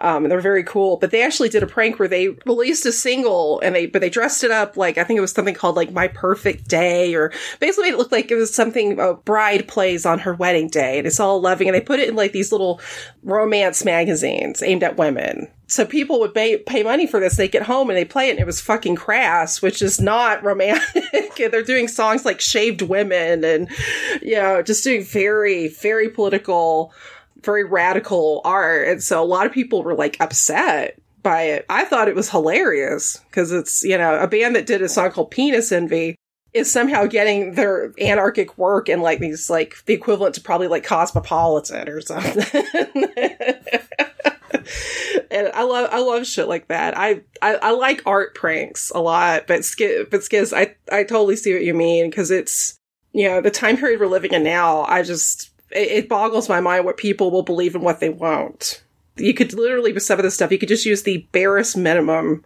Um, 0.00 0.24
and 0.24 0.30
they're 0.30 0.40
very 0.40 0.62
cool. 0.62 0.96
But 0.96 1.10
they 1.10 1.22
actually 1.22 1.48
did 1.48 1.62
a 1.62 1.66
prank 1.66 1.98
where 1.98 2.08
they 2.08 2.28
released 2.46 2.86
a 2.86 2.92
single 2.92 3.60
and 3.60 3.74
they, 3.74 3.86
but 3.86 4.00
they 4.00 4.10
dressed 4.10 4.44
it 4.44 4.50
up 4.50 4.76
like, 4.76 4.98
I 4.98 5.04
think 5.04 5.18
it 5.18 5.22
was 5.22 5.32
something 5.32 5.54
called 5.54 5.76
like 5.76 5.92
My 5.92 6.08
Perfect 6.08 6.68
Day 6.68 7.14
or 7.14 7.32
basically 7.60 7.90
made 7.90 7.94
it 7.94 7.98
look 7.98 8.12
like 8.12 8.30
it 8.30 8.36
was 8.36 8.54
something 8.54 8.98
a 9.00 9.14
bride 9.14 9.66
plays 9.66 10.06
on 10.06 10.20
her 10.20 10.34
wedding 10.34 10.68
day. 10.68 10.98
And 10.98 11.06
it's 11.06 11.20
all 11.20 11.40
loving. 11.40 11.68
And 11.68 11.74
they 11.74 11.80
put 11.80 12.00
it 12.00 12.08
in 12.08 12.16
like 12.16 12.32
these 12.32 12.52
little 12.52 12.80
romance 13.22 13.84
magazines 13.84 14.62
aimed 14.62 14.82
at 14.82 14.96
women. 14.96 15.48
So 15.70 15.84
people 15.84 16.18
would 16.20 16.32
pay, 16.32 16.56
pay 16.56 16.82
money 16.82 17.06
for 17.06 17.20
this. 17.20 17.36
They 17.36 17.46
get 17.46 17.62
home 17.62 17.90
and 17.90 17.96
they 17.96 18.06
play 18.06 18.28
it 18.28 18.32
and 18.32 18.40
it 18.40 18.46
was 18.46 18.60
fucking 18.60 18.96
crass, 18.96 19.60
which 19.60 19.82
is 19.82 20.00
not 20.00 20.42
romantic. 20.42 21.34
They're 21.36 21.62
doing 21.62 21.88
songs 21.88 22.24
like 22.24 22.40
Shaved 22.40 22.82
Women 22.82 23.44
and, 23.44 23.68
you 24.22 24.36
know, 24.36 24.62
just 24.62 24.82
doing 24.82 25.04
very, 25.04 25.68
very 25.68 26.08
political, 26.08 26.92
very 27.42 27.64
radical 27.64 28.40
art. 28.44 28.88
And 28.88 29.02
so 29.02 29.22
a 29.22 29.24
lot 29.24 29.46
of 29.46 29.52
people 29.52 29.82
were 29.82 29.94
like 29.94 30.16
upset 30.20 31.00
by 31.22 31.42
it. 31.42 31.66
I 31.68 31.84
thought 31.84 32.08
it 32.08 32.14
was 32.14 32.30
hilarious 32.30 33.18
because 33.28 33.52
it's, 33.52 33.82
you 33.82 33.98
know, 33.98 34.18
a 34.18 34.26
band 34.26 34.56
that 34.56 34.66
did 34.66 34.82
a 34.82 34.88
song 34.88 35.10
called 35.10 35.30
Penis 35.30 35.72
Envy 35.72 36.16
is 36.52 36.70
somehow 36.70 37.06
getting 37.06 37.54
their 37.54 37.92
anarchic 38.00 38.56
work 38.56 38.88
in 38.88 39.00
like 39.00 39.18
these, 39.18 39.50
like 39.50 39.76
the 39.86 39.94
equivalent 39.94 40.34
to 40.36 40.40
probably 40.40 40.68
like 40.68 40.84
Cosmopolitan 40.84 41.88
or 41.88 42.00
something. 42.00 42.64
and 45.30 45.50
I 45.54 45.62
love 45.62 45.88
I 45.92 46.00
love 46.00 46.26
shit 46.26 46.48
like 46.48 46.68
that. 46.68 46.96
I 46.96 47.22
I, 47.42 47.56
I 47.56 47.70
like 47.72 48.02
art 48.06 48.34
pranks 48.34 48.90
a 48.94 49.00
lot, 49.00 49.46
but 49.46 49.64
Sk- 49.64 50.08
but 50.10 50.20
Skizz, 50.20 50.56
I 50.56 50.74
I 50.90 51.04
totally 51.04 51.36
see 51.36 51.52
what 51.52 51.64
you 51.64 51.74
mean 51.74 52.10
because 52.10 52.30
it's 52.30 52.78
you 53.12 53.28
know 53.28 53.40
the 53.40 53.50
time 53.50 53.76
period 53.76 54.00
we're 54.00 54.06
living 54.06 54.32
in 54.32 54.42
now. 54.42 54.84
I 54.84 55.02
just 55.02 55.50
it, 55.70 55.88
it 55.88 56.08
boggles 56.08 56.48
my 56.48 56.60
mind 56.60 56.84
what 56.84 56.96
people 56.96 57.30
will 57.30 57.42
believe 57.42 57.74
and 57.74 57.84
what 57.84 58.00
they 58.00 58.08
won't. 58.08 58.82
You 59.16 59.34
could 59.34 59.52
literally 59.52 59.92
with 59.92 60.02
some 60.02 60.18
of 60.18 60.22
this 60.22 60.34
stuff, 60.34 60.52
you 60.52 60.58
could 60.58 60.68
just 60.68 60.86
use 60.86 61.02
the 61.02 61.26
barest 61.32 61.76
minimum 61.76 62.44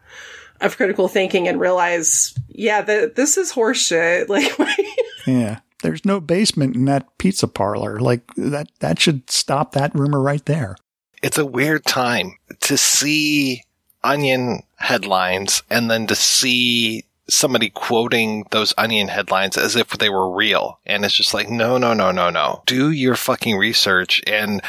of 0.61 0.77
critical 0.77 1.09
thinking 1.09 1.49
and 1.49 1.61
realize, 1.61 2.35
yeah, 2.49 2.82
that 2.82 3.16
this 3.16 3.36
is 3.36 3.53
horseshit. 3.53 4.28
Like, 4.59 4.78
yeah. 5.27 5.61
There's 5.82 6.05
no 6.05 6.20
basement 6.20 6.77
in 6.77 6.85
that 6.85 7.19
pizza 7.19 7.49
parlor. 7.49 7.99
Like 7.99 8.23
that, 8.36 8.69
that 8.78 9.01
should 9.01 9.28
stop 9.28 9.73
that 9.73 9.94
rumor 9.94 10.20
right 10.20 10.44
there 10.47 10.77
it's 11.23 11.39
a 11.39 11.47
weird 11.47 11.85
time 11.85 12.36
to 12.61 12.77
see 12.77 13.62
onion 14.03 14.62
headlines 14.77 15.62
and 15.70 15.90
then 15.90 16.07
to 16.09 16.15
see 16.15 17.05
somebody 17.32 17.70
quoting 17.70 18.46
those 18.50 18.74
onion 18.76 19.09
headlines 19.09 19.56
as 19.56 19.76
if 19.76 19.88
they 19.88 20.09
were 20.09 20.30
real. 20.30 20.78
And 20.86 21.04
it's 21.04 21.14
just 21.14 21.34
like, 21.34 21.48
no, 21.48 21.78
no, 21.78 21.94
no, 21.94 22.10
no, 22.10 22.30
no. 22.30 22.62
Do 22.66 22.90
your 22.90 23.14
fucking 23.14 23.56
research. 23.56 24.22
And 24.26 24.62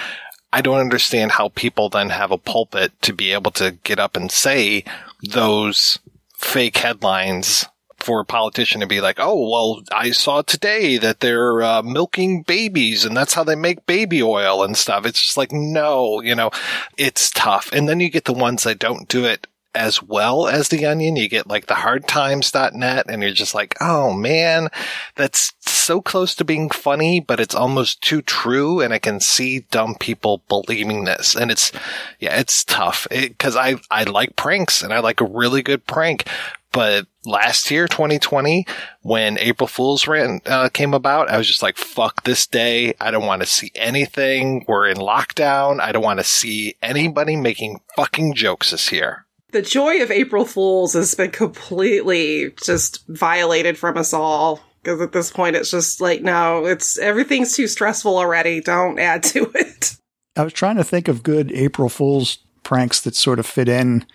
I 0.51 0.61
don't 0.61 0.79
understand 0.79 1.33
how 1.33 1.49
people 1.49 1.89
then 1.89 2.09
have 2.09 2.31
a 2.31 2.37
pulpit 2.37 2.99
to 3.01 3.13
be 3.13 3.31
able 3.31 3.51
to 3.51 3.71
get 3.83 3.99
up 3.99 4.15
and 4.15 4.31
say 4.31 4.83
those 5.21 5.99
fake 6.35 6.77
headlines 6.77 7.65
for 8.03 8.19
a 8.19 8.25
politician 8.25 8.81
to 8.81 8.87
be 8.87 9.01
like, 9.01 9.17
oh, 9.19 9.49
well, 9.49 9.81
I 9.91 10.11
saw 10.11 10.41
today 10.41 10.97
that 10.97 11.21
they're 11.21 11.63
uh, 11.63 11.81
milking 11.81 12.43
babies 12.43 13.05
and 13.05 13.15
that's 13.15 13.33
how 13.33 13.43
they 13.43 13.55
make 13.55 13.85
baby 13.85 14.21
oil 14.21 14.61
and 14.61 14.77
stuff. 14.77 15.05
It's 15.05 15.21
just 15.21 15.37
like, 15.37 15.51
no, 15.51 16.21
you 16.21 16.35
know, 16.35 16.51
it's 16.97 17.31
tough. 17.31 17.71
And 17.71 17.87
then 17.87 18.01
you 18.01 18.09
get 18.09 18.25
the 18.25 18.33
ones 18.33 18.63
that 18.63 18.77
don't 18.77 19.07
do 19.07 19.25
it 19.25 19.47
as 19.75 20.01
well 20.01 20.47
as 20.47 20.69
the 20.69 20.85
onion. 20.85 21.15
You 21.15 21.27
get 21.27 21.47
like 21.47 21.67
the 21.67 21.75
hardtimes.net 21.75 23.05
and 23.09 23.21
you're 23.21 23.31
just 23.31 23.55
like, 23.55 23.75
oh 23.81 24.13
man, 24.13 24.69
that's 25.15 25.53
so 25.59 26.01
close 26.01 26.35
to 26.35 26.45
being 26.45 26.69
funny, 26.69 27.19
but 27.19 27.39
it's 27.39 27.55
almost 27.55 28.01
too 28.01 28.21
true. 28.21 28.81
And 28.81 28.93
I 28.93 28.99
can 28.99 29.19
see 29.19 29.61
dumb 29.71 29.95
people 29.99 30.43
believing 30.47 31.05
this. 31.05 31.35
And 31.35 31.51
it's, 31.51 31.71
yeah, 32.19 32.39
it's 32.39 32.63
tough 32.63 33.07
it, 33.11 33.37
cause 33.39 33.55
I, 33.55 33.75
I 33.91 34.03
like 34.03 34.35
pranks 34.35 34.81
and 34.81 34.93
I 34.93 34.99
like 34.99 35.21
a 35.21 35.25
really 35.25 35.61
good 35.61 35.85
prank, 35.85 36.27
but 36.73 37.05
last 37.23 37.69
year, 37.69 37.87
2020, 37.87 38.65
when 39.03 39.37
April 39.37 39.67
Fool's 39.67 40.07
ran, 40.07 40.41
uh, 40.47 40.69
came 40.69 40.95
about, 40.95 41.29
I 41.29 41.37
was 41.37 41.47
just 41.47 41.61
like, 41.61 41.77
fuck 41.77 42.23
this 42.23 42.47
day. 42.47 42.95
I 42.99 43.11
don't 43.11 43.27
want 43.27 43.43
to 43.43 43.47
see 43.47 43.71
anything. 43.75 44.65
We're 44.67 44.87
in 44.87 44.97
lockdown. 44.97 45.79
I 45.79 45.91
don't 45.91 46.03
want 46.03 46.19
to 46.19 46.25
see 46.25 46.75
anybody 46.81 47.35
making 47.35 47.81
fucking 47.95 48.33
jokes 48.33 48.71
this 48.71 48.91
year. 48.91 49.25
The 49.53 49.61
joy 49.61 50.01
of 50.01 50.11
April 50.11 50.45
Fool's 50.45 50.93
has 50.93 51.15
been 51.15 51.31
completely 51.31 52.53
just 52.63 53.07
violated 53.07 53.77
from 53.77 53.97
us 53.97 54.13
all. 54.13 54.59
Because 54.81 54.99
at 54.99 55.13
this 55.13 55.31
point, 55.31 55.55
it's 55.55 55.71
just 55.71 56.01
like, 56.01 56.21
no, 56.21 56.65
it's 56.65 56.97
everything's 56.97 57.55
too 57.55 57.67
stressful 57.67 58.17
already. 58.17 58.59
Don't 58.59 58.99
add 58.99 59.23
to 59.23 59.49
it. 59.55 59.95
I 60.35 60.43
was 60.43 60.51
trying 60.51 60.75
to 60.75 60.83
think 60.83 61.07
of 61.07 61.23
good 61.23 61.53
April 61.53 61.87
Fool's 61.87 62.39
pranks 62.63 62.99
that 63.01 63.15
sort 63.15 63.39
of 63.39 63.45
fit 63.45 63.69
in 63.69 64.05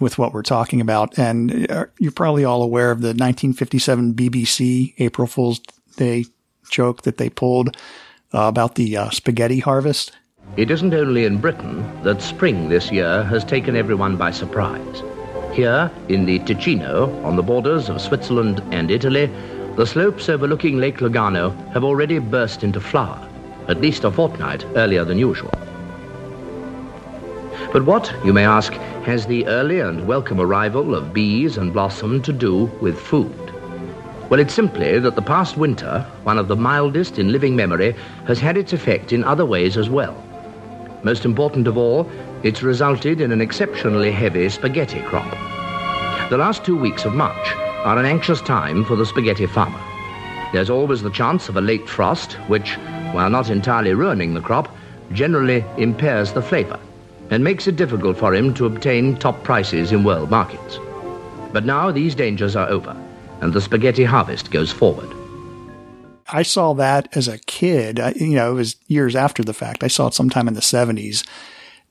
with 0.00 0.18
what 0.18 0.32
we're 0.32 0.42
talking 0.42 0.80
about. 0.80 1.16
And 1.16 1.70
uh, 1.70 1.86
you're 1.98 2.10
probably 2.10 2.44
all 2.44 2.62
aware 2.62 2.90
of 2.90 3.02
the 3.02 3.08
1957 3.08 4.14
BBC 4.14 4.94
April 4.98 5.28
Fool's 5.28 5.60
Day 5.96 6.24
joke 6.70 7.02
that 7.02 7.18
they 7.18 7.28
pulled 7.28 7.76
uh, 8.34 8.48
about 8.48 8.74
the 8.74 8.96
uh, 8.96 9.10
spaghetti 9.10 9.60
harvest. 9.60 10.12
It 10.56 10.68
isn't 10.68 10.92
only 10.92 11.26
in 11.26 11.38
Britain 11.38 11.84
that 12.02 12.20
spring 12.20 12.68
this 12.68 12.90
year 12.90 13.22
has 13.22 13.44
taken 13.44 13.76
everyone 13.76 14.16
by 14.16 14.32
surprise. 14.32 15.02
Here, 15.52 15.88
in 16.08 16.26
the 16.26 16.40
Ticino, 16.40 17.24
on 17.24 17.36
the 17.36 17.42
borders 17.42 17.88
of 17.88 18.00
Switzerland 18.00 18.60
and 18.72 18.90
Italy, 18.90 19.30
the 19.76 19.86
slopes 19.86 20.28
overlooking 20.28 20.78
Lake 20.78 20.98
Lugano 20.98 21.50
have 21.72 21.84
already 21.84 22.18
burst 22.18 22.64
into 22.64 22.80
flower, 22.80 23.28
at 23.68 23.80
least 23.80 24.02
a 24.02 24.10
fortnight 24.10 24.66
earlier 24.74 25.04
than 25.04 25.18
usual. 25.18 25.52
But 27.72 27.84
what, 27.84 28.12
you 28.24 28.32
may 28.32 28.44
ask, 28.44 28.72
has 29.04 29.26
the 29.26 29.46
early 29.46 29.78
and 29.78 30.04
welcome 30.08 30.40
arrival 30.40 30.96
of 30.96 31.14
bees 31.14 31.58
and 31.58 31.72
blossom 31.72 32.22
to 32.22 32.32
do 32.32 32.64
with 32.80 32.98
food? 32.98 33.54
Well, 34.28 34.40
it's 34.40 34.54
simply 34.54 34.98
that 34.98 35.14
the 35.14 35.22
past 35.22 35.56
winter, 35.56 36.04
one 36.24 36.38
of 36.38 36.48
the 36.48 36.56
mildest 36.56 37.20
in 37.20 37.30
living 37.30 37.54
memory, 37.54 37.94
has 38.26 38.40
had 38.40 38.56
its 38.56 38.72
effect 38.72 39.12
in 39.12 39.22
other 39.22 39.46
ways 39.46 39.76
as 39.76 39.88
well. 39.88 40.20
Most 41.02 41.24
important 41.24 41.66
of 41.66 41.78
all, 41.78 42.10
it's 42.42 42.62
resulted 42.62 43.20
in 43.20 43.32
an 43.32 43.40
exceptionally 43.40 44.12
heavy 44.12 44.48
spaghetti 44.48 45.00
crop. 45.00 45.30
The 46.28 46.36
last 46.36 46.64
two 46.64 46.76
weeks 46.76 47.04
of 47.04 47.14
March 47.14 47.54
are 47.84 47.98
an 47.98 48.04
anxious 48.04 48.42
time 48.42 48.84
for 48.84 48.96
the 48.96 49.06
spaghetti 49.06 49.46
farmer. 49.46 49.80
There's 50.52 50.68
always 50.68 51.02
the 51.02 51.10
chance 51.10 51.48
of 51.48 51.56
a 51.56 51.60
late 51.60 51.88
frost, 51.88 52.34
which, 52.48 52.74
while 53.12 53.30
not 53.30 53.48
entirely 53.48 53.94
ruining 53.94 54.34
the 54.34 54.40
crop, 54.40 54.74
generally 55.12 55.64
impairs 55.78 56.32
the 56.32 56.42
flavor 56.42 56.78
and 57.30 57.42
makes 57.42 57.66
it 57.66 57.76
difficult 57.76 58.18
for 58.18 58.34
him 58.34 58.52
to 58.54 58.66
obtain 58.66 59.16
top 59.16 59.42
prices 59.42 59.92
in 59.92 60.04
world 60.04 60.30
markets. 60.30 60.78
But 61.52 61.64
now 61.64 61.90
these 61.90 62.14
dangers 62.14 62.56
are 62.56 62.68
over, 62.68 62.94
and 63.40 63.52
the 63.52 63.60
spaghetti 63.60 64.04
harvest 64.04 64.50
goes 64.50 64.70
forward. 64.70 65.14
I 66.32 66.42
saw 66.42 66.74
that 66.74 67.14
as 67.16 67.28
a 67.28 67.38
kid. 67.38 68.00
I, 68.00 68.12
you 68.12 68.34
know, 68.34 68.52
it 68.52 68.54
was 68.54 68.76
years 68.86 69.16
after 69.16 69.42
the 69.42 69.54
fact. 69.54 69.84
I 69.84 69.88
saw 69.88 70.08
it 70.08 70.14
sometime 70.14 70.48
in 70.48 70.54
the 70.54 70.60
70s. 70.60 71.26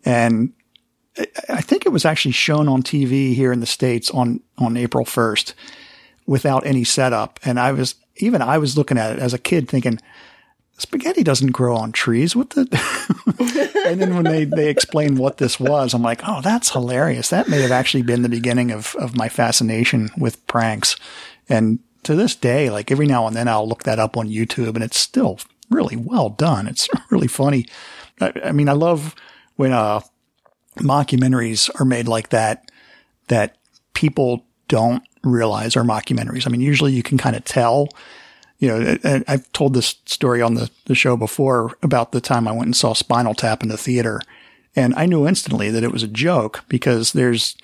And 0.06 0.54
I 1.50 1.62
think 1.62 1.86
it 1.86 1.90
was 1.90 2.06
actually 2.06 2.32
shown 2.32 2.68
on 2.68 2.84
TV 2.84 3.34
here 3.34 3.52
in 3.52 3.60
the 3.60 3.66
States 3.66 4.10
on, 4.12 4.42
on 4.58 4.78
April 4.78 5.06
1st 5.06 5.54
without 6.26 6.66
any 6.66 6.84
setup. 6.84 7.40
And 7.44 7.60
I 7.60 7.72
was, 7.72 7.96
even 8.18 8.42
I 8.42 8.58
was 8.58 8.78
looking 8.78 8.98
at 8.98 9.14
it 9.14 9.20
as 9.20 9.34
a 9.34 9.40
kid 9.40 9.68
thinking, 9.68 10.00
spaghetti 10.78 11.24
doesn't 11.24 11.52
grow 11.52 11.76
on 11.76 11.92
trees. 11.92 12.36
What 12.36 12.52
the? 12.52 12.68
and 13.88 14.00
then 14.00 14.16
when 14.16 14.24
they, 14.24 14.46
they 14.46 14.70
explained 14.70 15.20
what 15.20 15.38
this 15.38 15.60
was, 15.60 15.94
I'm 15.94 16.02
like, 16.02 16.22
oh, 16.26 16.42
that's 16.42 16.72
hilarious. 16.72 17.30
That 17.30 17.50
may 17.50 17.62
have 17.62 17.72
actually 17.72 18.04
been 18.04 18.22
the 18.22 18.30
beginning 18.30 18.72
of, 18.72 18.96
of 18.96 19.16
my 19.16 19.28
fascination 19.30 20.10
with 20.18 20.46
pranks. 20.48 20.96
And 21.50 21.80
to 22.04 22.16
this 22.16 22.36
day, 22.36 22.70
like 22.70 22.92
every 22.92 23.06
now 23.06 23.28
and 23.28 23.36
then 23.36 23.48
I'll 23.48 23.68
look 23.68 23.84
that 23.84 24.00
up 24.00 24.18
on 24.18 24.30
YouTube 24.30 24.76
and 24.76 24.84
it's 24.84 25.00
still 25.00 25.40
really 25.70 25.96
well 25.96 26.30
done. 26.30 26.68
It's 26.68 26.90
really 27.10 27.28
funny. 27.28 27.66
I, 28.20 28.34
I 28.46 28.52
mean, 28.52 28.70
I 28.70 28.74
love 28.74 29.16
when, 29.56 29.72
uh, 29.74 30.02
mockumentaries 30.78 31.70
are 31.80 31.86
made 31.86 32.08
like 32.08 32.30
that, 32.30 32.72
that 33.28 33.58
people 33.94 34.46
don't 34.68 35.04
realize 35.24 35.76
are 35.76 35.84
mockumentaries. 35.84 36.48
I 36.48 36.50
mean, 36.50 36.62
usually 36.62 36.94
you 36.94 37.04
can 37.04 37.18
kind 37.18 37.36
of 37.36 37.44
tell 37.44 37.90
you 38.60 38.68
know, 38.68 38.98
I've 39.28 39.50
told 39.54 39.74
this 39.74 39.96
story 40.06 40.42
on 40.42 40.56
the, 40.56 40.70
the 40.86 40.94
show 40.94 41.16
before 41.16 41.78
about 41.82 42.12
the 42.12 42.22
time 42.22 42.48
I 42.48 42.52
went 42.52 42.66
and 42.66 42.76
saw 42.76 42.94
Spinal 42.94 43.34
Tap 43.34 43.64
in 43.64 43.70
the 43.70 43.78
theater. 43.78 44.22
And 44.76 44.94
I 44.96 45.06
knew 45.06 45.26
instantly 45.26 45.72
that 45.72 45.84
it 45.84 45.94
was 45.94 46.04
a 46.04 46.10
joke 46.10 46.66
because 46.68 47.14
there's 47.14 47.56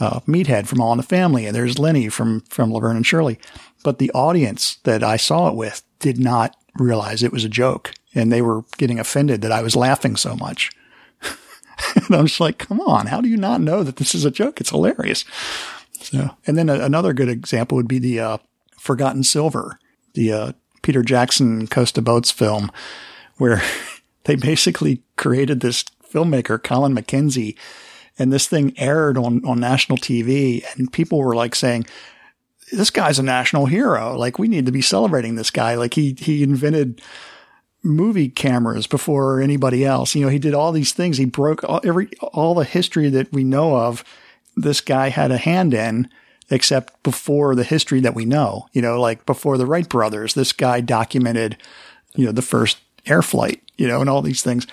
uh, 0.00 0.20
Meathead 0.20 0.66
from 0.66 0.80
All 0.80 0.92
in 0.92 0.96
the 0.96 1.04
Family 1.04 1.46
and 1.46 1.54
there's 1.54 1.78
Lenny 1.78 2.08
from, 2.08 2.40
from 2.42 2.72
Laverne 2.72 2.96
and 2.96 3.06
Shirley. 3.06 3.38
But 3.82 3.98
the 3.98 4.10
audience 4.12 4.76
that 4.84 5.02
I 5.02 5.16
saw 5.16 5.48
it 5.48 5.54
with 5.54 5.82
did 5.98 6.18
not 6.18 6.56
realize 6.76 7.22
it 7.22 7.32
was 7.32 7.44
a 7.44 7.48
joke 7.48 7.92
and 8.14 8.30
they 8.30 8.42
were 8.42 8.64
getting 8.76 8.98
offended 8.98 9.42
that 9.42 9.52
I 9.52 9.62
was 9.62 9.76
laughing 9.76 10.16
so 10.16 10.36
much. 10.36 10.70
and 11.94 12.14
I'm 12.14 12.26
just 12.26 12.40
like, 12.40 12.58
come 12.58 12.80
on, 12.80 13.06
how 13.06 13.20
do 13.20 13.28
you 13.28 13.36
not 13.36 13.60
know 13.60 13.82
that 13.82 13.96
this 13.96 14.14
is 14.14 14.24
a 14.24 14.30
joke? 14.30 14.60
It's 14.60 14.70
hilarious. 14.70 15.24
So, 15.92 16.30
and 16.46 16.56
then 16.56 16.68
a, 16.68 16.74
another 16.74 17.12
good 17.12 17.28
example 17.28 17.76
would 17.76 17.88
be 17.88 17.98
the, 17.98 18.20
uh, 18.20 18.38
Forgotten 18.78 19.24
Silver 19.24 19.78
the 20.14 20.32
uh, 20.32 20.52
Peter 20.82 21.02
Jackson 21.02 21.66
Costa 21.66 22.02
Botes 22.02 22.30
film, 22.30 22.70
where 23.36 23.62
they 24.24 24.36
basically 24.36 25.02
created 25.16 25.60
this 25.60 25.84
filmmaker, 26.12 26.62
Colin 26.62 26.94
McKenzie, 26.94 27.56
And 28.18 28.32
this 28.32 28.46
thing 28.46 28.74
aired 28.76 29.16
on, 29.16 29.44
on 29.44 29.60
national 29.60 29.98
TV 29.98 30.64
and 30.74 30.92
people 30.92 31.18
were 31.18 31.34
like 31.34 31.54
saying, 31.54 31.86
this 32.72 32.90
guy's 32.90 33.18
a 33.18 33.22
national 33.22 33.66
hero. 33.66 34.16
Like 34.16 34.38
we 34.38 34.48
need 34.48 34.66
to 34.66 34.72
be 34.72 34.82
celebrating 34.82 35.34
this 35.34 35.50
guy. 35.50 35.74
Like 35.74 35.94
he, 35.94 36.16
he 36.18 36.42
invented 36.42 37.00
movie 37.82 38.28
cameras 38.28 38.86
before 38.86 39.40
anybody 39.40 39.84
else. 39.84 40.14
You 40.14 40.24
know, 40.24 40.30
he 40.30 40.38
did 40.38 40.54
all 40.54 40.72
these 40.72 40.92
things. 40.92 41.16
He 41.16 41.24
broke 41.24 41.64
all, 41.64 41.80
every, 41.84 42.08
all 42.20 42.54
the 42.54 42.64
history 42.64 43.08
that 43.10 43.32
we 43.32 43.44
know 43.44 43.76
of. 43.76 44.04
This 44.56 44.80
guy 44.80 45.08
had 45.08 45.30
a 45.30 45.38
hand 45.38 45.72
in, 45.72 46.08
except 46.50 47.02
before 47.02 47.54
the 47.54 47.64
history 47.64 48.00
that 48.00 48.14
we 48.14 48.24
know, 48.24 48.66
you 48.72 48.82
know, 48.82 49.00
like 49.00 49.24
before 49.24 49.56
the 49.56 49.66
Wright 49.66 49.88
brothers, 49.88 50.34
this 50.34 50.52
guy 50.52 50.80
documented, 50.80 51.56
you 52.14 52.26
know, 52.26 52.32
the 52.32 52.42
first 52.42 52.78
air 53.06 53.22
flight, 53.22 53.62
you 53.78 53.86
know, 53.86 54.00
and 54.00 54.10
all 54.10 54.20
these 54.20 54.42
things. 54.42 54.66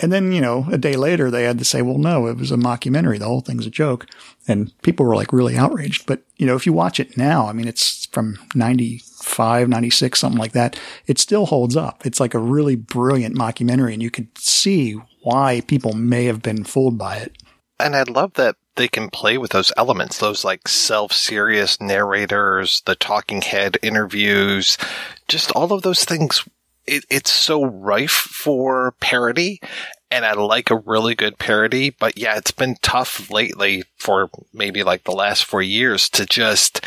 And 0.00 0.12
then, 0.12 0.32
you 0.32 0.40
know, 0.40 0.66
a 0.72 0.78
day 0.78 0.96
later, 0.96 1.30
they 1.30 1.44
had 1.44 1.58
to 1.58 1.64
say, 1.64 1.80
well, 1.80 1.98
no, 1.98 2.26
it 2.26 2.36
was 2.36 2.50
a 2.50 2.56
mockumentary. 2.56 3.18
The 3.18 3.26
whole 3.26 3.40
thing's 3.40 3.66
a 3.66 3.70
joke. 3.70 4.06
And 4.48 4.72
people 4.82 5.06
were 5.06 5.14
like 5.14 5.32
really 5.32 5.56
outraged. 5.56 6.06
But, 6.06 6.22
you 6.36 6.46
know, 6.46 6.56
if 6.56 6.66
you 6.66 6.72
watch 6.72 6.98
it 6.98 7.16
now, 7.16 7.46
I 7.46 7.52
mean, 7.52 7.68
it's 7.68 8.06
from 8.06 8.38
95, 8.54 9.68
96, 9.68 10.18
something 10.18 10.38
like 10.38 10.52
that. 10.52 10.78
It 11.06 11.18
still 11.18 11.46
holds 11.46 11.76
up. 11.76 12.04
It's 12.04 12.20
like 12.20 12.34
a 12.34 12.40
really 12.40 12.74
brilliant 12.74 13.36
mockumentary 13.36 13.92
and 13.92 14.02
you 14.02 14.10
could 14.10 14.36
see 14.36 14.94
why 15.22 15.62
people 15.66 15.92
may 15.92 16.24
have 16.24 16.42
been 16.42 16.64
fooled 16.64 16.98
by 16.98 17.16
it. 17.18 17.36
And 17.78 17.96
I 17.96 18.02
love 18.04 18.34
that 18.34 18.56
they 18.76 18.88
can 18.88 19.10
play 19.10 19.38
with 19.38 19.52
those 19.52 19.72
elements, 19.76 20.18
those 20.18 20.44
like 20.44 20.66
self-serious 20.68 21.80
narrators, 21.80 22.82
the 22.86 22.96
talking 22.96 23.42
head 23.42 23.78
interviews, 23.82 24.76
just 25.28 25.50
all 25.52 25.72
of 25.72 25.82
those 25.82 26.04
things. 26.04 26.44
It, 26.86 27.04
it's 27.10 27.32
so 27.32 27.64
rife 27.64 28.10
for 28.10 28.94
parody 29.00 29.60
and 30.14 30.24
I 30.24 30.32
like 30.34 30.70
a 30.70 30.76
really 30.76 31.16
good 31.16 31.38
parody, 31.38 31.90
but 31.90 32.16
yeah, 32.16 32.36
it's 32.36 32.52
been 32.52 32.76
tough 32.82 33.30
lately 33.32 33.82
for 33.98 34.30
maybe 34.52 34.84
like 34.84 35.02
the 35.02 35.12
last 35.12 35.44
four 35.44 35.60
years 35.60 36.08
to 36.10 36.24
just 36.24 36.86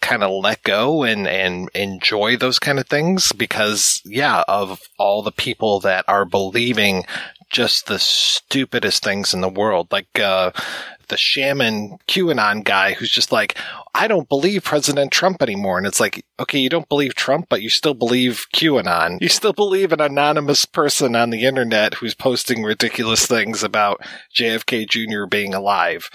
kind 0.00 0.22
of 0.22 0.30
let 0.30 0.62
go 0.62 1.02
and, 1.02 1.28
and 1.28 1.68
enjoy 1.74 2.36
those 2.38 2.58
kind 2.58 2.78
of 2.78 2.86
things 2.86 3.30
because 3.32 4.00
yeah, 4.06 4.42
of 4.48 4.80
all 4.98 5.22
the 5.22 5.32
people 5.32 5.80
that 5.80 6.06
are 6.08 6.24
believing 6.24 7.04
just 7.50 7.88
the 7.88 7.98
stupidest 7.98 9.04
things 9.04 9.34
in 9.34 9.42
the 9.42 9.50
world. 9.50 9.88
Like, 9.92 10.18
uh, 10.18 10.52
the 11.08 11.16
shaman 11.18 11.98
QAnon 12.08 12.64
guy 12.64 12.94
who's 12.94 13.10
just 13.10 13.32
like, 13.32 13.56
I 13.98 14.08
don't 14.08 14.28
believe 14.28 14.62
President 14.62 15.10
Trump 15.10 15.40
anymore. 15.40 15.78
And 15.78 15.86
it's 15.86 16.00
like, 16.00 16.22
okay, 16.38 16.58
you 16.58 16.68
don't 16.68 16.88
believe 16.88 17.14
Trump, 17.14 17.46
but 17.48 17.62
you 17.62 17.70
still 17.70 17.94
believe 17.94 18.44
QAnon. 18.54 19.22
You 19.22 19.28
still 19.28 19.54
believe 19.54 19.90
an 19.90 20.02
anonymous 20.02 20.66
person 20.66 21.16
on 21.16 21.30
the 21.30 21.44
internet 21.44 21.94
who's 21.94 22.14
posting 22.14 22.62
ridiculous 22.62 23.26
things 23.26 23.62
about 23.62 24.02
JFK 24.36 24.86
Jr. 24.86 25.24
being 25.26 25.54
alive. 25.54 26.10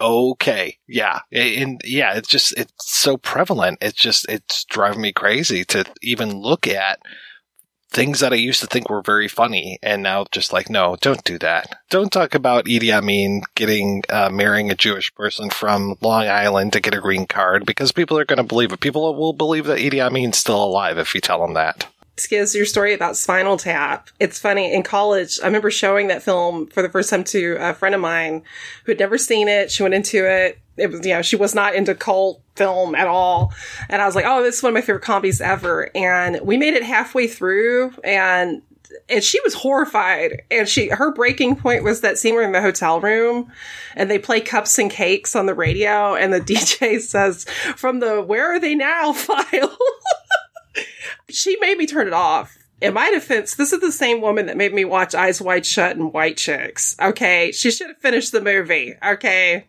Okay. 0.00 0.78
Yeah. 0.88 1.20
And 1.30 1.80
yeah, 1.84 2.14
it's 2.14 2.28
just, 2.28 2.58
it's 2.58 2.72
so 2.78 3.16
prevalent. 3.16 3.78
It's 3.80 3.96
just, 3.96 4.26
it's 4.28 4.64
driving 4.64 5.02
me 5.02 5.12
crazy 5.12 5.64
to 5.66 5.84
even 6.02 6.32
look 6.32 6.66
at 6.66 6.98
things 7.92 8.20
that 8.20 8.32
I 8.32 8.36
used 8.36 8.60
to 8.60 8.66
think 8.66 8.88
were 8.88 9.02
very 9.02 9.28
funny, 9.28 9.78
and 9.82 10.02
now 10.02 10.26
just 10.30 10.52
like, 10.52 10.70
no, 10.70 10.96
don't 11.00 11.22
do 11.24 11.38
that. 11.38 11.76
Don't 11.90 12.10
talk 12.10 12.34
about 12.34 12.64
Idi 12.64 12.90
Amin 12.90 13.42
getting 13.54 14.02
uh, 14.08 14.30
marrying 14.30 14.70
a 14.70 14.74
Jewish 14.74 15.14
person 15.14 15.50
from 15.50 15.96
Long 16.00 16.26
Island 16.26 16.72
to 16.72 16.80
get 16.80 16.94
a 16.94 17.00
green 17.00 17.26
card 17.26 17.66
because 17.66 17.92
people 17.92 18.18
are 18.18 18.24
going 18.24 18.38
to 18.38 18.42
believe 18.42 18.72
it. 18.72 18.80
People 18.80 19.14
will 19.14 19.32
believe 19.32 19.66
that 19.66 19.78
Idi 19.78 20.04
Amin's 20.04 20.38
still 20.38 20.62
alive 20.62 20.98
if 20.98 21.14
you 21.14 21.20
tell 21.20 21.40
them 21.40 21.54
that. 21.54 21.86
Skizz, 22.16 22.54
your 22.54 22.66
story 22.66 22.92
about 22.92 23.16
Spinal 23.16 23.56
Tap. 23.56 24.10
It's 24.20 24.38
funny. 24.38 24.72
In 24.72 24.82
college, 24.82 25.40
I 25.42 25.46
remember 25.46 25.70
showing 25.70 26.08
that 26.08 26.22
film 26.22 26.66
for 26.66 26.82
the 26.82 26.88
first 26.90 27.08
time 27.08 27.24
to 27.24 27.56
a 27.58 27.72
friend 27.72 27.94
of 27.94 28.00
mine 28.00 28.42
who 28.84 28.92
had 28.92 28.98
never 28.98 29.16
seen 29.16 29.48
it. 29.48 29.70
She 29.70 29.82
went 29.82 29.94
into 29.94 30.26
it. 30.26 30.58
It 30.76 30.90
was, 30.90 31.06
you 31.06 31.14
know, 31.14 31.22
she 31.22 31.36
was 31.36 31.54
not 31.54 31.74
into 31.74 31.94
cult 31.94 32.42
film 32.54 32.94
at 32.94 33.06
all. 33.06 33.52
And 33.88 34.02
I 34.02 34.06
was 34.06 34.14
like, 34.14 34.26
oh, 34.26 34.42
this 34.42 34.58
is 34.58 34.62
one 34.62 34.70
of 34.70 34.74
my 34.74 34.82
favorite 34.82 35.02
comedies 35.02 35.40
ever. 35.40 35.90
And 35.94 36.40
we 36.42 36.56
made 36.56 36.74
it 36.74 36.82
halfway 36.82 37.26
through 37.26 37.94
and 38.04 38.62
and 39.08 39.22
she 39.22 39.40
was 39.40 39.54
horrified. 39.54 40.42
And 40.50 40.68
she 40.68 40.88
her 40.88 41.12
breaking 41.12 41.56
point 41.56 41.84
was 41.84 42.00
that 42.00 42.18
scene 42.18 42.34
we're 42.34 42.42
in 42.42 42.52
the 42.52 42.60
hotel 42.60 43.00
room 43.00 43.50
and 43.96 44.10
they 44.10 44.18
play 44.18 44.40
cups 44.40 44.78
and 44.78 44.90
cakes 44.90 45.34
on 45.34 45.46
the 45.46 45.54
radio 45.54 46.14
and 46.14 46.32
the 46.32 46.40
DJ 46.52 47.00
says 47.00 47.44
from 47.76 48.00
the 48.00 48.20
where 48.20 48.54
are 48.54 48.60
they 48.60 48.74
now 48.74 49.12
file. 49.14 49.76
She 51.28 51.56
made 51.60 51.78
me 51.78 51.86
turn 51.86 52.06
it 52.06 52.12
off. 52.12 52.56
In 52.80 52.94
my 52.94 53.10
defense, 53.10 53.54
this 53.54 53.72
is 53.72 53.80
the 53.80 53.92
same 53.92 54.20
woman 54.20 54.46
that 54.46 54.56
made 54.56 54.74
me 54.74 54.84
watch 54.84 55.14
Eyes 55.14 55.40
Wide 55.40 55.64
Shut 55.64 55.96
and 55.96 56.12
White 56.12 56.36
Chicks. 56.36 56.96
Okay. 57.00 57.52
She 57.52 57.70
should 57.70 57.88
have 57.88 57.98
finished 57.98 58.32
the 58.32 58.40
movie. 58.40 58.94
Okay. 59.04 59.66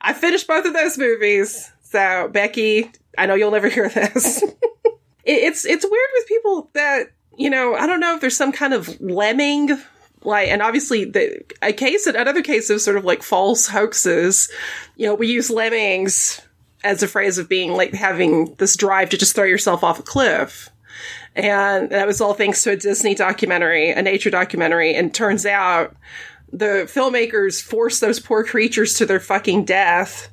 I 0.00 0.12
finished 0.14 0.46
both 0.46 0.64
of 0.64 0.72
those 0.72 0.96
movies. 0.96 1.70
So, 1.82 2.28
Becky, 2.28 2.90
I 3.18 3.26
know 3.26 3.34
you'll 3.34 3.50
never 3.50 3.68
hear 3.70 3.88
this. 3.90 4.42
it's, 5.24 5.66
it's 5.66 5.84
weird 5.84 6.10
with 6.14 6.28
people 6.28 6.70
that, 6.72 7.10
you 7.36 7.50
know, 7.50 7.74
I 7.74 7.86
don't 7.86 8.00
know 8.00 8.14
if 8.14 8.22
there's 8.22 8.36
some 8.36 8.52
kind 8.52 8.72
of 8.72 9.00
lemming 9.00 9.78
like 10.22 10.48
and 10.48 10.60
obviously 10.60 11.04
the 11.04 11.44
a 11.62 11.72
case 11.72 12.06
and 12.06 12.16
another 12.16 12.42
case 12.42 12.68
of 12.68 12.80
sort 12.80 12.96
of 12.96 13.04
like 13.04 13.22
false 13.22 13.68
hoaxes 13.68 14.50
you 14.96 15.06
know 15.06 15.14
we 15.14 15.28
use 15.28 15.50
lemmings 15.50 16.40
as 16.86 17.02
a 17.02 17.08
phrase 17.08 17.38
of 17.38 17.48
being 17.48 17.72
like 17.72 17.92
having 17.92 18.54
this 18.54 18.76
drive 18.76 19.10
to 19.10 19.18
just 19.18 19.34
throw 19.34 19.44
yourself 19.44 19.84
off 19.84 19.98
a 19.98 20.02
cliff 20.02 20.70
and 21.36 21.90
that 21.90 22.06
was 22.06 22.20
all 22.22 22.32
thanks 22.32 22.62
to 22.62 22.72
a 22.72 22.76
Disney 22.76 23.14
documentary, 23.14 23.90
a 23.90 24.00
nature 24.00 24.30
documentary. 24.30 24.94
And 24.94 25.14
turns 25.14 25.44
out 25.44 25.94
the 26.50 26.88
filmmakers 26.88 27.62
forced 27.62 28.00
those 28.00 28.18
poor 28.18 28.42
creatures 28.42 28.94
to 28.94 29.06
their 29.06 29.20
fucking 29.20 29.66
death. 29.66 30.30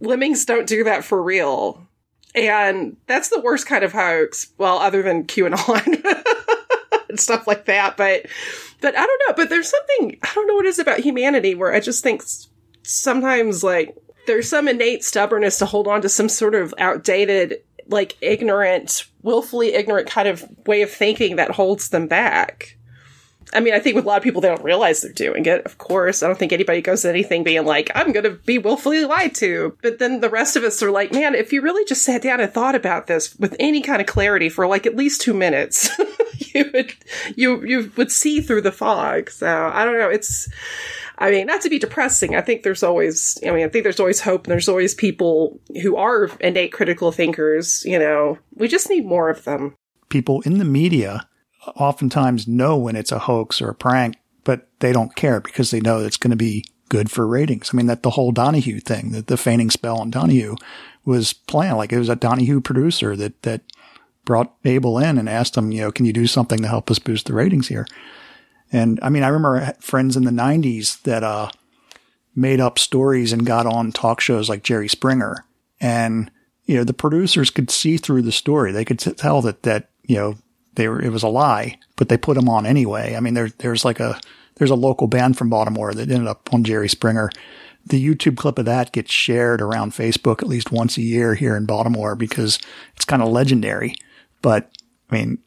Lemmings 0.00 0.44
don't 0.44 0.66
do 0.66 0.84
that 0.84 1.02
for 1.02 1.22
real. 1.22 1.86
And 2.34 2.98
that's 3.06 3.30
the 3.30 3.40
worst 3.40 3.66
kind 3.66 3.82
of 3.82 3.92
hoax. 3.92 4.48
Well, 4.58 4.78
other 4.78 5.02
than 5.02 5.24
QAnon 5.24 6.04
and 7.08 7.18
stuff 7.18 7.46
like 7.46 7.64
that. 7.64 7.96
But, 7.96 8.26
but 8.82 8.96
I 8.96 9.06
don't 9.06 9.22
know. 9.26 9.34
But 9.34 9.48
there's 9.48 9.70
something, 9.70 10.18
I 10.22 10.30
don't 10.34 10.46
know 10.46 10.56
what 10.56 10.66
it 10.66 10.68
is 10.68 10.78
about 10.78 11.00
humanity 11.00 11.54
where 11.54 11.72
I 11.72 11.80
just 11.80 12.02
think 12.02 12.22
sometimes 12.82 13.64
like 13.64 13.96
there's 14.28 14.48
some 14.48 14.68
innate 14.68 15.02
stubbornness 15.02 15.58
to 15.58 15.66
hold 15.66 15.88
on 15.88 16.02
to 16.02 16.08
some 16.08 16.28
sort 16.28 16.54
of 16.54 16.72
outdated 16.78 17.62
like 17.88 18.16
ignorant, 18.20 19.06
willfully 19.22 19.72
ignorant 19.72 20.08
kind 20.08 20.28
of 20.28 20.44
way 20.66 20.82
of 20.82 20.90
thinking 20.90 21.36
that 21.36 21.50
holds 21.50 21.88
them 21.88 22.06
back. 22.06 22.76
I 23.54 23.60
mean, 23.60 23.72
I 23.72 23.78
think 23.78 23.96
with 23.96 24.04
a 24.04 24.08
lot 24.08 24.18
of 24.18 24.22
people, 24.22 24.42
they 24.42 24.48
don't 24.48 24.62
realize 24.62 25.00
they're 25.00 25.10
doing 25.10 25.46
it. 25.46 25.64
Of 25.64 25.78
course, 25.78 26.22
I 26.22 26.26
don't 26.26 26.38
think 26.38 26.52
anybody 26.52 26.82
goes 26.82 27.00
to 27.02 27.08
anything 27.08 27.44
being 27.44 27.64
like, 27.64 27.90
I'm 27.94 28.12
going 28.12 28.24
to 28.24 28.32
be 28.32 28.58
willfully 28.58 29.02
lied 29.06 29.34
to. 29.36 29.74
But 29.80 29.98
then 29.98 30.20
the 30.20 30.28
rest 30.28 30.54
of 30.54 30.64
us 30.64 30.82
are 30.82 30.90
like, 30.90 31.12
man, 31.12 31.34
if 31.34 31.50
you 31.50 31.62
really 31.62 31.86
just 31.86 32.02
sat 32.02 32.20
down 32.20 32.40
and 32.40 32.52
thought 32.52 32.74
about 32.74 33.06
this 33.06 33.34
with 33.36 33.56
any 33.58 33.80
kind 33.80 34.02
of 34.02 34.06
clarity 34.06 34.50
for 34.50 34.66
like 34.66 34.84
at 34.84 34.96
least 34.96 35.22
two 35.22 35.32
minutes, 35.32 35.88
you 36.54 36.70
would, 36.74 36.94
you, 37.34 37.64
you 37.64 37.92
would 37.96 38.12
see 38.12 38.42
through 38.42 38.60
the 38.60 38.72
fog. 38.72 39.30
So 39.30 39.70
I 39.72 39.86
don't 39.86 39.96
know. 39.96 40.10
It's, 40.10 40.50
I 41.18 41.30
mean, 41.30 41.46
not 41.46 41.60
to 41.62 41.70
be 41.70 41.78
depressing. 41.78 42.36
I 42.36 42.40
think 42.40 42.62
there's 42.62 42.82
always, 42.82 43.38
I 43.44 43.50
mean, 43.50 43.64
I 43.64 43.68
think 43.68 43.82
there's 43.82 44.00
always 44.00 44.20
hope 44.20 44.44
and 44.44 44.52
there's 44.52 44.68
always 44.68 44.94
people 44.94 45.60
who 45.82 45.96
are 45.96 46.30
innate 46.40 46.72
critical 46.72 47.10
thinkers. 47.10 47.82
You 47.84 47.98
know, 47.98 48.38
we 48.54 48.68
just 48.68 48.88
need 48.88 49.04
more 49.04 49.28
of 49.28 49.44
them. 49.44 49.74
People 50.08 50.40
in 50.42 50.58
the 50.58 50.64
media 50.64 51.28
oftentimes 51.76 52.46
know 52.46 52.76
when 52.76 52.96
it's 52.96 53.12
a 53.12 53.18
hoax 53.18 53.60
or 53.60 53.68
a 53.68 53.74
prank, 53.74 54.16
but 54.44 54.68
they 54.78 54.92
don't 54.92 55.16
care 55.16 55.40
because 55.40 55.70
they 55.70 55.80
know 55.80 55.98
it's 55.98 56.16
going 56.16 56.30
to 56.30 56.36
be 56.36 56.64
good 56.88 57.10
for 57.10 57.26
ratings. 57.26 57.70
I 57.72 57.76
mean, 57.76 57.86
that 57.86 58.02
the 58.02 58.10
whole 58.10 58.32
Donahue 58.32 58.80
thing, 58.80 59.10
that 59.10 59.26
the 59.26 59.36
feigning 59.36 59.70
spell 59.70 59.98
on 60.00 60.10
Donahue 60.10 60.54
was 61.04 61.32
planned. 61.32 61.78
Like 61.78 61.92
it 61.92 61.98
was 61.98 62.08
a 62.08 62.16
Donahue 62.16 62.60
producer 62.60 63.16
that, 63.16 63.42
that 63.42 63.62
brought 64.24 64.54
Abel 64.64 64.98
in 64.98 65.18
and 65.18 65.28
asked 65.28 65.56
him, 65.56 65.72
you 65.72 65.80
know, 65.80 65.90
can 65.90 66.06
you 66.06 66.12
do 66.12 66.26
something 66.26 66.60
to 66.60 66.68
help 66.68 66.90
us 66.90 66.98
boost 66.98 67.26
the 67.26 67.34
ratings 67.34 67.68
here? 67.68 67.86
And 68.72 68.98
I 69.02 69.08
mean, 69.08 69.22
I 69.22 69.28
remember 69.28 69.72
friends 69.80 70.16
in 70.16 70.24
the 70.24 70.30
90s 70.30 71.02
that 71.02 71.24
uh, 71.24 71.50
made 72.34 72.60
up 72.60 72.78
stories 72.78 73.32
and 73.32 73.46
got 73.46 73.66
on 73.66 73.92
talk 73.92 74.20
shows 74.20 74.48
like 74.48 74.62
Jerry 74.62 74.88
Springer. 74.88 75.44
And, 75.80 76.30
you 76.64 76.76
know, 76.76 76.84
the 76.84 76.94
producers 76.94 77.50
could 77.50 77.70
see 77.70 77.96
through 77.96 78.22
the 78.22 78.32
story. 78.32 78.72
They 78.72 78.84
could 78.84 78.98
tell 78.98 79.42
that, 79.42 79.62
that, 79.62 79.90
you 80.04 80.16
know, 80.16 80.36
they 80.74 80.88
were, 80.88 81.00
it 81.00 81.10
was 81.10 81.22
a 81.22 81.28
lie, 81.28 81.78
but 81.96 82.08
they 82.08 82.16
put 82.16 82.34
them 82.34 82.48
on 82.48 82.66
anyway. 82.66 83.16
I 83.16 83.20
mean, 83.20 83.34
there, 83.34 83.50
there's 83.58 83.84
like 83.84 84.00
a, 84.00 84.20
there's 84.56 84.70
a 84.70 84.76
local 84.76 85.06
band 85.06 85.38
from 85.38 85.50
Baltimore 85.50 85.94
that 85.94 86.10
ended 86.10 86.28
up 86.28 86.52
on 86.52 86.64
Jerry 86.64 86.88
Springer. 86.88 87.30
The 87.86 88.04
YouTube 88.04 88.36
clip 88.36 88.58
of 88.58 88.66
that 88.66 88.92
gets 88.92 89.10
shared 89.10 89.62
around 89.62 89.92
Facebook 89.92 90.42
at 90.42 90.48
least 90.48 90.70
once 90.70 90.98
a 90.98 91.02
year 91.02 91.34
here 91.34 91.56
in 91.56 91.64
Baltimore 91.64 92.14
because 92.14 92.58
it's 92.94 93.04
kind 93.04 93.22
of 93.22 93.28
legendary. 93.28 93.94
But 94.42 94.70
I 95.10 95.16
mean, 95.16 95.38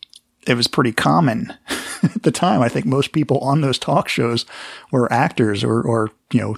it 0.48 0.56
was 0.56 0.68
pretty 0.68 0.92
common 0.92 1.54
at 2.04 2.24
the 2.24 2.32
time. 2.32 2.62
I 2.62 2.70
think 2.70 2.86
most 2.86 3.12
people 3.12 3.40
on 3.40 3.62
those 3.62 3.80
talk 3.80 4.08
shows 4.08 4.46
were 4.92 5.12
actors 5.12 5.64
or, 5.64 5.82
or, 5.82 6.12
you 6.32 6.42
know, 6.42 6.58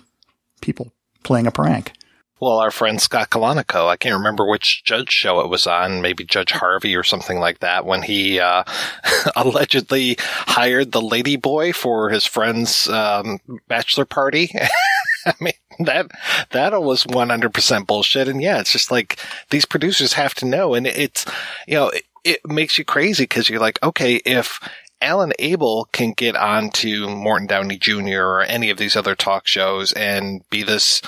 people 0.61 0.91
playing 1.23 1.47
a 1.47 1.51
prank. 1.51 1.93
Well, 2.39 2.59
our 2.59 2.71
friend 2.71 2.99
Scott 2.99 3.29
Kalanico, 3.29 3.87
I 3.87 3.95
can't 3.95 4.17
remember 4.17 4.45
which 4.45 4.83
judge 4.83 5.09
show 5.09 5.39
it 5.39 5.49
was 5.49 5.65
on, 5.65 6.01
maybe 6.01 6.25
Judge 6.25 6.51
Harvey 6.51 6.93
or 6.93 7.03
something 7.03 7.39
like 7.39 7.59
that, 7.59 7.85
when 7.85 8.01
he 8.01 8.37
uh, 8.37 8.65
allegedly 9.37 10.17
hired 10.19 10.91
the 10.91 11.01
lady 11.01 11.37
boy 11.37 11.71
for 11.71 12.09
his 12.09 12.25
friend's 12.25 12.89
um, 12.89 13.39
bachelor 13.69 14.03
party. 14.03 14.51
I 15.25 15.33
mean, 15.39 15.53
that 15.79 16.11
that 16.51 16.83
was 16.83 17.05
100% 17.05 17.87
bullshit. 17.87 18.27
And 18.27 18.41
yeah, 18.41 18.59
it's 18.59 18.73
just 18.73 18.91
like 18.91 19.19
these 19.49 19.63
producers 19.63 20.11
have 20.11 20.33
to 20.35 20.45
know. 20.45 20.73
And 20.73 20.85
it's, 20.85 21.25
you 21.65 21.75
know, 21.75 21.91
it, 22.23 22.39
makes 22.45 22.77
you 22.77 22.85
crazy 22.85 23.23
because 23.23 23.49
you're 23.49 23.59
like, 23.59 23.81
okay, 23.83 24.15
if 24.17 24.59
Alan 25.01 25.33
Abel 25.39 25.89
can 25.91 26.13
get 26.13 26.35
on 26.35 26.69
to 26.71 27.09
Morton 27.09 27.47
Downey 27.47 27.77
Jr. 27.77 28.21
or 28.21 28.41
any 28.41 28.69
of 28.69 28.77
these 28.77 28.95
other 28.95 29.15
talk 29.15 29.47
shows 29.47 29.91
and 29.93 30.47
be 30.49 30.63
this 30.63 31.01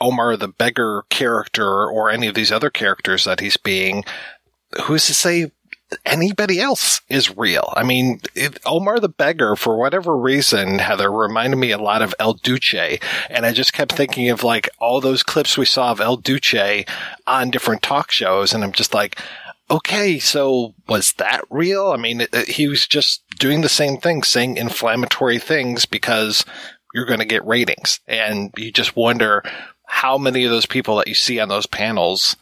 Omar 0.00 0.36
the 0.36 0.48
beggar 0.48 1.04
character 1.08 1.88
or 1.88 2.10
any 2.10 2.26
of 2.26 2.34
these 2.34 2.52
other 2.52 2.70
characters 2.70 3.24
that 3.24 3.40
he's 3.40 3.56
being, 3.56 4.04
who's 4.82 5.06
to 5.06 5.14
say 5.14 5.50
anybody 6.04 6.60
else 6.60 7.00
is 7.08 7.36
real? 7.36 7.72
I 7.74 7.82
mean, 7.82 8.20
it, 8.34 8.58
Omar 8.66 9.00
the 9.00 9.08
beggar, 9.08 9.56
for 9.56 9.78
whatever 9.78 10.16
reason, 10.16 10.78
Heather 10.78 11.10
reminded 11.10 11.56
me 11.56 11.70
a 11.70 11.78
lot 11.78 12.02
of 12.02 12.14
El 12.18 12.34
Duce. 12.34 12.98
And 13.30 13.46
I 13.46 13.52
just 13.52 13.72
kept 13.72 13.92
thinking 13.92 14.28
of 14.28 14.44
like 14.44 14.68
all 14.78 15.00
those 15.00 15.22
clips 15.22 15.56
we 15.56 15.64
saw 15.64 15.90
of 15.90 16.00
El 16.00 16.16
Duce 16.16 16.84
on 17.26 17.50
different 17.50 17.82
talk 17.82 18.10
shows. 18.10 18.52
And 18.52 18.62
I'm 18.62 18.72
just 18.72 18.92
like, 18.92 19.18
okay, 19.70 20.18
so 20.18 20.74
was 20.88 21.12
that 21.14 21.42
real? 21.50 21.90
I 21.90 21.96
mean, 21.96 22.22
it, 22.22 22.32
it, 22.32 22.48
he 22.48 22.68
was 22.68 22.86
just 22.86 23.22
doing 23.38 23.60
the 23.60 23.68
same 23.68 23.98
thing, 23.98 24.22
saying 24.22 24.56
inflammatory 24.56 25.38
things 25.38 25.86
because 25.86 26.44
you're 26.94 27.06
going 27.06 27.20
to 27.20 27.24
get 27.24 27.46
ratings. 27.46 28.00
And 28.06 28.52
you 28.56 28.72
just 28.72 28.96
wonder 28.96 29.42
how 29.86 30.18
many 30.18 30.44
of 30.44 30.50
those 30.50 30.66
people 30.66 30.96
that 30.96 31.08
you 31.08 31.14
see 31.14 31.38
on 31.40 31.48
those 31.48 31.66
panels 31.66 32.36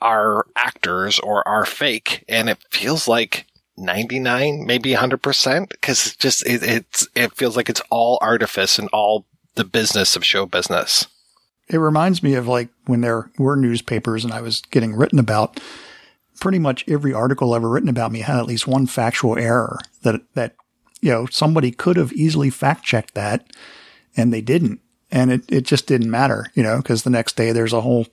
are 0.00 0.46
actors 0.56 1.18
or 1.20 1.46
are 1.46 1.64
fake. 1.64 2.24
And 2.28 2.48
it 2.48 2.58
feels 2.70 3.06
like 3.06 3.46
99, 3.76 4.66
maybe 4.66 4.92
100% 4.94 5.68
because 5.68 6.06
it's 6.06 6.16
just, 6.16 6.46
it, 6.46 6.62
it's, 6.62 7.08
it 7.14 7.34
feels 7.34 7.56
like 7.56 7.68
it's 7.68 7.82
all 7.90 8.18
artifice 8.20 8.78
and 8.78 8.88
all 8.92 9.26
the 9.54 9.64
business 9.64 10.16
of 10.16 10.24
show 10.24 10.46
business. 10.46 11.06
It 11.68 11.78
reminds 11.78 12.22
me 12.22 12.34
of 12.34 12.48
like 12.48 12.68
when 12.86 13.00
there 13.00 13.30
were 13.38 13.56
newspapers 13.56 14.24
and 14.24 14.32
I 14.32 14.40
was 14.40 14.60
getting 14.70 14.94
written 14.94 15.18
about. 15.18 15.60
Pretty 16.42 16.58
much 16.58 16.84
every 16.88 17.14
article 17.14 17.54
ever 17.54 17.68
written 17.68 17.88
about 17.88 18.10
me 18.10 18.18
had 18.18 18.36
at 18.36 18.46
least 18.46 18.66
one 18.66 18.86
factual 18.86 19.38
error 19.38 19.78
that, 20.02 20.22
that, 20.34 20.56
you 21.00 21.12
know, 21.12 21.26
somebody 21.26 21.70
could 21.70 21.96
have 21.96 22.12
easily 22.12 22.50
fact 22.50 22.84
checked 22.84 23.14
that 23.14 23.46
and 24.16 24.32
they 24.32 24.40
didn't 24.40 24.80
and 25.12 25.30
it, 25.30 25.44
it 25.52 25.60
just 25.60 25.86
didn't 25.86 26.10
matter, 26.10 26.46
you 26.54 26.62
know, 26.62 26.78
because 26.78 27.04
the 27.04 27.10
next 27.10 27.36
day 27.36 27.52
there's 27.52 27.74
a 27.74 27.82
whole 27.82 28.06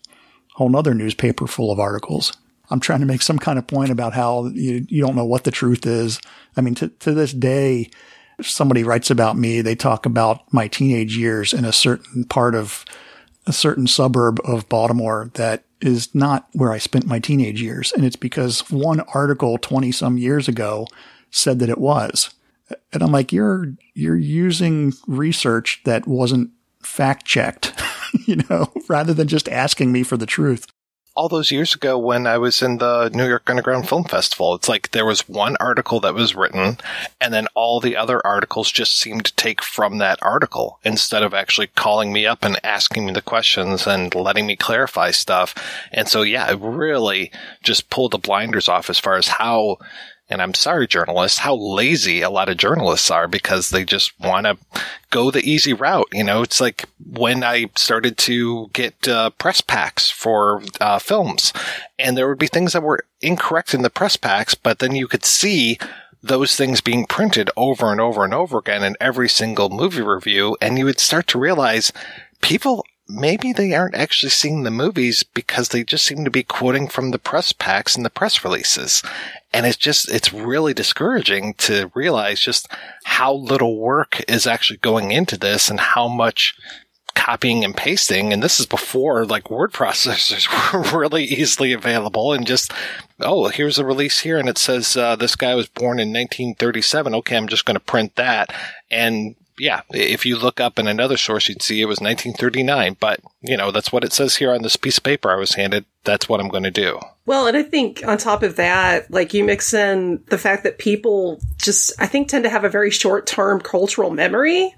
whole 0.54 0.70
nother 0.70 0.94
newspaper 0.94 1.48
full 1.48 1.72
of 1.72 1.80
articles. 1.80 2.34
I'm 2.70 2.82
trying 2.82 3.00
to 3.00 3.06
make 3.06 3.24
some 3.24 3.40
kind 3.40 3.58
of 3.58 3.66
point 3.66 3.90
about 3.90 4.14
how 4.14 4.46
you, 4.48 4.86
you 4.90 5.02
don't 5.02 5.16
know 5.16 5.26
what 5.26 5.46
the 5.46 5.52
truth 5.52 5.88
is. 5.88 6.20
I 6.56 6.62
mean, 6.62 6.76
to, 6.76 6.90
to 6.90 7.14
this 7.14 7.34
day, 7.34 7.90
if 8.38 8.48
somebody 8.48 8.84
writes 8.84 9.10
about 9.10 9.38
me, 9.38 9.62
they 9.62 9.76
talk 9.76 10.06
about 10.06 10.54
my 10.54 10.68
teenage 10.68 11.18
years 11.18 11.54
in 11.54 11.66
a 11.66 11.74
certain 11.74 12.26
part 12.26 12.54
of 12.54 12.86
a 13.50 13.54
certain 13.54 13.88
suburb 13.88 14.40
of 14.46 14.70
Baltimore 14.70 15.32
that 15.34 15.64
is 15.82 16.14
not 16.14 16.48
where 16.54 16.72
I 16.72 16.78
spent 16.78 17.08
my 17.08 17.20
teenage 17.20 17.62
years. 17.62 17.92
And 17.92 18.06
it's 18.06 18.16
because 18.16 18.70
one 18.70 19.02
article 19.14 19.58
20 19.58 19.92
some 19.92 20.18
years 20.18 20.48
ago 20.48 20.88
said 21.32 21.60
that 21.60 21.70
it 21.70 21.80
was. 21.80 22.30
And 22.94 23.02
I'm 23.02 23.12
like, 23.12 23.34
you're, 23.34 23.74
you're 23.96 24.16
using 24.16 24.94
research 25.08 25.82
that 25.86 26.08
wasn't 26.08 26.52
fact 26.84 27.26
checked, 27.26 27.74
you 28.26 28.38
know, 28.50 28.72
rather 28.88 29.14
than 29.14 29.28
just 29.28 29.50
asking 29.50 29.92
me 29.92 30.04
for 30.04 30.16
the 30.16 30.28
truth. 30.28 30.68
All 31.20 31.28
those 31.28 31.52
years 31.52 31.76
ago 31.76 31.98
when 31.98 32.26
I 32.26 32.38
was 32.38 32.62
in 32.62 32.78
the 32.78 33.10
New 33.14 33.28
York 33.28 33.50
Underground 33.50 33.90
Film 33.90 34.06
Festival, 34.06 34.56
it's 34.56 34.70
like 34.70 34.92
there 34.92 35.06
was 35.06 35.28
one 35.28 35.58
article 35.60 36.00
that 36.00 36.14
was 36.14 36.34
written 36.34 36.78
and 37.20 37.34
then 37.34 37.48
all 37.56 37.82
the 37.82 37.98
other 37.98 38.26
articles 38.26 38.72
just 38.72 38.98
seemed 38.98 39.26
to 39.26 39.36
take 39.36 39.62
from 39.62 39.98
that 39.98 40.18
article 40.22 40.80
instead 40.86 41.22
of 41.22 41.34
actually 41.34 41.68
calling 41.68 42.14
me 42.14 42.26
up 42.26 42.46
and 42.46 42.58
asking 42.64 43.06
me 43.06 43.12
the 43.12 43.22
questions 43.22 43.86
and 43.86 44.16
letting 44.16 44.46
me 44.46 44.56
clarify 44.56 45.12
stuff. 45.12 45.54
And 45.92 46.08
so, 46.08 46.22
yeah, 46.22 46.50
it 46.50 46.60
really 46.62 47.34
just 47.64 47.90
pulled 47.90 48.12
the 48.12 48.18
blinders 48.18 48.70
off 48.70 48.90
as 48.90 48.98
far 48.98 49.18
as 49.18 49.28
how 49.28 49.78
and 50.30 50.42
I'm 50.42 50.54
sorry, 50.54 50.88
journalists, 50.88 51.40
how 51.40 51.56
lazy 51.56 52.22
a 52.22 52.30
lot 52.30 52.50
of 52.50 52.58
journalists 52.58 53.10
are 53.10 53.28
because 53.28 53.70
they 53.70 53.84
just 53.84 54.18
want 54.20 54.46
to 54.46 54.58
go 55.10 55.32
the 55.32 55.44
easy 55.44 55.74
route. 55.74 56.08
You 56.14 56.24
know, 56.24 56.44
it's 56.44 56.62
like 56.62 56.86
when 57.12 57.44
I 57.44 57.70
started 57.76 58.18
to 58.20 58.70
get 58.74 59.08
uh, 59.08 59.32
press 59.32 59.62
packs 59.62 60.10
for 60.10 60.62
uh, 60.80 61.00
films, 61.00 61.52
and 61.98 62.16
there 62.16 62.28
would 62.28 62.38
be 62.38 62.48
things 62.48 62.74
that 62.74 62.84
were 62.84 63.06
incorrect 63.22 63.74
in 63.74 63.82
the 63.82 63.90
press 63.90 64.16
packs, 64.18 64.54
but 64.54 64.80
then 64.80 64.96
you 64.96 65.08
could 65.08 65.26
see 65.26 65.78
those 66.22 66.56
things 66.56 66.82
being 66.82 67.06
printed 67.06 67.50
over 67.56 67.92
and 67.92 68.02
over 68.02 68.24
and 68.24 68.34
over 68.34 68.58
again 68.58 68.84
in 68.84 68.96
every 69.00 69.30
single 69.30 69.70
movie 69.70 70.02
review, 70.02 70.58
and 70.62 70.78
you 70.78 70.86
would 70.86 71.00
start 71.00 71.28
to 71.28 71.40
realize 71.40 71.92
people 72.42 72.86
maybe 73.10 73.52
they 73.52 73.74
aren't 73.74 73.96
actually 73.96 74.30
seeing 74.30 74.64
the 74.64 74.72
movies 74.72 75.24
because 75.24 75.70
they 75.70 75.84
just 75.84 76.06
seem 76.06 76.24
to 76.24 76.32
be 76.32 76.44
quoting 76.44 76.88
from 76.88 77.12
the 77.12 77.20
press 77.20 77.52
packs 77.52 77.96
and 77.96 78.06
the 78.06 78.10
press 78.10 78.44
releases. 78.44 79.02
And 79.52 79.66
it's 79.66 79.78
just, 79.78 80.10
it's 80.12 80.32
really 80.32 80.74
discouraging 80.74 81.56
to 81.56 81.92
realize 81.96 82.40
just 82.40 82.68
how 83.04 83.34
little 83.34 83.80
work 83.80 84.22
is 84.30 84.46
actually 84.46 84.78
going 84.78 85.12
into 85.12 85.38
this 85.38 85.70
and 85.70 85.80
how 85.80 86.08
much 86.08 86.56
copying 87.16 87.66
and 87.66 87.76
pasting. 87.76 88.32
And 88.32 88.44
this 88.44 88.60
is 88.60 88.66
before 88.68 89.26
like 89.26 89.50
word 89.50 89.74
processors 89.74 90.48
were 90.72 91.00
really 91.00 91.24
easily 91.26 91.74
available 91.74 92.34
and 92.34 92.46
just, 92.46 92.72
oh, 93.20 93.48
here's 93.48 93.80
a 93.80 93.86
release 93.86 94.20
here. 94.20 94.38
And 94.38 94.48
it 94.48 94.60
says, 94.60 94.96
uh, 94.96 95.16
this 95.16 95.36
guy 95.36 95.56
was 95.56 95.68
born 95.68 96.00
in 96.00 96.10
1937. 96.10 97.16
Okay. 97.16 97.36
I'm 97.36 97.48
just 97.48 97.66
going 97.66 97.76
to 97.76 97.80
print 97.80 98.16
that. 98.16 98.54
And 98.92 99.36
yeah, 99.60 99.82
if 99.90 100.26
you 100.26 100.38
look 100.38 100.60
up 100.60 100.80
in 100.80 100.88
another 100.88 101.18
source, 101.18 101.50
you'd 101.50 101.62
see 101.62 101.82
it 101.82 101.86
was 101.86 102.00
1939. 102.00 102.98
But, 103.00 103.20
you 103.42 103.58
know, 103.58 103.72
that's 103.72 103.92
what 103.92 104.04
it 104.04 104.14
says 104.14 104.38
here 104.38 104.54
on 104.54 104.62
this 104.62 104.78
piece 104.78 104.98
of 104.98 105.04
paper 105.04 105.30
I 105.30 105.36
was 105.36 105.54
handed. 105.54 105.86
That's 106.06 106.30
what 106.30 106.40
I'm 106.40 106.48
going 106.48 106.64
to 106.64 106.72
do. 106.72 107.00
Well, 107.26 107.46
and 107.46 107.58
I 107.58 107.64
think 107.64 108.02
on 108.08 108.18
top 108.18 108.42
of 108.42 108.56
that, 108.56 109.12
like 109.12 109.34
you 109.34 109.44
mix 109.44 109.74
in 109.74 110.24
the 110.28 110.38
fact 110.38 110.64
that 110.64 110.80
people 110.80 111.40
just, 111.58 111.92
I 112.00 112.08
think, 112.08 112.30
tend 112.30 112.46
to 112.46 112.50
have 112.50 112.64
a 112.64 112.70
very 112.70 112.90
short 112.90 113.28
term 113.28 113.60
cultural 113.60 114.10
memory. 114.10 114.74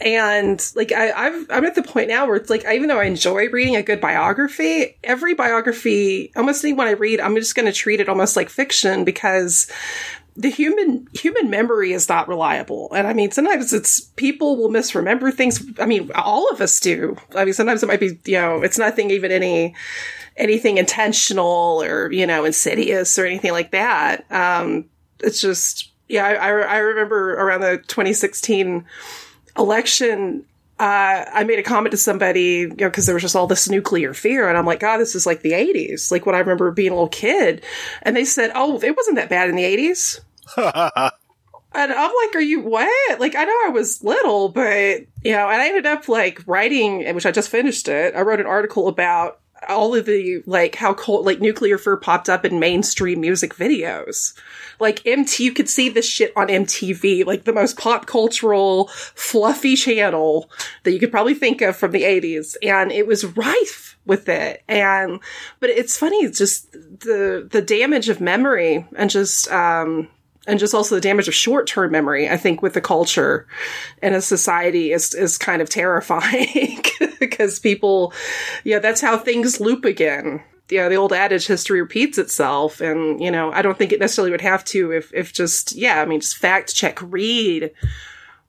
And 0.00 0.64
like 0.74 0.92
I, 0.92 1.10
I've, 1.12 1.46
I'm 1.50 1.64
at 1.64 1.74
the 1.74 1.82
point 1.82 2.08
now 2.08 2.26
where 2.26 2.36
it's 2.36 2.50
like, 2.50 2.64
even 2.64 2.88
though 2.88 3.00
I 3.00 3.04
enjoy 3.04 3.48
reading 3.48 3.76
a 3.76 3.82
good 3.82 4.00
biography, 4.00 4.96
every 5.02 5.34
biography, 5.34 6.32
almost 6.36 6.64
anyone 6.64 6.86
I 6.86 6.92
read, 6.92 7.20
I'm 7.20 7.34
just 7.34 7.54
going 7.54 7.66
to 7.66 7.72
treat 7.72 8.00
it 8.00 8.08
almost 8.08 8.36
like 8.36 8.48
fiction 8.48 9.04
because 9.04 9.70
the 10.38 10.50
human 10.50 11.08
human 11.12 11.50
memory 11.50 11.92
is 11.92 12.08
not 12.08 12.28
reliable. 12.28 12.90
And 12.94 13.06
i 13.06 13.12
mean 13.12 13.32
sometimes 13.32 13.72
it's 13.72 14.00
people 14.00 14.56
will 14.56 14.70
misremember 14.70 15.32
things. 15.32 15.62
I 15.78 15.84
mean 15.84 16.10
all 16.14 16.48
of 16.48 16.60
us 16.60 16.78
do. 16.78 17.16
I 17.34 17.44
mean 17.44 17.54
sometimes 17.54 17.82
it 17.82 17.86
might 17.86 18.00
be 18.00 18.18
you 18.24 18.38
know 18.38 18.62
it's 18.62 18.78
nothing 18.78 19.10
even 19.10 19.32
any 19.32 19.74
anything 20.36 20.78
intentional 20.78 21.82
or 21.82 22.10
you 22.12 22.26
know 22.26 22.44
insidious 22.44 23.18
or 23.18 23.26
anything 23.26 23.50
like 23.50 23.72
that. 23.72 24.30
Um 24.30 24.84
it's 25.20 25.40
just 25.40 25.90
yeah 26.08 26.24
i 26.24 26.48
i 26.48 26.78
remember 26.78 27.34
around 27.34 27.60
the 27.60 27.78
2016 27.88 28.86
election 29.58 30.44
uh, 30.80 31.24
I 31.32 31.44
made 31.44 31.58
a 31.58 31.62
comment 31.62 31.90
to 31.90 31.96
somebody, 31.96 32.40
you 32.40 32.68
know, 32.68 32.88
because 32.88 33.06
there 33.06 33.14
was 33.14 33.22
just 33.22 33.34
all 33.34 33.46
this 33.46 33.68
nuclear 33.68 34.14
fear, 34.14 34.48
and 34.48 34.56
I'm 34.56 34.66
like, 34.66 34.80
God, 34.80 34.98
this 34.98 35.14
is 35.14 35.26
like 35.26 35.42
the 35.42 35.52
80s, 35.52 36.10
like 36.10 36.26
when 36.26 36.34
I 36.34 36.38
remember 36.38 36.70
being 36.70 36.90
a 36.90 36.94
little 36.94 37.08
kid. 37.08 37.64
And 38.02 38.16
they 38.16 38.24
said, 38.24 38.52
Oh, 38.54 38.80
it 38.80 38.96
wasn't 38.96 39.16
that 39.16 39.28
bad 39.28 39.48
in 39.48 39.56
the 39.56 39.64
80s. 39.64 40.20
And 41.74 41.92
I'm 41.92 42.12
like, 42.24 42.34
are 42.34 42.40
you 42.40 42.60
what? 42.60 43.20
Like, 43.20 43.34
I 43.36 43.44
know 43.44 43.56
I 43.66 43.68
was 43.68 44.02
little, 44.02 44.48
but, 44.48 45.02
you 45.22 45.32
know, 45.32 45.48
and 45.48 45.60
I 45.60 45.68
ended 45.68 45.84
up 45.84 46.08
like 46.08 46.42
writing, 46.46 47.14
which 47.14 47.26
I 47.26 47.30
just 47.30 47.50
finished 47.50 47.88
it. 47.88 48.16
I 48.16 48.22
wrote 48.22 48.40
an 48.40 48.46
article 48.46 48.88
about 48.88 49.40
all 49.68 49.94
of 49.94 50.06
the, 50.06 50.42
like, 50.46 50.74
how 50.74 50.94
cold, 50.94 51.26
like, 51.26 51.40
nuclear 51.40 51.78
fur 51.78 51.96
popped 51.96 52.28
up 52.28 52.44
in 52.44 52.60
mainstream 52.60 53.20
music 53.20 53.54
videos. 53.54 54.34
Like, 54.78 55.04
MT, 55.06 55.44
you 55.44 55.52
could 55.52 55.68
see 55.68 55.88
this 55.88 56.08
shit 56.08 56.32
on 56.36 56.48
MTV, 56.48 57.24
like 57.26 57.44
the 57.44 57.52
most 57.52 57.78
pop 57.78 58.06
cultural, 58.06 58.88
fluffy 59.14 59.74
channel 59.76 60.50
that 60.84 60.92
you 60.92 60.98
could 60.98 61.10
probably 61.10 61.34
think 61.34 61.60
of 61.60 61.76
from 61.76 61.92
the 61.92 62.02
80s. 62.02 62.56
And 62.62 62.92
it 62.92 63.06
was 63.06 63.24
rife 63.24 63.98
with 64.06 64.28
it. 64.28 64.62
And, 64.68 65.20
but 65.60 65.70
it's 65.70 65.98
funny, 65.98 66.30
just 66.30 66.72
the, 66.72 67.46
the 67.50 67.62
damage 67.62 68.08
of 68.08 68.20
memory 68.20 68.86
and 68.96 69.10
just, 69.10 69.50
um, 69.50 70.08
and 70.48 70.58
just 70.58 70.74
also 70.74 70.94
the 70.94 71.00
damage 71.00 71.28
of 71.28 71.34
short-term 71.34 71.92
memory, 71.92 72.28
I 72.28 72.38
think, 72.38 72.62
with 72.62 72.72
the 72.72 72.80
culture 72.80 73.46
and 74.02 74.14
a 74.14 74.22
society 74.22 74.92
is 74.92 75.14
is 75.14 75.38
kind 75.38 75.60
of 75.62 75.68
terrifying 75.68 76.82
because 77.20 77.58
people, 77.58 78.12
yeah, 78.64 78.78
that's 78.78 79.02
how 79.02 79.18
things 79.18 79.60
loop 79.60 79.84
again. 79.84 80.42
Yeah, 80.70 80.88
the 80.88 80.96
old 80.96 81.12
adage, 81.12 81.46
history 81.46 81.80
repeats 81.80 82.18
itself, 82.18 82.80
and 82.80 83.22
you 83.22 83.30
know, 83.30 83.52
I 83.52 83.62
don't 83.62 83.78
think 83.78 83.92
it 83.92 84.00
necessarily 84.00 84.30
would 84.30 84.40
have 84.40 84.64
to 84.66 84.90
if 84.90 85.12
if 85.14 85.32
just 85.32 85.72
yeah, 85.72 86.00
I 86.00 86.06
mean, 86.06 86.20
just 86.20 86.36
fact 86.36 86.74
check, 86.74 86.98
read, 87.02 87.70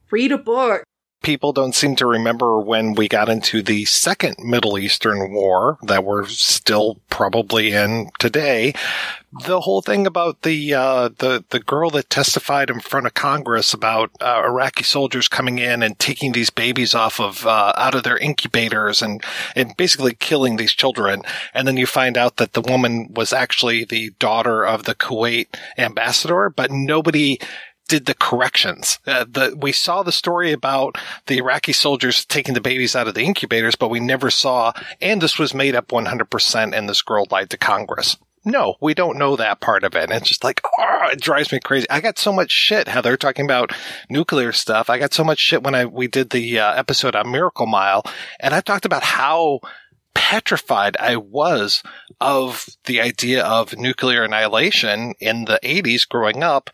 read 0.10 0.32
a 0.32 0.38
book, 0.38 0.84
people 1.22 1.52
don't 1.52 1.76
seem 1.76 1.96
to 1.98 2.06
remember 2.06 2.60
when 2.60 2.94
we 2.94 3.08
got 3.08 3.30
into 3.30 3.62
the 3.62 3.86
second 3.86 4.36
Middle 4.40 4.78
Eastern 4.78 5.34
war 5.34 5.78
that 5.84 6.04
we're 6.04 6.26
still 6.26 7.00
probably 7.10 7.72
in 7.72 8.10
today. 8.20 8.74
The 9.46 9.62
whole 9.62 9.82
thing 9.82 10.08
about 10.08 10.42
the 10.42 10.74
uh, 10.74 11.10
the 11.20 11.44
the 11.50 11.60
girl 11.60 11.92
that 11.92 12.10
testified 12.10 12.72
in 12.72 12.80
front 12.80 13.06
of 13.06 13.14
Congress 13.14 13.74
about 13.74 14.10
uh, 14.20 14.42
Iraqi 14.44 14.84
soldiers 14.84 15.28
coming 15.28 15.60
in 15.60 15.84
and 15.84 16.00
taking 16.00 16.32
these 16.32 16.50
babies 16.50 16.96
off 16.96 17.20
of 17.20 17.46
uh, 17.46 17.74
out 17.78 17.94
of 17.94 18.04
their 18.04 18.18
incubators 18.18 19.04
and 19.04 19.24
and 19.56 19.78
basically 19.78 20.16
killing 20.16 20.56
these 20.56 20.74
children, 20.74 21.22
and 21.54 21.68
then 21.68 21.78
you 21.78 21.86
find 21.86 22.18
out 22.18 22.38
that 22.38 22.54
the 22.54 22.62
woman 22.62 23.14
was 23.14 23.32
actually 23.32 23.84
the 23.84 24.10
daughter 24.18 24.66
of 24.66 24.86
the 24.86 24.96
Kuwait 24.96 25.48
ambassador, 25.78 26.50
but 26.50 26.72
nobody 26.72 27.38
did 27.90 28.06
the 28.06 28.14
corrections. 28.14 29.00
Uh, 29.06 29.26
the, 29.30 29.58
we 29.60 29.74
saw 29.74 30.04
the 30.04 30.12
story 30.14 30.54
about 30.54 30.98
the 31.26 31.38
Iraqi 31.38 31.74
soldiers 31.74 32.24
taking 32.24 32.54
the 32.54 32.62
babies 32.62 32.96
out 32.96 33.10
of 33.10 33.16
the 33.16 33.24
incubators, 33.24 33.76
but 33.76 33.90
we 33.90 34.00
never 34.00 34.30
saw, 34.30 34.72
and 35.02 35.22
this 35.22 35.38
was 35.38 35.54
made 35.54 35.76
up 35.76 35.88
100% 35.88 36.78
and 36.78 36.88
this 36.88 37.02
girl 37.02 37.26
lied 37.30 37.50
to 37.50 37.58
Congress. 37.58 38.16
No, 38.46 38.76
we 38.80 38.94
don't 38.94 39.18
know 39.18 39.36
that 39.36 39.60
part 39.60 39.84
of 39.84 39.96
it. 39.96 40.04
And 40.04 40.14
it's 40.14 40.30
just 40.30 40.44
like, 40.46 40.62
oh, 40.80 41.10
it 41.12 41.20
drives 41.20 41.52
me 41.52 41.60
crazy. 41.60 41.90
I 41.90 42.00
got 42.00 42.18
so 42.18 42.32
much 42.32 42.52
shit 42.52 42.88
how 42.88 43.02
they're 43.02 43.18
talking 43.18 43.44
about 43.44 43.74
nuclear 44.10 44.54
stuff. 44.54 44.90
I 44.90 44.98
got 44.98 45.14
so 45.14 45.26
much 45.26 45.40
shit 45.40 45.64
when 45.64 45.76
I, 45.76 45.86
we 45.86 46.08
did 46.08 46.30
the 46.30 46.60
uh, 46.60 46.74
episode 46.74 47.16
on 47.16 47.32
Miracle 47.32 47.66
Mile 47.66 48.04
and 48.40 48.54
I 48.54 48.62
talked 48.62 48.86
about 48.86 49.04
how 49.04 49.60
petrified 50.14 50.96
I 50.98 51.18
was 51.18 51.84
of 52.22 52.66
the 52.86 53.02
idea 53.02 53.44
of 53.44 53.78
nuclear 53.78 54.24
annihilation 54.24 55.16
in 55.20 55.46
the 55.46 55.60
80s 55.64 56.08
growing 56.08 56.44
up 56.44 56.70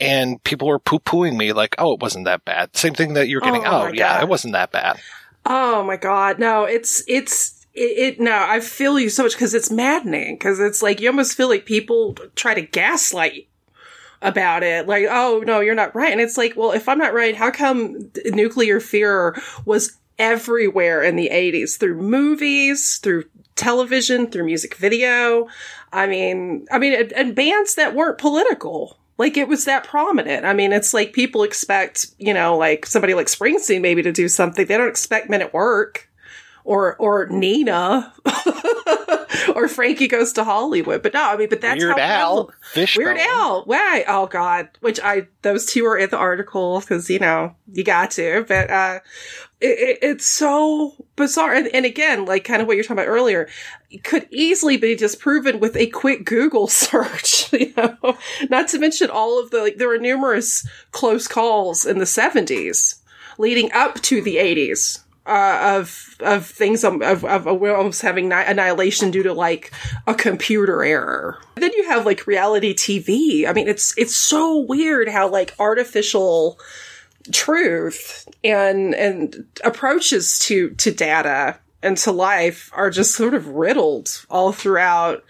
and 0.00 0.42
people 0.44 0.66
were 0.68 0.78
poo 0.78 0.98
pooing 0.98 1.36
me 1.36 1.52
like, 1.52 1.74
oh, 1.78 1.92
it 1.94 2.00
wasn't 2.00 2.24
that 2.24 2.44
bad. 2.44 2.76
Same 2.76 2.94
thing 2.94 3.14
that 3.14 3.28
you're 3.28 3.40
getting. 3.40 3.64
Oh, 3.66 3.82
Oh, 3.82 3.86
yeah, 3.88 4.14
God. 4.14 4.22
it 4.22 4.28
wasn't 4.28 4.52
that 4.54 4.72
bad. 4.72 4.98
Oh 5.46 5.82
my 5.84 5.96
god, 5.96 6.38
no, 6.38 6.64
it's 6.64 7.02
it's 7.08 7.66
it, 7.72 7.80
it 7.98 8.20
no, 8.20 8.32
I 8.36 8.60
feel 8.60 8.98
you 9.00 9.08
so 9.08 9.22
much 9.22 9.32
because 9.32 9.54
it's 9.54 9.70
maddening 9.70 10.34
because 10.34 10.60
it's 10.60 10.82
like 10.82 11.00
you 11.00 11.08
almost 11.08 11.36
feel 11.36 11.48
like 11.48 11.64
people 11.64 12.14
try 12.34 12.52
to 12.54 12.60
gaslight 12.62 13.34
you 13.34 13.42
about 14.22 14.62
it, 14.62 14.86
like, 14.86 15.06
oh 15.08 15.42
no, 15.46 15.60
you're 15.60 15.74
not 15.74 15.94
right, 15.94 16.12
and 16.12 16.20
it's 16.20 16.36
like, 16.36 16.54
well, 16.56 16.72
if 16.72 16.88
I'm 16.90 16.98
not 16.98 17.14
right, 17.14 17.34
how 17.34 17.50
come 17.50 18.10
nuclear 18.26 18.80
fear 18.80 19.34
was 19.64 19.96
everywhere 20.18 21.02
in 21.02 21.16
the 21.16 21.30
80s 21.32 21.78
through 21.78 21.96
movies, 21.96 22.98
through 22.98 23.24
television, 23.56 24.30
through 24.30 24.44
music 24.44 24.74
video? 24.74 25.48
I 25.90 26.06
mean, 26.06 26.66
I 26.70 26.78
mean, 26.78 26.92
and, 26.92 27.12
and 27.14 27.34
bands 27.34 27.76
that 27.76 27.94
weren't 27.94 28.18
political. 28.18 28.98
Like 29.20 29.36
it 29.36 29.48
was 29.48 29.66
that 29.66 29.84
prominent. 29.84 30.46
I 30.46 30.54
mean, 30.54 30.72
it's 30.72 30.94
like 30.94 31.12
people 31.12 31.42
expect, 31.42 32.06
you 32.16 32.32
know, 32.32 32.56
like 32.56 32.86
somebody 32.86 33.12
like 33.12 33.26
Springsteen 33.26 33.82
maybe 33.82 34.02
to 34.02 34.12
do 34.12 34.28
something. 34.28 34.64
They 34.64 34.78
don't 34.78 34.88
expect 34.88 35.28
Men 35.28 35.42
at 35.42 35.52
Work 35.52 36.08
or 36.64 36.96
or 36.96 37.26
Nena 37.26 38.14
or 39.54 39.68
Frankie 39.68 40.08
Goes 40.08 40.32
to 40.32 40.44
Hollywood. 40.44 41.02
But 41.02 41.12
no, 41.12 41.22
I 41.22 41.36
mean, 41.36 41.50
but 41.50 41.60
that's 41.60 41.84
Weird 41.84 41.98
how 41.98 42.02
Al, 42.02 42.50
Fishbone. 42.72 43.04
Weird 43.04 43.18
Al, 43.18 43.64
why? 43.66 44.06
Oh 44.08 44.26
God, 44.26 44.70
which 44.80 44.98
I 45.04 45.28
those 45.42 45.66
two 45.66 45.84
are 45.84 45.98
in 45.98 46.08
the 46.08 46.16
article 46.16 46.80
because 46.80 47.10
you 47.10 47.18
know 47.18 47.54
you 47.70 47.84
got 47.84 48.12
to. 48.12 48.46
But 48.48 48.70
uh, 48.70 49.00
it, 49.60 49.78
it, 49.78 49.98
it's 50.02 50.26
so 50.26 50.94
bizarre, 51.16 51.54
and, 51.54 51.68
and 51.68 51.84
again, 51.84 52.24
like 52.24 52.44
kind 52.44 52.62
of 52.62 52.68
what 52.68 52.76
you're 52.76 52.84
talking 52.84 52.98
about 52.98 53.08
earlier, 53.08 53.48
could 54.04 54.26
easily 54.30 54.76
be 54.76 54.94
disproven 54.94 55.60
with 55.60 55.76
a 55.76 55.86
quick 55.88 56.24
Google 56.24 56.66
search. 56.68 57.48
You 57.60 57.74
know, 57.76 58.16
not 58.48 58.68
to 58.68 58.78
mention 58.78 59.10
all 59.10 59.42
of 59.42 59.50
the 59.50 59.60
like 59.60 59.76
there 59.76 59.88
were 59.88 59.98
numerous 59.98 60.66
close 60.92 61.28
calls 61.28 61.84
in 61.84 61.98
the 61.98 62.04
70s 62.04 63.00
leading 63.38 63.70
up 63.72 64.00
to 64.02 64.22
the 64.22 64.36
80s 64.36 65.00
uh, 65.26 65.76
of 65.78 66.16
of 66.20 66.46
things 66.46 66.84
um, 66.84 67.02
of 67.02 67.24
of, 67.24 67.46
of 67.46 67.62
almost 67.62 68.02
having 68.02 68.28
ni- 68.28 68.44
annihilation 68.46 69.10
due 69.10 69.22
to 69.22 69.32
like 69.32 69.72
a 70.06 70.14
computer 70.14 70.82
error. 70.82 71.38
Then 71.56 71.72
you 71.72 71.86
have 71.88 72.06
like 72.06 72.26
reality 72.26 72.74
TV. 72.74 73.48
I 73.48 73.52
mean, 73.52 73.68
it's 73.68 73.96
it's 73.98 74.16
so 74.16 74.58
weird 74.58 75.08
how 75.08 75.28
like 75.28 75.54
artificial 75.58 76.58
truth 77.32 78.28
and 78.42 78.94
and 78.94 79.46
approaches 79.64 80.38
to 80.40 80.70
to 80.70 80.90
data 80.90 81.58
and 81.82 81.96
to 81.98 82.12
life 82.12 82.70
are 82.72 82.90
just 82.90 83.14
sort 83.14 83.34
of 83.34 83.46
riddled 83.48 84.24
all 84.30 84.52
throughout 84.52 85.24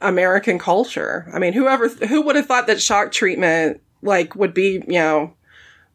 American 0.00 0.58
culture. 0.58 1.30
I 1.32 1.38
mean, 1.38 1.52
whoever 1.52 1.88
who 1.88 2.22
would 2.22 2.36
have 2.36 2.46
thought 2.46 2.66
that 2.66 2.80
shock 2.80 3.12
treatment 3.12 3.80
like 4.02 4.34
would 4.34 4.54
be, 4.54 4.82
you 4.86 4.98
know, 4.98 5.34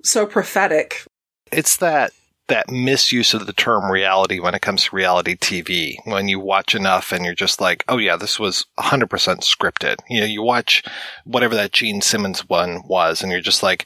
so 0.04 0.26
prophetic 0.26 1.06
It's 1.52 1.78
that 1.78 2.12
that 2.48 2.70
misuse 2.70 3.34
of 3.34 3.48
the 3.48 3.54
term 3.54 3.92
reality 3.92 4.40
when 4.40 4.54
it 4.54 4.62
comes 4.62 4.84
to 4.84 4.96
reality 4.96 5.36
TV. 5.36 5.96
When 6.04 6.28
you 6.28 6.40
watch 6.40 6.76
enough 6.76 7.12
and 7.12 7.26
you're 7.26 7.34
just 7.34 7.60
like, 7.60 7.84
oh 7.88 7.98
yeah, 7.98 8.16
this 8.16 8.40
was 8.40 8.66
100% 8.80 9.08
scripted. 9.40 9.96
You 10.10 10.22
know, 10.22 10.28
you 10.28 10.44
watch 10.44 10.84
whatever 11.24 11.56
that 11.56 11.72
Gene 11.72 12.02
Simmons 12.02 12.48
one 12.48 12.84
was 12.88 13.24
and 13.24 13.32
you're 13.32 13.42
just 13.42 13.64
like, 13.64 13.86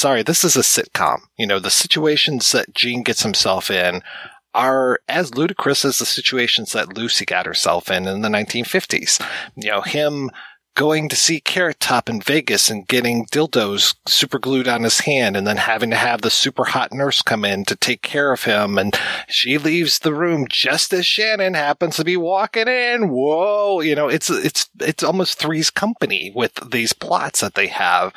sorry, 0.00 0.22
this 0.22 0.44
is 0.44 0.56
a 0.56 0.60
sitcom. 0.60 1.20
You 1.38 1.46
know, 1.46 1.58
the 1.58 1.70
situations 1.70 2.52
that 2.52 2.74
Gene 2.74 3.02
gets 3.02 3.22
himself 3.22 3.70
in 3.70 4.02
are 4.54 4.98
as 5.08 5.34
ludicrous 5.34 5.84
as 5.84 5.98
the 5.98 6.06
situations 6.06 6.72
that 6.72 6.96
Lucy 6.96 7.24
got 7.24 7.46
herself 7.46 7.90
in 7.90 8.08
in 8.08 8.22
the 8.22 8.28
1950s. 8.28 9.24
You 9.56 9.70
know, 9.70 9.80
him 9.82 10.30
going 10.74 11.08
to 11.10 11.16
see 11.16 11.40
Carrot 11.40 11.78
Top 11.80 12.08
in 12.08 12.22
Vegas 12.22 12.70
and 12.70 12.88
getting 12.88 13.26
dildos 13.26 13.94
super 14.06 14.38
glued 14.38 14.66
on 14.66 14.84
his 14.84 15.00
hand 15.00 15.36
and 15.36 15.46
then 15.46 15.58
having 15.58 15.90
to 15.90 15.96
have 15.96 16.22
the 16.22 16.30
super 16.30 16.64
hot 16.64 16.92
nurse 16.92 17.20
come 17.20 17.44
in 17.44 17.64
to 17.66 17.76
take 17.76 18.00
care 18.00 18.32
of 18.32 18.44
him. 18.44 18.78
And 18.78 18.98
she 19.28 19.58
leaves 19.58 19.98
the 19.98 20.14
room 20.14 20.46
just 20.48 20.94
as 20.94 21.04
Shannon 21.04 21.54
happens 21.54 21.96
to 21.96 22.04
be 22.04 22.16
walking 22.16 22.68
in. 22.68 23.10
Whoa. 23.10 23.80
You 23.80 23.94
know, 23.94 24.08
it's, 24.08 24.30
it's, 24.30 24.70
it's 24.80 25.02
almost 25.02 25.38
three's 25.38 25.70
company 25.70 26.32
with 26.34 26.52
these 26.70 26.94
plots 26.94 27.40
that 27.40 27.54
they 27.54 27.66
have. 27.66 28.14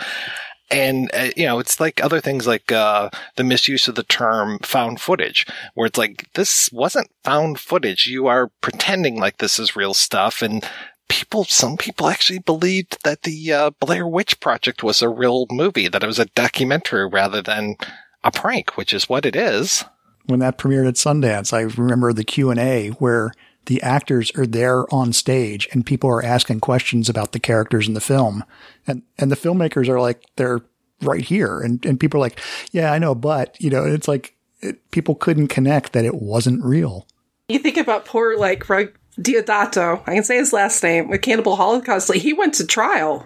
And, 0.71 1.11
uh, 1.13 1.29
you 1.35 1.45
know, 1.45 1.59
it's 1.59 1.79
like 1.79 2.03
other 2.03 2.19
things 2.19 2.47
like, 2.47 2.71
uh, 2.71 3.09
the 3.35 3.43
misuse 3.43 3.87
of 3.87 3.95
the 3.95 4.03
term 4.03 4.57
found 4.63 4.99
footage, 4.99 5.45
where 5.75 5.85
it's 5.85 5.99
like, 5.99 6.27
this 6.33 6.71
wasn't 6.71 7.11
found 7.23 7.59
footage. 7.59 8.07
You 8.07 8.27
are 8.27 8.51
pretending 8.61 9.19
like 9.19 9.37
this 9.37 9.59
is 9.59 9.75
real 9.75 9.93
stuff. 9.93 10.41
And 10.41 10.67
people, 11.09 11.43
some 11.43 11.77
people 11.77 12.07
actually 12.07 12.39
believed 12.39 12.97
that 13.03 13.21
the, 13.21 13.53
uh, 13.53 13.71
Blair 13.79 14.07
Witch 14.07 14.39
Project 14.39 14.81
was 14.81 15.01
a 15.01 15.09
real 15.09 15.45
movie, 15.51 15.87
that 15.87 16.03
it 16.03 16.07
was 16.07 16.19
a 16.19 16.25
documentary 16.25 17.07
rather 17.07 17.41
than 17.41 17.75
a 18.23 18.31
prank, 18.31 18.75
which 18.77 18.93
is 18.93 19.07
what 19.07 19.25
it 19.25 19.35
is. 19.35 19.83
when 20.25 20.39
that 20.39 20.57
premiered 20.57 20.87
at 20.87 20.95
Sundance, 20.95 21.53
I 21.53 21.61
remember 21.61 22.13
the 22.13 22.23
Q 22.23 22.49
and 22.49 22.59
A 22.59 22.89
where 22.91 23.31
the 23.65 23.81
actors 23.81 24.31
are 24.35 24.45
there 24.45 24.91
on 24.93 25.13
stage 25.13 25.67
and 25.71 25.85
people 25.85 26.09
are 26.09 26.23
asking 26.23 26.59
questions 26.59 27.09
about 27.09 27.31
the 27.31 27.39
characters 27.39 27.87
in 27.87 27.93
the 27.93 28.01
film, 28.01 28.43
and 28.87 29.03
and 29.17 29.31
the 29.31 29.37
filmmakers 29.37 29.87
are 29.87 30.01
like 30.01 30.23
they're 30.35 30.61
right 31.01 31.23
here, 31.23 31.59
and 31.59 31.85
and 31.85 31.99
people 31.99 32.19
are 32.19 32.23
like, 32.23 32.39
yeah, 32.71 32.91
I 32.91 32.99
know, 32.99 33.15
but 33.15 33.59
you 33.61 33.69
know, 33.69 33.85
it's 33.85 34.07
like 34.07 34.35
it, 34.61 34.91
people 34.91 35.15
couldn't 35.15 35.47
connect 35.47 35.93
that 35.93 36.05
it 36.05 36.15
wasn't 36.15 36.63
real. 36.63 37.07
You 37.49 37.59
think 37.59 37.77
about 37.77 38.05
poor 38.05 38.37
like 38.37 38.67
Rug 38.69 38.93
Deodato. 39.19 40.01
I 40.07 40.15
can 40.15 40.23
say 40.23 40.37
his 40.37 40.53
last 40.53 40.81
name 40.81 41.09
with 41.09 41.21
Cannibal 41.21 41.55
Holocaust. 41.55 42.09
Like 42.09 42.21
he 42.21 42.33
went 42.33 42.55
to 42.55 42.65
trial 42.65 43.25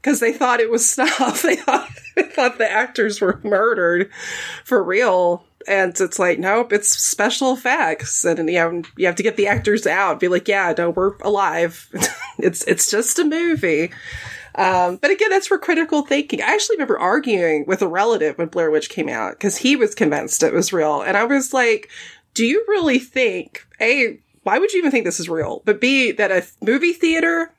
because 0.00 0.20
they 0.20 0.32
thought 0.32 0.60
it 0.60 0.70
was 0.70 0.88
stuff. 0.90 1.42
They 1.42 1.56
thought 1.56 1.90
they 2.14 2.22
thought 2.22 2.58
the 2.58 2.70
actors 2.70 3.20
were 3.20 3.40
murdered 3.44 4.10
for 4.64 4.82
real. 4.82 5.44
And 5.66 5.98
it's 6.00 6.18
like, 6.18 6.38
nope, 6.38 6.72
it's 6.72 6.90
special 6.90 7.52
effects, 7.52 8.24
and 8.24 8.38
you 8.48 8.54
know 8.54 8.82
you 8.96 9.06
have 9.06 9.16
to 9.16 9.22
get 9.22 9.36
the 9.36 9.48
actors 9.48 9.86
out. 9.86 10.20
Be 10.20 10.28
like, 10.28 10.48
yeah, 10.48 10.72
no, 10.76 10.90
we're 10.90 11.16
alive. 11.18 11.88
it's 12.38 12.64
it's 12.64 12.90
just 12.90 13.18
a 13.18 13.24
movie. 13.24 13.90
Um, 14.56 14.96
but 14.96 15.10
again, 15.10 15.28
that's 15.28 15.48
for 15.48 15.58
critical 15.58 16.02
thinking. 16.02 16.40
I 16.40 16.46
actually 16.46 16.76
remember 16.76 16.98
arguing 16.98 17.66
with 17.66 17.82
a 17.82 17.88
relative 17.88 18.38
when 18.38 18.48
Blair 18.48 18.70
Witch 18.70 18.88
came 18.88 19.08
out 19.08 19.32
because 19.32 19.58
he 19.58 19.76
was 19.76 19.94
convinced 19.94 20.42
it 20.42 20.54
was 20.54 20.72
real. 20.72 21.02
And 21.02 21.16
I 21.16 21.24
was 21.24 21.52
like, 21.52 21.90
do 22.32 22.46
you 22.46 22.64
really 22.66 22.98
think, 22.98 23.66
A, 23.80 24.18
why 24.44 24.58
would 24.58 24.72
you 24.72 24.78
even 24.78 24.90
think 24.90 25.04
this 25.04 25.20
is 25.20 25.28
real? 25.28 25.62
But 25.66 25.80
B, 25.80 26.12
that 26.12 26.30
a 26.30 26.46
movie 26.62 26.94
theater 26.94 27.52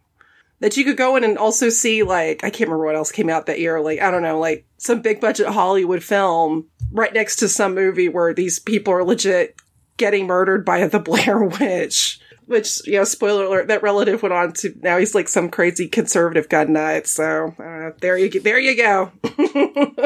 that 0.59 0.75
you 0.77 0.83
could 0.83 0.97
go 0.97 1.15
in 1.15 1.23
and 1.23 1.37
also 1.37 1.69
see, 1.69 2.03
like, 2.03 2.43
I 2.43 2.49
can't 2.49 2.69
remember 2.69 2.85
what 2.85 2.95
else 2.95 3.11
came 3.11 3.29
out 3.29 3.45
that 3.45 3.59
year. 3.59 3.79
Like, 3.79 4.01
I 4.01 4.11
don't 4.11 4.23
know, 4.23 4.39
like 4.39 4.65
some 4.77 5.01
big 5.01 5.21
budget 5.21 5.47
Hollywood 5.47 6.03
film 6.03 6.67
right 6.91 7.13
next 7.13 7.37
to 7.37 7.47
some 7.47 7.75
movie 7.75 8.09
where 8.09 8.33
these 8.33 8.59
people 8.59 8.93
are 8.93 9.03
legit 9.03 9.55
getting 9.97 10.27
murdered 10.27 10.65
by 10.65 10.87
the 10.87 10.99
Blair 10.99 11.43
Witch. 11.43 12.19
Which, 12.45 12.87
you 12.87 12.93
know, 12.93 13.03
spoiler 13.03 13.43
alert, 13.43 13.67
that 13.67 13.83
relative 13.83 14.23
went 14.23 14.31
on 14.31 14.53
to 14.53 14.73
now 14.81 14.97
he's 14.97 15.13
like 15.13 15.27
some 15.27 15.49
crazy 15.49 15.89
conservative 15.89 16.47
gun 16.47 16.71
nut. 16.71 17.05
So 17.05 17.53
uh, 17.59 17.91
there 17.99 18.17
you 18.17 18.39
there 18.39 18.57
you 18.57 18.77
go. 18.77 19.11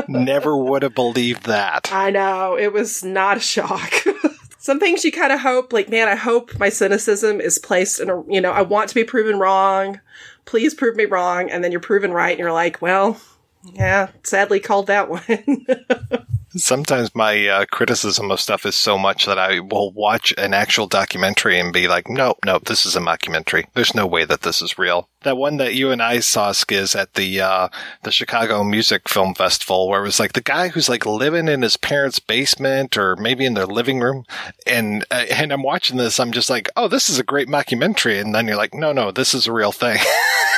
Never 0.08 0.58
would 0.58 0.82
have 0.82 0.96
believed 0.96 1.46
that. 1.46 1.94
I 1.94 2.10
know 2.10 2.58
it 2.58 2.74
was 2.74 3.04
not 3.04 3.38
a 3.38 3.42
shock. 3.42 3.94
Some 4.62 4.80
things 4.80 5.04
you 5.04 5.12
kind 5.12 5.34
of 5.34 5.40
hope, 5.40 5.74
like, 5.74 5.90
man, 5.90 6.08
I 6.08 6.14
hope 6.14 6.60
my 6.60 6.70
cynicism 6.70 7.42
is 7.42 7.58
placed 7.58 8.00
in 8.00 8.12
a, 8.12 8.24
you 8.32 8.40
know, 8.40 8.52
I 8.52 8.62
want 8.62 8.90
to 8.90 8.96
be 8.96 9.04
proven 9.04 9.40
wrong. 9.40 10.00
Please 10.46 10.74
prove 10.74 10.96
me 10.96 11.06
wrong. 11.06 11.50
And 11.50 11.64
then 11.64 11.72
you're 11.72 11.82
proven 11.82 12.12
right. 12.12 12.32
And 12.32 12.40
you're 12.40 12.52
like, 12.52 12.82
well, 12.82 13.20
yeah, 13.64 14.10
sadly 14.24 14.60
called 14.60 14.88
that 14.88 15.10
one. 15.10 15.66
Sometimes 16.56 17.16
my 17.16 17.48
uh, 17.48 17.66
criticism 17.66 18.30
of 18.30 18.42
stuff 18.42 18.66
is 18.66 18.76
so 18.76 18.98
much 18.98 19.26
that 19.26 19.40
I 19.40 19.60
will 19.60 19.92
watch 19.92 20.34
an 20.38 20.54
actual 20.54 20.86
documentary 20.86 21.60
and 21.60 21.72
be 21.72 21.88
like, 21.88 22.10
nope, 22.10 22.40
nope, 22.46 22.66
this 22.66 22.86
is 22.86 22.96
a 22.96 23.00
mockumentary. 23.00 23.66
There's 23.74 23.96
no 23.96 24.06
way 24.06 24.26
that 24.26 24.42
this 24.42 24.62
is 24.62 24.78
real. 24.78 25.08
That 25.24 25.38
one 25.38 25.58
that 25.58 25.76
you 25.76 25.92
and 25.92 26.02
I 26.02 26.20
saw, 26.20 26.52
Skizz, 26.52 27.00
at 27.00 27.14
the 27.14 27.40
uh, 27.40 27.70
the 28.04 28.12
Chicago 28.12 28.64
Music 28.64 29.08
Film 29.08 29.36
Festival, 29.36 29.88
where 29.88 30.02
it 30.02 30.06
was 30.06 30.20
like 30.20 30.34
the 30.34 30.42
guy 30.42 30.70
who's 30.70 30.90
like 30.90 31.06
living 31.06 31.48
in 31.48 31.62
his 31.62 31.78
parents' 31.78 32.20
basement 32.20 32.98
or 32.98 33.16
maybe 33.16 33.46
in 33.46 33.54
their 33.54 33.68
living 33.68 34.00
room, 34.00 34.26
and 34.66 35.06
uh, 35.12 35.26
and 35.32 35.54
I'm 35.54 35.64
watching 35.64 35.98
this, 35.98 36.20
I'm 36.20 36.32
just 36.32 36.50
like, 36.50 36.70
oh, 36.76 36.88
this 36.88 37.08
is 37.08 37.20
a 37.20 37.24
great 37.24 37.48
mockumentary, 37.48 38.20
and 38.20 38.34
then 38.34 38.48
you're 38.48 38.58
like, 38.58 38.74
no, 38.74 38.92
no, 38.92 39.12
this 39.12 39.34
is 39.34 39.48
a 39.48 39.54
real 39.54 39.72
thing. 39.72 40.00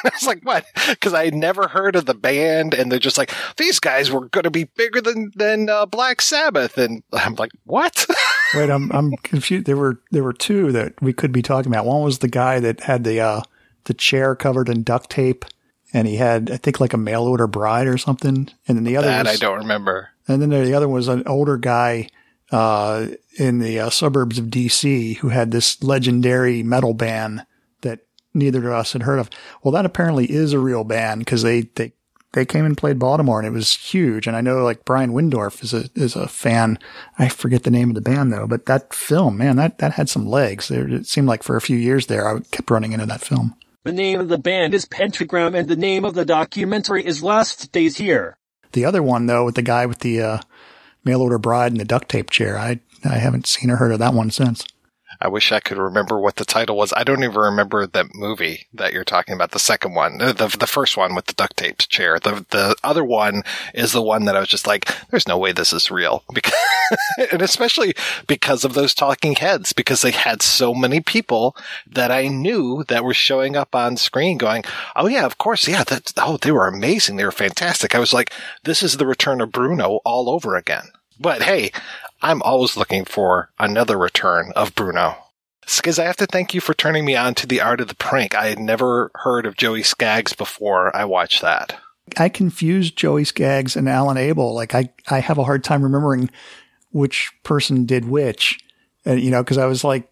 I 0.05 0.09
was 0.13 0.27
like, 0.27 0.43
what? 0.43 0.65
Because 0.89 1.13
I 1.13 1.25
had 1.25 1.33
never 1.33 1.69
heard 1.69 1.95
of 1.95 2.05
the 2.05 2.13
band, 2.13 2.73
and 2.73 2.91
they're 2.91 2.99
just 2.99 3.17
like, 3.17 3.31
these 3.57 3.79
guys 3.79 4.11
were 4.11 4.27
going 4.27 4.43
to 4.43 4.51
be 4.51 4.65
bigger 4.65 4.99
than 5.01 5.31
than 5.35 5.69
uh, 5.69 5.82
Black 5.85 6.21
Sabbath, 6.21 6.77
and 6.77 7.03
I'm 7.13 7.35
like, 7.35 7.51
what? 7.65 8.05
Wait, 8.55 8.69
I'm 8.69 8.91
I'm 8.91 9.15
confused. 9.17 9.65
There 9.65 9.77
were 9.77 9.99
there 10.11 10.23
were 10.23 10.33
two 10.33 10.71
that 10.71 11.01
we 11.01 11.13
could 11.13 11.31
be 11.31 11.41
talking 11.41 11.71
about. 11.71 11.85
One 11.85 12.03
was 12.03 12.19
the 12.19 12.27
guy 12.27 12.59
that 12.59 12.81
had 12.81 13.03
the 13.03 13.19
uh 13.19 13.41
the 13.85 13.93
chair 13.93 14.35
covered 14.35 14.69
in 14.69 14.83
duct 14.83 15.09
tape, 15.09 15.45
and 15.93 16.07
he 16.07 16.17
had 16.17 16.51
I 16.51 16.57
think 16.57 16.79
like 16.79 16.93
a 16.93 16.97
mail 16.97 17.23
order 17.23 17.47
bride 17.47 17.87
or 17.87 17.97
something. 17.97 18.49
And 18.67 18.77
then 18.77 18.83
the 18.83 18.97
other 18.97 19.07
that 19.07 19.25
was, 19.25 19.35
I 19.35 19.43
don't 19.43 19.59
remember. 19.59 20.09
And 20.27 20.41
then 20.41 20.49
the 20.49 20.73
other 20.73 20.87
was 20.87 21.07
an 21.07 21.23
older 21.25 21.57
guy 21.57 22.07
uh, 22.51 23.07
in 23.37 23.59
the 23.59 23.79
uh, 23.79 23.89
suburbs 23.89 24.37
of 24.37 24.45
DC 24.45 25.17
who 25.17 25.29
had 25.29 25.51
this 25.51 25.81
legendary 25.81 26.61
metal 26.61 26.93
band 26.93 27.45
that 27.81 28.01
neither 28.33 28.59
of 28.67 28.73
us 28.73 28.93
had 28.93 29.03
heard 29.03 29.19
of. 29.19 29.29
Well, 29.63 29.71
that 29.71 29.85
apparently 29.85 30.31
is 30.31 30.53
a 30.53 30.59
real 30.59 30.83
band 30.83 31.21
because 31.21 31.41
they, 31.41 31.61
they, 31.75 31.93
they 32.33 32.45
came 32.45 32.65
and 32.65 32.77
played 32.77 32.99
Baltimore 32.99 33.39
and 33.39 33.47
it 33.47 33.51
was 33.51 33.73
huge. 33.73 34.27
And 34.27 34.35
I 34.35 34.41
know 34.41 34.63
like 34.63 34.85
Brian 34.85 35.13
Windorf 35.13 35.63
is 35.63 35.73
a, 35.73 35.89
is 35.95 36.15
a 36.15 36.27
fan. 36.27 36.77
I 37.17 37.29
forget 37.29 37.63
the 37.63 37.71
name 37.71 37.89
of 37.89 37.95
the 37.95 38.01
band 38.01 38.33
though, 38.33 38.47
but 38.47 38.65
that 38.65 38.93
film, 38.93 39.37
man, 39.37 39.55
that, 39.55 39.77
that 39.77 39.93
had 39.93 40.09
some 40.09 40.27
legs. 40.27 40.69
It 40.69 41.05
seemed 41.05 41.27
like 41.27 41.43
for 41.43 41.55
a 41.55 41.61
few 41.61 41.77
years 41.77 42.07
there, 42.07 42.27
I 42.27 42.39
kept 42.51 42.69
running 42.69 42.91
into 42.91 43.05
that 43.05 43.21
film. 43.21 43.55
The 43.83 43.91
name 43.91 44.19
of 44.19 44.29
the 44.29 44.37
band 44.37 44.73
is 44.73 44.85
Pentagram 44.85 45.55
and 45.55 45.67
the 45.67 45.75
name 45.75 46.05
of 46.05 46.13
the 46.13 46.25
documentary 46.25 47.05
is 47.05 47.23
Last 47.23 47.71
Days 47.71 47.97
Here. 47.97 48.37
The 48.71 48.85
other 48.85 49.03
one 49.03 49.27
though, 49.27 49.45
with 49.45 49.55
the 49.55 49.61
guy 49.61 49.85
with 49.85 49.99
the, 49.99 50.21
uh, 50.21 50.37
mail 51.05 51.21
order 51.21 51.37
bride 51.37 51.71
and 51.71 51.81
the 51.81 51.85
duct 51.85 52.09
tape 52.09 52.29
chair, 52.29 52.57
I, 52.57 52.79
I 53.03 53.17
haven't 53.17 53.45
seen 53.45 53.69
or 53.69 53.75
heard 53.75 53.91
of 53.91 53.99
that 53.99 54.13
one 54.13 54.31
since. 54.31 54.65
I 55.23 55.29
wish 55.29 55.53
I 55.53 55.61
could 55.61 55.77
remember 55.77 56.19
what 56.19 56.35
the 56.35 56.43
title 56.43 56.75
was. 56.75 56.91
I 56.91 57.05
don't 57.05 57.23
even 57.23 57.37
remember 57.37 57.87
that 57.87 58.13
movie 58.13 58.67
that 58.73 58.91
you're 58.91 59.05
talking 59.05 59.33
about. 59.33 59.51
The 59.51 59.57
second 59.57 59.95
one, 59.95 60.21
uh, 60.21 60.33
the 60.33 60.47
the 60.47 60.67
first 60.67 60.97
one 60.97 61.15
with 61.15 61.27
the 61.27 61.33
duct 61.33 61.55
taped 61.55 61.89
chair. 61.89 62.19
The 62.19 62.45
the 62.49 62.75
other 62.83 63.05
one 63.05 63.43
is 63.73 63.93
the 63.93 64.01
one 64.01 64.25
that 64.25 64.35
I 64.35 64.41
was 64.41 64.49
just 64.49 64.67
like, 64.67 64.93
"There's 65.11 65.25
no 65.25 65.37
way 65.37 65.53
this 65.53 65.71
is 65.71 65.89
real," 65.89 66.25
because 66.33 66.53
and 67.31 67.41
especially 67.41 67.95
because 68.27 68.65
of 68.65 68.73
those 68.73 68.93
talking 68.93 69.35
heads, 69.35 69.71
because 69.71 70.01
they 70.01 70.11
had 70.11 70.41
so 70.41 70.73
many 70.73 70.99
people 70.99 71.55
that 71.87 72.11
I 72.11 72.27
knew 72.27 72.83
that 72.89 73.05
were 73.05 73.13
showing 73.13 73.55
up 73.55 73.73
on 73.73 73.95
screen, 73.95 74.37
going, 74.37 74.65
"Oh 74.93 75.07
yeah, 75.07 75.25
of 75.25 75.37
course, 75.37 75.69
yeah, 75.69 75.85
that 75.85 76.11
oh 76.17 76.35
they 76.35 76.51
were 76.51 76.67
amazing, 76.67 77.15
they 77.15 77.23
were 77.23 77.31
fantastic." 77.31 77.95
I 77.95 77.99
was 77.99 78.11
like, 78.11 78.33
"This 78.65 78.83
is 78.83 78.97
the 78.97 79.07
return 79.07 79.39
of 79.39 79.53
Bruno 79.53 80.01
all 80.03 80.29
over 80.29 80.57
again." 80.57 80.91
But 81.19 81.43
hey, 81.43 81.71
I'm 82.23 82.41
always 82.41 82.77
looking 82.77 83.03
for 83.03 83.49
another 83.59 83.97
return 83.97 84.53
of 84.55 84.73
Bruno. 84.73 85.17
Skizz, 85.67 85.99
I 85.99 86.05
have 86.05 86.15
to 86.17 86.25
thank 86.25 86.53
you 86.53 86.61
for 86.61 86.73
turning 86.73 87.03
me 87.03 87.17
on 87.17 87.35
to 87.35 87.47
the 87.47 87.59
art 87.59 87.81
of 87.81 87.89
the 87.89 87.95
prank. 87.95 88.33
I 88.33 88.47
had 88.47 88.59
never 88.59 89.11
heard 89.15 89.45
of 89.45 89.57
Joey 89.57 89.83
Skaggs 89.83 90.33
before 90.33 90.95
I 90.95 91.03
watched 91.03 91.41
that. 91.41 91.77
I 92.17 92.29
confused 92.29 92.97
Joey 92.97 93.25
Skaggs 93.25 93.75
and 93.75 93.89
Alan 93.89 94.17
Abel. 94.17 94.53
Like 94.53 94.73
I, 94.73 94.89
I 95.09 95.19
have 95.19 95.37
a 95.37 95.43
hard 95.43 95.65
time 95.65 95.83
remembering 95.83 96.29
which 96.91 97.31
person 97.43 97.85
did 97.85 98.07
which. 98.07 98.57
And, 99.05 99.19
you 99.19 99.29
know, 99.29 99.43
cause 99.43 99.57
I 99.57 99.65
was 99.65 99.83
like 99.83 100.09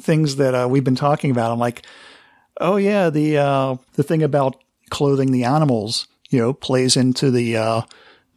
things 0.00 0.36
that 0.36 0.54
uh, 0.54 0.68
we've 0.68 0.84
been 0.84 0.96
talking 0.96 1.30
about. 1.30 1.52
I'm 1.52 1.58
like, 1.60 1.82
oh 2.60 2.76
yeah, 2.76 3.08
the, 3.08 3.38
uh, 3.38 3.76
the 3.94 4.02
thing 4.02 4.24
about 4.24 4.56
clothing 4.90 5.30
the 5.30 5.44
animals, 5.44 6.08
you 6.28 6.40
know, 6.40 6.52
plays 6.52 6.96
into 6.96 7.30
the, 7.30 7.56
uh, 7.56 7.82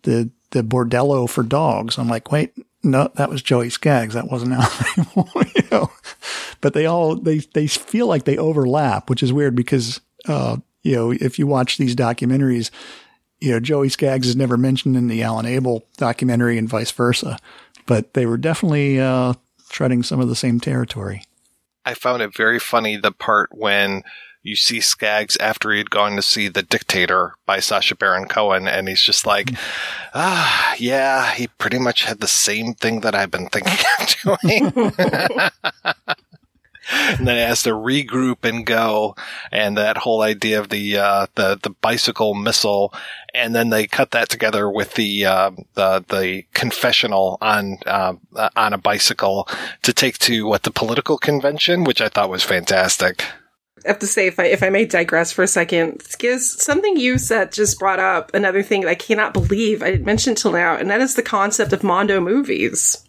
the, 0.03 0.29
the 0.51 0.63
bordello 0.63 1.27
for 1.29 1.43
dogs. 1.43 1.97
I'm 1.97 2.07
like, 2.07 2.31
wait, 2.31 2.53
no, 2.85 3.11
that 3.15 3.29
was 3.29 3.41
Joey 3.41 3.69
Skaggs. 3.69 4.13
That 4.13 4.29
wasn't 4.29 4.51
Alan 4.53 4.69
Abel, 4.97 5.29
you 5.55 5.63
know, 5.71 5.91
but 6.61 6.73
they 6.73 6.85
all, 6.85 7.15
they, 7.15 7.39
they 7.39 7.67
feel 7.67 8.07
like 8.07 8.25
they 8.25 8.37
overlap, 8.37 9.09
which 9.09 9.23
is 9.23 9.33
weird 9.33 9.55
because, 9.55 9.99
uh, 10.27 10.57
you 10.83 10.95
know, 10.95 11.11
if 11.11 11.39
you 11.39 11.47
watch 11.47 11.77
these 11.77 11.95
documentaries, 11.95 12.69
you 13.39 13.51
know, 13.51 13.59
Joey 13.59 13.89
Skaggs 13.89 14.27
is 14.27 14.35
never 14.35 14.55
mentioned 14.55 14.95
in 14.95 15.07
the 15.07 15.23
Alan 15.23 15.45
Abel 15.45 15.83
documentary 15.97 16.57
and 16.57 16.69
vice 16.69 16.91
versa, 16.91 17.37
but 17.85 18.13
they 18.13 18.25
were 18.25 18.37
definitely, 18.37 18.99
uh, 18.99 19.33
treading 19.69 20.03
some 20.03 20.19
of 20.19 20.29
the 20.29 20.35
same 20.35 20.59
territory. 20.59 21.23
I 21.85 21.93
found 21.95 22.21
it 22.21 22.35
very 22.35 22.59
funny 22.59 22.97
the 22.97 23.11
part 23.11 23.49
when 23.51 24.03
you 24.45 24.55
see 24.55 24.79
Skaggs 24.79 25.35
after 25.37 25.71
he'd 25.71 25.89
gone 25.89 26.15
to 26.15 26.21
see 26.21 26.47
The 26.47 26.61
Dictator 26.61 27.33
by 27.47 27.59
Sacha 27.59 27.95
Baron 27.95 28.27
Cohen, 28.27 28.67
and 28.67 28.87
he's 28.87 29.01
just 29.01 29.25
like, 29.25 29.49
ah, 30.13 30.75
yeah, 30.77 31.31
he 31.31 31.47
pretty 31.47 31.79
much 31.79 32.03
had 32.03 32.19
the 32.19 32.27
same 32.27 32.75
thing 32.75 32.99
that 32.99 33.15
I've 33.15 33.31
been 33.31 33.49
thinking 33.49 33.73
of 33.99 34.39
doing. 34.43 34.71
and 37.17 37.27
then 37.27 37.37
it 37.37 37.47
has 37.47 37.63
to 37.63 37.71
regroup 37.71 38.43
and 38.43 38.67
go, 38.67 39.15
and 39.51 39.75
that 39.77 39.97
whole 39.97 40.21
idea 40.21 40.59
of 40.59 40.69
the 40.69 40.95
uh, 40.97 41.25
the 41.33 41.57
the 41.63 41.71
bicycle 41.71 42.35
missile, 42.35 42.93
and 43.33 43.55
then 43.55 43.69
they 43.71 43.87
cut 43.87 44.11
that 44.11 44.29
together 44.29 44.69
with 44.69 44.93
the 44.93 45.25
uh, 45.25 45.49
the 45.73 46.05
the 46.07 46.43
confessional 46.53 47.39
on 47.41 47.79
uh, 47.87 48.13
on 48.55 48.73
a 48.73 48.77
bicycle 48.77 49.49
to 49.81 49.91
take 49.91 50.19
to 50.19 50.45
what 50.45 50.61
the 50.61 50.71
political 50.71 51.17
convention, 51.17 51.83
which 51.83 51.99
I 51.99 52.09
thought 52.09 52.29
was 52.29 52.43
fantastic. 52.43 53.25
I 53.85 53.89
have 53.89 53.99
to 53.99 54.07
say, 54.07 54.27
if 54.27 54.39
I 54.39 54.45
if 54.45 54.63
I 54.63 54.69
may 54.69 54.85
digress 54.85 55.31
for 55.31 55.43
a 55.43 55.47
second, 55.47 55.99
Skizz, 55.99 56.39
something 56.39 56.97
you 56.97 57.17
said 57.17 57.51
just 57.51 57.77
brought 57.77 57.99
up 57.99 58.33
another 58.33 58.63
thing 58.63 58.81
that 58.81 58.89
I 58.89 58.95
cannot 58.95 59.33
believe 59.33 59.83
I 59.83 59.91
didn't 59.91 60.05
mention 60.05 60.33
till 60.33 60.51
now, 60.51 60.75
and 60.75 60.89
that 60.89 61.01
is 61.01 61.15
the 61.15 61.21
concept 61.21 61.71
of 61.71 61.83
Mondo 61.83 62.19
movies. 62.19 63.05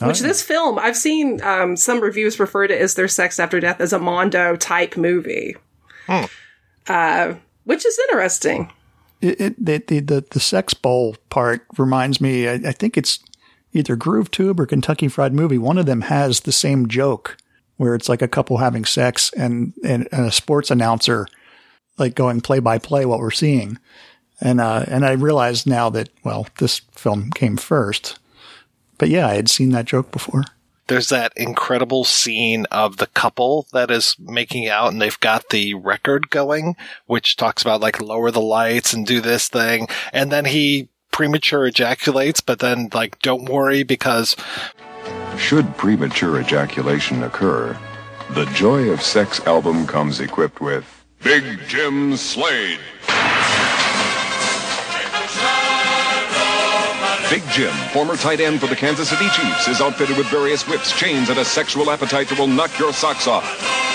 Oh, 0.00 0.06
which 0.08 0.22
yeah. 0.22 0.28
this 0.28 0.42
film, 0.42 0.78
I've 0.78 0.96
seen 0.96 1.42
um, 1.42 1.76
some 1.76 2.00
reviews 2.00 2.40
refer 2.40 2.66
to 2.66 2.80
as 2.80 2.94
There 2.94 3.08
Sex 3.08 3.38
After 3.38 3.60
Death 3.60 3.80
as 3.80 3.92
a 3.92 3.98
Mondo 3.98 4.56
type 4.56 4.96
movie, 4.96 5.56
uh, 6.88 7.34
which 7.64 7.84
is 7.84 7.98
interesting. 8.08 8.72
It, 9.20 9.40
it 9.40 9.64
the, 9.66 9.78
the 9.86 10.00
the 10.00 10.24
the 10.30 10.40
sex 10.40 10.72
bowl 10.72 11.16
part 11.28 11.66
reminds 11.76 12.22
me. 12.22 12.48
I, 12.48 12.54
I 12.54 12.72
think 12.72 12.96
it's 12.96 13.18
either 13.74 13.96
Groove 13.96 14.30
Tube 14.30 14.58
or 14.58 14.64
Kentucky 14.64 15.08
Fried 15.08 15.34
Movie. 15.34 15.58
One 15.58 15.76
of 15.76 15.84
them 15.84 16.02
has 16.02 16.40
the 16.40 16.52
same 16.52 16.88
joke 16.88 17.36
where 17.80 17.94
it's 17.94 18.10
like 18.10 18.20
a 18.20 18.28
couple 18.28 18.58
having 18.58 18.84
sex 18.84 19.32
and 19.38 19.72
and, 19.82 20.06
and 20.12 20.26
a 20.26 20.30
sports 20.30 20.70
announcer 20.70 21.26
like 21.96 22.14
going 22.14 22.42
play 22.42 22.58
by 22.58 22.76
play 22.76 23.06
what 23.06 23.20
we're 23.20 23.30
seeing. 23.30 23.78
And 24.38 24.60
uh, 24.60 24.84
and 24.86 25.06
I 25.06 25.12
realized 25.12 25.66
now 25.66 25.88
that 25.88 26.10
well, 26.22 26.46
this 26.58 26.80
film 26.92 27.30
came 27.30 27.56
first. 27.56 28.18
But 28.98 29.08
yeah, 29.08 29.26
I 29.28 29.34
had 29.34 29.48
seen 29.48 29.70
that 29.70 29.86
joke 29.86 30.12
before. 30.12 30.44
There's 30.88 31.08
that 31.08 31.32
incredible 31.36 32.04
scene 32.04 32.66
of 32.70 32.98
the 32.98 33.06
couple 33.06 33.66
that 33.72 33.90
is 33.90 34.14
making 34.18 34.68
out 34.68 34.92
and 34.92 35.00
they've 35.00 35.20
got 35.20 35.48
the 35.48 35.72
record 35.72 36.28
going, 36.28 36.76
which 37.06 37.36
talks 37.36 37.62
about 37.62 37.80
like 37.80 38.02
lower 38.02 38.30
the 38.30 38.42
lights 38.42 38.92
and 38.92 39.06
do 39.06 39.22
this 39.22 39.48
thing. 39.48 39.88
And 40.12 40.30
then 40.30 40.44
he 40.44 40.90
premature 41.12 41.66
ejaculates, 41.66 42.42
but 42.42 42.58
then 42.58 42.90
like, 42.92 43.20
don't 43.20 43.48
worry 43.48 43.84
because 43.84 44.36
Should 45.40 45.76
premature 45.76 46.40
ejaculation 46.40 47.24
occur, 47.24 47.76
the 48.30 48.44
Joy 48.54 48.90
of 48.90 49.02
Sex 49.02 49.40
album 49.46 49.84
comes 49.84 50.20
equipped 50.20 50.60
with 50.60 50.84
Big 51.24 51.58
Jim 51.66 52.16
Slade. 52.16 52.78
Big 57.30 57.42
Jim, 57.50 57.72
former 57.92 58.16
tight 58.16 58.38
end 58.40 58.60
for 58.60 58.68
the 58.68 58.76
Kansas 58.76 59.08
City 59.08 59.28
Chiefs, 59.30 59.66
is 59.66 59.80
outfitted 59.80 60.16
with 60.16 60.26
various 60.28 60.68
whips, 60.68 60.96
chains, 60.96 61.30
and 61.30 61.38
a 61.38 61.44
sexual 61.44 61.90
appetite 61.90 62.28
that 62.28 62.38
will 62.38 62.46
knock 62.46 62.78
your 62.78 62.92
socks 62.92 63.26
off. 63.26 63.44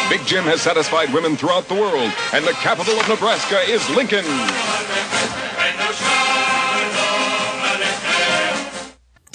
Big 0.10 0.26
Jim 0.26 0.44
has 0.44 0.62
satisfied 0.62 1.14
women 1.14 1.38
throughout 1.38 1.68
the 1.70 1.76
world, 1.76 2.12
and 2.34 2.46
the 2.46 2.54
capital 2.54 3.00
of 3.00 3.08
Nebraska 3.08 3.60
is 3.62 3.88
Lincoln. 3.92 4.26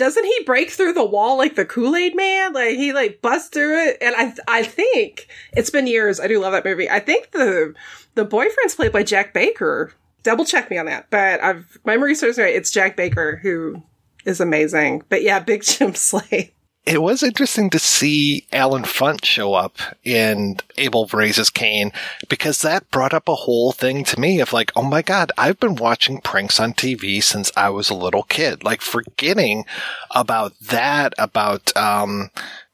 Doesn't 0.00 0.24
he 0.24 0.44
break 0.46 0.70
through 0.70 0.94
the 0.94 1.04
wall 1.04 1.36
like 1.36 1.56
the 1.56 1.66
Kool 1.66 1.94
Aid 1.94 2.16
Man? 2.16 2.54
Like 2.54 2.76
he 2.76 2.94
like 2.94 3.20
busts 3.20 3.50
through 3.50 3.86
it, 3.86 3.98
and 4.00 4.14
I 4.16 4.32
I 4.48 4.62
think 4.62 5.28
it's 5.52 5.68
been 5.68 5.86
years. 5.86 6.18
I 6.18 6.26
do 6.26 6.40
love 6.40 6.52
that 6.52 6.64
movie. 6.64 6.88
I 6.88 7.00
think 7.00 7.32
the 7.32 7.74
the 8.14 8.24
boyfriend's 8.24 8.76
played 8.76 8.92
by 8.92 9.02
Jack 9.02 9.34
Baker. 9.34 9.92
Double 10.22 10.46
check 10.46 10.70
me 10.70 10.78
on 10.78 10.86
that, 10.86 11.10
but 11.10 11.44
I've 11.44 11.76
my 11.84 11.92
memory 11.92 12.14
serves 12.14 12.38
me 12.38 12.44
right. 12.44 12.54
It's 12.54 12.70
Jack 12.70 12.96
Baker 12.96 13.40
who 13.42 13.82
is 14.24 14.40
amazing. 14.40 15.02
But 15.10 15.22
yeah, 15.22 15.38
Big 15.38 15.62
Jim 15.64 15.94
Slade. 15.94 16.52
It 16.86 17.02
was 17.02 17.22
interesting 17.22 17.68
to 17.70 17.78
see 17.78 18.46
Allen 18.52 18.84
Funt 18.84 19.24
show 19.24 19.52
up 19.54 19.78
in 20.02 20.56
Abel 20.78 21.06
Raises 21.12 21.50
Cain 21.50 21.92
because 22.28 22.62
that 22.62 22.90
brought 22.90 23.12
up 23.12 23.28
a 23.28 23.34
whole 23.34 23.72
thing 23.72 24.02
to 24.04 24.18
me 24.18 24.40
of 24.40 24.52
like, 24.52 24.72
oh 24.74 24.82
my 24.82 25.02
God, 25.02 25.30
I've 25.36 25.60
been 25.60 25.76
watching 25.76 26.20
pranks 26.20 26.58
on 26.58 26.72
TV 26.72 27.22
since 27.22 27.52
I 27.54 27.68
was 27.68 27.90
a 27.90 27.94
little 27.94 28.22
kid. 28.22 28.64
Like 28.64 28.80
forgetting 28.80 29.66
about 30.10 30.58
that, 30.58 31.12
about, 31.18 31.76
um, 31.76 32.30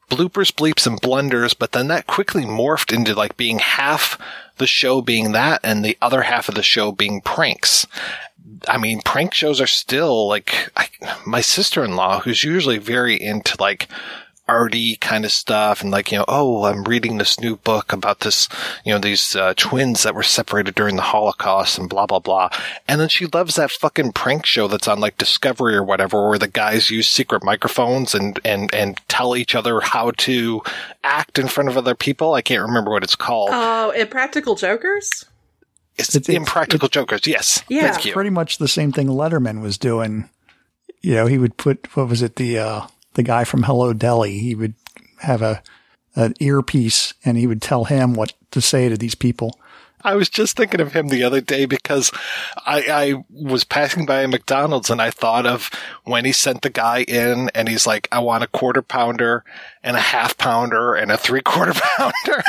bloopers, 0.09 0.53
bleeps, 0.53 0.87
and 0.87 1.01
blunders, 1.01 1.53
but 1.53 1.73
then 1.73 1.89
that 1.89 2.07
quickly 2.07 2.43
morphed 2.43 2.93
into 2.93 3.13
like 3.13 3.35
being 3.35 3.59
half 3.59 4.17
the 4.57 4.67
show 4.67 5.01
being 5.01 5.33
that 5.33 5.59
and 5.63 5.83
the 5.83 5.97
other 6.01 6.23
half 6.23 6.49
of 6.49 6.55
the 6.55 6.63
show 6.63 6.91
being 6.91 7.21
pranks. 7.21 7.85
I 8.67 8.77
mean, 8.77 9.01
prank 9.03 9.33
shows 9.33 9.61
are 9.61 9.67
still 9.67 10.27
like 10.27 10.69
I, 10.75 10.87
my 11.25 11.41
sister 11.41 11.83
in 11.83 11.95
law, 11.95 12.19
who's 12.19 12.43
usually 12.43 12.77
very 12.77 13.21
into 13.21 13.55
like 13.59 13.87
arty 14.47 14.95
kind 14.97 15.25
of 15.25 15.31
stuff 15.31 15.81
and 15.81 15.91
like, 15.91 16.11
you 16.11 16.17
know, 16.17 16.25
oh, 16.27 16.65
I'm 16.65 16.83
reading 16.83 17.17
this 17.17 17.39
new 17.39 17.57
book 17.57 17.91
about 17.91 18.21
this, 18.21 18.47
you 18.85 18.93
know, 18.93 18.99
these 18.99 19.35
uh, 19.35 19.53
twins 19.57 20.03
that 20.03 20.15
were 20.15 20.23
separated 20.23 20.75
during 20.75 20.95
the 20.95 21.01
Holocaust 21.01 21.77
and 21.77 21.89
blah, 21.89 22.05
blah, 22.05 22.19
blah. 22.19 22.49
And 22.87 23.01
then 23.01 23.09
she 23.09 23.25
loves 23.27 23.55
that 23.55 23.71
fucking 23.71 24.13
prank 24.13 24.45
show 24.45 24.67
that's 24.67 24.87
on 24.87 24.99
like 24.99 25.17
Discovery 25.17 25.75
or 25.75 25.83
whatever, 25.83 26.29
where 26.29 26.39
the 26.39 26.47
guys 26.47 26.89
use 26.89 27.09
secret 27.09 27.43
microphones 27.43 28.15
and, 28.15 28.39
and, 28.45 28.73
and 28.73 28.99
tell 29.07 29.35
each 29.35 29.55
other 29.55 29.81
how 29.81 30.11
to 30.11 30.61
act 31.03 31.37
in 31.37 31.47
front 31.47 31.69
of 31.69 31.77
other 31.77 31.95
people. 31.95 32.33
I 32.33 32.41
can't 32.41 32.65
remember 32.65 32.91
what 32.91 33.03
it's 33.03 33.15
called. 33.15 33.49
Oh, 33.51 33.91
Impractical 33.91 34.55
Jokers? 34.55 35.25
It's, 35.97 36.15
it's 36.15 36.29
Impractical 36.29 36.89
Jokers. 36.89 37.25
Yes. 37.25 37.63
Yeah. 37.69 37.97
You. 37.99 38.13
Pretty 38.13 38.29
much 38.29 38.57
the 38.57 38.67
same 38.67 38.91
thing 38.91 39.07
Letterman 39.07 39.61
was 39.61 39.77
doing. 39.77 40.29
You 41.01 41.15
know, 41.15 41.25
he 41.25 41.37
would 41.37 41.57
put, 41.57 41.95
what 41.95 42.09
was 42.09 42.21
it, 42.21 42.35
the, 42.35 42.59
uh, 42.59 42.87
the 43.13 43.23
guy 43.23 43.43
from 43.43 43.63
Hello 43.63 43.93
Deli. 43.93 44.37
He 44.39 44.55
would 44.55 44.75
have 45.21 45.41
a, 45.41 45.61
an 46.15 46.33
earpiece 46.39 47.13
and 47.23 47.37
he 47.37 47.47
would 47.47 47.61
tell 47.61 47.85
him 47.85 48.13
what 48.13 48.33
to 48.51 48.61
say 48.61 48.89
to 48.89 48.97
these 48.97 49.15
people. 49.15 49.59
I 50.07 50.15
was 50.15 50.29
just 50.29 50.55
thinking 50.55 50.79
of 50.79 50.93
him 50.93 51.09
the 51.09 51.23
other 51.23 51.41
day 51.41 51.65
because 51.65 52.13
I, 52.65 52.85
I 52.89 53.25
was 53.29 53.65
passing 53.65 54.05
by 54.05 54.21
a 54.21 54.27
McDonald's 54.29 54.89
and 54.89 55.01
I 55.01 55.11
thought 55.11 55.45
of 55.45 55.69
when 56.05 56.23
he 56.23 56.31
sent 56.31 56.61
the 56.61 56.69
guy 56.69 56.99
in 57.01 57.49
and 57.49 57.67
he's 57.67 57.85
like, 57.85 58.07
I 58.09 58.19
want 58.19 58.45
a 58.45 58.47
quarter 58.47 58.81
pounder 58.81 59.43
and 59.83 59.97
a 59.97 59.99
half 59.99 60.37
pounder 60.37 60.95
and 60.95 61.11
a 61.11 61.17
three 61.17 61.41
quarter 61.41 61.73
pounder. 61.97 62.15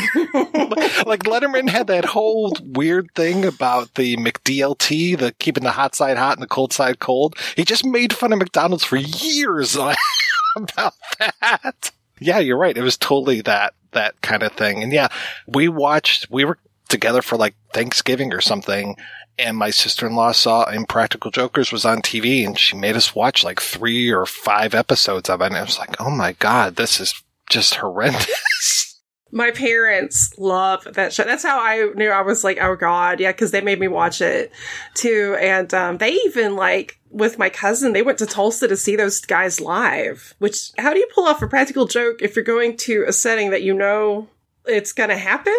like 1.05 1.25
Letterman 1.25 1.69
had 1.69 1.89
that 1.89 2.05
whole 2.05 2.57
weird 2.63 3.13
thing 3.17 3.45
about 3.45 3.97
the 3.97 4.17
McDLT, 4.17 5.19
the 5.19 5.33
keeping 5.41 5.65
the 5.65 5.73
hot 5.73 5.97
side 5.97 6.17
hot 6.17 6.37
and 6.37 6.43
the 6.43 6.47
cold 6.47 6.73
side 6.73 7.01
cold. 7.01 7.35
He 7.57 7.65
just 7.65 7.85
made 7.85 8.13
fun 8.13 8.33
of 8.33 8.39
McDonald's 8.39 8.85
for 8.85 8.95
years 8.95 9.77
about 10.57 10.95
that. 11.19 11.91
Yeah, 12.21 12.39
you're 12.39 12.57
right. 12.57 12.79
It 12.79 12.83
was 12.83 12.97
totally 12.97 13.41
that 13.41 13.75
that 13.93 14.21
kind 14.21 14.45
of 14.45 14.53
thing. 14.53 14.85
And 14.85 14.93
yeah, 14.93 15.09
we 15.49 15.69
watched. 15.69 16.31
We 16.31 16.45
were 16.45 16.59
together 16.89 17.23
for 17.23 17.37
like 17.37 17.55
Thanksgiving 17.73 18.33
or 18.33 18.41
something, 18.41 18.97
and 19.39 19.57
my 19.57 19.71
sister 19.71 20.07
in 20.07 20.17
law 20.17 20.33
saw 20.33 20.69
Impractical 20.69 21.31
Jokers 21.31 21.71
was 21.71 21.85
on 21.85 22.03
TV, 22.03 22.45
and 22.45 22.59
she 22.59 22.77
made 22.77 22.97
us 22.97 23.15
watch 23.15 23.45
like 23.45 23.61
three 23.61 24.11
or 24.11 24.27
five 24.27 24.75
episodes 24.75 25.31
of 25.31 25.41
it. 25.41 25.47
And 25.47 25.57
it 25.57 25.61
was 25.61 25.79
like, 25.79 26.01
oh 26.01 26.11
my 26.11 26.33
god, 26.33 26.77
this 26.77 27.01
is 27.01 27.23
just 27.49 27.77
horrendous. 27.77 29.01
My 29.31 29.51
parents 29.51 30.33
love 30.39 30.85
that 30.95 31.13
show. 31.13 31.25
That's 31.25 31.43
how 31.43 31.61
I 31.61 31.91
knew 31.95 32.09
I 32.09 32.23
was 32.23 32.45
like, 32.45 32.59
oh 32.63 32.77
god, 32.77 33.21
yeah, 33.21 33.31
because 33.31 33.51
they 33.51 33.61
made 33.61 33.79
me 33.79 33.87
watch 33.87 34.23
it 34.23 34.51
too. 34.95 35.37
And 35.39 35.73
um, 35.75 35.99
they 35.99 36.13
even 36.13 36.57
like 36.57 36.99
with 37.11 37.39
my 37.39 37.51
cousin, 37.51 37.93
they 37.93 38.01
went 38.01 38.19
to 38.19 38.27
Tulsa 38.27 38.69
to 38.69 38.77
see 38.77 38.97
those 38.97 39.21
guys 39.21 39.61
live. 39.61 40.35
Which 40.39 40.71
how 40.79 40.95
do 40.95 40.99
you 40.99 41.09
pull 41.15 41.27
off 41.27 41.43
a 41.43 41.47
practical 41.47 41.87
joke 41.87 42.23
if 42.23 42.37
you're 42.37 42.45
going 42.45 42.79
to 42.79 43.05
a 43.07 43.13
setting 43.13 43.51
that 43.51 43.63
you 43.63 43.75
know 43.75 44.29
it's 44.65 44.95
gonna 44.95 45.19
happen? 45.19 45.55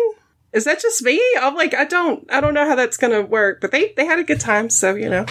Is 0.53 0.65
that 0.65 0.81
just 0.81 1.03
me? 1.03 1.21
I'm 1.39 1.55
like, 1.55 1.73
I 1.73 1.85
don't, 1.85 2.25
I 2.31 2.41
don't 2.41 2.53
know 2.53 2.67
how 2.67 2.75
that's 2.75 2.97
gonna 2.97 3.21
work. 3.21 3.61
But 3.61 3.71
they 3.71 3.93
they 3.95 4.05
had 4.05 4.19
a 4.19 4.23
good 4.23 4.39
time, 4.39 4.69
so 4.69 4.95
you 4.95 5.09
know, 5.09 5.25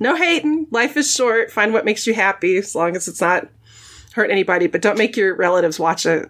no 0.00 0.16
hating. 0.16 0.66
Life 0.70 0.96
is 0.96 1.12
short. 1.12 1.50
Find 1.50 1.72
what 1.72 1.84
makes 1.84 2.06
you 2.06 2.14
happy, 2.14 2.56
as 2.56 2.74
long 2.74 2.96
as 2.96 3.08
it's 3.08 3.20
not 3.20 3.48
hurt 4.14 4.30
anybody. 4.30 4.66
But 4.66 4.82
don't 4.82 4.98
make 4.98 5.16
your 5.16 5.34
relatives 5.34 5.78
watch 5.78 6.06
it. 6.06 6.28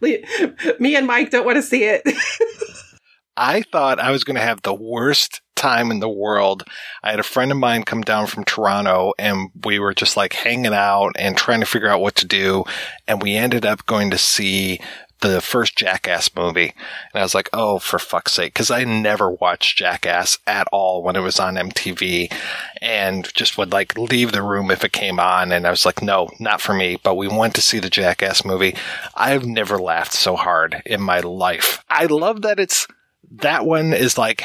Me 0.80 0.96
and 0.96 1.06
Mike 1.06 1.30
don't 1.30 1.46
want 1.46 1.56
to 1.56 1.62
see 1.62 1.84
it. 1.84 2.02
I 3.36 3.62
thought 3.62 3.98
I 3.98 4.12
was 4.12 4.24
going 4.24 4.36
to 4.36 4.42
have 4.42 4.62
the 4.62 4.74
worst 4.74 5.42
time 5.56 5.90
in 5.90 6.00
the 6.00 6.08
world. 6.08 6.64
I 7.02 7.10
had 7.10 7.20
a 7.20 7.24
friend 7.24 7.50
of 7.50 7.58
mine 7.58 7.82
come 7.82 8.02
down 8.02 8.26
from 8.26 8.44
Toronto 8.44 9.12
and 9.18 9.50
we 9.64 9.78
were 9.78 9.94
just 9.94 10.16
like 10.16 10.32
hanging 10.32 10.74
out 10.74 11.12
and 11.18 11.36
trying 11.36 11.60
to 11.60 11.66
figure 11.66 11.88
out 11.88 12.00
what 12.00 12.14
to 12.16 12.26
do. 12.26 12.64
And 13.06 13.22
we 13.22 13.34
ended 13.34 13.66
up 13.66 13.84
going 13.86 14.10
to 14.10 14.18
see 14.18 14.80
the 15.28 15.40
first 15.40 15.76
Jackass 15.76 16.34
movie. 16.34 16.72
And 17.12 17.20
I 17.20 17.22
was 17.22 17.34
like, 17.34 17.48
oh, 17.52 17.78
for 17.78 17.98
fuck's 17.98 18.34
sake. 18.34 18.54
Cause 18.54 18.70
I 18.70 18.84
never 18.84 19.30
watched 19.30 19.78
Jackass 19.78 20.38
at 20.46 20.68
all 20.72 21.02
when 21.02 21.16
it 21.16 21.20
was 21.20 21.38
on 21.40 21.54
MTV 21.54 22.32
and 22.80 23.32
just 23.34 23.58
would 23.58 23.72
like 23.72 23.96
leave 23.98 24.32
the 24.32 24.42
room 24.42 24.70
if 24.70 24.84
it 24.84 24.92
came 24.92 25.18
on. 25.18 25.52
And 25.52 25.66
I 25.66 25.70
was 25.70 25.86
like, 25.86 26.02
no, 26.02 26.28
not 26.38 26.60
for 26.60 26.74
me. 26.74 26.98
But 27.02 27.16
we 27.16 27.28
went 27.28 27.54
to 27.54 27.62
see 27.62 27.78
the 27.78 27.90
Jackass 27.90 28.44
movie. 28.44 28.76
I've 29.14 29.46
never 29.46 29.78
laughed 29.78 30.12
so 30.12 30.36
hard 30.36 30.82
in 30.86 31.00
my 31.00 31.20
life. 31.20 31.84
I 31.88 32.06
love 32.06 32.42
that 32.42 32.60
it's, 32.60 32.86
that 33.30 33.66
one 33.66 33.92
is 33.92 34.16
like 34.16 34.44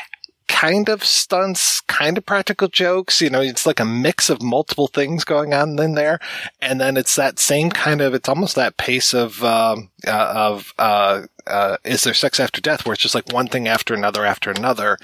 kind 0.51 0.89
of 0.89 1.03
stunts, 1.03 1.79
kind 1.81 2.17
of 2.17 2.25
practical 2.25 2.67
jokes. 2.67 3.21
You 3.21 3.29
know, 3.29 3.39
it's 3.39 3.65
like 3.65 3.79
a 3.79 3.85
mix 3.85 4.29
of 4.29 4.41
multiple 4.41 4.87
things 4.87 5.23
going 5.23 5.53
on 5.53 5.79
in 5.79 5.95
there. 5.95 6.19
And 6.61 6.79
then 6.79 6.97
it's 6.97 7.15
that 7.15 7.39
same 7.39 7.69
kind 7.69 8.01
of, 8.01 8.13
it's 8.13 8.27
almost 8.27 8.55
that 8.55 8.75
pace 8.75 9.13
of, 9.13 9.41
um, 9.45 9.89
uh, 10.05 10.33
of, 10.35 10.73
uh, 10.77 11.23
uh, 11.47 11.77
is 11.85 12.03
there 12.03 12.13
sex 12.13 12.39
after 12.39 12.59
death 12.59 12.85
where 12.85 12.93
it's 12.93 13.01
just 13.01 13.15
like 13.15 13.31
one 13.31 13.47
thing 13.47 13.67
after 13.69 13.93
another 13.93 14.25
after 14.25 14.51
another. 14.51 14.97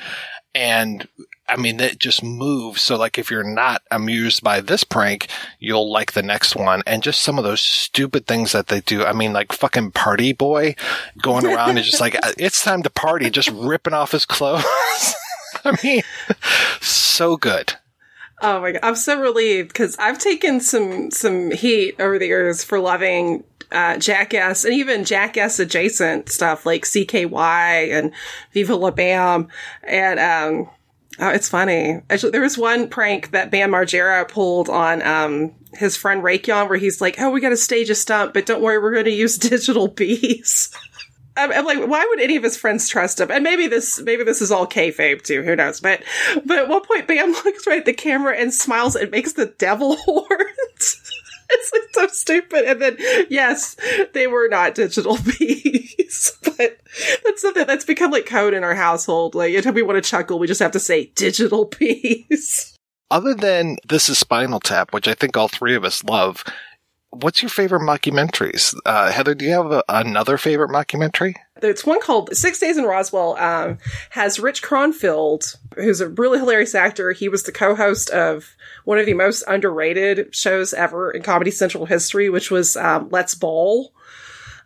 And 0.54 1.08
I 1.48 1.56
mean, 1.56 1.80
it 1.80 1.98
just 1.98 2.22
moves. 2.22 2.82
So 2.82 2.98
like 2.98 3.18
if 3.18 3.32
you're 3.32 3.44
not 3.44 3.82
amused 3.90 4.44
by 4.44 4.60
this 4.60 4.84
prank, 4.84 5.28
you'll 5.60 5.90
like 5.90 6.12
the 6.12 6.24
next 6.24 6.58
one. 6.58 6.84
And 6.86 7.02
just 7.02 7.22
some 7.22 7.38
of 7.38 7.46
those 7.46 7.62
stupid 7.62 8.28
things 8.28 8.52
that 8.52 8.68
they 8.68 8.82
do. 8.82 9.06
I 9.06 9.14
mean, 9.14 9.32
like 9.32 9.54
fucking 9.54 9.92
party 9.92 10.34
boy 10.34 10.76
going 11.22 11.46
around 11.46 11.78
and 11.78 11.86
just 11.86 12.02
like, 12.02 12.18
it's 12.38 12.64
time 12.64 12.84
to 12.84 12.90
party, 12.90 13.30
just 13.30 13.50
ripping 13.50 13.94
off 13.94 14.12
his 14.12 14.26
clothes. 14.26 14.66
I 15.68 15.78
mean, 15.84 16.02
so 16.82 17.38
good. 17.38 17.74
Oh 18.42 18.62
my 18.62 18.74
god, 18.74 18.82
I'm 18.84 18.96
so 18.96 19.20
relieved 19.20 19.70
because 19.70 19.96
I've 19.98 20.20
taken 20.20 20.60
some 20.60 21.10
some 21.12 21.52
heat 21.52 21.96
over 22.00 22.20
the 22.20 22.28
years 22.28 22.64
for 22.64 22.80
loving 22.80 23.44
uh, 23.72 23.98
Jackass 23.98 24.64
and 24.64 24.74
even 24.74 25.06
Jackass 25.06 25.60
adjacent 25.60 26.30
stuff 26.30 26.66
like 26.66 26.86
CKY 26.86 27.92
and 27.92 28.14
Viva 28.54 28.76
La 28.76 28.92
Bam 28.92 29.48
and 29.84 30.20
um, 30.20 30.70
oh, 31.20 31.30
it's 31.30 31.50
funny. 31.50 32.02
Actually, 32.10 32.32
there 32.32 32.42
was 32.42 32.58
one 32.58 32.90
prank 32.90 33.32
that 33.32 33.52
Bam 33.52 33.72
Margera 33.72 34.28
pulled 34.28 34.70
on 34.70 35.02
um, 35.02 35.54
his 35.74 35.98
friend 35.98 36.24
Rake 36.24 36.48
Yohn 36.48 36.70
where 36.70 36.78
he's 36.78 37.02
like, 37.02 37.20
"Oh, 37.20 37.30
we 37.30 37.42
got 37.42 37.50
to 37.50 37.58
stage 37.58 37.90
a 37.90 37.96
stunt, 37.96 38.34
but 38.34 38.46
don't 38.46 38.62
worry, 38.62 38.80
we're 38.80 38.94
going 38.94 39.06
to 39.06 39.12
use 39.12 39.38
digital 39.38 39.88
bees." 39.88 40.70
I'm, 41.38 41.52
I'm, 41.52 41.66
like, 41.66 41.88
why 41.88 42.06
would 42.10 42.20
any 42.20 42.36
of 42.36 42.44
his 42.44 42.58
friends 42.58 42.90
trust 42.90 43.20
him? 43.20 43.32
And 43.32 43.44
maybe 43.44 43.68
this, 43.68 44.02
maybe 44.02 44.24
this 44.24 44.42
is 44.42 44.52
all 44.52 44.68
kayfabe 44.68 45.22
too. 45.22 45.44
Who 45.44 45.56
knows? 45.56 45.80
But, 45.80 46.04
but 46.46 46.58
at 46.58 46.68
one 46.68 46.84
point, 46.84 47.08
Bam 47.08 47.32
looks 47.46 47.68
right 47.68 47.80
at 47.80 47.86
the 47.86 47.94
camera 47.94 48.36
and 48.36 48.54
smiles 48.54 48.96
and 48.96 49.12
makes 49.12 49.34
the 49.34 49.48
devil 49.58 49.96
horns. 50.06 51.02
it's 51.50 51.72
like 51.72 51.82
so 51.94 52.08
stupid. 52.08 52.66
And 52.66 52.82
then, 52.82 52.98
yes, 53.30 53.76
they 54.14 54.28
were 54.28 54.48
not 54.50 54.76
digital 54.76 55.18
bees, 55.40 56.38
but 56.44 56.78
that's 57.24 57.42
something 57.42 57.66
that's 57.66 57.86
become 57.86 58.12
like 58.12 58.26
code 58.26 58.54
in 58.54 58.64
our 58.64 58.76
household. 58.76 59.36
Like, 59.36 59.54
anytime 59.54 59.74
we 59.74 59.82
want 59.82 60.04
to 60.04 60.10
chuckle, 60.10 60.40
we 60.40 60.48
just 60.48 60.62
have 60.62 60.72
to 60.72 60.80
say 60.80 61.12
digital 61.16 61.66
bees. 61.66 62.74
Other 63.10 63.34
than 63.34 63.78
this 63.88 64.10
is 64.10 64.18
Spinal 64.18 64.60
Tap, 64.60 64.94
which 64.94 65.08
I 65.08 65.14
think 65.14 65.38
all 65.38 65.48
three 65.48 65.76
of 65.76 65.86
us 65.86 66.04
love, 66.04 66.44
what's 67.22 67.42
your 67.42 67.50
favorite 67.50 67.82
mockumentaries? 67.82 68.76
Uh, 68.86 69.12
Heather, 69.12 69.36
do 69.36 69.46
you 69.46 69.52
have 69.52 69.72
a, 69.72 69.84
another 69.90 70.38
favorite 70.38 70.70
mockumentary? 70.70 71.36
It's 71.62 71.86
one 71.86 72.00
called 72.02 72.36
Six 72.36 72.60
Days 72.60 72.78
in 72.78 72.84
Roswell. 72.84 73.36
Um, 73.38 73.80
has 74.12 74.40
Rich 74.40 74.62
Kronfeld, 74.62 75.56
who's 75.76 76.02
a 76.02 76.10
really 76.10 76.40
hilarious 76.40 76.76
actor. 76.76 77.12
He 77.12 77.30
was 77.30 77.44
the 77.44 77.52
co-host 77.52 78.10
of 78.12 78.56
one 78.86 79.00
of 79.00 79.06
the 79.06 79.14
most 79.14 79.44
underrated 79.48 80.36
shows 80.36 80.74
ever 80.74 81.12
in 81.12 81.24
Comedy 81.24 81.52
Central 81.52 81.86
history, 81.86 82.30
which 82.30 82.52
was 82.52 82.78
um, 82.78 83.10
Let's 83.12 83.36
Bowl, 83.36 83.94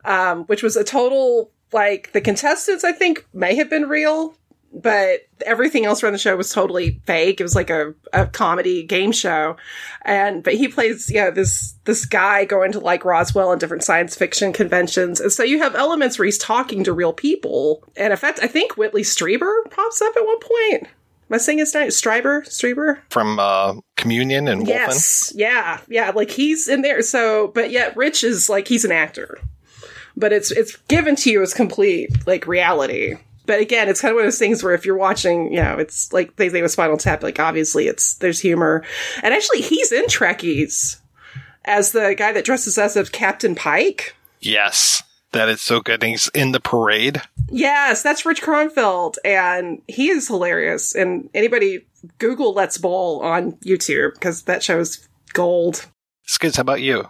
um, 0.04 0.46
which 0.46 0.64
was 0.64 0.76
a 0.76 0.84
total 0.84 1.52
like 1.72 2.12
the 2.12 2.22
contestants. 2.22 2.84
I 2.84 2.92
think 2.92 3.26
may 3.34 3.56
have 3.56 3.70
been 3.70 3.88
real, 3.88 4.36
but 4.74 5.28
everything 5.46 5.86
else 5.86 6.02
around 6.02 6.14
the 6.14 6.20
show 6.20 6.36
was 6.36 6.52
totally 6.52 7.02
fake. 7.06 7.40
It 7.40 7.44
was 7.44 7.56
like 7.56 7.70
a, 7.70 7.94
a 8.14 8.26
comedy 8.26 8.84
game 8.84 9.12
show. 9.12 9.58
And, 10.04 10.44
but 10.44 10.54
he 10.54 10.70
plays, 10.70 11.12
yeah, 11.12 11.30
this, 11.30 11.76
this 11.84 12.06
guy 12.06 12.46
going 12.46 12.72
to 12.72 12.80
like 12.80 13.04
Roswell 13.04 13.52
and 13.52 13.60
different 13.60 13.84
science 13.84 14.16
fiction 14.16 14.54
conventions. 14.54 15.20
And 15.20 15.32
so 15.32 15.44
you 15.44 15.60
have 15.60 15.76
elements 15.76 16.18
where 16.18 16.26
he's 16.26 16.38
talking 16.38 16.84
to 16.86 16.94
real 16.94 17.14
people. 17.14 17.84
And 17.98 18.12
in 18.12 18.18
fact, 18.18 18.40
I 18.42 18.48
think 18.48 18.78
Whitley 18.78 19.04
Strieber 19.04 19.70
pops 19.70 20.02
up 20.02 20.14
at 20.16 20.26
one 20.26 20.40
point. 20.40 20.84
Am 20.84 21.36
I 21.36 21.38
saying 21.38 21.60
his 21.60 21.74
name? 21.74 21.90
Stryber? 21.90 22.46
Stryber? 22.48 23.00
From 23.10 23.40
uh, 23.40 23.76
Communion 23.96 24.48
and 24.48 24.62
Wolfen. 24.62 24.68
Yes. 24.68 25.34
Yeah. 25.36 25.80
Yeah. 25.88 26.12
Like 26.12 26.32
he's 26.32 26.68
in 26.68 26.82
there. 26.82 27.02
So, 27.02 27.48
but 27.48 27.72
yet 27.72 27.96
Rich 27.98 28.24
is 28.24 28.50
like, 28.50 28.68
he's 28.68 28.86
an 28.86 28.92
actor. 28.92 29.38
But 30.18 30.34
it's, 30.34 30.52
it's 30.52 30.76
given 30.88 31.16
to 31.18 31.32
you 31.32 31.42
as 31.42 31.54
complete, 31.54 32.28
like, 32.28 32.48
reality. 32.48 33.16
But 33.46 33.60
again, 33.60 33.90
it's 33.90 34.02
kind 34.02 34.12
of 34.12 34.16
one 34.16 34.24
of 34.24 34.28
those 34.28 34.40
things 34.40 34.64
where 34.64 34.74
if 34.74 34.86
you're 34.86 34.98
watching, 34.98 35.52
you 35.52 35.62
know, 35.62 35.78
it's 35.78 36.12
like 36.14 36.36
they 36.36 36.50
say 36.50 36.62
with 36.62 36.72
Spinal 36.72 36.98
Tap, 36.98 37.24
like, 37.24 37.40
obviously 37.40 37.88
it's, 37.88 38.16
there's 38.16 38.40
humor. 38.40 38.84
And 39.24 39.34
actually, 39.34 39.62
he's 39.62 39.92
in 39.92 40.06
Trekkies 40.06 41.00
as 41.66 41.92
the 41.92 42.16
guy 42.18 42.32
that 42.34 42.46
dresses 42.46 42.78
as 42.78 42.96
of 42.96 43.12
Captain 43.12 43.56
Pike. 43.56 44.16
Yes. 44.40 45.04
That 45.32 45.48
is 45.48 45.62
so 45.62 45.80
good. 45.80 46.04
And 46.04 46.12
he's 46.12 46.30
in 46.30 46.52
the 46.52 46.60
parade. 46.60 47.22
Yes, 47.50 48.04
that's 48.04 48.26
Rich 48.26 48.42
Kronfeld, 48.42 49.16
and 49.24 49.82
he 49.88 50.10
is 50.10 50.28
hilarious. 50.28 50.94
And 50.94 51.30
anybody 51.34 51.86
Google 52.18 52.54
Let's 52.54 52.78
Bowl 52.78 53.22
on 53.22 53.54
YouTube 53.66 54.14
because 54.16 54.44
that 54.44 54.62
show's 54.62 55.08
gold. 55.34 55.86
Skizz, 56.28 56.58
how 56.58 56.62
about 56.62 56.82
you? 56.82 57.06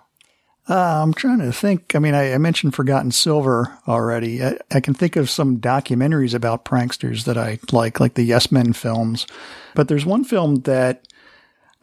Uh, 0.71 1.01
I'm 1.03 1.13
trying 1.13 1.39
to 1.39 1.51
think. 1.51 1.95
I 1.95 1.99
mean, 1.99 2.15
I, 2.15 2.31
I 2.31 2.37
mentioned 2.37 2.73
Forgotten 2.73 3.11
Silver 3.11 3.77
already. 3.89 4.41
I, 4.41 4.57
I, 4.71 4.79
can 4.79 4.93
think 4.93 5.17
of 5.17 5.29
some 5.29 5.57
documentaries 5.57 6.33
about 6.33 6.63
pranksters 6.63 7.25
that 7.25 7.37
I 7.37 7.59
like, 7.73 7.99
like 7.99 8.13
the 8.13 8.23
Yes 8.23 8.53
Men 8.53 8.71
films. 8.71 9.27
But 9.75 9.89
there's 9.89 10.05
one 10.05 10.23
film 10.23 10.61
that 10.61 11.05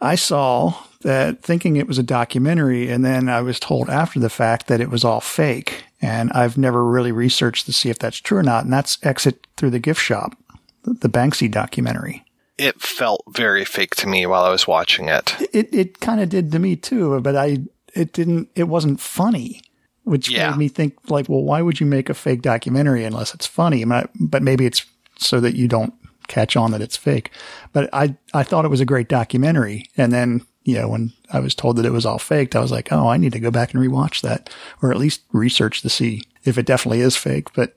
I 0.01 0.15
saw 0.15 0.73
that 1.01 1.43
thinking 1.43 1.75
it 1.75 1.87
was 1.87 1.99
a 1.99 2.03
documentary, 2.03 2.89
and 2.89 3.05
then 3.05 3.29
I 3.29 3.41
was 3.41 3.59
told 3.59 3.91
after 3.91 4.19
the 4.19 4.27
fact 4.27 4.65
that 4.65 4.81
it 4.81 4.89
was 4.89 5.05
all 5.05 5.21
fake. 5.21 5.83
And 6.01 6.31
I've 6.31 6.57
never 6.57 6.83
really 6.83 7.11
researched 7.11 7.67
to 7.67 7.73
see 7.73 7.91
if 7.91 7.99
that's 7.99 8.17
true 8.17 8.39
or 8.39 8.43
not. 8.43 8.63
And 8.63 8.73
that's 8.73 8.97
Exit 9.03 9.45
Through 9.55 9.69
the 9.69 9.79
Gift 9.79 10.01
Shop, 10.01 10.35
the 10.83 11.09
Banksy 11.09 11.51
documentary. 11.51 12.25
It 12.57 12.81
felt 12.81 13.23
very 13.29 13.65
fake 13.65 13.95
to 13.97 14.07
me 14.07 14.25
while 14.25 14.45
I 14.45 14.49
was 14.49 14.67
watching 14.67 15.09
it. 15.09 15.35
It 15.53 15.71
it 15.75 15.99
kind 15.99 16.21
of 16.21 16.29
did 16.29 16.51
to 16.53 16.59
me 16.59 16.75
too, 16.75 17.21
but 17.21 17.35
I 17.35 17.59
it 17.95 18.13
didn't 18.13 18.49
it 18.55 18.63
wasn't 18.67 18.99
funny, 18.99 19.61
which 20.03 20.29
Yeah. 20.29 20.51
made 20.51 20.57
me 20.57 20.67
think 20.69 20.95
like, 21.09 21.27
well, 21.29 21.43
why 21.43 21.61
would 21.61 21.79
you 21.79 21.85
make 21.85 22.09
a 22.09 22.13
fake 22.13 22.41
documentary 22.41 23.03
unless 23.03 23.33
it's 23.33 23.45
funny? 23.47 23.81
I 23.81 23.85
mean, 23.85 23.93
I- 23.99 24.07
but 24.19 24.43
maybe 24.43 24.65
it's 24.65 24.85
so 25.17 25.39
that 25.39 25.55
you 25.55 25.67
don't 25.67 25.93
catch 26.27 26.55
on 26.55 26.71
that 26.71 26.81
it's 26.81 26.97
fake. 26.97 27.31
But 27.73 27.89
I 27.93 28.15
I 28.33 28.43
thought 28.43 28.65
it 28.65 28.69
was 28.69 28.81
a 28.81 28.85
great 28.85 29.09
documentary, 29.09 29.85
and 29.97 30.11
then 30.13 30.41
you 30.63 30.75
know 30.75 30.87
when 30.89 31.11
I 31.33 31.39
was 31.39 31.55
told 31.55 31.75
that 31.77 31.85
it 31.85 31.91
was 31.91 32.05
all 32.05 32.19
faked, 32.19 32.55
I 32.55 32.59
was 32.59 32.71
like, 32.71 32.91
oh, 32.91 33.07
I 33.07 33.17
need 33.17 33.33
to 33.33 33.39
go 33.39 33.51
back 33.51 33.73
and 33.73 33.83
rewatch 33.83 34.21
that, 34.21 34.49
or 34.81 34.91
at 34.91 34.97
least 34.97 35.21
research 35.33 35.81
to 35.81 35.89
see 35.89 36.23
if 36.45 36.57
it 36.57 36.65
definitely 36.65 37.01
is 37.01 37.15
fake. 37.15 37.51
But 37.53 37.75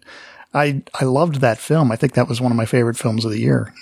I 0.54 0.82
I 1.00 1.04
loved 1.04 1.36
that 1.40 1.58
film. 1.58 1.90
I 1.90 1.96
think 1.96 2.12
that 2.14 2.28
was 2.28 2.40
one 2.40 2.52
of 2.52 2.56
my 2.56 2.66
favorite 2.66 2.98
films 2.98 3.24
of 3.24 3.30
the 3.30 3.40
year. 3.40 3.72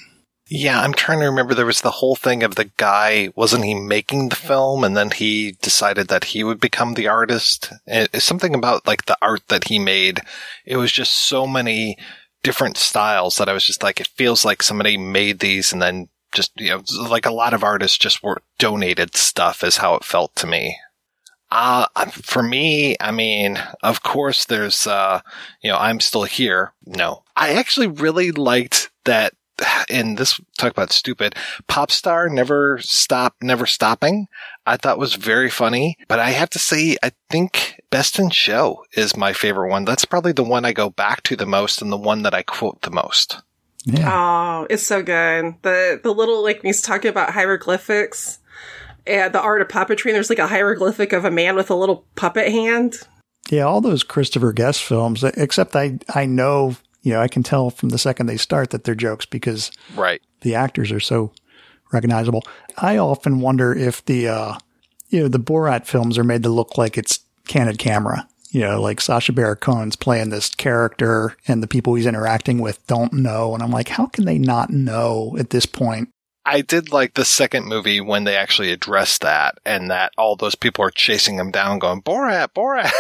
Yeah, 0.53 0.81
I'm 0.81 0.95
trying 0.95 1.21
to 1.21 1.27
remember. 1.27 1.55
There 1.55 1.65
was 1.65 1.83
the 1.83 1.93
whole 1.93 2.17
thing 2.17 2.43
of 2.43 2.57
the 2.57 2.71
guy, 2.77 3.31
wasn't 3.37 3.65
he 3.65 3.75
making 3.75 4.31
the 4.31 4.37
film 4.37 4.83
and 4.83 4.97
then 4.97 5.13
he 5.13 5.53
decided 5.63 6.09
that 6.09 6.25
he 6.25 6.43
would 6.43 6.59
become 6.59 6.95
the 6.95 7.07
artist? 7.07 7.73
It's 7.87 8.25
something 8.25 8.57
about 8.57 8.85
like 8.85 9.05
the 9.07 9.17
art 9.23 9.43
that 9.47 9.69
he 9.69 9.79
made. 9.79 10.23
It 10.67 10.77
was 10.77 10.91
just 10.91 11.13
so 11.13 11.47
many 11.47 11.97
different 12.43 12.77
styles 12.77 13.37
that 13.37 13.49
I 13.49 13.53
was 13.53 13.65
just 13.65 13.85
like, 13.85 14.01
it 14.01 14.09
feels 14.09 14.45
like 14.45 14.61
somebody 14.61 14.97
made 14.97 15.39
these 15.39 15.73
and 15.73 15.81
then 15.81 16.09
just, 16.33 16.51
you 16.57 16.71
know, 16.71 16.83
like 17.09 17.27
a 17.27 17.33
lot 17.33 17.55
of 17.55 17.63
artists 17.63 17.97
just 17.97 18.21
were 18.21 18.43
donated 18.59 19.15
stuff 19.15 19.63
is 19.63 19.77
how 19.77 19.95
it 19.95 20.05
felt 20.05 20.35
to 20.37 20.49
me. 20.49 20.77
Uh, 21.53 21.87
for 22.11 22.43
me, 22.43 22.97
I 23.01 23.13
mean, 23.13 23.57
of 23.85 24.03
course 24.03 24.47
there's, 24.47 24.85
uh, 24.85 25.21
you 25.63 25.71
know, 25.71 25.79
I'm 25.79 26.01
still 26.01 26.25
here. 26.25 26.73
No, 26.87 27.23
I 27.37 27.55
actually 27.55 27.87
really 27.87 28.33
liked 28.33 28.91
that. 29.05 29.35
And 29.89 30.17
this 30.17 30.41
talk 30.57 30.71
about 30.73 30.93
stupid 30.93 31.35
pop 31.67 31.91
star 31.91 32.29
never 32.29 32.79
stop, 32.81 33.35
never 33.43 33.67
stopping. 33.67 34.29
I 34.67 34.77
thought 34.77 34.99
was 34.99 35.15
very 35.15 35.51
funny, 35.51 35.97
but 36.09 36.19
I 36.19 36.31
have 36.31 36.51
to 36.51 36.59
say, 36.59 36.97
I 37.03 37.13
think 37.29 37.81
Best 37.91 38.19
in 38.19 38.31
Show 38.31 38.85
is 38.93 39.17
my 39.17 39.33
favorite 39.33 39.71
one. 39.71 39.85
That's 39.85 40.05
probably 40.05 40.33
the 40.33 40.45
one 40.45 40.65
I 40.65 40.73
go 40.73 40.91
back 40.91 41.23
to 41.25 41.37
the 41.37 41.47
most 41.47 41.83
and 41.83 41.91
the 41.91 41.97
one 41.97 42.23
that 42.23 42.35
I 42.35 42.43
quote 42.43 42.83
the 42.83 42.91
most. 42.91 43.43
Oh, 43.99 44.67
it's 44.69 44.87
so 44.87 45.03
good. 45.03 45.55
The 45.63 46.01
the 46.03 46.13
little 46.13 46.43
like 46.43 46.63
when 46.63 46.69
he's 46.69 46.83
talking 46.83 47.11
about 47.11 47.33
hieroglyphics 47.33 48.39
and 49.07 49.33
the 49.33 49.41
art 49.41 49.63
of 49.63 49.69
puppetry. 49.69 50.07
and 50.07 50.15
There's 50.15 50.31
like 50.31 50.39
a 50.39 50.47
hieroglyphic 50.47 51.13
of 51.13 51.25
a 51.25 51.31
man 51.31 51.57
with 51.57 51.71
a 51.71 51.75
little 51.75 52.05
puppet 52.15 52.49
hand. 52.49 53.01
Yeah, 53.51 53.63
all 53.63 53.81
those 53.81 54.05
Christopher 54.05 54.53
Guest 54.53 54.83
films, 54.83 55.25
except 55.25 55.75
I, 55.75 55.99
I 56.15 56.27
know, 56.27 56.77
you 57.03 57.13
know, 57.13 57.21
I 57.21 57.29
can 57.29 57.43
tell 57.43 57.71
from 57.71 57.89
the 57.91 57.99
second 57.99 58.27
they 58.27 58.37
start 58.37 58.71
that 58.71 58.85
they're 58.85 58.95
jokes 58.95 59.27
because 59.27 59.71
Right. 59.95 60.21
the 60.43 60.55
actors 60.55 60.93
are 60.93 61.01
so 61.01 61.33
recognizable. 61.93 62.45
I 62.77 62.99
often 62.99 63.41
wonder 63.41 63.75
if 63.75 64.05
the, 64.05 64.29
uh, 64.29 64.55
you 65.09 65.21
know, 65.21 65.29
the 65.29 65.41
Borat 65.41 65.87
films 65.87 66.19
are 66.19 66.25
made 66.25 66.43
to 66.45 66.49
look 66.49 66.79
like 66.79 66.97
it's 66.97 67.21
candid 67.49 67.79
camera. 67.79 68.27
You 68.53 68.63
know, 68.63 68.81
like 68.83 69.01
Sacha 69.01 69.33
Baron 69.33 69.57
Cohen's 69.57 69.95
playing 69.95 70.31
this 70.31 70.51
character 70.55 71.37
and 71.47 71.63
the 71.63 71.69
people 71.69 71.95
he's 71.95 72.07
interacting 72.07 72.59
with 72.59 72.85
don't 72.89 73.13
know. 73.13 73.55
And 73.55 73.63
I'm 73.63 73.71
like, 73.71 73.89
how 73.89 74.07
can 74.07 74.25
they 74.25 74.39
not 74.39 74.71
know 74.71 75.37
at 75.39 75.51
this 75.51 75.67
point? 75.67 76.09
I 76.45 76.63
did 76.63 76.93
like 76.93 77.15
the 77.15 77.25
second 77.25 77.67
movie 77.67 78.01
when 78.01 78.25
they 78.25 78.37
actually 78.37 78.73
addressed 78.73 79.21
that 79.23 79.59
and 79.65 79.91
that 79.91 80.13
all 80.17 80.37
those 80.37 80.55
people 80.55 80.85
are 80.85 80.91
chasing 80.91 81.37
him 81.37 81.51
down 81.51 81.79
going, 81.79 82.03
Borat, 82.03 82.49
Borat. 82.55 82.91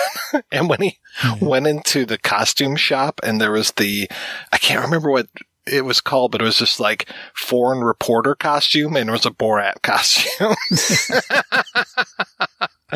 and 0.53 0.69
when 0.69 0.81
he 0.83 0.99
hmm. 1.17 1.45
went 1.45 1.67
into 1.67 2.05
the 2.05 2.19
costume 2.19 2.77
shop 2.77 3.21
and 3.23 3.41
there 3.41 3.53
was 3.53 3.73
the, 3.73 4.09
I 4.53 4.59
can't 4.59 4.85
remember 4.85 5.11
what 5.11 5.29
it 5.67 5.85
was 5.85 6.01
called, 6.01 6.33
but 6.33 6.43
it 6.43 6.45
was 6.45 6.59
just 6.59 6.81
like 6.81 7.09
foreign 7.35 7.81
reporter 7.81 8.35
costume 8.35 8.97
and 8.97 9.09
it 9.09 9.13
was 9.13 9.27
a 9.27 9.31
Borat 9.31 9.75
costume. 9.83 10.55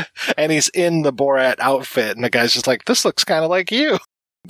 and 0.37 0.53
he's 0.53 0.69
in 0.69 1.03
the 1.03 1.13
Borat 1.13 1.57
outfit 1.59 2.17
and 2.17 2.25
the 2.25 2.31
guy's 2.31 2.53
just 2.53 2.67
like, 2.67 2.85
this 2.85 3.05
looks 3.05 3.25
kind 3.25 3.45
of 3.45 3.51
like 3.51 3.71
you. 3.71 3.99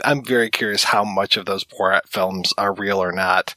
I'm 0.05 0.25
very 0.25 0.51
curious 0.51 0.85
how 0.85 1.05
much 1.05 1.37
of 1.37 1.47
those 1.47 1.65
Borat 1.65 2.09
films 2.09 2.53
are 2.59 2.75
real 2.75 3.03
or 3.03 3.13
not. 3.13 3.55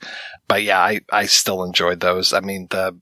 But 0.48 0.64
yeah, 0.64 0.80
I, 0.80 1.02
I 1.12 1.26
still 1.26 1.64
enjoyed 1.64 2.00
those. 2.00 2.34
I 2.34 2.40
mean, 2.40 2.68
the, 2.70 2.96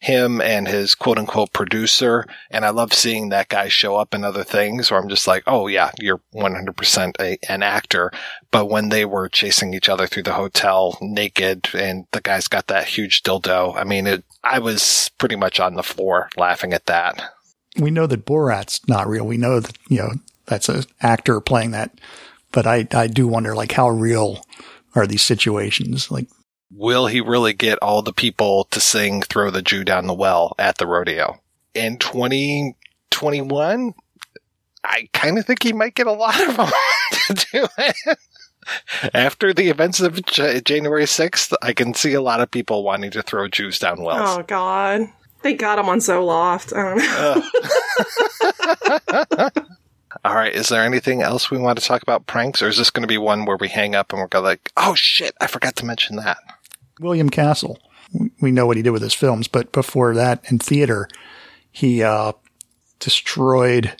him 0.00 0.40
and 0.40 0.68
his 0.68 0.94
quote 0.94 1.18
unquote 1.18 1.52
producer. 1.52 2.24
And 2.50 2.64
I 2.64 2.70
love 2.70 2.92
seeing 2.92 3.28
that 3.28 3.48
guy 3.48 3.68
show 3.68 3.96
up 3.96 4.14
in 4.14 4.24
other 4.24 4.44
things 4.44 4.90
where 4.90 5.00
I'm 5.00 5.08
just 5.08 5.26
like, 5.26 5.42
oh 5.46 5.66
yeah, 5.66 5.90
you're 5.98 6.20
100% 6.34 7.12
a, 7.20 7.38
an 7.48 7.62
actor. 7.62 8.12
But 8.50 8.66
when 8.66 8.90
they 8.90 9.04
were 9.04 9.28
chasing 9.28 9.74
each 9.74 9.88
other 9.88 10.06
through 10.06 10.22
the 10.24 10.34
hotel 10.34 10.96
naked 11.00 11.68
and 11.74 12.06
the 12.12 12.20
guy's 12.20 12.48
got 12.48 12.68
that 12.68 12.86
huge 12.86 13.22
dildo, 13.22 13.76
I 13.76 13.84
mean, 13.84 14.06
it, 14.06 14.24
I 14.44 14.60
was 14.60 15.10
pretty 15.18 15.36
much 15.36 15.58
on 15.58 15.74
the 15.74 15.82
floor 15.82 16.28
laughing 16.36 16.72
at 16.72 16.86
that. 16.86 17.34
We 17.78 17.90
know 17.90 18.06
that 18.06 18.24
Borat's 18.24 18.86
not 18.88 19.08
real. 19.08 19.26
We 19.26 19.36
know 19.36 19.60
that, 19.60 19.76
you 19.88 19.98
know, 19.98 20.12
that's 20.46 20.68
an 20.68 20.84
actor 21.00 21.40
playing 21.40 21.72
that. 21.72 22.00
But 22.52 22.66
I, 22.66 22.86
I 22.92 23.06
do 23.06 23.28
wonder, 23.28 23.54
like, 23.54 23.72
how 23.72 23.88
real 23.88 24.44
are 24.94 25.06
these 25.06 25.22
situations? 25.22 26.10
Like, 26.10 26.28
will 26.70 27.06
he 27.06 27.20
really 27.20 27.52
get 27.52 27.78
all 27.80 28.02
the 28.02 28.12
people 28.12 28.64
to 28.70 28.80
sing 28.80 29.22
throw 29.22 29.50
the 29.50 29.62
jew 29.62 29.84
down 29.84 30.06
the 30.06 30.14
well 30.14 30.54
at 30.58 30.76
the 30.78 30.86
rodeo 30.86 31.40
in 31.74 31.96
2021 31.98 33.94
i 34.84 35.08
kind 35.12 35.38
of 35.38 35.46
think 35.46 35.62
he 35.62 35.72
might 35.72 35.94
get 35.94 36.06
a 36.06 36.12
lot 36.12 36.38
of 36.46 36.56
them 36.56 36.70
to 37.12 37.34
do 37.52 37.66
it 37.78 38.18
after 39.14 39.54
the 39.54 39.70
events 39.70 40.00
of 40.00 40.22
J- 40.26 40.60
january 40.60 41.04
6th 41.04 41.54
i 41.62 41.72
can 41.72 41.94
see 41.94 42.12
a 42.12 42.20
lot 42.20 42.40
of 42.40 42.50
people 42.50 42.82
wanting 42.84 43.10
to 43.12 43.22
throw 43.22 43.48
jews 43.48 43.78
down 43.78 44.02
wells 44.02 44.38
Oh 44.38 44.42
God, 44.42 45.08
they 45.42 45.54
got 45.54 45.78
him 45.78 45.88
on 45.88 46.00
Zoloft. 46.00 46.76
I 46.76 46.82
don't 46.82 46.98
know. 49.46 49.50
all 50.24 50.34
right 50.34 50.54
is 50.54 50.68
there 50.68 50.84
anything 50.84 51.22
else 51.22 51.50
we 51.50 51.58
want 51.58 51.78
to 51.78 51.84
talk 51.84 52.02
about 52.02 52.26
pranks 52.26 52.62
or 52.62 52.68
is 52.68 52.76
this 52.78 52.90
going 52.90 53.02
to 53.02 53.08
be 53.08 53.18
one 53.18 53.44
where 53.44 53.56
we 53.56 53.68
hang 53.68 53.94
up 53.94 54.12
and 54.12 54.20
we're 54.20 54.28
going 54.28 54.44
like 54.44 54.72
oh 54.76 54.94
shit 54.94 55.34
i 55.40 55.46
forgot 55.46 55.76
to 55.76 55.86
mention 55.86 56.16
that 56.16 56.38
William 57.00 57.30
Castle. 57.30 57.78
We- 58.40 58.50
know 58.50 58.66
what 58.66 58.76
he 58.76 58.82
did 58.82 58.90
with 58.90 59.02
his 59.02 59.14
films, 59.14 59.48
but 59.48 59.72
before 59.72 60.14
that, 60.14 60.50
in 60.50 60.58
theater, 60.58 61.08
he 61.70 62.02
uh, 62.02 62.32
destroyed 62.98 63.94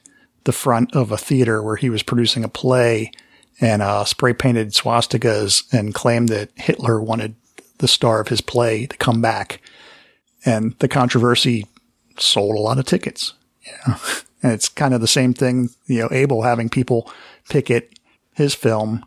the 0.44 0.52
front 0.52 0.94
of 0.96 1.12
a 1.12 1.18
theater 1.18 1.62
where 1.62 1.76
he 1.76 1.90
was 1.90 2.02
producing 2.02 2.44
a 2.44 2.48
play 2.48 3.12
and 3.60 3.82
uh, 3.82 4.04
spray 4.04 4.32
painted 4.32 4.70
swastikas 4.70 5.70
and 5.72 5.94
claimed 5.94 6.28
that 6.30 6.50
Hitler 6.54 7.00
wanted 7.00 7.34
the 7.78 7.88
star 7.88 8.20
of 8.20 8.28
his 8.28 8.40
play 8.40 8.86
to 8.86 8.96
come 8.96 9.20
back. 9.20 9.60
And 10.44 10.74
the 10.78 10.88
controversy 10.88 11.66
sold 12.18 12.56
a 12.56 12.60
lot 12.60 12.78
of 12.78 12.86
tickets. 12.86 13.34
Know? 13.86 13.96
And 14.42 14.52
it's 14.52 14.68
kind 14.68 14.94
of 14.94 15.00
the 15.00 15.08
same 15.08 15.34
thing, 15.34 15.70
you 15.86 16.00
know, 16.00 16.08
Abel 16.12 16.42
having 16.42 16.68
people 16.68 17.10
picket 17.48 17.98
his 18.34 18.54
film, 18.54 19.04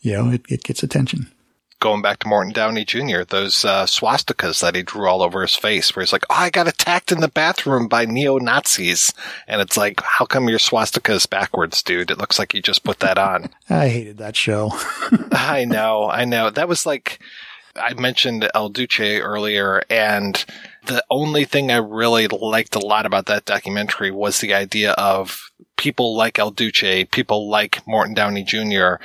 you 0.00 0.12
know, 0.12 0.30
it, 0.30 0.42
it 0.48 0.62
gets 0.64 0.82
attention. 0.82 1.32
going 1.80 2.02
back 2.02 2.18
to 2.18 2.28
Morton 2.28 2.52
Downey 2.52 2.84
Jr., 2.84 3.22
those 3.28 3.64
uh, 3.64 3.84
swastikas 3.84 4.60
that 4.60 4.74
he 4.74 4.82
drew 4.82 5.06
all 5.08 5.22
over 5.22 5.42
his 5.42 5.54
face, 5.54 5.94
where 5.94 6.02
he's 6.02 6.12
like, 6.12 6.24
"Oh, 6.30 6.34
I 6.36 6.50
got 6.50 6.68
attacked 6.68 7.12
in 7.12 7.20
the 7.20 7.28
bathroom 7.28 7.86
by 7.88 8.04
neo 8.06 8.38
Nazis," 8.38 9.12
and 9.46 9.60
it's 9.60 9.76
like, 9.76 10.00
"How 10.02 10.24
come 10.26 10.48
your 10.48 10.58
swastika 10.58 11.12
is 11.12 11.26
backwards, 11.26 11.82
dude? 11.82 12.10
It 12.10 12.18
looks 12.18 12.38
like 12.38 12.54
you 12.54 12.62
just 12.62 12.84
put 12.84 13.00
that 13.00 13.18
on." 13.18 13.50
I 13.70 13.88
hated 13.88 14.18
that 14.18 14.36
show. 14.36 14.70
I 15.32 15.64
know, 15.66 16.08
I 16.10 16.24
know. 16.24 16.50
That 16.50 16.68
was 16.68 16.86
like 16.86 17.18
I 17.76 17.94
mentioned 17.94 18.48
El 18.54 18.68
Duce 18.70 19.00
earlier, 19.20 19.82
and 19.90 20.44
the 20.86 21.04
only 21.10 21.44
thing 21.44 21.70
I 21.70 21.76
really 21.76 22.28
liked 22.28 22.74
a 22.74 22.86
lot 22.86 23.06
about 23.06 23.26
that 23.26 23.44
documentary 23.44 24.10
was 24.10 24.40
the 24.40 24.54
idea 24.54 24.92
of 24.92 25.50
people 25.76 26.16
like 26.16 26.38
El 26.38 26.50
Duce, 26.50 27.06
people 27.10 27.48
like 27.48 27.86
Morton 27.86 28.14
Downey 28.14 28.42
Jr., 28.42 28.96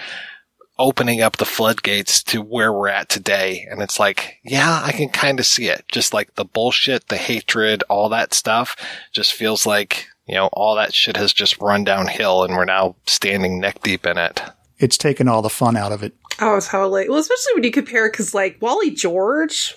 opening 0.80 1.22
up 1.22 1.38
the 1.38 1.46
floodgates 1.46 2.24
to 2.24 2.42
where 2.42 2.74
we're 2.74 2.88
at 2.88 3.08
today. 3.08 3.68
And 3.70 3.82
it's 3.82 4.00
like, 4.00 4.40
yeah, 4.44 4.82
I 4.84 4.92
can 4.92 5.10
kind 5.10 5.40
of 5.40 5.46
see 5.46 5.68
it. 5.68 5.86
Just 5.92 6.14
like 6.14 6.34
the 6.36 6.46
bullshit, 6.46 7.08
the 7.08 7.18
hatred, 7.18 7.84
all 7.88 8.10
that 8.10 8.34
stuff 8.34 8.76
just 9.12 9.34
feels 9.34 9.66
like, 9.66 10.08
you 10.26 10.36
know, 10.36 10.48
all 10.54 10.76
that 10.76 10.94
shit 10.94 11.18
has 11.18 11.34
just 11.34 11.62
run 11.62 11.84
downhill 11.84 12.44
and 12.44 12.56
we're 12.56 12.66
now 12.66 12.96
standing 13.06 13.60
neck 13.60 13.84
deep 13.84 14.08
in 14.08 14.18
it. 14.18 14.42
It's 14.80 14.98
taken 14.98 15.28
all 15.28 15.44
the 15.44 15.50
fun 15.50 15.78
out 15.78 15.92
of 15.92 16.02
it. 16.02 16.14
Oh, 16.40 16.60
totally. 16.60 17.08
Well, 17.08 17.20
especially 17.20 17.54
when 17.54 17.64
you 17.64 17.72
compare, 17.72 18.10
because 18.10 18.34
like 18.34 18.58
Wally 18.60 18.90
George, 18.90 19.76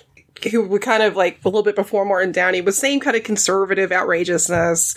who 0.51 0.79
kind 0.79 1.03
of 1.03 1.15
like 1.15 1.39
a 1.43 1.47
little 1.47 1.63
bit 1.63 1.75
before 1.75 2.05
Morton 2.05 2.31
Downey 2.31 2.61
was 2.61 2.77
same 2.77 2.99
kind 2.99 3.15
of 3.15 3.23
conservative 3.23 3.91
outrageousness. 3.91 4.95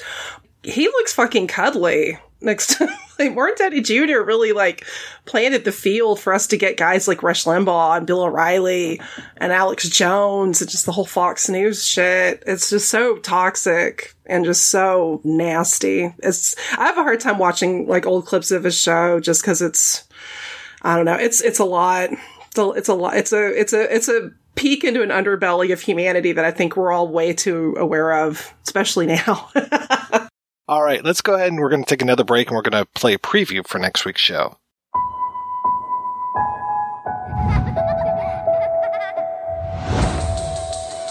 He 0.62 0.86
looks 0.86 1.12
fucking 1.12 1.47
cuddly 1.47 2.18
next 2.41 2.76
to 2.76 2.89
like 3.18 3.34
Morton 3.34 3.57
Downey 3.58 3.81
Jr. 3.81 4.20
really 4.20 4.52
like 4.52 4.86
planted 5.25 5.65
the 5.65 5.73
field 5.73 6.20
for 6.20 6.33
us 6.33 6.47
to 6.49 6.57
get 6.57 6.76
guys 6.76 7.08
like 7.08 7.23
Rush 7.23 7.44
Limbaugh 7.44 7.99
and 7.99 8.07
Bill 8.07 8.23
O'Reilly 8.23 9.00
and 9.36 9.52
Alex 9.52 9.89
Jones 9.89 10.60
and 10.60 10.70
just 10.70 10.86
the 10.86 10.92
whole 10.92 11.07
Fox 11.07 11.49
News 11.49 11.84
shit. 11.84 12.42
It's 12.47 12.70
just 12.70 12.91
so 12.91 13.17
toxic 13.18 14.15
and 14.26 14.44
just 14.44 14.68
so 14.68 15.20
nasty. 15.25 16.15
It's 16.23 16.55
I 16.76 16.86
have 16.86 16.99
a 16.99 17.02
hard 17.02 17.20
time 17.20 17.39
watching 17.39 17.86
like 17.86 18.07
old 18.07 18.26
clips 18.26 18.50
of 18.50 18.65
his 18.65 18.78
show 18.78 19.20
just 19.20 19.42
because 19.42 19.62
it's 19.62 20.05
I 20.83 20.97
don't 20.97 21.05
know. 21.05 21.15
It's 21.15 21.41
it's 21.41 21.58
a 21.58 21.65
lot. 21.65 22.10
It's 22.49 22.58
a, 22.58 22.70
it's 22.70 22.89
a 22.89 22.94
lot. 22.94 23.17
It's 23.17 23.33
a 23.33 23.60
it's 23.60 23.73
a 23.73 23.94
it's 23.94 24.08
a 24.08 24.31
peek 24.58 24.82
into 24.82 25.02
an 25.02 25.10
underbelly 25.10 25.72
of 25.72 25.80
humanity 25.80 26.32
that 26.32 26.44
I 26.44 26.50
think 26.50 26.76
we're 26.76 26.90
all 26.90 27.06
way 27.08 27.32
too 27.32 27.76
aware 27.78 28.24
of, 28.24 28.52
especially 28.64 29.06
now. 29.06 29.48
All 30.68 30.82
right, 30.82 31.02
let's 31.02 31.22
go 31.22 31.34
ahead 31.34 31.48
and 31.48 31.60
we're 31.60 31.70
going 31.70 31.82
to 31.82 31.88
take 31.88 32.02
another 32.02 32.24
break 32.24 32.48
and 32.48 32.56
we're 32.56 32.62
going 32.62 32.84
to 32.84 32.90
play 32.94 33.14
a 33.14 33.18
preview 33.18 33.66
for 33.66 33.78
next 33.78 34.04
week's 34.04 34.20
show. 34.20 34.58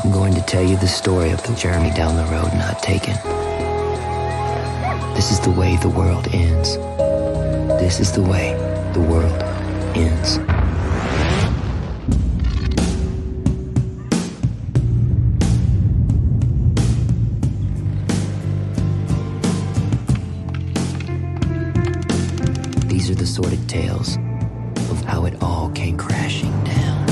I'm 0.03 0.11
going 0.11 0.35
to 0.35 0.42
tell 0.42 0.64
you 0.64 0.76
the 0.77 0.88
story 0.88 1.32
of 1.32 1.42
the 1.48 1.56
journey 1.56 1.90
down 1.92 2.17
the 2.17 2.26
road 2.26 2.53
not 2.53 2.84
taken. 2.84 3.16
This 5.16 5.32
is 5.32 5.40
the 5.40 5.51
way 5.51 5.77
the 5.77 5.90
world 5.90 6.27
ends. 6.34 6.76
This 7.82 8.00
is 8.00 8.11
the 8.11 8.22
way 8.22 8.53
the 8.93 9.01
world 9.01 9.42
ends. 9.95 10.67
These 22.98 23.11
are 23.11 23.16
the 23.16 23.27
sordid 23.27 23.69
tales 23.69 24.17
of 24.90 25.03
how 25.06 25.26
it 25.26 25.35
all 25.40 25.69
came 25.69 25.98
crashing 25.98 26.50
down. 26.64 27.06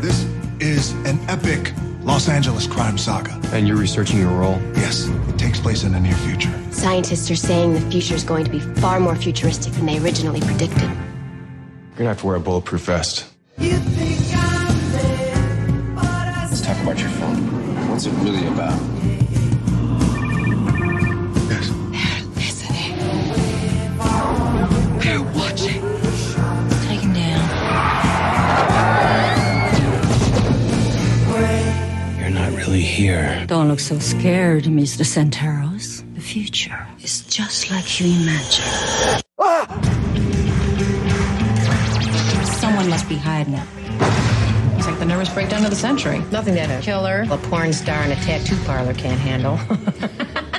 This 0.00 0.24
is 0.58 0.92
an 1.04 1.20
epic 1.28 1.74
Los 2.04 2.30
Angeles 2.30 2.66
crime 2.66 2.96
saga. 2.96 3.38
And 3.52 3.68
you're 3.68 3.76
researching 3.76 4.18
your 4.18 4.30
role? 4.30 4.58
Yes, 4.76 5.08
it 5.28 5.38
takes 5.38 5.60
place 5.60 5.84
in 5.84 5.92
the 5.92 6.00
near 6.00 6.14
future. 6.14 6.50
Scientists 6.70 7.30
are 7.30 7.36
saying 7.36 7.74
the 7.74 7.82
future 7.90 8.14
is 8.14 8.24
going 8.24 8.46
to 8.46 8.50
be 8.50 8.60
far 8.80 8.98
more 8.98 9.14
futuristic 9.14 9.74
than 9.74 9.84
they 9.84 9.98
originally 9.98 10.40
predicted. 10.40 10.80
You're 10.80 11.96
gonna 11.96 12.08
have 12.08 12.20
to 12.20 12.26
wear 12.26 12.36
a 12.36 12.40
bulletproof 12.40 12.80
vest. 12.80 13.26
Let's 13.58 13.82
talk 16.62 16.82
about 16.82 16.98
your 16.98 17.10
film. 17.10 17.90
What's 17.90 18.06
it 18.06 18.12
really 18.22 18.46
about? 18.46 19.01
They're 25.02 25.20
watching. 25.20 25.82
Take 26.86 27.00
him 27.00 27.12
down. 27.12 27.42
You're 32.20 32.30
not 32.30 32.52
really 32.52 32.82
here. 32.82 33.44
Don't 33.48 33.66
look 33.66 33.80
so 33.80 33.98
scared, 33.98 34.64
Mr. 34.64 35.04
Santaros. 35.04 36.04
The 36.14 36.20
future 36.20 36.86
is 37.02 37.22
just 37.22 37.68
like 37.72 38.00
you 38.00 38.06
imagine. 38.22 38.64
Someone 42.46 42.88
must 42.88 43.08
be 43.08 43.16
hiding 43.16 43.54
it. 43.54 43.66
It's 44.78 44.86
like 44.86 45.00
the 45.00 45.04
nervous 45.04 45.34
breakdown 45.34 45.64
of 45.64 45.70
the 45.70 45.76
century. 45.76 46.20
Nothing 46.30 46.54
that 46.54 46.70
a 46.70 46.80
killer, 46.80 47.26
a 47.28 47.38
porn 47.38 47.72
star, 47.72 47.96
and 47.96 48.12
a 48.12 48.16
tattoo 48.16 48.56
parlor 48.64 48.94
can't 48.94 49.18
handle. 49.20 49.58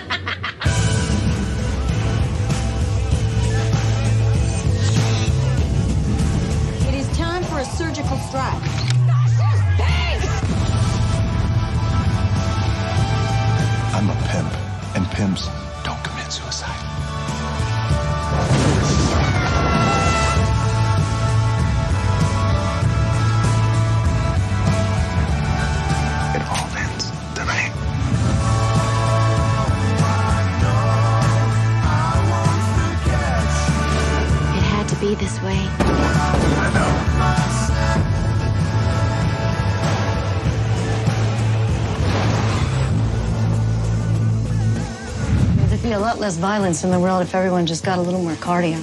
less 46.24 46.38
violence 46.38 46.86
in 46.86 46.90
the 46.90 47.00
world 47.00 47.22
if 47.22 47.36
everyone 47.36 47.66
just 47.66 47.84
got 47.84 48.00
a 48.00 48.02
little 48.02 48.22
more 48.22 48.32
cardio. 48.36 48.82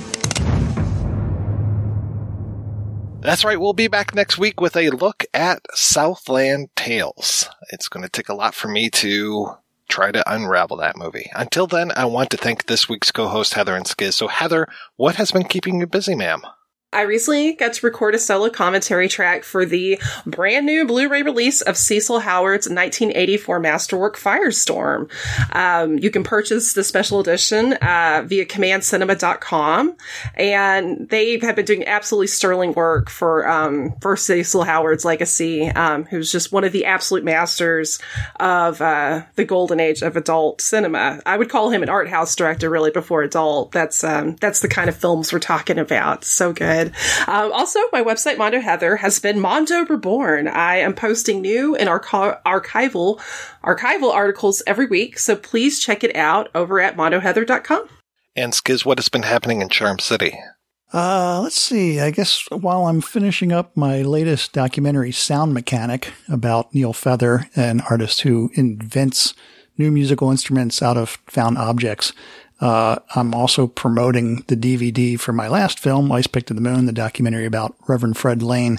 That's 3.22 3.46
right. 3.46 3.58
We'll 3.58 3.72
be 3.72 3.88
back 3.88 4.14
next 4.14 4.36
week 4.36 4.60
with 4.60 4.76
a 4.76 4.90
look 4.90 5.24
at 5.32 5.62
Southland 5.72 6.68
Tales. 6.76 7.48
It's 7.70 7.88
going 7.88 8.02
to 8.02 8.10
take 8.10 8.28
a 8.28 8.34
lot 8.34 8.54
for 8.54 8.68
me 8.68 8.90
to 8.90 9.54
try 9.88 10.12
to 10.12 10.22
unravel 10.30 10.76
that 10.76 10.98
movie. 10.98 11.30
Until 11.34 11.66
then, 11.66 11.92
I 11.96 12.04
want 12.04 12.28
to 12.30 12.36
thank 12.36 12.66
this 12.66 12.90
week's 12.90 13.10
co-host 13.10 13.54
Heather 13.54 13.74
and 13.74 13.86
Skizz. 13.86 14.12
So 14.12 14.28
Heather, 14.28 14.68
what 14.96 15.16
has 15.16 15.32
been 15.32 15.44
keeping 15.44 15.80
you 15.80 15.86
busy, 15.86 16.14
ma'am? 16.14 16.42
I 16.92 17.02
recently 17.02 17.52
got 17.52 17.74
to 17.74 17.86
record 17.86 18.16
a 18.16 18.18
solo 18.18 18.50
commentary 18.50 19.06
track 19.06 19.44
for 19.44 19.64
the 19.64 20.00
brand 20.26 20.66
new 20.66 20.84
Blu-ray 20.84 21.22
release 21.22 21.60
of 21.60 21.76
Cecil 21.76 22.18
Howard's 22.18 22.66
1984 22.68 23.60
masterwork 23.60 24.18
Firestorm. 24.18 25.08
Um, 25.54 26.00
you 26.00 26.10
can 26.10 26.24
purchase 26.24 26.72
the 26.72 26.82
special 26.82 27.20
edition 27.20 27.74
uh, 27.74 28.24
via 28.26 28.44
commandcinema.com, 28.44 29.96
and 30.34 31.08
they 31.08 31.38
have 31.38 31.54
been 31.54 31.64
doing 31.64 31.86
absolutely 31.86 32.26
sterling 32.26 32.72
work 32.72 33.08
for 33.08 33.48
um, 33.48 33.94
for 34.00 34.16
Cecil 34.16 34.64
Howard's 34.64 35.04
legacy, 35.04 35.68
um, 35.68 36.06
who's 36.06 36.32
just 36.32 36.50
one 36.50 36.64
of 36.64 36.72
the 36.72 36.86
absolute 36.86 37.22
masters 37.22 38.00
of 38.40 38.80
uh, 38.80 39.22
the 39.36 39.44
golden 39.44 39.78
age 39.78 40.02
of 40.02 40.16
adult 40.16 40.60
cinema. 40.60 41.20
I 41.24 41.36
would 41.36 41.50
call 41.50 41.70
him 41.70 41.84
an 41.84 41.88
art 41.88 42.08
house 42.08 42.34
director, 42.34 42.68
really, 42.68 42.90
before 42.90 43.22
adult. 43.22 43.70
That's 43.70 44.02
um, 44.02 44.34
that's 44.40 44.58
the 44.58 44.68
kind 44.68 44.88
of 44.88 44.96
films 44.96 45.32
we're 45.32 45.38
talking 45.38 45.78
about. 45.78 46.24
So 46.24 46.52
good. 46.52 46.79
Um, 46.88 47.52
also, 47.52 47.78
my 47.92 48.02
website, 48.02 48.38
Mondo 48.38 48.60
Heather, 48.60 48.96
has 48.96 49.18
been 49.18 49.40
Mondo 49.40 49.84
Reborn. 49.84 50.48
I 50.48 50.76
am 50.76 50.94
posting 50.94 51.40
new 51.40 51.76
and 51.76 51.88
archi- 51.88 52.38
archival 52.46 53.20
archival 53.62 54.12
articles 54.12 54.62
every 54.66 54.86
week, 54.86 55.18
so 55.18 55.36
please 55.36 55.80
check 55.80 56.02
it 56.02 56.14
out 56.16 56.48
over 56.54 56.80
at 56.80 56.96
mondoheather.com. 56.96 57.88
And 58.36 58.52
Skizz, 58.52 58.84
what 58.84 58.98
has 58.98 59.08
been 59.08 59.22
happening 59.22 59.60
in 59.60 59.68
Charm 59.68 59.98
City? 59.98 60.38
Uh, 60.92 61.40
let's 61.42 61.60
see. 61.60 62.00
I 62.00 62.10
guess 62.10 62.48
while 62.50 62.86
I'm 62.86 63.00
finishing 63.00 63.52
up 63.52 63.76
my 63.76 64.02
latest 64.02 64.52
documentary, 64.52 65.12
Sound 65.12 65.54
Mechanic, 65.54 66.12
about 66.28 66.74
Neil 66.74 66.92
Feather, 66.92 67.48
an 67.54 67.80
artist 67.82 68.22
who 68.22 68.50
invents 68.54 69.34
new 69.78 69.90
musical 69.90 70.30
instruments 70.30 70.82
out 70.82 70.96
of 70.96 71.10
found 71.26 71.58
objects, 71.58 72.12
uh, 72.60 72.98
I'm 73.14 73.34
also 73.34 73.66
promoting 73.66 74.44
the 74.48 74.56
DVD 74.56 75.18
for 75.18 75.32
my 75.32 75.48
last 75.48 75.80
film, 75.80 76.12
Ice 76.12 76.26
Pick 76.26 76.44
to 76.46 76.54
the 76.54 76.60
Moon, 76.60 76.84
the 76.86 76.92
documentary 76.92 77.46
about 77.46 77.74
Reverend 77.88 78.18
Fred 78.18 78.42
Lane. 78.42 78.78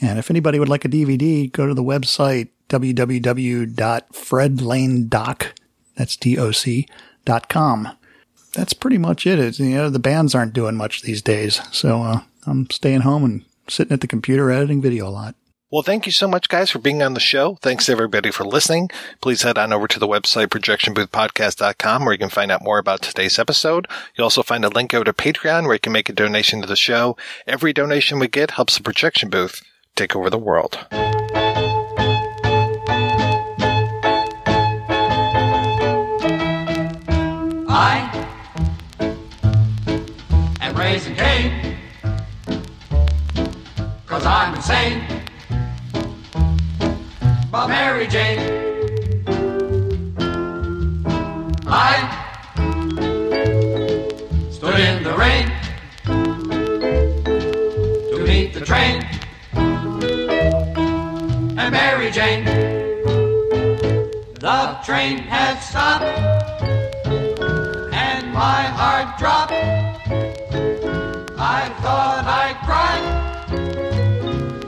And 0.00 0.18
if 0.18 0.30
anybody 0.30 0.58
would 0.58 0.68
like 0.68 0.84
a 0.84 0.88
DVD, 0.88 1.50
go 1.50 1.66
to 1.66 1.74
the 1.74 1.84
website 1.84 2.48
www.fredlanedoc, 2.68 5.46
that's 5.94 6.16
D-O-C, 6.16 6.88
dot 7.24 7.48
com. 7.48 7.96
That's 8.54 8.72
pretty 8.72 8.98
much 8.98 9.26
it. 9.26 9.38
It's, 9.38 9.60
you 9.60 9.76
know, 9.76 9.90
the 9.90 9.98
bands 9.98 10.34
aren't 10.34 10.54
doing 10.54 10.76
much 10.76 11.02
these 11.02 11.22
days. 11.22 11.60
So, 11.72 12.02
uh, 12.02 12.20
I'm 12.46 12.68
staying 12.70 13.02
home 13.02 13.24
and 13.24 13.44
sitting 13.68 13.92
at 13.92 14.00
the 14.00 14.06
computer 14.06 14.50
editing 14.50 14.80
video 14.82 15.08
a 15.08 15.10
lot. 15.10 15.34
Well, 15.72 15.82
thank 15.82 16.04
you 16.04 16.12
so 16.12 16.28
much, 16.28 16.50
guys, 16.50 16.70
for 16.70 16.80
being 16.80 17.02
on 17.02 17.14
the 17.14 17.20
show. 17.20 17.56
Thanks 17.62 17.88
everybody 17.88 18.30
for 18.30 18.44
listening. 18.44 18.90
Please 19.22 19.40
head 19.40 19.56
on 19.56 19.72
over 19.72 19.88
to 19.88 19.98
the 19.98 20.06
website, 20.06 20.48
projectionboothpodcast.com, 20.48 22.04
where 22.04 22.12
you 22.12 22.18
can 22.18 22.28
find 22.28 22.52
out 22.52 22.62
more 22.62 22.78
about 22.78 23.00
today's 23.00 23.38
episode. 23.38 23.88
You'll 24.14 24.26
also 24.26 24.42
find 24.42 24.66
a 24.66 24.68
link 24.68 24.92
over 24.92 25.04
to 25.04 25.14
Patreon, 25.14 25.64
where 25.64 25.72
you 25.72 25.80
can 25.80 25.94
make 25.94 26.10
a 26.10 26.12
donation 26.12 26.60
to 26.60 26.66
the 26.66 26.76
show. 26.76 27.16
Every 27.46 27.72
donation 27.72 28.18
we 28.18 28.28
get 28.28 28.50
helps 28.50 28.76
the 28.76 28.82
projection 28.82 29.30
booth 29.30 29.62
take 29.96 30.14
over 30.14 30.28
the 30.28 30.36
world. 30.36 30.78
I 37.70 38.28
am 40.60 40.76
raising 40.76 41.16
Cain, 41.16 41.78
cause 44.04 44.26
I'm 44.26 44.54
insane. 44.54 45.21
But 47.52 47.68
Mary 47.68 48.06
Jane, 48.06 48.38
I 51.66 52.08
stood 54.50 54.80
in 54.80 55.02
the 55.02 55.12
rain 55.12 55.52
to 58.10 58.24
meet 58.26 58.54
the 58.54 58.62
train. 58.64 59.06
And 61.58 61.72
Mary 61.72 62.10
Jane, 62.10 62.46
the 64.40 64.78
train 64.82 65.18
had 65.18 65.58
stopped 65.58 66.04
and 67.92 68.32
my 68.32 68.62
heart 68.62 69.18
dropped. 69.18 69.52
I 71.38 71.68
thought 71.82 72.24
I'd 72.24 72.56
cry. 72.64 72.96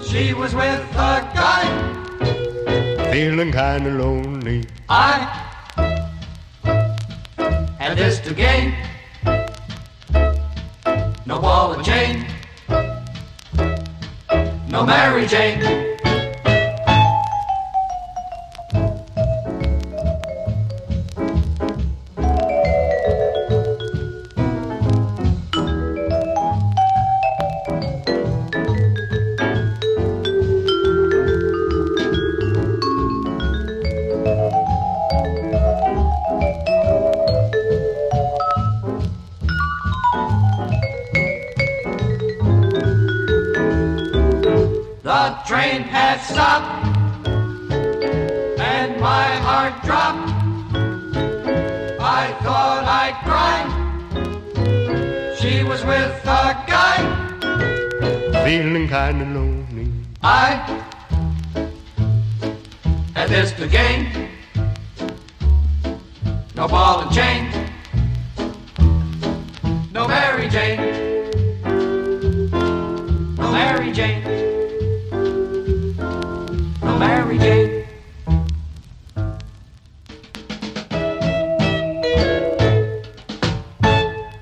She 0.02 0.34
was 0.34 0.54
with 0.54 0.82
a 0.96 1.22
guy. 1.34 1.93
Feeling 3.14 3.52
kinda 3.52 3.90
lonely. 3.90 4.66
I 4.88 5.12
had 7.78 7.96
this 7.96 8.18
to 8.18 8.34
gain. 8.34 8.74
No 11.24 11.38
ball 11.38 11.74
and 11.74 11.84
chain. 11.84 12.26
No 14.68 14.84
Mary 14.84 15.28
Jane. 15.28 15.60
Train 45.64 45.82
had 45.82 46.18
stopped 46.20 46.68
and 48.60 49.00
my 49.00 49.28
heart 49.46 49.74
dropped. 49.86 50.30
I 52.00 52.24
thought 52.44 52.84
I'd 53.02 53.16
cry. 53.26 53.58
She 55.38 55.64
was 55.64 55.82
with 55.84 56.14
a 56.24 56.44
guy. 56.74 56.98
Feeling 58.44 58.88
kinda 58.88 59.24
lonely. 59.36 59.88
I 60.22 60.46
had 63.14 63.28
this 63.30 63.52
to 63.52 63.66
gain. 63.66 64.00
No 66.54 66.68
ball 66.68 66.96
and 67.04 67.12
chain. 67.18 67.42
No 69.92 70.06
Mary 70.08 70.48
Jane. 70.56 70.80
No 73.38 73.46
Mary 73.58 73.92
Jane. 73.92 74.43
Mary 77.06 77.38
Jane. 77.38 77.86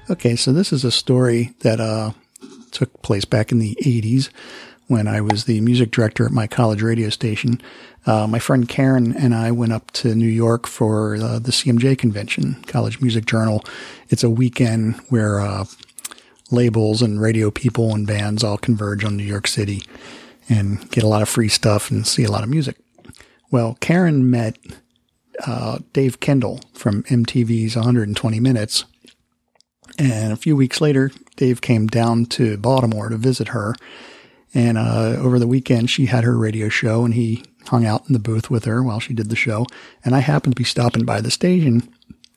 Okay, 0.08 0.36
so 0.36 0.52
this 0.52 0.72
is 0.72 0.84
a 0.84 0.92
story 0.92 1.54
that 1.60 1.80
uh, 1.80 2.12
took 2.70 3.02
place 3.02 3.24
back 3.24 3.50
in 3.50 3.58
the 3.58 3.76
80s 3.82 4.30
when 4.86 5.08
I 5.08 5.20
was 5.20 5.44
the 5.44 5.60
music 5.60 5.90
director 5.90 6.24
at 6.24 6.32
my 6.32 6.46
college 6.46 6.82
radio 6.82 7.08
station. 7.08 7.60
Uh, 8.06 8.26
my 8.26 8.38
friend 8.38 8.68
Karen 8.68 9.16
and 9.16 9.34
I 9.34 9.50
went 9.50 9.72
up 9.72 9.90
to 9.92 10.14
New 10.14 10.28
York 10.28 10.68
for 10.68 11.16
uh, 11.16 11.38
the 11.38 11.50
CMJ 11.50 11.98
convention, 11.98 12.62
College 12.66 13.00
Music 13.00 13.24
Journal. 13.24 13.64
It's 14.08 14.22
a 14.22 14.30
weekend 14.30 14.96
where 15.08 15.40
uh, 15.40 15.64
labels 16.50 17.02
and 17.02 17.20
radio 17.20 17.50
people 17.50 17.94
and 17.94 18.06
bands 18.06 18.44
all 18.44 18.58
converge 18.58 19.04
on 19.04 19.16
New 19.16 19.24
York 19.24 19.48
City 19.48 19.82
and 20.52 20.90
get 20.90 21.02
a 21.04 21.08
lot 21.08 21.22
of 21.22 21.28
free 21.28 21.48
stuff 21.48 21.90
and 21.90 22.06
see 22.06 22.24
a 22.24 22.30
lot 22.30 22.42
of 22.42 22.50
music. 22.50 22.76
Well, 23.50 23.76
Karen 23.80 24.30
met 24.30 24.58
uh, 25.46 25.78
Dave 25.92 26.20
Kendall 26.20 26.60
from 26.74 27.02
MTV's 27.04 27.74
120 27.74 28.40
Minutes. 28.40 28.84
And 29.98 30.32
a 30.32 30.36
few 30.36 30.56
weeks 30.56 30.80
later, 30.80 31.10
Dave 31.36 31.60
came 31.60 31.86
down 31.86 32.26
to 32.26 32.56
Baltimore 32.56 33.08
to 33.08 33.16
visit 33.16 33.48
her. 33.48 33.74
And 34.54 34.76
uh, 34.76 35.16
over 35.18 35.38
the 35.38 35.46
weekend, 35.46 35.90
she 35.90 36.06
had 36.06 36.24
her 36.24 36.36
radio 36.36 36.68
show, 36.68 37.04
and 37.04 37.14
he 37.14 37.44
hung 37.68 37.86
out 37.86 38.06
in 38.06 38.12
the 38.12 38.18
booth 38.18 38.50
with 38.50 38.64
her 38.64 38.82
while 38.82 39.00
she 39.00 39.14
did 39.14 39.30
the 39.30 39.36
show. 39.36 39.66
And 40.04 40.14
I 40.14 40.20
happened 40.20 40.54
to 40.54 40.60
be 40.60 40.64
stopping 40.64 41.04
by 41.04 41.20
the 41.20 41.30
station 41.30 41.88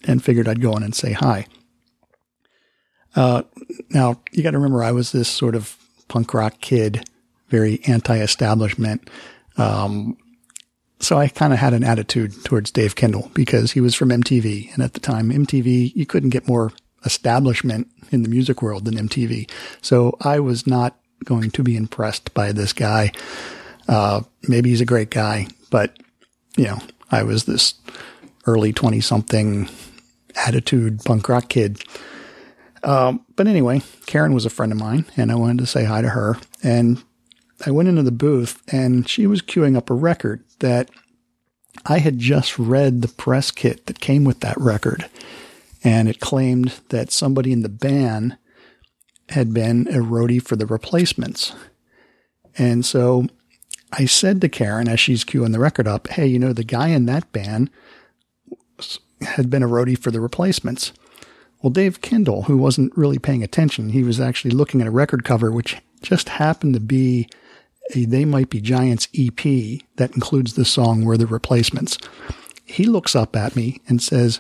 and 0.08 0.24
figured 0.24 0.48
I'd 0.48 0.62
go 0.62 0.76
in 0.78 0.84
and 0.84 0.96
say 0.96 1.14
hi. 1.14 1.48
Uh, 3.16 3.44
now, 3.90 4.22
you 4.32 4.44
got 4.44 4.52
to 4.52 4.58
remember, 4.58 4.84
I 4.84 4.92
was 4.92 5.12
this 5.12 5.30
sort 5.30 5.56
of 5.56 5.78
punk 6.08 6.34
rock 6.34 6.60
kid, 6.62 7.10
very 7.50 7.82
anti 7.88 8.18
establishment. 8.18 9.10
Um, 9.58 10.18
so 11.00 11.18
I 11.18 11.28
kind 11.28 11.54
of 11.54 11.60
had 11.60 11.74
an 11.74 11.84
attitude 11.84 12.44
towards 12.46 12.72
Dave 12.72 12.96
Kendall 12.96 13.30
because 13.34 13.74
he 13.74 13.82
was 13.82 13.96
from 13.96 14.10
MTV. 14.10 14.74
And 14.74 14.82
at 14.82 14.94
the 14.94 15.00
time, 15.00 15.30
MTV, 15.30 15.96
you 15.96 16.06
couldn't 16.06 16.30
get 16.30 16.48
more 16.48 16.72
establishment 17.06 17.88
in 18.12 18.24
the 18.24 18.30
music 18.30 18.62
world 18.62 18.86
than 18.86 18.96
MTV. 18.96 19.50
So 19.82 20.18
I 20.22 20.40
was 20.40 20.66
not 20.66 20.98
going 21.24 21.52
to 21.52 21.64
be 21.64 21.76
impressed 21.76 22.34
by 22.34 22.52
this 22.52 22.74
guy. 22.74 23.12
Uh, 23.88 24.22
maybe 24.48 24.70
he's 24.70 24.82
a 24.82 24.86
great 24.86 25.12
guy, 25.12 25.48
but 25.70 25.98
you 26.58 26.66
know, 26.66 26.80
I 27.12 27.24
was 27.24 27.46
this 27.46 27.76
early 28.48 28.74
20 28.74 29.02
something 29.02 29.70
attitude 30.36 31.04
punk 31.06 31.30
rock 31.30 31.50
kid. 31.50 31.84
Um, 32.84 33.26
but 33.36 33.48
anyway, 33.48 33.82
Karen 34.06 34.34
was 34.34 34.46
a 34.46 34.50
friend 34.50 34.72
of 34.72 34.78
mine 34.78 35.06
and 35.18 35.32
I 35.32 35.36
wanted 35.36 35.60
to 35.60 35.66
say 35.66 35.86
hi 35.86 36.02
to 36.02 36.10
her. 36.10 36.38
And 36.64 37.04
I 37.66 37.72
went 37.72 37.90
into 37.90 38.04
the 38.04 38.12
booth 38.12 38.62
and 38.72 39.08
she 39.10 39.26
was 39.26 39.42
queuing 39.42 39.76
up 39.76 39.90
a 39.90 39.96
record 39.96 40.44
that 40.60 40.90
I 41.86 41.98
had 42.00 42.20
just 42.20 42.60
read 42.60 43.02
the 43.02 43.08
press 43.08 43.52
kit 43.52 43.88
that 43.88 44.00
came 44.00 44.24
with 44.24 44.42
that 44.42 44.58
record. 44.60 45.10
And 45.84 46.08
it 46.08 46.20
claimed 46.20 46.80
that 46.90 47.12
somebody 47.12 47.52
in 47.52 47.62
the 47.62 47.70
band 47.70 48.38
had 49.30 49.54
been 49.54 49.88
a 49.88 50.00
roadie 50.00 50.42
for 50.42 50.56
the 50.56 50.66
replacements. 50.66 51.54
And 52.58 52.86
so 52.86 53.28
I 53.92 54.06
said 54.06 54.42
to 54.42 54.50
Karen 54.50 54.88
as 54.88 55.00
she's 55.00 55.24
queuing 55.24 55.52
the 55.52 55.60
record 55.60 55.88
up, 55.88 56.08
Hey, 56.08 56.28
you 56.28 56.40
know, 56.40 56.54
the 56.54 56.64
guy 56.64 56.90
in 56.90 57.06
that 57.08 57.32
band 57.32 57.70
had 59.22 59.50
been 59.50 59.64
a 59.64 59.68
roadie 59.68 59.98
for 59.98 60.12
the 60.12 60.22
replacements. 60.22 60.92
Well, 61.62 61.72
Dave 61.72 62.02
Kendall, 62.02 62.44
who 62.44 62.58
wasn't 62.58 62.96
really 62.96 63.18
paying 63.18 63.44
attention, 63.44 63.90
he 63.90 64.04
was 64.04 64.20
actually 64.20 64.52
looking 64.52 64.82
at 64.82 64.88
a 64.88 64.92
record 64.92 65.24
cover, 65.24 65.52
which 65.52 65.78
just 66.02 66.30
happened 66.30 66.76
to 66.76 66.80
be 66.80 67.28
a 67.94 68.06
They 68.06 68.26
Might 68.26 68.50
Be 68.50 68.62
Giants 68.62 69.08
EP 69.18 69.38
that 69.98 70.14
includes 70.16 70.54
the 70.54 70.66
song 70.66 71.04
We're 71.04 71.18
the 71.18 71.28
Replacements. 71.28 71.98
He 72.66 72.86
looks 72.86 73.16
up 73.16 73.36
at 73.36 73.56
me 73.56 73.82
and 73.88 74.02
says, 74.02 74.40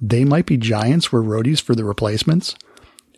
They 0.00 0.24
Might 0.24 0.46
Be 0.46 0.56
Giants 0.56 1.12
were 1.12 1.22
roadies 1.22 1.60
for 1.60 1.74
the 1.74 1.84
replacements. 1.84 2.56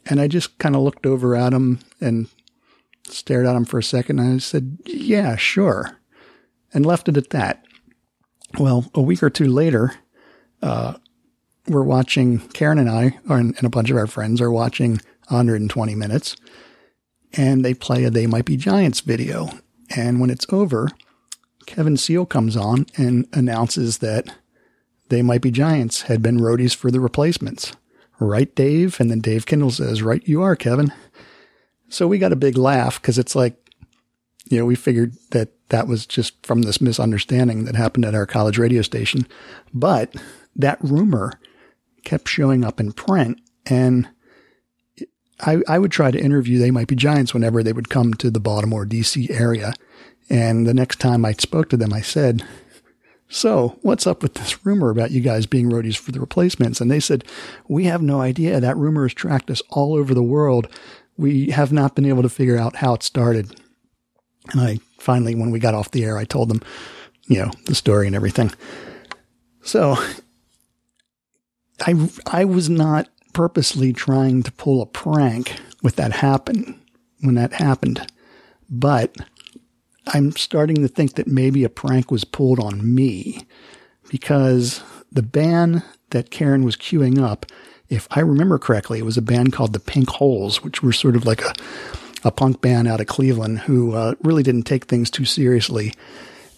And 0.05 0.21
I 0.21 0.29
just 0.29 0.59
kind 0.59 0.77
of 0.77 0.83
looked 0.83 1.07
over 1.07 1.35
at 1.35 1.53
him 1.53 1.81
and 2.01 2.29
stared 3.09 3.47
at 3.47 3.57
him 3.57 3.65
for 3.65 3.79
a 3.79 3.83
second. 3.83 4.19
And 4.19 4.35
I 4.35 4.39
said, 4.39 4.79
Yeah, 4.85 5.37
sure. 5.37 5.99
And 6.75 6.85
left 6.85 7.09
it 7.09 7.17
at 7.17 7.31
that. 7.31 7.65
Well, 8.59 8.91
a 8.95 9.01
week 9.01 9.23
or 9.23 9.31
two 9.31 9.49
later, 9.49 9.95
uh, 10.63 10.95
we're 11.67 11.83
watching, 11.83 12.41
Karen 12.51 12.79
and 12.79 12.91
I, 12.91 13.19
and 13.29 13.65
a 13.65 13.71
bunch 13.71 13.91
of 13.91 13.97
our 13.97 14.07
friends 14.07 14.41
are 14.41 14.51
watching 14.51 15.01
120 15.29 15.95
minutes 15.95 16.37
and 17.37 17.65
they 17.65 17.75
play 17.75 18.05
a 18.05 18.11
They 18.11 18.27
Might 18.27 18.45
Be 18.45 18.57
Giants 18.57 19.01
video. 19.01 19.51
And 19.95 20.21
when 20.21 20.31
it's 20.31 20.47
over, 20.51 20.89
Kevin 21.67 21.97
Seal 21.97 22.27
comes 22.27 22.57
on 22.57 22.87
and 22.97 23.27
announces 23.33 23.99
that 23.99 24.35
They 25.09 25.23
Might 25.23 25.43
Be 25.43 25.51
Giants 25.51 26.03
had 26.03 26.23
been 26.23 26.39
roadies 26.39 26.75
for 26.75 26.91
the 26.91 27.01
replacements. 27.01 27.73
Right, 28.19 28.53
Dave? 28.55 28.99
And 28.99 29.11
then 29.11 29.21
Dave 29.21 29.47
Kendall 29.47 29.71
says, 29.71 30.03
Right, 30.03 30.27
you 30.27 30.43
are, 30.43 30.57
Kevin. 30.57 30.93
So 31.89 32.09
we 32.09 32.19
got 32.19 32.33
a 32.33 32.37
big 32.37 32.57
laugh 32.57 33.01
because 33.01 33.19
it's 33.19 33.37
like, 33.37 33.55
you 34.49 34.59
know, 34.59 34.65
we 34.65 34.75
figured 34.75 35.15
that 35.33 35.51
that 35.69 35.87
was 35.87 36.07
just 36.07 36.47
from 36.47 36.63
this 36.63 36.81
misunderstanding 36.81 37.65
that 37.65 37.75
happened 37.75 38.05
at 38.05 38.15
our 38.15 38.27
college 38.27 38.59
radio 38.59 38.83
station. 38.83 39.27
But 39.75 40.15
that 40.55 40.79
rumor 40.81 41.33
kept 42.05 42.29
showing 42.29 42.65
up 42.65 42.81
in 42.81 42.93
print 42.93 43.41
and 43.67 44.09
I, 45.41 45.61
I 45.69 45.79
would 45.79 45.93
try 45.93 46.11
to 46.11 46.19
interview 46.19 46.59
They 46.59 46.71
Might 46.71 46.89
Be 46.89 46.97
Giants 46.97 47.35
whenever 47.35 47.63
they 47.63 47.73
would 47.73 47.91
come 47.91 48.15
to 48.15 48.31
the 48.31 48.41
Baltimore, 48.41 48.87
DC 48.87 49.31
area. 49.31 49.75
And 50.31 50.67
the 50.67 50.75
next 50.75 50.99
time 50.99 51.25
I 51.25 51.33
spoke 51.33 51.69
to 51.71 51.77
them, 51.77 51.93
I 51.93 52.01
said, 52.01 52.43
so 53.29 53.79
what's 53.83 54.07
up 54.07 54.23
with 54.23 54.35
this 54.35 54.65
rumor 54.65 54.91
about 54.91 55.11
you 55.11 55.21
guys 55.21 55.47
being 55.47 55.71
roadies 55.71 55.97
for 55.97 56.13
the 56.13 56.21
replacements? 56.21 56.81
And 56.81 56.91
they 56.91 57.01
said, 57.01 57.25
we 57.69 57.85
have 57.85 58.03
no 58.03 58.21
idea. 58.21 58.61
That 58.61 58.77
rumor 58.77 59.05
has 59.05 59.15
tracked 59.15 59.51
us 59.51 59.63
all 59.71 59.95
over 59.95 60.15
the 60.15 60.23
world. 60.23 60.69
We 61.17 61.51
have 61.51 61.73
not 61.73 61.95
been 61.95 62.07
able 62.07 62.23
to 62.23 62.29
figure 62.29 62.57
out 62.57 62.77
how 62.77 62.95
it 62.95 63.03
started. 63.03 63.61
And 64.53 64.61
I 64.61 64.79
finally, 64.99 65.35
when 65.35 65.51
we 65.51 65.59
got 65.59 65.75
off 65.75 65.91
the 65.91 66.05
air, 66.05 66.19
I 66.19 66.25
told 66.25 66.49
them, 66.49 66.63
you 67.27 67.41
know, 67.41 67.51
the 67.67 67.75
story 67.75 68.07
and 68.07 68.15
everything. 68.15 68.53
So 69.63 69.97
I, 71.85 72.09
I 72.27 72.45
was 72.45 72.71
not 72.71 73.09
purposely 73.37 73.93
trying 73.93 74.43
to 74.43 74.51
pull 74.53 74.81
a 74.81 74.87
prank 74.87 75.61
with 75.83 75.97
that 75.97 76.11
happen 76.11 76.81
when 77.21 77.35
that 77.35 77.53
happened, 77.53 78.01
but 78.71 79.15
I'm 80.07 80.33
starting 80.33 80.77
to 80.77 80.89
think 80.89 81.17
that 81.17 81.27
maybe 81.27 81.63
a 81.63 81.69
prank 81.69 82.11
was 82.11 82.25
pulled 82.25 82.59
on 82.59 82.95
me 82.95 83.47
because 84.09 84.83
the 85.13 85.21
band 85.21 85.83
that 86.13 86.31
Karen 86.31 86.65
was 86.65 86.77
queuing 86.77 87.21
up, 87.21 87.45
if 87.91 88.09
I 88.11 88.21
remember 88.21 88.59
correctly, 88.59 89.01
it 89.01 89.05
was 89.05 89.19
a 89.19 89.23
band 89.23 89.53
called 89.53 89.75
the 89.75 89.81
Pink 89.81 90.09
Holes, 90.09 90.65
which 90.65 90.83
were 90.83 90.95
sort 90.95 91.15
of 91.15 91.27
like 91.27 91.43
a, 91.43 91.53
a 92.25 92.31
punk 92.31 92.63
band 92.63 92.89
out 92.89 93.03
of 93.03 93.07
Cleveland 93.07 93.59
who 93.59 93.95
uh, 93.95 94.15
really 94.23 94.45
didn't 94.45 94.63
take 94.63 94.87
things 94.87 95.11
too 95.11 95.27
seriously. 95.27 95.93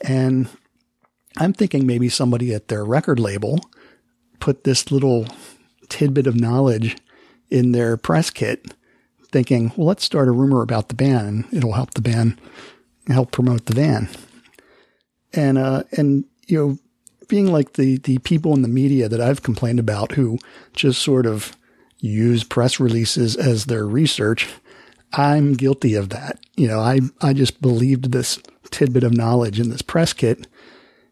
And 0.03 0.49
I'm 1.39 1.55
thinking 1.55 1.89
maybe 1.89 2.09
somebody 2.09 2.55
at 2.55 2.69
their 2.69 2.85
record 2.85 3.19
label 3.19 3.69
put 4.39 4.63
this 4.63 4.93
little 4.93 5.27
tidbit 5.89 6.27
of 6.27 6.39
knowledge 6.39 6.97
in 7.51 7.73
their 7.73 7.97
press 7.97 8.31
kit, 8.31 8.75
thinking, 9.31 9.73
well, 9.77 9.87
let's 9.87 10.05
start 10.05 10.29
a 10.29 10.33
rumor 10.33 10.63
about 10.63 10.89
the 10.89 10.95
band 10.95 11.29
and 11.29 11.47
it'll 11.53 11.73
help 11.73 11.95
the 11.95 12.03
band 12.03 12.39
help 13.09 13.31
promote 13.31 13.67
the 13.67 13.75
van. 13.75 14.09
And, 15.33 15.59
uh, 15.59 15.85
and, 15.93 16.25
you 16.47 16.59
know, 16.59 16.79
being 17.29 17.53
like 17.53 17.75
the, 17.75 17.99
the 17.99 18.19
people 18.19 18.55
in 18.55 18.63
the 18.63 18.69
media 18.69 19.09
that 19.09 19.21
I've 19.21 19.43
complained 19.43 19.79
about 19.79 20.13
who 20.13 20.39
just 20.73 21.03
sort 21.03 21.27
of 21.27 21.57
use 22.01 22.45
press 22.45 22.81
releases 22.81 23.37
as 23.37 23.67
their 23.67 23.87
research, 23.87 24.49
I'm 25.13 25.55
guilty 25.55 25.95
of 25.95 26.11
that. 26.11 26.39
You 26.57 26.69
know, 26.69 26.81
I, 26.81 27.01
I 27.21 27.33
just 27.33 27.61
believed 27.61 28.13
this 28.13 28.39
tidbit 28.71 29.05
of 29.05 29.17
knowledge 29.17 29.61
in 29.61 29.71
this 29.71 29.83
press 29.83 30.13
kit 30.13 30.47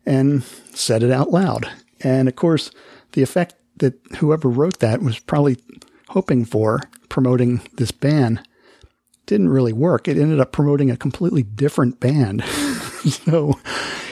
and 0.05 0.43
said 0.73 1.03
it 1.03 1.11
out 1.11 1.31
loud. 1.31 1.69
And 2.01 2.29
of 2.29 2.37
course, 2.37 2.71
the 3.13 3.23
effect 3.23 3.55
that 3.77 3.95
whoever 4.19 4.49
wrote 4.49 4.79
that 4.81 5.03
was 5.03 5.19
probably 5.19 5.59
hoping 6.09 6.45
for 6.45 6.81
promoting 7.09 7.61
this 7.75 7.91
band 7.91 8.43
didn't 9.27 9.49
really 9.49 9.73
work. 9.73 10.09
It 10.09 10.19
ended 10.19 10.41
up 10.41 10.53
promoting 10.53 10.91
a 10.91 10.97
completely 10.97 11.43
different 11.43 12.01
band. 12.01 12.45
so, 12.45 13.59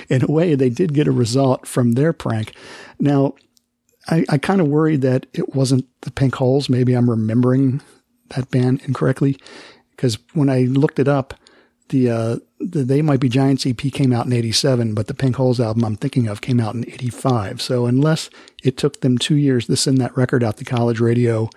in 0.09 0.25
a 0.25 0.31
way, 0.31 0.55
they 0.55 0.71
did 0.71 0.93
get 0.93 1.07
a 1.07 1.13
result 1.13 1.67
from 1.67 1.93
their 1.93 2.13
prank. 2.13 2.55
Now, 2.99 3.35
I, 4.09 4.25
I 4.29 4.39
kind 4.39 4.61
of 4.61 4.69
worried 4.69 5.03
that 5.03 5.27
it 5.33 5.55
wasn't 5.55 5.87
the 6.03 6.11
Pink 6.11 6.35
Holes. 6.35 6.69
Maybe 6.69 6.95
I'm 6.95 7.09
remembering 7.09 7.81
that 8.31 8.51
band 8.51 8.83
incorrectly 8.85 9.39
because 9.91 10.19
when 10.33 10.51
I 10.51 10.63
looked 10.63 10.99
it 10.99 11.09
up, 11.09 11.35
the, 11.95 12.11
uh, 12.11 12.37
the 12.59 12.83
They 12.83 13.03
Might 13.03 13.21
Be 13.21 13.29
Giants 13.29 13.65
EP 13.65 13.77
came 13.77 14.13
out 14.13 14.27
in 14.27 14.33
87, 14.33 14.95
but 14.95 15.07
the 15.07 15.15
Pink 15.15 15.37
Holes 15.37 15.61
album 15.61 15.85
I'm 15.85 15.95
thinking 15.95 16.27
of 16.27 16.41
came 16.41 16.59
out 16.59 16.75
in 16.75 16.85
85. 16.89 17.63
So 17.63 17.87
unless 17.87 18.31
it 18.65 18.77
took 18.77 19.01
them 19.01 19.17
two 19.17 19.37
years 19.37 19.67
to 19.67 19.77
send 19.77 19.99
that 19.99 20.17
record 20.17 20.43
out 20.43 20.57
to 20.57 20.65
college 20.65 20.99
radio 20.99 21.49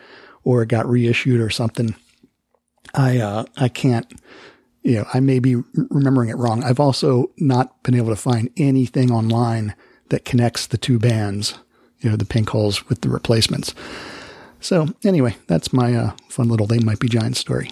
or 0.43 0.61
it 0.61 0.69
got 0.69 0.87
reissued 0.87 1.41
or 1.41 1.49
something, 1.49 1.95
I, 2.93 3.17
uh, 3.17 3.45
I 3.57 3.67
can't, 3.67 4.13
you 4.83 4.97
know, 4.97 5.07
I 5.11 5.21
may 5.21 5.39
be 5.39 5.55
remembering 5.89 6.29
it 6.29 6.37
wrong. 6.37 6.63
I've 6.63 6.79
also 6.79 7.31
not 7.37 7.81
been 7.81 7.95
able 7.95 8.09
to 8.09 8.15
find 8.15 8.51
anything 8.57 9.11
online 9.11 9.73
that 10.09 10.23
connects 10.23 10.67
the 10.67 10.77
two 10.77 10.99
bands, 10.99 11.57
you 11.99 12.11
know, 12.11 12.15
the 12.15 12.25
Pink 12.25 12.49
Holes 12.49 12.87
with 12.89 13.01
the 13.01 13.09
replacements. 13.09 13.73
So 14.59 14.89
anyway, 15.03 15.35
that's 15.47 15.73
my 15.73 15.95
uh, 15.95 16.11
fun 16.29 16.47
little 16.47 16.67
They 16.67 16.77
Might 16.77 16.99
Be 16.99 17.09
Giants 17.09 17.39
story. 17.39 17.71